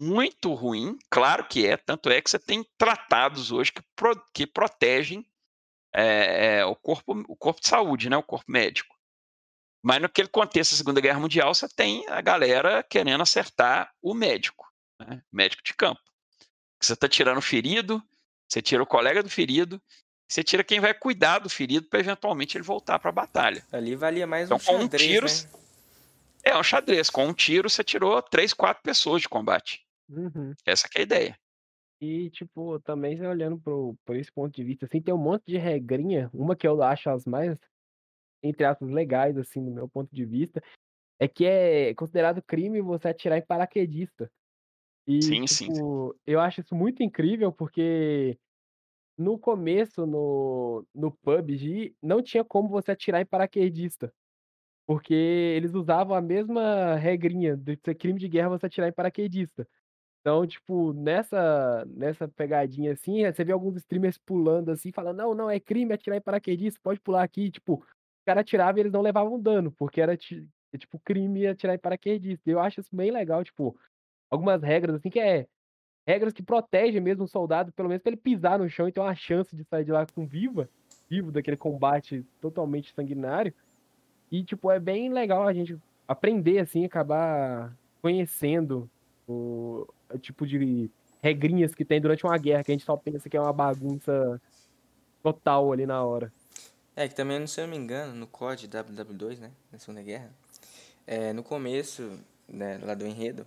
muito 0.00 0.52
ruim, 0.54 0.98
claro 1.10 1.46
que 1.46 1.66
é, 1.66 1.76
tanto 1.76 2.10
é 2.10 2.20
que 2.20 2.30
você 2.30 2.38
tem 2.38 2.64
tratados 2.76 3.52
hoje 3.52 3.72
que, 3.72 3.82
pro, 3.94 4.20
que 4.32 4.46
protegem 4.46 5.24
é, 5.94 6.58
é, 6.58 6.64
o, 6.64 6.74
corpo, 6.74 7.12
o 7.28 7.36
corpo 7.36 7.60
de 7.60 7.68
saúde, 7.68 8.10
né, 8.10 8.16
o 8.16 8.22
corpo 8.22 8.50
médico. 8.50 8.93
Mas 9.84 10.00
naquele 10.00 10.28
contexto 10.28 10.70
da 10.70 10.78
Segunda 10.78 10.98
Guerra 10.98 11.20
Mundial, 11.20 11.54
você 11.54 11.68
tem 11.68 12.08
a 12.08 12.22
galera 12.22 12.82
querendo 12.82 13.20
acertar 13.20 13.92
o 14.00 14.14
médico, 14.14 14.66
né? 14.98 15.22
médico 15.30 15.62
de 15.62 15.74
campo. 15.74 16.00
Você 16.80 16.94
está 16.94 17.06
tirando 17.06 17.36
o 17.36 17.42
ferido, 17.42 18.02
você 18.48 18.62
tira 18.62 18.82
o 18.82 18.86
colega 18.86 19.22
do 19.22 19.28
ferido, 19.28 19.78
você 20.26 20.42
tira 20.42 20.64
quem 20.64 20.80
vai 20.80 20.94
cuidar 20.94 21.40
do 21.40 21.50
ferido 21.50 21.86
para 21.86 22.00
eventualmente 22.00 22.56
ele 22.56 22.64
voltar 22.64 22.98
para 22.98 23.10
a 23.10 23.12
batalha. 23.12 23.62
Ali 23.70 23.94
valia 23.94 24.26
mais 24.26 24.46
então, 24.46 24.56
um 24.56 24.60
xadrez, 24.60 25.02
um 25.02 25.06
tiro, 25.06 25.26
né? 25.26 25.60
É 26.44 26.56
um 26.56 26.62
xadrez. 26.62 27.10
Com 27.10 27.26
um 27.26 27.34
tiro, 27.34 27.68
você 27.68 27.84
tirou 27.84 28.22
três, 28.22 28.54
quatro 28.54 28.82
pessoas 28.82 29.20
de 29.20 29.28
combate. 29.28 29.84
Uhum. 30.08 30.54
Essa 30.64 30.88
é 30.94 31.00
a 31.00 31.02
ideia. 31.02 31.38
E, 32.00 32.30
tipo, 32.30 32.80
também 32.80 33.20
olhando 33.26 33.58
pro, 33.58 33.94
por 34.02 34.16
esse 34.16 34.32
ponto 34.32 34.54
de 34.54 34.64
vista, 34.64 34.86
assim, 34.86 35.02
tem 35.02 35.12
um 35.12 35.18
monte 35.18 35.44
de 35.46 35.58
regrinha. 35.58 36.30
Uma 36.32 36.56
que 36.56 36.66
eu 36.66 36.82
acho 36.82 37.10
as 37.10 37.26
mais 37.26 37.54
entre 38.44 38.64
aspas, 38.66 38.90
legais, 38.90 39.38
assim, 39.38 39.64
do 39.64 39.72
meu 39.72 39.88
ponto 39.90 40.14
de 40.14 40.26
vista, 40.26 40.62
é 41.20 41.28
que 41.28 41.46
é 41.46 41.94
considerado 41.94 42.42
crime 42.42 42.80
você 42.82 43.08
atirar 43.08 43.38
em 43.38 43.46
paraquedista. 43.46 44.30
E, 45.06 45.38
sim, 45.38 45.46
tipo, 45.46 45.64
sim. 45.68 45.70
eu 46.26 46.40
acho 46.40 46.60
isso 46.62 46.74
muito 46.74 47.02
incrível, 47.02 47.52
porque 47.52 48.38
no 49.18 49.38
começo, 49.38 50.06
no, 50.06 50.86
no 50.94 51.12
PUBG, 51.12 51.96
não 52.02 52.22
tinha 52.22 52.44
como 52.44 52.68
você 52.68 52.92
atirar 52.92 53.20
em 53.22 53.26
paraquedista. 53.26 54.12
Porque 54.86 55.14
eles 55.14 55.74
usavam 55.74 56.14
a 56.16 56.20
mesma 56.20 56.96
regrinha 56.96 57.56
de 57.56 57.78
ser 57.84 57.94
crime 57.94 58.20
de 58.20 58.28
guerra 58.28 58.50
você 58.50 58.66
atirar 58.66 58.88
em 58.88 58.92
paraquedista. 58.92 59.66
Então, 60.22 60.46
tipo, 60.46 60.92
nessa 60.94 61.84
nessa 61.86 62.28
pegadinha, 62.28 62.92
assim, 62.94 63.24
você 63.26 63.44
vê 63.44 63.52
alguns 63.52 63.76
streamers 63.78 64.18
pulando, 64.18 64.70
assim, 64.70 64.92
falando: 64.92 65.18
"Não, 65.18 65.34
não, 65.34 65.50
é 65.50 65.60
crime 65.60 65.94
atirar 65.94 66.16
em 66.18 66.22
paraquedista, 66.22 66.80
pode 66.82 67.00
pular 67.00 67.22
aqui", 67.24 67.50
tipo, 67.50 67.84
cara 68.24 68.40
atirava 68.40 68.78
e 68.78 68.82
eles 68.82 68.92
não 68.92 69.00
levavam 69.02 69.40
dano, 69.40 69.72
porque 69.72 70.00
era 70.00 70.14
é 70.14 70.78
tipo 70.78 70.98
crime 71.04 71.46
atirar 71.46 71.74
em 71.74 71.78
paraquedista. 71.78 72.50
Eu 72.50 72.60
acho 72.60 72.80
isso 72.80 72.94
bem 72.94 73.10
legal, 73.10 73.44
tipo, 73.44 73.76
algumas 74.30 74.62
regras, 74.62 74.96
assim, 74.96 75.10
que 75.10 75.20
é 75.20 75.46
regras 76.06 76.32
que 76.32 76.42
protegem 76.42 77.00
mesmo 77.00 77.24
o 77.24 77.28
soldado, 77.28 77.72
pelo 77.72 77.88
menos 77.88 78.02
pra 78.02 78.10
ele 78.10 78.20
pisar 78.20 78.58
no 78.58 78.68
chão 78.68 78.88
e 78.88 78.92
ter 78.92 79.00
uma 79.00 79.14
chance 79.14 79.54
de 79.56 79.64
sair 79.64 79.84
de 79.84 79.92
lá 79.92 80.06
com 80.06 80.26
viva 80.26 80.68
vivo 81.08 81.30
daquele 81.30 81.56
combate 81.56 82.24
totalmente 82.40 82.92
sanguinário. 82.94 83.52
E, 84.30 84.42
tipo, 84.42 84.70
é 84.70 84.80
bem 84.80 85.12
legal 85.12 85.46
a 85.46 85.52
gente 85.52 85.78
aprender, 86.08 86.58
assim, 86.58 86.84
acabar 86.84 87.76
conhecendo 88.00 88.90
o 89.26 89.86
o 90.12 90.18
tipo 90.18 90.46
de 90.46 90.88
regrinhas 91.20 91.74
que 91.74 91.84
tem 91.84 92.00
durante 92.00 92.24
uma 92.24 92.38
guerra, 92.38 92.62
que 92.62 92.70
a 92.70 92.74
gente 92.74 92.84
só 92.84 92.96
pensa 92.96 93.28
que 93.28 93.36
é 93.36 93.40
uma 93.40 93.52
bagunça 93.52 94.40
total 95.22 95.72
ali 95.72 95.86
na 95.86 96.04
hora. 96.04 96.32
É, 96.96 97.08
que 97.08 97.14
também, 97.14 97.44
se 97.46 97.60
eu 97.60 97.66
não 97.66 97.72
me 97.72 97.76
engano, 97.76 98.14
no 98.14 98.26
COD 98.26 98.68
WW2, 98.68 99.38
né, 99.40 99.50
na 99.72 99.78
Segunda 99.78 100.02
Guerra, 100.02 100.30
é, 101.06 101.32
no 101.32 101.42
começo, 101.42 102.18
né, 102.48 102.78
lá 102.82 102.94
do 102.94 103.06
enredo, 103.06 103.46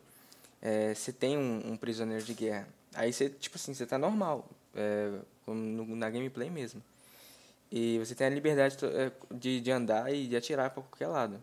é, 0.61 0.94
você 0.94 1.14
tem 1.14 1.38
um, 1.38 1.72
um 1.72 1.78
prisioneiro 1.78 2.24
de 2.24 2.34
guerra. 2.34 2.68
Aí 2.94 3.14
você, 3.14 3.30
tipo 3.30 3.56
assim, 3.56 3.74
você 3.74 3.86
tá 3.86 3.98
normal, 3.98 4.49
é, 4.76 5.11
no- 5.48 5.95
na 5.95 6.10
gameplay 6.10 6.49
mesmo. 6.49 6.84
E 7.72 7.99
você 7.99 8.15
tem 8.15 8.28
a 8.28 8.30
liberdade 8.30 8.78
é, 8.86 9.11
de, 9.34 9.61
de 9.61 9.72
andar 9.72 10.14
e 10.14 10.28
de 10.28 10.36
atirar 10.36 10.69
para 10.69 10.84
qualquer 10.84 11.07
lado. 11.07 11.41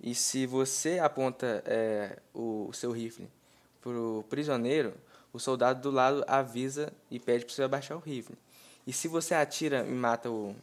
E 0.00 0.14
se 0.14 0.46
você 0.46 0.98
aponta 0.98 1.62
é, 1.66 2.18
o, 2.34 2.66
o 2.68 2.72
seu 2.72 2.90
rifle 2.90 3.28
pro 3.80 4.24
prisioneiro, 4.28 4.94
o 5.32 5.38
soldado 5.38 5.80
do 5.80 5.90
lado 5.90 6.24
avisa 6.26 6.92
e 7.10 7.18
pede 7.20 7.44
para 7.44 7.54
você 7.54 7.62
abaixar 7.62 7.96
o 7.96 8.00
rifle. 8.00 8.36
E 8.86 8.92
se 8.92 9.06
você 9.08 9.34
atira 9.34 9.86
e 9.86 9.90
mata 9.90 10.28
o 10.30 10.54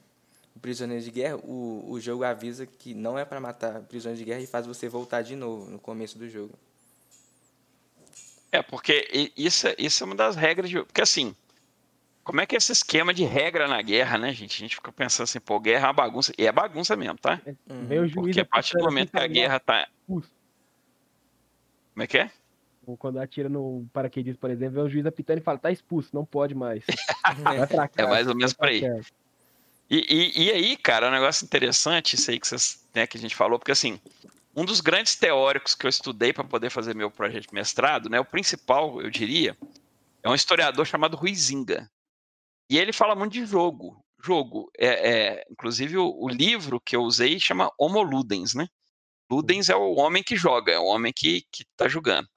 prisioneiro 0.60 1.04
de 1.04 1.12
guerra, 1.12 1.38
o, 1.38 1.90
o 1.90 2.00
jogo 2.00 2.24
avisa 2.24 2.66
que 2.66 2.94
não 2.94 3.18
é 3.18 3.26
para 3.26 3.40
matar 3.40 3.82
prisioneiro 3.82 4.20
de 4.20 4.26
guerra 4.26 4.42
e 4.42 4.48
faz 4.48 4.66
você 4.68 4.88
voltar 4.88 5.22
de 5.22 5.36
novo 5.36 5.70
no 5.70 5.80
começo 5.80 6.18
do 6.18 6.30
jogo. 6.30 6.54
É, 8.52 8.62
porque 8.62 9.32
isso, 9.38 9.68
é- 9.68 9.76
isso 9.78 10.04
é 10.04 10.06
uma 10.06 10.16
das 10.16 10.36
regras 10.36 10.70
de. 10.70 10.84
Porque 10.84 11.02
assim, 11.02 11.36
como 12.24 12.42
é 12.42 12.46
que 12.46 12.56
é 12.56 12.58
esse 12.58 12.72
esquema 12.72 13.14
de 13.14 13.24
regra 13.24 13.68
na 13.68 13.82
guerra, 13.82 14.18
né, 14.18 14.34
gente? 14.34 14.56
A 14.56 14.60
gente 14.60 14.76
fica 14.76 14.92
pensando 14.92 15.26
assim, 15.26 15.40
pô, 15.40 15.60
guerra 15.60 15.86
é 15.86 15.88
uma 15.88 15.94
bagunça. 15.94 16.34
E 16.38 16.46
é 16.48 16.52
bagunça 16.52 16.96
mesmo, 16.96 17.18
tá? 17.20 17.42
Uhum. 17.70 17.86
Vem 17.88 18.00
o 18.00 18.08
juiz 18.08 18.16
Porque 18.16 18.40
a 18.42 18.46
partir 18.46 18.78
do 18.78 18.84
momento 18.84 19.12
que 19.12 19.18
a 19.18 19.22
falando, 19.22 19.32
"Ó, 19.32 19.34
guerra 19.34 19.60
tá. 19.60 19.88
expulso". 20.02 20.32
Como 21.94 22.04
é 22.04 22.08
que 22.08 22.18
é? 22.18 22.32
Ou 22.86 22.98
quando 22.98 23.20
atira 23.20 23.50
no 23.50 23.88
paraquedista, 23.94 24.40
por 24.40 24.50
exemplo, 24.50 24.76
vem 24.76 24.84
o 24.84 24.90
juiz 24.90 25.06
apitando 25.06 25.38
e 25.38 25.42
fala: 25.42 25.60
"Tá 25.60 25.72
expulso, 25.72 26.10
não 26.14 26.26
pode 26.26 26.56
mais". 26.56 26.84
É 27.98 28.06
mais 28.08 28.28
ou 28.28 28.36
menos 28.36 28.54
por 28.54 28.68
aí. 28.68 28.82
E, 29.90 29.98
e, 29.98 30.44
e 30.46 30.52
aí, 30.52 30.78
cara, 30.78 31.08
é 31.08 31.10
um 31.10 31.14
negócio 31.14 31.44
interessante, 31.44 32.16
isso 32.16 32.30
aí 32.30 32.40
que, 32.40 32.48
vocês, 32.48 32.88
né, 32.94 33.08
que 33.08 33.18
a 33.18 33.20
gente 33.20 33.36
falou, 33.36 33.58
porque 33.58 33.72
assim, 33.72 34.00
um 34.56 34.64
dos 34.64 34.82
grandes 34.82 35.16
teóricos 35.16 35.74
que 35.74 35.86
eu 35.86 35.90
estudei 35.90 36.32
para 36.32 36.44
poder 36.44 36.70
fazer 36.70 36.96
meu 36.96 37.10
projeto 37.10 37.48
de 37.48 37.54
mestrado, 37.54 38.10
né, 38.10 38.20
o 38.20 38.26
principal, 38.26 39.02
eu 39.02 39.10
diria, 39.10 39.58
é 40.22 40.30
um 40.30 40.36
historiador 40.36 40.86
chamado 40.86 41.18
Ruizinga. 41.18 41.90
E 42.70 42.78
ele 42.78 42.94
fala 42.94 43.16
muito 43.16 43.34
de 43.34 43.46
jogo. 43.46 44.04
Jogo. 44.22 44.70
É, 44.78 44.88
é, 44.88 45.46
inclusive, 45.50 45.98
o, 45.98 46.14
o 46.20 46.30
livro 46.30 46.80
que 46.80 46.96
eu 46.96 47.02
usei 47.02 47.40
chama 47.40 47.72
Homo 47.80 48.02
Ludens, 48.02 48.54
né? 48.54 48.68
Ludens 49.32 49.70
é 49.70 49.76
o 49.76 49.96
homem 49.96 50.22
que 50.22 50.36
joga, 50.36 50.72
é 50.72 50.80
o 50.80 50.86
homem 50.86 51.14
que 51.14 51.46
está 51.52 51.88
jogando. 51.88 52.28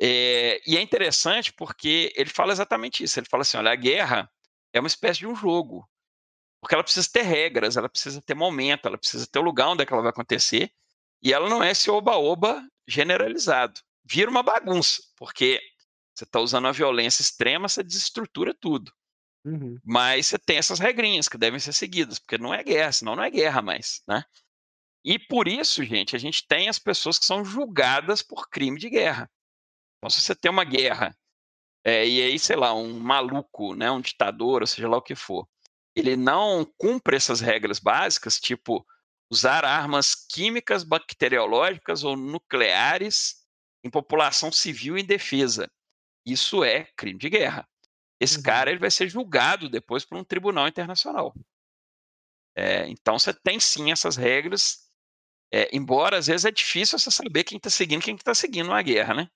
É, 0.00 0.60
e 0.66 0.76
é 0.76 0.80
interessante 0.82 1.52
porque 1.52 2.12
ele 2.14 2.30
fala 2.30 2.52
exatamente 2.52 3.02
isso. 3.02 3.18
Ele 3.18 3.26
fala 3.28 3.42
assim: 3.42 3.56
olha, 3.56 3.72
a 3.72 3.76
guerra 3.76 4.30
é 4.72 4.78
uma 4.78 4.86
espécie 4.86 5.20
de 5.20 5.26
um 5.26 5.34
jogo. 5.34 5.88
Porque 6.60 6.74
ela 6.74 6.84
precisa 6.84 7.08
ter 7.12 7.22
regras, 7.22 7.76
ela 7.76 7.88
precisa 7.88 8.20
ter 8.22 8.34
momento, 8.34 8.86
ela 8.86 8.98
precisa 8.98 9.26
ter 9.26 9.38
o 9.38 9.42
lugar 9.42 9.68
onde 9.68 9.82
é 9.82 9.86
que 9.86 9.92
ela 9.92 10.02
vai 10.02 10.10
acontecer. 10.10 10.72
E 11.22 11.32
ela 11.32 11.48
não 11.48 11.62
é 11.62 11.70
esse 11.70 11.90
oba-oba 11.90 12.66
generalizado. 12.86 13.80
Vira 14.04 14.30
uma 14.30 14.42
bagunça, 14.42 15.02
porque 15.16 15.60
você 16.14 16.24
está 16.24 16.40
usando 16.40 16.68
a 16.68 16.72
violência 16.72 17.22
extrema, 17.22 17.68
você 17.68 17.82
desestrutura 17.82 18.54
tudo. 18.54 18.92
Uhum. 19.44 19.78
Mas 19.84 20.26
você 20.26 20.38
tem 20.38 20.56
essas 20.56 20.78
regrinhas 20.78 21.28
que 21.28 21.38
devem 21.38 21.60
ser 21.60 21.72
seguidas, 21.72 22.18
porque 22.18 22.38
não 22.38 22.52
é 22.52 22.64
guerra, 22.64 22.92
senão 22.92 23.14
não 23.14 23.22
é 23.22 23.30
guerra 23.30 23.62
mais, 23.62 24.02
né? 24.08 24.24
E 25.04 25.20
por 25.20 25.46
isso, 25.46 25.84
gente, 25.84 26.16
a 26.16 26.18
gente 26.18 26.44
tem 26.48 26.68
as 26.68 26.80
pessoas 26.80 27.18
que 27.18 27.24
são 27.24 27.44
julgadas 27.44 28.22
por 28.22 28.48
crime 28.48 28.78
de 28.78 28.90
guerra. 28.90 29.30
Então, 29.98 30.10
se 30.10 30.20
você 30.20 30.34
tem 30.34 30.50
uma 30.50 30.64
guerra, 30.64 31.16
é, 31.84 32.06
e 32.06 32.20
aí, 32.20 32.38
sei 32.38 32.56
lá, 32.56 32.74
um 32.74 32.98
maluco, 32.98 33.74
né, 33.74 33.88
um 33.88 34.00
ditador, 34.00 34.62
ou 34.62 34.66
seja 34.66 34.88
lá 34.88 34.96
o 34.96 35.02
que 35.02 35.14
for, 35.14 35.48
ele 35.96 36.16
não 36.16 36.64
cumpre 36.78 37.16
essas 37.16 37.40
regras 37.40 37.80
básicas, 37.80 38.38
tipo 38.38 38.86
usar 39.30 39.64
armas 39.64 40.14
químicas, 40.14 40.84
bacteriológicas 40.84 42.04
ou 42.04 42.16
nucleares 42.16 43.36
em 43.84 43.90
população 43.90 44.52
civil 44.52 44.98
indefesa. 44.98 45.70
Isso 46.26 46.62
é 46.64 46.84
crime 46.96 47.18
de 47.18 47.30
guerra. 47.30 47.68
Esse 48.20 48.36
Uhum. 48.38 48.42
cara 48.44 48.70
ele 48.70 48.80
vai 48.80 48.90
ser 48.90 49.08
julgado 49.08 49.68
depois 49.68 50.04
por 50.04 50.18
um 50.18 50.24
tribunal 50.24 50.68
internacional. 50.68 51.34
É, 52.56 52.88
então 52.88 53.18
você 53.18 53.34
tem 53.34 53.60
sim 53.60 53.92
essas 53.92 54.16
regras, 54.16 54.90
é, 55.52 55.68
embora 55.76 56.18
às 56.18 56.26
vezes 56.28 56.44
é 56.44 56.50
difícil 56.50 56.98
você 56.98 57.10
saber 57.10 57.44
quem 57.44 57.58
está 57.58 57.70
seguindo 57.70 58.02
quem 58.02 58.16
está 58.16 58.34
seguindo 58.34 58.68
uma 58.68 58.82
guerra, 58.82 59.14
né? 59.14 59.28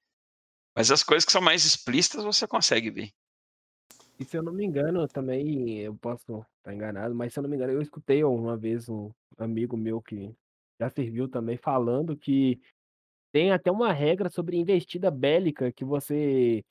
Mas 0.77 0.91
as 0.91 1.03
coisas 1.05 1.25
que 1.25 1.33
são 1.33 1.43
mais 1.43 1.65
explícitas 1.65 2.25
você 2.25 2.47
consegue 2.47 2.91
ver. 2.91 3.13
E 4.21 4.25
se 4.27 4.37
eu 4.37 4.43
não 4.43 4.53
me 4.53 4.67
engano, 4.67 5.09
também, 5.09 5.79
eu 5.79 5.97
posso 5.97 6.45
estar 6.59 6.75
enganado, 6.75 7.15
mas 7.15 7.33
se 7.33 7.39
eu 7.39 7.43
não 7.43 7.49
me 7.49 7.57
engano, 7.57 7.73
eu 7.73 7.81
escutei 7.81 8.23
uma 8.23 8.55
vez 8.55 8.87
um 8.87 9.11
amigo 9.39 9.79
meu 9.79 10.03
que 10.03 10.37
já 10.79 10.91
serviu 10.91 11.27
também 11.27 11.57
falando 11.57 12.15
que 12.15 12.61
tem 13.33 13.53
até 13.53 13.71
uma 13.73 13.93
regra 13.93 14.31
sobre 14.31 14.57
investida 14.59 15.11
bélica 15.11 15.73
que 15.73 15.85
você 15.85 16.65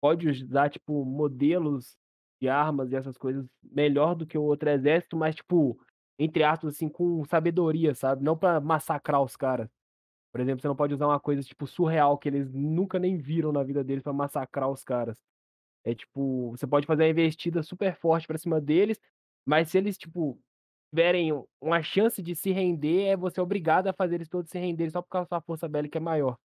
pode 0.00 0.28
usar, 0.28 0.70
tipo, 0.70 1.04
modelos 1.04 1.96
de 2.40 2.48
armas 2.48 2.92
e 2.92 2.96
essas 2.96 3.18
coisas 3.18 3.46
melhor 3.62 4.14
do 4.16 4.26
que 4.26 4.38
o 4.38 4.42
outro 4.44 4.70
exército, 4.70 5.16
mas, 5.16 5.36
tipo, 5.36 5.78
entre 6.18 6.44
aspas, 6.44 6.74
assim, 6.76 6.88
com 6.88 7.24
sabedoria, 7.26 7.94
sabe? 7.94 8.24
Não 8.24 8.36
pra 8.38 8.60
massacrar 8.60 9.22
os 9.22 9.36
caras. 9.36 9.68
Por 10.32 10.40
exemplo, 10.40 10.62
você 10.62 10.68
não 10.68 10.76
pode 10.76 10.94
usar 10.94 11.06
uma 11.08 11.20
coisa, 11.20 11.42
tipo, 11.42 11.66
surreal 11.66 12.18
que 12.18 12.28
eles 12.28 12.52
nunca 12.52 12.98
nem 12.98 13.16
viram 13.18 13.52
na 13.52 13.64
vida 13.64 13.84
deles 13.84 14.02
pra 14.04 14.12
massacrar 14.12 14.70
os 14.70 14.84
caras. 14.84 15.18
É 15.84 15.94
tipo, 15.94 16.50
você 16.50 16.66
pode 16.66 16.86
fazer 16.86 17.04
uma 17.04 17.10
investida 17.10 17.62
super 17.62 17.96
forte 17.96 18.26
pra 18.26 18.38
cima 18.38 18.60
deles, 18.60 19.00
mas 19.46 19.70
se 19.70 19.78
eles, 19.78 19.96
tipo, 19.98 20.38
tiverem 20.94 21.32
uma 21.60 21.82
chance 21.82 22.22
de 22.22 22.34
se 22.36 22.52
render, 22.52 23.06
é 23.08 23.16
você 23.16 23.40
obrigado 23.40 23.88
a 23.88 23.92
fazer 23.92 24.16
eles 24.16 24.28
todos 24.28 24.50
se 24.50 24.58
renderem 24.58 24.90
só 24.90 25.02
por 25.02 25.08
causa 25.10 25.26
da 25.26 25.36
sua 25.36 25.42
força 25.42 25.68
bélica 25.68 25.98
é 25.98 26.00
maior. 26.00 26.38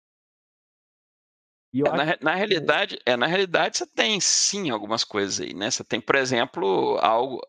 É, 1.85 1.91
na, 1.91 2.17
na 2.21 2.35
que 2.45 2.55
realidade, 2.55 2.97
é, 3.05 3.15
na 3.17 3.27
realidade 3.27 3.77
você 3.77 3.87
tem 3.87 4.19
sim 4.21 4.69
algumas 4.69 5.03
coisas 5.03 5.39
aí, 5.41 5.53
né? 5.53 5.69
Você 5.69 5.83
tem, 5.83 5.99
por 5.99 6.15
exemplo, 6.15 6.97
algo. 6.99 7.41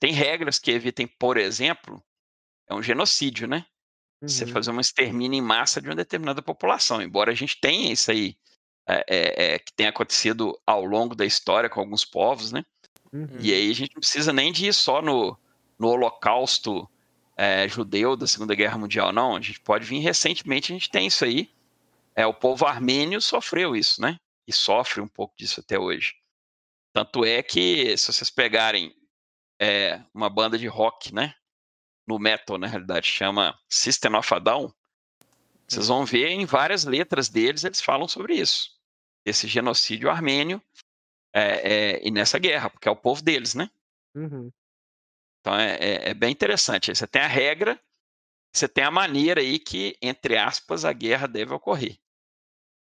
Tem 0.00 0.12
regras 0.12 0.58
que 0.58 0.70
evitem, 0.70 1.06
por 1.06 1.36
exemplo, 1.36 2.02
é 2.68 2.74
um 2.74 2.82
genocídio, 2.82 3.48
né? 3.48 3.66
Você 4.26 4.46
Uhum. 4.46 4.46
fazer 4.46 4.72
um 4.72 4.80
extermínio 4.80 5.38
em 5.38 5.42
massa 5.42 5.80
de 5.82 5.88
uma 5.88 5.96
determinada 5.96 6.42
população. 6.42 7.02
Embora 7.02 7.32
a 7.32 7.34
gente 7.36 7.60
tenha 7.60 7.92
isso 7.92 8.10
aí, 8.10 8.36
é, 8.86 9.54
é, 9.54 9.58
que 9.58 9.72
tenha 9.72 9.90
acontecido 9.90 10.58
ao 10.66 10.84
longo 10.84 11.14
da 11.14 11.26
história 11.26 11.68
com 11.68 11.80
alguns 11.80 12.04
povos, 12.04 12.52
né? 12.52 12.64
Uhum. 13.12 13.38
E 13.40 13.52
aí 13.52 13.70
a 13.70 13.74
gente 13.74 13.94
não 13.94 14.00
precisa 14.00 14.32
nem 14.32 14.52
de 14.52 14.66
ir 14.66 14.72
só 14.72 15.02
no, 15.02 15.36
no 15.78 15.88
holocausto 15.88 16.88
é, 17.36 17.68
judeu 17.68 18.16
da 18.16 18.26
Segunda 18.26 18.54
Guerra 18.54 18.78
Mundial, 18.78 19.12
não. 19.12 19.36
A 19.36 19.40
gente 19.40 19.60
pode 19.60 19.84
vir 19.84 19.98
recentemente, 19.98 20.72
a 20.72 20.74
gente 20.74 20.90
tem 20.90 21.06
isso 21.06 21.24
aí. 21.24 21.50
É, 22.14 22.26
o 22.26 22.32
povo 22.32 22.64
armênio 22.64 23.20
sofreu 23.20 23.74
isso, 23.76 24.00
né? 24.00 24.18
E 24.46 24.52
sofre 24.52 25.00
um 25.00 25.08
pouco 25.08 25.34
disso 25.36 25.60
até 25.60 25.78
hoje. 25.78 26.14
Tanto 26.92 27.24
é 27.24 27.42
que, 27.42 27.96
se 27.96 28.12
vocês 28.12 28.30
pegarem 28.30 28.94
é, 29.60 30.00
uma 30.14 30.30
banda 30.30 30.56
de 30.56 30.66
rock, 30.66 31.12
né? 31.12 31.34
No 32.06 32.18
metal, 32.18 32.56
na 32.56 32.68
realidade, 32.68 33.06
chama 33.06 33.58
System 33.68 34.14
of 34.14 34.32
a 34.32 34.38
Down, 34.38 34.72
vocês 35.68 35.88
vão 35.88 36.04
ver 36.04 36.28
em 36.28 36.46
várias 36.46 36.84
letras 36.84 37.28
deles, 37.28 37.64
eles 37.64 37.80
falam 37.80 38.06
sobre 38.06 38.34
isso. 38.34 38.75
Esse 39.26 39.48
genocídio 39.48 40.08
armênio 40.08 40.62
é, 41.34 41.40
é, 41.42 42.06
e 42.06 42.10
nessa 42.10 42.38
guerra, 42.38 42.70
porque 42.70 42.88
é 42.88 42.90
o 42.90 42.96
povo 42.96 43.22
deles, 43.22 43.54
né? 43.54 43.68
Uhum. 44.14 44.50
Então 45.40 45.54
é, 45.54 45.76
é, 45.76 46.10
é 46.10 46.14
bem 46.14 46.32
interessante. 46.32 46.94
Você 46.94 47.06
tem 47.06 47.20
a 47.20 47.26
regra, 47.26 47.78
você 48.54 48.68
tem 48.68 48.84
a 48.84 48.90
maneira 48.90 49.40
aí 49.40 49.58
que, 49.58 49.96
entre 50.00 50.38
aspas, 50.38 50.84
a 50.84 50.92
guerra 50.92 51.26
deve 51.26 51.52
ocorrer. 51.52 51.98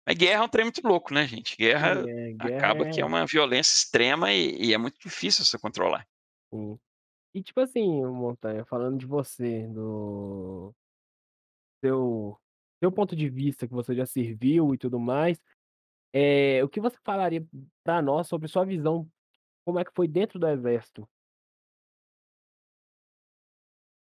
Mas 0.06 0.18
guerra 0.18 0.42
é 0.42 0.46
um 0.46 0.50
trem 0.50 0.66
muito 0.66 0.86
louco, 0.86 1.14
né, 1.14 1.26
gente? 1.28 1.56
Guerra 1.56 2.04
é, 2.10 2.34
guerra 2.34 2.58
acaba 2.58 2.90
que 2.90 3.00
é 3.00 3.04
é 3.04 3.06
uma 3.06 3.26
violência 3.26 3.74
extrema 3.74 4.34
e, 4.34 4.70
e 4.70 4.74
é 4.74 4.78
muito 4.78 5.00
difícil 5.00 5.46
você 5.46 5.58
controlar. 5.58 6.08
sim. 6.54 6.78
E 7.34 7.42
tipo 7.42 7.62
assim, 7.62 8.06
Montanha, 8.06 8.66
falando 8.66 8.98
de 8.98 9.06
você, 9.06 9.66
do 9.68 10.74
seu 11.84 12.38
seu 12.84 12.92
ponto 12.92 13.16
de 13.16 13.30
vista, 13.30 13.68
que 13.68 13.74
você 13.74 13.96
já 13.96 14.06
serviu 14.06 14.74
e 14.74 14.78
tudo 14.78 15.00
mais, 15.00 15.40
eh, 16.14 16.64
o 16.64 16.70
que 16.70 16.80
você 16.80 16.98
falaria 17.04 17.46
pra 17.84 18.02
nós 18.02 18.28
sobre 18.28 18.48
sua 18.48 18.66
visão, 18.66 19.08
como 19.66 19.80
é 19.80 19.86
que 19.86 19.94
foi 19.96 20.08
dentro 20.08 20.40
do 20.40 20.48
exército? 20.48 21.08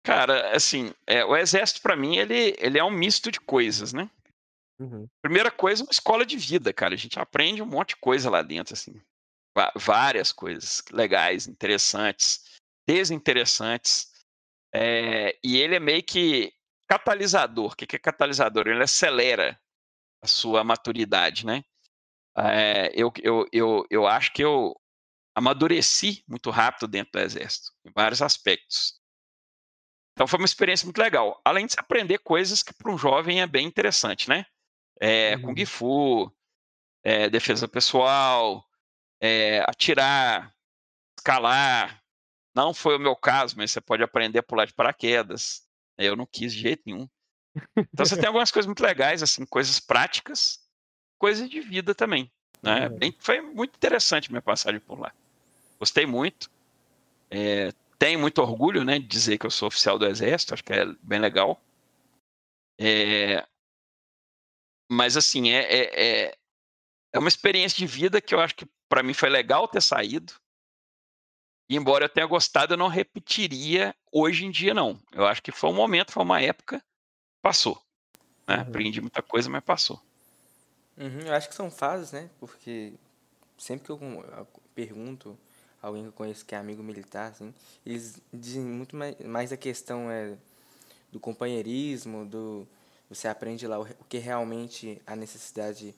Cara, 0.03 0.55
assim, 0.55 0.93
eh, 1.05 1.23
o 1.25 1.35
exército 1.35 1.81
pra 1.81 1.95
mim 1.95 2.17
ele 2.17 2.55
ele 2.59 2.79
é 2.79 2.83
um 2.83 2.89
misto 2.89 3.31
de 3.31 3.39
coisas, 3.39 3.93
né. 3.93 4.09
Uhum. 4.79 5.07
Primeira 5.21 5.51
coisa, 5.51 5.83
uma 5.83 5.91
escola 5.91 6.25
de 6.25 6.37
vida, 6.37 6.73
cara, 6.73 6.93
a 6.93 6.97
gente 6.97 7.19
aprende 7.19 7.61
um 7.61 7.65
monte 7.65 7.89
de 7.89 7.97
coisa 7.97 8.29
lá 8.29 8.41
dentro, 8.41 8.73
assim, 8.73 8.99
várias 9.75 10.31
coisas 10.31 10.81
legais, 10.91 11.47
interessantes, 11.47 12.59
desinteressantes, 12.87 14.09
eh, 14.73 15.37
e 15.43 15.57
ele 15.57 15.75
é 15.75 15.79
meio 15.79 16.01
que 16.01 16.53
catalisador. 16.87 17.73
O 17.73 17.75
que 17.75 17.95
é 17.95 17.99
catalisador? 17.99 18.67
Ele 18.67 18.81
acelera 18.81 19.59
a 20.23 20.27
sua 20.27 20.63
maturidade, 20.63 21.45
né. 21.45 21.63
Eh, 22.39 22.91
eu 22.95 23.11
eu 23.21 23.45
eu 23.51 23.85
eu 23.89 24.07
acho 24.07 24.31
que 24.33 24.43
eu 24.43 24.79
amadureci 25.35 26.23
muito 26.27 26.49
rápido 26.49 26.87
dentro 26.87 27.13
do 27.13 27.19
exército, 27.19 27.71
em 27.85 27.91
vários 27.91 28.21
aspectos. 28.21 28.99
Então 30.13 30.27
foi 30.27 30.39
uma 30.39 30.45
experiência 30.45 30.85
muito 30.85 30.99
legal, 30.99 31.41
além 31.45 31.65
de 31.65 31.75
aprender 31.77 32.19
coisas 32.19 32.61
que 32.61 32.73
para 32.73 32.91
um 32.91 32.97
jovem 32.97 33.41
é 33.41 33.47
bem 33.47 33.65
interessante, 33.65 34.29
né, 34.29 34.45
Kung 35.41 35.59
Uhum. 35.59 35.65
Fu, 35.65 36.31
eh, 37.03 37.29
defesa 37.29 37.67
pessoal, 37.67 38.65
eh, 39.21 39.61
atirar, 39.67 40.53
escalar. 41.17 42.03
Não 42.55 42.73
foi 42.73 42.95
o 42.97 42.99
meu 42.99 43.15
caso, 43.15 43.55
mas 43.57 43.71
você 43.71 43.81
pode 43.81 44.03
aprender 44.03 44.39
a 44.39 44.43
pular 44.43 44.65
de 44.65 44.73
paraquedas. 44.73 45.67
Eu 45.97 46.15
não 46.15 46.25
quis 46.25 46.53
de 46.53 46.61
jeito 46.61 46.83
nenhum. 46.85 47.07
Então 47.93 48.05
você 48.05 48.17
tem 48.17 48.27
algumas 48.27 48.51
coisas 48.51 48.67
muito 48.67 48.83
legais, 48.83 49.23
assim, 49.23 49.45
coisas 49.45 49.79
práticas, 49.79 50.59
coisas 51.19 51.49
de 51.49 51.59
vida 51.61 51.93
também, 51.93 52.31
né, 52.63 52.87
Aham. 52.87 52.97
bem 52.97 53.15
foi 53.19 53.41
muito 53.41 53.75
interessante 53.75 54.31
minha 54.31 54.41
passagem 54.41 54.79
por 54.79 54.99
lá. 54.99 55.11
Gostei 55.79 56.05
muito, 56.05 56.49
eh, 57.31 57.71
tenho 57.99 58.19
muito 58.19 58.39
orgulho, 58.41 58.83
né, 58.83 58.99
de 58.99 59.05
dizer 59.07 59.37
que 59.37 59.45
eu 59.45 59.51
sou 59.51 59.67
oficial 59.67 59.99
do 59.99 60.05
exército, 60.07 60.53
acho 60.53 60.63
que 60.63 60.73
é 60.73 60.85
bem 61.03 61.19
legal. 61.19 61.61
Eh 62.79 63.43
mas 64.91 65.15
assim, 65.15 65.51
é 65.51 65.61
é 65.61 66.25
é 66.27 66.35
é 67.13 67.19
uma 67.19 67.27
experiência 67.29 67.77
de 67.77 67.87
vida 67.87 68.21
que 68.21 68.33
eu 68.35 68.39
acho 68.39 68.55
que 68.55 68.67
pra 68.89 69.03
mim 69.03 69.13
foi 69.13 69.29
legal 69.29 69.67
ter 69.67 69.81
saído. 69.81 70.33
E 71.69 71.75
embora 71.75 72.05
eu 72.05 72.09
tenha 72.09 72.25
gostado, 72.25 72.73
eu 72.73 72.77
não 72.77 72.87
repetiria 72.87 73.95
hoje 74.11 74.45
em 74.45 74.51
dia 74.51 74.73
não. 74.73 74.99
Eu 75.11 75.27
acho 75.27 75.41
que 75.43 75.51
foi 75.51 75.69
um 75.69 75.75
momento, 75.75 76.11
foi 76.11 76.23
uma 76.23 76.41
época, 76.41 76.83
passou, 77.41 77.81
né, 78.47 78.55
Aham. 78.55 78.61
aprendi 78.61 79.01
muita 79.01 79.21
coisa, 79.21 79.49
mas 79.49 79.63
passou. 79.63 80.01
Uhum, 80.99 81.21
eu 81.25 81.33
acho 81.33 81.47
que 81.49 81.55
são 81.55 81.71
fases, 81.71 82.11
né, 82.11 82.29
porque 82.41 82.93
sempre 83.57 83.85
que 83.85 83.91
eu 83.91 83.99
pergunto 84.75 85.37
a 85.81 85.87
alguém 85.87 86.03
que 86.03 86.09
eu 86.09 86.13
conheço 86.13 86.45
que 86.45 86.55
é 86.55 86.57
amigo 86.57 86.83
militar, 86.83 87.31
assim, 87.31 87.53
eles 87.85 88.21
dizem 88.33 88.63
muito 88.63 88.95
mai 88.97 89.15
mais 89.25 89.51
a 89.53 89.57
questão, 89.57 90.11
eh, 90.11 90.37
do 91.11 91.19
companheirismo, 91.19 92.25
do 92.25 92.67
você 93.09 93.27
aprende 93.29 93.67
lá 93.67 93.79
o 93.79 93.83
o 93.83 94.05
que 94.09 94.17
realmente 94.19 95.01
a 95.07 95.15
necessidade, 95.15 95.95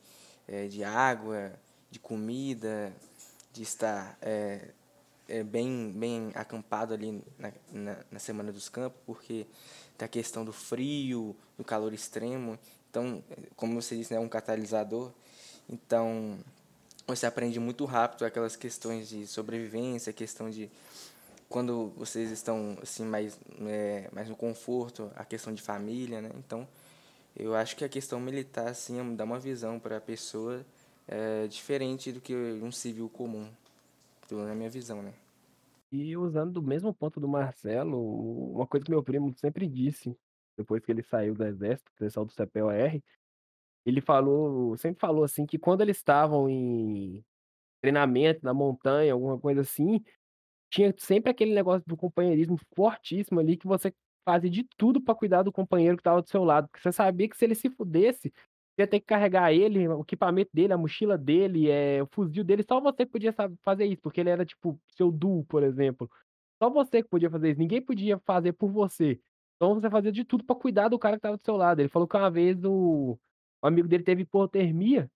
eh, 0.47 0.67
de 0.67 0.83
água, 0.83 1.53
de 1.91 1.99
comida, 1.99 2.93
de 3.53 3.63
estar, 3.63 4.17
eh 4.21 4.69
eh, 5.29 5.43
bem 5.43 5.91
bem 5.95 6.31
acampado 6.35 6.93
ali 6.93 7.23
na 7.39 7.51
na 7.71 7.97
na 8.11 8.19
semana 8.19 8.51
dos 8.51 8.69
campos, 8.69 8.99
porque 9.05 9.47
tem 9.97 10.05
a 10.05 10.09
questão 10.09 10.45
do 10.45 10.53
frio, 10.53 11.35
do 11.57 11.63
calor 11.65 11.93
extremo. 11.93 12.59
Então, 12.91 13.23
como 13.55 13.81
você 13.81 13.95
disse, 13.95 14.13
né, 14.13 14.18
é 14.19 14.22
um 14.22 14.27
catalisador, 14.27 15.13
então 15.69 16.38
você 17.07 17.26
aprende 17.26 17.57
muito 17.59 17.85
rápido 17.85 18.26
aquelas 18.26 18.57
questões 18.57 19.07
de 19.07 19.26
sobrevivência, 19.27 20.11
questão 20.11 20.49
de 20.49 20.69
quando 21.49 21.89
vocês 21.97 22.31
estão, 22.31 22.77
assim, 22.81 23.05
mais, 23.05 23.39
eh, 23.61 24.09
mais 24.13 24.27
no 24.30 24.35
conforto, 24.35 25.09
a 25.15 25.23
questão 25.26 25.53
de 25.53 25.61
família, 25.61 26.22
né, 26.22 26.31
então 26.38 26.68
eu 27.35 27.55
acho 27.55 27.77
que 27.77 27.85
a 27.85 27.89
questão 27.89 28.19
militar, 28.19 28.68
assim, 28.69 29.15
dá 29.15 29.23
uma 29.23 29.39
visão 29.39 29.80
pra 29.80 30.01
pessoa, 30.01 30.65
eh, 31.07 31.47
diferente 31.47 32.11
do 32.11 32.22
que 32.22 32.35
um 32.35 32.72
civil 32.73 33.09
comum, 33.09 33.49
pelo 34.27 34.45
na 34.45 34.55
minha 34.55 34.69
visão, 34.69 35.01
né. 35.03 35.13
E 35.91 36.15
usando 36.18 36.53
do 36.53 36.61
mesmo 36.61 36.93
ponto 36.93 37.19
do 37.19 37.27
Marcelo, 37.27 38.51
uma 38.53 38.65
coisa 38.68 38.85
que 38.85 38.91
meu 38.91 39.03
primo 39.03 39.34
sempre 39.38 39.68
disse, 39.68 40.15
depois 40.61 40.83
que 40.83 40.91
ele 40.91 41.03
saiu 41.03 41.33
do 41.35 41.43
exército, 41.45 41.91
que 41.97 42.09
saiu 42.09 42.25
do 42.25 42.33
CPOR, 42.33 43.01
ele 43.85 44.01
falou 44.01 44.77
sempre 44.77 44.99
falou, 44.99 45.23
assim, 45.23 45.45
que 45.45 45.57
quando 45.57 45.81
eles 45.81 45.97
estavam 45.97 46.49
em 46.49 47.23
treinamento 47.81 48.41
na 48.43 48.53
montanha, 48.53 49.13
alguma 49.13 49.39
coisa 49.39 49.61
assim, 49.61 50.03
tinha 50.71 50.93
sempre 50.97 51.31
aquele 51.31 51.53
negócio 51.53 51.83
do 51.88 51.97
companheirismo 51.97 52.57
fortíssimo 52.75 53.39
ali, 53.39 53.57
que 53.57 53.67
você 53.67 53.93
fazia 54.25 54.49
de 54.49 54.63
tudo 54.77 55.01
pra 55.01 55.15
cuidar 55.15 55.43
do 55.43 55.51
companheiro 55.51 55.97
que 55.97 56.01
estava 56.01 56.21
do 56.21 56.29
seu 56.29 56.43
lado, 56.43 56.67
porque 56.69 56.81
você 56.81 56.91
sabia 56.91 57.27
que 57.29 57.38
se 57.38 57.45
ele 57.45 57.55
se 57.55 57.69
fudesse, 57.69 58.31
ia 58.77 58.88
ter 58.88 58.99
que 58.99 59.05
carregar 59.05 59.53
ele, 59.53 59.88
o 59.88 60.01
equipamento 60.01 60.51
dele, 60.53 60.73
a 60.73 60.77
mochila 60.77 61.17
dele, 61.17 61.69
eh, 61.69 62.01
o 62.03 62.07
fuzil 62.11 62.43
dele, 62.43 62.63
só 62.67 62.79
você 62.79 63.05
podia 63.05 63.33
fazer 63.63 63.85
isso, 63.85 64.01
porque 64.01 64.21
ele 64.21 64.29
era, 64.29 64.45
tipo, 64.45 64.79
seu 64.95 65.11
duo, 65.11 65.43
por 65.45 65.63
exemplo. 65.63 66.09
Só 66.61 66.69
você 66.69 67.01
que 67.03 67.09
podia 67.09 67.29
fazer 67.29 67.51
isso, 67.51 67.59
ninguém 67.59 67.81
podia 67.81 68.19
fazer 68.19 68.53
por 68.53 68.69
você. 68.69 69.19
Então 69.61 69.75
você 69.75 69.91
fazia 69.91 70.11
de 70.11 70.25
tudo 70.25 70.43
pra 70.43 70.55
cuidar 70.55 70.88
do 70.89 70.97
cara 70.97 71.17
que 71.17 71.19
estava 71.19 71.38
do 71.38 71.43
seu 71.45 71.55
lado. 71.55 71.79
Ele 71.79 71.88
falou 71.88 72.07
que 72.07 72.17
uma 72.17 72.31
vez 72.31 72.63
o 72.63 73.15
o 73.63 73.67
amigo 73.67 73.88
dele 73.88 74.03
teve 74.03 74.23
hipotermia 74.23 75.07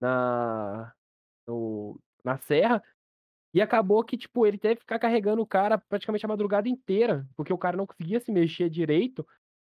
na 0.00 0.92
no 1.48 2.00
na 2.24 2.38
serra, 2.38 2.82
e 3.54 3.62
acabou 3.62 4.04
que, 4.04 4.16
tipo, 4.18 4.46
ele 4.46 4.58
teve 4.58 4.76
que 4.76 4.80
ficar 4.82 4.98
carregando 4.98 5.42
o 5.42 5.46
cara 5.46 5.78
praticamente 5.78 6.24
a 6.26 6.28
madrugada 6.28 6.68
inteira, 6.68 7.26
porque 7.36 7.52
o 7.52 7.58
cara 7.58 7.76
não 7.76 7.86
conseguia 7.86 8.20
se 8.20 8.32
mexer 8.32 8.70
direito. 8.70 9.26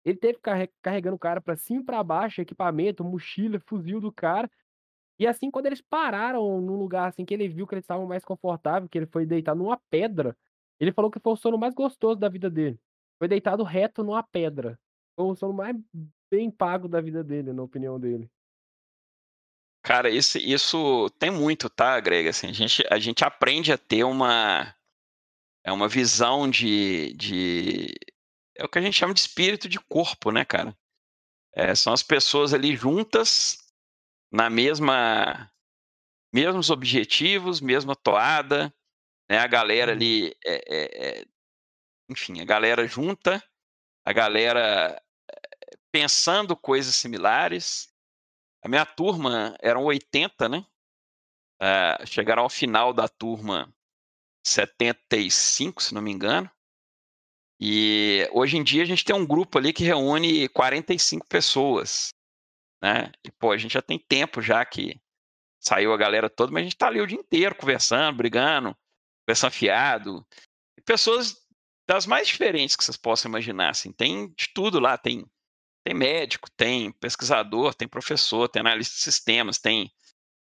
Ele 0.05 0.17
teve 0.17 0.35
que 0.35 0.41
carre 0.41 0.69
carregando 0.81 1.15
o 1.17 1.19
cara 1.19 1.41
pra 1.41 1.55
cima 1.57 1.81
e 1.81 1.85
pra 1.85 2.03
baixo, 2.03 2.41
equipamento, 2.41 3.03
mochila, 3.05 3.59
fuzil 3.67 4.01
do 4.01 4.11
cara. 4.13 4.49
E 5.19 5.27
assim, 5.27 5.51
quando 5.51 5.67
eles 5.67 5.81
pararam 5.81 6.61
num 6.61 6.77
lugar, 6.77 7.09
assim, 7.09 7.25
que 7.25 7.33
ele 7.33 7.47
viu 7.49 7.67
que 7.67 7.75
eles 7.75 7.83
estavam 7.85 8.07
mais 8.07 8.25
confortável, 8.25 8.89
que 8.89 8.97
ele 8.97 9.07
foi 9.07 9.25
deitar 9.25 9.55
numa 9.55 9.77
pedra, 9.89 10.37
ele 10.79 10.91
falou 10.93 11.11
que 11.11 11.19
foi 11.19 11.33
o 11.33 11.37
sono 11.37 11.57
mais 11.57 11.73
gostoso 11.75 12.19
da 12.19 12.29
vida 12.29 12.49
dele. 12.49 12.79
Foi 13.19 13.27
deitado 13.27 13.63
reto 13.63 14.03
numa 14.03 14.23
pedra. 14.23 14.77
Foi 15.15 15.25
o 15.25 15.35
sono 15.35 15.53
mais 15.53 15.75
bem 16.29 16.51
pago 16.51 16.87
da 16.87 16.99
vida 17.01 17.23
dele, 17.23 17.53
na 17.53 17.63
opinião 17.63 17.99
dele. 17.99 18.29
Cara, 19.83 20.09
esse 20.09 20.39
isso 20.39 21.09
tem 21.19 21.29
muito, 21.29 21.69
tá, 21.69 21.99
Greg, 21.99 22.27
assim, 22.29 22.47
a 22.47 22.51
gente 22.53 22.83
a 22.89 22.97
gente 22.99 23.23
aprende 23.23 23.71
a 23.71 23.77
ter 23.77 24.03
uma 24.03 24.73
é 25.65 25.71
uma 25.71 25.87
visão 25.89 26.49
de 26.49 27.13
de 27.15 27.87
é 28.57 28.65
o 28.65 28.69
que 28.69 28.79
a 28.79 28.81
gente 28.81 28.95
chama 28.95 29.13
de 29.13 29.21
espírito 29.21 29.69
de 29.69 29.79
corpo, 29.79 30.31
né, 30.31 30.45
cara. 30.45 30.75
Eh, 31.55 31.75
são 31.75 31.93
as 31.93 32.03
pessoas 32.03 32.53
ali 32.53 32.75
juntas, 32.75 33.59
na 34.31 34.49
mesma 34.49 35.51
mesmos 36.33 36.69
objetivos, 36.71 37.61
mesma 37.61 37.95
toada, 37.95 38.73
né, 39.29 39.39
a 39.39 39.47
galera 39.47 39.91
Uhum. 39.91 39.93
ali, 39.93 40.35
eh 40.45 40.63
eh 40.67 41.19
eh, 41.21 41.25
enfim, 42.09 42.41
a 42.41 42.45
galera 42.45 42.87
junta, 42.87 43.43
a 44.05 44.13
galera, 44.13 45.01
eh, 45.29 45.77
pensando 45.91 46.55
coisas 46.55 46.95
similares. 46.95 47.93
A 48.63 48.67
minha 48.67 48.85
turma 48.85 49.55
eram 49.61 49.83
80, 49.85 50.49
né, 50.49 50.65
eh, 51.61 52.05
chegaram 52.05 52.43
ao 52.43 52.49
final 52.49 52.93
da 52.93 53.07
turma 53.07 53.73
75, 54.45 55.81
se 55.81 55.93
não 55.93 56.01
me 56.01 56.11
engano. 56.11 56.49
E 57.59 58.27
hoje 58.33 58.57
em 58.57 58.63
dia 58.63 58.83
a 58.83 58.85
gente 58.85 59.05
tem 59.05 59.15
um 59.15 59.25
grupo 59.25 59.57
ali 59.57 59.71
que 59.71 59.83
reúne 59.83 60.49
45 60.49 61.25
pessoas, 61.27 62.13
né. 62.81 63.11
E 63.23 63.31
pô, 63.31 63.51
a 63.51 63.57
gente 63.57 63.73
já 63.73 63.81
tem 63.81 63.97
tempo 63.97 64.41
já 64.41 64.63
que 64.65 65.01
saiu 65.59 65.93
a 65.93 65.97
galera 65.97 66.29
toda, 66.29 66.51
mas 66.51 66.61
a 66.61 66.63
gente 66.65 66.77
tá 66.77 66.87
ali 66.87 67.01
o 67.01 67.07
dia 67.07 67.17
inteiro 67.17 67.55
conversando, 67.55 68.17
brigando, 68.17 68.77
conversando 69.25 69.51
fiado. 69.51 70.27
E 70.77 70.81
pessoas 70.81 71.44
das 71.87 72.05
mais 72.05 72.27
diferentes 72.27 72.75
que 72.75 72.83
vocês 72.83 72.97
possam 72.97 73.29
imaginar, 73.29 73.69
assim, 73.69 73.91
tem 73.91 74.29
de 74.29 74.49
tudo 74.53 74.79
lá, 74.79 74.97
tem 74.97 75.25
tem 75.85 75.93
médico, 75.93 76.49
tem 76.57 76.91
pesquisador, 76.93 77.75
tem 77.75 77.87
professor, 77.87 78.49
tem 78.49 78.59
analista 78.59 78.95
de 78.95 79.01
sistemas, 79.01 79.59
tem 79.59 79.91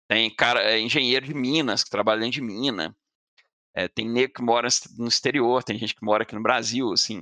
tem 0.07 0.33
cara 0.35 0.61
eh, 0.63 0.79
engenheiro 0.79 1.25
de 1.25 1.33
minas, 1.33 1.83
que 1.83 1.89
trabalha 1.89 2.21
dentro 2.21 2.35
de 2.35 2.41
mina. 2.41 2.95
Eh, 3.75 3.87
tem 3.89 4.09
nego 4.09 4.33
que 4.35 4.41
mora 4.43 4.67
no 4.97 5.07
exterior, 5.07 5.63
tem 5.63 5.77
gente 5.77 5.95
que 5.95 6.05
mora 6.05 6.23
aqui 6.23 6.35
no 6.35 6.43
Brasil, 6.43 6.91
assim. 6.93 7.21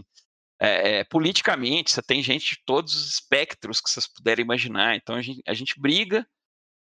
Eh 0.61 0.99
eh, 1.02 1.03
politicamente, 1.06 1.91
você 1.91 2.02
tem 2.03 2.23
gente 2.23 2.56
de 2.56 2.64
todos 2.65 2.95
os 2.95 3.14
espectros 3.14 3.81
que 3.81 3.90
vocês 3.90 4.07
puderem 4.07 4.44
imaginar, 4.45 4.95
então 4.95 5.15
a 5.15 5.22
gen 5.22 5.41
a 5.48 5.53
gente 5.53 5.80
briga, 5.80 6.27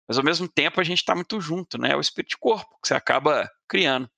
mas 0.07 0.17
ao 0.17 0.25
mesmo 0.25 0.47
tempo 0.49 0.81
a 0.81 0.83
gente 0.83 1.05
tá 1.05 1.15
muito 1.15 1.39
junto, 1.41 1.77
né, 1.79 1.91
é 1.93 1.95
o 1.97 2.01
espírito 2.01 2.31
de 2.31 2.37
corpo 2.37 2.77
que 2.81 2.87
você 2.89 2.95
acaba 2.95 3.49
criando. 3.67 4.09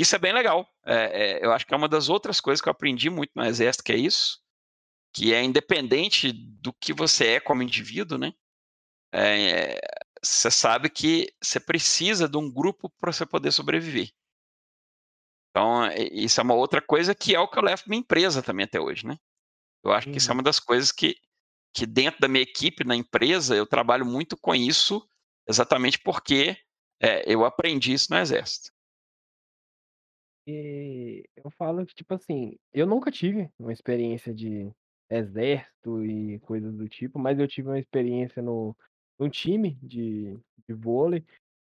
Isso 0.00 0.14
é 0.14 0.18
bem 0.18 0.32
legal, 0.32 0.64
eh 0.86 1.38
eh, 1.40 1.44
eu 1.44 1.52
acho 1.52 1.66
que 1.66 1.74
é 1.74 1.76
uma 1.76 1.88
das 1.88 2.08
outras 2.08 2.40
coisas 2.40 2.60
que 2.62 2.68
eu 2.68 2.70
aprendi 2.70 3.10
muito 3.10 3.32
no 3.34 3.44
exército 3.44 3.82
que 3.82 3.92
é 3.92 3.96
isso, 3.96 4.40
que 5.12 5.34
é 5.34 5.42
independente 5.42 6.32
do 6.32 6.72
que 6.72 6.92
você 6.92 7.26
é 7.34 7.40
como 7.40 7.64
indivíduo, 7.64 8.16
né? 8.16 8.32
É, 9.12 9.80
você 10.22 10.50
sabe 10.52 10.88
que 10.88 11.34
você 11.42 11.58
precisa 11.58 12.28
de 12.28 12.36
um 12.36 12.48
grupo 12.48 12.88
para 13.00 13.12
você 13.12 13.26
poder 13.26 13.50
sobreviver. 13.50 14.10
Então, 15.50 15.90
isso 16.12 16.40
é 16.40 16.44
uma 16.44 16.54
outra 16.54 16.80
coisa 16.80 17.12
que 17.12 17.34
é 17.34 17.40
o 17.40 17.48
que 17.48 17.58
eu 17.58 17.62
levo 17.64 17.82
para 17.82 17.90
minha 17.90 18.00
empresa 18.00 18.40
também 18.40 18.66
até 18.66 18.80
hoje, 18.80 19.04
né? 19.04 19.18
Eu 19.84 19.92
acho 19.92 20.06
uhum. 20.06 20.12
que 20.12 20.18
isso 20.18 20.30
é 20.30 20.34
uma 20.34 20.42
das 20.44 20.60
coisas 20.60 20.92
que, 20.92 21.16
que 21.74 21.86
dentro 21.86 22.20
da 22.20 22.28
minha 22.28 22.42
equipe, 22.42 22.84
na 22.84 22.94
empresa, 22.94 23.56
eu 23.56 23.66
trabalho 23.66 24.06
muito 24.06 24.36
com 24.36 24.54
isso, 24.54 25.04
exatamente 25.48 25.98
porque 25.98 26.56
é, 27.00 27.24
eu 27.26 27.44
aprendi 27.44 27.92
isso 27.92 28.12
no 28.12 28.18
Exército. 28.18 28.70
Eu 31.36 31.50
falo 31.50 31.84
que, 31.84 31.94
tipo 31.94 32.14
assim, 32.14 32.56
eu 32.72 32.86
nunca 32.86 33.10
tive 33.10 33.50
uma 33.58 33.72
experiência 33.72 34.34
de 34.34 34.70
exército 35.10 36.04
e 36.04 36.38
coisas 36.40 36.74
do 36.74 36.88
tipo, 36.88 37.18
mas 37.18 37.38
eu 37.38 37.48
tive 37.48 37.68
uma 37.68 37.78
experiência 37.78 38.42
no, 38.42 38.76
no 39.18 39.28
time 39.28 39.74
de, 39.82 40.38
de 40.66 40.74
vôlei. 40.74 41.24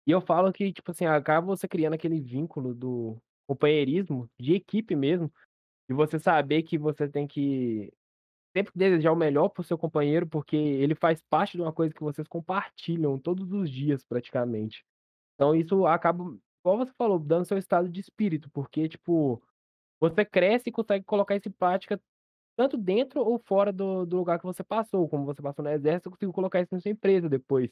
E 0.07 0.11
eu 0.11 0.21
falo 0.21 0.53
que, 0.53 0.73
tipo 0.73 0.91
assim, 0.91 1.07
acaba 1.07 1.47
você 1.47 1.67
criando 1.67 1.95
aquele 1.95 2.21
vínculo 2.21 2.75
do 2.75 3.17
companheirismo, 3.47 4.29
de 4.41 4.55
equipe 4.55 4.95
mesmo, 4.95 5.33
de 5.89 5.95
você 5.95 6.19
saber 6.19 6.63
que 6.63 6.79
você 6.79 7.09
tem 7.09 7.27
que 7.27 7.93
sempre 8.57 8.73
desejar 8.75 9.13
o 9.13 9.17
melhor 9.17 9.49
pro 9.49 9.65
seu 9.65 9.77
companheiro, 9.77 10.27
porque 10.29 10.57
ele 10.57 10.95
faz 10.95 11.21
parte 11.29 11.57
de 11.57 11.63
uma 11.63 11.73
coisa 11.73 11.93
que 11.93 12.03
vocês 12.03 12.27
compartilham 12.29 13.19
todos 13.19 13.53
os 13.53 13.69
dias, 13.69 14.05
praticamente. 14.05 14.85
Então 15.35 15.55
isso 15.55 15.87
acaba, 15.87 16.25
igual 16.65 16.79
você 16.79 16.93
falou, 16.95 17.19
dando 17.19 17.45
seu 17.45 17.59
estado 17.59 17.89
de 17.89 18.01
espírito, 18.01 18.49
porque, 18.51 18.89
tipo, 18.89 19.43
você 20.01 20.25
cresce 20.25 20.71
e 20.71 20.73
consegue 20.73 21.05
colocar 21.05 21.37
isso 21.37 21.49
em 21.49 21.53
prática 21.53 22.01
tanto 22.57 22.77
dentro 22.77 23.21
ou 23.21 23.39
fora 23.39 23.73
do, 23.73 24.07
do 24.07 24.17
lugar 24.17 24.39
que 24.39 24.47
você 24.47 24.63
passou. 24.63 25.09
Como 25.09 25.25
você 25.25 25.43
passou 25.43 25.65
no 25.65 25.71
exército, 25.71 26.09
você 26.09 26.11
conseguiu 26.11 26.33
colocar 26.33 26.61
isso 26.61 26.75
na 26.75 26.81
sua 26.81 26.91
empresa 26.91 27.29
depois. 27.29 27.71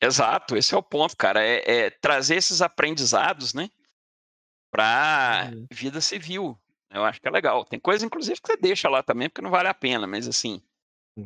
Exato, 0.00 0.56
esse 0.56 0.74
é 0.74 0.76
o 0.76 0.82
ponto, 0.82 1.16
cara. 1.16 1.42
É, 1.42 1.86
é 1.86 1.90
trazer 1.90 2.36
esses 2.36 2.60
aprendizados, 2.60 3.54
né, 3.54 3.70
para 4.70 5.50
uhum. 5.52 5.66
vida 5.70 6.00
civil. 6.00 6.58
Eu 6.90 7.04
acho 7.04 7.20
que 7.20 7.28
é 7.28 7.30
legal. 7.30 7.64
Tem 7.64 7.78
coisa, 7.78 8.04
inclusive, 8.04 8.40
que 8.40 8.46
você 8.46 8.56
deixa 8.56 8.88
lá 8.88 9.02
também, 9.02 9.28
porque 9.28 9.42
não 9.42 9.50
vale 9.50 9.68
a 9.68 9.74
pena, 9.74 10.06
mas 10.06 10.28
assim, 10.28 10.62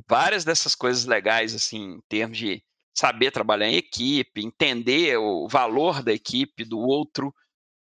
várias 0.07 0.45
dessas 0.45 0.75
coisas 0.75 1.07
legais, 1.07 1.55
assim, 1.55 1.95
em 1.95 2.01
termos 2.09 2.39
de 2.39 2.63
saber 2.99 3.31
trabalhar 3.31 3.69
em 3.69 3.77
equipe, 3.77 4.45
entender 4.45 5.17
o 5.19 5.47
valor 5.47 6.03
da 6.03 6.13
equipe, 6.13 6.65
do 6.65 6.81
outro, 6.81 7.33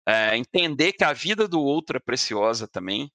é, 0.04 0.36
entender 0.36 0.92
que 0.92 1.04
a 1.04 1.12
vida 1.12 1.46
do 1.46 1.60
outro 1.62 1.96
é 1.96 2.00
preciosa 2.00 2.66
também. 2.66 3.12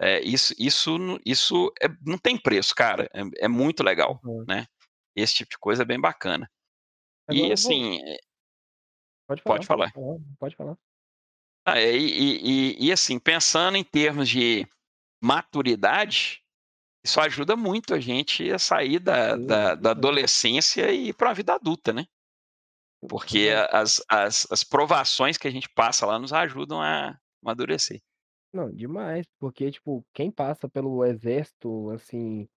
É, 0.00 0.20
isso, 0.20 0.54
isso, 0.56 0.96
isso 1.26 1.72
é, 1.82 1.88
não 2.06 2.16
tem 2.18 2.38
preço, 2.38 2.72
cara. 2.72 3.10
É, 3.12 3.46
é 3.46 3.48
muito 3.48 3.82
legal, 3.82 4.20
uhum. 4.24 4.44
né? 4.46 4.64
Esse 5.16 5.34
tipo 5.34 5.50
de 5.50 5.58
coisa 5.58 5.82
é 5.82 5.84
bem 5.84 6.00
bacana. 6.00 6.48
Agora 7.28 7.48
e 7.48 7.52
assim. 7.52 7.98
Vou... 9.28 9.36
Pode 9.42 9.42
falar. 9.42 9.56
Pode 9.56 9.66
falar. 9.66 9.92
Pode 10.38 10.56
falar. 10.56 10.78
Ah, 11.66 11.80
e, 11.80 11.96
e, 11.96 12.86
e, 12.86 12.92
assim, 12.92 13.18
pensando 13.18 13.76
em 13.76 13.82
termos 13.82 14.28
de 14.28 14.68
maturidade, 15.20 16.43
isso 17.04 17.20
ajuda 17.20 17.54
muito 17.54 17.92
a 17.92 18.00
gente 18.00 18.50
a 18.50 18.58
sair 18.58 18.98
da, 18.98 19.36
da, 19.36 19.74
da 19.74 19.90
adolescência 19.90 20.90
e 20.90 21.08
ir 21.08 21.12
para 21.12 21.30
a 21.30 21.34
vida 21.34 21.54
adulta, 21.54 21.92
né? 21.92 22.06
Porque 23.06 23.50
as, 23.70 24.02
as, 24.08 24.50
as 24.50 24.64
provações 24.64 25.36
que 25.36 25.46
a 25.46 25.50
gente 25.50 25.68
passa 25.68 26.06
lá 26.06 26.18
nos 26.18 26.32
ajudam 26.32 26.80
a 26.80 27.18
amadurecer. 27.42 28.00
Não, 28.54 28.70
demais, 28.70 29.26
porque, 29.38 29.70
tipo, 29.70 30.02
quem 30.14 30.30
passa 30.30 30.68
pelo 30.68 31.04
exército, 31.04 31.90
assim, 31.90 32.48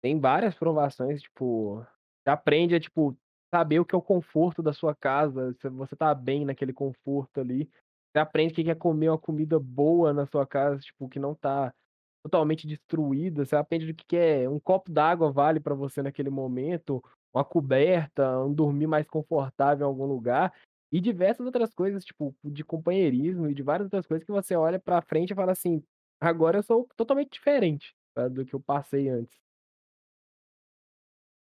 tem 0.00 0.18
várias 0.18 0.54
provações, 0.54 1.20
tipo, 1.20 1.84
aprende 2.24 2.74
a, 2.74 2.80
tipo, 2.80 3.14
saber 3.52 3.80
o 3.80 3.84
que 3.84 3.94
é 3.94 3.98
o 3.98 4.02
conforto 4.02 4.62
da 4.62 4.72
sua 4.72 4.94
casa, 4.94 5.52
se 5.60 5.68
você 5.68 5.94
tá 5.94 6.14
bem 6.14 6.44
naquele 6.44 6.72
conforto 6.72 7.40
ali. 7.40 7.68
Você 8.10 8.20
aprende 8.20 8.52
o 8.52 8.64
que 8.64 8.70
é 8.70 8.74
comer 8.74 9.10
uma 9.10 9.18
comida 9.18 9.58
boa 9.58 10.12
na 10.12 10.24
sua 10.26 10.46
casa, 10.46 10.80
tipo, 10.80 11.08
que 11.08 11.18
não 11.18 11.34
tá 11.34 11.74
totalmente 12.22 12.66
destruída. 12.66 13.44
Você 13.44 13.56
aprende 13.56 13.90
o 13.90 13.94
que 13.94 14.16
é 14.16 14.48
um 14.48 14.58
copo 14.58 14.90
d'água 14.90 15.30
vale 15.30 15.60
para 15.60 15.74
você 15.74 16.02
naquele 16.02 16.30
momento, 16.30 17.02
uma 17.32 17.44
coberta, 17.44 18.40
um 18.40 18.52
dormir 18.52 18.86
mais 18.86 19.06
confortável 19.06 19.86
em 19.86 19.88
algum 19.88 20.06
lugar. 20.06 20.52
E 20.92 21.00
diversas 21.00 21.46
outras 21.46 21.72
coisas, 21.72 22.04
tipo, 22.04 22.34
de 22.44 22.64
companheirismo 22.64 23.48
e 23.48 23.54
de 23.54 23.62
várias 23.62 23.86
outras 23.86 24.06
coisas 24.06 24.24
que 24.24 24.32
você 24.32 24.56
olha 24.56 24.78
pra 24.78 25.00
frente 25.00 25.32
e 25.32 25.36
fala 25.36 25.52
assim: 25.52 25.82
agora 26.20 26.58
eu 26.58 26.62
sou 26.62 26.88
totalmente 26.96 27.30
diferente 27.30 27.94
tá, 28.14 28.28
do 28.28 28.44
que 28.44 28.54
eu 28.54 28.60
passei 28.60 29.08
antes. 29.08 29.38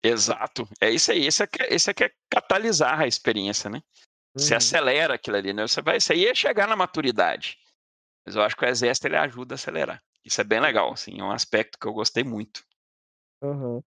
Exato. 0.03 0.67
É 0.81 0.89
isso 0.89 1.11
aí. 1.11 1.25
Esse 1.25 1.43
é 1.43 1.47
que, 1.47 1.63
esse 1.63 1.89
é, 1.89 1.93
que 1.93 2.03
é 2.03 2.11
catalisar 2.29 2.99
a 2.99 3.07
experiência, 3.07 3.69
né? 3.69 3.81
Você 4.35 4.53
uhum. 4.53 4.57
acelera 4.57 5.13
aquilo 5.15 5.37
ali, 5.37 5.53
né? 5.53 5.65
Você 5.65 5.81
vai, 5.81 5.99
você 5.99 6.13
ia 6.13 6.35
chegar 6.35 6.67
na 6.67 6.75
maturidade. 6.75 7.57
Mas 8.25 8.35
eu 8.35 8.41
acho 8.41 8.55
que 8.55 8.65
o 8.65 8.67
exército 8.67 9.07
ele 9.07 9.17
ajuda 9.17 9.53
a 9.53 9.55
acelerar. 9.55 10.03
Isso 10.23 10.39
é 10.41 10.43
bem 10.43 10.59
legal, 10.59 10.91
assim, 10.91 11.19
é 11.19 11.23
um 11.23 11.31
aspecto 11.31 11.77
que 11.77 11.87
eu 11.87 11.93
gostei 11.93 12.23
muito. 12.23 12.63
Uhum. 13.41 13.81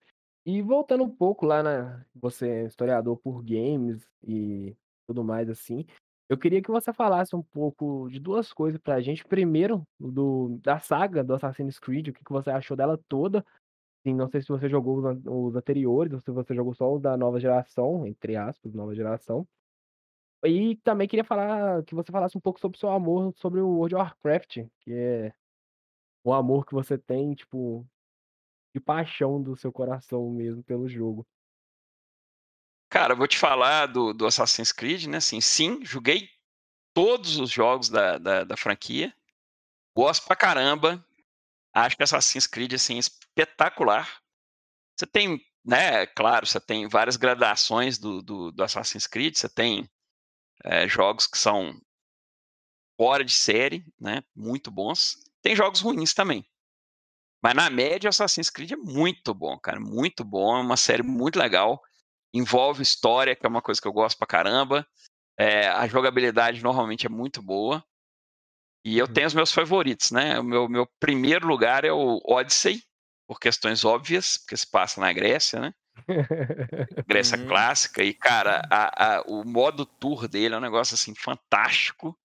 E 0.44 0.62
voltando 0.62 1.02
um 1.02 1.10
pouco 1.10 1.46
lá 1.46 1.62
na 1.62 2.04
você 2.14 2.48
é 2.48 2.66
historiador 2.66 3.16
por 3.18 3.42
games 3.42 4.06
e 4.22 4.76
tudo 5.06 5.24
mais 5.24 5.48
assim, 5.48 5.84
eu 6.28 6.36
queria 6.36 6.62
que 6.62 6.70
você 6.70 6.92
falasse 6.92 7.34
um 7.34 7.42
pouco 7.42 8.08
de 8.10 8.20
duas 8.20 8.52
coisas 8.52 8.80
pra 8.80 9.00
gente. 9.00 9.24
Primeiro, 9.24 9.82
do 9.98 10.58
da 10.62 10.78
saga 10.78 11.24
do 11.24 11.34
Assassin's 11.34 11.78
Creed, 11.78 12.08
o 12.08 12.12
que 12.12 12.24
que 12.24 12.32
você 12.32 12.50
achou 12.50 12.76
dela 12.76 12.98
toda, 13.08 13.44
Sim, 14.06 14.14
não 14.14 14.28
sei 14.28 14.40
se 14.40 14.46
você 14.46 14.68
jogou 14.68 14.98
os, 14.98 15.20
os 15.26 15.56
anteriores 15.56 16.12
ou 16.12 16.20
se 16.20 16.30
você 16.30 16.54
jogou 16.54 16.72
só 16.74 16.94
os 16.94 17.02
da 17.02 17.16
nova 17.16 17.40
geração, 17.40 18.06
entre 18.06 18.36
aspas, 18.36 18.72
nova 18.72 18.94
geração. 18.94 19.44
E 20.44 20.76
também 20.76 21.08
queria 21.08 21.24
falar 21.24 21.82
que 21.82 21.92
você 21.92 22.12
falasse 22.12 22.38
um 22.38 22.40
pouco 22.40 22.60
sobre 22.60 22.76
o 22.76 22.78
seu 22.78 22.88
amor 22.90 23.34
sobre 23.36 23.60
o 23.60 23.68
World 23.68 23.96
of 23.96 24.04
Warcraft, 24.04 24.68
que 24.78 24.92
é 24.92 25.32
o 26.30 26.34
amor 26.34 26.66
que 26.66 26.74
você 26.74 26.98
tem, 26.98 27.34
tipo, 27.34 27.86
de 28.74 28.80
paixão 28.80 29.40
do 29.40 29.54
seu 29.56 29.72
coração 29.72 30.28
mesmo 30.30 30.60
pelo 30.64 30.88
jogo. 30.88 31.24
Cara, 32.90 33.12
eu 33.12 33.16
vou 33.16 33.28
te 33.28 33.38
falar 33.38 33.86
do, 33.86 34.12
do 34.12 34.26
Assassin's 34.26 34.72
Creed, 34.72 35.06
né? 35.06 35.18
Assim, 35.18 35.40
sim, 35.40 35.84
joguei 35.84 36.28
todos 36.92 37.38
os 37.38 37.48
jogos 37.48 37.88
da, 37.88 38.18
da, 38.18 38.42
da 38.42 38.56
franquia. 38.56 39.14
Gosto 39.96 40.26
pra 40.26 40.34
caramba. 40.34 41.06
Acho 41.72 41.96
que 41.96 42.02
Assassin's 42.02 42.48
Creed 42.48 42.72
assim 42.72 42.98
espetacular. 42.98 44.20
Você 44.96 45.06
tem, 45.06 45.40
né? 45.64 46.06
Claro, 46.08 46.44
você 46.44 46.58
tem 46.58 46.88
várias 46.88 47.16
gradações 47.16 47.98
do, 47.98 48.20
do, 48.20 48.50
do 48.50 48.64
Assassin's 48.64 49.06
Creed. 49.06 49.36
Você 49.36 49.48
tem 49.48 49.88
é, 50.64 50.88
jogos 50.88 51.28
que 51.28 51.38
são 51.38 51.80
fora 52.96 53.24
de 53.24 53.32
série, 53.32 53.86
né? 54.00 54.24
Muito 54.34 54.72
bons. 54.72 55.25
Tem 55.46 55.54
jogos 55.54 55.80
ruins 55.80 56.12
também. 56.12 56.44
Mas 57.40 57.54
na 57.54 57.70
média, 57.70 58.08
Assassin's 58.08 58.50
Creed 58.50 58.72
é 58.72 58.76
muito 58.76 59.32
bom, 59.32 59.56
cara. 59.56 59.78
Muito 59.78 60.24
bom. 60.24 60.56
É 60.56 60.60
uma 60.60 60.76
série 60.76 61.04
muito 61.04 61.38
legal. 61.38 61.80
Envolve 62.34 62.82
história, 62.82 63.36
que 63.36 63.46
é 63.46 63.48
uma 63.48 63.62
coisa 63.62 63.80
que 63.80 63.86
eu 63.86 63.92
gosto 63.92 64.18
pra 64.18 64.26
caramba. 64.26 64.84
É, 65.38 65.68
a 65.68 65.86
jogabilidade 65.86 66.64
normalmente 66.64 67.06
é 67.06 67.08
muito 67.08 67.40
boa. 67.40 67.84
E 68.84 68.98
eu 68.98 69.06
uhum. 69.06 69.12
tenho 69.12 69.28
os 69.28 69.34
meus 69.34 69.52
favoritos, 69.52 70.10
né? 70.10 70.36
O 70.40 70.42
meu, 70.42 70.68
meu 70.68 70.88
primeiro 70.98 71.46
lugar 71.46 71.84
é 71.84 71.92
o 71.92 72.20
Odyssey, 72.24 72.82
por 73.24 73.38
questões 73.38 73.84
óbvias, 73.84 74.38
porque 74.38 74.56
se 74.56 74.68
passa 74.68 75.00
na 75.00 75.12
Grécia, 75.12 75.60
né? 75.60 75.72
Grécia 77.06 77.38
uhum. 77.38 77.46
clássica. 77.46 78.02
E, 78.02 78.12
cara, 78.12 78.62
a, 78.68 79.18
a, 79.18 79.22
o 79.28 79.44
modo 79.44 79.86
tour 79.86 80.26
dele 80.26 80.56
é 80.56 80.58
um 80.58 80.60
negócio 80.60 80.94
assim 80.94 81.14
fantástico 81.14 82.18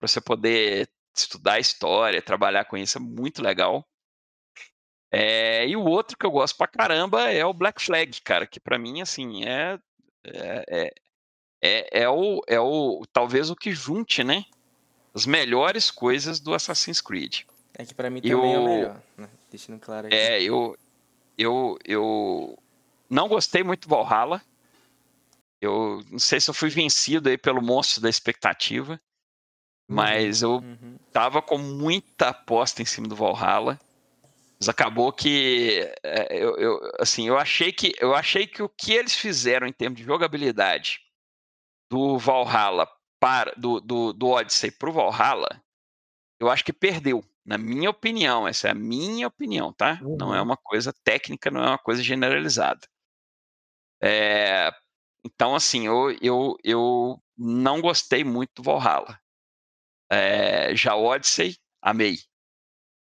para 0.00 0.08
você 0.08 0.20
poder 0.20 0.90
estudar 1.14 1.58
história, 1.58 2.22
trabalhar 2.22 2.64
com 2.64 2.76
isso, 2.76 2.98
é 2.98 3.00
muito 3.00 3.42
legal. 3.42 3.86
É, 5.12 5.66
e 5.66 5.76
o 5.76 5.84
outro 5.84 6.16
que 6.16 6.24
eu 6.24 6.30
gosto 6.30 6.56
pra 6.56 6.68
caramba 6.68 7.30
é 7.30 7.44
o 7.44 7.52
Black 7.52 7.82
Flag, 7.82 8.20
cara, 8.22 8.46
que 8.46 8.60
para 8.60 8.78
mim, 8.78 9.00
assim, 9.00 9.44
é, 9.44 9.78
é, 10.24 10.64
é, 10.68 10.94
é, 11.62 12.02
é, 12.02 12.08
o, 12.08 12.40
é 12.46 12.60
o 12.60 13.04
talvez 13.12 13.50
o 13.50 13.56
que 13.56 13.72
junte, 13.72 14.22
né? 14.22 14.44
as 15.14 15.26
melhores 15.26 15.90
coisas 15.90 16.40
do 16.40 16.54
Assassin's 16.54 17.00
Creed. 17.00 17.42
É 17.74 17.84
que 17.84 17.94
para 17.94 18.10
mim 18.10 18.20
também 18.20 18.32
eu, 18.32 18.44
é 18.44 18.58
o 18.58 18.64
melhor, 18.64 19.02
né? 19.16 19.28
deixando 19.50 19.80
claro 19.80 20.06
aqui. 20.06 20.16
É, 20.16 20.42
eu, 20.42 20.76
eu, 21.36 21.78
eu 21.84 22.58
não 23.08 23.28
gostei 23.28 23.62
muito 23.62 23.88
do 23.88 23.94
Valhalla. 23.94 24.42
Eu 25.60 26.02
não 26.10 26.18
sei 26.18 26.40
se 26.40 26.48
eu 26.48 26.54
fui 26.54 26.70
vencido 26.70 27.28
aí 27.28 27.36
pelo 27.36 27.60
monstro 27.60 28.00
da 28.00 28.08
expectativa. 28.08 29.00
Mas 29.90 30.42
eu 30.42 30.58
uhum. 30.58 30.96
tava 31.12 31.42
com 31.42 31.58
muita 31.58 32.28
aposta 32.28 32.80
em 32.80 32.84
cima 32.84 33.08
do 33.08 33.16
Valhalla. 33.16 33.78
Mas 34.58 34.68
acabou 34.68 35.12
que 35.12 35.90
é, 36.02 36.36
eu, 36.36 36.56
eu, 36.56 36.80
assim, 37.00 37.26
eu 37.26 37.38
achei 37.38 37.72
que 37.72 37.94
eu 37.98 38.14
achei 38.14 38.46
que 38.46 38.62
o 38.62 38.68
que 38.68 38.92
eles 38.92 39.14
fizeram 39.14 39.66
em 39.66 39.72
termos 39.72 39.98
de 39.98 40.04
jogabilidade 40.04 41.00
do 41.90 42.18
Valhalla 42.18 42.86
para 43.18 43.52
do, 43.56 43.80
do, 43.80 44.12
do 44.12 44.28
Odyssey 44.28 44.70
pro 44.70 44.92
Valhalla, 44.92 45.62
eu 46.38 46.48
acho 46.48 46.64
que 46.64 46.72
perdeu. 46.72 47.24
na 47.44 47.58
minha 47.58 47.90
opinião, 47.90 48.46
essa 48.46 48.68
é 48.68 48.70
a 48.70 48.74
minha 48.74 49.26
opinião, 49.26 49.72
tá? 49.72 49.98
Uhum. 50.02 50.16
Não 50.18 50.34
é 50.34 50.38
uhum. 50.38 50.44
uma 50.44 50.56
coisa 50.56 50.92
técnica, 51.04 51.50
não 51.50 51.62
é 51.62 51.68
uma 51.68 51.78
coisa 51.78 52.02
generalizada. 52.02 52.86
É, 54.02 54.70
então, 55.24 55.54
assim, 55.54 55.86
eu, 55.86 56.16
eu, 56.22 56.56
eu 56.64 57.22
não 57.36 57.80
gostei 57.80 58.24
muito 58.24 58.50
do 58.56 58.62
Valhalla. 58.62 59.19
É, 60.10 60.74
já 60.74 60.96
Odyssey, 60.96 61.56
amei. 61.80 62.16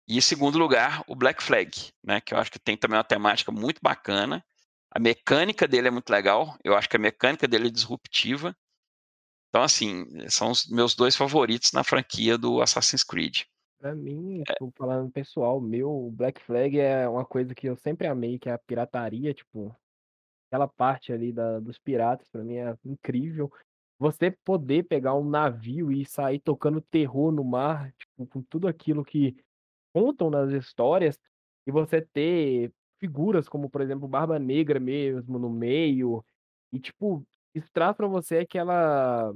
E 0.07 0.17
em 0.17 0.21
segundo 0.21 0.57
lugar, 0.57 1.03
o 1.07 1.15
Black 1.15 1.43
Flag, 1.43 1.69
né, 2.03 2.21
que 2.21 2.33
eu 2.33 2.37
acho 2.37 2.51
que 2.51 2.59
tem 2.59 2.77
também 2.77 2.97
uma 2.97 3.03
temática 3.03 3.51
muito 3.51 3.79
bacana. 3.81 4.43
A 4.89 4.99
mecânica 4.99 5.67
dele 5.67 5.89
é 5.89 5.91
muito 5.91 6.09
legal. 6.09 6.57
Eu 6.63 6.75
acho 6.75 6.89
que 6.89 6.95
a 6.95 6.99
mecânica 6.99 7.47
dele 7.47 7.67
é 7.67 7.71
disruptiva. 7.71 8.55
Então, 9.49 9.61
assim, 9.61 10.05
são 10.29 10.51
os 10.51 10.65
meus 10.67 10.95
dois 10.95 11.15
favoritos 11.15 11.71
na 11.71 11.83
franquia 11.83 12.37
do 12.37 12.61
Assassin's 12.61 13.03
Creed. 13.03 13.41
Pra 13.79 13.93
mim, 13.93 14.41
é. 14.47 14.53
tipo, 14.53 14.73
falando 14.75 15.11
pessoal, 15.11 15.61
meu 15.61 16.09
Black 16.11 16.41
Flag 16.41 16.79
é 16.79 17.07
uma 17.07 17.25
coisa 17.25 17.53
que 17.53 17.67
eu 17.67 17.75
sempre 17.75 18.07
amei, 18.07 18.39
que 18.39 18.49
é 18.49 18.53
a 18.53 18.57
pirataria, 18.57 19.33
tipo, 19.33 19.75
aquela 20.47 20.67
parte 20.67 21.11
ali 21.13 21.31
da, 21.31 21.59
dos 21.59 21.77
piratas, 21.77 22.27
para 22.29 22.43
mim 22.43 22.55
é 22.55 22.75
incrível. 22.85 23.51
Você 23.99 24.31
poder 24.45 24.83
pegar 24.83 25.15
um 25.15 25.27
navio 25.27 25.91
e 25.91 26.05
sair 26.05 26.39
tocando 26.39 26.81
terror 26.81 27.31
no 27.31 27.43
mar, 27.43 27.91
tipo, 27.97 28.27
com 28.27 28.41
tudo 28.43 28.67
aquilo 28.67 29.03
que 29.03 29.35
contam 29.93 30.29
nas 30.29 30.51
histórias, 30.51 31.19
e 31.67 31.71
você 31.71 32.01
ter 32.01 32.71
figuras 32.99 33.49
como, 33.49 33.69
por 33.69 33.81
exemplo, 33.81 34.07
Barba 34.07 34.39
Negra 34.39 34.79
mesmo 34.79 35.39
no 35.39 35.49
meio, 35.49 36.25
e 36.73 36.79
tipo, 36.79 37.23
isso 37.55 37.69
traz 37.73 37.95
para 37.95 38.07
você 38.07 38.39
aquela 38.39 39.33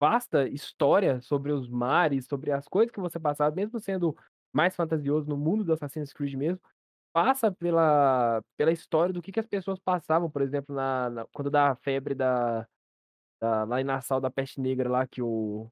vasta 0.00 0.48
história 0.48 1.20
sobre 1.22 1.52
os 1.52 1.68
mares, 1.68 2.26
sobre 2.26 2.52
as 2.52 2.68
coisas 2.68 2.92
que 2.92 3.00
você 3.00 3.18
passava, 3.18 3.54
mesmo 3.54 3.80
sendo 3.80 4.16
mais 4.52 4.74
fantasioso 4.76 5.28
no 5.28 5.36
mundo 5.36 5.64
do 5.64 5.72
Assassin's 5.72 6.12
Creed 6.12 6.34
mesmo, 6.34 6.60
passa 7.14 7.52
pela, 7.52 8.42
pela 8.58 8.72
história 8.72 9.12
do 9.12 9.22
que, 9.22 9.32
que 9.32 9.40
as 9.40 9.46
pessoas 9.46 9.78
passavam, 9.80 10.30
por 10.30 10.42
exemplo, 10.42 10.74
na, 10.74 11.10
na 11.10 11.26
quando 11.34 11.50
dá 11.50 11.70
a 11.72 11.76
febre 11.76 12.14
da, 12.14 12.66
da, 13.40 13.64
lá 13.64 13.80
em 13.80 13.84
Nassau 13.84 14.20
da 14.20 14.30
peste 14.30 14.60
negra 14.60 14.88
lá, 14.88 15.06
que 15.06 15.22
o. 15.22 15.70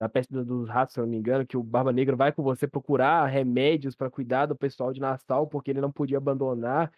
Da 0.00 0.08
peste 0.08 0.32
dos 0.32 0.68
ratos, 0.68 0.94
se 0.94 1.00
eu 1.00 1.04
não 1.04 1.10
me 1.10 1.16
engano, 1.16 1.46
que 1.46 1.56
o 1.56 1.62
Barba 1.62 1.92
Negra 1.92 2.16
vai 2.16 2.32
com 2.32 2.42
você 2.42 2.66
procurar 2.66 3.26
remédios 3.26 3.94
para 3.94 4.10
cuidar 4.10 4.46
do 4.46 4.56
pessoal 4.56 4.92
de 4.92 5.00
Nassau, 5.00 5.46
porque 5.46 5.70
ele 5.70 5.80
não 5.80 5.92
podia 5.92 6.18
abandonar. 6.18 6.92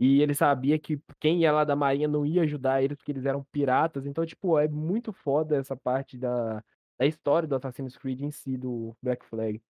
E 0.00 0.22
ele 0.22 0.34
sabia 0.34 0.78
que 0.78 1.00
quem 1.18 1.40
ia 1.40 1.52
lá 1.52 1.64
da 1.64 1.76
marinha 1.76 2.08
não 2.08 2.24
ia 2.24 2.42
ajudar 2.42 2.82
eles, 2.82 2.96
porque 2.96 3.12
eles 3.12 3.26
eram 3.26 3.44
piratas. 3.52 4.06
Então, 4.06 4.24
tipo, 4.24 4.58
é 4.58 4.66
muito 4.68 5.12
foda 5.12 5.56
essa 5.56 5.76
parte 5.76 6.16
da, 6.16 6.62
da 6.98 7.04
história 7.04 7.48
do 7.48 7.56
Assassin's 7.56 7.96
Creed 7.96 8.22
em 8.22 8.30
si, 8.30 8.56
do 8.56 8.96
Black 9.02 9.26
Flag. 9.26 9.60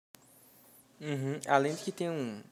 Uhum. 1.01 1.41
Além 1.47 1.75
de 1.75 1.83
que 1.83 1.93
tem 1.93 2.11
um, 2.11 2.43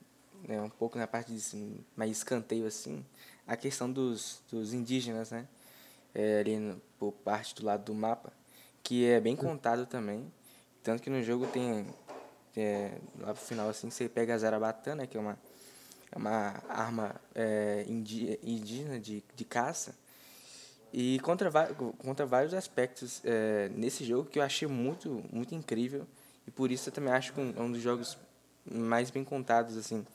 né, 0.49 0.61
um 0.61 0.71
pouco 0.71 0.99
na 0.99 1.07
parte 1.07 1.33
de 1.33 1.39
assim, 1.39 1.85
mais 1.95 2.11
escanteio 2.11 2.67
assim, 2.67 3.05
a 3.47 3.57
questão 3.57 3.91
dos, 3.91 4.43
dos 4.51 4.73
indígenas, 4.73 5.31
né? 5.31 5.47
É, 6.19 6.41
ali 6.41 6.57
no, 6.57 6.81
por 6.99 7.13
parte 7.13 7.55
do 7.55 7.67
lado 7.67 7.85
do 7.85 7.95
mapa, 7.95 8.33
que 8.83 9.05
é 9.05 9.21
bem 9.21 9.37
contado 9.37 9.85
também. 9.85 10.33
Tanto 10.83 11.03
que 11.03 11.11
no 11.11 11.23
jogo 11.23 11.47
tem, 11.49 11.87
é, 12.57 12.99
lá 13.19 13.35
pro 13.35 13.45
final 13.45 13.69
assim, 13.69 13.91
você 13.91 14.09
pega 14.09 14.35
a 14.35 14.39
Zarabatana, 14.39 15.03
né, 15.03 15.07
que 15.07 15.19
é 15.19 15.21
uma, 15.21 15.39
é 16.11 16.17
uma 16.17 16.63
arma 16.71 17.21
é, 17.35 17.85
indígena 17.87 18.99
de, 18.99 19.23
de 19.35 19.45
caça. 19.45 19.95
E 20.91 21.19
contra, 21.21 21.51
contra 21.99 22.25
vários 22.25 22.55
aspectos 22.55 23.21
é, 23.23 23.69
nesse 23.75 24.03
jogo 24.03 24.31
que 24.31 24.39
eu 24.39 24.43
achei 24.43 24.67
muito, 24.67 25.23
muito 25.31 25.55
incrível. 25.55 26.07
E 26.47 26.51
por 26.51 26.71
isso 26.71 26.89
eu 26.89 26.93
também 26.95 27.13
acho 27.13 27.35
que 27.35 27.41
é 27.41 27.61
um 27.61 27.71
dos 27.71 27.83
jogos 27.83 28.17
mais 28.65 29.11
bem 29.11 29.23
contados, 29.23 29.77
assim, 29.77 30.07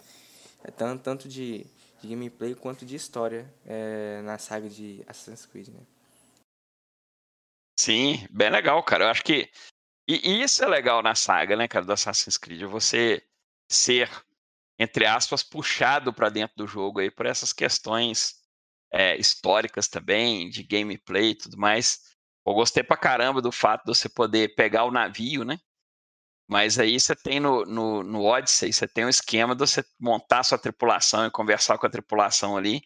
é, 0.64 0.72
tanto, 0.72 1.04
tanto 1.04 1.30
de, 1.30 1.68
de 2.02 2.08
gameplay 2.08 2.56
quanto 2.56 2.86
de 2.86 2.96
história 2.96 3.54
é, 3.66 4.22
na 4.24 4.38
saga 4.38 4.68
de 4.68 5.04
Assassin's 5.08 5.46
Creed, 5.46 5.70
né? 5.70 5.82
Sim, 7.80 8.28
bem 8.30 8.50
legal, 8.50 8.82
cara. 8.84 9.06
Eu 9.06 9.10
acho 9.10 9.24
que. 9.24 9.50
E, 10.08 10.42
isso 10.42 10.64
é 10.64 10.68
legal 10.68 11.02
na 11.02 11.16
saga, 11.16 11.56
né, 11.56 11.68
cara, 11.68 11.86
do 11.86 11.94
Assassin's 11.94 12.38
Creed. 12.38 12.64
Você 12.64 13.24
ser, 13.70 14.10
entre 14.78 15.06
aspas, 15.06 15.44
puxado 15.44 16.12
para 16.12 16.30
dentro 16.30 16.58
do 16.58 16.68
jogo 16.68 17.00
aí 17.00 17.10
por 17.10 17.26
essas 17.26 17.54
questões 17.54 18.42
é, 18.92 19.16
históricas 19.18 19.88
também, 19.88 20.50
de 20.50 20.64
gameplay 20.64 21.30
e 21.30 21.36
tudo 21.36 21.58
mais. 21.58 22.12
Eu 22.46 22.54
gostei 22.54 22.84
pra 22.84 22.98
caramba 22.98 23.42
do 23.42 23.52
fato 23.52 23.86
de 23.86 23.96
você 23.96 24.10
poder 24.10 24.56
pegar 24.56 24.84
o 24.84 24.92
navio, 24.92 25.44
né? 25.46 25.60
Mas 26.52 26.78
aí 26.78 27.00
você 27.00 27.16
tem 27.16 27.40
no, 27.40 27.64
no, 27.64 28.04
no 28.04 28.26
Odyssey, 28.26 28.74
você 28.74 28.86
tem 28.86 29.06
um 29.06 29.10
esquema 29.10 29.56
de 29.56 29.60
você 29.62 29.86
montar 29.98 30.40
a 30.40 30.44
sua 30.44 30.58
tripulação 30.58 31.26
e 31.26 31.32
conversar 31.32 31.78
com 31.78 31.88
a 31.88 31.90
tripulação 31.90 32.58
ali. 32.58 32.82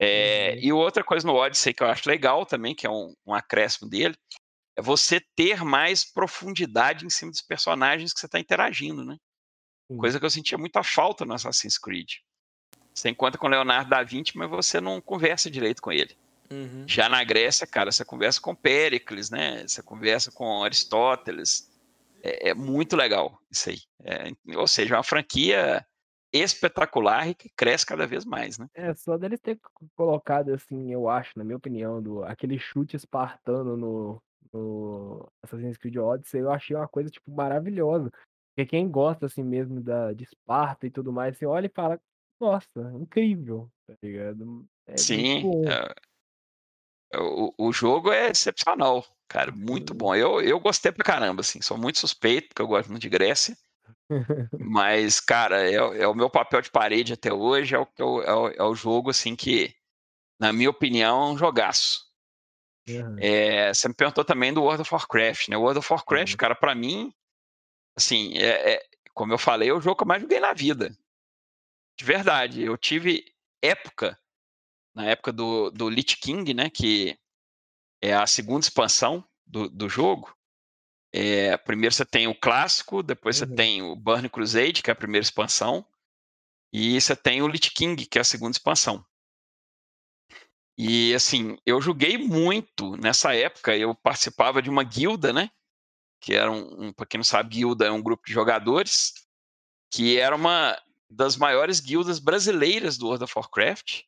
É, 0.00 0.52
uhum. 0.54 0.60
E 0.62 0.72
outra 0.72 1.04
coisa 1.04 1.26
no 1.26 1.34
Odyssey 1.34 1.74
que 1.74 1.82
eu 1.82 1.88
acho 1.88 2.08
legal 2.08 2.46
também, 2.46 2.74
que 2.74 2.86
é 2.86 2.90
um, 2.90 3.14
um 3.26 3.34
acréscimo 3.34 3.86
dele, 3.86 4.16
é 4.74 4.80
você 4.80 5.20
ter 5.20 5.62
mais 5.62 6.10
profundidade 6.10 7.04
em 7.04 7.10
cima 7.10 7.30
dos 7.30 7.42
personagens 7.42 8.14
que 8.14 8.20
você 8.20 8.24
está 8.24 8.40
interagindo, 8.40 9.04
né? 9.04 9.18
Uhum. 9.90 9.98
Coisa 9.98 10.18
que 10.18 10.24
eu 10.24 10.30
sentia 10.30 10.56
muita 10.56 10.82
falta 10.82 11.26
no 11.26 11.34
Assassin's 11.34 11.76
Creed. 11.76 12.12
Você 12.94 13.10
encontra 13.10 13.38
com 13.38 13.46
Leonardo 13.46 13.90
da 13.90 14.02
Vinci, 14.02 14.38
mas 14.38 14.48
você 14.48 14.80
não 14.80 15.02
conversa 15.02 15.50
direito 15.50 15.82
com 15.82 15.92
ele. 15.92 16.16
Uhum. 16.50 16.86
Já 16.88 17.10
na 17.10 17.22
Grécia, 17.22 17.66
cara, 17.66 17.92
você 17.92 18.06
conversa 18.06 18.40
com 18.40 18.54
Péricles, 18.54 19.28
né? 19.28 19.68
Você 19.68 19.82
conversa 19.82 20.32
com 20.32 20.64
Aristóteles 20.64 21.75
é, 22.26 22.50
é 22.50 22.54
muito 22.54 22.96
legal 22.96 23.38
isso 23.50 23.70
aí. 23.70 23.78
É, 24.02 24.30
ou 24.56 24.66
seja, 24.66 24.94
é 24.94 24.98
uma 24.98 25.04
franquia 25.04 25.86
espetacular 26.32 27.28
e 27.28 27.34
que 27.34 27.48
cresce 27.50 27.86
cada 27.86 28.06
vez 28.06 28.24
mais, 28.24 28.58
né? 28.58 28.68
É, 28.74 28.94
só 28.94 29.16
deles 29.16 29.40
ter 29.40 29.58
colocado, 29.94 30.52
assim, 30.52 30.92
eu 30.92 31.08
acho, 31.08 31.32
na 31.36 31.44
minha 31.44 31.56
opinião, 31.56 32.02
do, 32.02 32.24
aquele 32.24 32.58
chute 32.58 32.96
espartano 32.96 33.76
no, 33.76 34.22
no 34.52 35.28
Assassin's 35.42 35.76
Creed 35.76 35.96
Odyssey, 35.96 36.40
eu 36.40 36.50
achei 36.50 36.76
uma 36.76 36.88
coisa, 36.88 37.08
tipo, 37.08 37.30
maravilhosa. 37.30 38.10
Porque 38.54 38.70
quem 38.70 38.88
gosta, 38.88 39.26
assim, 39.26 39.42
mesmo 39.42 39.80
da, 39.80 40.12
de 40.12 40.24
Esparta 40.24 40.86
e 40.86 40.90
tudo 40.90 41.12
mais, 41.12 41.36
você 41.36 41.46
olha 41.46 41.66
e 41.66 41.72
fala, 41.74 42.00
nossa, 42.40 42.80
incrível, 42.94 43.70
tá 43.86 43.94
ligado? 44.02 44.66
É 44.86 44.96
Sim, 44.96 45.50
o, 47.14 47.54
o 47.58 47.72
jogo 47.72 48.12
é 48.12 48.30
excepcional. 48.30 49.04
Cara, 49.28 49.50
muito 49.50 49.94
bom. 49.94 50.14
Eu, 50.14 50.40
eu 50.40 50.58
gostei 50.60 50.92
pra 50.92 51.04
caramba, 51.04 51.40
assim. 51.40 51.60
Sou 51.60 51.76
muito 51.76 51.98
suspeito, 51.98 52.48
porque 52.48 52.62
eu 52.62 52.66
gosto 52.66 52.88
muito 52.88 53.02
de 53.02 53.08
Grécia. 53.08 53.56
Mas, 54.58 55.20
cara, 55.20 55.68
é, 55.68 55.74
é 55.74 56.08
o 56.08 56.14
meu 56.14 56.30
papel 56.30 56.62
de 56.62 56.70
parede 56.70 57.12
até 57.12 57.32
hoje. 57.32 57.74
É 57.74 57.78
o, 57.78 57.88
é 57.98 58.34
o, 58.34 58.48
é 58.48 58.62
o 58.62 58.74
jogo, 58.74 59.10
assim, 59.10 59.34
que, 59.34 59.74
na 60.38 60.52
minha 60.52 60.70
opinião, 60.70 61.22
é 61.22 61.32
um 61.32 61.38
jogaço. 61.38 62.06
Uhum. 62.88 63.16
É, 63.18 63.74
você 63.74 63.88
me 63.88 63.94
perguntou 63.94 64.24
também 64.24 64.52
do 64.52 64.62
World 64.62 64.82
of 64.82 64.94
Warcraft, 64.94 65.48
né? 65.48 65.56
O 65.56 65.62
World 65.62 65.80
of 65.80 65.92
Warcraft, 65.92 66.32
uhum. 66.32 66.36
cara, 66.36 66.54
para 66.54 66.74
mim, 66.74 67.12
assim, 67.96 68.38
é, 68.38 68.74
é, 68.74 68.82
como 69.12 69.32
eu 69.32 69.38
falei, 69.38 69.70
é 69.70 69.72
o 69.72 69.80
jogo 69.80 69.96
que 69.96 70.02
eu 70.04 70.08
mais 70.08 70.22
joguei 70.22 70.38
na 70.38 70.52
vida. 70.52 70.96
De 71.98 72.04
verdade. 72.04 72.62
Eu 72.62 72.76
tive 72.76 73.24
época, 73.60 74.16
na 74.96 75.04
época 75.04 75.30
do, 75.30 75.70
do 75.70 75.90
Lich 75.90 76.16
King, 76.16 76.54
né? 76.54 76.70
Que 76.70 77.18
é 78.02 78.14
a 78.14 78.26
segunda 78.26 78.64
expansão 78.64 79.22
do, 79.46 79.68
do 79.68 79.88
jogo. 79.90 80.34
É, 81.12 81.56
primeiro 81.58 81.94
você 81.94 82.04
tem 82.04 82.26
o 82.26 82.34
clássico, 82.34 83.02
depois 83.02 83.40
uhum. 83.40 83.46
você 83.46 83.54
tem 83.54 83.82
o 83.82 83.94
Burn 83.94 84.28
Crusade, 84.30 84.82
que 84.82 84.90
é 84.90 84.92
a 84.92 84.96
primeira 84.96 85.22
expansão, 85.22 85.86
e 86.72 87.00
você 87.00 87.14
tem 87.14 87.42
o 87.42 87.48
Lich 87.48 87.70
King, 87.70 88.06
que 88.06 88.18
é 88.18 88.22
a 88.22 88.24
segunda 88.24 88.52
expansão. 88.52 89.04
E 90.78 91.14
assim, 91.14 91.56
eu 91.64 91.80
joguei 91.80 92.18
muito 92.18 92.96
nessa 92.96 93.34
época, 93.34 93.76
eu 93.76 93.94
participava 93.94 94.60
de 94.60 94.68
uma 94.68 94.82
guilda, 94.82 95.32
né? 95.32 95.50
Que 96.20 96.34
era 96.34 96.50
um, 96.50 96.86
um 96.86 96.92
para 96.92 97.06
quem 97.06 97.18
não 97.18 97.24
sabe, 97.24 97.56
guilda 97.56 97.86
é 97.86 97.90
um 97.90 98.02
grupo 98.02 98.26
de 98.26 98.32
jogadores, 98.32 99.14
que 99.90 100.18
era 100.18 100.34
uma 100.34 100.78
das 101.08 101.36
maiores 101.36 101.80
guildas 101.80 102.18
brasileiras 102.18 102.98
do 102.98 103.06
World 103.06 103.24
of 103.24 103.32
Warcraft. 103.36 104.02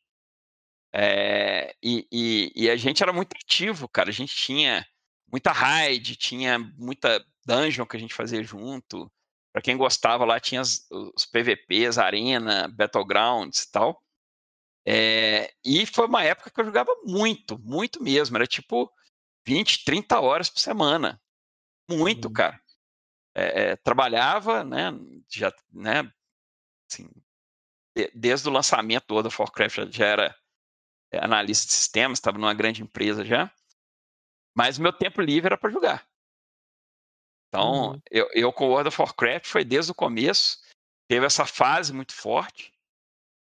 É, 0.92 1.74
e, 1.82 2.06
e, 2.10 2.52
e, 2.54 2.70
a 2.70 2.76
gente 2.76 3.02
era 3.02 3.12
muito 3.12 3.34
ativo, 3.36 3.88
cara. 3.88 4.08
A 4.08 4.12
gente 4.12 4.34
tinha 4.34 4.86
muita 5.30 5.52
raid, 5.52 6.16
tinha 6.16 6.58
muita 6.58 7.24
dungeon 7.44 7.86
que 7.86 7.96
a 7.96 8.00
gente 8.00 8.14
fazia 8.14 8.42
junto. 8.42 9.10
Para 9.52 9.62
quem 9.62 9.76
gostava 9.76 10.24
lá, 10.24 10.40
tinha 10.40 10.60
os, 10.60 10.86
os 10.90 11.26
PVPs, 11.26 11.98
Arena, 11.98 12.68
Battlegrounds 12.68 13.62
e 13.62 13.70
tal. 13.70 14.02
É, 14.86 15.52
e 15.64 15.84
foi 15.84 16.06
uma 16.06 16.24
época 16.24 16.50
que 16.50 16.60
eu 16.60 16.64
jogava 16.64 16.90
muito, 17.04 17.58
muito 17.58 18.02
mesmo. 18.02 18.36
Era 18.36 18.46
tipo 18.46 18.90
20, 19.46 19.84
30 19.84 20.20
horas 20.20 20.48
por 20.48 20.60
semana. 20.60 21.20
Muito, 21.90 22.28
uhum. 22.28 22.32
cara. 22.32 22.60
É, 23.34 23.76
trabalhava, 23.76 24.64
né? 24.64 24.92
Já, 25.30 25.52
né? 25.72 26.10
Assim, 26.90 27.08
desde 28.14 28.48
o 28.48 28.52
lançamento 28.52 29.06
do 29.06 29.14
World 29.14 29.28
of 29.28 29.40
Warcraft 29.40 29.92
já 29.92 30.06
era 30.06 30.26
é, 30.26 30.34
analista 31.12 31.66
de 31.66 31.72
sistemas, 31.72 32.18
estava 32.18 32.38
numa 32.38 32.54
grande 32.54 32.82
empresa 32.82 33.24
já. 33.24 33.50
Mas 34.56 34.78
meu 34.78 34.92
tempo 34.92 35.20
livre 35.20 35.46
era 35.48 35.56
para 35.56 35.70
jogar. 35.70 36.08
Então, 37.48 37.92
Uhum. 37.92 38.02
eu, 38.10 38.28
eu 38.32 38.52
com 38.52 38.68
World 38.68 38.88
of 38.88 39.00
Warcraft 39.00 39.46
foi 39.46 39.64
desde 39.64 39.92
o 39.92 39.94
começo, 39.94 40.60
teve 41.08 41.24
essa 41.24 41.46
fase 41.46 41.92
muito 41.92 42.12
forte. 42.12 42.72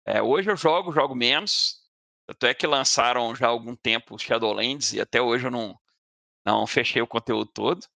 É, 0.07 0.23
hoje 0.23 0.51
eu 0.51 0.57
jogo, 0.57 0.93
jogo 0.93 1.15
menos. 1.15 1.85
Até 2.29 2.53
que 2.53 2.67
lançaram 2.67 3.35
já 3.37 3.47
há 3.47 3.51
algum 3.51 3.77
tempo 3.77 4.19
Shadowlands 4.19 4.93
e 4.93 5.01
até 5.01 5.23
hoje 5.23 5.47
eu 5.47 5.51
não, 5.51 5.79
não 6.45 6.67
fechei 6.67 7.01
o 7.01 7.07
conteúdo 7.07 7.51
todo. 7.53 7.87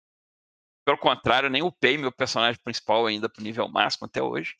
Pelo 0.85 0.99
contrário, 0.99 1.51
nem 1.51 1.62
upei 1.62 1.99
meu 1.99 2.12
personagem 2.12 2.61
principal 2.62 3.07
ainda 3.07 3.28
pro 3.28 3.43
nível 3.43 3.69
máximo 3.69 4.07
até 4.07 4.23
hoje. 4.23 4.57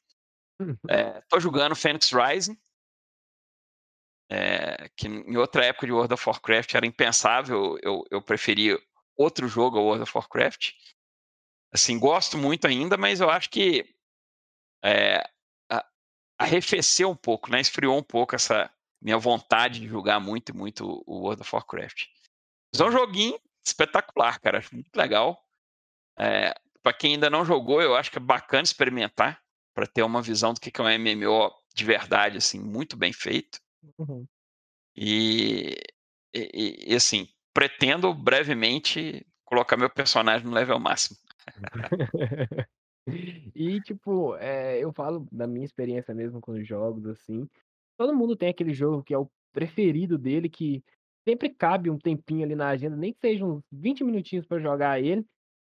É, 0.89 1.21
tô 1.29 1.39
jogando 1.39 1.77
Phoenix 1.77 2.11
Rising, 2.11 2.59
é, 4.31 4.89
que 4.97 5.09
em 5.09 5.37
outra 5.37 5.65
época 5.65 5.87
de 5.87 5.93
World 5.93 6.15
of 6.15 6.29
Warcraft 6.29 6.75
era 6.75 6.87
impensável, 6.87 7.77
eu, 7.83 8.05
eu 8.11 8.23
preferia 8.23 8.79
outro 9.17 9.49
jogo 9.49 9.79
ao 9.79 9.85
World 9.85 10.05
of 10.05 10.13
Warcraft. 10.15 10.73
Assim, 11.73 11.99
gosto 11.99 12.39
muito 12.39 12.67
ainda, 12.67 12.97
mas 12.97 13.21
eu 13.21 13.29
acho 13.29 13.51
que 13.51 13.85
é, 14.85 15.23
arrefeceu 16.41 17.11
um 17.11 17.17
pouco, 17.17 17.51
né? 17.51 17.61
Esfriou 17.61 17.99
um 17.99 18.03
pouco 18.03 18.35
essa 18.35 18.73
minha 19.01 19.19
vontade 19.19 19.81
de 19.81 19.87
jogar 19.87 20.19
muito, 20.19 20.57
muito 20.57 21.03
o 21.07 21.21
World 21.21 21.43
of 21.43 21.55
Warcraft. 21.55 22.07
Mas 22.73 22.81
é 22.81 22.85
um 22.85 22.91
joguinho 22.91 23.39
espetacular, 23.65 24.41
cara. 24.41 24.59
Acho 24.59 24.75
muito 24.75 24.95
legal. 24.97 25.45
É, 26.19 26.55
para 26.83 26.95
quem 26.95 27.15
ainda 27.15 27.29
não 27.29 27.45
jogou, 27.45 27.83
eu 27.83 27.95
acho 27.95 28.11
que 28.11 28.19
é 28.19 28.21
bacana 28.21 28.63
experimentar 28.63 29.43
para 29.75 29.87
ter 29.87 30.03
uma 30.03 30.23
visão 30.23 30.55
do 30.55 30.61
que 30.61 30.81
é 30.81 30.85
um 30.85 30.99
MMO 30.99 31.53
de 31.75 31.85
verdade, 31.85 32.39
assim, 32.39 32.59
muito 32.59 32.97
bem 32.97 33.13
feito. 33.13 33.61
Uhum. 33.99 34.27
E, 34.97 35.77
e, 36.35 36.93
e, 36.93 36.95
assim, 36.95 37.29
pretendo 37.55 38.13
brevemente 38.13 39.27
colocar 39.45 39.77
meu 39.77 39.91
personagem 39.91 40.47
no 40.47 40.55
level 40.55 40.79
máximo. 40.79 41.19
e, 43.55 43.81
tipo, 43.81 44.37
é, 44.37 44.79
eu 44.79 44.93
falo 44.93 45.27
da 45.33 45.47
minha 45.47 45.65
experiência 45.65 46.15
mesmo 46.15 46.41
com 46.41 46.53
os 46.53 46.67
jogos, 46.67 47.07
assim. 47.07 47.49
Todo 47.97 48.17
mundo 48.17 48.37
tem 48.37 48.49
aquele 48.49 48.73
jogo 48.73 49.03
que 49.03 49.15
é 49.15 49.19
o 49.19 49.31
preferido 49.53 50.17
dele, 50.17 50.49
que 50.49 50.83
sempre 51.27 51.51
cabe 51.51 51.91
um 51.91 51.99
tempinho 51.99 52.45
ali 52.45 52.55
na 52.55 52.69
agenda, 52.69 52.97
nem 52.97 53.13
que 53.13 53.21
seja 53.21 53.45
uns 53.45 53.63
20 53.71 54.05
minutinhos 54.05 54.47
para 54.47 54.61
jogar 54.61 55.01
ele. 55.01 55.25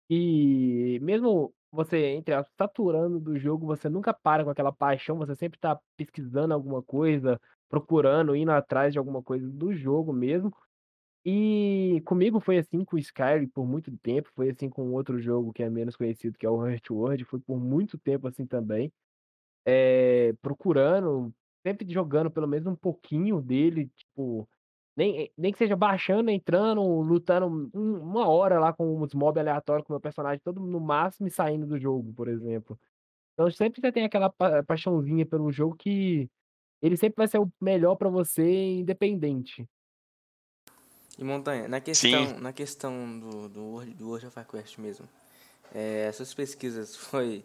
E 0.09 0.99
mesmo 1.01 1.53
você, 1.71 2.07
entre 2.13 2.33
aspas, 2.33 2.53
saturando 2.57 3.19
do 3.19 3.37
jogo, 3.37 3.65
você 3.65 3.89
nunca 3.89 4.13
para 4.13 4.43
com 4.43 4.49
aquela 4.49 4.71
paixão, 4.71 5.17
você 5.17 5.35
sempre 5.35 5.59
tá 5.59 5.79
pesquisando 5.97 6.53
alguma 6.53 6.81
coisa, 6.81 7.39
procurando, 7.69 8.35
indo 8.35 8.51
atrás 8.51 8.93
de 8.93 8.99
alguma 8.99 9.21
coisa 9.23 9.47
do 9.49 9.73
jogo 9.73 10.13
mesmo. 10.13 10.53
E 11.25 12.01
comigo 12.05 12.39
foi 12.39 12.57
assim 12.59 12.85
com 12.85 12.95
o 12.97 12.99
Skyrim 12.99 13.47
por 13.47 13.65
muito 13.67 13.91
tempo, 13.97 14.29
foi 14.35 14.49
assim 14.51 14.69
com 14.69 14.91
outro 14.93 15.19
jogo 15.19 15.53
que 15.53 15.63
é 15.63 15.69
menos 15.69 15.95
conhecido, 15.95 16.37
que 16.37 16.45
é 16.45 16.49
o 16.49 16.65
Earthworld, 16.67 17.25
foi 17.25 17.39
por 17.39 17.59
muito 17.59 17.97
tempo 17.97 18.27
assim 18.27 18.45
também. 18.45 18.93
Eh, 19.65 20.33
procurando, 20.41 21.33
sempre 21.65 21.91
jogando 21.91 22.29
pelo 22.31 22.47
menos 22.47 22.67
um 22.67 22.75
pouquinho 22.75 23.41
dele, 23.41 23.87
tipo, 23.95 24.47
nem 24.95 25.31
nem 25.37 25.51
que 25.51 25.57
seja 25.57 25.75
baixando, 25.75 26.29
entrando, 26.31 26.81
lutando 27.01 27.47
um 27.73 27.99
uma 28.01 28.27
hora 28.29 28.59
lá 28.59 28.71
com 28.73 29.01
os 29.01 29.13
mob 29.15 29.39
aleatórios 29.39 29.85
com 29.87 29.93
o 29.93 29.95
meu 29.95 30.01
personagem 30.01 30.39
todo 30.43 30.59
no 30.61 30.79
máximo 30.79 31.27
e 31.27 31.31
saindo 31.31 31.65
do 31.67 31.79
jogo, 31.79 32.13
por 32.13 32.27
exemplo. 32.27 32.79
Então 33.33 33.49
sempre 33.51 33.81
você 33.81 33.91
tem 33.91 34.05
aquela 34.05 34.29
pa 34.29 34.63
paixãozinha 34.63 35.25
pelo 35.25 35.51
jogo 35.51 35.75
que 35.75 36.29
ele 36.81 36.97
sempre 36.97 37.17
vai 37.17 37.27
ser 37.27 37.39
o 37.39 37.51
melhor 37.59 37.95
pra 37.95 38.09
você 38.09 38.43
independente. 38.77 39.67
E 41.17 41.23
Montanha, 41.23 41.67
na 41.67 41.79
questão, 41.79 42.39
na 42.39 42.51
questão 42.51 43.19
do, 43.19 43.49
do, 43.49 43.61
World, 43.63 43.93
do 43.93 44.07
World 44.07 44.27
of 44.27 44.37
Warcraft 44.37 44.77
mesmo, 44.79 45.07
é, 45.73 46.05
essas 46.07 46.33
pesquisas 46.33 46.95
foi, 46.97 47.43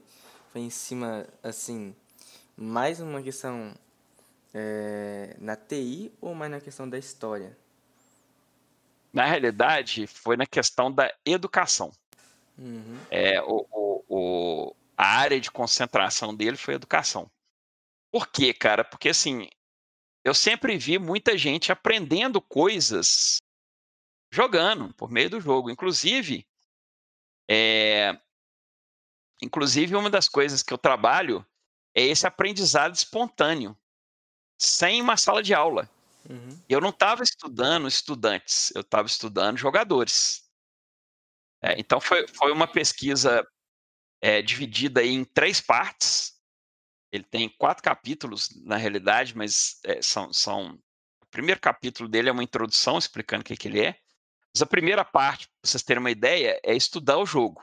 foi 0.52 0.62
em 0.62 0.70
cima, 0.70 1.26
assim, 1.42 1.94
mais 2.56 3.00
uma 3.00 3.22
questão 3.22 3.74
é, 4.52 5.36
na 5.38 5.56
TI 5.56 6.12
ou 6.20 6.34
mais 6.34 6.50
na 6.50 6.60
questão 6.60 6.88
da 6.88 6.98
história? 6.98 7.56
Na 9.12 9.24
realidade, 9.24 10.06
foi 10.06 10.36
na 10.36 10.46
questão 10.46 10.90
da 10.90 11.12
educação. 11.24 11.92
Uhum. 12.58 12.98
É, 13.10 13.40
o, 13.42 13.66
o, 13.72 14.04
o, 14.08 14.76
a 14.96 15.06
área 15.18 15.40
de 15.40 15.50
concentração 15.50 16.34
dele 16.34 16.56
foi 16.56 16.74
educação. 16.74 17.30
Por 18.12 18.26
quê, 18.28 18.52
cara? 18.52 18.84
Porque 18.84 19.08
assim, 19.08 19.48
eu 20.24 20.34
sempre 20.34 20.76
vi 20.76 20.98
muita 20.98 21.36
gente 21.38 21.72
aprendendo 21.72 22.40
coisas 22.40 23.38
jogando 24.32 24.92
por 24.94 25.10
meio 25.10 25.30
do 25.30 25.40
jogo. 25.40 25.70
Inclusive, 25.70 26.46
é, 27.48 28.18
inclusive 29.42 29.96
uma 29.96 30.10
das 30.10 30.28
coisas 30.28 30.62
que 30.62 30.72
eu 30.72 30.78
trabalho 30.78 31.44
é 31.94 32.02
esse 32.02 32.26
aprendizado 32.26 32.94
espontâneo, 32.94 33.76
sem 34.58 35.00
uma 35.00 35.16
sala 35.16 35.42
de 35.42 35.52
aula. 35.52 35.90
Uhum. 36.28 36.62
Eu 36.68 36.80
não 36.80 36.90
estava 36.90 37.22
estudando 37.22 37.88
estudantes, 37.88 38.70
eu 38.74 38.82
estava 38.82 39.06
estudando 39.06 39.56
jogadores. 39.56 40.48
É, 41.62 41.78
então 41.78 42.00
foi, 42.00 42.26
foi 42.28 42.52
uma 42.52 42.68
pesquisa 42.68 43.46
é, 44.20 44.40
dividida 44.42 45.04
em 45.04 45.24
três 45.24 45.60
partes. 45.60 46.39
Ele 47.12 47.24
tem 47.24 47.48
quatro 47.48 47.82
capítulos 47.82 48.48
na 48.64 48.76
realidade, 48.76 49.36
mas 49.36 49.80
é, 49.84 50.00
são, 50.00 50.32
são 50.32 50.78
o 51.22 51.26
primeiro 51.30 51.60
capítulo 51.60 52.08
dele 52.08 52.28
é 52.28 52.32
uma 52.32 52.42
introdução 52.42 52.98
explicando 52.98 53.42
o 53.42 53.44
que, 53.44 53.56
que 53.56 53.68
ele 53.68 53.80
é. 53.80 53.96
Mas 54.54 54.62
a 54.62 54.66
primeira 54.66 55.04
parte, 55.04 55.46
para 55.46 55.70
vocês 55.70 55.82
terem 55.82 56.00
uma 56.00 56.10
ideia, 56.10 56.60
é 56.64 56.74
estudar 56.74 57.18
o 57.18 57.26
jogo. 57.26 57.62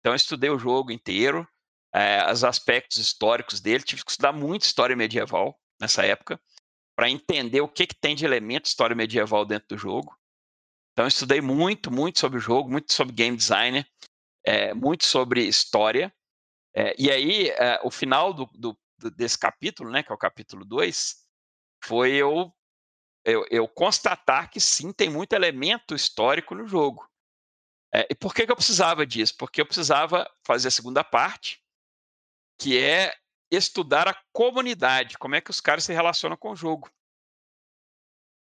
Então, 0.00 0.12
eu 0.12 0.16
estudei 0.16 0.50
o 0.50 0.58
jogo 0.58 0.90
inteiro, 0.92 1.48
é, 1.92 2.30
os 2.30 2.44
aspectos 2.44 2.98
históricos 2.98 3.60
dele, 3.60 3.82
tive 3.82 4.04
que 4.04 4.10
estudar 4.10 4.32
muito 4.32 4.62
história 4.62 4.96
medieval 4.96 5.58
nessa 5.80 6.04
época, 6.04 6.40
para 6.96 7.08
entender 7.08 7.60
o 7.60 7.68
que, 7.68 7.86
que 7.86 7.94
tem 7.94 8.14
de 8.14 8.24
elemento 8.24 8.66
história 8.66 8.94
medieval 8.94 9.44
dentro 9.44 9.68
do 9.68 9.78
jogo. 9.78 10.16
Então, 10.92 11.04
eu 11.04 11.08
estudei 11.08 11.40
muito, 11.40 11.90
muito 11.90 12.20
sobre 12.20 12.38
o 12.38 12.40
jogo, 12.40 12.70
muito 12.70 12.92
sobre 12.92 13.14
game 13.14 13.36
designer, 13.36 13.88
é, 14.44 14.74
muito 14.74 15.04
sobre 15.04 15.46
história. 15.46 16.12
É, 16.74 16.94
e 16.98 17.10
aí, 17.10 17.48
é, 17.50 17.80
o 17.84 17.90
final 17.90 18.32
do, 18.32 18.46
do, 18.54 18.76
desse 19.10 19.38
capítulo, 19.38 19.90
né, 19.90 20.02
que 20.02 20.10
é 20.10 20.14
o 20.14 20.18
capítulo 20.18 20.64
2, 20.64 21.24
foi 21.84 22.12
eu 22.12 22.52
eu, 23.24 23.46
eu, 23.50 23.66
constatar 23.66 24.50
que 24.50 24.60
sim, 24.60 24.92
tem 24.92 25.08
muito 25.08 25.32
elemento 25.32 25.94
histórico 25.94 26.54
no 26.54 26.66
jogo. 26.66 27.08
É, 27.92 28.06
e 28.10 28.14
por 28.14 28.34
que, 28.34 28.44
que 28.44 28.52
eu 28.52 28.56
precisava 28.56 29.06
disso? 29.06 29.34
Porque 29.38 29.60
eu 29.60 29.66
precisava 29.66 30.30
fazer 30.42 30.68
a 30.68 30.70
segunda 30.70 31.02
parte, 31.02 31.62
que 32.60 32.78
é 32.78 33.14
estudar 33.50 34.06
a 34.06 34.22
comunidade, 34.32 35.16
como 35.16 35.34
é 35.34 35.40
que 35.40 35.50
os 35.50 35.60
caras 35.60 35.84
se 35.84 35.92
relacionam 35.92 36.36
com 36.36 36.50
o 36.50 36.56
jogo. 36.56 36.90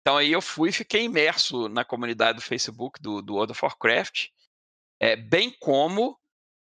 Então 0.01 0.17
aí 0.17 0.33
eu 0.33 0.43
fui 0.43 0.71
e 0.71 0.73
fiquei 0.73 1.05
imerso 1.05 1.69
na 1.69 1.85
comunidade 1.85 2.37
do 2.37 2.43
Facebook 2.43 3.01
do, 3.01 3.23
do 3.23 3.35
World 3.35 3.53
of 3.53 3.65
Warcraft, 3.65 4.29
é, 5.01 5.15
bem 5.15 5.51
como 5.51 6.19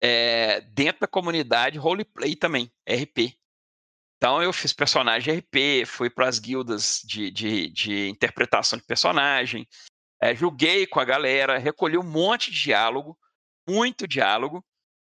é, 0.02 0.62
dentro 0.62 1.02
da 1.02 1.08
comunidade 1.08 1.78
roleplay 1.78 2.36
também, 2.36 2.72
RP. 2.90 3.38
Então 4.18 4.42
eu 4.42 4.52
fiz 4.52 4.74
personagem 4.74 5.38
RP, 5.38 5.86
fui 5.86 6.10
para 6.10 6.28
as 6.28 6.40
guildas 6.40 7.02
de, 7.04 7.32
de, 7.32 7.70
de, 7.70 8.10
interpretação 8.10 8.78
de 8.78 8.86
personagem, 8.86 9.68
é, 10.22 10.36
joguei 10.36 10.86
com 10.86 11.00
a 11.00 11.06
galera, 11.06 11.58
recolhi 11.58 11.98
um 11.98 12.04
monte 12.04 12.52
de 12.52 12.62
diálogo, 12.62 13.18
muito 13.68 14.08
diálogo. 14.08 14.64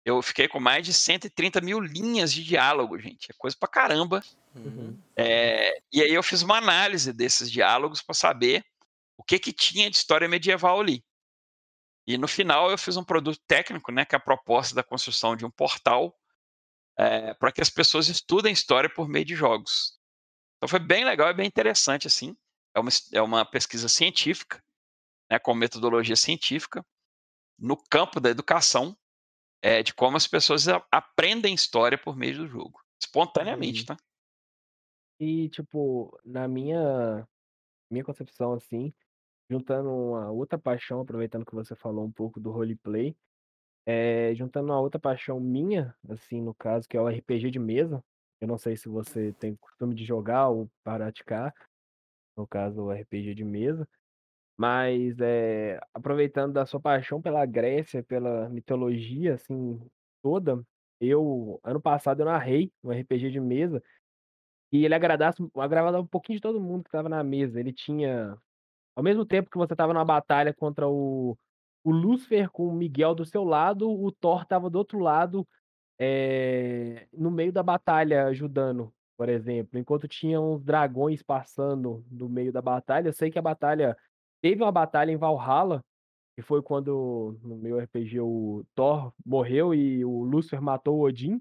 Eu 0.04 0.20
fiquei 0.22 0.48
com 0.48 0.60
mais 0.60 0.84
de 0.84 0.92
130 0.92 1.60
mil 1.62 1.80
linhas 1.80 2.32
de 2.32 2.44
diálogo, 2.44 2.98
gente. 2.98 3.30
É 3.30 3.34
coisa 3.36 3.56
pra 3.58 3.68
caramba. 3.68 4.22
Uhum. 4.54 4.98
É, 5.16 5.78
e 5.92 6.02
aí 6.02 6.12
eu 6.12 6.22
fiz 6.22 6.42
uma 6.42 6.58
análise 6.58 7.12
desses 7.12 7.50
diálogos 7.50 8.02
para 8.02 8.14
saber 8.14 8.64
o 9.16 9.22
que, 9.22 9.38
que 9.38 9.52
tinha 9.52 9.90
de 9.90 9.96
história 9.96 10.28
medieval 10.28 10.80
ali. 10.80 11.02
E 12.06 12.18
no 12.18 12.28
final 12.28 12.70
eu 12.70 12.76
fiz 12.78 12.96
um 12.96 13.04
produto 13.04 13.40
técnico, 13.46 13.90
né, 13.90 14.04
que 14.04 14.14
é 14.14 14.18
a 14.18 14.20
proposta 14.20 14.74
da 14.74 14.82
construção 14.82 15.34
de 15.34 15.44
um 15.44 15.50
portal 15.50 16.14
é, 16.98 17.34
para 17.34 17.50
que 17.50 17.60
as 17.60 17.70
pessoas 17.70 18.08
estudem 18.08 18.52
história 18.52 18.88
por 18.88 19.08
meio 19.08 19.24
de 19.24 19.34
jogos. 19.34 19.98
Então 20.56 20.68
foi 20.68 20.78
bem 20.78 21.04
legal 21.04 21.28
e 21.30 21.34
bem 21.34 21.46
interessante, 21.46 22.06
assim. 22.06 22.36
É 22.74 22.80
uma, 22.80 22.90
é 23.12 23.22
uma 23.22 23.44
pesquisa 23.44 23.88
científica, 23.88 24.62
né, 25.30 25.38
com 25.38 25.54
metodologia 25.54 26.16
científica, 26.16 26.84
no 27.58 27.76
campo 27.76 28.20
da 28.20 28.30
educação, 28.30 28.96
é, 29.62 29.82
de 29.82 29.94
como 29.94 30.16
as 30.16 30.26
pessoas 30.26 30.66
aprendem 30.90 31.54
história 31.54 31.96
por 31.96 32.16
meio 32.16 32.36
do 32.38 32.46
jogo, 32.46 32.80
espontaneamente, 33.00 33.80
Uhum. 33.80 33.86
tá? 33.86 33.96
E, 35.18 35.48
tipo, 35.48 36.18
na 36.24 36.46
minha, 36.48 37.26
minha 37.90 38.04
concepção, 38.04 38.52
assim, 38.52 38.92
juntando 39.50 39.90
uma 39.90 40.30
outra 40.30 40.58
paixão, 40.58 41.00
aproveitando 41.00 41.44
que 41.46 41.54
você 41.54 41.74
falou 41.76 42.04
um 42.06 42.12
pouco 42.12 42.40
do 42.40 42.50
roleplay, 42.50 43.16
é, 43.86 44.34
juntando 44.34 44.68
uma 44.72 44.80
outra 44.80 45.00
paixão 45.00 45.40
minha, 45.40 45.94
assim, 46.08 46.40
no 46.42 46.54
caso, 46.54 46.88
que 46.88 46.96
é 46.96 47.00
o 47.00 47.08
RPG 47.08 47.50
de 47.50 47.58
mesa. 47.58 48.02
Eu 48.40 48.48
não 48.48 48.58
sei 48.58 48.76
se 48.76 48.88
você 48.88 49.32
tem 49.34 49.56
costume 49.56 49.94
de 49.94 50.04
jogar 50.04 50.48
ou 50.50 50.70
praticar, 50.84 51.54
no 52.36 52.46
caso, 52.46 52.82
o 52.84 52.92
RPG 52.92 53.34
de 53.34 53.44
mesa. 53.44 53.88
Mas, 54.58 55.18
eh, 55.20 55.80
aproveitando 55.94 56.52
da 56.54 56.66
sua 56.66 56.80
paixão 56.80 57.20
pela 57.22 57.46
Grécia, 57.46 58.02
pela 58.04 58.48
mitologia, 58.50 59.34
assim, 59.34 59.80
toda, 60.22 60.62
eu 61.00 61.60
ano 61.64 61.80
passado 61.82 62.20
eu 62.22 62.26
narrei 62.26 62.72
um 62.84 62.92
RPG 62.92 63.30
de 63.30 63.40
mesa, 63.40 63.82
e 64.72 64.84
ele 64.84 64.94
agradasse 64.94 65.42
agradava 65.56 66.00
um 66.00 66.06
pouquinho 66.06 66.38
de 66.38 66.42
todo 66.42 66.60
mundo 66.60 66.84
que 66.84 66.88
estava 66.88 67.08
na 67.08 67.22
mesa. 67.24 67.60
Ele 67.60 67.72
tinha 67.72 68.36
ao 68.96 69.02
mesmo 69.02 69.24
tempo 69.26 69.50
que 69.50 69.58
você 69.58 69.74
estava 69.74 69.92
numa 69.92 70.04
batalha 70.04 70.54
contra 70.54 70.88
o 70.88 71.36
o 71.84 71.92
Lúcifer 71.92 72.50
com 72.50 72.66
o 72.66 72.72
Miguel 72.72 73.14
do 73.14 73.26
seu 73.26 73.44
lado, 73.44 73.88
o 73.90 74.10
Thor 74.10 74.42
estava 74.42 74.70
do 74.70 74.78
outro 74.78 74.98
lado, 74.98 75.46
eh, 75.98 77.06
no 77.12 77.30
meio 77.30 77.52
da 77.52 77.62
batalha 77.62 78.26
ajudando, 78.26 78.92
por 79.18 79.28
exemplo, 79.28 79.78
enquanto 79.78 80.08
tinha 80.08 80.40
uns 80.40 80.64
dragões 80.64 81.22
passando 81.22 82.02
no 82.10 82.28
meio 82.28 82.50
da 82.50 82.62
batalha. 82.62 83.08
Eu 83.08 83.12
sei 83.12 83.30
que 83.30 83.38
a 83.38 83.42
batalha 83.42 83.94
teve 84.40 84.62
uma 84.62 84.72
batalha 84.72 85.12
em 85.12 85.16
Valhalla, 85.16 85.84
que 86.34 86.42
foi 86.42 86.62
quando 86.62 87.38
no 87.42 87.56
meu 87.56 87.78
RPG 87.78 88.20
o 88.20 88.64
Thor 88.74 89.12
morreu 89.24 89.74
e 89.74 90.04
o 90.04 90.24
Lúcifer 90.24 90.62
matou 90.62 90.98
o 90.98 91.02
Odin. 91.02 91.40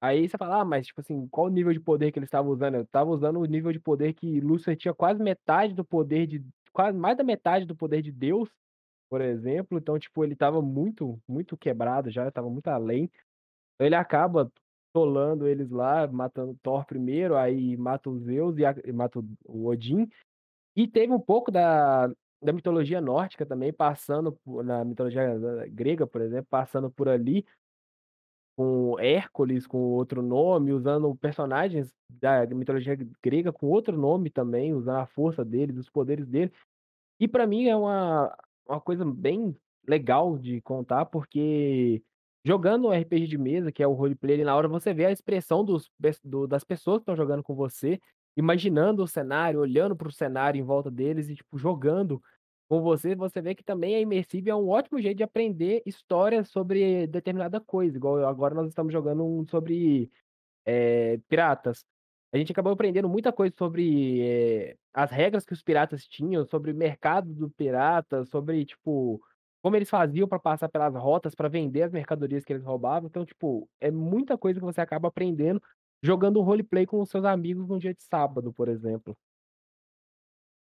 Aí 0.00 0.28
você 0.28 0.38
fala: 0.38 0.60
"Ah, 0.62 0.64
mas, 0.64 0.86
tipo 0.86 1.00
assim, 1.00 1.28
qual 1.28 1.46
o 1.46 1.50
nível 1.50 1.72
de 1.72 1.80
poder 1.80 2.10
que 2.12 2.18
ele 2.18 2.24
estava 2.26 2.48
usando?". 2.48 2.76
Eu 2.76 2.82
estava 2.82 3.10
usando 3.10 3.38
o 3.40 3.44
nível 3.44 3.72
de 3.72 3.80
poder 3.80 4.14
que 4.14 4.40
Lúcifer 4.40 4.76
tinha 4.76 4.94
quase 4.94 5.22
metade 5.22 5.74
do 5.74 5.84
poder 5.84 6.26
de 6.26 6.44
quase 6.72 6.96
mais 6.98 7.16
da 7.16 7.24
metade 7.24 7.66
do 7.66 7.76
poder 7.76 8.02
de 8.02 8.12
Deus, 8.12 8.48
por 9.10 9.20
exemplo. 9.22 9.78
Então, 9.78 9.98
tipo, 9.98 10.24
ele 10.24 10.34
estava 10.34 10.62
muito, 10.62 11.20
muito 11.28 11.56
quebrado 11.56 12.10
já, 12.10 12.28
estava 12.28 12.50
muito 12.50 12.68
além. 12.68 13.10
Ele 13.80 13.94
acaba 13.94 14.50
trolando 14.94 15.46
eles 15.48 15.70
lá, 15.70 16.06
matando 16.08 16.56
Thor 16.62 16.84
primeiro, 16.86 17.36
aí 17.36 17.76
mata 17.76 18.10
o 18.10 18.18
Zeus 18.18 18.58
e 18.58 18.64
a 18.66 18.74
e 18.84 18.92
mata 18.92 19.20
o 19.46 19.66
Odin. 19.68 20.08
E 20.76 20.86
teve 20.88 21.12
um 21.12 21.20
pouco 21.20 21.50
da 21.50 22.08
da 22.42 22.52
mitologia 22.54 23.00
nórdica 23.02 23.44
também, 23.46 23.70
passando 23.72 24.38
na 24.64 24.82
mitologia 24.84 25.38
da 25.38 25.66
grega, 25.68 26.06
por 26.06 26.22
exemplo, 26.22 26.46
passando 26.50 26.90
por 26.90 27.06
ali 27.08 27.44
com 28.60 28.98
Hércules, 29.00 29.66
com 29.66 29.78
outro 29.78 30.20
nome, 30.20 30.70
usando 30.70 31.16
personagens 31.16 31.94
da 32.10 32.46
mitologia 32.48 32.94
grega 33.24 33.50
com 33.50 33.68
outro 33.68 33.96
nome 33.96 34.28
também, 34.28 34.74
usando 34.74 34.98
a 34.98 35.06
força 35.06 35.42
deles, 35.42 35.78
os 35.78 35.88
poderes 35.88 36.26
dele. 36.26 36.52
E 37.18 37.26
pra 37.26 37.46
mim 37.46 37.68
é 37.68 37.76
uma 37.76 38.36
uma 38.68 38.82
coisa 38.82 39.02
bem 39.02 39.56
legal 39.88 40.38
de 40.38 40.60
contar, 40.60 41.06
porque 41.06 42.02
jogando 42.44 42.88
um 42.88 42.92
RPG 42.92 43.26
de 43.28 43.38
mesa, 43.38 43.72
que 43.72 43.82
é 43.82 43.86
o 43.86 43.94
roleplay, 43.94 44.34
ali 44.34 44.44
na 44.44 44.54
hora 44.54 44.68
você 44.68 44.92
vê 44.92 45.06
a 45.06 45.12
expressão 45.12 45.64
dos 45.64 45.90
do 46.22 46.46
das 46.46 46.62
pessoas 46.62 46.98
que 46.98 47.04
estão 47.04 47.16
jogando 47.16 47.42
com 47.42 47.54
você, 47.54 47.98
imaginando 48.36 49.02
o 49.02 49.08
cenário, 49.08 49.60
olhando 49.60 49.96
para 49.96 50.08
o 50.08 50.12
cenário 50.12 50.58
em 50.60 50.62
volta 50.62 50.90
deles 50.90 51.30
e, 51.30 51.34
tipo, 51.34 51.56
jogando 51.56 52.22
com 52.70 52.82
você, 52.82 53.16
você 53.16 53.42
vê 53.42 53.54
que 53.56 53.64
também 53.64 53.96
é 53.96 54.00
imersivo 54.02 54.50
é 54.50 54.56
um 54.56 54.68
ótimo 54.70 55.00
jeito 55.00 55.18
de 55.18 55.24
aprender 55.24 55.82
histórias 55.86 56.50
sobre 56.50 57.06
determinada 57.08 57.60
coisa, 57.60 57.96
igual 57.98 58.24
agora 58.26 58.54
nós 58.54 58.68
estamos 58.68 58.92
jogando 58.92 59.24
um 59.26 59.46
sobre, 59.48 60.10
eh, 60.66 61.18
piratas. 61.28 61.84
A 62.32 62.38
gente 62.38 62.52
acabou 62.52 62.72
aprendendo 62.72 63.08
muita 63.08 63.32
coisa 63.32 63.54
sobre, 63.56 64.20
eh, 64.22 64.76
as 64.94 65.10
regras 65.10 65.44
que 65.44 65.52
os 65.52 65.62
piratas 65.62 66.06
tinham, 66.06 66.44
sobre 66.46 66.72
o 66.72 66.74
mercado 66.76 67.32
do 67.34 67.50
pirata, 67.50 68.24
sobre, 68.26 68.64
tipo, 68.66 69.20
como 69.62 69.76
eles 69.76 69.90
faziam 69.90 70.28
pra 70.28 70.38
passar 70.38 70.68
pelas 70.68 70.94
rotas 70.94 71.34
pra 71.34 71.48
vender 71.48 71.82
as 71.82 71.92
mercadorias 71.92 72.44
que 72.44 72.52
eles 72.52 72.64
roubavam. 72.64 73.08
Então, 73.08 73.24
tipo, 73.26 73.68
é 73.80 73.90
muita 73.90 74.38
coisa 74.38 74.60
que 74.60 74.66
você 74.66 74.80
acaba 74.80 75.08
aprendendo 75.08 75.60
jogando 76.02 76.40
um 76.40 76.44
roleplay 76.44 76.86
com 76.86 77.00
os 77.00 77.10
seus 77.10 77.24
amigos 77.24 77.68
num 77.68 77.78
dia 77.78 77.94
de 77.94 78.02
sábado, 78.02 78.52
por 78.52 78.68
exemplo. 78.68 79.16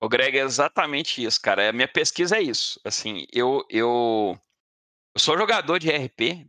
Ô 0.00 0.08
Greg, 0.08 0.36
é 0.38 0.42
exatamente 0.42 1.22
isso, 1.24 1.40
cara. 1.40 1.68
A 1.68 1.72
minha 1.72 1.88
pesquisa 1.88 2.36
é 2.36 2.42
isso. 2.42 2.80
Assim, 2.84 3.26
eu 3.32 3.64
eu 3.70 4.36
eu 5.14 5.20
sou 5.20 5.38
jogador 5.38 5.78
de 5.78 5.90
RP 5.90 6.46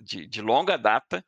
de 0.00 0.26
de 0.26 0.42
longa 0.42 0.76
data. 0.78 1.24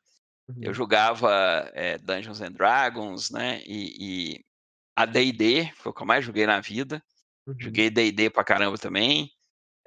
Eu 0.62 0.70
Uhum. 0.70 0.74
jogava, 0.74 1.70
eh, 1.74 1.98
Dungeons& 1.98 2.40
and 2.43 2.52
Dragons, 2.52 3.30
né, 3.30 3.62
e 3.66 4.34
e 4.36 4.44
AD&D 4.97 5.72
foi 5.76 5.93
o 5.93 5.94
que 5.94 6.02
eu 6.02 6.06
mais 6.06 6.24
joguei 6.24 6.47
na 6.47 6.60
vida. 6.60 7.02
Uhum. 7.47 7.56
Joguei 7.60 7.90
D&D 7.90 8.30
pra 8.30 8.44
caramba 8.44 8.78
também. 8.78 9.30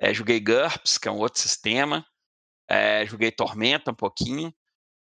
Eh, 0.02 0.14
joguei 0.14 0.40
GURPS, 0.42 0.98
que 1.00 1.08
é 1.10 1.12
um 1.12 1.20
outro 1.20 1.42
sistema. 1.42 2.06
Eh, 2.70 3.06
joguei 3.08 3.32
Tormenta 3.32 3.92
um 3.92 3.96
pouquinho. 3.96 4.54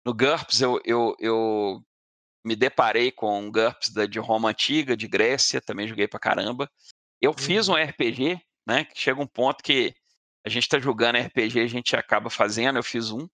No 0.06 0.14
GURPS 0.16 0.62
eu 0.62 0.82
eu 0.86 1.16
eu 1.20 1.84
me 2.46 2.56
deparei 2.56 3.12
com 3.12 3.50
GURPS 3.52 3.90
da 3.92 4.06
de 4.06 4.20
Roma 4.20 4.50
antiga, 4.50 4.98
de 4.98 5.08
Grécia, 5.08 5.62
também 5.62 5.88
joguei 5.88 6.08
pra 6.08 6.20
caramba. 6.20 6.70
Eu 7.22 7.34
fiz 7.34 7.70
um 7.70 7.74
Uhum. 7.74 7.78
RPG, 7.78 8.40
né, 8.68 8.86
que 8.86 9.00
chega 9.00 9.22
um 9.22 9.28
ponto 9.28 9.64
que 9.64 9.96
a 10.46 10.50
gente 10.50 10.68
tá 10.70 10.80
jogando 10.80 11.18
RPG, 11.18 11.62
a 11.62 11.68
gente 11.68 11.96
acaba 11.96 12.30
fazendo, 12.30 12.78
eu 12.80 12.84
fiz 12.84 13.12
um. 13.12 13.28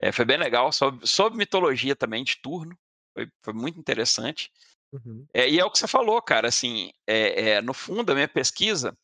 Eh, 0.00 0.12
foi 0.12 0.24
bem 0.24 0.36
legal, 0.38 0.72
sob 0.72 1.06
sobre 1.06 1.38
mitologia 1.38 1.94
também 1.96 2.24
de 2.24 2.36
turno, 2.42 2.76
foi 3.16 3.28
foi 3.44 3.54
muito 3.54 3.78
interessante. 3.78 4.50
Uhum. 4.92 5.26
Eh, 5.34 5.50
e 5.50 5.60
é 5.60 5.64
o 5.64 5.70
que 5.70 5.78
você 5.78 5.88
falou, 5.88 6.20
cara, 6.22 6.48
assim, 6.48 6.92
eh 7.06 7.56
eh, 7.58 7.62
no 7.62 7.74
fundo 7.74 8.12
a 8.12 8.14
minha 8.14 8.28
pesquisa, 8.28 8.96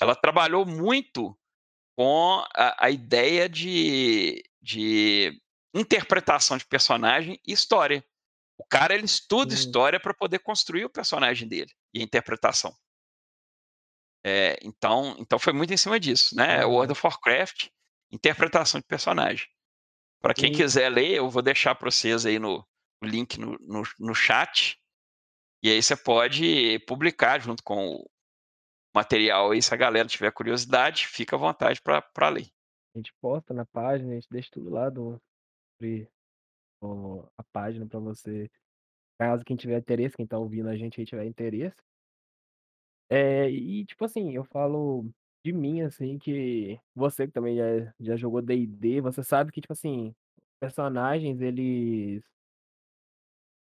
ela 0.00 0.16
trabalhou 0.16 0.66
muito 0.66 1.36
com 1.98 2.44
a 2.56 2.86
a 2.86 2.90
ideia 2.90 3.48
de 3.48 4.42
de 4.62 5.40
interpretação 5.74 6.58
de 6.58 6.66
personagem 6.66 7.40
e 7.46 7.52
história. 7.52 8.04
O 8.60 8.64
cara 8.68 8.94
ele 8.94 9.06
estuda 9.06 9.54
Hum. 9.54 9.54
história 9.54 9.98
pra 9.98 10.12
poder 10.12 10.38
construir 10.40 10.84
o 10.84 10.90
personagem 10.90 11.48
dele, 11.48 11.72
e 11.94 12.00
a 12.00 12.04
interpretação. 12.04 12.74
Eh, 14.24 14.58
então 14.62 15.16
então 15.18 15.38
foi 15.38 15.52
muito 15.52 15.72
em 15.72 15.76
cima 15.78 15.98
disso, 15.98 16.36
né, 16.36 16.64
World 16.64 16.92
of 16.92 17.00
Warcraft, 17.04 17.68
interpretação 18.12 18.78
de 18.80 18.86
personagem. 18.86 19.46
Pra 20.22 20.34
quem 20.34 20.50
E 20.50 20.52
quiser 20.52 20.90
ler, 20.90 21.12
eu 21.16 21.30
vou 21.30 21.42
deixar 21.42 21.74
pra 21.76 21.90
vocês 21.90 22.26
aí 22.26 22.38
no 22.38 22.66
o 23.02 23.06
link 23.06 23.38
no 23.40 23.56
no 23.60 23.82
no 24.00 24.14
chat, 24.14 24.78
e 25.62 25.70
aí 25.70 25.82
você 25.82 25.96
pode 25.96 26.78
publicar 26.88 27.40
junto 27.40 27.62
com 27.64 27.96
o 27.96 28.10
material 28.94 29.52
aí, 29.52 29.62
se 29.62 29.74
a 29.74 29.78
galera 29.78 30.08
tiver 30.08 30.32
curiosidade, 30.32 31.06
fica 31.06 31.36
à 31.36 31.38
vontade 31.38 31.80
pra 31.82 32.28
ler. 32.30 32.48
A 32.94 32.98
gente 32.98 33.12
posta 33.20 33.54
na 33.54 33.64
página, 33.64 34.10
a 34.10 34.14
gente 34.14 34.28
deixa 34.30 34.50
tudo 34.50 34.68
lá 34.70 34.90
do 34.90 35.20
sobre 35.78 36.08
a 37.36 37.42
página 37.52 37.86
pra 37.86 37.98
você 38.00 38.50
caso 39.18 39.44
quem 39.44 39.56
tiver 39.56 39.78
interesse, 39.78 40.16
quem 40.16 40.26
tá 40.26 40.38
ouvindo 40.38 40.68
a 40.70 40.76
gente 40.76 41.00
aí 41.00 41.06
tiver 41.06 41.26
interesse. 41.26 41.76
Eh, 43.12 43.50
e 43.50 43.84
tipo 43.86 44.04
assim, 44.04 44.32
eu 44.34 44.44
falo 44.44 45.10
de 45.44 45.52
mim, 45.52 45.80
assim, 45.82 46.16
que 46.18 46.78
você 46.94 47.26
que 47.26 47.32
também 47.32 47.56
já 47.56 47.92
já 47.98 48.16
jogou 48.16 48.40
D&D, 48.40 49.00
você 49.00 49.22
sabe 49.24 49.50
que, 49.50 49.60
tipo 49.60 49.72
assim, 49.72 50.14
personagens 50.60 51.40
eles 51.40 52.22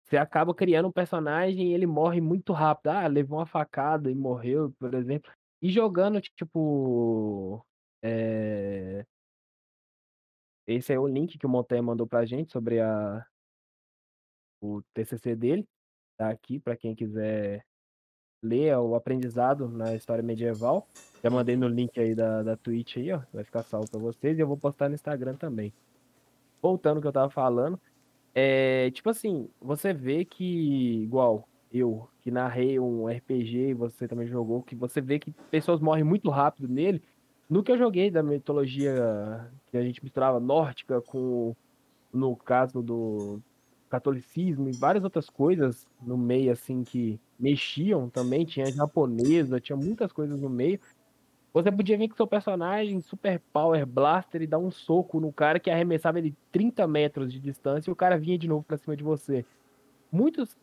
você 0.06 0.18
acaba 0.18 0.54
criando 0.56 0.88
um 0.88 0.91
personagem 0.91 1.70
e 1.72 1.74
ele 1.74 1.86
morre 1.86 2.20
muito 2.22 2.54
rápido. 2.54 2.88
Ah, 2.90 3.08
levou 3.08 3.40
uma 3.40 3.46
facada 3.46 4.10
e 4.12 4.16
morreu, 4.16 4.74
por 4.80 4.94
exemplo. 4.96 5.32
E 5.62 5.70
jogando 5.70 6.20
tipo, 6.22 7.64
eh 8.04 9.06
esse 10.70 10.94
é 10.94 11.00
o 11.00 11.08
link 11.08 11.38
que 11.38 11.46
o 11.46 11.50
Montanha 11.50 11.82
mandou 11.82 12.06
pra 12.06 12.26
gente 12.26 12.52
sobre 12.52 12.80
a 12.80 13.26
o 14.62 14.82
TCC 14.94 15.36
dele, 15.36 15.66
tá 16.18 16.30
aqui 16.30 16.60
pra 16.60 16.76
quem 16.76 16.94
quiser 16.94 17.66
ler, 18.44 18.66
é 18.68 18.78
o 18.78 18.94
aprendizado 18.96 19.68
na 19.70 19.96
história 19.96 20.24
medieval. 20.24 20.88
Já 21.24 21.30
mandei 21.30 21.56
no 21.56 21.68
link 21.68 22.00
aí 22.00 22.14
da 22.14 22.44
da 22.44 22.56
Twitch 22.58 22.98
aí, 22.98 23.12
ó, 23.12 23.22
vai 23.34 23.44
ficar 23.44 23.64
salvo 23.64 23.90
pra 23.90 24.00
vocês 24.00 24.38
e 24.38 24.41
eu 24.41 24.48
vou 24.48 24.58
postar 24.58 24.90
no 24.90 24.96
Instagram 24.96 25.36
também. 25.36 25.74
Voltando 26.62 26.98
ao 26.98 27.02
que 27.02 27.08
eu 27.08 27.12
estava 27.12 27.30
falando, 27.32 27.80
eh, 28.36 28.91
tipo 28.91 29.10
assim, 29.10 29.50
você 29.62 29.94
vê 29.94 30.26
que 30.26 31.04
igual 31.04 31.48
eu, 31.72 32.10
que 32.22 32.32
narrei 32.32 32.80
um 32.80 33.08
RPG 33.08 33.70
e 33.70 33.74
você 33.74 34.08
também 34.08 34.28
jogou, 34.28 34.62
que 34.64 34.76
você 34.76 35.02
vê 35.02 35.20
que 35.20 35.32
pessoas 35.52 35.80
morrem 35.80 36.04
muito 36.04 36.30
rápido 36.30 36.68
nele. 36.68 37.02
No 37.50 37.64
que 37.64 37.72
eu 37.72 37.78
joguei 37.78 38.12
da 38.12 38.22
mitologia 38.24 39.52
que 39.72 39.78
a 39.78 39.84
gente 39.84 40.04
misturava 40.04 40.40
nórdica 40.40 41.02
com 41.02 41.56
no 42.12 42.36
caso 42.36 42.82
do 42.82 43.40
catolicismo 43.90 44.70
e 44.70 44.74
várias 44.74 45.04
outras 45.04 45.30
coisas 45.30 45.88
no 46.02 46.18
meio, 46.18 46.52
assim, 46.52 46.84
que 46.84 47.20
mexiam 47.40 48.10
também, 48.10 48.46
tinha 48.46 48.72
japonesa, 48.72 49.60
tinha 49.60 49.76
muitas 49.76 50.12
coisas 50.12 50.40
no 50.40 50.50
meio. 50.50 50.80
Você 51.54 51.72
podia 51.72 51.98
vir 51.98 52.10
com 52.10 52.16
seu 52.16 52.28
personagem 52.28 53.02
super 53.02 53.41
power 53.52 53.86
blaster 53.86 54.41
e 54.41 54.48
dar 54.48 54.60
um 54.60 54.70
soco 54.70 55.20
no 55.20 55.34
cara 55.34 55.60
que 55.60 55.72
arremessava 55.72 56.20
ele 56.20 56.36
30 56.52 56.88
metros 56.88 57.34
de 57.34 57.40
distância 57.40 57.90
e 57.90 57.94
o 57.94 57.96
cara 57.96 58.18
vinha 58.18 58.38
de 58.38 58.48
novo 58.48 58.64
pra 58.64 58.78
cima 58.78 58.96
de 58.96 59.04
você. 59.04 59.44
Muitos 60.12 60.56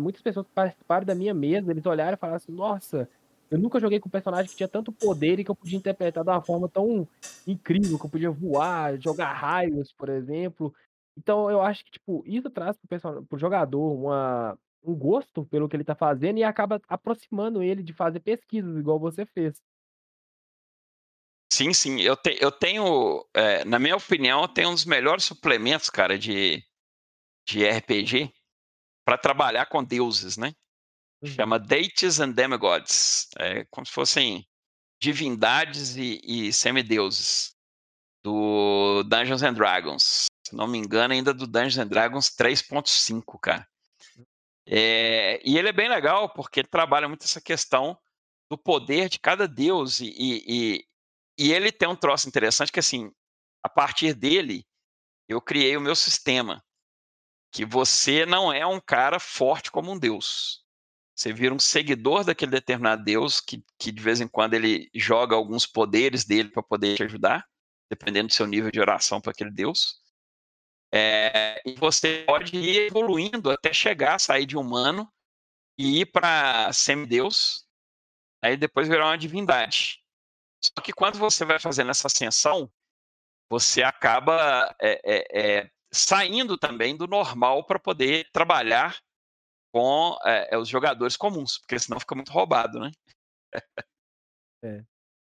muitas 0.00 0.20
pessoas 0.22 0.46
participaram 0.52 1.06
da 1.06 1.14
minha 1.14 1.32
mesa, 1.32 1.70
eles 1.70 1.86
olharam 1.86 2.14
e 2.14 2.16
falaram 2.16 2.36
assim: 2.36 2.52
"Nossa, 2.52 3.08
eu 3.52 3.58
nunca 3.60 3.80
joguei 3.80 4.00
com 4.00 4.08
um 4.08 4.12
personagem 4.12 4.50
que 4.50 4.56
tinha 4.56 4.68
tanto 4.68 4.92
poder 4.92 5.38
e 5.38 5.44
que 5.44 5.50
eu 5.50 5.56
podia 5.56 5.78
interpretar 5.78 6.24
de 6.24 6.30
uma 6.30 6.42
forma 6.42 6.68
tão 6.68 7.08
incrível, 7.46 7.98
que 7.98 8.06
eu 8.06 8.10
podia 8.10 8.30
voar, 8.30 9.00
jogar 9.00 9.32
raios", 9.34 9.92
por 9.92 10.08
exemplo. 10.08 10.74
Então 11.16 11.50
eu 11.50 11.60
acho 11.62 11.84
que, 11.84 11.92
tipo, 11.92 12.22
isso 12.26 12.50
traz 12.50 12.76
para 12.76 12.86
o 12.86 12.88
perso 12.88 13.26
para 13.28 13.36
o 13.36 13.38
jogador 13.38 13.92
uma 13.94 14.58
um 14.84 14.94
gosto 14.96 15.44
pelo 15.46 15.68
que 15.68 15.76
ele 15.76 15.84
tá 15.84 15.94
fazendo 15.94 16.38
e 16.38 16.44
acaba 16.44 16.80
aproximando 16.88 17.62
ele 17.62 17.82
de 17.82 17.92
fazer 17.92 18.20
pesquisas 18.20 18.76
igual 18.76 18.98
você 18.98 19.24
fez. 19.26 19.60
Sim, 21.52 21.72
sim. 21.74 22.00
Eu, 22.00 22.16
te, 22.16 22.36
eu 22.40 22.50
tenho, 22.50 23.26
é, 23.34 23.64
na 23.64 23.78
minha 23.78 23.94
opinião, 23.96 24.48
tem 24.48 24.66
um 24.66 24.72
dos 24.72 24.86
melhores 24.86 25.24
suplementos, 25.24 25.90
cara, 25.90 26.18
de, 26.18 26.64
de 27.48 27.64
RPG 27.64 28.32
para 29.04 29.18
trabalhar 29.18 29.66
com 29.66 29.84
deuses, 29.84 30.36
né? 30.36 30.52
Uhum. 31.22 31.28
Chama 31.28 31.58
Deities 31.58 32.20
and 32.20 32.32
Demigods. 32.32 33.28
É 33.38 33.64
como 33.70 33.86
se 33.86 33.92
fossem 33.92 34.46
divindades 35.00 35.96
e, 35.96 36.20
e 36.24 36.52
semideuses 36.52 37.54
do 38.22 39.02
Dungeons 39.04 39.42
and 39.42 39.54
Dragons. 39.54 40.26
Se 40.46 40.54
não 40.54 40.66
me 40.66 40.78
engano, 40.78 41.14
ainda 41.14 41.32
do 41.32 41.46
Dungeons 41.46 41.78
and 41.78 41.88
Dragons 41.88 42.30
3.5, 42.30 43.38
cara. 43.40 43.66
É, 44.66 45.40
e 45.44 45.58
ele 45.58 45.68
é 45.68 45.72
bem 45.72 45.88
legal 45.88 46.32
porque 46.32 46.60
ele 46.60 46.68
trabalha 46.68 47.08
muito 47.08 47.24
essa 47.24 47.40
questão 47.40 47.98
do 48.48 48.56
poder 48.56 49.08
de 49.08 49.18
cada 49.18 49.48
deus 49.48 50.00
e, 50.00 50.14
e, 50.16 50.86
e 51.38 51.52
ele 51.52 51.72
tem 51.72 51.88
um 51.88 51.96
troço 51.96 52.28
interessante 52.28 52.70
que 52.70 52.78
assim, 52.78 53.10
a 53.62 53.68
partir 53.68 54.14
dele 54.14 54.64
eu 55.28 55.40
criei 55.40 55.76
o 55.76 55.80
meu 55.80 55.96
sistema 55.96 56.62
que 57.50 57.64
você 57.64 58.24
não 58.24 58.52
é 58.52 58.64
um 58.66 58.80
cara 58.80 59.18
forte 59.18 59.70
como 59.70 59.90
um 59.90 59.98
deus. 59.98 60.61
Você 61.22 61.32
vira 61.32 61.54
um 61.54 61.58
seguidor 61.58 62.24
daquele 62.24 62.50
determinado 62.50 63.04
deus 63.04 63.40
que, 63.40 63.64
que 63.78 63.92
de 63.92 64.02
vez 64.02 64.20
em 64.20 64.26
quando 64.26 64.54
ele 64.54 64.90
joga 64.92 65.36
alguns 65.36 65.64
poderes 65.64 66.24
dele 66.24 66.50
para 66.50 66.64
poder 66.64 66.96
te 66.96 67.04
ajudar, 67.04 67.46
dependendo 67.88 68.26
do 68.26 68.34
seu 68.34 68.44
nível 68.44 68.72
de 68.72 68.80
oração 68.80 69.20
para 69.20 69.30
aquele 69.30 69.52
deus. 69.52 70.00
É, 70.92 71.62
e 71.64 71.76
você 71.76 72.24
pode 72.26 72.56
ir 72.56 72.88
evoluindo 72.88 73.52
até 73.52 73.72
chegar, 73.72 74.18
sair 74.18 74.44
de 74.44 74.56
humano 74.56 75.08
e 75.78 76.00
ir 76.00 76.06
para 76.06 76.72
semideus, 76.72 77.68
aí 78.42 78.56
depois 78.56 78.88
virar 78.88 79.06
uma 79.06 79.16
divindade. 79.16 80.02
Só 80.60 80.82
que 80.82 80.92
quando 80.92 81.20
você 81.20 81.44
vai 81.44 81.60
fazendo 81.60 81.92
essa 81.92 82.08
ascensão, 82.08 82.68
você 83.48 83.84
acaba 83.84 84.74
é, 84.82 85.00
é, 85.32 85.70
saindo 85.92 86.58
também 86.58 86.96
do 86.96 87.06
normal 87.06 87.64
para 87.64 87.78
poder 87.78 88.28
trabalhar 88.32 89.00
com 89.72 90.16
é, 90.24 90.54
é, 90.54 90.58
os 90.58 90.68
jogadores 90.68 91.16
comuns, 91.16 91.58
porque 91.58 91.78
senão 91.78 91.98
fica 91.98 92.14
muito 92.14 92.30
roubado, 92.30 92.78
né? 92.78 92.90
é. 94.62 94.84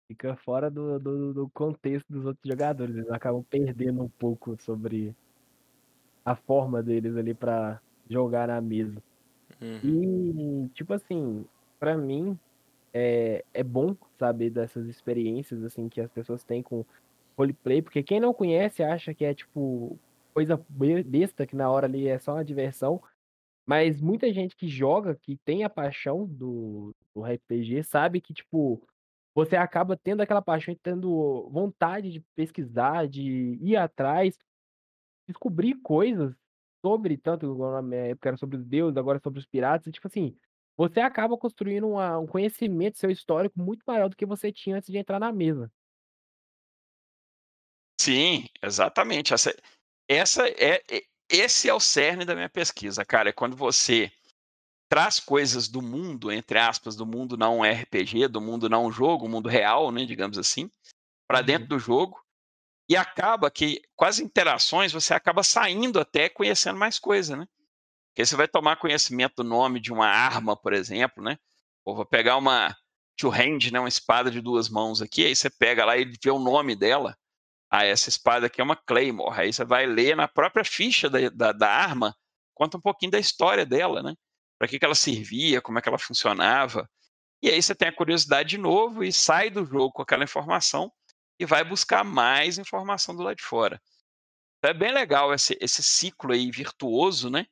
Fica 0.07 0.35
fora 0.35 0.69
do, 0.69 0.99
do, 0.99 1.33
do, 1.33 1.49
contexto 1.49 2.05
dos 2.09 2.25
outros 2.25 2.45
jogadores. 2.45 2.95
Eles 2.95 3.09
acabam 3.09 3.43
perdendo 3.43 4.03
um 4.03 4.09
pouco 4.09 4.57
sobre 4.61 5.15
a 6.25 6.35
forma 6.35 6.83
deles 6.83 7.15
ali 7.15 7.33
para 7.33 7.79
jogar 8.09 8.47
na 8.47 8.59
mesa. 8.59 9.01
Uhum. 9.61 10.65
E, 10.65 10.69
tipo 10.69 10.93
assim, 10.93 11.45
para 11.79 11.97
mim, 11.97 12.37
é, 12.93 13.45
é 13.53 13.63
bom 13.63 13.95
saber 14.19 14.49
dessas 14.49 14.87
experiências 14.87 15.63
assim 15.63 15.87
que 15.87 16.01
as 16.01 16.11
pessoas 16.11 16.43
têm 16.43 16.61
com 16.61 16.85
roleplay, 17.37 17.81
porque 17.81 18.03
quem 18.03 18.19
não 18.19 18.33
conhece 18.33 18.83
acha 18.83 19.13
que 19.13 19.25
é 19.25 19.33
tipo 19.33 19.97
coisa 20.33 20.59
besta, 21.05 21.45
que 21.45 21.55
na 21.55 21.69
hora 21.69 21.87
ali 21.87 22.07
é 22.07 22.19
só 22.19 22.33
uma 22.33 22.45
diversão. 22.45 23.01
Mas 23.65 24.01
muita 24.01 24.31
gente 24.33 24.55
que 24.55 24.67
joga, 24.67 25.15
que 25.15 25.37
tem 25.37 25.63
a 25.63 25.69
paixão 25.69 26.25
do, 26.25 26.93
do 27.15 27.23
RPG, 27.23 27.83
sabe 27.83 28.19
que, 28.19 28.33
tipo, 28.33 28.85
você 29.33 29.55
acaba 29.55 29.97
tendo 29.97 30.21
aquela 30.21 30.41
paixão 30.41 30.73
e 30.73 30.77
tendo 30.77 31.49
vontade 31.49 32.11
de 32.11 32.19
pesquisar, 32.35 33.07
de 33.07 33.57
ir 33.61 33.75
atrás, 33.77 34.37
descobrir 35.27 35.75
coisas 35.81 36.35
sobre, 36.85 37.17
tanto 37.17 37.55
na 37.57 37.81
minha 37.81 38.07
época 38.07 38.29
era 38.29 38.37
sobre 38.37 38.57
os 38.57 38.65
deuses, 38.65 38.97
agora 38.97 39.19
sobre 39.23 39.39
os 39.39 39.45
piratas, 39.45 39.87
e, 39.87 39.91
tipo 39.91 40.07
assim, 40.07 40.35
você 40.75 40.99
acaba 40.99 41.37
construindo 41.37 41.87
uma, 41.87 42.19
um 42.19 42.27
conhecimento 42.27 42.97
seu 42.97 43.09
histórico 43.09 43.59
muito 43.59 43.83
maior 43.87 44.09
do 44.09 44.15
que 44.17 44.25
você 44.25 44.51
tinha 44.51 44.77
antes 44.77 44.89
de 44.89 44.97
entrar 44.97 45.19
na 45.19 45.31
mesa. 45.31 45.71
Sim, 47.99 48.47
exatamente. 48.61 49.33
Essa, 49.33 49.55
essa 50.09 50.47
é, 50.49 50.81
esse 51.33 51.67
é 51.67 51.73
o 51.73 51.79
cerne 51.79 52.23
da 52.23 52.35
minha 52.35 52.49
pesquisa, 52.49 53.03
cara. 53.03 53.29
É 53.29 53.33
quando 53.33 53.57
você 53.57 54.11
traz 54.87 55.19
coisas 55.19 55.67
do 55.67 55.81
mundo, 55.81 56.31
entre 56.31 56.59
aspas, 56.59 56.95
do 56.95 57.05
mundo 57.05 57.35
não 57.35 57.63
RPG, 57.63 58.27
do 58.27 58.39
mundo 58.39 58.69
não 58.69 58.91
jogo, 58.91 59.27
mundo 59.27 59.49
real, 59.49 59.91
né, 59.91 60.05
digamos 60.05 60.37
assim, 60.37 60.69
para 61.27 61.39
uhum. 61.39 61.45
dentro 61.45 61.67
do 61.67 61.79
jogo. 61.79 62.23
E 62.87 62.95
acaba 62.95 63.49
que, 63.49 63.81
com 63.95 64.05
as 64.05 64.19
interações, 64.19 64.91
você 64.91 65.13
acaba 65.13 65.41
saindo 65.41 65.99
até 65.99 66.29
conhecendo 66.29 66.77
mais 66.77 66.99
coisa, 66.99 67.35
né? 67.35 67.47
Porque 68.09 68.23
você 68.25 68.35
vai 68.35 68.47
tomar 68.47 68.75
conhecimento 68.75 69.37
do 69.37 69.43
nome 69.43 69.79
de 69.79 69.91
uma 69.91 70.07
arma, 70.07 70.55
por 70.55 70.73
exemplo, 70.73 71.23
né? 71.23 71.39
Ou 71.83 71.95
vou 71.95 72.05
pegar 72.05 72.37
uma 72.37 72.77
two-hand, 73.17 73.71
né, 73.71 73.79
uma 73.79 73.89
espada 73.89 74.29
de 74.29 74.41
duas 74.41 74.69
mãos 74.69 75.01
aqui, 75.01 75.25
aí 75.25 75.35
você 75.35 75.49
pega 75.49 75.85
lá 75.85 75.97
e 75.97 76.05
vê 76.05 76.29
o 76.29 76.39
nome 76.39 76.75
dela. 76.75 77.17
Ah, 77.75 77.85
essa 77.85 78.07
espada 78.07 78.45
aqui 78.45 78.61
é 78.61 78.63
uma 78.63 78.75
Claymore. 78.75 79.35
Aí 79.35 79.51
você 79.51 79.65
vai 79.65 79.87
ler 79.87 80.15
na 80.15 80.27
própria 80.27 80.63
ficha 80.63 81.09
da, 81.09 81.27
da, 81.29 81.51
da 81.51 81.67
arma, 81.67 82.15
conta 82.53 82.77
um 82.77 82.79
pouquinho 82.79 83.11
da 83.11 83.17
história 83.17 83.65
dela, 83.65 84.03
né? 84.03 84.13
Para 84.59 84.67
que, 84.67 84.77
que 84.77 84.85
ela 84.85 84.93
servia, 84.93 85.59
como 85.59 85.79
é 85.79 85.81
que 85.81 85.89
ela 85.89 85.97
funcionava. 85.97 86.87
E 87.41 87.49
aí 87.49 87.59
você 87.59 87.73
tem 87.73 87.87
a 87.87 87.95
curiosidade 87.95 88.49
de 88.49 88.57
novo 88.59 89.03
e 89.03 89.11
sai 89.11 89.49
do 89.49 89.65
jogo 89.65 89.91
com 89.91 90.03
aquela 90.03 90.23
informação 90.23 90.93
e 91.39 91.47
vai 91.47 91.63
buscar 91.63 92.03
mais 92.03 92.59
informação 92.59 93.15
do 93.15 93.23
lado 93.23 93.37
de 93.37 93.43
fora. 93.43 93.81
Então 94.59 94.69
é 94.69 94.73
bem 94.75 94.93
legal 94.93 95.33
esse, 95.33 95.57
esse 95.59 95.81
ciclo 95.81 96.31
aí 96.31 96.51
virtuoso, 96.51 97.27
né? 97.27 97.47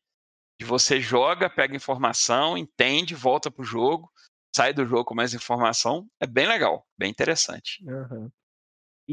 De 0.60 0.68
você 0.68 1.02
joga, 1.02 1.50
pega 1.50 1.76
informação, 1.76 2.56
entende, 2.56 3.16
volta 3.16 3.50
pro 3.50 3.64
jogo, 3.64 4.08
sai 4.56 4.72
do 4.72 4.86
jogo 4.86 5.06
com 5.06 5.16
mais 5.16 5.34
informação. 5.34 6.08
É 6.20 6.28
bem 6.28 6.48
legal, 6.48 6.86
bem 6.96 7.10
interessante. 7.10 7.84
Uhum. 7.84 8.30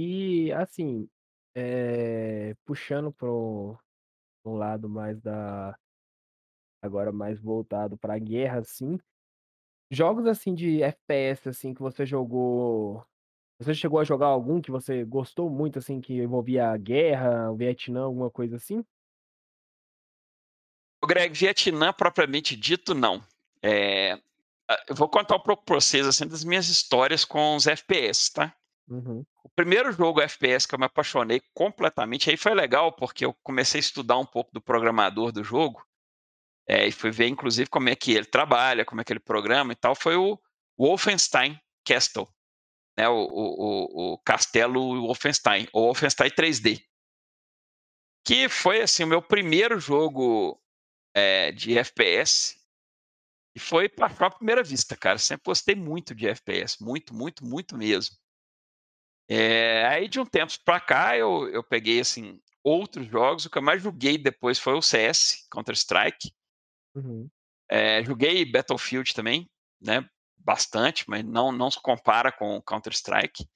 E, 0.01 0.53
assim, 0.53 1.09
eh, 1.57 2.55
puxando 2.65 3.13
para 3.13 3.29
um 3.29 3.77
lado 4.45 4.89
mais 4.89 5.21
da 5.21 5.77
agora 6.81 7.11
mais 7.11 7.41
voltado 7.41 7.99
pra 7.99 8.17
guerra, 8.17 8.61
assim, 8.61 8.97
jogos, 9.91 10.25
assim, 10.27 10.55
de 10.55 10.81
FPS, 10.85 11.49
assim, 11.49 11.75
que 11.75 11.83
você 11.83 12.07
jogou 12.07 13.05
você 13.61 13.75
chegou 13.75 13.99
a 13.99 14.05
jogar 14.05 14.29
algum 14.29 14.63
que 14.63 14.71
você 14.71 15.05
gostou 15.05 15.51
muito, 15.51 15.81
assim, 15.81 16.01
que 16.01 16.15
envolvia 16.15 16.71
a 16.71 16.77
guerra, 16.77 17.51
o 17.51 17.57
Vietnã, 17.57 18.03
alguma 18.03 18.31
coisa 18.31 18.55
assim? 18.55 18.85
O 21.03 21.09
Greg, 21.09 21.37
Vietnã 21.37 21.93
propriamente 21.93 22.55
dito, 22.55 22.95
não. 22.95 23.21
É, 23.61 24.13
eu 24.89 24.95
vou 24.95 25.09
contar 25.09 25.35
um 25.35 25.43
pouco 25.43 25.65
para 25.65 25.75
vocês 25.75 26.07
assim, 26.07 26.29
das 26.29 26.45
minhas 26.45 26.69
histórias 26.69 27.25
com 27.25 27.57
os 27.57 27.67
FPS, 27.67 28.33
tá? 28.33 28.55
Uhum. 28.89 29.25
O 29.45 29.49
primeiro 29.51 29.93
jogo 29.93 30.21
FPS 30.21 30.67
que 30.67 30.75
eu 30.75 30.79
me 30.79 30.87
apaixonei 30.87 31.43
completamente, 31.53 32.31
aí 32.31 32.37
foi 32.37 32.55
legal, 32.55 32.93
porque 32.93 33.25
eu 33.25 33.35
comecei 33.43 33.79
a 33.79 33.81
estudar 33.81 34.17
um 34.17 34.25
pouco 34.25 34.51
do 34.53 34.63
programador 34.63 35.31
do 35.31 35.45
jogo, 35.45 35.85
é, 36.67 36.87
e 36.87 36.93
fui 36.93 37.11
ver, 37.11 37.29
inclusive, 37.29 37.69
como 37.69 37.89
é 37.89 37.97
que 37.97 38.13
ele 38.13 38.27
trabalha, 38.27 38.85
como 38.85 39.01
é 39.01 39.05
que 39.05 39.13
ele 39.13 39.21
programa 39.21 39.73
e 39.73 39.77
tal, 39.77 39.95
foi 39.95 40.17
o 40.17 40.39
Wolfenstein 40.79 41.59
Castle, 41.85 42.29
né, 42.97 43.09
o, 43.09 43.15
o, 43.15 44.13
o 44.13 44.19
Castelo 44.19 45.01
Wolfenstein, 45.03 45.69
ou 45.73 45.87
Wolfenstein 45.87 46.31
3D, 46.31 46.83
que 48.25 48.49
foi, 48.49 48.81
assim, 48.83 49.05
o 49.05 49.07
meu 49.07 49.23
primeiro 49.23 49.79
jogo 49.79 50.61
é, 51.15 51.53
de 51.53 51.79
FPS, 51.79 52.59
e 53.55 53.61
foi 53.61 53.89
para 53.89 54.27
a 54.27 54.31
primeira 54.31 54.63
vista, 54.63 54.97
cara, 54.97 55.19
sempre 55.19 55.45
gostei 55.47 55.75
muito 55.75 56.15
de 56.15 56.29
FPS, 56.29 56.83
muito, 56.83 57.15
muito, 57.15 57.45
muito 57.45 57.77
mesmo. 57.77 58.17
É, 59.29 59.87
aí 59.87 60.09
de 60.09 60.19
um 60.19 60.25
tempo 60.25 60.53
para 60.65 60.81
cá 60.81 61.17
eu, 61.17 61.49
eu 61.51 61.63
peguei 61.63 62.01
assim 62.01 62.41
outros 62.65 63.07
jogos. 63.07 63.45
O 63.45 63.51
que 63.51 63.59
eu 63.59 63.63
mais 63.63 63.83
joguei 63.83 64.17
depois 64.17 64.59
foi 64.59 64.75
o 64.75 64.83
CS, 64.83 65.47
Counter 65.51 65.75
Strike. 65.75 66.33
Uhum. 66.95 67.29
É, 67.69 68.03
joguei 68.03 68.45
Battlefield 68.51 69.15
também, 69.15 69.51
né? 69.81 70.09
Bastante, 70.39 71.05
mas 71.09 71.25
não 71.25 71.53
não 71.53 71.71
se 71.71 71.81
compara 71.81 72.33
com 72.33 72.63
Counter 72.63 72.93
Strike. 72.93 73.47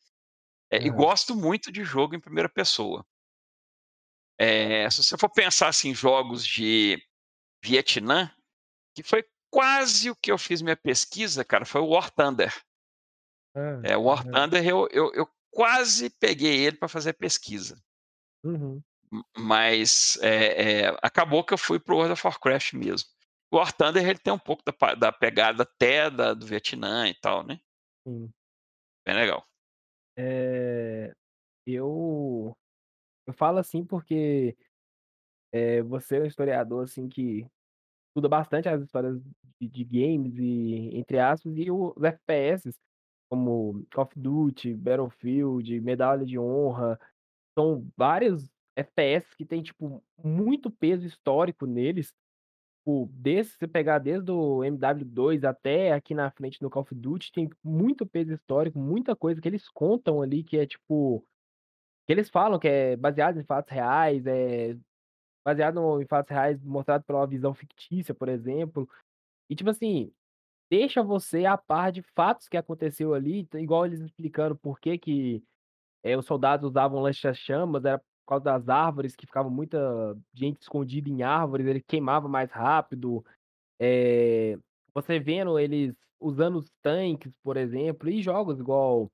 É, 0.71 0.79
uhum. 0.79 0.87
E 0.87 0.91
gosto 0.91 1.35
muito 1.35 1.73
de 1.73 1.83
jogo 1.85 2.15
em 2.15 2.21
primeira 2.21 2.49
pessoa. 2.49 3.05
Se 4.91 5.03
você 5.03 5.17
for 5.17 5.29
pensar 5.29 5.69
assim, 5.69 5.95
jogos 5.95 6.45
de 6.45 7.01
Vietnã, 7.63 8.31
que 8.95 9.03
foi 9.03 9.25
quase 9.51 10.11
o 10.11 10.17
que 10.17 10.33
eu 10.33 10.39
fiz 10.39 10.61
minha 10.63 10.77
pesquisa, 10.77 11.45
cara, 11.45 11.65
foi 11.65 11.81
o 11.81 11.89
War 11.89 12.11
Thunder. 12.11 12.53
Ah, 13.55 13.81
é, 13.85 13.97
o 13.97 14.03
War 14.03 14.25
Thunder 14.25 14.67
eu, 14.67 14.89
eu, 14.91 15.13
eu 15.15 15.29
quase 15.53 16.11
peguei 16.11 16.67
ele 16.67 16.77
para 16.77 16.89
fazer 16.89 17.13
pesquisa. 17.13 17.81
Uhum. 18.43 18.83
Mas 19.37 20.19
é, 20.23 20.87
é, 20.87 20.99
acabou 21.03 21.45
que 21.45 21.53
eu 21.53 21.59
fui 21.59 21.79
para 21.79 21.95
o 21.95 21.99
World 21.99 22.15
of 22.15 22.27
Warcraft 22.27 22.73
mesmo. 22.73 23.09
O 23.53 23.59
War 23.59 23.71
Thunder 23.73 24.03
ele 24.03 24.19
tem 24.19 24.33
um 24.33 24.39
pouco 24.39 24.63
da, 24.65 24.95
da 24.95 25.13
pegada 25.13 25.63
até 25.63 26.11
da, 26.11 26.33
do 26.33 26.47
Vietnã 26.47 27.07
e 27.07 27.15
tal, 27.15 27.45
né? 27.45 27.61
Sim. 28.09 28.33
Bem 29.07 29.15
legal. 29.15 29.47
É, 30.17 31.13
eu, 31.67 32.57
eu 33.27 33.35
falo 33.35 33.59
assim 33.59 33.85
porque 33.85 34.57
é, 35.53 35.83
você 35.83 36.17
é 36.17 36.21
um 36.23 36.27
historiador 36.27 36.85
assim 36.85 37.09
que 37.09 37.47
estuda 38.09 38.29
bastante 38.29 38.69
as 38.69 38.83
histórias 38.83 39.21
de 39.61 39.69
de 39.69 39.85
games 39.85 40.37
e 40.39 40.97
entre 40.97 41.19
aspas, 41.19 41.53
e 41.57 41.71
os 41.71 42.03
FPS, 42.03 42.71
como 43.33 43.87
Call 43.91 44.05
of 44.05 44.13
Duty, 44.15 44.75
Battlefield, 44.75 45.81
Medalha 45.81 46.27
de 46.27 46.39
Honra, 46.39 47.01
são 47.59 47.91
vários 47.97 48.51
FPS 48.77 49.35
que 49.35 49.47
tem, 49.47 49.63
tipo, 49.63 50.05
muito 50.23 50.71
peso 50.71 51.07
histórico 51.07 51.65
neles. 51.65 52.13
Tipo, 52.81 53.09
desde 53.11 53.53
se 53.53 53.67
pegar 53.67 54.01
desde 54.01 54.31
o 54.31 54.59
MW2 54.59 55.45
até 55.45 55.93
aqui 55.95 56.15
na 56.15 56.31
frente 56.31 56.61
no 56.61 56.69
Call 56.69 56.83
of 56.83 56.95
Duty, 56.95 57.33
tem 57.33 57.49
muito 57.65 58.05
peso 58.05 58.35
histórico, 58.35 58.79
muita 58.79 59.17
coisa 59.17 59.41
que 59.41 59.49
eles 59.49 59.67
contam 59.71 60.21
ali 60.21 60.45
que 60.45 60.59
é, 60.59 60.67
tipo 60.67 61.25
que 62.07 62.13
eles 62.13 62.29
falam 62.29 62.59
que 62.59 62.69
é 62.69 62.97
baseado 62.97 63.41
em 63.41 63.45
fatos 63.45 63.73
reais, 63.73 64.27
é 64.27 64.77
baseado 65.43 66.03
em 66.03 66.07
fatos 66.07 66.31
reais 66.31 66.63
mostrado 66.63 67.05
pela 67.05 67.27
visão 67.27 67.55
fictícia, 67.55 68.15
por 68.15 68.29
exemplo. 68.29 68.87
E, 69.49 69.55
tipo 69.55 69.71
assim, 69.71 70.13
deixa 70.73 71.03
você 71.03 71.45
a 71.45 71.59
par 71.59 71.93
de 71.93 72.01
fatos 72.15 72.49
que 72.49 72.57
aconteceu 72.57 73.13
ali, 73.13 73.47
igual 73.57 73.85
eles 73.85 74.01
explicando 74.01 74.57
por 74.57 74.81
que 74.81 74.97
que, 74.99 75.45
eh, 76.03 76.17
os 76.17 76.27
soldados 76.27 76.71
usavam 76.71 77.01
lança-chamas, 77.03 77.85
era 77.85 77.99
por 77.99 78.07
causa 78.29 78.45
das 78.45 78.69
árvores, 78.71 79.17
que 79.17 79.27
ficava 79.27 79.51
muita 79.51 80.17
gente 80.35 80.63
escondida 80.63 81.11
em 81.11 81.23
árvores, 81.23 81.67
ele 81.67 81.83
queimava 81.83 82.29
mais 82.29 82.51
rápido. 82.53 83.25
Eh, 83.81 84.59
você 84.95 85.21
vendo 85.21 85.59
eles 85.59 85.95
usando 86.21 86.59
os 86.59 86.71
tanques, 86.83 87.33
por 87.43 87.57
exemplo, 87.59 88.09
e 88.11 88.23
jogos 88.23 88.61
igual, 88.61 89.13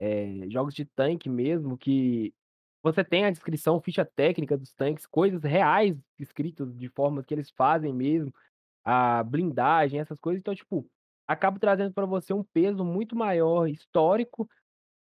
eh, 0.00 0.48
jogos 0.50 0.74
de 0.74 0.84
tanque 0.86 1.28
mesmo, 1.28 1.78
que 1.78 2.34
você 2.82 3.04
tem 3.04 3.24
a 3.26 3.30
descrição, 3.30 3.80
ficha 3.80 4.04
técnica 4.04 4.58
dos 4.58 4.72
tanques, 4.74 5.06
coisas 5.06 5.42
reais 5.44 5.96
escritas 6.18 6.76
de 6.76 6.88
formas 6.90 7.24
que 7.26 7.34
eles 7.34 7.50
fazem 7.50 7.92
mesmo, 7.94 8.32
a 8.84 9.22
blindagem, 9.24 10.00
essas 10.00 10.18
coisas. 10.20 10.40
Então, 10.40 10.54
tipo, 10.54 10.86
acaba 11.26 11.58
trazendo 11.58 11.92
pra 11.92 12.06
você 12.06 12.32
um 12.32 12.44
peso 12.44 12.84
muito 12.84 13.16
maior 13.16 13.66
histórico 13.68 14.48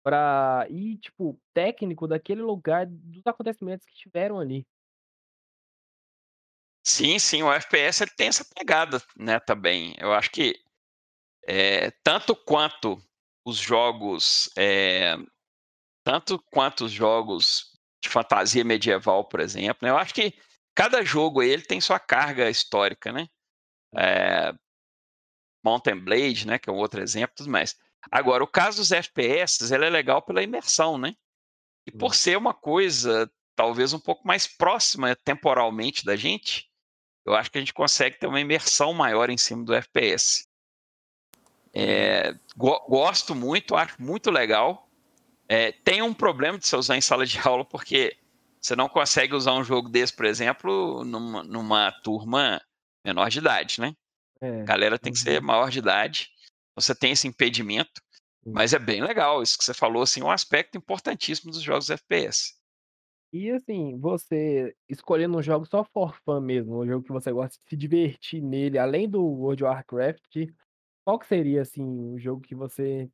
pra 0.03 0.65
e, 0.69 0.97
tipo, 0.97 1.39
técnico 1.53 2.07
daquele 2.07 2.41
lugar, 2.41 2.85
dos 2.87 3.25
acontecimentos 3.27 3.85
que 3.85 3.95
tiveram 3.95 4.39
ali. 4.39 4.65
Sim, 6.85 7.19
sim, 7.19 7.43
o 7.43 7.51
FPS 7.51 8.03
ele 8.03 8.11
tem 8.15 8.27
essa 8.29 8.45
pegada, 8.55 9.01
né, 9.17 9.39
também. 9.39 9.95
Eu 9.99 10.13
acho 10.13 10.31
que, 10.31 10.55
eh, 11.47 11.91
tanto 12.03 12.35
quanto 12.35 12.97
os 13.45 13.57
jogos, 13.57 14.49
eh, 14.57 15.17
tanto 16.03 16.39
quanto 16.51 16.85
os 16.85 16.91
jogos 16.91 17.71
de 18.03 18.09
fantasia 18.09 18.63
medieval, 18.65 19.27
por 19.29 19.39
exemplo, 19.41 19.79
né, 19.83 19.89
eu 19.91 19.97
acho 19.97 20.13
que 20.13 20.33
cada 20.75 21.03
jogo 21.03 21.43
ele 21.43 21.63
tem 21.63 21.81
sua 21.81 21.99
carga 21.99 22.49
histórica, 22.49 23.11
né. 23.11 23.27
Eh, 23.95 24.53
Mount 25.63 25.87
and 25.87 25.99
Blade, 25.99 26.47
né, 26.47 26.57
que 26.57 26.69
é 26.69 26.73
um 26.73 26.77
outro 26.77 27.01
exemplo, 27.01 27.35
tudo 27.35 27.49
mais. 27.49 27.77
Agora, 28.11 28.43
o 28.43 28.47
caso 28.47 28.77
dos 28.77 28.91
FPS, 28.91 29.71
ele 29.73 29.85
é 29.85 29.89
legal 29.89 30.21
pela 30.21 30.41
imersão, 30.41 30.97
né. 30.97 31.15
E 31.85 31.91
por 31.91 32.11
Hum. 32.11 32.13
ser 32.13 32.37
uma 32.37 32.53
coisa 32.53 33.29
talvez 33.55 33.91
um 33.91 33.99
pouco 33.99 34.25
mais 34.25 34.47
próxima 34.47 35.13
temporalmente 35.17 36.05
da 36.05 36.15
gente, 36.15 36.71
eu 37.25 37.35
acho 37.35 37.51
que 37.51 37.57
a 37.57 37.61
gente 37.61 37.73
consegue 37.73 38.17
ter 38.17 38.25
uma 38.25 38.39
imersão 38.39 38.93
maior 38.93 39.29
em 39.29 39.37
cima 39.37 39.65
do 39.65 39.73
FPS. 39.73 40.47
Eh, 41.73 42.33
go 42.55 42.79
gosto 42.87 43.35
muito, 43.35 43.75
acho 43.75 44.01
muito 44.01 44.31
legal. 44.31 44.89
Eh, 45.49 45.73
tem 45.83 46.01
um 46.01 46.13
problema 46.13 46.57
de 46.57 46.65
você 46.65 46.75
usar 46.75 46.95
em 46.97 47.01
sala 47.01 47.25
de 47.25 47.37
aula, 47.45 47.65
porque 47.65 48.17
você 48.61 48.75
não 48.75 48.87
consegue 48.89 49.35
usar 49.35 49.53
um 49.53 49.63
jogo 49.63 49.89
desse, 49.89 50.15
por 50.15 50.25
exemplo, 50.25 51.03
numa 51.03 51.43
numa 51.43 51.91
turma 52.01 52.61
menor 53.05 53.29
de 53.29 53.39
idade, 53.39 53.81
né. 53.81 53.93
É. 54.41 54.63
Galera 54.63 54.99
tem 54.99 55.13
que 55.13 55.19
ser 55.19 55.41
maior 55.41 55.69
de 55.69 55.79
idade, 55.79 56.29
você 56.75 56.95
tem 56.95 57.11
esse 57.11 57.27
impedimento, 57.27 58.01
mas 58.53 58.73
é 58.73 58.79
bem 58.79 59.01
legal, 59.01 59.43
isso 59.43 59.57
que 59.57 59.63
você 59.65 59.73
falou, 59.73 60.03
assim, 60.03 60.23
um 60.23 60.31
aspecto 60.31 60.77
importantíssimo 60.77 61.51
dos 61.51 61.61
jogos 61.61 61.89
FPS. 61.89 62.53
E, 63.31 63.51
assim, 63.51 63.97
você 63.99 64.75
escolhendo 64.89 65.37
um 65.37 65.41
jogo 65.43 65.65
só 65.65 65.83
for 65.83 66.15
fun 66.25 66.41
mesmo, 66.41 66.81
um 66.81 66.87
jogo 66.87 67.05
que 67.05 67.11
você 67.11 67.31
gosta 67.31 67.57
de 67.63 67.69
se 67.69 67.77
divertir 67.77 68.41
nele, 68.41 68.79
além 68.79 69.07
do 69.07 69.23
World 69.23 69.63
of 69.63 69.71
Warcraft, 69.71 70.47
qual 71.05 71.19
que 71.19 71.27
seria, 71.27 71.61
assim, 71.61 71.83
um 71.83 72.17
jogo 72.19 72.41
que 72.41 72.55
você 72.55 73.09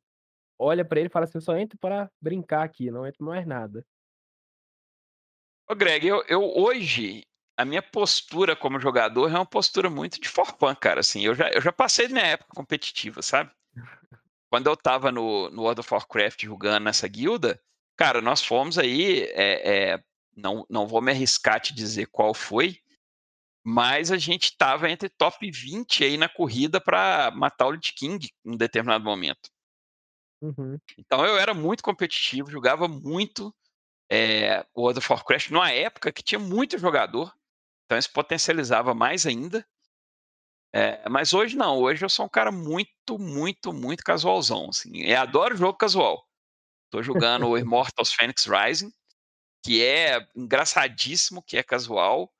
olha 0.58 0.84
pra 0.84 1.00
ele 1.00 1.08
e 1.08 1.12
fala 1.12 1.24
assim: 1.26 1.38
"Eu 1.38 1.42
só 1.42 1.56
entro 1.56 1.78
pra 1.78 2.10
brincar 2.20 2.64
aqui, 2.64 2.90
não 2.90 3.06
entro 3.06 3.24
mais 3.24 3.46
nada"? 3.46 3.84
Ô 5.68 5.74
Greg, 5.74 6.06
eu 6.06 6.22
eu 6.28 6.42
hoje, 6.56 7.26
a 7.56 7.64
minha 7.64 7.82
postura 7.82 8.54
como 8.54 8.78
jogador 8.80 9.30
é 9.30 9.34
uma 9.34 9.46
postura 9.46 9.88
muito 9.88 10.20
de 10.20 10.28
for 10.28 10.46
fun, 10.58 10.74
cara, 10.74 11.00
assim, 11.00 11.24
eu 11.24 11.34
já 11.34 11.48
eu 11.50 11.60
já 11.60 11.72
passei 11.72 12.06
da 12.08 12.14
minha 12.14 12.26
época 12.26 12.52
competitiva, 12.54 13.22
sabe. 13.22 13.50
Quando 14.50 14.66
eu 14.68 14.74
estava 14.74 15.10
no 15.10 15.50
no 15.50 15.62
World 15.62 15.80
of 15.80 15.92
Warcraft 15.92 16.42
jogando 16.44 16.84
nessa 16.84 17.08
guilda, 17.08 17.60
cara, 17.96 18.20
nós 18.20 18.44
fomos 18.44 18.78
aí, 18.78 19.22
eh 19.34 19.94
eh, 19.94 20.04
não 20.36 20.66
não 20.68 20.86
vou 20.86 21.00
me 21.02 21.10
arriscar 21.12 21.60
te 21.60 21.74
dizer 21.74 22.06
qual 22.06 22.34
foi, 22.34 22.78
mas 23.64 24.12
a 24.12 24.18
gente 24.18 24.44
estava 24.44 24.90
entre 24.90 25.08
top 25.08 25.50
20 25.50 26.04
aí 26.04 26.16
na 26.16 26.28
corrida 26.28 26.80
pra 26.80 27.32
matar 27.34 27.66
o 27.66 27.72
Lich 27.72 27.92
King, 27.94 28.28
em 28.44 28.52
um 28.52 28.56
determinado 28.56 29.04
momento. 29.04 29.50
Uhum. 30.42 30.78
Então 30.98 31.24
eu 31.26 31.38
era 31.38 31.54
muito 31.54 31.82
competitivo, 31.82 32.50
jogava 32.50 32.86
muito, 32.86 33.54
eh, 34.10 34.64
World 34.76 34.98
of 34.98 35.12
Warcraft 35.12 35.50
numa 35.50 35.70
época 35.72 36.12
que 36.12 36.22
tinha 36.22 36.38
muito 36.38 36.78
jogador, 36.78 37.34
então 37.86 37.98
isso 37.98 38.12
potencializava 38.12 38.94
mais 38.94 39.26
ainda. 39.26 39.66
Eh, 40.74 41.08
mas 41.08 41.32
hoje 41.32 41.56
não, 41.56 41.78
hoje 41.78 42.04
eu 42.04 42.08
sou 42.08 42.26
um 42.26 42.28
cara 42.28 42.50
muito, 42.52 43.18
muito, 43.18 43.72
muito 43.72 44.02
casualzão, 44.04 44.68
assim, 44.70 44.90
e 44.96 45.14
adoro 45.14 45.56
jogo 45.56 45.78
casual. 45.78 46.22
Tô 46.90 47.02
jogando 47.02 47.48
o 47.48 47.58
Immortals 47.58 48.12
Fenyx 48.14 48.46
Rising, 48.46 48.92
que 49.64 49.84
é 49.84 50.26
engraçadíssimo, 50.36 51.42
que 51.42 51.56
é 51.58 51.62
casual, 51.64 52.32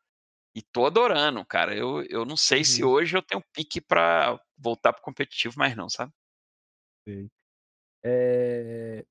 e 0.55 0.63
tô 0.63 0.87
adorando, 0.87 1.45
cara. 1.47 1.77
Eu 1.77 2.03
eu 2.11 2.25
não 2.27 2.37
sei 2.39 2.65
se 2.65 2.83
Uhum. 2.83 2.85
hoje 2.85 3.17
eu 3.17 3.23
tenho 3.23 3.43
pique 3.55 3.81
pra 3.81 4.41
voltar 4.59 4.93
para 4.95 5.01
o 5.01 5.05
competitivo 5.05 5.55
mais 5.59 5.77
não, 5.77 5.89
sabe. 5.91 6.13
Sei. 7.07 7.31
Eh, 8.05 9.07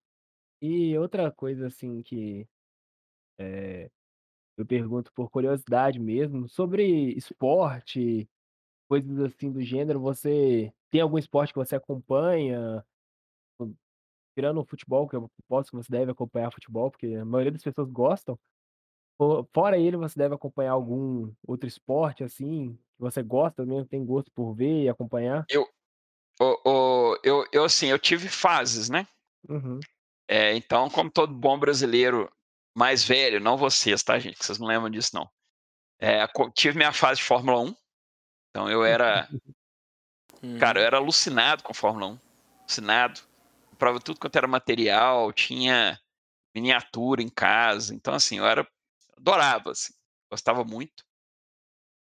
e 0.62 0.98
outra 0.98 1.32
coisa, 1.32 1.68
assim, 1.68 2.02
que, 2.04 2.48
eh, 3.40 3.90
eu 4.58 4.66
pergunto 4.66 5.12
por 5.14 5.30
curiosidade 5.30 6.00
mesmo, 6.00 6.48
sobre 6.50 7.14
esporte, 7.18 8.30
coisas 8.90 9.20
assim 9.20 9.52
do 9.52 9.62
gênero, 9.64 10.00
você 10.02 10.74
tem 10.92 11.02
algum 11.02 11.18
esporte 11.18 11.54
que 11.54 11.60
você 11.60 11.76
acompanha? 11.78 12.86
Hum, 13.62 13.76
tirando 14.38 14.62
o 14.62 14.66
futebol, 14.66 15.08
que 15.08 15.16
eu 15.18 15.30
aposto 15.46 15.72
que 15.72 15.78
você 15.78 15.92
deve 15.92 16.12
acompanhar 16.12 16.52
futebol, 16.54 16.92
porque 16.92 17.08
a 17.16 17.26
maioria 17.26 17.52
das 17.54 17.64
pessoas 17.64 17.90
gostam. 17.92 18.40
Fo 19.18 19.48
fora 19.54 19.78
ele, 19.80 19.98
você 19.98 20.18
deve 20.20 20.36
acompanhar 20.36 20.72
algum 20.74 21.32
outro 21.48 21.68
esporte, 21.68 22.24
assim, 22.24 22.74
que 22.76 23.02
você 23.02 23.24
gosta 23.24 23.66
mesmo, 23.66 23.88
tem 23.88 24.06
gosto 24.06 24.32
por 24.34 24.54
ver 24.56 24.84
e 24.84 24.90
acompanhar? 24.90 25.48
Eu 25.50 25.68
o 26.42 26.60
o 26.66 27.20
eu 27.24 27.46
eu, 27.54 27.64
assim, 27.66 27.88
eu 27.88 28.00
tive 28.00 28.30
fases, 28.30 28.90
né. 28.90 29.08
Uhum. 29.50 29.86
Eh, 30.28 30.56
então, 30.56 30.90
como 30.90 31.12
todo 31.12 31.34
bom 31.34 31.58
brasileiro 31.60 32.32
mais 32.76 33.04
velho, 33.04 33.40
não 33.40 33.58
vocês, 33.58 34.04
tá 34.04 34.20
gente, 34.20 34.44
vocês 34.44 34.60
não 34.60 34.68
lembram 34.68 34.90
disso 34.90 35.12
não. 35.14 35.30
Co 36.34 36.52
tive 36.52 36.78
minha 36.78 36.92
fase 36.94 37.20
de 37.22 37.26
Fórmula 37.28 37.60
1, 37.62 37.76
então 38.52 38.70
eu 38.70 38.84
era 38.86 39.30
cara, 40.58 40.80
eu 40.80 40.84
Uhum. 40.84 40.86
era 40.86 40.98
alucinado 40.98 41.64
com 41.64 41.74
Fórmula 41.74 42.08
1, 42.08 42.20
alucinado. 42.62 43.22
Comprava 43.72 44.00
tudo 44.00 44.20
quanto 44.20 44.36
era 44.38 44.48
material, 44.48 45.34
tinha 45.34 46.00
miniatura 46.56 47.22
em 47.24 47.30
casa, 47.30 47.96
então, 47.96 48.14
assim, 48.16 48.40
eu 48.40 48.46
era 48.48 48.68
adorava, 49.18 49.72
assim, 49.72 49.94
gostava 50.32 50.64
muito. 50.66 51.04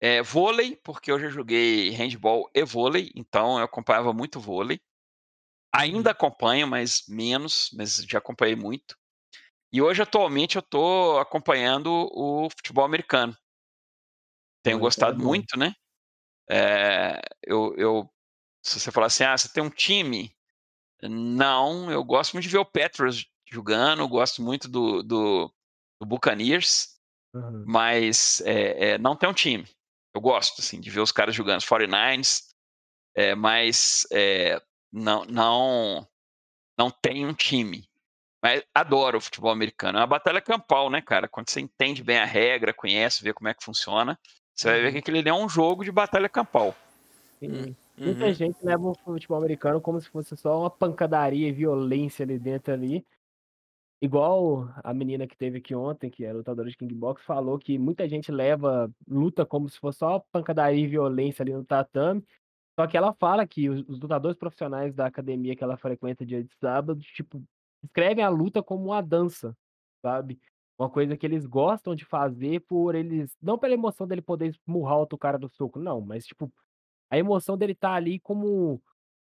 Eh, 0.01 0.21
vôlei, 0.21 0.75
porque 0.83 1.11
eu 1.11 1.19
já 1.19 1.29
joguei 1.29 1.89
handebol 1.91 2.49
e 2.53 2.63
vôlei, 2.63 3.11
então 3.15 3.57
eu 3.57 3.65
acompanhava 3.65 4.13
muito 4.13 4.39
vôlei. 4.39 4.79
Ainda 5.73 6.09
Uhum. 6.09 6.11
acompanho, 6.11 6.67
mas 6.67 7.03
menos, 7.07 7.69
mas 7.77 7.97
já 7.97 8.19
acompanhei 8.19 8.55
muito. 8.55 8.97
E 9.75 9.81
hoje, 9.81 10.01
atualmente, 10.01 10.55
eu 10.55 10.61
tô 10.61 11.19
acompanhando 11.19 11.89
o 12.13 12.49
futebol 12.49 12.85
americano. 12.85 13.35
Tenho 14.65 14.79
é 14.79 14.79
gostado 14.79 15.23
muito, 15.23 15.57
né. 15.59 15.73
Eh, 16.49 17.21
eu 17.43 17.75
eu 17.77 18.09
se 18.63 18.79
você 18.79 18.91
falar 18.91 19.07
assim: 19.07 19.23
"Ah, 19.25 19.37
você 19.37 19.49
tem 19.53 19.63
um 19.63 19.69
time?", 19.69 20.31
não, 21.03 21.91
eu 21.91 22.03
gosto 22.03 22.33
muito 22.33 22.45
de 22.45 22.51
ver 22.51 22.59
o 22.59 22.65
Patriots 22.65 23.25
jogando, 23.51 24.07
gosto 24.09 24.41
muito 24.43 24.67
do 24.69 25.03
do 25.03 25.53
do 26.01 26.07
Buccaneers, 26.07 26.97
Aham. 27.33 27.67
mas, 27.67 28.41
eh 28.45 28.93
eh, 28.95 28.99
não 28.99 29.15
tenho 29.17 29.31
um 29.31 29.35
time. 29.35 29.67
Eu 30.15 30.21
gosto, 30.21 30.61
assim, 30.61 30.79
de 30.81 30.89
ver 30.91 31.01
os 31.01 31.11
caras 31.13 31.35
jogando, 31.35 31.59
os 31.59 31.65
49ers, 31.65 32.49
eh, 33.15 33.35
mas, 33.35 34.07
não 34.93 35.25
não 35.25 36.07
não 36.79 36.91
tenho 36.91 37.29
um 37.29 37.33
time. 37.35 37.87
Mas 38.45 38.63
adoro 38.75 39.17
o 39.17 39.21
futebol 39.21 39.49
americano, 39.49 39.97
é 39.97 40.01
uma 40.01 40.05
batalha 40.05 40.39
campal, 40.39 40.87
né, 40.87 41.01
cara, 41.01 41.27
quando 41.27 41.49
você 41.49 41.59
entende 41.59 42.03
bem 42.03 42.19
a 42.19 42.25
regra, 42.25 42.71
conhece, 42.71 43.23
vê 43.23 43.33
como 43.33 43.47
é 43.47 43.55
que 43.55 43.63
funciona, 43.63 44.19
Você 44.53 44.69
vai 44.69 44.81
ver 44.83 44.91
que 44.91 44.99
aquele 44.99 45.17
ali 45.17 45.29
é 45.29 45.33
um 45.33 45.49
jogo 45.49 45.83
de 45.83 45.91
batalha 45.91 46.29
campal. 46.29 46.75
Sim. 47.39 47.75
Muita 47.97 48.31
gente 48.35 48.63
leva 48.63 48.89
o 48.89 48.93
futebol 48.93 49.39
americano 49.39 49.81
como 49.81 49.99
se 49.99 50.07
fosse 50.11 50.37
só 50.37 50.59
uma 50.59 50.69
pancadaria 50.69 51.47
e 51.47 51.51
violência 51.51 52.21
ali 52.21 52.37
dentro 52.37 52.71
ali. 52.71 53.03
Igual 53.99 54.69
a 54.83 54.93
menina 54.93 55.25
que 55.25 55.35
teve 55.35 55.57
aqui 55.57 55.73
ontem, 55.73 56.11
que 56.11 56.23
é 56.23 56.31
lutadora 56.31 56.69
de 56.69 56.77
kickbox, 56.77 57.23
falou 57.23 57.57
que 57.57 57.79
muita 57.79 58.07
gente 58.07 58.31
leva 58.31 58.91
luta 59.07 59.43
como 59.43 59.67
se 59.67 59.79
fosse 59.79 59.97
só 59.97 60.23
pancadaria 60.31 60.83
e 60.83 60.87
violência 60.87 61.41
ali 61.41 61.51
no 61.51 61.65
tatame. 61.65 62.23
Só 62.79 62.85
que 62.85 62.95
ela 62.95 63.11
fala 63.13 63.47
que 63.47 63.69
os, 63.69 63.79
os 63.87 63.99
lutadores 63.99 64.37
profissionais 64.37 64.93
da 64.93 65.07
academia 65.07 65.55
que 65.55 65.63
ela 65.63 65.77
frequenta 65.77 66.23
dia 66.23 66.43
de 66.43 66.53
sábado, 66.59 66.99
tipo, 66.99 67.41
escrevem 67.85 68.23
a 68.23 68.29
luta 68.29 68.63
como 68.63 68.85
uma 68.87 69.01
dança, 69.01 69.55
sabe? 70.01 70.39
Uma 70.77 70.89
coisa 70.89 71.15
que 71.17 71.25
eles 71.25 71.45
gostam 71.45 71.95
de 71.95 72.05
fazer 72.05 72.61
por 72.61 72.95
eles. 72.95 73.35
Não 73.41 73.57
pela 73.57 73.73
emoção 73.73 74.07
dele 74.07 74.21
poder 74.21 74.47
esmurrar 74.49 74.97
outro 74.97 75.17
cara 75.17 75.37
do 75.39 75.49
soco, 75.49 75.79
não, 75.79 76.01
mas 76.01 76.25
tipo, 76.25 76.51
a 77.09 77.17
emoção 77.17 77.57
dele 77.57 77.75
tá 77.75 77.93
ali 77.93 78.19
como 78.19 78.81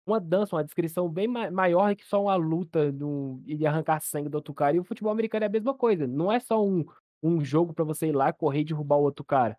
uma 0.06 0.20
dança, 0.20 0.56
uma 0.56 0.64
descrição 0.64 1.08
bem 1.08 1.28
ma 1.28 1.50
maior 1.50 1.94
que 1.96 2.04
só 2.04 2.22
uma 2.24 2.36
luta 2.36 2.92
do 2.92 3.40
e 3.46 3.66
arrancar 3.66 4.00
sangue 4.00 4.28
do 4.28 4.36
outro 4.36 4.54
cara. 4.54 4.76
E 4.76 4.80
o 4.80 4.84
futebol 4.84 5.12
americano 5.12 5.44
é 5.44 5.48
a 5.48 5.50
mesma 5.50 5.74
coisa, 5.74 6.06
não 6.06 6.32
é 6.32 6.40
só 6.40 6.64
um 6.64 6.84
um 7.22 7.44
jogo 7.44 7.74
para 7.74 7.84
você 7.84 8.08
ir 8.08 8.12
lá, 8.12 8.32
correr 8.32 8.60
e 8.60 8.64
derrubar 8.64 8.96
o 8.96 9.02
outro 9.02 9.24
cara. 9.24 9.58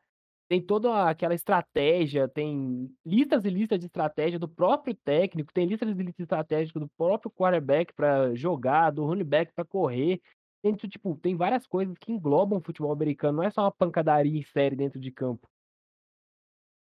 Tem 0.52 0.62
toda 0.62 1.10
aquela 1.10 1.34
estratégia, 1.34 2.28
tem 2.28 2.94
listas 3.06 3.46
e 3.46 3.50
listas 3.50 3.80
de 3.80 3.86
estratégia 3.86 4.38
do 4.38 4.50
próprio 4.50 4.94
técnico, 4.94 5.54
tem 5.54 5.66
listas 5.66 5.88
e 5.88 5.94
listas 5.94 6.14
de 6.14 6.24
estratégia 6.24 6.74
do 6.78 6.90
próprio 6.98 7.32
quarterback 7.32 7.94
para 7.94 8.36
jogar, 8.36 8.90
do 8.90 9.06
running 9.06 9.24
back 9.24 9.54
para 9.56 9.64
correr. 9.64 10.20
Tem, 10.62 10.76
tipo, 10.76 11.18
tem 11.24 11.38
várias 11.38 11.66
coisas 11.66 11.98
que 11.98 12.12
englobam 12.12 12.60
o 12.60 12.62
futebol 12.62 12.92
americano, 12.92 13.38
não 13.38 13.44
é 13.46 13.50
só 13.50 13.62
uma 13.62 13.72
pancadaria 13.72 14.38
em 14.38 14.44
série 14.44 14.76
dentro 14.76 15.00
de 15.00 15.10
campo. 15.10 15.48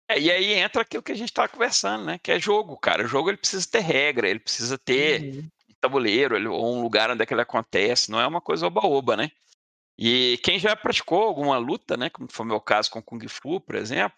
É, 0.10 0.20
e 0.20 0.32
aí 0.32 0.54
entra 0.54 0.82
aquilo 0.82 1.04
que 1.04 1.12
a 1.12 1.16
gente 1.16 1.30
estava 1.30 1.48
conversando, 1.48 2.06
né? 2.06 2.18
Que 2.18 2.32
é 2.32 2.40
jogo, 2.40 2.76
cara. 2.78 3.04
O 3.04 3.08
jogo 3.08 3.30
ele 3.30 3.38
precisa 3.38 3.70
ter 3.70 3.82
regra, 3.82 4.28
ele 4.28 4.40
precisa 4.40 4.76
ter 4.76 5.22
uhum. 5.22 5.40
um 5.70 5.74
tabuleiro 5.80 6.36
ele, 6.36 6.48
ou 6.48 6.76
um 6.76 6.82
lugar 6.82 7.12
onde 7.12 7.22
é 7.22 7.28
que 7.28 7.34
ele 7.36 7.42
acontece. 7.42 8.10
Não 8.10 8.20
é 8.20 8.26
uma 8.26 8.42
coisa 8.42 8.66
oba-oba, 8.66 9.16
né? 9.16 9.30
E 10.04 10.40
quem 10.44 10.58
já 10.58 10.76
praticou 10.76 11.22
alguma 11.22 11.60
luta, 11.60 11.96
né? 11.96 12.10
Como 12.10 12.28
foi 12.28 12.44
o 12.44 12.50
meu 12.50 12.60
caso 12.60 12.90
com 12.90 13.04
Kung 13.04 13.20
Fu, 13.28 13.62
por 13.62 13.76
exemplo, 13.76 14.18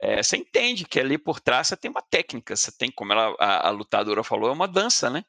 é, 0.00 0.22
você 0.22 0.38
entende 0.38 0.86
que 0.86 0.98
ali 0.98 1.18
por 1.18 1.38
trás 1.38 1.68
você 1.68 1.76
tem 1.76 1.90
uma 1.90 2.00
técnica, 2.00 2.56
você 2.56 2.72
tem, 2.72 2.90
como 2.90 3.12
ela, 3.12 3.36
a, 3.38 3.68
a 3.68 3.70
lutadora 3.70 4.24
falou, 4.24 4.48
é 4.48 4.52
uma 4.52 4.66
dança, 4.66 5.10
né? 5.10 5.22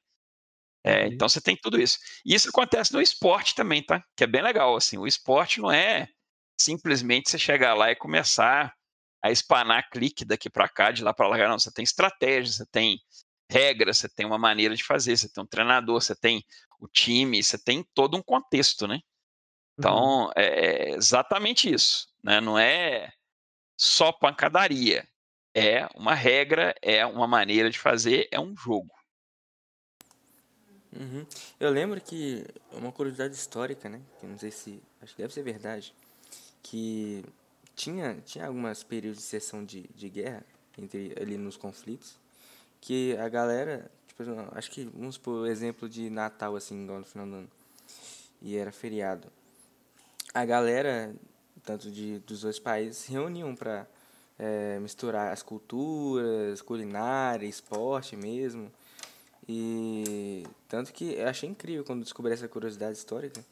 É, 0.82 1.02
uhum. 1.02 1.12
Então 1.12 1.28
você 1.28 1.42
tem 1.42 1.58
tudo 1.58 1.78
isso. 1.78 2.00
E 2.26 2.34
isso 2.34 2.48
acontece 2.48 2.94
no 2.94 3.02
esporte 3.02 3.54
também, 3.54 3.84
tá? 3.84 4.02
Que 4.16 4.24
é 4.24 4.28
bem 4.28 4.42
legal, 4.42 4.78
assim. 4.78 4.98
O 4.98 5.06
esporte 5.06 5.60
não 5.60 5.70
é 5.70 6.08
simplesmente 6.58 7.30
você 7.30 7.38
chegar 7.38 7.74
lá 7.74 7.92
e 7.92 7.96
começar 7.96 8.74
a 9.22 9.30
espanar 9.30 9.90
clique 9.90 10.24
daqui 10.24 10.50
para 10.50 10.70
cá, 10.70 10.92
de 10.92 11.04
lá 11.04 11.14
para 11.14 11.28
lá. 11.28 11.50
Não, 11.50 11.60
você 11.60 11.70
tem 11.70 11.84
estratégia, 11.84 12.54
você 12.54 12.66
tem 12.66 12.98
regras, 13.52 13.98
você 13.98 14.08
tem 14.08 14.26
uma 14.26 14.38
maneira 14.38 14.74
de 14.74 14.86
fazer, 14.86 15.18
você 15.18 15.28
tem 15.28 15.44
um 15.44 15.48
treinador, 15.48 16.02
você 16.02 16.16
tem 16.16 16.46
o 16.80 16.88
time, 16.88 17.44
você 17.44 17.58
tem 17.58 17.86
todo 17.94 18.16
um 18.16 18.24
contexto, 18.24 18.88
né? 18.88 19.02
Então, 19.78 20.26
uhum. 20.26 20.32
é 20.36 20.92
exatamente 20.92 21.72
isso, 21.72 22.08
né? 22.24 22.40
Não 22.40 22.58
é 22.58 23.12
só 23.78 24.12
pancadaria, 24.12 25.08
é 25.56 25.88
uma 25.96 26.14
regra, 26.14 26.76
é 26.82 27.06
uma 27.06 27.28
maneira 27.28 27.70
de 27.70 27.80
fazer, 27.80 28.28
é 28.32 28.40
um 28.40 28.56
jogo. 28.56 28.94
Uhum. 30.94 31.26
Eu 31.60 31.72
lembro 31.72 32.00
que 32.02 32.46
uma 32.72 32.92
curiosidade 32.92 33.34
histórica, 33.34 33.90
né? 33.90 34.02
Que 34.20 34.28
não 34.28 34.38
sei 34.38 34.52
se 34.52 34.82
acho 35.02 35.16
que 35.16 35.22
deve 35.22 35.34
ser 35.34 35.42
verdade, 35.42 35.94
que 36.62 37.24
tinha, 37.76 38.16
tinha 38.26 38.46
algumas 38.46 38.84
períodos 38.84 39.20
de 39.20 39.26
sessão 39.26 39.64
de, 39.64 39.90
de 39.96 40.10
guerra 40.10 40.44
entre 40.78 41.16
ali 41.20 41.38
nos 41.38 41.58
conflitos 41.58 42.20
que 42.82 43.16
a 43.18 43.30
galera, 43.30 43.90
tipo, 44.08 44.24
acho 44.54 44.72
que 44.72 44.86
vamos 44.86 45.18
por 45.18 45.48
exemplo 45.48 45.88
de 45.88 46.10
Natal 46.10 46.56
assim, 46.56 46.84
igual 46.84 47.00
no 47.00 47.06
final 47.06 47.28
do 47.28 47.36
ano. 47.36 47.52
E 48.42 48.58
era 48.58 48.72
feriado. 48.72 49.32
A 50.34 50.46
galera, 50.46 51.14
tanto 51.64 51.92
de 51.92 52.20
dos 52.20 52.42
dois 52.42 52.60
países, 52.60 52.98
se 52.98 53.12
reuniam 53.12 53.56
para 53.56 53.88
é, 54.40 54.80
misturar 54.80 55.32
as 55.34 55.44
culturas, 55.44 56.62
culinária, 56.62 57.46
esporte 57.46 58.16
mesmo. 58.16 58.72
E 59.48 60.46
tanto 60.68 60.94
que 60.94 61.14
eu 61.16 61.28
achei 61.28 61.50
incrível 61.50 61.84
quando 61.84 62.04
descobri 62.04 62.32
essa 62.32 62.48
curiosidade 62.48 62.98
histórica 62.98 63.44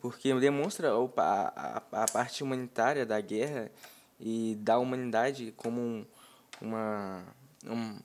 porque 0.00 0.32
demonstra 0.40 0.90
a, 0.90 1.82
a, 1.92 2.02
a 2.02 2.06
parte 2.06 2.42
humanitária 2.42 3.04
da 3.04 3.20
guerra 3.20 3.70
e 4.18 4.56
da 4.60 4.78
humanidade 4.78 5.52
como 5.56 5.80
um, 5.80 6.06
uma, 6.60 7.24
um, 7.66 7.98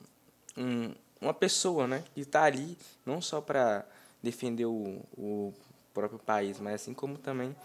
um, 0.57 0.95
uma 1.21 1.33
pessoa 1.33 1.87
né, 1.87 2.03
que 2.13 2.21
está 2.21 2.43
ali 2.43 2.77
não 3.05 3.21
só 3.21 3.39
para 3.39 3.85
defender 4.21 4.65
o, 4.65 5.01
o 5.17 5.53
próprio 5.93 6.19
país, 6.19 6.59
mas 6.59 6.75
assim 6.75 6.93
como 6.93 7.17
também 7.17 7.55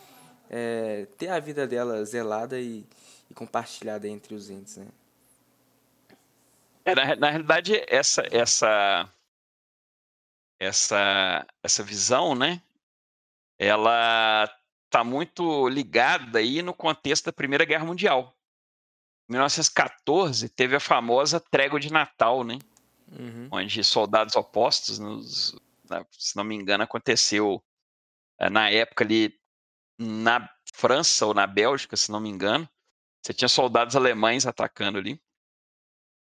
é, 0.50 1.06
ter 1.16 1.28
a 1.28 1.38
vida 1.38 1.66
dela 1.66 2.04
zelada 2.04 2.58
e, 2.58 2.84
e 3.30 3.34
compartilhada 3.34 4.08
entre 4.08 4.34
os 4.34 4.50
entes. 4.50 4.76
Né? 4.76 4.88
É, 6.84 6.94
na, 6.94 7.16
na 7.16 7.30
realidade, 7.30 7.84
essa, 7.86 8.26
essa, 8.32 9.08
essa, 10.58 11.46
essa 11.62 11.82
visão, 11.84 12.34
né, 12.34 12.60
ela 13.56 14.52
está 14.86 15.04
muito 15.04 15.68
ligada 15.68 16.40
aí 16.40 16.62
no 16.62 16.74
contexto 16.74 17.26
da 17.26 17.32
Primeira 17.32 17.64
Guerra 17.64 17.84
Mundial. 17.84 18.34
Em 19.28 19.34
1914 19.34 20.48
teve 20.48 20.74
a 20.74 20.80
famosa 20.80 21.38
trégua 21.38 21.78
de 21.78 21.92
Natal, 21.92 22.42
né? 22.42 22.58
Uhum. 23.12 23.48
Onde 23.52 23.84
soldados 23.84 24.34
opostos, 24.34 24.98
nos, 24.98 25.54
se 26.10 26.36
não 26.36 26.42
me 26.42 26.56
engano, 26.56 26.82
aconteceu 26.82 27.62
eh, 28.38 28.50
na 28.50 28.68
época 28.70 29.04
ali 29.04 29.39
na 30.00 30.48
França 30.74 31.26
ou 31.26 31.34
na 31.34 31.46
Bélgica, 31.46 31.96
se 31.96 32.10
não 32.10 32.20
me 32.20 32.28
engano. 32.28 32.68
Você 33.22 33.34
tinha 33.34 33.48
soldados 33.48 33.94
alemães 33.94 34.46
atacando 34.46 34.98
ali. 34.98 35.22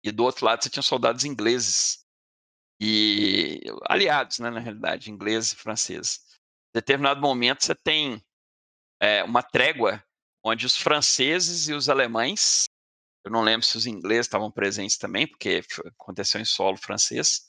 E 0.05 0.13
do 0.13 0.23
outro 0.23 0.45
lado 0.45 0.63
você 0.63 0.69
tinha 0.69 0.83
soldados 0.83 1.25
ingleses. 1.25 2.05
E 2.79 3.61
aliados, 3.89 4.39
né, 4.39 4.51
na 4.51 4.61
realidade, 4.61 5.11
ingleses 5.11 5.53
e 5.53 5.57
franceses 5.57 6.35
determinado 6.75 7.21
momento 7.21 7.65
você 7.65 7.75
tem 7.75 8.23
é, 9.01 9.23
uma 9.23 9.43
trégua 9.43 10.05
onde 10.43 10.67
os 10.67 10.77
franceses 10.77 11.69
e 11.69 11.73
os 11.73 11.89
alemães, 11.89 12.65
eu 13.25 13.31
não 13.31 13.43
lembro 13.43 13.65
se 13.65 13.77
os 13.77 13.87
ingleses 13.87 14.27
estavam 14.27 14.51
presentes 14.51 14.99
também, 14.99 15.27
porque 15.27 15.63
aconteceu 15.87 16.41
em 16.41 16.45
solo 16.45 16.77
francês, 16.77 17.49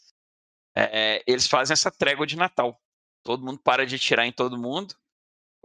é, 0.77 1.23
eles 1.25 1.47
fazem 1.47 1.73
essa 1.73 1.91
trégua 1.91 2.27
de 2.27 2.37
Natal. 2.37 2.79
Todo 3.23 3.43
mundo 3.43 3.59
para 3.59 3.85
de 3.85 3.97
tirar 3.97 4.27
em 4.27 4.31
todo 4.31 4.57
mundo, 4.57 4.95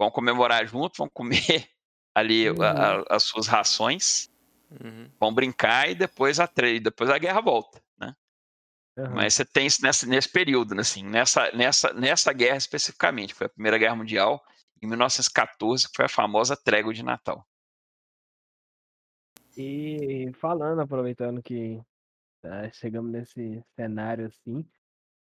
vão 0.01 0.09
comemorar 0.09 0.65
junto, 0.65 0.97
vão 0.97 1.09
comer 1.09 1.69
ali 2.15 2.49
uhum. 2.49 2.61
a, 2.61 2.71
a, 2.71 3.15
as 3.15 3.23
suas 3.23 3.45
rações, 3.45 4.29
uhum. 4.71 5.07
vão 5.19 5.31
brincar 5.31 5.89
e 5.89 5.95
depois 5.95 6.39
a, 6.39 6.49
depois 6.81 7.09
a 7.11 7.19
guerra 7.19 7.39
volta. 7.39 7.79
Uhum. 8.97 9.15
Mas 9.15 9.35
você 9.35 9.45
tem 9.45 9.67
isso 9.67 9.81
nessa, 9.81 10.05
nesse 10.05 10.29
período, 10.29 10.75
né, 10.75 10.81
assim, 10.81 11.03
nessa, 11.03 11.49
nessa, 11.53 11.93
nessa 11.93 12.33
guerra 12.33 12.57
especificamente, 12.57 13.33
foi 13.33 13.47
a 13.47 13.49
Primeira 13.49 13.77
Guerra 13.77 13.95
Mundial, 13.95 14.43
em 14.81 14.87
1914, 14.87 15.87
que 15.87 15.95
foi 15.95 16.05
a 16.05 16.09
famosa 16.09 16.57
trégua 16.57 16.93
de 16.93 17.03
Natal. 17.03 17.47
E 19.55 20.31
falando, 20.33 20.81
aproveitando 20.81 21.41
que 21.41 21.81
tá, 22.41 22.69
chegamos 22.71 23.11
nesse 23.11 23.63
cenário 23.75 24.25
assim, 24.25 24.65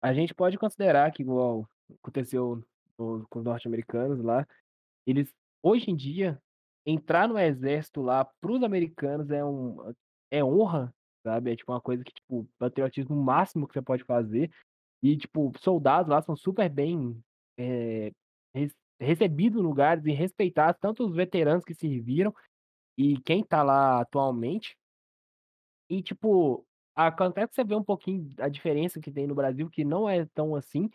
a 0.03 0.12
gente 0.12 0.35
pode 0.35 0.59
considerar 0.59 1.12
que, 1.12 1.23
igual 1.23 1.69
aconteceu 2.03 2.65
com 2.97 3.39
os 3.39 3.45
norte-americanos 3.45 4.23
lá, 4.23 4.47
eles, 5.07 5.33
hoje 5.62 5.91
em 5.91 5.97
dia, 5.97 6.41
entrar 6.87 7.29
no 7.29 7.39
exército 7.39 8.03
lá 8.03 8.25
para 8.25 8.53
os 8.53 8.62
americanos 8.62 9.31
é, 9.31 9.45
um, 9.45 9.93
é 10.31 10.45
honra 10.45 10.93
sabe? 11.25 11.53
É 11.53 11.57
tipo 11.57 11.73
uma 11.73 11.81
coisa 11.81 12.05
que, 12.05 12.12
tipo, 12.12 12.47
patriotismo 12.59 13.16
máximo 13.16 13.66
que 13.66 13.73
você 13.73 13.83
pode 13.83 14.05
fazer. 14.05 14.51
E, 15.03 15.16
tipo, 15.16 15.53
soldados 15.59 16.11
lá 16.11 16.21
são 16.23 16.37
super 16.37 16.69
bem 16.69 17.19
é, 17.59 18.12
recebidos 19.01 19.62
no 19.62 19.69
lugares 19.69 20.05
e 20.05 20.12
respeitados, 20.12 20.79
tanto 20.81 21.05
os 21.05 21.15
veteranos 21.15 21.65
que 21.65 21.75
serviram 21.75 22.35
e 22.97 23.19
quem 23.23 23.43
tá 23.43 23.62
lá 23.62 24.01
atualmente. 24.01 24.77
E, 25.91 26.03
tipo, 26.03 26.65
acontece 26.95 27.49
que 27.49 27.55
você 27.55 27.65
vê 27.65 27.75
um 27.75 27.85
pouquinho 27.85 28.33
a 28.39 28.49
diferença 28.49 29.01
que 29.01 29.11
tem 29.11 29.27
no 29.27 29.35
Brasil, 29.35 29.69
que 29.71 29.85
não 29.85 30.09
é 30.09 30.27
tão 30.35 30.55
assim. 30.55 30.91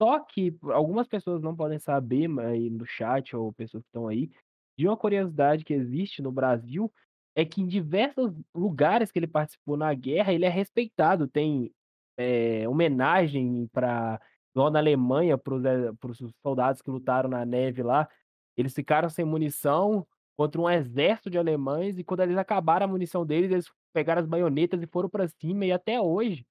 Só 0.00 0.20
que 0.20 0.56
algumas 0.64 1.08
pessoas 1.08 1.42
não 1.42 1.56
podem 1.56 1.78
saber, 1.78 2.28
aí 2.40 2.68
no 2.70 2.84
chat 2.86 3.34
ou 3.34 3.52
pessoas 3.52 3.82
que 3.82 3.88
estão 3.88 4.08
aí, 4.08 4.30
de 4.78 4.86
uma 4.86 4.96
curiosidade 4.96 5.64
que 5.64 5.72
existe 5.72 6.20
no 6.20 6.30
Brasil, 6.30 6.92
é 7.34 7.44
que 7.44 7.60
em 7.62 7.66
diversos 7.66 8.32
lugares 8.54 9.10
que 9.10 9.18
ele 9.18 9.26
participou 9.26 9.76
na 9.76 9.92
guerra, 9.94 10.32
ele 10.32 10.44
é 10.44 10.48
respeitado. 10.48 11.28
Tem 11.28 11.72
é, 12.18 12.68
homenagem 12.68 13.68
para. 13.72 14.20
Igual 14.54 14.70
na 14.70 14.78
Alemanha, 14.78 15.36
para 15.36 15.54
os 15.54 16.18
soldados 16.42 16.80
que 16.80 16.90
lutaram 16.90 17.28
na 17.28 17.44
neve 17.44 17.82
lá. 17.82 18.08
Eles 18.56 18.74
ficaram 18.74 19.10
sem 19.10 19.22
munição, 19.22 20.06
contra 20.36 20.60
um 20.60 20.68
exército 20.68 21.30
de 21.30 21.38
alemães 21.38 21.98
e 21.98 22.04
quando 22.04 22.20
eles 22.20 22.36
acabaram 22.36 22.84
a 22.84 22.88
munição 22.88 23.24
deles, 23.24 23.50
eles 23.50 23.70
pegaram 23.92 24.20
as 24.20 24.28
baionetas 24.28 24.82
e 24.82 24.86
foram 24.86 25.08
pra 25.08 25.26
cima 25.28 25.64
e 25.64 25.72
até 25.72 26.00
hoje 26.00 26.46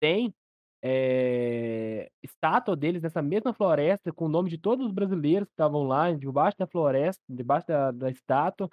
tem, 0.00 0.34
eh, 0.82 2.10
estátua 2.22 2.76
deles 2.76 3.02
nessa 3.02 3.22
mesma 3.22 3.52
floresta 3.54 4.12
com 4.12 4.26
o 4.26 4.28
nome 4.28 4.50
de 4.50 4.58
todos 4.58 4.86
os 4.86 4.92
brasileiros 4.92 5.46
que 5.48 5.52
estavam 5.54 5.84
lá 5.84 6.12
debaixo 6.12 6.58
da 6.58 6.66
floresta, 6.66 7.22
debaixo 7.28 7.66
da 7.68 7.90
da 7.92 8.10
estátua. 8.10 8.68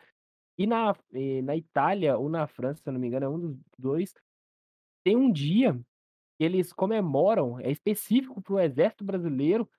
E 0.57 0.67
na 0.67 0.95
e 1.13 1.41
na 1.43 1.55
Itália 1.55 2.17
ou 2.17 2.29
na 2.29 2.47
França, 2.47 2.81
se 2.83 2.89
eu 2.89 2.93
não 2.93 2.99
me 3.01 3.07
engano, 3.07 3.25
é 3.25 3.29
um 3.29 3.39
dos 3.39 3.57
2, 3.79 4.13
tem 5.03 5.15
um 5.17 5.31
dia 5.31 5.73
que 6.39 6.45
eles 6.45 6.73
comemoram, 6.73 7.59
é 7.59 7.71
específico 7.71 8.41
para 8.41 8.53
o 8.55 8.59
exército 8.59 9.03
brasileiro, 9.05 9.69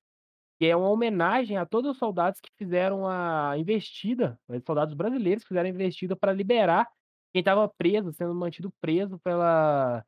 que 0.59 0.67
é 0.67 0.77
uma 0.77 0.91
homenagem 0.91 1.57
a 1.57 1.67
todos 1.67 1.93
os 1.93 1.99
soldados 1.99 2.41
que 2.41 2.51
fizeram 2.59 3.07
a 3.09 3.55
investida, 3.59 4.39
os 4.49 4.63
soldados 4.67 4.95
brasileiros 4.95 5.43
que 5.45 5.49
fizeram 5.49 5.69
a 5.69 5.73
investida 5.73 6.17
pra 6.17 6.33
liberar 6.33 6.89
quem 7.33 7.41
estava 7.41 7.69
preso, 7.79 8.13
sendo 8.13 8.35
mantido 8.35 8.73
preso 8.81 9.19
pela 9.21 10.05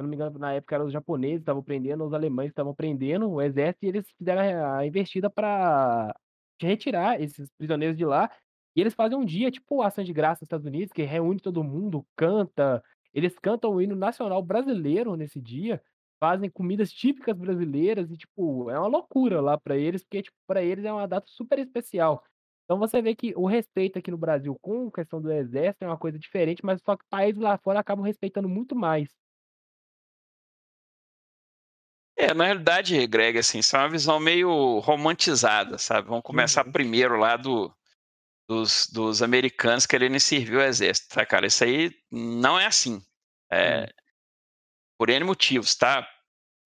eu 0.00 0.04
não 0.04 0.10
me 0.10 0.16
engano, 0.16 0.38
na 0.38 0.52
época 0.54 0.74
eram 0.74 0.86
os 0.86 0.92
japoneses 0.92 1.38
que 1.38 1.42
estavam 1.42 1.62
prendendo, 1.62 2.04
os 2.04 2.12
alemães 2.14 2.48
estavam 2.50 2.74
prendendo 2.74 3.30
o 3.30 3.40
exército 3.42 3.84
e 3.84 3.88
eles 3.88 4.06
fizeram 4.18 4.40
a 4.64 4.78
a 4.78 4.86
investida 4.86 5.30
pra 5.30 6.14
retirar 6.60 7.20
esses 7.20 7.48
prisioneiros 7.58 7.96
de 7.96 8.04
lá. 8.04 8.30
E 8.76 8.80
eles 8.80 8.94
fazem 8.94 9.18
um 9.18 9.24
dia 9.24 9.50
tipo 9.50 9.82
ação 9.82 10.02
de 10.04 10.12
graça 10.12 10.38
nos 10.42 10.46
Estados 10.46 10.66
Unidos, 10.66 10.92
que 10.92 11.02
reúne 11.02 11.40
todo 11.40 11.62
mundo, 11.64 12.06
canta, 12.16 12.82
eles 13.12 13.38
cantam 13.38 13.72
o 13.74 13.80
hino 13.82 13.94
nacional 13.96 14.42
brasileiro 14.42 15.14
nesse 15.16 15.40
dia, 15.40 15.82
fazem 16.20 16.48
comidas 16.50 16.90
típicas 16.92 17.36
brasileiras 17.36 18.10
e, 18.10 18.16
tipo, 18.16 18.70
é 18.70 18.78
uma 18.78 18.88
loucura 18.88 19.40
lá 19.40 19.58
pra 19.58 19.76
eles, 19.76 20.02
porque, 20.04 20.22
tipo, 20.22 20.36
pra 20.46 20.62
eles 20.62 20.84
é 20.84 20.92
uma 20.92 21.06
data 21.08 21.26
super 21.28 21.58
especial. 21.58 22.24
Então 22.64 22.78
você 22.78 23.02
vê 23.02 23.14
que 23.14 23.34
o 23.36 23.46
respeito 23.46 23.98
aqui 23.98 24.10
no 24.10 24.16
Brasil 24.18 24.56
com 24.62 24.90
questão 24.90 25.20
do 25.20 25.30
exército 25.32 25.84
é 25.84 25.88
uma 25.88 25.98
coisa 25.98 26.18
diferente, 26.18 26.64
mas 26.64 26.80
só 26.82 26.96
que 26.96 27.04
países 27.10 27.40
lá 27.42 27.58
fora 27.58 27.80
acabam 27.80 28.04
respeitando 28.04 28.48
muito 28.48 28.74
mais. 28.76 29.08
É, 32.24 32.32
na 32.34 32.44
realidade, 32.44 33.04
Greg, 33.08 33.36
assim, 33.36 33.58
isso 33.58 33.74
é 33.76 33.80
uma 33.80 33.88
visão 33.88 34.20
meio 34.20 34.78
romantizada, 34.78 35.76
sabe. 35.76 36.06
Vamos 36.06 36.22
começar 36.22 36.64
Uhum. 36.64 36.70
primeiro 36.70 37.16
lá 37.16 37.36
do 37.36 37.74
dos 38.48 38.88
dos 38.92 39.22
americanos 39.22 39.86
quererem 39.86 40.18
servir 40.20 40.56
o 40.56 40.62
exército, 40.62 41.08
tá, 41.14 41.26
cara, 41.26 41.46
isso 41.46 41.64
aí 41.64 41.92
não 42.12 42.58
é 42.60 42.66
assim. 42.66 42.96
Hum. 43.52 43.82
Eh, 43.86 43.88
por 44.98 45.10
N 45.10 45.24
motivos, 45.24 45.74
tá. 45.74 46.08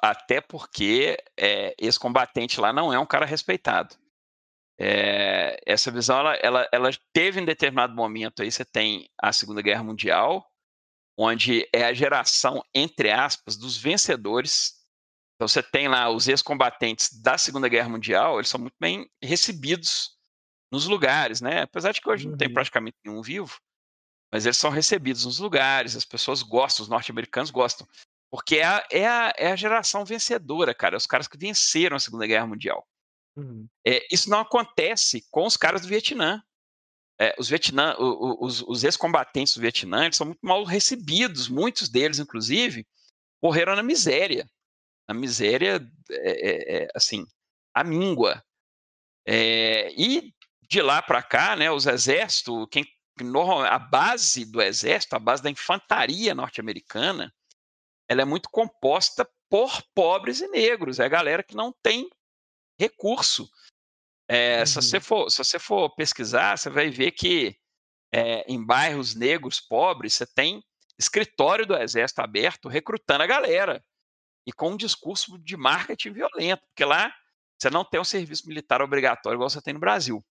Até 0.01 0.41
porque, 0.41 1.17
eh, 1.39 1.75
esse 1.79 1.99
combatente 1.99 2.61
lá 2.61 2.73
não 2.73 2.93
é 2.93 2.99
um 2.99 3.07
cara 3.07 3.25
respeitado. 3.27 3.97
Eh, 4.79 5.59
essa 5.67 5.91
visão 5.91 6.19
ela 6.21 6.35
ela 6.37 6.69
ela 6.73 6.91
teve 7.13 7.41
em 7.41 7.45
determinado 7.47 7.95
momento 7.95 8.43
aí 8.43 8.53
você 8.53 8.65
tem 8.65 9.11
a 9.21 9.33
Segunda 9.33 9.63
Guerra 9.63 9.85
Mundial, 9.85 10.47
onde 11.19 11.69
é 11.75 11.85
a 11.87 11.95
geração, 11.95 12.65
entre 12.75 13.13
aspas, 13.13 13.57
dos 13.57 13.77
vencedores. 13.79 14.76
Então 15.37 15.47
você 15.49 15.63
tem 15.63 15.89
lá 15.89 16.11
os 16.11 16.29
ex-combatentes 16.29 17.11
da 17.23 17.37
Segunda 17.39 17.69
Guerra 17.69 17.89
Mundial, 17.91 18.39
eles 18.39 18.49
são 18.49 18.61
muito 18.61 18.77
bem 18.81 19.09
recebidos 19.23 20.17
nos 20.73 20.87
lugares, 20.87 21.41
né, 21.41 21.63
apesar 21.63 21.93
de 21.93 22.01
que 22.01 22.09
hoje 22.11 22.27
não 22.27 22.35
tem 22.37 22.49
Uhum. 22.49 22.55
praticamente 22.55 22.97
nenhum 23.05 23.23
vivo, 23.23 23.59
mas 24.33 24.47
eles 24.47 24.59
são 24.59 24.71
recebidos 24.71 25.25
nos 25.27 25.39
lugares, 25.39 25.97
as 25.97 26.05
pessoas 26.05 26.43
gostam, 26.43 26.83
os 26.85 26.89
norte-americanos 26.89 27.51
gostam, 27.51 27.87
porque 28.31 28.57
é 28.57 28.65
a 28.65 28.87
é 28.91 29.07
a 29.07 29.33
é 29.39 29.53
a 29.53 29.57
geração 29.57 30.05
vencedora, 30.05 30.75
cara, 30.75 30.97
os 30.97 31.07
caras 31.07 31.29
que 31.29 31.39
venceram 31.39 31.97
a 31.97 32.01
Segunda 32.01 32.27
Guerra 32.27 32.47
Mundial. 32.47 32.87
Uhum. 33.37 33.69
Eh, 33.87 34.07
isso 34.11 34.31
não 34.31 34.41
acontece 34.41 35.25
com 35.31 35.47
os 35.47 35.57
caras 35.57 35.83
do 35.83 35.89
Vietnã. 35.89 36.43
Eh, 37.21 37.35
os 37.39 37.49
Vietnã 37.49 37.95
os 37.99 38.63
os 38.63 38.85
ex-combatentes 38.85 39.55
do 39.55 39.61
Vietnã, 39.63 40.05
eles 40.07 40.17
são 40.17 40.27
muito 40.29 40.41
mal 40.43 40.65
recebidos, 40.65 41.49
muitos 41.49 41.89
deles 41.89 42.19
inclusive, 42.19 42.87
morreram 43.43 43.77
na 43.77 43.83
miséria, 43.83 44.49
na 45.09 45.15
miséria, 45.15 45.81
eh 46.11 46.85
eh, 46.85 46.89
assim, 46.95 47.25
à 47.75 47.85
míngua. 47.85 48.43
Eh, 49.27 49.93
e 49.97 50.35
de 50.71 50.83
lá 50.83 51.03
pra 51.03 51.23
cá, 51.23 51.57
né, 51.57 51.71
os 51.71 51.87
exército, 51.87 52.67
quem 52.69 52.85
a 53.71 53.79
base 53.79 54.45
do 54.45 54.63
exército, 54.63 55.17
a 55.17 55.19
base 55.19 55.43
da 55.43 55.51
infantaria 55.51 56.35
norte-americana, 56.35 57.33
ela 58.09 58.23
é 58.23 58.25
muito 58.27 58.49
composta 58.51 59.29
por 59.51 59.83
pobres 59.95 60.41
e 60.41 60.49
negros, 60.49 61.01
é 61.01 61.07
a 61.07 61.09
galera 61.09 61.43
que 61.43 61.57
não 61.57 61.73
tem 61.83 62.09
recurso. 62.81 63.49
Eh, 64.29 64.67
se 64.67 64.77
você 64.77 64.99
Uhum. 64.99 65.03
for 65.03 65.31
se 65.31 65.39
você 65.39 65.59
for 65.59 65.91
pesquisar, 65.97 66.59
você 66.59 66.71
vai 66.71 66.91
ver 66.91 67.13
que, 67.13 67.57
eh, 68.15 68.45
em 68.49 68.65
bairros 68.65 69.15
negros 69.17 69.61
pobres, 69.61 70.15
você 70.15 70.27
tem 70.27 70.63
escritório 70.99 71.67
do 71.67 71.77
exército 71.77 72.21
aberto 72.23 72.69
recrutando 72.69 73.25
a 73.25 73.27
galera, 73.27 73.83
e 74.47 74.53
com 74.53 74.71
um 74.71 74.77
discurso 74.77 75.39
de 75.39 75.57
marketing 75.57 76.13
violento, 76.13 76.65
porque 76.69 76.85
lá 76.85 77.13
você 77.59 77.71
não 77.71 77.85
tem 77.85 78.01
um 78.01 78.05
serviço 78.05 78.47
militar 78.47 78.81
obrigatório 78.83 79.37
igual 79.37 79.51
você 79.51 79.61
tem 79.61 79.75
no 79.75 79.81
Brasil. 79.81 80.25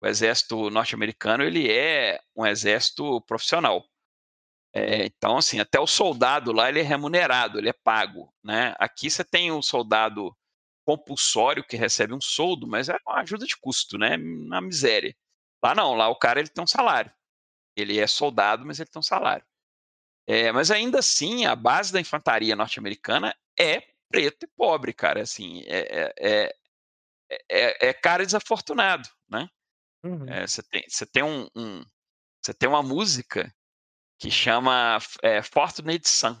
O 0.00 0.06
exército 0.06 0.70
norte-americano, 0.70 1.42
ele 1.44 1.70
é 1.70 2.20
um 2.36 2.46
exército 2.46 3.20
profissional. 3.22 3.84
Eh, 4.74 5.06
então, 5.06 5.38
assim, 5.38 5.60
até 5.60 5.80
o 5.80 5.86
soldado 5.86 6.52
lá 6.52 6.68
ele 6.68 6.80
é 6.80 6.82
remunerado, 6.82 7.58
ele 7.58 7.68
é 7.70 7.72
pago, 7.72 8.32
né. 8.44 8.74
Aqui 8.78 9.10
você 9.10 9.24
tem 9.24 9.50
um 9.52 9.62
soldado 9.62 10.36
compulsório 10.84 11.64
que 11.64 11.76
recebe 11.76 12.14
um 12.14 12.20
soldo, 12.20 12.66
mas 12.66 12.88
é 12.88 12.96
uma 13.06 13.20
ajuda 13.20 13.46
de 13.46 13.56
custo, 13.58 13.98
né, 13.98 14.16
uma 14.16 14.60
miséria. 14.60 15.14
Lá 15.62 15.74
não, 15.74 15.94
lá 15.94 16.08
o 16.08 16.16
cara 16.16 16.40
ele 16.40 16.48
tem 16.48 16.62
um 16.64 16.66
salário. 16.66 17.12
Ele 17.76 17.98
é 17.98 18.06
soldado, 18.06 18.64
mas 18.66 18.80
ele 18.80 18.90
tem 18.90 19.00
um 19.00 19.02
salário. 19.02 19.44
Eh, 20.28 20.52
mas 20.52 20.70
ainda 20.70 20.98
assim, 20.98 21.46
a 21.46 21.56
base 21.56 21.90
da 21.92 21.98
infantaria 22.00 22.54
norte-americana 22.54 23.34
é 23.58 23.82
preto 24.10 24.44
e 24.44 24.48
pobre, 24.56 24.92
cara, 24.92 25.22
assim, 25.22 25.62
é 25.66 26.12
é 26.20 26.52
é 27.30 27.40
é 27.50 27.88
é 27.90 27.94
cara 27.94 28.24
desafortunado, 28.26 29.08
né. 29.30 29.48
Uhum. 30.04 30.26
Eh, 30.28 30.46
você 30.46 30.62
tem 30.64 30.84
você 30.88 31.06
tem 31.06 31.22
um 31.24 31.48
um 31.56 31.84
você 32.44 32.54
tem 32.54 32.68
uma 32.68 32.82
música 32.82 33.54
que 34.20 34.30
chama, 34.30 34.98
eh, 35.22 35.42
Fortunate 35.42 36.08
Son. 36.08 36.36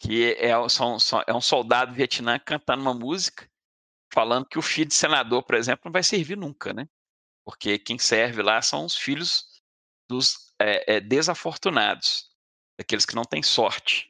Que 0.00 0.34
é 0.38 0.50
são 0.68 0.98
são 0.98 1.22
é 1.26 1.32
um 1.34 1.40
soldado 1.40 1.92
do 1.92 1.96
Vietnã 1.96 2.38
cantando 2.38 2.82
uma 2.82 2.94
música, 2.94 3.48
falando 4.12 4.46
que 4.46 4.58
o 4.58 4.62
filho 4.62 4.88
de 4.88 4.94
senador, 4.94 5.42
por 5.44 5.56
exemplo, 5.56 5.82
não 5.86 5.92
vai 5.92 6.02
servir 6.04 6.36
nunca, 6.36 6.72
né, 6.74 6.88
porque 7.44 7.78
quem 7.78 7.98
serve 7.98 8.42
lá 8.42 8.62
são 8.62 8.84
os 8.86 8.96
filhos 8.96 9.46
dos, 10.10 10.54
eh 10.60 10.96
eh, 10.96 11.00
desafortunados, 11.00 12.33
daqueles 12.78 13.06
que 13.06 13.14
não 13.14 13.24
têm 13.24 13.42
sorte. 13.42 14.08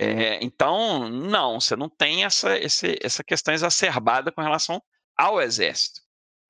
Eh, 0.00 0.38
então, 0.42 1.08
não, 1.10 1.60
você 1.60 1.76
não 1.76 1.88
tem 1.88 2.24
essa 2.24 2.58
esse 2.58 2.98
essa 3.02 3.24
questão 3.24 3.54
exacerbada 3.54 4.32
com 4.32 4.42
relação 4.42 4.82
ao 5.18 5.40
exército. 5.40 6.00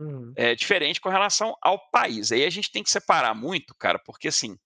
Uhum. 0.00 0.32
É 0.36 0.54
diferente 0.54 1.00
com 1.00 1.10
relação 1.10 1.56
ao 1.62 1.78
país, 1.90 2.32
aí 2.32 2.44
a 2.44 2.50
gente 2.50 2.70
tem 2.72 2.82
que 2.82 2.90
separar 2.90 3.34
muito, 3.34 3.74
cara, 3.76 3.98
porque, 4.00 4.28
assim, 4.28 4.58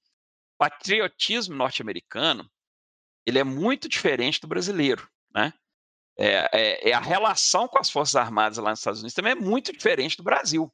patriotismo 0.58 1.56
norte-americano, 1.56 2.50
ele 3.26 3.38
é 3.40 3.44
muito 3.44 3.88
diferente 3.88 4.40
do 4.40 4.48
brasileiro, 4.48 5.08
né. 5.34 5.52
Eh 6.18 6.48
eh 6.54 6.90
eh, 6.90 6.94
a 6.94 7.00
relação 7.00 7.68
com 7.68 7.78
as 7.80 7.90
forças 7.90 8.16
armadas 8.16 8.58
lá 8.58 8.70
nos 8.70 8.80
Estados 8.80 9.00
Unidos 9.00 9.14
também 9.14 9.32
é 9.32 9.36
muito 9.36 9.72
diferente 9.72 10.16
do 10.16 10.24
Brasil. 10.24 10.72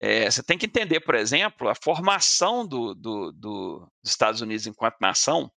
Eh, 0.00 0.30
você 0.30 0.42
tem 0.42 0.58
que 0.58 0.66
entender, 0.66 1.00
por 1.00 1.14
exemplo, 1.14 1.68
a 1.68 1.74
formação 1.74 2.66
do 2.66 2.94
do 2.94 3.32
do 3.32 3.78
dos 4.02 4.10
Estados 4.12 4.40
Unidos 4.42 4.66
enquanto 4.66 4.96
nação, 5.00 5.50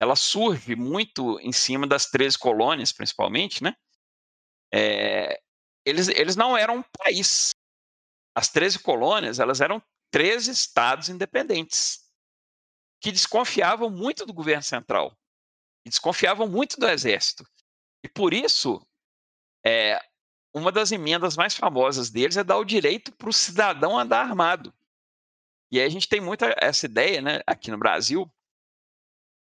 ela 0.00 0.16
surge 0.16 0.76
muito 0.76 1.38
em 1.40 1.52
cima 1.52 1.86
das 1.86 2.06
13 2.06 2.38
colônias, 2.38 2.92
principalmente, 2.92 3.62
né. 3.62 3.74
Eh, 4.74 5.40
eles 5.86 6.08
eles 6.08 6.36
não 6.36 6.56
eram 6.56 6.78
um 6.78 6.84
país. 6.98 7.50
As 8.36 8.48
13 8.50 8.78
colônias, 8.80 9.40
elas 9.40 9.60
eram 9.60 9.82
13 10.12 10.50
estados 10.52 11.08
independentes, 11.10 12.00
que 13.02 13.12
desconfiavam 13.12 13.90
muito 13.90 14.26
do 14.26 14.34
governo 14.34 14.62
central, 14.64 15.16
desconfiavam 15.86 16.48
muito 16.48 16.78
do 16.80 16.88
exército. 16.88 17.44
E 18.04 18.08
por 18.08 18.34
isso, 18.34 18.86
eh, 19.66 20.00
uma 20.54 20.72
das 20.72 20.92
emendas 20.92 21.36
mais 21.36 21.54
famosas 21.54 22.10
deles 22.10 22.36
é 22.36 22.44
dar 22.44 22.58
o 22.58 22.64
direito 22.64 23.12
para 23.12 23.28
o 23.28 23.32
cidadão 23.32 23.98
andar 23.98 24.22
armado. 24.22 24.72
E 25.70 25.78
aí 25.78 25.86
a 25.86 25.90
gente 25.90 26.08
tem 26.08 26.20
muita 26.20 26.54
essa 26.60 26.86
ideia, 26.86 27.20
né, 27.20 27.40
aqui 27.46 27.70
no 27.70 27.78
Brasil 27.78 28.30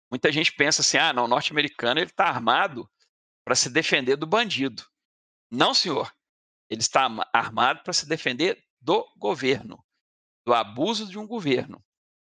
muita 0.09 0.31
gente 0.31 0.51
pensa 0.53 0.81
assim: 0.81 0.97
"Ah 0.97 1.13
não, 1.13 1.25
o 1.25 1.27
norte-americano 1.27 1.99
ele 1.99 2.09
tá 2.09 2.25
armado 2.25 2.89
pra 3.43 3.55
se 3.55 3.69
defender 3.69 4.15
do 4.15 4.27
bandido". 4.27 4.83
Não 5.51 5.73
senhor, 5.73 6.11
ele 6.69 6.81
está 6.81 7.07
armado 7.33 7.83
pra 7.83 7.93
se 7.93 8.07
defender 8.07 8.63
do 8.81 9.05
governo, 9.17 9.83
do 10.45 10.53
abuso 10.53 11.07
de 11.07 11.17
um 11.19 11.27
governo. 11.27 11.83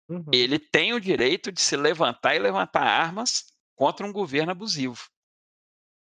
Uhum. 0.09 0.25
Ele 0.33 0.59
tem 0.59 0.93
o 0.93 1.01
direito 1.01 1.53
de 1.53 1.61
se 1.61 1.77
levantar 1.77 2.35
e 2.35 2.39
levantar 2.39 2.83
armas 2.83 3.47
contra 3.77 4.07
um 4.07 4.13
governo 4.13 4.53
abusivo. 4.53 5.09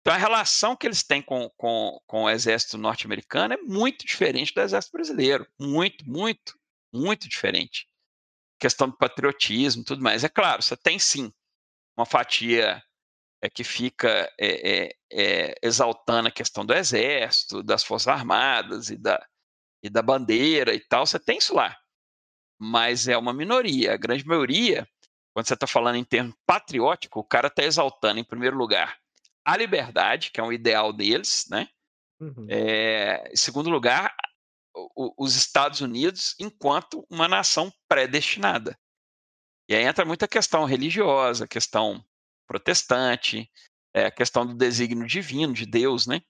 Então, 0.02 0.14
a 0.14 0.18
relação 0.18 0.76
que 0.76 0.88
eles 0.88 1.04
têm 1.04 1.22
com, 1.22 1.50
com, 1.56 2.00
com 2.08 2.24
o 2.24 2.30
exército 2.30 2.78
norte-americano 2.78 3.54
é 3.54 3.58
muito 3.58 4.06
diferente 4.06 4.54
do 4.54 4.62
exército 4.62 4.94
brasileiro. 4.94 5.48
Muito, 5.60 6.10
muito, 6.10 6.58
muito 6.92 7.30
diferente. 7.30 7.88
Questão 8.60 8.90
do 8.90 8.98
patriotismo 8.98 9.84
tudo 9.84 10.02
mais. 10.02 10.24
É 10.24 10.30
claro, 10.30 10.64
você 10.64 10.76
tem 10.76 10.98
sim 10.98 11.32
uma 11.96 12.06
fatia 12.06 12.82
é, 13.44 13.50
que 13.50 13.64
fica 13.64 14.32
é, 14.40 14.86
é, 14.86 14.96
é, 15.12 15.56
exaltando 15.62 16.30
a 16.30 16.32
questão 16.32 16.66
do 16.66 16.74
exército, 16.74 17.62
das 17.62 17.84
forças 17.84 18.08
armadas 18.08 18.90
e 18.90 18.98
da, 18.98 19.24
e 19.84 19.90
da 19.90 20.02
bandeira 20.02 20.74
e 20.74 20.80
tal. 20.80 21.06
Você 21.06 21.20
tem 21.20 21.38
isso 21.38 21.54
lá. 21.54 21.78
Mas 22.60 23.08
é 23.08 23.16
uma 23.18 23.34
minoria. 23.34 23.94
A 23.94 23.98
grande 23.98 24.26
maioria, 24.26 24.88
quando 25.34 25.48
você 25.48 25.54
está 25.54 25.68
falando 25.68 25.98
em 25.98 26.04
termos 26.04 26.36
patriótico, 26.46 27.20
o 27.20 27.24
cara 27.24 27.48
está 27.48 27.64
exaltando, 27.64 28.20
em 28.20 28.24
primeiro 28.24 28.58
lugar, 28.58 29.01
a 29.46 29.58
liberdade, 29.58 30.32
que 30.32 30.40
é 30.40 30.44
um 30.44 30.54
ideal 30.54 30.94
deles, 30.94 31.46
né? 31.50 31.68
Uhum. 32.20 32.46
É, 32.50 33.32
em 33.32 33.36
segundo 33.36 33.70
lugar, 33.70 34.16
o, 34.74 35.14
os 35.18 35.36
Estados 35.36 35.82
Unidos 35.82 36.36
enquanto 36.40 37.06
uma 37.10 37.28
nação 37.28 37.72
predestinada. 37.88 38.78
E 39.68 39.76
aí 39.76 39.84
entra 39.84 40.06
muita 40.06 40.28
questão 40.28 40.66
religiosa, 40.66 41.48
questão 41.48 42.06
protestante, 42.48 43.50
é, 43.94 44.06
a 44.06 44.12
questão 44.12 44.46
do 44.46 44.54
desígnio 44.54 45.08
divino 45.08 45.54
de 45.54 45.66
Deus, 45.66 46.06
né? 46.06 46.22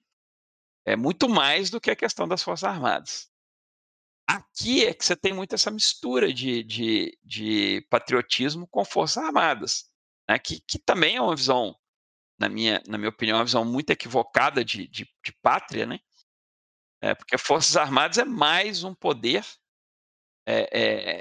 É 0.85 0.95
muito 0.95 1.27
mais 1.30 1.69
do 1.69 1.80
que 1.80 1.91
a 1.91 1.95
questão 1.95 2.27
das 2.27 2.41
Forças 2.41 2.69
Armadas. 2.69 3.30
Aqui 4.27 4.85
é 4.85 4.93
que 4.93 5.03
você 5.03 5.15
tem 5.15 5.33
muito 5.33 5.53
essa 5.53 5.69
mistura 5.69 6.33
de, 6.33 6.64
de, 6.64 7.17
de 7.23 7.85
patriotismo 7.90 8.67
com 8.67 8.85
Forças 8.85 9.23
Armadas, 9.23 9.90
né? 10.30 10.40
que, 10.40 10.61
que 10.61 10.80
também 10.80 11.17
é 11.17 11.22
uma 11.22 11.35
visão 11.35 11.75
na 12.41 12.49
minha, 12.49 12.81
na 12.87 12.97
minha 12.97 13.09
opinião, 13.09 13.37
uma 13.37 13.45
visão 13.45 13.63
muito 13.63 13.91
equivocada 13.91 14.65
de, 14.65 14.87
de, 14.87 15.07
de 15.23 15.31
pátria, 15.43 15.85
né? 15.85 15.99
É, 16.99 17.13
porque 17.13 17.37
Forças 17.37 17.77
Armadas 17.77 18.17
é 18.17 18.25
mais 18.25 18.83
um 18.83 18.95
poder 18.95 19.45
é, 20.47 20.69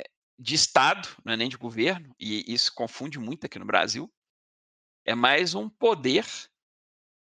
é, 0.01 0.05
de 0.39 0.55
Estado, 0.55 1.09
não 1.23 1.35
é 1.35 1.37
nem 1.37 1.49
de 1.49 1.59
governo, 1.59 2.15
e 2.19 2.53
isso 2.53 2.75
confunde 2.75 3.19
muito 3.19 3.45
aqui 3.45 3.59
no 3.59 3.67
Brasil. 3.67 4.11
É 5.07 5.15
mais 5.15 5.55
um 5.55 5.69
poder 5.69 6.27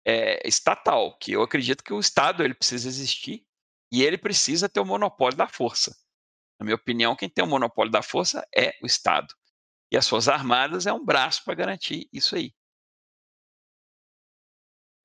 é, 0.05 0.47
estatal, 0.47 1.17
que 1.17 1.33
eu 1.33 1.41
acredito 1.41 1.83
que 1.83 1.93
o 1.93 1.99
Estado 1.99 2.41
ele 2.41 2.53
precisa 2.53 2.87
existir 2.87 3.45
e 3.91 4.01
ele 4.01 4.17
precisa 4.17 4.69
ter 4.69 4.79
o 4.79 4.85
monopólio 4.85 5.37
da 5.37 5.47
força. 5.47 5.93
Na 6.57 6.63
minha 6.65 6.75
opinião, 6.75 7.17
quem 7.17 7.29
tem 7.29 7.43
o 7.43 7.47
monopólio 7.47 7.91
da 7.91 8.01
força 8.01 8.47
é 8.55 8.77
o 8.81 8.85
Estado. 8.85 9.33
E 9.91 9.97
as 9.97 10.07
Forças 10.07 10.29
Armadas 10.29 10.85
é 10.85 10.93
um 10.93 11.03
braço 11.03 11.43
para 11.43 11.55
garantir 11.55 12.07
isso 12.13 12.35
aí. 12.35 12.53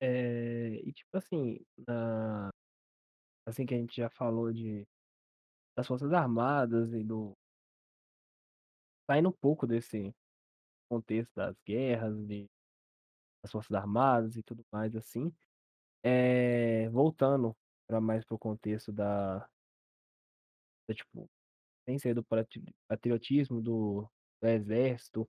É, 0.07 0.67
e 0.87 0.93
tipo 0.93 1.17
assim, 1.17 1.59
na, 1.87 2.51
assim 3.43 3.65
que 3.65 3.73
a 3.73 3.77
gente 3.77 3.95
já 3.95 4.07
falou 4.07 4.53
de 4.53 4.87
das 5.75 5.87
Forças 5.87 6.13
Armadas 6.13 6.93
e 6.93 7.03
do 7.03 7.35
saindo 9.09 9.29
um 9.29 9.31
pouco 9.31 9.65
desse 9.65 10.13
contexto 10.87 11.33
das 11.35 11.55
guerras, 11.65 12.15
de, 12.27 12.47
das 13.43 13.51
Forças 13.51 13.75
Armadas 13.75 14.35
e 14.35 14.43
tudo 14.43 14.63
mais 14.71 14.95
assim, 14.95 15.33
é, 16.03 16.87
voltando 16.89 17.55
para 17.87 17.99
mais 17.99 18.23
pro 18.23 18.37
contexto 18.37 18.91
da, 18.93 19.39
da 20.87 20.93
tipo, 20.93 21.27
sem 21.83 21.97
ser 21.97 22.13
do 22.13 22.23
patriotismo 22.87 23.59
do, 23.59 24.07
do 24.39 24.47
exército 24.47 25.27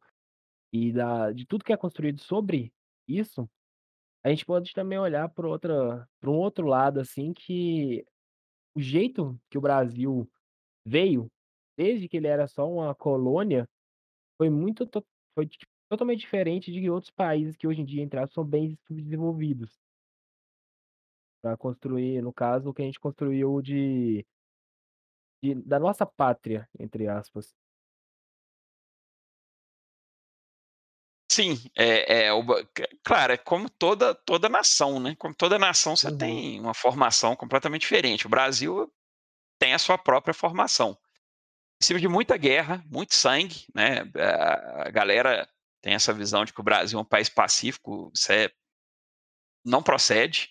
e 0.70 0.92
da, 0.92 1.32
de 1.32 1.46
tudo 1.46 1.64
que 1.64 1.72
é 1.72 1.76
construído 1.78 2.20
sobre 2.20 2.72
isso, 3.08 3.48
a 4.26 4.30
gente 4.30 4.44
pode 4.44 4.72
também 4.72 4.98
olhar 4.98 5.28
para 5.28 5.46
outra, 5.46 6.08
um 6.24 6.32
outro 6.32 6.66
lado, 6.66 6.98
assim, 6.98 7.32
que 7.32 8.04
o 8.74 8.80
jeito 8.80 9.40
que 9.48 9.56
o 9.56 9.60
Brasil 9.60 10.28
veio, 10.84 11.30
desde 11.78 12.08
que 12.08 12.16
ele 12.16 12.26
era 12.26 12.48
só 12.48 12.68
uma 12.68 12.92
colônia, 12.92 13.68
foi 14.36 14.50
muito 14.50 14.84
foi 15.32 15.46
tipo, 15.46 15.70
totalmente 15.88 16.22
diferente 16.22 16.72
de 16.72 16.90
outros 16.90 17.12
países 17.12 17.54
que 17.56 17.68
hoje 17.68 17.82
em 17.82 17.84
dia 17.84 18.02
entraram 18.02 18.26
são 18.26 18.44
bem 18.44 18.76
subdesenvolvidos. 18.88 19.78
Para 21.40 21.56
construir, 21.56 22.20
no 22.20 22.32
caso, 22.32 22.70
o 22.70 22.74
que 22.74 22.82
a 22.82 22.84
gente 22.84 22.98
construiu 22.98 23.62
de, 23.62 24.26
de 25.40 25.54
da 25.54 25.78
nossa 25.78 26.04
pátria, 26.04 26.68
entre 26.80 27.06
aspas. 27.06 27.54
Sim, 31.36 31.70
é, 31.76 32.28
é, 32.28 32.30
claro, 33.04 33.34
é 33.34 33.36
como 33.36 33.68
toda, 33.68 34.14
toda 34.14 34.48
nação, 34.48 34.98
né? 34.98 35.14
Como 35.18 35.34
toda 35.34 35.58
nação, 35.58 35.94
você 35.94 36.08
Uhum. 36.08 36.16
tem 36.16 36.58
uma 36.58 36.72
formação 36.72 37.36
completamente 37.36 37.82
diferente. 37.82 38.26
O 38.26 38.30
Brasil 38.30 38.90
tem 39.58 39.74
a 39.74 39.78
sua 39.78 39.98
própria 39.98 40.32
formação. 40.32 40.96
Em 41.78 41.84
cima 41.84 42.00
de 42.00 42.08
muita 42.08 42.38
guerra, 42.38 42.82
muito 42.86 43.14
sangue, 43.14 43.66
né? 43.74 44.10
A 44.86 44.88
galera 44.88 45.46
tem 45.82 45.92
essa 45.92 46.10
visão 46.10 46.42
de 46.42 46.54
que 46.54 46.60
o 46.60 46.64
Brasil 46.64 46.98
é 46.98 47.02
um 47.02 47.04
país 47.04 47.28
pacífico, 47.28 48.10
isso 48.14 48.32
é, 48.32 48.50
não 49.62 49.82
procede. 49.82 50.48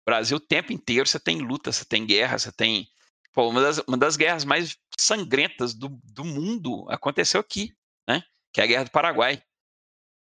O 0.00 0.10
Brasil 0.10 0.38
o 0.38 0.40
tempo 0.40 0.72
inteiro 0.72 1.06
você 1.06 1.20
tem 1.20 1.40
luta, 1.42 1.70
você 1.70 1.84
tem 1.84 2.06
guerra, 2.06 2.38
você 2.38 2.50
tem. 2.50 2.88
Pô, 3.34 3.50
uma, 3.50 3.60
das, 3.60 3.78
uma 3.86 3.98
das 3.98 4.16
guerras 4.16 4.46
mais 4.46 4.78
sangrentas 4.98 5.74
do, 5.74 5.90
do 6.04 6.24
mundo 6.24 6.86
aconteceu 6.88 7.38
aqui, 7.38 7.76
né? 8.08 8.24
Que 8.50 8.62
é 8.62 8.64
a 8.64 8.66
Guerra 8.66 8.84
do 8.84 8.90
Paraguai 8.90 9.42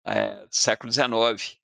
é, 0.09 0.47
do 0.47 0.55
século 0.55 0.93
XIX. 0.93 1.59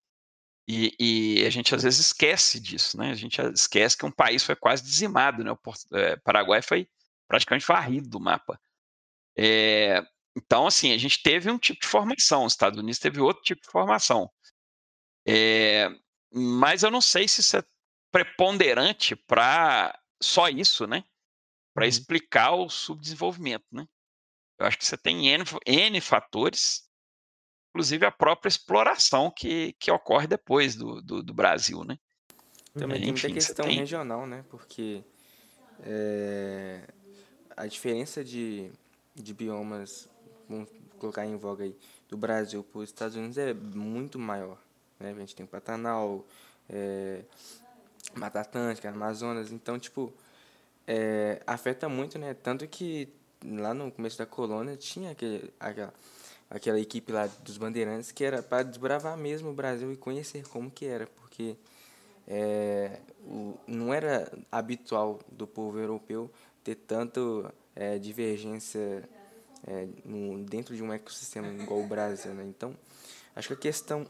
E, 0.66 0.94
e, 0.98 1.47
a 1.47 1.50
gente 1.50 1.74
às 1.74 1.82
vezes 1.82 2.00
esquece 2.00 2.58
disso, 2.58 2.97
né? 2.97 3.10
A 3.10 3.14
gente 3.14 3.40
esquece 3.52 3.97
que 3.97 4.06
um 4.06 4.10
país 4.10 4.42
foi 4.42 4.56
quase 4.56 4.82
dizimado, 4.82 5.44
né? 5.44 5.52
O 5.52 5.58
é, 5.92 6.16
Paraguai 6.16 6.62
foi 6.62 6.89
praticamente 7.28 7.66
varrido 7.66 8.08
do 8.08 8.20
mapa. 8.20 8.58
É, 9.36 10.02
então, 10.36 10.66
assim, 10.66 10.92
a 10.92 10.98
gente 10.98 11.23
teve 11.23 11.50
um 11.50 11.58
tipo 11.58 11.81
de 11.81 11.86
formação, 11.86 12.44
os 12.44 12.52
Estados 12.52 12.78
Unidos 12.78 12.98
teve 12.98 13.20
outro 13.20 13.42
tipo 13.42 13.62
de 13.62 13.68
formação. 13.68 14.31
É, 15.26 15.89
mas 16.32 16.82
eu 16.82 16.90
não 16.90 17.00
sei 17.00 17.28
se 17.28 17.40
isso 17.40 17.56
é 17.56 17.64
preponderante 18.10 19.14
para 19.14 19.98
só 20.23 20.48
isso, 20.48 20.86
né? 20.86 21.05
Para 21.74 21.84
uhum. 21.84 21.89
explicar 21.89 22.52
o 22.52 22.68
subdesenvolvimento, 22.68 23.66
né? 23.70 23.86
Eu 24.58 24.66
acho 24.66 24.78
que 24.78 24.86
você 24.86 24.97
tem 24.97 25.28
N, 25.28 25.44
N 25.66 26.00
fatores 26.00 26.83
inclusive 27.75 28.07
a 28.07 28.11
própria 28.12 28.49
exploração 28.49 29.28
que, 29.28 29.75
que 29.81 29.91
ocorre 29.91 30.28
depois 30.28 30.77
do, 30.77 31.03
do, 31.03 31.20
do 31.25 31.35
Brasil, 31.35 31.83
né? 31.83 31.99
Também 32.73 32.99
é, 32.99 33.01
tem 33.01 33.12
muita 33.12 33.31
questão 33.33 33.67
tem... 33.67 33.78
regional, 33.78 34.28
né? 34.28 34.44
Porque 34.49 35.03
é, 35.83 36.83
a 37.57 37.67
diferença 37.67 38.23
de, 38.23 38.70
de 39.12 39.35
biomas, 39.35 40.09
vamos 40.49 40.69
colocar 41.01 41.27
em 41.27 41.36
voga 41.36 41.65
aí, 41.65 41.77
do 42.09 42.17
Brasil 42.17 42.62
para 42.62 42.78
os 42.78 42.89
Estados 42.89 43.17
Unidos 43.17 43.36
é 43.39 43.53
muito 43.53 44.20
maior. 44.20 44.57
Né? 45.01 45.11
A 45.11 45.19
gente 45.19 45.35
tem 45.35 45.44
Pantanal, 45.44 46.25
é, 46.70 47.23
Mata 48.15 48.41
Atlântica, 48.41 48.89
Amazonas, 48.89 49.51
então, 49.51 49.81
tipo, 49.81 50.15
é, 50.86 51.43
afeta 51.44 51.89
muito, 51.89 52.20
né? 52.20 52.35
Tanto 52.35 52.69
que 52.69 53.12
lá 53.44 53.75
no 53.75 53.91
começo 53.91 54.17
da 54.17 54.27
colônia 54.27 54.77
tinha 54.77 55.11
aquele, 55.11 55.53
aquela 55.59 55.93
aquela 56.50 56.78
equipe 56.78 57.12
lá 57.12 57.26
dos 57.42 57.58
bandeirantes 57.58 58.12
que 58.12 58.24
era 58.24 58.42
para 58.42 58.62
desbravar 58.62 59.16
mesmo 59.16 59.50
o 59.50 59.55
Brasil 59.55 59.92
e 59.92 59.97
conhecer 59.97 60.47
como 60.48 60.70
que 60.70 60.86
era, 60.86 61.06
porque 61.06 61.56
é, 62.26 62.98
o, 63.23 63.58
não 63.66 63.92
era 63.92 64.31
habitual 64.50 65.20
do 65.31 65.47
povo 65.47 65.78
europeu 65.78 66.31
ter 66.62 66.74
tanto 66.74 67.50
é, 67.74 67.98
divergência 67.98 69.08
é, 69.66 69.89
no, 70.05 70.44
dentro 70.44 70.74
de 70.74 70.82
um 70.82 70.92
ecossistema 70.92 71.48
igual 71.48 71.81
o 71.81 71.86
Brasil, 71.86 72.32
né? 72.32 72.44
Então, 72.44 72.74
acho 73.34 73.48
que 73.48 73.55
a 73.55 73.56
questão 73.56 74.06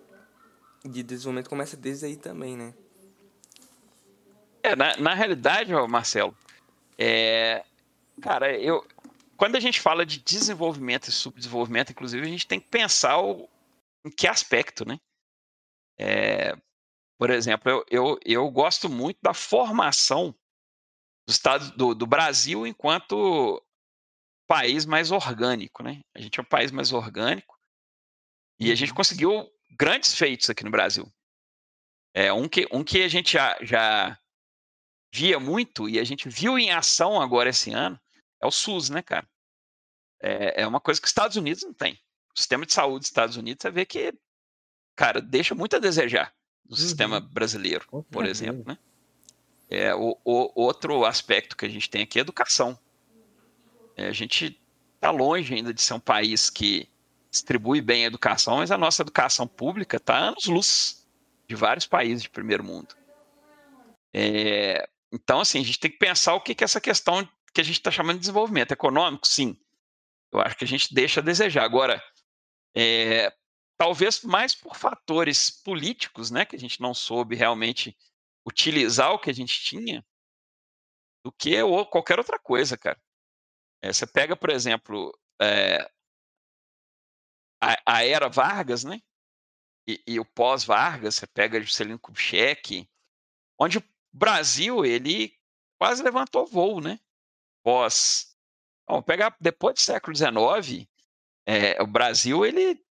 de 0.84 1.02
desenvolvimento 1.02 1.48
começa 1.48 1.76
desde 1.76 2.06
aí 2.06 2.16
também, 2.16 2.56
né? 2.56 2.74
É, 4.62 4.74
na, 4.74 4.96
na 4.96 5.14
realidade, 5.14 5.72
Marcelo, 5.88 6.34
é, 6.98 7.64
cara, 8.22 8.56
eu, 8.56 8.84
quando 9.44 9.56
a 9.56 9.60
gente 9.60 9.78
fala 9.78 10.06
de 10.06 10.20
desenvolvimento 10.20 11.08
e 11.08 11.12
subdesenvolvimento, 11.12 11.92
inclusive, 11.92 12.26
a 12.26 12.30
gente 12.30 12.46
tem 12.46 12.58
que 12.58 12.66
pensar 12.70 13.20
o, 13.20 13.46
em 14.02 14.10
que 14.10 14.26
aspecto, 14.26 14.88
né? 14.88 14.98
É, 16.00 16.56
por 17.18 17.28
exemplo, 17.28 17.70
eu, 17.70 17.84
eu, 17.90 18.18
eu 18.24 18.50
gosto 18.50 18.88
muito 18.88 19.18
da 19.20 19.34
formação 19.34 20.34
do, 21.28 21.30
estado, 21.30 21.76
do, 21.76 21.94
do 21.94 22.06
Brasil 22.06 22.66
enquanto 22.66 23.62
país 24.48 24.86
mais 24.86 25.10
orgânico, 25.10 25.82
né? 25.82 26.00
A 26.14 26.22
gente 26.22 26.40
é 26.40 26.42
um 26.42 26.46
país 26.46 26.70
mais 26.70 26.90
orgânico 26.90 27.60
e 28.58 28.72
a 28.72 28.74
gente 28.74 28.92
uhum. 28.92 28.96
conseguiu 28.96 29.52
grandes 29.72 30.14
feitos 30.14 30.48
aqui 30.48 30.64
no 30.64 30.70
Brasil. 30.70 31.06
É, 32.14 32.32
um, 32.32 32.48
que, 32.48 32.66
um 32.72 32.82
que 32.82 33.02
a 33.02 33.08
gente 33.08 33.34
já, 33.34 33.58
já 33.60 34.18
via 35.12 35.38
muito 35.38 35.86
e 35.86 35.98
a 35.98 36.04
gente 36.04 36.30
viu 36.30 36.58
em 36.58 36.70
ação 36.70 37.20
agora 37.20 37.50
esse 37.50 37.70
ano 37.74 38.00
é 38.40 38.46
o 38.46 38.50
SUS, 38.50 38.88
né, 38.88 39.02
cara? 39.02 39.28
É, 40.26 40.62
é 40.62 40.66
uma 40.66 40.80
coisa 40.80 40.98
que 40.98 41.04
os 41.04 41.10
Estados 41.10 41.36
Unidos 41.36 41.62
não 41.62 41.74
tem. 41.74 42.00
O 42.34 42.38
sistema 42.38 42.64
de 42.64 42.72
saúde 42.72 43.00
dos 43.00 43.08
Estados 43.08 43.36
Unidos, 43.36 43.60
você 43.60 43.70
vê 43.70 43.84
que, 43.84 44.14
cara, 44.96 45.20
deixa 45.20 45.54
muito 45.54 45.76
a 45.76 45.78
desejar. 45.78 46.32
do 46.64 46.70
uhum. 46.70 46.76
sistema 46.76 47.20
brasileiro, 47.20 47.86
por 48.10 48.24
exemplo, 48.24 48.64
né? 48.66 48.78
É, 49.68 49.94
o, 49.94 50.18
o, 50.24 50.62
outro 50.62 51.04
aspecto 51.04 51.54
que 51.54 51.66
a 51.66 51.68
gente 51.68 51.90
tem 51.90 52.02
aqui 52.02 52.18
é 52.18 52.22
educação. 52.22 52.78
É, 53.96 54.06
a 54.06 54.12
gente 54.12 54.58
está 54.94 55.10
longe 55.10 55.52
ainda 55.52 55.74
de 55.74 55.82
ser 55.82 55.92
um 55.92 56.00
país 56.00 56.48
que 56.48 56.88
distribui 57.30 57.82
bem 57.82 58.04
a 58.04 58.06
educação, 58.06 58.56
mas 58.56 58.70
a 58.70 58.78
nossa 58.78 59.02
educação 59.02 59.46
pública 59.46 59.98
está 59.98 60.16
anos 60.16 60.46
luz 60.46 61.06
de 61.46 61.54
vários 61.54 61.86
países 61.86 62.22
de 62.22 62.30
primeiro 62.30 62.64
mundo. 62.64 62.94
É, 64.12 64.88
então, 65.12 65.40
assim, 65.40 65.60
a 65.60 65.64
gente 65.64 65.78
tem 65.78 65.90
que 65.90 65.98
pensar 65.98 66.34
o 66.34 66.40
que, 66.40 66.54
que 66.54 66.64
é 66.64 66.66
essa 66.66 66.80
questão 66.80 67.28
que 67.52 67.60
a 67.60 67.64
gente 67.64 67.76
está 67.76 67.90
chamando 67.90 68.16
de 68.16 68.20
desenvolvimento 68.20 68.72
econômico, 68.72 69.26
sim. 69.26 69.58
Eu 70.34 70.40
acho 70.40 70.56
que 70.56 70.64
a 70.64 70.68
gente 70.68 70.92
deixa 70.92 71.20
a 71.20 71.22
desejar. 71.22 71.64
Agora, 71.64 72.02
é, 72.76 73.32
talvez 73.78 74.22
mais 74.22 74.54
por 74.54 74.76
fatores 74.76 75.50
políticos, 75.50 76.30
né, 76.30 76.44
que 76.44 76.56
a 76.56 76.58
gente 76.58 76.80
não 76.80 76.92
soube 76.92 77.36
realmente 77.36 77.96
utilizar 78.46 79.12
o 79.12 79.18
que 79.18 79.30
a 79.30 79.34
gente 79.34 79.62
tinha, 79.62 80.04
do 81.24 81.32
que 81.32 81.56
qualquer 81.90 82.18
outra 82.18 82.38
coisa, 82.38 82.76
cara. 82.76 83.00
É, 83.82 83.92
você 83.92 84.06
pega, 84.06 84.36
por 84.36 84.50
exemplo, 84.50 85.16
é, 85.40 85.90
a, 87.62 87.96
a, 87.96 88.04
era 88.04 88.28
Vargas, 88.28 88.84
né? 88.84 89.00
E, 89.86 90.02
e 90.06 90.20
o 90.20 90.24
pós-Vargas, 90.24 91.16
você 91.16 91.26
pega 91.26 91.60
Juscelino 91.60 91.98
Kubitschek, 91.98 92.88
onde 93.58 93.78
o 93.78 93.84
Brasil, 94.12 94.84
ele 94.84 95.38
quase 95.78 96.02
levantou 96.02 96.46
voo, 96.46 96.80
né? 96.80 96.98
Pós... 97.62 98.33
Vamos 98.86 99.04
pegar 99.04 99.36
depois 99.40 99.74
do 99.74 99.80
século 99.80 100.14
XIX, 100.14 100.86
é, 101.46 101.82
o 101.82 101.86
Brasil, 101.86 102.44
ele, 102.44 102.82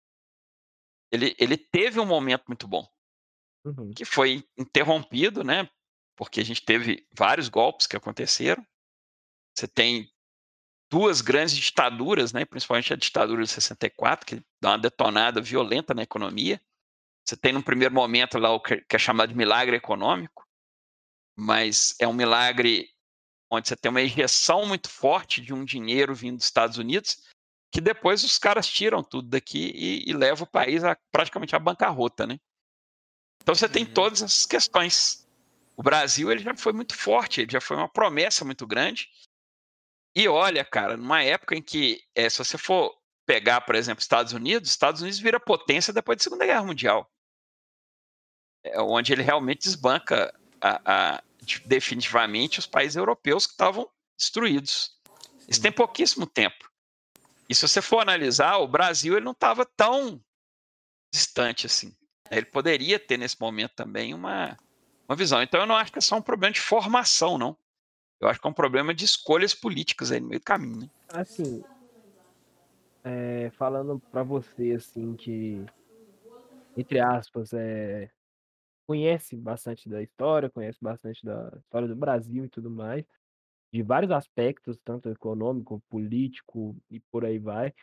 ele, 1.10 1.34
ele 1.38 1.56
teve 1.56 2.00
um 2.00 2.06
momento 2.06 2.44
muito 2.48 2.66
bom, 2.66 2.88
uhum. 3.64 3.92
que 3.92 4.04
foi 4.04 4.44
interrompido, 4.56 5.44
né? 5.44 5.68
Porque 6.16 6.40
a 6.40 6.44
gente 6.44 6.64
teve 6.64 7.06
vários 7.12 7.48
golpes 7.48 7.86
que 7.86 7.96
aconteceram. 7.96 8.64
Você 9.56 9.66
tem 9.66 10.12
duas 10.90 11.20
grandes 11.20 11.56
ditaduras, 11.56 12.32
né, 12.32 12.44
principalmente 12.44 12.92
a 12.92 12.96
ditadura 12.96 13.42
de 13.42 13.50
64, 13.50 14.24
que 14.24 14.44
dá 14.60 14.70
uma 14.70 14.78
detonada 14.78 15.40
violenta 15.40 15.92
na 15.92 16.02
economia. 16.02 16.60
Você 17.24 17.36
tem 17.36 17.52
no 17.52 17.62
primeiro 17.62 17.92
momento 17.92 18.38
lá 18.38 18.50
o 18.50 18.60
que 18.60 18.84
é 18.88 18.98
chamado 18.98 19.30
de 19.30 19.36
milagre 19.36 19.76
econômico, 19.76 20.46
mas 21.36 21.96
é 21.98 22.06
um 22.06 22.12
milagre 22.12 22.93
onde 23.50 23.68
você 23.68 23.76
tem 23.76 23.90
uma 23.90 24.02
injeção 24.02 24.66
muito 24.66 24.88
forte 24.88 25.40
de 25.40 25.52
um 25.52 25.64
dinheiro 25.64 26.14
vindo 26.14 26.36
dos 26.36 26.46
Estados 26.46 26.78
Unidos, 26.78 27.22
que 27.72 27.80
depois 27.80 28.22
os 28.22 28.38
caras 28.38 28.68
tiram 28.68 29.02
tudo 29.02 29.28
daqui 29.28 29.72
e, 29.74 30.08
e 30.08 30.12
levam 30.12 30.44
o 30.44 30.50
país 30.50 30.84
a 30.84 30.96
praticamente 31.10 31.56
à 31.56 31.58
bancarrota, 31.58 32.26
né? 32.26 32.38
Então 33.42 33.54
você 33.54 33.68
tem 33.68 33.84
uhum. 33.84 33.92
todas 33.92 34.22
essas 34.22 34.46
questões. 34.46 35.28
O 35.76 35.82
Brasil 35.82 36.30
ele 36.30 36.42
já 36.42 36.56
foi 36.56 36.72
muito 36.72 36.94
forte, 36.94 37.40
ele 37.40 37.50
já 37.50 37.60
foi 37.60 37.76
uma 37.76 37.88
promessa 37.88 38.44
muito 38.44 38.66
grande, 38.66 39.08
e 40.16 40.28
olha, 40.28 40.64
cara, 40.64 40.96
numa 40.96 41.22
época 41.22 41.56
em 41.56 41.62
que, 41.62 42.00
é, 42.14 42.30
se 42.30 42.38
você 42.38 42.56
for 42.56 42.96
pegar, 43.26 43.62
por 43.62 43.74
exemplo, 43.74 44.00
Estados 44.00 44.32
Unidos, 44.32 44.70
Estados 44.70 45.02
Unidos 45.02 45.18
vira 45.18 45.40
potência 45.40 45.92
depois 45.92 46.18
da 46.18 46.22
Segunda 46.22 46.46
Guerra 46.46 46.62
Mundial. 46.62 47.10
É 48.62 48.80
onde 48.80 49.12
ele 49.12 49.22
realmente 49.22 49.62
desbanca 49.62 50.32
a, 50.60 51.16
a, 51.16 51.24
definitivamente 51.66 52.58
os 52.58 52.66
países 52.66 52.96
europeus 52.96 53.46
que 53.46 53.52
estavam 53.52 53.88
destruídos. 54.16 54.98
Isso 55.48 55.60
tem 55.60 55.72
pouquíssimo 55.72 56.26
tempo. 56.26 56.70
E 57.48 57.54
se 57.54 57.66
você 57.66 57.82
for 57.82 58.00
analisar, 58.00 58.56
o 58.58 58.68
Brasil 58.68 59.16
ele 59.16 59.24
não 59.24 59.32
estava 59.32 59.66
tão 59.76 60.20
distante 61.12 61.66
assim. 61.66 61.94
Ele 62.30 62.46
poderia 62.46 62.98
ter 62.98 63.18
nesse 63.18 63.38
momento 63.40 63.72
também 63.76 64.14
uma, 64.14 64.56
uma 65.08 65.16
visão. 65.16 65.42
Então 65.42 65.60
eu 65.60 65.66
não 65.66 65.76
acho 65.76 65.92
que 65.92 65.98
é 65.98 66.02
só 66.02 66.16
um 66.16 66.22
problema 66.22 66.52
de 66.52 66.60
formação, 66.60 67.36
não. 67.36 67.56
Eu 68.20 68.28
acho 68.28 68.40
que 68.40 68.46
é 68.46 68.50
um 68.50 68.54
problema 68.54 68.94
de 68.94 69.04
escolhas 69.04 69.54
políticas 69.54 70.10
aí 70.10 70.20
no 70.20 70.28
meio 70.28 70.40
do 70.40 70.44
caminho, 70.44 70.80
né? 70.80 70.90
Assim, 71.08 71.62
é, 73.04 73.50
falando 73.50 74.00
para 74.10 74.22
você, 74.22 74.72
assim, 74.72 75.14
que, 75.14 75.64
entre 76.76 77.00
aspas, 77.00 77.52
é, 77.52 78.10
conhece 78.86 79.36
bastante 79.36 79.88
da 79.88 80.02
história, 80.02 80.50
conhece 80.50 80.78
bastante 80.80 81.24
da 81.24 81.52
história 81.58 81.88
do 81.88 81.96
Brasil 81.96 82.44
e 82.44 82.48
tudo 82.48 82.70
mais, 82.70 83.04
de 83.72 83.82
vários 83.82 84.12
aspectos, 84.12 84.78
tanto 84.84 85.08
econômico, 85.10 85.82
político 85.88 86.76
e 86.90 87.00
por 87.00 87.24
aí 87.24 87.38
vai. 87.38 87.74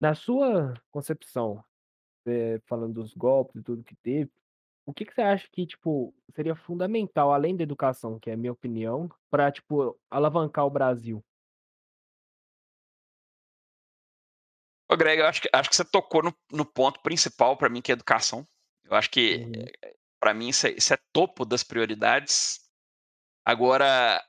Na 0.00 0.14
sua 0.14 0.74
concepção, 0.90 1.64
é, 2.26 2.60
falando 2.66 2.94
dos 2.94 3.14
golpes 3.14 3.56
e 3.56 3.62
tudo 3.62 3.84
que 3.84 3.96
teve, 3.96 4.30
o 4.86 4.92
que 4.92 5.04
que 5.04 5.14
você 5.14 5.22
acha 5.22 5.48
que, 5.50 5.66
tipo, 5.66 6.14
seria 6.34 6.54
fundamental, 6.54 7.32
além 7.32 7.56
da 7.56 7.62
educação, 7.62 8.18
que 8.18 8.28
é 8.28 8.34
a 8.34 8.36
minha 8.36 8.52
opinião, 8.52 9.08
para 9.30 9.50
tipo, 9.50 9.98
alavancar 10.10 10.66
o 10.66 10.70
Brasil? 10.70 11.24
Greg, 14.96 15.20
eu 15.20 15.26
acho 15.26 15.42
que, 15.42 15.48
acho 15.52 15.68
que 15.68 15.76
você 15.76 15.84
tocou 15.84 16.22
no, 16.22 16.34
no 16.52 16.64
ponto 16.64 17.00
principal 17.00 17.56
para 17.56 17.68
mim, 17.68 17.80
que 17.80 17.90
é 17.90 17.94
educação. 17.94 18.46
Eu 18.84 18.96
acho 18.96 19.10
que, 19.10 19.36
uhum. 19.36 19.52
Eh, 19.82 19.94
para 20.20 20.34
mim, 20.34 20.48
isso 20.48 20.66
é, 20.66 20.70
isso 20.72 20.92
é 20.92 20.98
topo 21.12 21.44
das 21.44 21.62
prioridades. 21.62 22.60
Agora, 23.44 24.22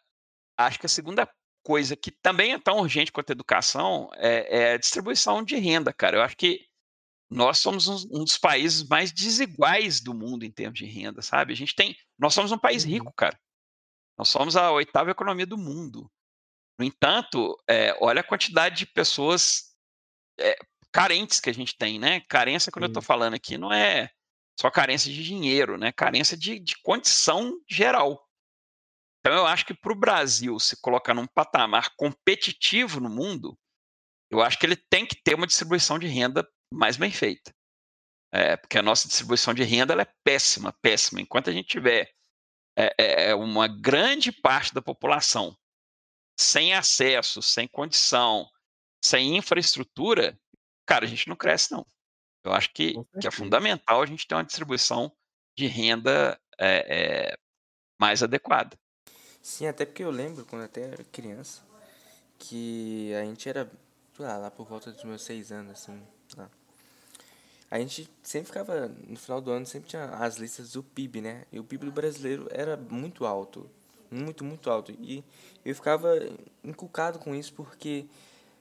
acho 0.57 0.79
que 0.79 0.85
a 0.85 0.89
segunda 0.89 1.29
coisa 1.63 1.95
que 1.95 2.11
também 2.11 2.53
é 2.53 2.59
tão 2.59 2.77
urgente 2.77 3.11
quanto 3.11 3.31
a 3.31 3.33
educação 3.33 4.09
é, 4.15 4.59
é 4.59 4.73
a 4.73 4.77
distribuição 4.77 5.43
de 5.43 5.55
renda, 5.55 5.91
cara. 5.91 6.17
Eu 6.17 6.21
acho 6.21 6.37
que 6.37 6.65
nós 7.29 7.57
somos 7.57 7.87
um, 7.87 8.19
um, 8.19 8.23
dos 8.23 8.37
países 8.37 8.87
mais 8.87 9.11
desiguais 9.11 9.99
do 9.99 10.13
mundo 10.13 10.45
em 10.45 10.51
termos 10.51 10.77
de 10.77 10.85
renda, 10.85 11.21
sabe? 11.21 11.53
A 11.53 11.55
gente 11.55 11.75
tem, 11.75 11.95
nós 12.17 12.33
somos 12.33 12.51
um 12.51 12.57
país 12.57 12.83
uhum. 12.83 12.91
rico, 12.91 13.13
cara. 13.13 13.39
Nós 14.17 14.29
somos 14.29 14.55
a 14.55 14.71
oitava 14.71 15.11
economia 15.11 15.45
do 15.45 15.57
mundo. 15.57 16.09
No 16.79 16.85
entanto, 16.85 17.57
é, 17.67 17.97
olha 17.99 18.21
a 18.21 18.23
quantidade 18.23 18.77
de 18.77 18.85
pessoas 18.85 19.75
é, 20.39 20.55
carentes 20.91 21.39
que 21.39 21.49
a 21.49 21.53
gente 21.53 21.75
tem, 21.75 21.99
né? 21.99 22.21
Carência, 22.21 22.71
quando 22.71 22.83
eu 22.83 22.89
estou 22.89 23.01
falando 23.01 23.33
aqui, 23.33 23.57
não 23.57 23.73
é 23.73 24.09
só 24.59 24.71
carência 24.71 25.11
de 25.11 25.23
dinheiro, 25.23 25.77
né? 25.77 25.91
Carência 25.91 26.37
de, 26.37 26.59
de 26.59 26.77
condição 26.81 27.59
geral. 27.69 28.25
Então, 29.19 29.33
eu 29.33 29.45
acho 29.45 29.65
que 29.65 29.73
para 29.73 29.91
o 29.91 29.99
Brasil 29.99 30.59
se 30.59 30.79
colocar 30.81 31.13
num 31.13 31.27
patamar 31.27 31.95
competitivo 31.95 32.99
no 32.99 33.09
mundo, 33.09 33.57
eu 34.29 34.41
acho 34.41 34.57
que 34.57 34.65
ele 34.65 34.75
tem 34.75 35.05
que 35.05 35.15
ter 35.15 35.35
uma 35.35 35.47
distribuição 35.47 35.97
de 35.97 36.07
renda 36.07 36.47
mais 36.71 36.97
bem 36.97 37.11
feita. 37.11 37.53
É, 38.31 38.57
porque 38.57 38.77
a 38.77 38.81
nossa 38.81 39.07
distribuição 39.07 39.53
de 39.53 39.63
renda 39.63 39.99
é 39.99 40.07
péssima, 40.23 40.73
péssima. 40.81 41.21
Enquanto 41.21 41.49
a 41.49 41.53
gente 41.53 41.67
tiver 41.67 42.11
é, 42.77 42.93
é, 42.97 43.29
é, 43.29 43.35
uma 43.35 43.67
grande 43.67 44.31
parte 44.31 44.73
da 44.73 44.81
população 44.81 45.57
sem 46.37 46.73
acesso, 46.73 47.41
sem 47.41 47.67
condição, 47.67 48.49
sem 49.03 49.37
infraestrutura, 49.37 50.37
cara, 50.85 51.05
a 51.05 51.07
gente 51.07 51.29
não 51.29 51.35
cresce, 51.35 51.71
não. 51.71 51.85
Eu 52.45 52.53
acho 52.53 52.71
que, 52.73 52.93
que 53.19 53.27
é 53.27 53.31
fundamental 53.31 54.01
a 54.01 54.05
gente 54.05 54.27
ter 54.27 54.35
uma 54.35 54.43
distribuição 54.43 55.11
de 55.57 55.67
renda 55.67 56.39
é, 56.57 57.31
é, 57.31 57.37
mais 57.99 58.21
adequada. 58.21 58.77
Sim, 59.41 59.67
até 59.67 59.85
porque 59.85 60.03
eu 60.03 60.11
lembro, 60.11 60.45
quando 60.45 60.61
eu 60.61 60.65
até 60.65 60.81
era 60.81 61.03
criança, 61.05 61.61
que 62.37 63.13
a 63.13 63.23
gente 63.23 63.47
era, 63.47 63.71
lá, 64.17 64.37
lá 64.37 64.51
por 64.51 64.65
volta 64.67 64.91
dos 64.91 65.03
meus 65.03 65.23
seis 65.23 65.51
anos, 65.51 65.71
assim, 65.71 66.01
lá 66.35 66.49
a 67.69 67.79
gente 67.79 68.09
sempre 68.23 68.47
ficava, 68.47 68.87
no 69.07 69.17
final 69.17 69.41
do 69.41 69.51
ano, 69.51 69.65
sempre 69.65 69.89
tinha 69.89 70.05
as 70.05 70.37
listas 70.37 70.71
do 70.71 70.83
PIB, 70.83 71.21
né? 71.21 71.45
E 71.51 71.59
o 71.59 71.63
PIB 71.63 71.85
do 71.85 71.91
brasileiro 71.91 72.47
era 72.51 72.77
muito 72.77 73.25
alto. 73.25 73.69
Muito, 74.09 74.45
muito 74.45 74.69
alto. 74.69 74.91
E 74.93 75.23
eu 75.63 75.73
ficava 75.75 76.15
inculcado 76.63 77.19
com 77.19 77.35
isso 77.35 77.53
porque 77.53 78.05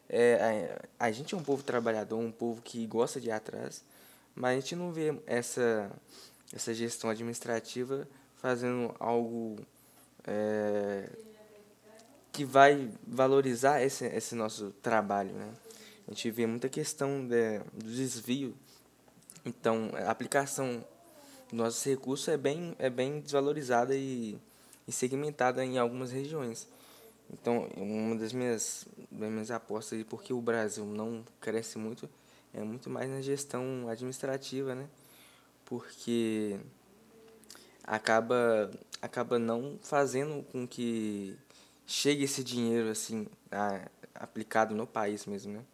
é, 0.08 0.78
a, 0.98 1.06
a 1.06 1.12
gente 1.12 1.34
é 1.34 1.38
um 1.38 1.42
povo 1.42 1.62
trabalhador, 1.62 2.18
um 2.18 2.32
povo 2.32 2.60
que 2.62 2.86
gosta 2.86 3.20
de 3.20 3.28
ir 3.28 3.32
atrás, 3.32 3.84
mas 4.34 4.52
a 4.52 4.60
gente 4.60 4.76
não 4.76 4.92
vê 4.92 5.18
essa, 5.26 5.90
essa 6.52 6.74
gestão 6.74 7.10
administrativa 7.10 8.08
fazendo 8.36 8.94
algo 8.98 9.56
é, 10.26 11.08
que 12.32 12.44
vai 12.44 12.90
valorizar 13.06 13.82
esse, 13.82 14.04
esse 14.06 14.34
nosso 14.34 14.70
trabalho, 14.82 15.32
né? 15.32 15.52
A 16.06 16.10
gente 16.10 16.30
vê 16.30 16.46
muita 16.46 16.68
questão 16.68 17.26
de, 17.26 17.60
do 17.72 17.90
desvio 17.90 18.54
então, 19.44 19.90
a 19.94 20.10
aplicação 20.10 20.82
dos 21.48 21.52
nossos 21.52 21.84
recursos 21.84 22.26
é 22.28 22.36
bem, 22.36 22.74
é 22.78 22.88
bem 22.88 23.20
desvalorizada 23.20 23.94
e, 23.94 24.38
e 24.88 24.92
segmentada 24.92 25.62
em 25.62 25.76
algumas 25.76 26.10
regiões. 26.10 26.66
Então, 27.32 27.68
uma 27.76 28.16
das 28.16 28.32
minhas, 28.32 28.86
das 29.10 29.30
minhas 29.30 29.50
apostas, 29.50 30.02
porque 30.04 30.32
o 30.32 30.40
Brasil 30.40 30.84
não 30.84 31.24
cresce 31.40 31.78
muito, 31.78 32.08
é 32.52 32.62
muito 32.62 32.88
mais 32.88 33.10
na 33.10 33.20
gestão 33.20 33.88
administrativa, 33.88 34.74
né? 34.74 34.88
Porque 35.64 36.58
acaba, 37.82 38.70
acaba 39.00 39.38
não 39.38 39.78
fazendo 39.82 40.44
com 40.52 40.66
que 40.66 41.36
chegue 41.86 42.24
esse 42.24 42.44
dinheiro 42.44 42.90
assim 42.90 43.26
a, 43.50 43.88
aplicado 44.14 44.74
no 44.74 44.86
país 44.86 45.26
mesmo, 45.26 45.54
né? 45.54 45.64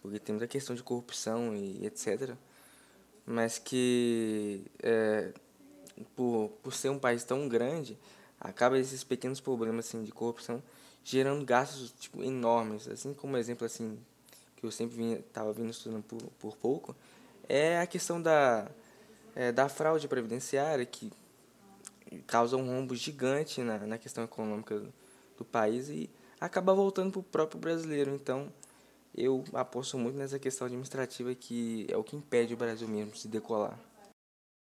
Porque 0.00 0.18
tem 0.18 0.34
muita 0.34 0.48
questão 0.48 0.74
de 0.74 0.82
corrupção 0.82 1.54
e 1.54 1.84
etc 1.84 2.36
mas 3.30 3.58
que 3.58 4.64
é, 4.82 5.32
por, 6.16 6.50
por 6.62 6.74
ser 6.74 6.88
um 6.88 6.98
país 6.98 7.22
tão 7.22 7.48
grande, 7.48 7.96
acaba 8.40 8.78
esses 8.78 9.04
pequenos 9.04 9.40
problemas 9.40 9.86
assim 9.86 10.02
de 10.02 10.10
corrupção 10.10 10.60
gerando 11.04 11.44
gastos 11.44 11.92
tipo 11.92 12.22
enormes, 12.22 12.88
assim 12.88 13.14
como 13.14 13.36
exemplo 13.36 13.64
assim 13.66 13.98
que 14.56 14.64
eu 14.64 14.70
sempre 14.70 14.96
vinha 14.96 15.22
tava 15.32 15.52
vindo 15.52 15.70
estudando 15.70 16.02
por, 16.02 16.22
por 16.38 16.56
pouco, 16.56 16.96
é 17.48 17.80
a 17.80 17.86
questão 17.86 18.20
da 18.20 18.70
é, 19.34 19.52
da 19.52 19.68
fraude 19.68 20.08
previdenciária 20.08 20.84
que 20.84 21.10
causa 22.26 22.56
um 22.56 22.66
rombo 22.66 22.94
gigante 22.94 23.62
na, 23.62 23.78
na 23.78 23.98
questão 23.98 24.24
econômica 24.24 24.78
do, 24.78 24.92
do 25.38 25.44
país 25.44 25.88
e 25.88 26.10
acaba 26.40 26.74
voltando 26.74 27.12
para 27.12 27.20
o 27.20 27.22
próprio 27.22 27.60
brasileiro. 27.60 28.14
Então, 28.14 28.52
eu 29.14 29.44
aposto 29.52 29.98
muito 29.98 30.16
nessa 30.16 30.38
questão 30.38 30.66
administrativa 30.66 31.34
que 31.34 31.86
é 31.88 31.96
o 31.96 32.04
que 32.04 32.16
impede 32.16 32.54
o 32.54 32.56
Brasil 32.56 32.88
mesmo 32.88 33.12
de 33.12 33.28
decolar. 33.28 33.78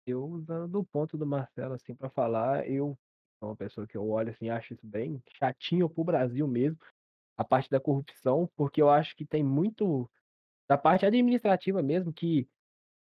Eu, 0.06 0.24
usando 0.24 0.78
o 0.78 0.84
ponto 0.84 1.16
do 1.16 1.26
Marcelo, 1.26 1.74
assim, 1.74 1.94
para 1.94 2.08
falar, 2.08 2.68
eu 2.68 2.96
uma 3.46 3.56
pessoa 3.56 3.86
que 3.86 3.96
eu 3.96 4.08
olho, 4.08 4.30
assim, 4.30 4.50
acho 4.50 4.74
isso 4.74 4.86
bem 4.86 5.22
chatinho 5.38 5.88
pro 5.88 6.04
Brasil 6.04 6.46
mesmo, 6.48 6.78
a 7.36 7.44
parte 7.44 7.70
da 7.70 7.80
corrupção, 7.80 8.50
porque 8.56 8.80
eu 8.82 8.90
acho 8.90 9.16
que 9.16 9.26
tem 9.26 9.42
muito 9.42 10.10
da 10.68 10.78
parte 10.78 11.06
administrativa 11.06 11.82
mesmo, 11.82 12.12
que 12.12 12.48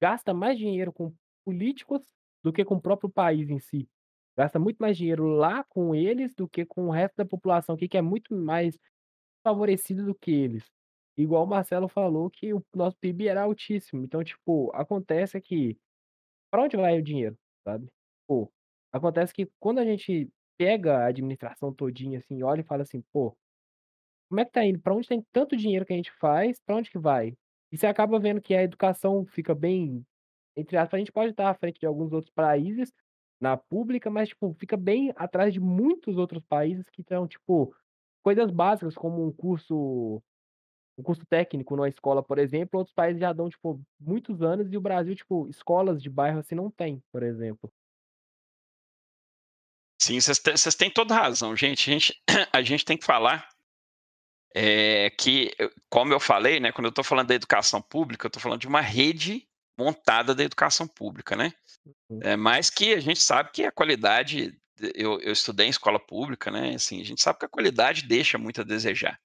gasta 0.00 0.34
mais 0.34 0.58
dinheiro 0.58 0.92
com 0.92 1.14
políticos 1.44 2.02
do 2.42 2.52
que 2.52 2.64
com 2.64 2.76
o 2.76 2.82
próprio 2.82 3.10
país 3.10 3.50
em 3.50 3.58
si. 3.58 3.88
Gasta 4.36 4.58
muito 4.58 4.78
mais 4.78 4.96
dinheiro 4.96 5.26
lá 5.26 5.64
com 5.64 5.94
eles 5.94 6.34
do 6.34 6.48
que 6.48 6.64
com 6.64 6.88
o 6.88 6.90
resto 6.90 7.16
da 7.16 7.24
população 7.24 7.74
aqui, 7.74 7.88
que 7.88 7.98
é 7.98 8.02
muito 8.02 8.34
mais 8.34 8.78
favorecido 9.44 10.04
do 10.06 10.14
que 10.14 10.30
eles. 10.30 10.70
Igual 11.16 11.44
o 11.44 11.46
Marcelo 11.46 11.88
falou 11.88 12.30
que 12.30 12.54
o 12.54 12.64
nosso 12.74 12.96
PIB 12.98 13.28
era 13.28 13.42
altíssimo. 13.42 14.04
Então, 14.04 14.24
tipo, 14.24 14.70
acontece 14.74 15.40
que 15.40 15.78
para 16.50 16.62
onde 16.64 16.76
vai 16.76 16.98
o 16.98 17.02
dinheiro, 17.02 17.36
sabe? 17.64 17.88
Pô, 18.26 18.50
acontece 18.92 19.32
que 19.34 19.48
quando 19.60 19.78
a 19.80 19.84
gente 19.84 20.28
pega 20.58 20.98
a 20.98 21.06
administração 21.06 21.72
todinha 21.74 22.18
assim, 22.18 22.42
olha 22.42 22.60
e 22.60 22.64
fala 22.64 22.82
assim, 22.82 23.02
pô, 23.12 23.36
como 24.28 24.40
é 24.40 24.44
que 24.44 24.52
tá 24.52 24.64
indo? 24.64 24.80
Para 24.80 24.94
onde 24.94 25.08
tem 25.08 25.24
tanto 25.32 25.56
dinheiro 25.56 25.84
que 25.84 25.92
a 25.92 25.96
gente 25.96 26.12
faz, 26.12 26.58
para 26.64 26.76
onde 26.76 26.90
que 26.90 26.98
vai? 26.98 27.34
E 27.70 27.76
você 27.78 27.86
acaba 27.86 28.18
vendo 28.18 28.40
que 28.40 28.54
a 28.54 28.62
educação 28.62 29.26
fica 29.26 29.54
bem, 29.54 30.04
entre 30.56 30.76
aspas, 30.76 30.96
a 30.96 31.00
gente 31.00 31.12
pode 31.12 31.30
estar 31.32 31.50
à 31.50 31.54
frente 31.54 31.80
de 31.80 31.86
alguns 31.86 32.12
outros 32.12 32.32
países 32.34 32.92
na 33.40 33.56
pública, 33.56 34.10
mas 34.10 34.28
tipo, 34.30 34.54
fica 34.58 34.76
bem 34.76 35.12
atrás 35.16 35.52
de 35.52 35.60
muitos 35.60 36.16
outros 36.18 36.44
países 36.48 36.88
que 36.90 37.02
estão, 37.02 37.26
tipo, 37.28 37.74
coisas 38.22 38.50
básicas 38.50 38.94
como 38.96 39.26
um 39.26 39.32
curso 39.32 40.22
um 40.98 41.02
curso 41.02 41.24
técnico 41.26 41.76
numa 41.76 41.88
escola, 41.88 42.22
por 42.22 42.38
exemplo, 42.38 42.78
outros 42.78 42.94
países 42.94 43.20
já 43.20 43.32
dão, 43.32 43.48
tipo, 43.48 43.80
muitos 44.00 44.42
anos 44.42 44.72
e 44.72 44.76
o 44.76 44.80
Brasil, 44.80 45.14
tipo, 45.14 45.48
escolas 45.48 46.02
de 46.02 46.10
bairro 46.10 46.38
assim 46.40 46.54
não 46.54 46.70
tem, 46.70 47.02
por 47.12 47.22
exemplo. 47.22 47.72
Sim, 50.02 50.18
vocês 50.20 50.74
têm 50.74 50.90
toda 50.90 51.14
razão, 51.14 51.54
gente. 51.56 51.88
A 51.88 51.92
gente, 51.92 52.22
a 52.52 52.60
gente 52.60 52.84
tem 52.84 52.96
que 52.96 53.04
falar 53.04 53.48
é, 54.52 55.10
que, 55.10 55.52
como 55.88 56.12
eu 56.12 56.18
falei, 56.18 56.58
né, 56.58 56.72
quando 56.72 56.86
eu 56.86 56.90
estou 56.90 57.04
falando 57.04 57.28
da 57.28 57.36
educação 57.36 57.80
pública, 57.80 58.26
eu 58.26 58.28
estou 58.28 58.42
falando 58.42 58.60
de 58.60 58.66
uma 58.66 58.80
rede 58.80 59.48
montada 59.78 60.34
da 60.34 60.42
educação 60.42 60.88
pública, 60.88 61.36
né? 61.36 61.52
Uhum. 62.10 62.18
É, 62.20 62.34
mas 62.34 62.68
que 62.68 62.92
a 62.92 62.98
gente 62.98 63.20
sabe 63.20 63.52
que 63.52 63.64
a 63.64 63.70
qualidade, 63.70 64.58
eu, 64.92 65.20
eu 65.20 65.32
estudei 65.32 65.68
em 65.68 65.70
escola 65.70 66.00
pública, 66.00 66.50
né? 66.50 66.74
Assim, 66.74 67.00
a 67.00 67.04
gente 67.04 67.22
sabe 67.22 67.38
que 67.38 67.44
a 67.44 67.48
qualidade 67.48 68.02
deixa 68.02 68.36
muito 68.38 68.60
a 68.60 68.64
desejar 68.64 69.20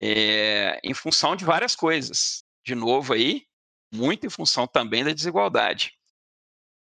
é, 0.00 0.80
em 0.82 0.94
função 0.94 1.36
de 1.36 1.44
várias 1.44 1.76
coisas. 1.76 2.42
De 2.64 2.74
novo 2.74 3.12
aí, 3.12 3.46
muito 3.92 4.24
em 4.26 4.30
função 4.30 4.66
também 4.66 5.04
da 5.04 5.12
desigualdade. 5.12 5.92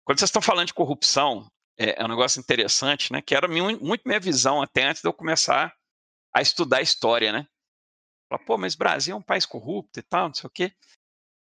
Quando 0.06 0.20
vocês 0.20 0.30
estão 0.30 0.42
falando 0.42 0.68
de 0.68 0.74
corrupção, 0.74 1.52
é, 1.78 2.02
é 2.02 2.06
um 2.06 2.08
negócio 2.08 2.40
interessante, 2.40 3.12
né? 3.12 3.22
Que 3.22 3.36
era 3.36 3.48
muito 3.48 4.04
minha 4.06 4.20
visão 4.20 4.62
até 4.62 4.84
antes 4.84 5.02
de 5.02 5.08
eu 5.08 5.14
começar 5.14 5.76
a 6.34 6.42
estudar 6.42 6.82
história, 6.82 7.32
né? 7.32 7.48
Falar, 8.30 8.44
pô, 8.46 8.58
mas 8.58 8.76
Brasil 8.76 9.16
é 9.16 9.18
um 9.18 9.22
país 9.22 9.46
corrupto 9.46 10.00
e 10.00 10.04
tal, 10.04 10.28
não 10.28 10.34
sei 10.34 10.48
o 10.48 10.52
quê. 10.52 10.74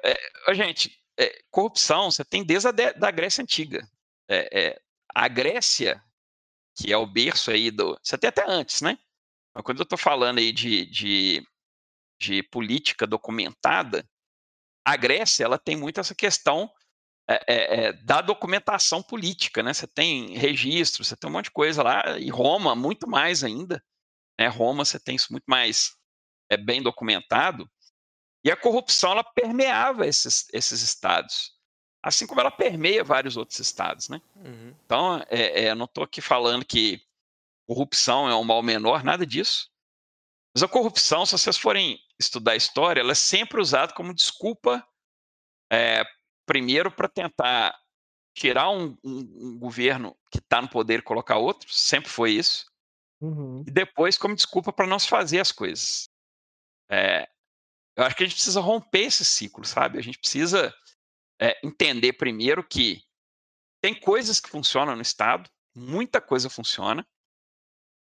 É, 0.05 0.55
gente, 0.55 1.03
é, 1.19 1.43
corrupção 1.51 2.11
você 2.11 2.25
tem 2.25 2.45
desde 2.45 2.69
a 2.69 2.73
de, 2.73 2.93
da 2.95 3.11
Grécia 3.11 3.43
Antiga. 3.43 3.89
É, 4.29 4.61
é, 4.61 4.83
a 5.15 5.29
Grécia, 5.29 6.03
que 6.77 6.93
é 6.93 6.97
o 6.97 7.07
berço 7.07 7.51
aí 7.51 7.71
do. 7.71 7.99
Você 8.03 8.19
tem 8.19 8.29
até 8.29 8.45
antes, 8.47 8.83
né? 8.83 8.99
Mas 9.55 9.65
quando 9.65 9.79
eu 9.79 9.85
estou 9.85 9.99
falando 9.99 10.39
aí 10.39 10.53
de, 10.53 10.85
de 10.87 11.47
de 12.19 12.43
política 12.43 13.07
documentada, 13.07 14.09
a 14.85 14.97
Grécia 14.97 15.45
ela 15.45 15.59
tem 15.59 15.77
muito 15.77 16.01
essa 16.01 16.15
questão 16.15 16.71
é, 17.29 17.87
é, 17.87 17.93
da 17.93 18.21
documentação 18.21 19.03
política, 19.03 19.63
né? 19.63 19.75
Você 19.75 19.87
tem 19.87 20.37
registro, 20.37 21.05
você 21.05 21.17
tem 21.17 21.29
um 21.29 21.33
monte 21.33 21.47
de 21.47 21.51
coisa 21.51 21.83
lá, 21.83 22.19
e 22.19 22.29
Roma, 22.31 22.75
muito 22.75 23.09
mais 23.09 23.43
ainda. 23.43 23.83
Né? 24.39 24.47
Roma, 24.47 24.85
você 24.85 24.99
tem 24.99 25.17
isso 25.17 25.33
muito 25.33 25.45
mais 25.47 25.97
é, 26.51 26.57
bem 26.57 26.83
documentado. 26.83 27.69
E 28.45 28.51
a 28.51 28.57
corrupção, 28.57 29.11
ela 29.11 29.25
permeava 29.25 30.07
esses, 30.07 30.47
esses 30.53 30.81
estados, 30.83 31.51
assim 32.01 32.29
como 32.29 32.41
ela 32.41 32.51
permeia 32.51 33.03
vários 33.03 33.37
outros 33.37 33.59
estados, 33.59 34.09
né? 34.09 34.23
Uhum. 34.37 34.73
Então, 34.85 35.25
é, 35.29 35.65
é, 35.65 35.75
não 35.75 35.87
estou 35.87 36.05
aqui 36.05 36.21
falando 36.21 36.65
que 36.65 37.03
corrupção 37.67 38.29
é 38.29 38.37
um 38.37 38.45
mal 38.45 38.63
menor, 38.63 39.03
nada 39.03 39.27
disso. 39.27 39.69
Mas 40.55 40.63
a 40.63 40.69
corrupção, 40.69 41.27
se 41.27 41.33
vocês 41.33 41.57
forem 41.57 41.99
estudar 42.21 42.53
a 42.53 42.57
história, 42.57 43.01
ela 43.01 43.13
é 43.13 43.17
sempre 43.17 43.61
usada 43.61 43.93
como 43.93 44.15
desculpa, 44.15 44.87
é, 45.71 46.05
primeiro, 46.47 46.91
para 46.91 47.09
tentar 47.09 47.77
tirar 48.35 48.71
um, 48.71 48.97
um, 49.03 49.19
um 49.37 49.59
governo 49.59 50.17
que 50.31 50.39
está 50.39 50.63
no 50.63 50.69
poder 50.69 51.01
e 51.01 51.03
colocar 51.03 51.37
outro, 51.37 51.69
sempre 51.71 52.11
foi 52.11 52.33
isso. 52.33 52.67
Uhum. 53.21 53.65
E 53.67 53.71
depois, 53.71 54.17
como 54.17 54.35
desculpa 54.35 54.73
para 54.73 54.87
não 54.87 54.99
se 54.99 55.09
fazer 55.09 55.41
as 55.41 55.51
coisas. 55.51 56.09
É, 56.91 57.29
eu 57.97 58.05
acho 58.05 58.15
que 58.15 58.23
a 58.23 58.27
gente 58.27 58.37
precisa 58.37 58.61
romper 58.61 59.07
esse 59.07 59.25
ciclo, 59.25 59.65
sabe? 59.65 59.99
A 59.99 60.03
gente 60.03 60.19
precisa 60.19 60.73
é, 61.41 61.59
entender 61.67 62.13
primeiro 62.13 62.63
que 62.63 63.03
tem 63.83 63.95
coisas 63.99 64.39
que 64.39 64.51
funcionam 64.51 64.95
no 64.95 65.03
Estado, 65.03 65.51
muita 65.75 66.21
coisa 66.21 66.51
funciona, 66.51 67.07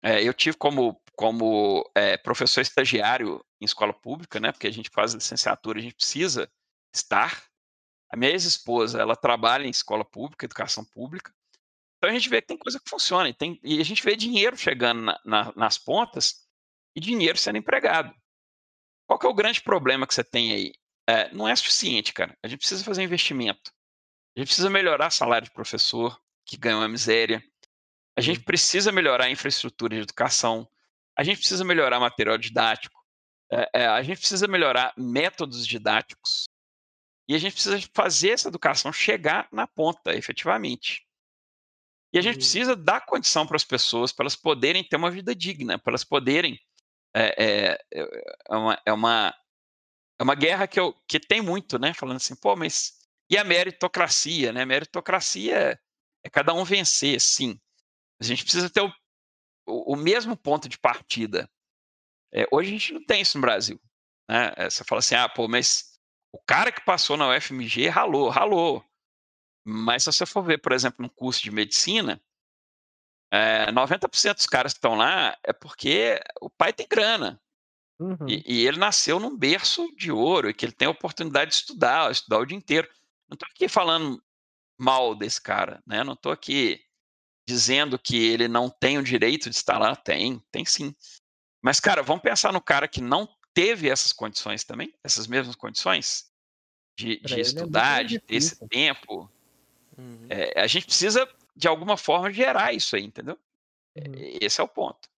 é, 0.01 0.23
eu 0.23 0.33
tive 0.33 0.55
como, 0.57 1.01
como 1.15 1.89
é, 1.93 2.17
professor 2.17 2.61
estagiário 2.61 3.43
em 3.59 3.65
escola 3.65 3.93
pública, 3.93 4.39
né? 4.39 4.51
Porque 4.51 4.67
a 4.67 4.71
gente 4.71 4.89
faz 4.89 5.13
licenciatura, 5.13 5.79
a 5.79 5.81
gente 5.81 5.95
precisa 5.95 6.49
estar. 6.93 7.48
A 8.09 8.17
minha 8.17 8.31
ex-esposa, 8.31 8.99
ela 8.99 9.15
trabalha 9.15 9.65
em 9.65 9.69
escola 9.69 10.03
pública, 10.03 10.45
educação 10.45 10.83
pública. 10.83 11.33
Então 11.97 12.09
a 12.09 12.13
gente 12.13 12.29
vê 12.29 12.41
que 12.41 12.47
tem 12.47 12.57
coisa 12.57 12.79
que 12.79 12.89
funciona 12.89 13.29
e, 13.29 13.33
tem, 13.33 13.59
e 13.63 13.79
a 13.79 13.83
gente 13.83 14.03
vê 14.03 14.15
dinheiro 14.15 14.57
chegando 14.57 15.01
na, 15.01 15.19
na, 15.23 15.53
nas 15.55 15.77
pontas 15.77 16.47
e 16.95 16.99
dinheiro 16.99 17.37
sendo 17.37 17.57
empregado. 17.57 18.13
Qual 19.05 19.19
que 19.19 19.25
é 19.25 19.29
o 19.29 19.33
grande 19.33 19.61
problema 19.61 20.07
que 20.07 20.13
você 20.13 20.23
tem 20.23 20.53
aí? 20.53 20.73
É, 21.07 21.33
não 21.33 21.47
é 21.47 21.55
suficiente, 21.55 22.13
cara. 22.13 22.37
A 22.43 22.47
gente 22.47 22.59
precisa 22.59 22.83
fazer 22.83 23.03
investimento. 23.03 23.71
A 24.35 24.39
gente 24.39 24.47
precisa 24.47 24.69
melhorar 24.69 25.09
salário 25.09 25.45
de 25.45 25.53
professor, 25.53 26.19
que 26.45 26.57
ganha 26.57 26.77
uma 26.77 26.87
miséria. 26.87 27.43
A 28.15 28.21
gente 28.21 28.39
precisa 28.41 28.91
melhorar 28.91 29.25
a 29.25 29.29
infraestrutura 29.29 29.95
de 29.95 30.01
educação, 30.01 30.67
a 31.17 31.23
gente 31.23 31.39
precisa 31.39 31.63
melhorar 31.63 31.99
material 31.99 32.37
didático, 32.37 32.99
é, 33.51 33.69
é, 33.73 33.87
a 33.87 34.01
gente 34.01 34.19
precisa 34.19 34.47
melhorar 34.47 34.93
métodos 34.97 35.65
didáticos 35.65 36.47
e 37.29 37.35
a 37.35 37.37
gente 37.37 37.53
precisa 37.53 37.79
fazer 37.93 38.31
essa 38.31 38.47
educação 38.47 38.91
chegar 38.91 39.47
na 39.51 39.67
ponta, 39.67 40.15
efetivamente. 40.15 41.07
E 42.11 42.17
a 42.17 42.21
gente 42.23 42.37
precisa 42.37 42.75
dar 42.75 43.05
condição 43.05 43.45
para 43.45 43.55
as 43.55 43.63
pessoas, 43.63 44.11
para 44.11 44.23
elas 44.23 44.35
poderem 44.35 44.83
ter 44.83 44.95
uma 44.95 45.11
vida 45.11 45.35
digna, 45.35 45.77
para 45.77 45.91
elas 45.91 46.03
poderem. 46.03 46.59
É, 47.15 47.77
é, 47.91 48.03
é, 48.49 48.55
uma, 48.55 48.81
é, 48.83 48.91
uma, 48.91 49.35
é 50.19 50.23
uma 50.23 50.33
guerra 50.33 50.67
que, 50.67 50.79
eu, 50.79 50.91
que 51.07 51.19
tem 51.19 51.39
muito, 51.39 51.77
né? 51.77 51.93
Falando 51.93 52.17
assim, 52.17 52.35
pô, 52.35 52.55
mas 52.55 52.97
e 53.29 53.37
a 53.37 53.43
meritocracia, 53.43 54.51
né? 54.51 54.65
Meritocracia 54.65 55.55
é, 55.55 55.79
é 56.23 56.29
cada 56.31 56.51
um 56.51 56.63
vencer, 56.63 57.21
sim. 57.21 57.59
A 58.19 58.23
gente 58.23 58.41
precisa 58.41 58.71
ter 58.71 58.81
o, 58.81 58.91
o, 59.67 59.93
o 59.93 59.95
mesmo 59.95 60.35
ponto 60.35 60.67
de 60.67 60.79
partida. 60.79 61.47
É, 62.33 62.47
hoje 62.51 62.69
a 62.69 62.71
gente 62.71 62.93
não 62.93 63.05
tem 63.05 63.21
isso 63.21 63.37
no 63.37 63.41
Brasil. 63.41 63.79
Né? 64.27 64.51
É, 64.57 64.67
você 64.67 64.83
fala 64.83 64.97
assim, 64.97 65.13
ah, 65.13 65.29
pô, 65.29 65.47
mas 65.47 65.88
o 66.31 66.39
cara 66.39 66.71
que 66.71 66.83
passou 66.83 67.17
na 67.17 67.29
UFMG 67.29 67.87
ralou, 67.87 68.29
ralou. 68.29 68.83
Mas 69.65 70.03
se 70.03 70.11
você 70.11 70.25
for 70.25 70.43
ver, 70.43 70.59
por 70.59 70.71
exemplo, 70.71 71.01
no 71.01 71.09
curso 71.09 71.41
de 71.41 71.51
medicina, 71.51 72.21
é, 73.31 73.71
90% 73.71 74.35
dos 74.35 74.47
caras 74.47 74.73
que 74.73 74.77
estão 74.77 74.95
lá 74.95 75.37
é 75.43 75.53
porque 75.53 76.19
o 76.41 76.49
pai 76.49 76.73
tem 76.73 76.87
grana. 76.87 77.39
Uhum. 77.99 78.27
E, 78.27 78.43
e, 78.47 78.67
ele 78.67 78.77
nasceu 78.77 79.19
num 79.19 79.37
berço 79.37 79.93
de 79.95 80.11
ouro 80.11 80.49
e 80.49 80.53
que 80.53 80.65
ele 80.65 80.71
tem 80.71 80.87
a 80.87 80.91
oportunidade 80.91 81.51
de 81.51 81.57
estudar, 81.57 82.09
estudar 82.09 82.39
o 82.39 82.45
dia 82.45 82.57
inteiro. 82.57 82.87
Não 83.27 83.35
estou 83.35 83.47
aqui 83.51 83.67
falando 83.67 84.23
mal 84.79 85.13
desse 85.13 85.41
cara, 85.41 85.83
né? 85.85 86.03
Não 86.03 86.13
estou 86.13 86.31
aqui 86.31 86.81
dizendo 87.47 87.99
que 87.99 88.15
ele 88.15 88.47
não 88.47 88.69
tem 88.69 88.97
o 88.97 89.03
direito 89.03 89.49
de 89.49 89.55
estar 89.55 89.77
lá? 89.77 89.95
Tem, 89.95 90.41
tem 90.49 90.63
sim. 90.63 90.95
Mas, 91.61 91.79
cara, 91.79 92.01
vamos 92.01 92.23
pensar 92.23 92.53
no 92.53 92.61
cara 92.61 92.87
que 92.87 93.01
não 93.01 93.27
teve 93.59 93.89
essas 93.89 94.13
condições 94.13 94.63
também, 94.63 94.93
essas 95.03 95.27
mesmas 95.27 95.55
condições 95.55 96.31
de, 96.97 97.19
de 97.19 97.35
é 97.35 97.39
estudar, 97.41 98.01
é 98.01 98.03
de 98.05 98.19
ter 98.19 98.35
esse 98.35 98.67
tempo. 98.69 99.29
Uhum. 99.97 100.27
É, 100.29 100.61
a 100.61 100.65
gente 100.65 100.85
precisa 100.85 101.27
de 101.53 101.67
alguma 101.67 101.97
forma, 101.97 102.31
gerar 102.31 102.71
isso 102.71 102.95
aí, 102.95 103.03
entendeu? 103.03 103.37
Uhum. 103.97 104.13
Esse 104.39 104.61
é 104.61 104.63
o 104.63 104.67
ponto. 104.67 105.09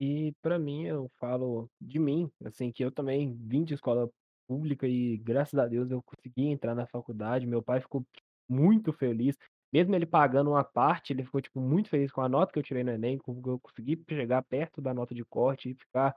E 0.00 0.32
para 0.42 0.58
mim, 0.58 0.84
eu 0.84 1.08
falo 1.16 1.70
de 1.80 2.00
mim, 2.00 2.28
assim, 2.44 2.72
que 2.72 2.84
eu 2.84 2.90
também 2.90 3.36
vim 3.40 3.62
de 3.62 3.74
escola 3.74 4.10
pública 4.48 4.86
e 4.88 5.16
graças 5.18 5.56
a 5.56 5.66
Deus 5.66 5.88
eu 5.88 6.02
consegui 6.02 6.48
entrar 6.48 6.74
na 6.74 6.88
faculdade. 6.88 7.46
Meu 7.46 7.62
pai 7.62 7.80
ficou 7.80 8.04
muito 8.48 8.92
feliz, 8.92 9.36
mesmo 9.72 9.94
ele 9.94 10.06
pagando 10.06 10.50
uma 10.50 10.64
parte, 10.64 11.12
ele 11.12 11.24
ficou 11.24 11.40
tipo 11.40 11.60
muito 11.60 11.88
feliz 11.88 12.10
com 12.10 12.20
a 12.20 12.28
nota 12.28 12.52
que 12.52 12.58
eu 12.58 12.64
tirei 12.64 12.82
no 12.82 12.90
ENEM, 12.92 13.18
com 13.18 13.40
eu 13.46 13.60
consegui 13.60 14.02
chegar 14.08 14.42
perto 14.42 14.82
da 14.82 14.92
nota 14.92 15.14
de 15.14 15.24
corte 15.24 15.70
e 15.70 15.74
ficar 15.74 16.16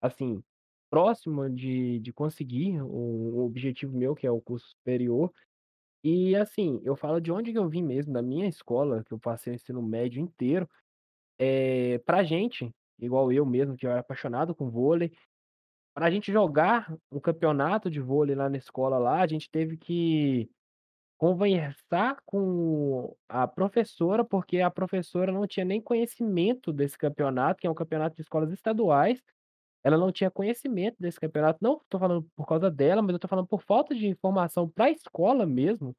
assim, 0.00 0.42
próximo 0.92 1.50
de 1.50 2.00
de 2.00 2.12
conseguir 2.14 2.82
o 2.82 3.44
objetivo 3.46 3.96
meu, 3.98 4.14
que 4.14 4.28
é 4.28 4.32
o 4.32 4.42
curso 4.42 4.68
superior. 4.70 5.32
E 6.04 6.36
assim, 6.36 6.80
eu 6.84 6.96
falo 6.96 7.20
de 7.20 7.32
onde 7.32 7.52
que 7.52 7.58
eu 7.58 7.68
vim 7.68 7.82
mesmo, 7.82 8.12
da 8.12 8.22
minha 8.22 8.48
escola, 8.48 9.04
que 9.04 9.12
eu 9.14 9.20
passei 9.20 9.52
o 9.54 9.56
ensino 9.56 9.82
médio 9.82 10.20
inteiro, 10.22 10.68
eh, 11.38 11.98
pra 12.06 12.24
gente 12.24 12.70
igual 13.00 13.32
eu 13.32 13.44
mesmo, 13.46 13.76
que 13.76 13.86
eu 13.86 13.90
era 13.90 14.00
apaixonado 14.00 14.54
com 14.54 14.70
vôlei. 14.70 15.12
Pra 15.94 16.10
gente 16.10 16.32
jogar 16.32 16.94
um 17.12 17.20
campeonato 17.20 17.90
de 17.90 18.00
vôlei 18.00 18.34
lá 18.36 18.48
na 18.50 18.56
escola 18.58 18.98
lá, 18.98 19.20
a 19.22 19.26
gente 19.26 19.50
teve 19.50 19.76
que 19.76 20.50
conversar 21.18 22.18
com 22.26 23.16
a 23.28 23.46
professora, 23.48 24.24
porque 24.24 24.60
a 24.60 24.70
professora 24.70 25.32
não 25.32 25.46
tinha 25.46 25.64
nem 25.66 25.80
conhecimento 25.82 26.72
desse 26.72 26.98
campeonato, 26.98 27.60
que 27.60 27.66
é 27.66 27.70
um 27.70 27.74
campeonato 27.74 28.16
de 28.16 28.22
escolas 28.22 28.52
estaduais. 28.52 29.22
Ela 29.84 29.98
não 29.98 30.12
tinha 30.12 30.30
conhecimento 30.30 30.96
desse 31.00 31.18
campeonato, 31.20 31.58
não 31.62 31.80
tô 31.88 31.98
falando 31.98 32.28
por 32.36 32.46
causa 32.46 32.70
dela, 32.70 33.02
mas 33.02 33.14
eu 33.14 33.28
falando 33.28 33.46
por 33.48 33.62
falta 33.62 33.94
de 33.94 34.06
informação 34.08 34.68
pra 34.68 34.90
escola 34.90 35.46
mesmo, 35.46 35.96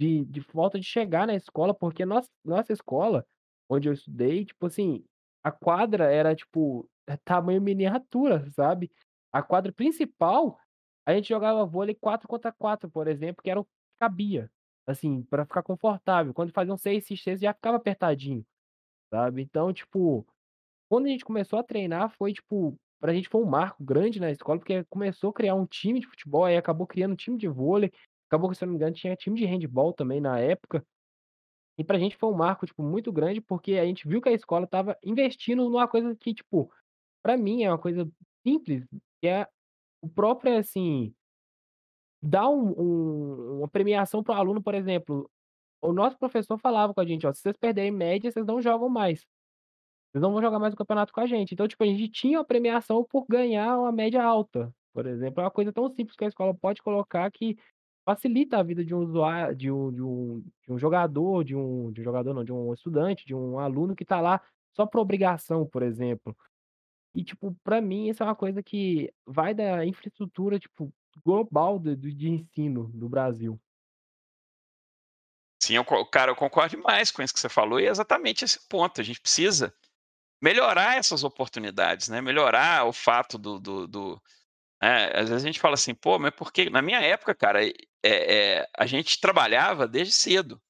de 0.00 0.24
de 0.26 0.40
falta 0.42 0.78
de 0.78 0.86
chegar 0.86 1.26
na 1.26 1.34
escola, 1.34 1.74
porque 1.74 2.04
nossa 2.06 2.30
nossa 2.44 2.72
escola, 2.72 3.26
onde 3.70 3.88
eu 3.88 3.92
estudei, 3.94 4.44
tipo 4.44 4.66
assim, 4.66 5.04
a 5.44 5.50
quadra 5.52 6.12
era, 6.12 6.34
tipo, 6.34 6.88
é 7.08 7.16
tamanho 7.18 7.60
miniatura, 7.62 8.50
sabe. 8.52 8.90
A 9.32 9.42
quadra 9.42 9.72
principal, 9.72 10.58
a 11.06 11.14
gente 11.14 11.28
jogava 11.28 11.64
vôlei 11.66 11.94
4 11.94 12.28
contra 12.28 12.52
4, 12.52 12.90
por 12.90 13.08
exemplo, 13.08 13.42
que 13.42 13.50
era 13.50 13.60
o 13.60 13.64
que 13.64 13.70
cabia, 14.00 14.50
assim, 14.86 15.22
pra 15.24 15.44
ficar 15.46 15.62
confortável. 15.62 16.34
Quando 16.34 16.52
faziam 16.52 16.76
6 16.76 17.06
x 17.06 17.22
6 17.22 17.40
já 17.40 17.54
ficava 17.54 17.76
apertadinho, 17.78 18.44
sabe. 19.12 19.42
Então, 19.42 19.72
tipo, 19.72 20.26
quando 20.90 21.06
a 21.06 21.10
gente 21.10 21.24
começou 21.24 21.58
a 21.58 21.64
treinar 21.64 22.10
foi, 22.18 22.32
tipo, 22.34 22.76
pra 23.00 23.14
gente 23.14 23.28
foi 23.28 23.42
um 23.42 23.46
marco 23.46 23.82
grande 23.84 24.20
na 24.20 24.30
escola, 24.30 24.58
porque 24.58 24.84
começou 24.84 25.30
a 25.30 25.32
criar 25.34 25.54
um 25.54 25.66
time 25.66 26.00
de 26.00 26.06
futebol, 26.08 26.44
aí 26.44 26.56
acabou 26.56 26.86
criando 26.86 27.12
um 27.12 27.16
time 27.16 27.38
de 27.38 27.48
vôlei, 27.48 27.92
acabou 28.28 28.50
que, 28.50 28.56
se 28.56 28.64
não 28.64 28.72
me 28.72 28.76
engano, 28.78 28.94
tinha 28.94 29.16
time 29.16 29.38
de 29.38 29.46
handebol 29.46 29.92
também 29.92 30.20
na 30.20 30.38
época. 30.38 30.84
E 31.78 31.84
pra 31.84 31.98
gente 31.98 32.16
foi 32.16 32.30
um 32.30 32.36
marco, 32.36 32.66
tipo, 32.66 32.82
muito 32.82 33.12
grande, 33.12 33.40
porque 33.40 33.74
a 33.74 33.84
gente 33.86 34.08
viu 34.08 34.20
que 34.22 34.28
a 34.30 34.32
escola 34.32 34.64
estava 34.64 34.96
investindo 35.04 35.64
numa 35.64 35.88
coisa 35.88 36.16
que, 36.16 36.34
tipo, 36.34 36.72
pra 37.22 37.36
mim 37.36 37.64
é 37.64 37.70
uma 37.70 37.78
coisa 37.78 38.08
simples, 38.46 38.86
que 39.22 39.28
é 39.28 39.46
o 40.02 40.08
próprio, 40.08 40.58
assim 40.58 41.14
dar 42.22 42.48
um 42.48 42.74
um 42.78 43.58
uma 43.60 43.68
premiação 43.68 44.22
para 44.22 44.34
o 44.36 44.38
aluno, 44.38 44.62
por 44.62 44.74
exemplo, 44.74 45.30
o 45.82 45.92
nosso 45.92 46.18
professor 46.18 46.58
falava 46.58 46.94
com 46.94 47.00
a 47.00 47.06
gente: 47.06 47.26
"Ó, 47.26 47.32
se 47.34 47.42
vocês 47.42 47.56
perderem 47.58 47.90
média, 47.92 48.30
vocês 48.32 48.46
não 48.46 48.62
jogam 48.62 48.88
mais. 48.90 49.24
Vocês 50.16 50.22
não 50.22 50.32
vão 50.32 50.40
jogar 50.40 50.58
mais 50.58 50.72
o 50.72 50.76
campeonato 50.76 51.12
com 51.12 51.20
a 51.20 51.26
gente". 51.26 51.52
Então, 51.52 51.68
tipo, 51.68 51.84
a 51.84 51.86
gente 51.86 52.08
tinha 52.08 52.38
uma 52.38 52.44
premiação 52.44 53.04
por 53.04 53.26
ganhar 53.28 53.78
uma 53.78 53.92
média 53.92 54.22
alta, 54.24 54.74
por 54.94 55.06
exemplo. 55.06 55.42
É 55.42 55.44
uma 55.44 55.50
coisa 55.50 55.70
tão 55.70 55.90
simples 55.90 56.16
que 56.16 56.24
a 56.24 56.28
escola 56.28 56.54
pode 56.54 56.82
colocar 56.82 57.30
que 57.30 57.58
facilita 58.06 58.56
a 58.58 58.62
vida 58.62 58.82
de 58.82 58.94
um 58.94 59.00
usuário 59.00 59.54
de 59.54 59.70
um 59.70 59.92
de 59.92 60.02
um 60.02 60.40
de 60.40 60.72
um 60.72 60.78
jogador, 60.78 61.44
de 61.44 61.54
um 61.54 61.92
de 61.92 62.00
um 62.00 62.04
jogador 62.04 62.32
não, 62.32 62.44
de 62.44 62.52
um 62.52 62.72
estudante, 62.72 63.26
de 63.26 63.34
um 63.34 63.58
aluno 63.58 63.94
que 63.94 64.06
tá 64.06 64.18
lá 64.20 64.40
só 64.74 64.86
por 64.86 65.00
obrigação, 65.00 65.66
por 65.66 65.82
exemplo. 65.82 66.34
E, 67.14 67.22
tipo, 67.22 67.54
pra 67.62 67.80
mim 67.82 68.08
isso 68.08 68.22
é 68.22 68.26
uma 68.26 68.34
coisa 68.36 68.62
que 68.62 69.12
vai 69.26 69.52
da 69.54 69.84
infraestrutura, 69.84 70.58
tipo, 70.58 70.90
global 71.24 71.78
do 71.78 71.94
de 71.94 72.28
ensino 72.30 72.90
do 72.94 73.08
Brasil. 73.08 73.60
Sim, 75.62 75.74
eu 75.74 75.84
cara, 76.06 76.30
eu 76.30 76.36
concordo 76.36 76.76
demais 76.76 77.10
com 77.10 77.22
isso 77.22 77.34
que 77.34 77.40
você 77.40 77.48
falou 77.48 77.80
e 77.80 77.86
é 77.86 77.90
exatamente 77.90 78.44
esse 78.44 78.66
ponto, 78.68 79.00
a 79.00 79.04
gente 79.04 79.20
precisa 79.20 79.74
melhorar 80.42 80.96
essas 80.98 81.24
oportunidades, 81.24 82.08
né, 82.08 82.20
melhorar 82.20 82.86
o 82.86 82.92
fato 82.92 83.38
do 83.38 83.58
do 83.60 83.86
do 83.88 84.22
eh, 84.82 85.12
às 85.20 85.28
vezes 85.30 85.44
a 85.44 85.48
gente 85.48 85.60
fala 85.60 85.74
assim: 85.74 85.94
"Pô, 85.94 86.18
mas 86.18 86.32
por 86.34 86.52
que" 86.52 86.70
na 86.70 86.82
minha 86.82 87.00
época, 87.00 87.34
cara, 87.34 87.66
eh 87.66 87.72
eh, 88.04 88.66
a 88.78 88.86
gente 88.86 89.20
trabalhava 89.20 89.88
desde 89.88 90.12
cedo, 90.14 90.60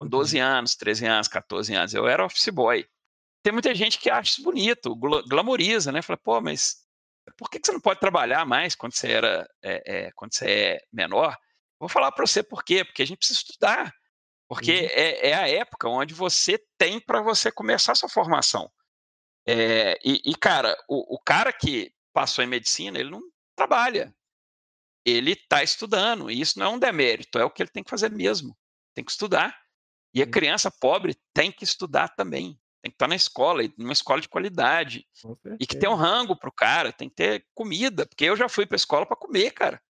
com 0.00 0.06
Uhum. 0.06 0.08
12 0.08 0.38
anos, 0.40 0.76
13 0.76 1.06
anos, 1.06 1.28
14 1.28 1.74
anos, 1.74 1.94
eu 1.94 2.08
era 2.08 2.24
office 2.26 2.48
boy. 2.50 2.86
Tem 3.44 3.52
muita 3.52 3.74
gente 3.74 3.98
que 4.00 4.10
acha 4.10 4.32
isso 4.32 4.42
bonito, 4.44 4.94
glamoriza, 5.28 5.92
né, 5.92 6.02
fala: 6.02 6.18
"Pô, 6.18 6.40
mas 6.42 6.76
por 7.38 7.50
que 7.50 7.60
que 7.60 7.66
você 7.68 7.72
não 7.74 7.80
pode 7.80 8.00
trabalhar 8.00 8.46
mais 8.46 8.74
quando 8.76 8.94
você 8.96 9.12
era, 9.12 9.48
eh 9.64 9.82
eh, 10.08 10.12
quando 10.16 10.34
você 10.34 10.46
é 10.50 10.80
menor?". 10.92 11.36
Vou 11.80 11.88
falar 11.90 12.12
pra 12.12 12.26
você 12.26 12.42
por 12.44 12.64
quê, 12.64 12.84
porque 12.84 13.02
a 13.02 13.06
gente 13.06 13.18
precisa 13.18 13.40
estudar, 13.40 13.92
porque 14.48 14.72
Sim. 14.72 14.90
é 14.92 15.30
é 15.30 15.34
a 15.34 15.48
época 15.50 15.88
onde 15.90 16.14
você 16.14 16.58
tem 16.78 17.00
pra 17.00 17.22
você 17.22 17.52
começar 17.52 17.94
sua 17.96 18.08
formação. 18.10 18.70
Eh, 19.48 19.96
e 20.04 20.20
e 20.32 20.34
cara, 20.34 20.76
o 20.88 21.14
o 21.16 21.18
cara 21.20 21.52
que 21.52 21.92
passou 22.12 22.42
em 22.42 22.48
medicina, 22.48 22.98
ele 22.98 23.10
não 23.10 23.22
trabalha, 23.56 24.12
ele 25.04 25.36
tá 25.36 25.62
estudando 25.62 26.30
e 26.30 26.40
isso 26.40 26.58
não 26.58 26.66
é 26.66 26.70
um 26.76 26.78
demérito, 26.80 27.38
é 27.38 27.44
o 27.44 27.50
que 27.50 27.62
ele 27.62 27.70
tem 27.70 27.84
que 27.84 27.90
fazer 27.90 28.10
mesmo, 28.10 28.56
tem 28.94 29.04
que 29.04 29.12
estudar. 29.12 29.58
E 30.14 30.22
a 30.22 30.26
Sim. 30.26 30.28
criança 30.28 30.70
pobre 30.70 31.16
tem 31.34 31.52
que 31.52 31.64
estudar 31.64 32.10
também, 32.10 32.60
tem 32.82 32.90
que 32.92 32.96
estar 32.96 33.08
na 33.08 33.16
escola 33.16 33.62
numa 33.78 33.92
escola 33.94 34.20
de 34.20 34.28
qualidade, 34.28 35.06
e 35.60 35.66
que 35.66 35.76
tenha 35.76 35.92
um 35.92 35.96
rango 35.96 36.36
para 36.38 36.48
o 36.50 36.52
cara, 36.52 36.92
tem 36.92 37.08
que 37.10 37.16
ter 37.16 37.46
comida, 37.54 38.06
porque 38.06 38.24
eu 38.26 38.36
já 38.36 38.48
fui 38.48 38.66
pra 38.66 38.76
escola 38.76 39.06
pra 39.06 39.16
comer, 39.16 39.52
cara. 39.52 39.82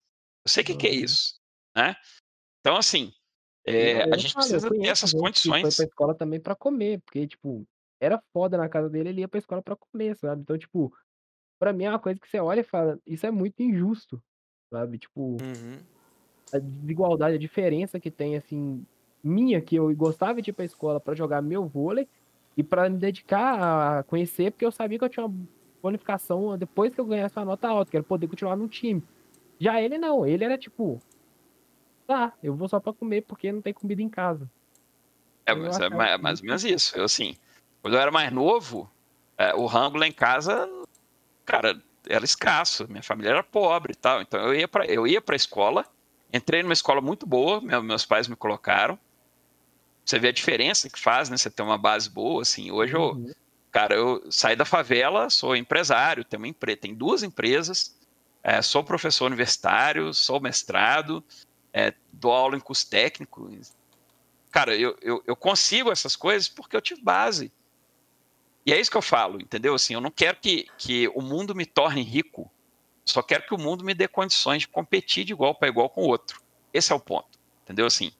Eu 0.46 0.50
sei 0.50 0.64
que 0.64 0.74
que 0.76 0.86
é 0.88 0.92
Uhum. 0.92 0.96
isso, 0.96 1.34
né. 1.76 1.96
Então, 2.60 2.76
assim, 2.76 3.12
eh, 3.66 4.06
a 4.12 4.18
gente 4.18 4.34
falo, 4.34 4.60
precisa 4.60 4.70
ter 4.72 4.88
essas 4.90 5.14
que 5.42 5.54
foi 5.54 5.72
pra 5.72 5.84
condições. 5.84 5.86
escola 5.86 6.14
também 6.16 6.40
pra 6.40 6.54
comer, 6.56 7.00
porque, 7.02 7.26
tipo, 7.26 7.66
era 8.00 8.22
foda 8.32 8.58
na 8.58 8.68
casa 8.68 8.90
dele, 8.90 9.10
ele 9.10 9.20
ia 9.22 9.28
pra 9.28 9.38
escola 9.38 9.62
pra 9.62 9.76
comer, 9.76 10.16
sabe. 10.16 10.42
Então, 10.42 10.58
tipo, 10.58 10.92
pra 11.60 11.72
mim 11.72 11.84
é 11.84 11.90
uma 11.90 12.00
coisa 12.00 12.20
que 12.20 12.28
você 12.28 12.40
olha 12.40 12.60
e 12.60 12.64
fala: 12.64 13.00
"Isso 13.06 13.26
é 13.26 13.30
muito 13.32 13.60
injusto", 13.62 14.22
sabe, 14.72 14.98
tipo 14.98 15.38
Uhum. 15.40 15.86
a 16.52 16.58
desigualdade, 16.58 17.34
a 17.36 17.38
diferença 17.38 17.98
que 18.00 18.10
tem, 18.10 18.36
assim, 18.36 18.86
minha, 19.22 19.60
que 19.60 19.76
eu 19.76 19.94
gostava 19.96 20.40
de 20.40 20.50
ir 20.50 20.52
pra 20.52 20.64
escola 20.64 21.00
pra 21.00 21.14
jogar 21.14 21.42
meu 21.42 21.66
vôlei 21.66 22.08
e 22.56 22.62
pra 22.62 22.88
me 22.88 22.98
dedicar 22.98 23.98
a 23.98 24.02
conhecer, 24.04 24.52
porque 24.52 24.64
eu 24.64 24.70
sabia 24.72 24.98
que 24.98 25.04
eu 25.04 25.08
tinha 25.08 25.26
uma 25.26 25.48
bonificação 25.82 26.56
depois 26.56 26.94
que 26.94 27.00
eu 27.00 27.04
ganhasse 27.06 27.36
uma 27.38 27.44
nota 27.44 27.68
alta, 27.68 27.90
que 27.90 27.96
era 27.96 28.04
poder 28.04 28.28
continuar 28.28 28.56
no 28.56 28.68
time. 28.68 29.02
Já 29.60 29.80
ele 29.82 29.98
não, 29.98 30.26
ele 30.26 30.44
era 30.44 30.58
tipo 30.58 31.02
"Tá, 32.08 32.36
eu 32.40 32.54
vou 32.56 32.68
só 32.68 32.78
pra 32.80 32.92
comer, 32.92 33.22
porque 33.26 33.50
não 33.50 33.60
tem 33.60 33.74
comida 33.74 34.00
em 34.00 34.08
casa". 34.08 34.48
É, 35.48 35.54
Então 35.54 35.54
mas 35.54 35.78
é 35.78 35.88
achava 35.88 35.88
ma 35.88 36.08
é 36.08 36.18
mais 36.18 36.40
ou 36.40 36.46
menos 36.46 36.64
isso. 36.64 36.96
Eu, 36.98 37.04
assim, 37.04 37.36
quando 37.82 37.94
eu 37.94 38.00
era 38.00 38.10
mais 38.10 38.32
novo, 38.32 38.90
eh, 39.38 39.54
o 39.54 39.66
rango 39.66 39.98
lá 39.98 40.06
em 40.06 40.12
casa, 40.12 40.68
cara, 41.46 41.82
era 42.08 42.24
escasso, 42.24 42.88
minha 42.88 43.02
família 43.02 43.30
era 43.30 43.42
pobre 43.44 43.92
e 43.92 43.96
tal, 43.96 44.22
então 44.22 44.40
eu 44.40 44.54
ia 44.54 44.68
pra 44.68 44.86
eu 44.86 45.06
ia 45.06 45.20
pra 45.20 45.36
escola, 45.36 45.84
entrei 46.32 46.62
numa 46.62 46.72
escola 46.72 47.00
muito 47.00 47.26
boa, 47.26 47.60
meu 47.60 47.82
meus 47.82 48.06
pais 48.06 48.28
me 48.28 48.36
colocaram. 48.36 48.98
Você 50.04 50.18
vê 50.20 50.28
a 50.28 50.32
diferença 50.32 50.88
que 50.88 51.00
faz, 51.00 51.28
né, 51.28 51.36
você 51.36 51.50
ter 51.50 51.62
uma 51.62 51.76
base 51.78 52.08
boa, 52.08 52.42
assim, 52.42 52.70
hoje 52.70 52.94
eu 52.94 53.12
Uhum. 53.12 53.32
cara, 53.72 53.94
eu 53.94 54.22
saí 54.30 54.56
da 54.56 54.64
favela, 54.64 55.28
sou 55.30 55.56
empresário, 55.56 56.24
tenho 56.24 56.40
uma 56.42 56.48
empre 56.48 56.76
tenho 56.76 56.96
2 56.96 57.22
empresas, 57.22 57.96
eh, 58.44 58.62
sou 58.62 58.84
professor 58.84 59.26
universitário, 59.26 60.14
sou 60.14 60.40
mestrado, 60.40 61.24
eh, 61.74 61.92
dou 62.12 62.32
aula 62.32 62.56
em 62.56 62.60
curso 62.60 62.88
técnico. 62.88 63.50
Cara, 64.50 64.76
eu 64.76 64.96
eu 65.02 65.22
eu 65.26 65.36
consigo 65.36 65.90
essas 65.92 66.16
coisas 66.16 66.48
porque 66.48 66.76
eu 66.76 66.80
tive 66.80 67.02
base. 67.02 67.52
E 68.66 68.72
é 68.72 68.80
isso 68.80 68.90
que 68.90 68.96
eu 68.96 69.02
falo, 69.02 69.40
entendeu, 69.40 69.74
assim, 69.74 69.94
eu 69.94 70.00
não 70.00 70.10
quero 70.10 70.38
que 70.40 70.66
que 70.76 71.08
o 71.08 71.22
mundo 71.22 71.54
me 71.54 71.64
torne 71.64 72.02
rico, 72.02 72.50
só 73.04 73.22
quero 73.22 73.46
que 73.46 73.54
o 73.54 73.58
mundo 73.58 73.84
me 73.84 73.94
dê 73.94 74.08
condições 74.08 74.62
de 74.62 74.68
competir 74.68 75.24
de 75.24 75.32
igual 75.32 75.54
pra 75.54 75.68
igual 75.68 75.88
com 75.88 76.02
o 76.02 76.08
outro. 76.08 76.42
Esse 76.72 76.92
é 76.92 76.94
o 76.96 77.00
ponto, 77.00 77.38
entendeu, 77.62 77.86
assim. 77.86 78.10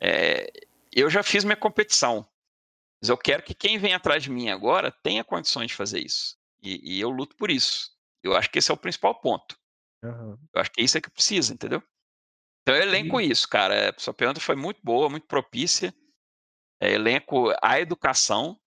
Eh, 0.00 0.46
eu 0.92 1.10
já 1.10 1.22
fiz 1.22 1.44
minha 1.44 1.56
competição, 1.56 2.26
mas 3.02 3.08
eu 3.10 3.18
quero 3.18 3.42
que 3.42 3.54
quem 3.54 3.78
vem 3.78 3.94
atrás 3.94 4.22
de 4.22 4.30
mim 4.30 4.50
agora 4.50 4.92
tenha 5.02 5.24
condições 5.24 5.68
de 5.68 5.74
fazer 5.74 6.00
isso, 6.00 6.36
e 6.62 6.98
e 6.98 7.00
eu 7.00 7.10
luto 7.10 7.36
por 7.36 7.50
isso. 7.50 7.90
Eu 8.22 8.36
acho 8.36 8.50
que 8.50 8.58
esse 8.60 8.70
é 8.70 8.74
o 8.74 8.76
principal 8.76 9.20
ponto. 9.20 9.58
Aham. 10.04 10.38
Eu 10.54 10.60
acho 10.60 10.70
que 10.72 10.82
isso 10.82 10.98
é 10.98 11.00
que 11.00 11.10
precisa, 11.10 11.52
entendeu. 11.52 11.82
Então 12.62 12.76
eu 12.76 12.82
elenco 12.82 13.20
E 13.20 13.30
isso, 13.30 13.48
cara, 13.48 13.74
eh, 13.74 13.94
sua 13.98 14.14
pergunta 14.14 14.40
foi 14.40 14.54
muito 14.56 14.80
boa, 14.84 15.10
muito 15.10 15.26
propícia, 15.26 15.92
eh, 16.80 16.92
elenco 16.94 17.52
a 17.62 17.80
educação 17.80 18.60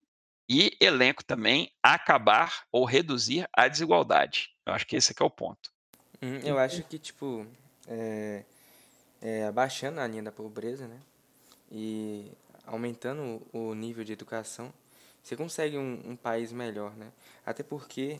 e 0.48 0.76
elenco 0.80 1.24
também 1.24 1.72
acabar 1.82 2.66
ou 2.72 2.86
reduzir 2.86 3.48
a 3.54 3.68
desigualdade. 3.68 4.50
Eu 4.66 4.74
acho 4.74 4.86
que 4.86 4.96
esse 4.96 5.12
é 5.12 5.24
é 5.24 5.26
o 5.26 5.30
ponto. 5.30 5.72
Hum, 6.22 6.40
eu 6.44 6.58
acho 6.58 6.78
Então 6.78 6.90
que, 6.90 7.00
tipo, 7.00 7.46
eh 7.88 8.44
eh, 9.22 9.46
abaixando 9.46 10.00
a 10.00 10.08
linha 10.08 10.22
da 10.22 10.32
pobreza, 10.32 10.88
né, 10.88 11.00
e 11.72 12.32
aumentando 12.66 13.42
o 13.52 13.74
nível 13.74 14.04
de 14.04 14.14
educação, 14.14 14.72
você 15.24 15.36
consegue 15.36 15.78
um, 15.78 16.02
um 16.06 16.16
país 16.16 16.52
melhor, 16.52 16.96
né? 16.96 17.12
Até 17.44 17.64
porque 17.64 18.20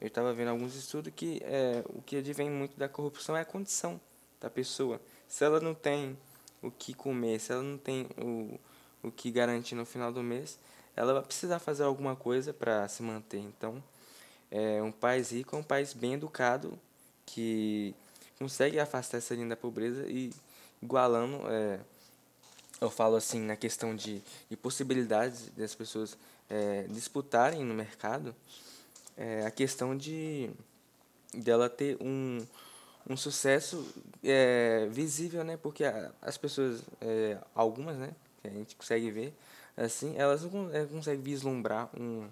eu 0.00 0.08
estava 0.08 0.32
vendo 0.32 0.48
alguns 0.48 0.74
estudos 0.74 1.12
que 1.14 1.40
é, 1.44 1.84
o 1.90 2.00
que 2.00 2.16
advém 2.16 2.50
muito 2.50 2.78
da 2.78 2.88
corrupção 2.88 3.36
é 3.36 3.42
a 3.42 3.44
condição 3.44 4.00
da 4.40 4.48
pessoa. 4.48 5.00
Se 5.28 5.44
ela 5.44 5.60
não 5.60 5.74
tem 5.74 6.16
o 6.62 6.70
que 6.70 6.94
comer, 6.94 7.38
se 7.38 7.52
ela 7.52 7.62
não 7.62 7.76
tem 7.76 8.06
o, 8.16 8.58
o 9.02 9.10
que 9.12 9.30
garantir 9.30 9.74
no 9.74 9.84
final 9.84 10.10
do 10.10 10.22
mês, 10.22 10.58
ela 10.96 11.12
vai 11.12 11.22
precisar 11.22 11.58
fazer 11.58 11.84
alguma 11.84 12.16
coisa 12.16 12.52
para 12.52 12.88
se 12.88 13.02
manter. 13.02 13.38
Então, 13.38 13.82
é, 14.50 14.82
um 14.82 14.90
país 14.90 15.30
rico 15.30 15.54
é 15.54 15.58
um 15.58 15.62
país 15.62 15.92
bem 15.92 16.14
educado 16.14 16.78
que 17.26 17.94
consegue 18.38 18.80
afastar 18.80 19.18
essa 19.18 19.34
linha 19.34 19.48
da 19.48 19.56
pobreza 19.56 20.06
e 20.08 20.32
igualando, 20.82 21.42
é, 21.48 21.80
eu 22.80 22.90
falo 22.90 23.16
assim, 23.16 23.40
na 23.40 23.56
questão 23.56 23.94
de, 23.94 24.22
de 24.48 24.56
possibilidades 24.56 25.50
das 25.56 25.74
pessoas 25.74 26.16
é, 26.48 26.84
disputarem 26.88 27.64
no 27.64 27.74
mercado, 27.74 28.34
é, 29.16 29.44
a 29.46 29.50
questão 29.50 29.96
de 29.96 30.50
dela 31.32 31.68
ter 31.68 31.96
um, 32.00 32.46
um 33.08 33.16
sucesso 33.16 33.86
é, 34.22 34.86
visível, 34.90 35.44
né? 35.44 35.56
Porque 35.56 35.84
as 36.22 36.36
pessoas, 36.36 36.82
é, 37.00 37.38
algumas, 37.54 37.96
né? 37.96 38.10
Que 38.42 38.48
a 38.48 38.50
gente 38.50 38.76
consegue 38.76 39.10
ver, 39.10 39.34
assim, 39.76 40.14
elas 40.16 40.42
não 40.42 40.74
é, 40.74 40.84
conseguem 40.86 41.22
vislumbrar 41.22 41.90
um, 41.98 42.28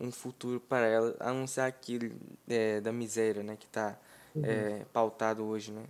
um 0.00 0.10
futuro 0.10 0.60
para 0.60 0.86
elas, 0.86 1.14
a 1.20 1.32
não 1.32 1.46
ser 1.46 1.62
aquele 1.62 2.16
é, 2.48 2.80
da 2.80 2.92
miséria, 2.92 3.42
né? 3.42 3.56
Que 3.56 3.66
está 3.66 3.98
uhum. 4.34 4.44
é, 4.44 4.84
pautado 4.92 5.44
hoje, 5.44 5.72
né? 5.72 5.84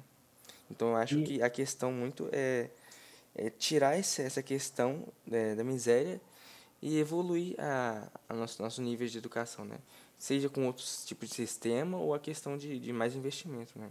Então, 0.70 0.88
eu 0.88 0.96
acho 0.96 1.18
e... 1.18 1.24
que 1.24 1.42
a 1.42 1.50
questão 1.50 1.92
muito 1.92 2.28
é, 2.32 2.70
é 3.34 3.50
tirar 3.50 3.98
esse, 3.98 4.22
essa 4.22 4.42
questão 4.42 5.04
da 5.56 5.64
miséria 5.64 6.20
e 6.82 6.98
evoluir 6.98 7.54
a, 7.58 8.08
a 8.28 8.34
nosso, 8.34 8.62
nosso 8.62 8.80
nível 8.80 9.06
de 9.06 9.18
educação, 9.18 9.64
né? 9.64 9.78
Seja 10.18 10.48
com 10.48 10.66
outros 10.66 11.04
tipos 11.04 11.28
de 11.30 11.34
sistema 11.34 11.98
ou 11.98 12.14
a 12.14 12.18
questão 12.18 12.56
de, 12.56 12.78
de 12.78 12.92
mais 12.92 13.14
investimento, 13.14 13.78
né? 13.78 13.90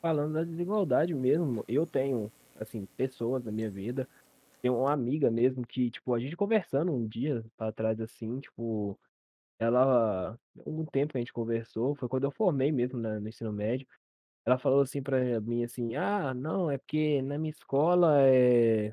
Falando 0.00 0.34
da 0.34 0.44
desigualdade 0.44 1.14
mesmo, 1.14 1.64
eu 1.66 1.86
tenho, 1.86 2.30
assim, 2.60 2.86
pessoas 2.96 3.44
na 3.44 3.50
minha 3.50 3.70
vida, 3.70 4.08
tenho 4.62 4.76
uma 4.78 4.92
amiga 4.92 5.30
mesmo 5.30 5.66
que, 5.66 5.90
tipo, 5.90 6.14
a 6.14 6.18
gente 6.20 6.36
conversando 6.36 6.92
um 6.92 7.06
dia 7.06 7.44
atrás, 7.58 8.00
assim, 8.00 8.40
tipo, 8.40 8.98
ela, 9.58 10.38
um 10.66 10.84
tempo 10.86 11.12
que 11.12 11.18
a 11.18 11.22
gente 11.22 11.32
conversou, 11.32 11.94
foi 11.96 12.08
quando 12.08 12.24
eu 12.24 12.30
formei 12.32 12.72
mesmo 12.72 12.98
né, 13.00 13.18
no 13.20 13.28
ensino 13.28 13.52
médio, 13.52 13.86
ela 14.46 14.58
falou 14.58 14.82
assim 14.82 15.02
pra 15.02 15.40
mim, 15.40 15.64
assim, 15.64 15.96
ah, 15.96 16.34
não, 16.34 16.70
é 16.70 16.78
porque 16.78 17.22
na 17.22 17.38
minha 17.38 17.50
escola 17.52 18.20
é 18.22 18.92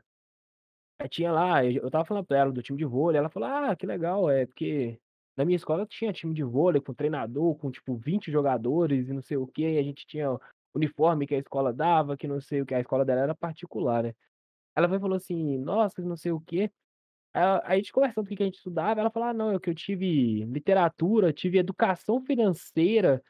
tinha 1.10 1.32
lá, 1.32 1.64
eu 1.66 1.86
estava 1.88 2.06
falando 2.06 2.26
pra 2.26 2.38
ela 2.38 2.52
do 2.52 2.62
time 2.62 2.78
de 2.78 2.86
vôlei, 2.86 3.20
ela 3.20 3.30
falou: 3.30 3.50
"Ah, 3.50 3.76
que 3.76 3.86
legal, 3.86 4.30
é 4.30 4.46
porque 4.46 5.00
na 5.38 5.44
minha 5.46 5.56
escola 5.56 5.86
tinha 5.86 6.14
time 6.14 6.34
de 6.34 6.44
vôlei 6.44 6.82
com 6.82 6.94
treinador, 6.94 7.56
com 7.58 7.72
tipo 7.72 7.96
20 7.98 8.32
jogadores 8.32 9.10
e 9.10 9.14
não 9.14 9.22
sei 9.22 9.38
o 9.38 9.48
quê, 9.48 9.74
e 9.76 9.80
a 9.80 9.84
gente 9.84 10.06
tinha 10.08 10.38
uniforme 10.74 11.28
que 11.28 11.36
a 11.36 11.40
escola 11.40 11.74
dava, 11.74 12.16
que 12.18 12.28
não 12.28 12.40
sei 12.42 12.62
o 12.62 12.66
que, 12.66 12.74
a 12.76 12.80
escola 12.80 13.04
dela 13.06 13.22
era 13.22 13.36
particular, 13.36 14.04
né". 14.04 14.14
Ela 14.76 14.88
foi 14.90 14.98
e 14.98 15.02
falou 15.02 15.18
assim: 15.18 15.58
"Nossa, 15.60 16.02
não 16.02 16.18
sei 16.18 16.32
o 16.32 16.42
quê". 16.42 16.72
Aí 17.34 17.44
a 17.66 17.76
gente 17.78 17.92
conversando 17.94 18.26
do 18.26 18.30
que 18.30 18.36
que 18.38 18.44
a 18.44 18.46
gente 18.48 18.58
estudava, 18.58 19.00
ela 19.02 19.12
falou: 19.12 19.30
"Ah, 19.30 19.34
não, 19.34 19.52
é 19.52 19.60
que 19.60 19.70
eu 19.70 19.76
tive 19.76 20.46
literatura, 20.46 21.34
tive 21.34 21.58
educação 21.60 22.22
financeira, 22.22 23.24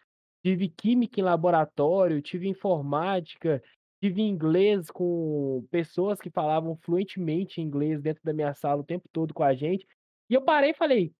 tive 0.45 0.69
química 0.69 1.19
em 1.21 1.23
laboratório, 1.23 2.21
tive 2.21 2.47
informática, 2.49 3.61
tive 4.01 4.21
inglês 4.21 4.91
com 4.91 5.65
pessoas 5.71 6.19
que 6.21 6.29
falavam 6.31 6.77
fluentemente 6.83 7.61
inglês 7.61 8.01
dentro 8.01 8.21
da 8.23 8.33
minha 8.33 8.53
sala 8.53 8.81
o 8.81 8.85
tempo 8.85 9.07
todo 9.11 9.33
com 9.33 9.43
a 9.43 9.53
gente. 9.55 9.87
E 10.29 10.33
eu 10.35 10.43
parei 10.43 10.71
e 10.71 10.75
falei: 10.75 11.13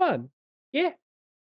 "Mano, 0.00 0.30
quê? 0.72 0.96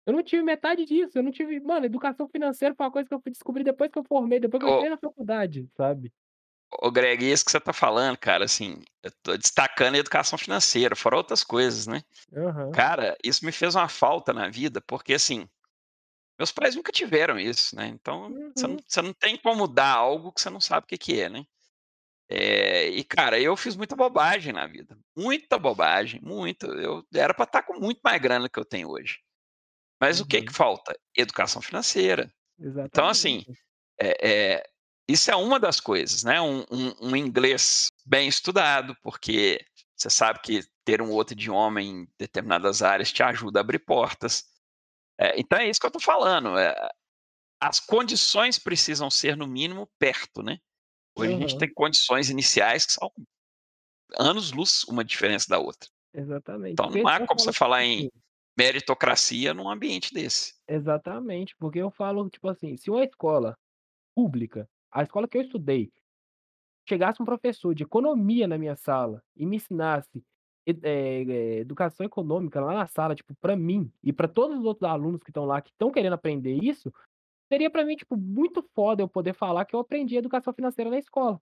Eu 0.07 0.13
não 0.15 0.23
tive 0.25 0.43
metade 0.43 0.85
disso, 0.87 1.19
eu 1.19 1.23
não 1.25 1.33
tive" 1.33 1.61
mano, 1.61 1.87
educação 1.87 2.29
financeira 2.29 2.75
foi 2.77 2.87
uma 2.87 2.93
coisa 2.93 3.09
que 3.09 3.15
eu 3.15 3.21
fui 3.23 3.33
descobrir 3.33 3.65
depois 3.65 3.91
que 3.91 3.99
eu 3.99 4.05
formei, 4.05 4.41
depois 4.41 4.61
que 4.63 4.67
eu 4.69 4.73
entrei 4.73 4.91
na 4.91 4.99
faculdade, 4.99 5.69
sabe. 5.77 6.13
Ô 6.83 6.91
Greg, 6.91 7.23
isso 7.31 7.45
que 7.45 7.51
você 7.51 7.61
tá 7.61 7.73
falando, 7.73 8.17
cara, 8.19 8.45
assim, 8.45 8.83
eu 9.03 9.11
tô 9.23 9.37
destacando 9.37 9.95
a 9.97 9.99
educação 9.99 10.39
financeira, 10.39 10.97
fora 10.97 11.17
outras 11.17 11.45
coisas, 11.45 11.87
né. 11.87 12.03
Aham. 12.33 12.75
Cara, 12.75 13.17
isso 13.25 13.45
me 13.47 13.53
fez 13.53 13.75
uma 13.77 13.89
falta 13.89 14.33
na 14.33 14.49
vida, 14.49 14.81
porque 14.87 15.15
assim 15.15 15.49
meus 16.39 16.53
pais 16.53 16.75
nunca 16.77 16.93
tiveram 16.93 17.39
isso, 17.39 17.77
né, 17.77 17.87
então 17.89 18.35
você 18.57 18.67
não 18.69 18.77
Uhum. 18.77 18.85
você 18.89 19.03
não 19.03 19.13
tem 19.15 19.39
como 19.39 19.69
dar 19.69 19.93
algo 19.97 20.33
que 20.33 20.41
você 20.41 20.51
não 20.51 20.61
sabe 20.61 20.85
o 20.85 20.89
que 20.89 20.99
que 20.99 21.21
é, 21.21 21.29
né. 21.31 21.45
Eh, 22.31 22.91
e 22.91 23.05
cara, 23.05 23.41
eu 23.41 23.57
fiz 23.57 23.77
muita 23.77 23.97
bobagem 23.97 24.53
na 24.53 24.67
vida, 24.67 24.99
muita 25.17 25.59
bobagem, 25.59 26.21
muito, 26.23 26.67
eu 26.67 27.05
era 27.15 27.35
pra 27.35 27.45
estar 27.45 27.63
com 27.65 27.79
muito 27.81 28.01
mais 28.05 28.21
grana 28.23 28.49
que 28.51 28.59
eu 28.61 28.65
tenho 28.67 28.91
hoje. 28.91 29.21
Mas 30.01 30.21
o 30.21 30.27
que 30.27 30.43
que 30.43 30.53
Uhum. 30.53 30.55
falta? 30.55 30.97
Educação 31.17 31.63
financeira. 31.63 32.33
Então 32.85 33.09
assim, 33.09 33.45
Exatamente. 33.45 33.57
eh 34.01 34.17
eh, 34.23 34.65
isso 35.09 35.31
é 35.31 35.37
uma 35.37 35.61
das 35.61 35.81
coisas, 35.81 36.25
né, 36.25 36.41
um 36.41 36.61
um 36.71 37.11
um 37.13 37.17
inglês 37.17 37.89
bem 38.07 38.29
estudado, 38.29 38.97
porque 39.03 39.65
você 39.97 40.11
sabe 40.11 40.41
que 40.43 40.61
ter 40.85 41.01
um 41.03 41.11
outro 41.11 41.35
idioma 41.35 41.83
em 41.83 42.07
determinadas 42.19 42.83
áreas 42.83 43.13
te 43.13 43.23
ajuda 43.23 43.61
a 43.61 43.63
abrir 43.63 43.81
portas. 43.81 44.45
Eh, 45.21 45.35
então 45.41 45.59
é 45.61 45.69
isso 45.71 45.81
que 45.81 45.87
eu 45.87 45.91
tô 45.93 46.01
falando, 46.01 46.59
eh, 46.59 46.75
as 47.61 47.81
condições 47.81 48.59
precisam 48.59 49.11
ser 49.11 49.37
no 49.37 49.47
mínimo 49.49 49.89
perto, 49.99 50.43
né. 50.43 50.59
Hoje 51.17 51.35
a 51.35 51.37
gente 51.37 51.57
Aham. 51.57 51.59
tem 51.59 51.73
condições 51.75 52.31
iniciais 52.31 52.87
que 52.87 52.93
são 52.95 53.11
anos-luz 54.19 54.85
uma 54.85 55.05
diferença 55.05 55.47
da 55.49 55.59
outra. 55.59 55.89
Exatamente, 56.15 56.81
Então 56.81 56.87
porque 56.87 57.05
não 57.05 57.09
há 57.09 57.21
como 57.21 57.41
você 57.41 57.53
falar 57.53 57.85
em 57.85 58.07
assim 58.07 58.11
meritocracia 58.59 59.55
num 59.55 59.69
ambiente 59.71 60.13
desse. 60.15 60.55
Exatamente, 60.69 61.55
porque 61.59 61.79
eu 61.79 61.91
falo, 61.91 62.29
tipo 62.31 62.49
assim, 62.49 62.77
se 62.77 62.91
uma 62.91 63.05
escola 63.05 63.55
pública, 64.15 64.69
a 64.95 65.03
escola 65.03 65.29
que 65.29 65.37
eu 65.39 65.43
estudei, 65.43 65.93
chegasse 66.89 67.21
um 67.23 67.25
professor 67.25 67.75
de 67.75 67.83
economia 67.83 68.47
na 68.47 68.59
minha 68.59 68.77
sala 68.77 69.23
e 69.37 69.47
me 69.47 69.57
ensinasse 69.57 70.23
eh, 70.67 71.59
educação 71.61 72.07
econômica 72.07 72.61
lá 72.61 72.75
na 72.75 72.87
sala, 72.87 73.15
tipo, 73.15 73.35
pra 73.41 73.57
mim 73.57 73.91
e 74.03 74.13
pra 74.13 74.29
todos 74.29 74.59
os 74.59 74.65
outros 74.65 74.89
alunos 74.89 75.23
que 75.23 75.31
estão 75.31 75.45
lá, 75.45 75.61
que 75.61 75.71
estão 75.71 75.91
querendo 75.91 76.15
aprender 76.15 76.55
isso, 76.63 76.93
seria 77.53 77.71
pra 77.71 77.85
mim, 77.85 77.97
tipo, 77.97 78.17
muito 78.17 78.63
foda 78.75 79.03
eu 79.03 79.09
poder 79.09 79.35
falar 79.35 79.65
que 79.65 79.75
eu 79.75 79.81
aprendi 79.81 80.17
educação 80.17 80.53
financeira 80.55 80.91
na 80.91 80.99
escola. 80.99 81.41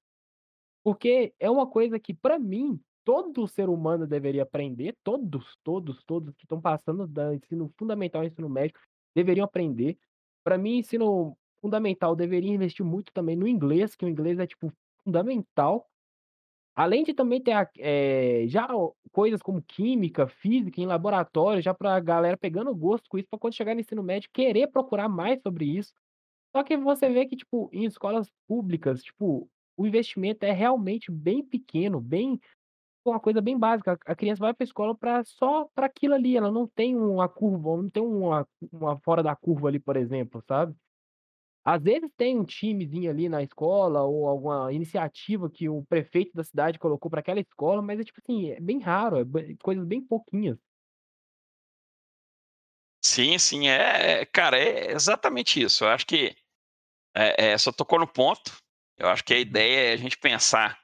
Porque 0.84 1.34
é 1.38 1.50
uma 1.50 1.66
coisa 1.68 1.98
que, 2.00 2.14
pra 2.14 2.38
mim, 2.38 2.80
todo 3.04 3.46
ser 3.46 3.68
humano 3.68 4.06
deveria 4.06 4.42
aprender, 4.42 4.96
todos, 5.04 5.56
todos, 5.62 6.02
todos 6.04 6.34
que 6.36 6.44
estão 6.44 6.60
passando 6.60 7.06
da 7.06 7.34
ensino 7.34 7.72
fundamental 7.78 8.22
ao 8.22 8.26
ensino 8.26 8.48
médio 8.48 8.78
deveriam 9.14 9.44
aprender. 9.44 9.98
Pra 10.44 10.58
mim, 10.58 10.78
ensino 10.78 11.36
fundamental 11.62 12.16
deveria 12.16 12.52
investir 12.52 12.84
muito 12.86 13.12
também 13.14 13.36
no 13.36 13.48
inglês, 13.48 13.94
que 13.96 14.04
o 14.04 14.08
inglês 14.08 14.38
é, 14.40 14.46
tipo, 14.46 14.72
fundamental. 15.04 15.86
Além 16.76 17.04
de 17.04 17.14
também 17.14 17.42
ter 17.42 17.52
a 17.52 17.68
eh, 17.78 18.46
já 18.48 18.68
coisas 19.12 19.42
como 19.42 19.62
química, 19.62 20.26
física 20.28 20.80
em 20.80 20.86
laboratório, 20.86 21.62
já 21.62 21.74
pra 21.74 22.00
galera 22.00 22.36
pegando 22.36 22.74
gosto 22.74 23.08
com 23.10 23.18
isso, 23.18 23.28
pra 23.30 23.38
quando 23.38 23.54
chegar 23.54 23.74
no 23.74 23.80
ensino 23.80 24.02
médio 24.02 24.30
querer 24.32 24.68
procurar 24.68 25.08
mais 25.08 25.40
sobre 25.42 25.66
isso. 25.66 25.92
Só 26.56 26.62
que 26.64 26.76
você 26.76 27.08
vê 27.10 27.26
que, 27.26 27.36
tipo, 27.36 27.70
em 27.72 27.84
escolas 27.86 28.28
públicas, 28.48 29.02
tipo, 29.04 29.48
o 29.76 29.86
investimento 29.86 30.44
é 30.46 30.52
realmente 30.52 31.10
bem 31.12 31.44
pequeno, 31.44 32.00
bem 32.00 32.40
uma 33.06 33.20
coisa 33.20 33.40
bem 33.40 33.58
básica, 33.58 33.98
a 34.06 34.14
criança 34.16 34.40
vai 34.40 34.54
pra 34.54 34.64
escola 34.64 34.96
pra 34.96 35.24
só 35.24 35.66
pra 35.74 35.86
aquilo 35.86 36.14
ali, 36.14 36.36
ela 36.36 36.52
não 36.52 36.66
tem 36.68 36.96
uma 36.96 37.28
curva, 37.28 37.76
não 37.82 37.90
tem 37.90 38.02
uma 38.02 38.46
uma 38.72 38.98
fora 39.00 39.22
da 39.22 39.34
curva 39.36 39.68
ali, 39.68 39.80
por 39.80 39.96
exemplo, 39.96 40.42
sabe. 40.48 40.74
Às 41.64 41.80
vezes 41.82 42.10
tem 42.16 42.38
um 42.38 42.44
timezinho 42.44 43.10
ali 43.10 43.28
na 43.28 43.42
escola 43.42 44.02
ou 44.02 44.26
alguma 44.28 44.72
iniciativa 44.72 45.48
que 45.50 45.68
o 45.68 45.84
prefeito 45.84 46.32
da 46.34 46.42
cidade 46.44 46.78
colocou 46.78 47.10
pra 47.10 47.20
aquela 47.20 47.40
escola, 47.40 47.80
mas 47.82 48.00
é 48.00 48.04
tipo 48.04 48.20
assim, 48.22 48.50
é 48.50 48.60
bem 48.60 48.80
raro, 48.80 49.18
é 49.20 49.24
coisas 49.62 49.84
bem 49.86 50.00
pouquinhas. 50.04 50.58
Sim, 53.04 53.36
sim, 53.38 53.66
é 53.68 54.20
é 54.22 54.26
cara, 54.26 54.56
é 54.58 54.92
exatamente 54.92 55.60
isso, 55.60 55.84
eu 55.84 55.88
acho 55.88 56.06
que, 56.06 56.36
eh 57.16 57.36
eh, 57.52 57.58
você 57.58 57.72
tocou 57.72 57.98
no 58.00 58.06
ponto, 58.08 58.58
eu 58.98 59.08
acho 59.08 59.24
que 59.24 59.34
a 59.34 59.38
Uhum. 59.40 59.40
ideia 59.40 59.90
é 59.90 59.94
a 59.94 59.96
gente 59.98 60.18
pensar 60.18 60.80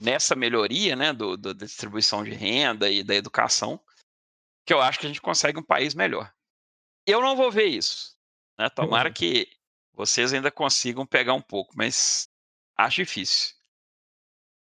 nessa 0.00 0.36
melhoria, 0.36 0.96
né, 0.96 1.12
do 1.12 1.36
do 1.36 1.54
da 1.54 1.66
distribuição 1.66 2.24
de 2.24 2.32
renda 2.32 2.90
e 2.90 3.04
da 3.04 3.14
educação, 3.14 3.80
que 4.66 4.74
eu 4.74 4.80
acho 4.82 5.00
que 5.00 5.06
a 5.06 5.10
gente 5.10 5.22
consegue 5.22 5.58
um 5.60 5.64
país 5.64 5.94
melhor. 5.94 6.32
Eu 7.06 7.20
não 7.22 7.36
vou 7.36 7.50
ver 7.52 7.66
isso, 7.66 8.16
né, 8.58 8.70
tomara 8.70 9.10
que 9.10 9.48
vocês 9.96 10.32
ainda 10.32 10.50
consigam 10.50 11.06
pegar 11.06 11.34
um 11.34 11.42
pouco, 11.42 11.72
mas 11.76 12.28
acho 12.76 12.96
difícil. 12.96 13.56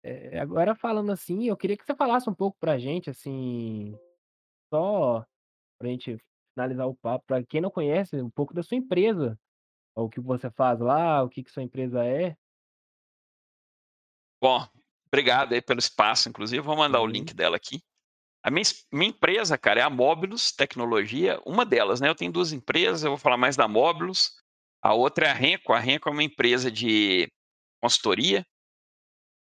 Eh, 0.04 0.38
agora 0.38 0.74
falando 0.74 1.12
assim, 1.12 1.44
eu 1.44 1.56
queria 1.56 1.76
que 1.76 1.84
você 1.84 1.94
falasse 1.94 2.28
um 2.28 2.34
pouco 2.34 2.58
pra 2.58 2.78
gente, 2.78 3.08
assim, 3.08 3.96
só 4.68 5.24
pra 5.78 5.88
gente 5.88 6.18
finalizar 6.54 6.86
o 6.86 6.96
papo, 6.96 7.24
pra 7.26 7.42
quem 7.42 7.60
não 7.60 7.70
conhece, 7.70 8.20
um 8.20 8.30
pouco 8.30 8.52
da 8.52 8.62
sua 8.62 8.76
empresa, 8.76 9.38
o 9.94 10.08
que 10.08 10.20
você 10.20 10.50
faz 10.50 10.80
lá, 10.80 11.22
o 11.22 11.28
que 11.28 11.42
que 11.42 11.50
sua 11.50 11.62
empresa 11.62 12.04
é. 12.04 12.36
Bom 14.42 14.66
Obrigado 15.12 15.52
aí 15.52 15.60
pelo 15.60 15.78
espaço, 15.78 16.30
inclusive. 16.30 16.62
Vou 16.62 16.74
mandar 16.74 17.00
uhum. 17.00 17.04
o 17.04 17.08
link 17.08 17.34
dela 17.34 17.54
aqui. 17.54 17.82
A 18.42 18.50
minha, 18.50 18.64
minha, 18.90 19.10
empresa, 19.10 19.58
cara, 19.58 19.80
é 19.80 19.82
a 19.82 19.90
Mobilus 19.90 20.50
Tecnologia, 20.50 21.38
uma 21.44 21.66
delas, 21.66 22.00
né? 22.00 22.08
Eu 22.08 22.14
tenho 22.14 22.32
duas 22.32 22.50
empresas, 22.50 23.04
eu 23.04 23.10
vou 23.10 23.18
falar 23.18 23.36
mais 23.36 23.54
da 23.54 23.68
Mobilus. 23.68 24.32
A 24.82 24.92
outra 24.94 25.26
é 25.26 25.30
a 25.30 25.34
Renco. 25.34 25.72
A 25.72 25.78
Renco 25.78 26.08
é 26.08 26.12
uma 26.12 26.24
empresa 26.24 26.70
de 26.70 27.30
consultoria, 27.80 28.44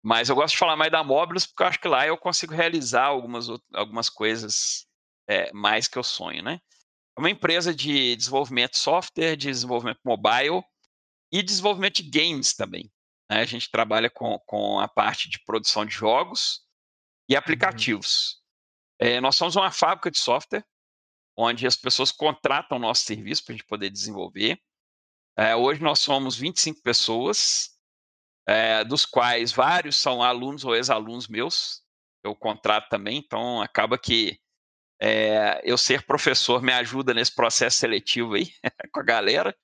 mas 0.02 0.28
eu 0.28 0.35
gosto 0.35 0.52
de 0.52 0.59
falar 0.59 0.77
mais 0.77 0.93
da 0.93 1.02
Mobilus 1.02 1.47
porque 1.47 1.62
eu 1.62 1.67
acho 1.67 1.81
que 1.81 1.89
lá 1.89 2.07
eu 2.07 2.17
consigo 2.17 2.55
realizar 2.55 3.05
algumas, 3.05 3.47
algumas 3.75 4.09
coisas 4.09 4.86
é, 5.28 5.52
mais 5.52 5.89
que 5.89 5.99
eu 5.99 6.02
sonho, 6.02 6.43
né? 6.43 6.60
É 7.17 7.20
uma 7.20 7.31
empresa 7.31 7.75
de 7.75 8.17
desenvolvimento 8.17 8.73
de 8.73 8.78
software, 8.78 9.36
de 9.36 9.51
desenvolvimento 9.51 10.01
mobile 10.05 10.62
e 11.33 11.43
desenvolvimento 11.43 12.02
de 12.02 12.10
games 12.10 12.55
também. 12.55 12.91
Né? 13.31 13.41
A 13.41 13.44
gente 13.44 13.70
trabalha 13.70 14.10
com, 14.10 14.39
com 14.47 14.81
a 14.81 14.89
parte 14.89 15.28
de 15.28 15.39
produção 15.44 15.85
de 15.85 15.94
jogos 15.94 16.62
e 17.28 17.35
uhum. 17.35 17.39
aplicativos. 17.39 18.41
Uhum. 19.01 19.09
É, 19.09 19.20
nós 19.20 19.36
somos 19.36 19.57
uma 19.57 19.70
fábrica 19.70 20.10
de 20.10 20.19
software, 20.19 20.65
onde 21.36 21.67
as 21.67 21.77
pessoas 21.77 22.10
contratam 22.10 22.77
o 22.78 22.81
nosso 22.81 23.05
serviço 23.05 23.44
para 23.44 23.55
a 23.55 23.57
gente 23.57 23.67
poder 23.67 23.91
desenvolver. 23.91 24.60
É, 25.41 25.57
hoje 25.57 25.81
nós 25.81 25.99
somos 26.01 26.36
25 26.36 26.83
pessoas, 26.83 27.70
é, 28.47 28.85
dos 28.85 29.07
quais 29.07 29.51
vários 29.51 29.97
são 29.97 30.23
alunos 30.23 30.67
ou 30.67 30.77
ex-alunos 30.77 31.28
meus. 31.28 31.83
Eu 32.23 32.36
contrato 32.36 32.91
também, 32.91 33.17
então 33.17 33.62
acaba 33.62 33.99
que 33.99 34.39
é, 35.01 35.62
eu 35.65 35.78
ser 35.78 36.05
professor 36.05 36.60
me 36.60 36.75
ajuda 36.75 37.15
nesse 37.15 37.35
processo 37.35 37.78
seletivo 37.78 38.35
aí 38.35 38.52
com 38.93 39.01
a 39.01 39.02
galera. 39.02 39.57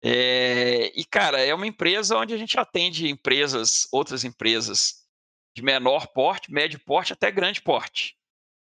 É, 0.00 0.96
e, 0.96 1.04
cara, 1.04 1.40
é 1.40 1.52
uma 1.52 1.66
empresa 1.66 2.16
onde 2.16 2.32
a 2.32 2.38
gente 2.38 2.56
atende 2.56 3.08
empresas, 3.08 3.88
outras 3.90 4.22
empresas 4.22 5.08
de 5.56 5.62
menor 5.62 6.06
porte, 6.12 6.52
médio 6.52 6.78
porte 6.84 7.12
até 7.12 7.32
grande 7.32 7.60
porte. 7.60 8.16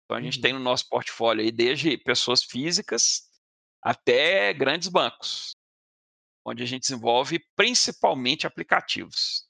Então 0.04 0.16
a 0.16 0.22
gente 0.22 0.36
uhum. 0.36 0.42
tem 0.42 0.52
no 0.52 0.60
nosso 0.60 0.88
portfólio 0.88 1.42
aí 1.42 1.50
desde 1.50 1.98
pessoas 1.98 2.44
físicas 2.44 3.22
até 3.82 4.54
grandes 4.54 4.86
bancos, 4.88 5.55
onde 6.46 6.62
a 6.62 6.66
gente 6.66 6.82
desenvolve 6.82 7.40
principalmente 7.56 8.46
aplicativos. 8.46 9.44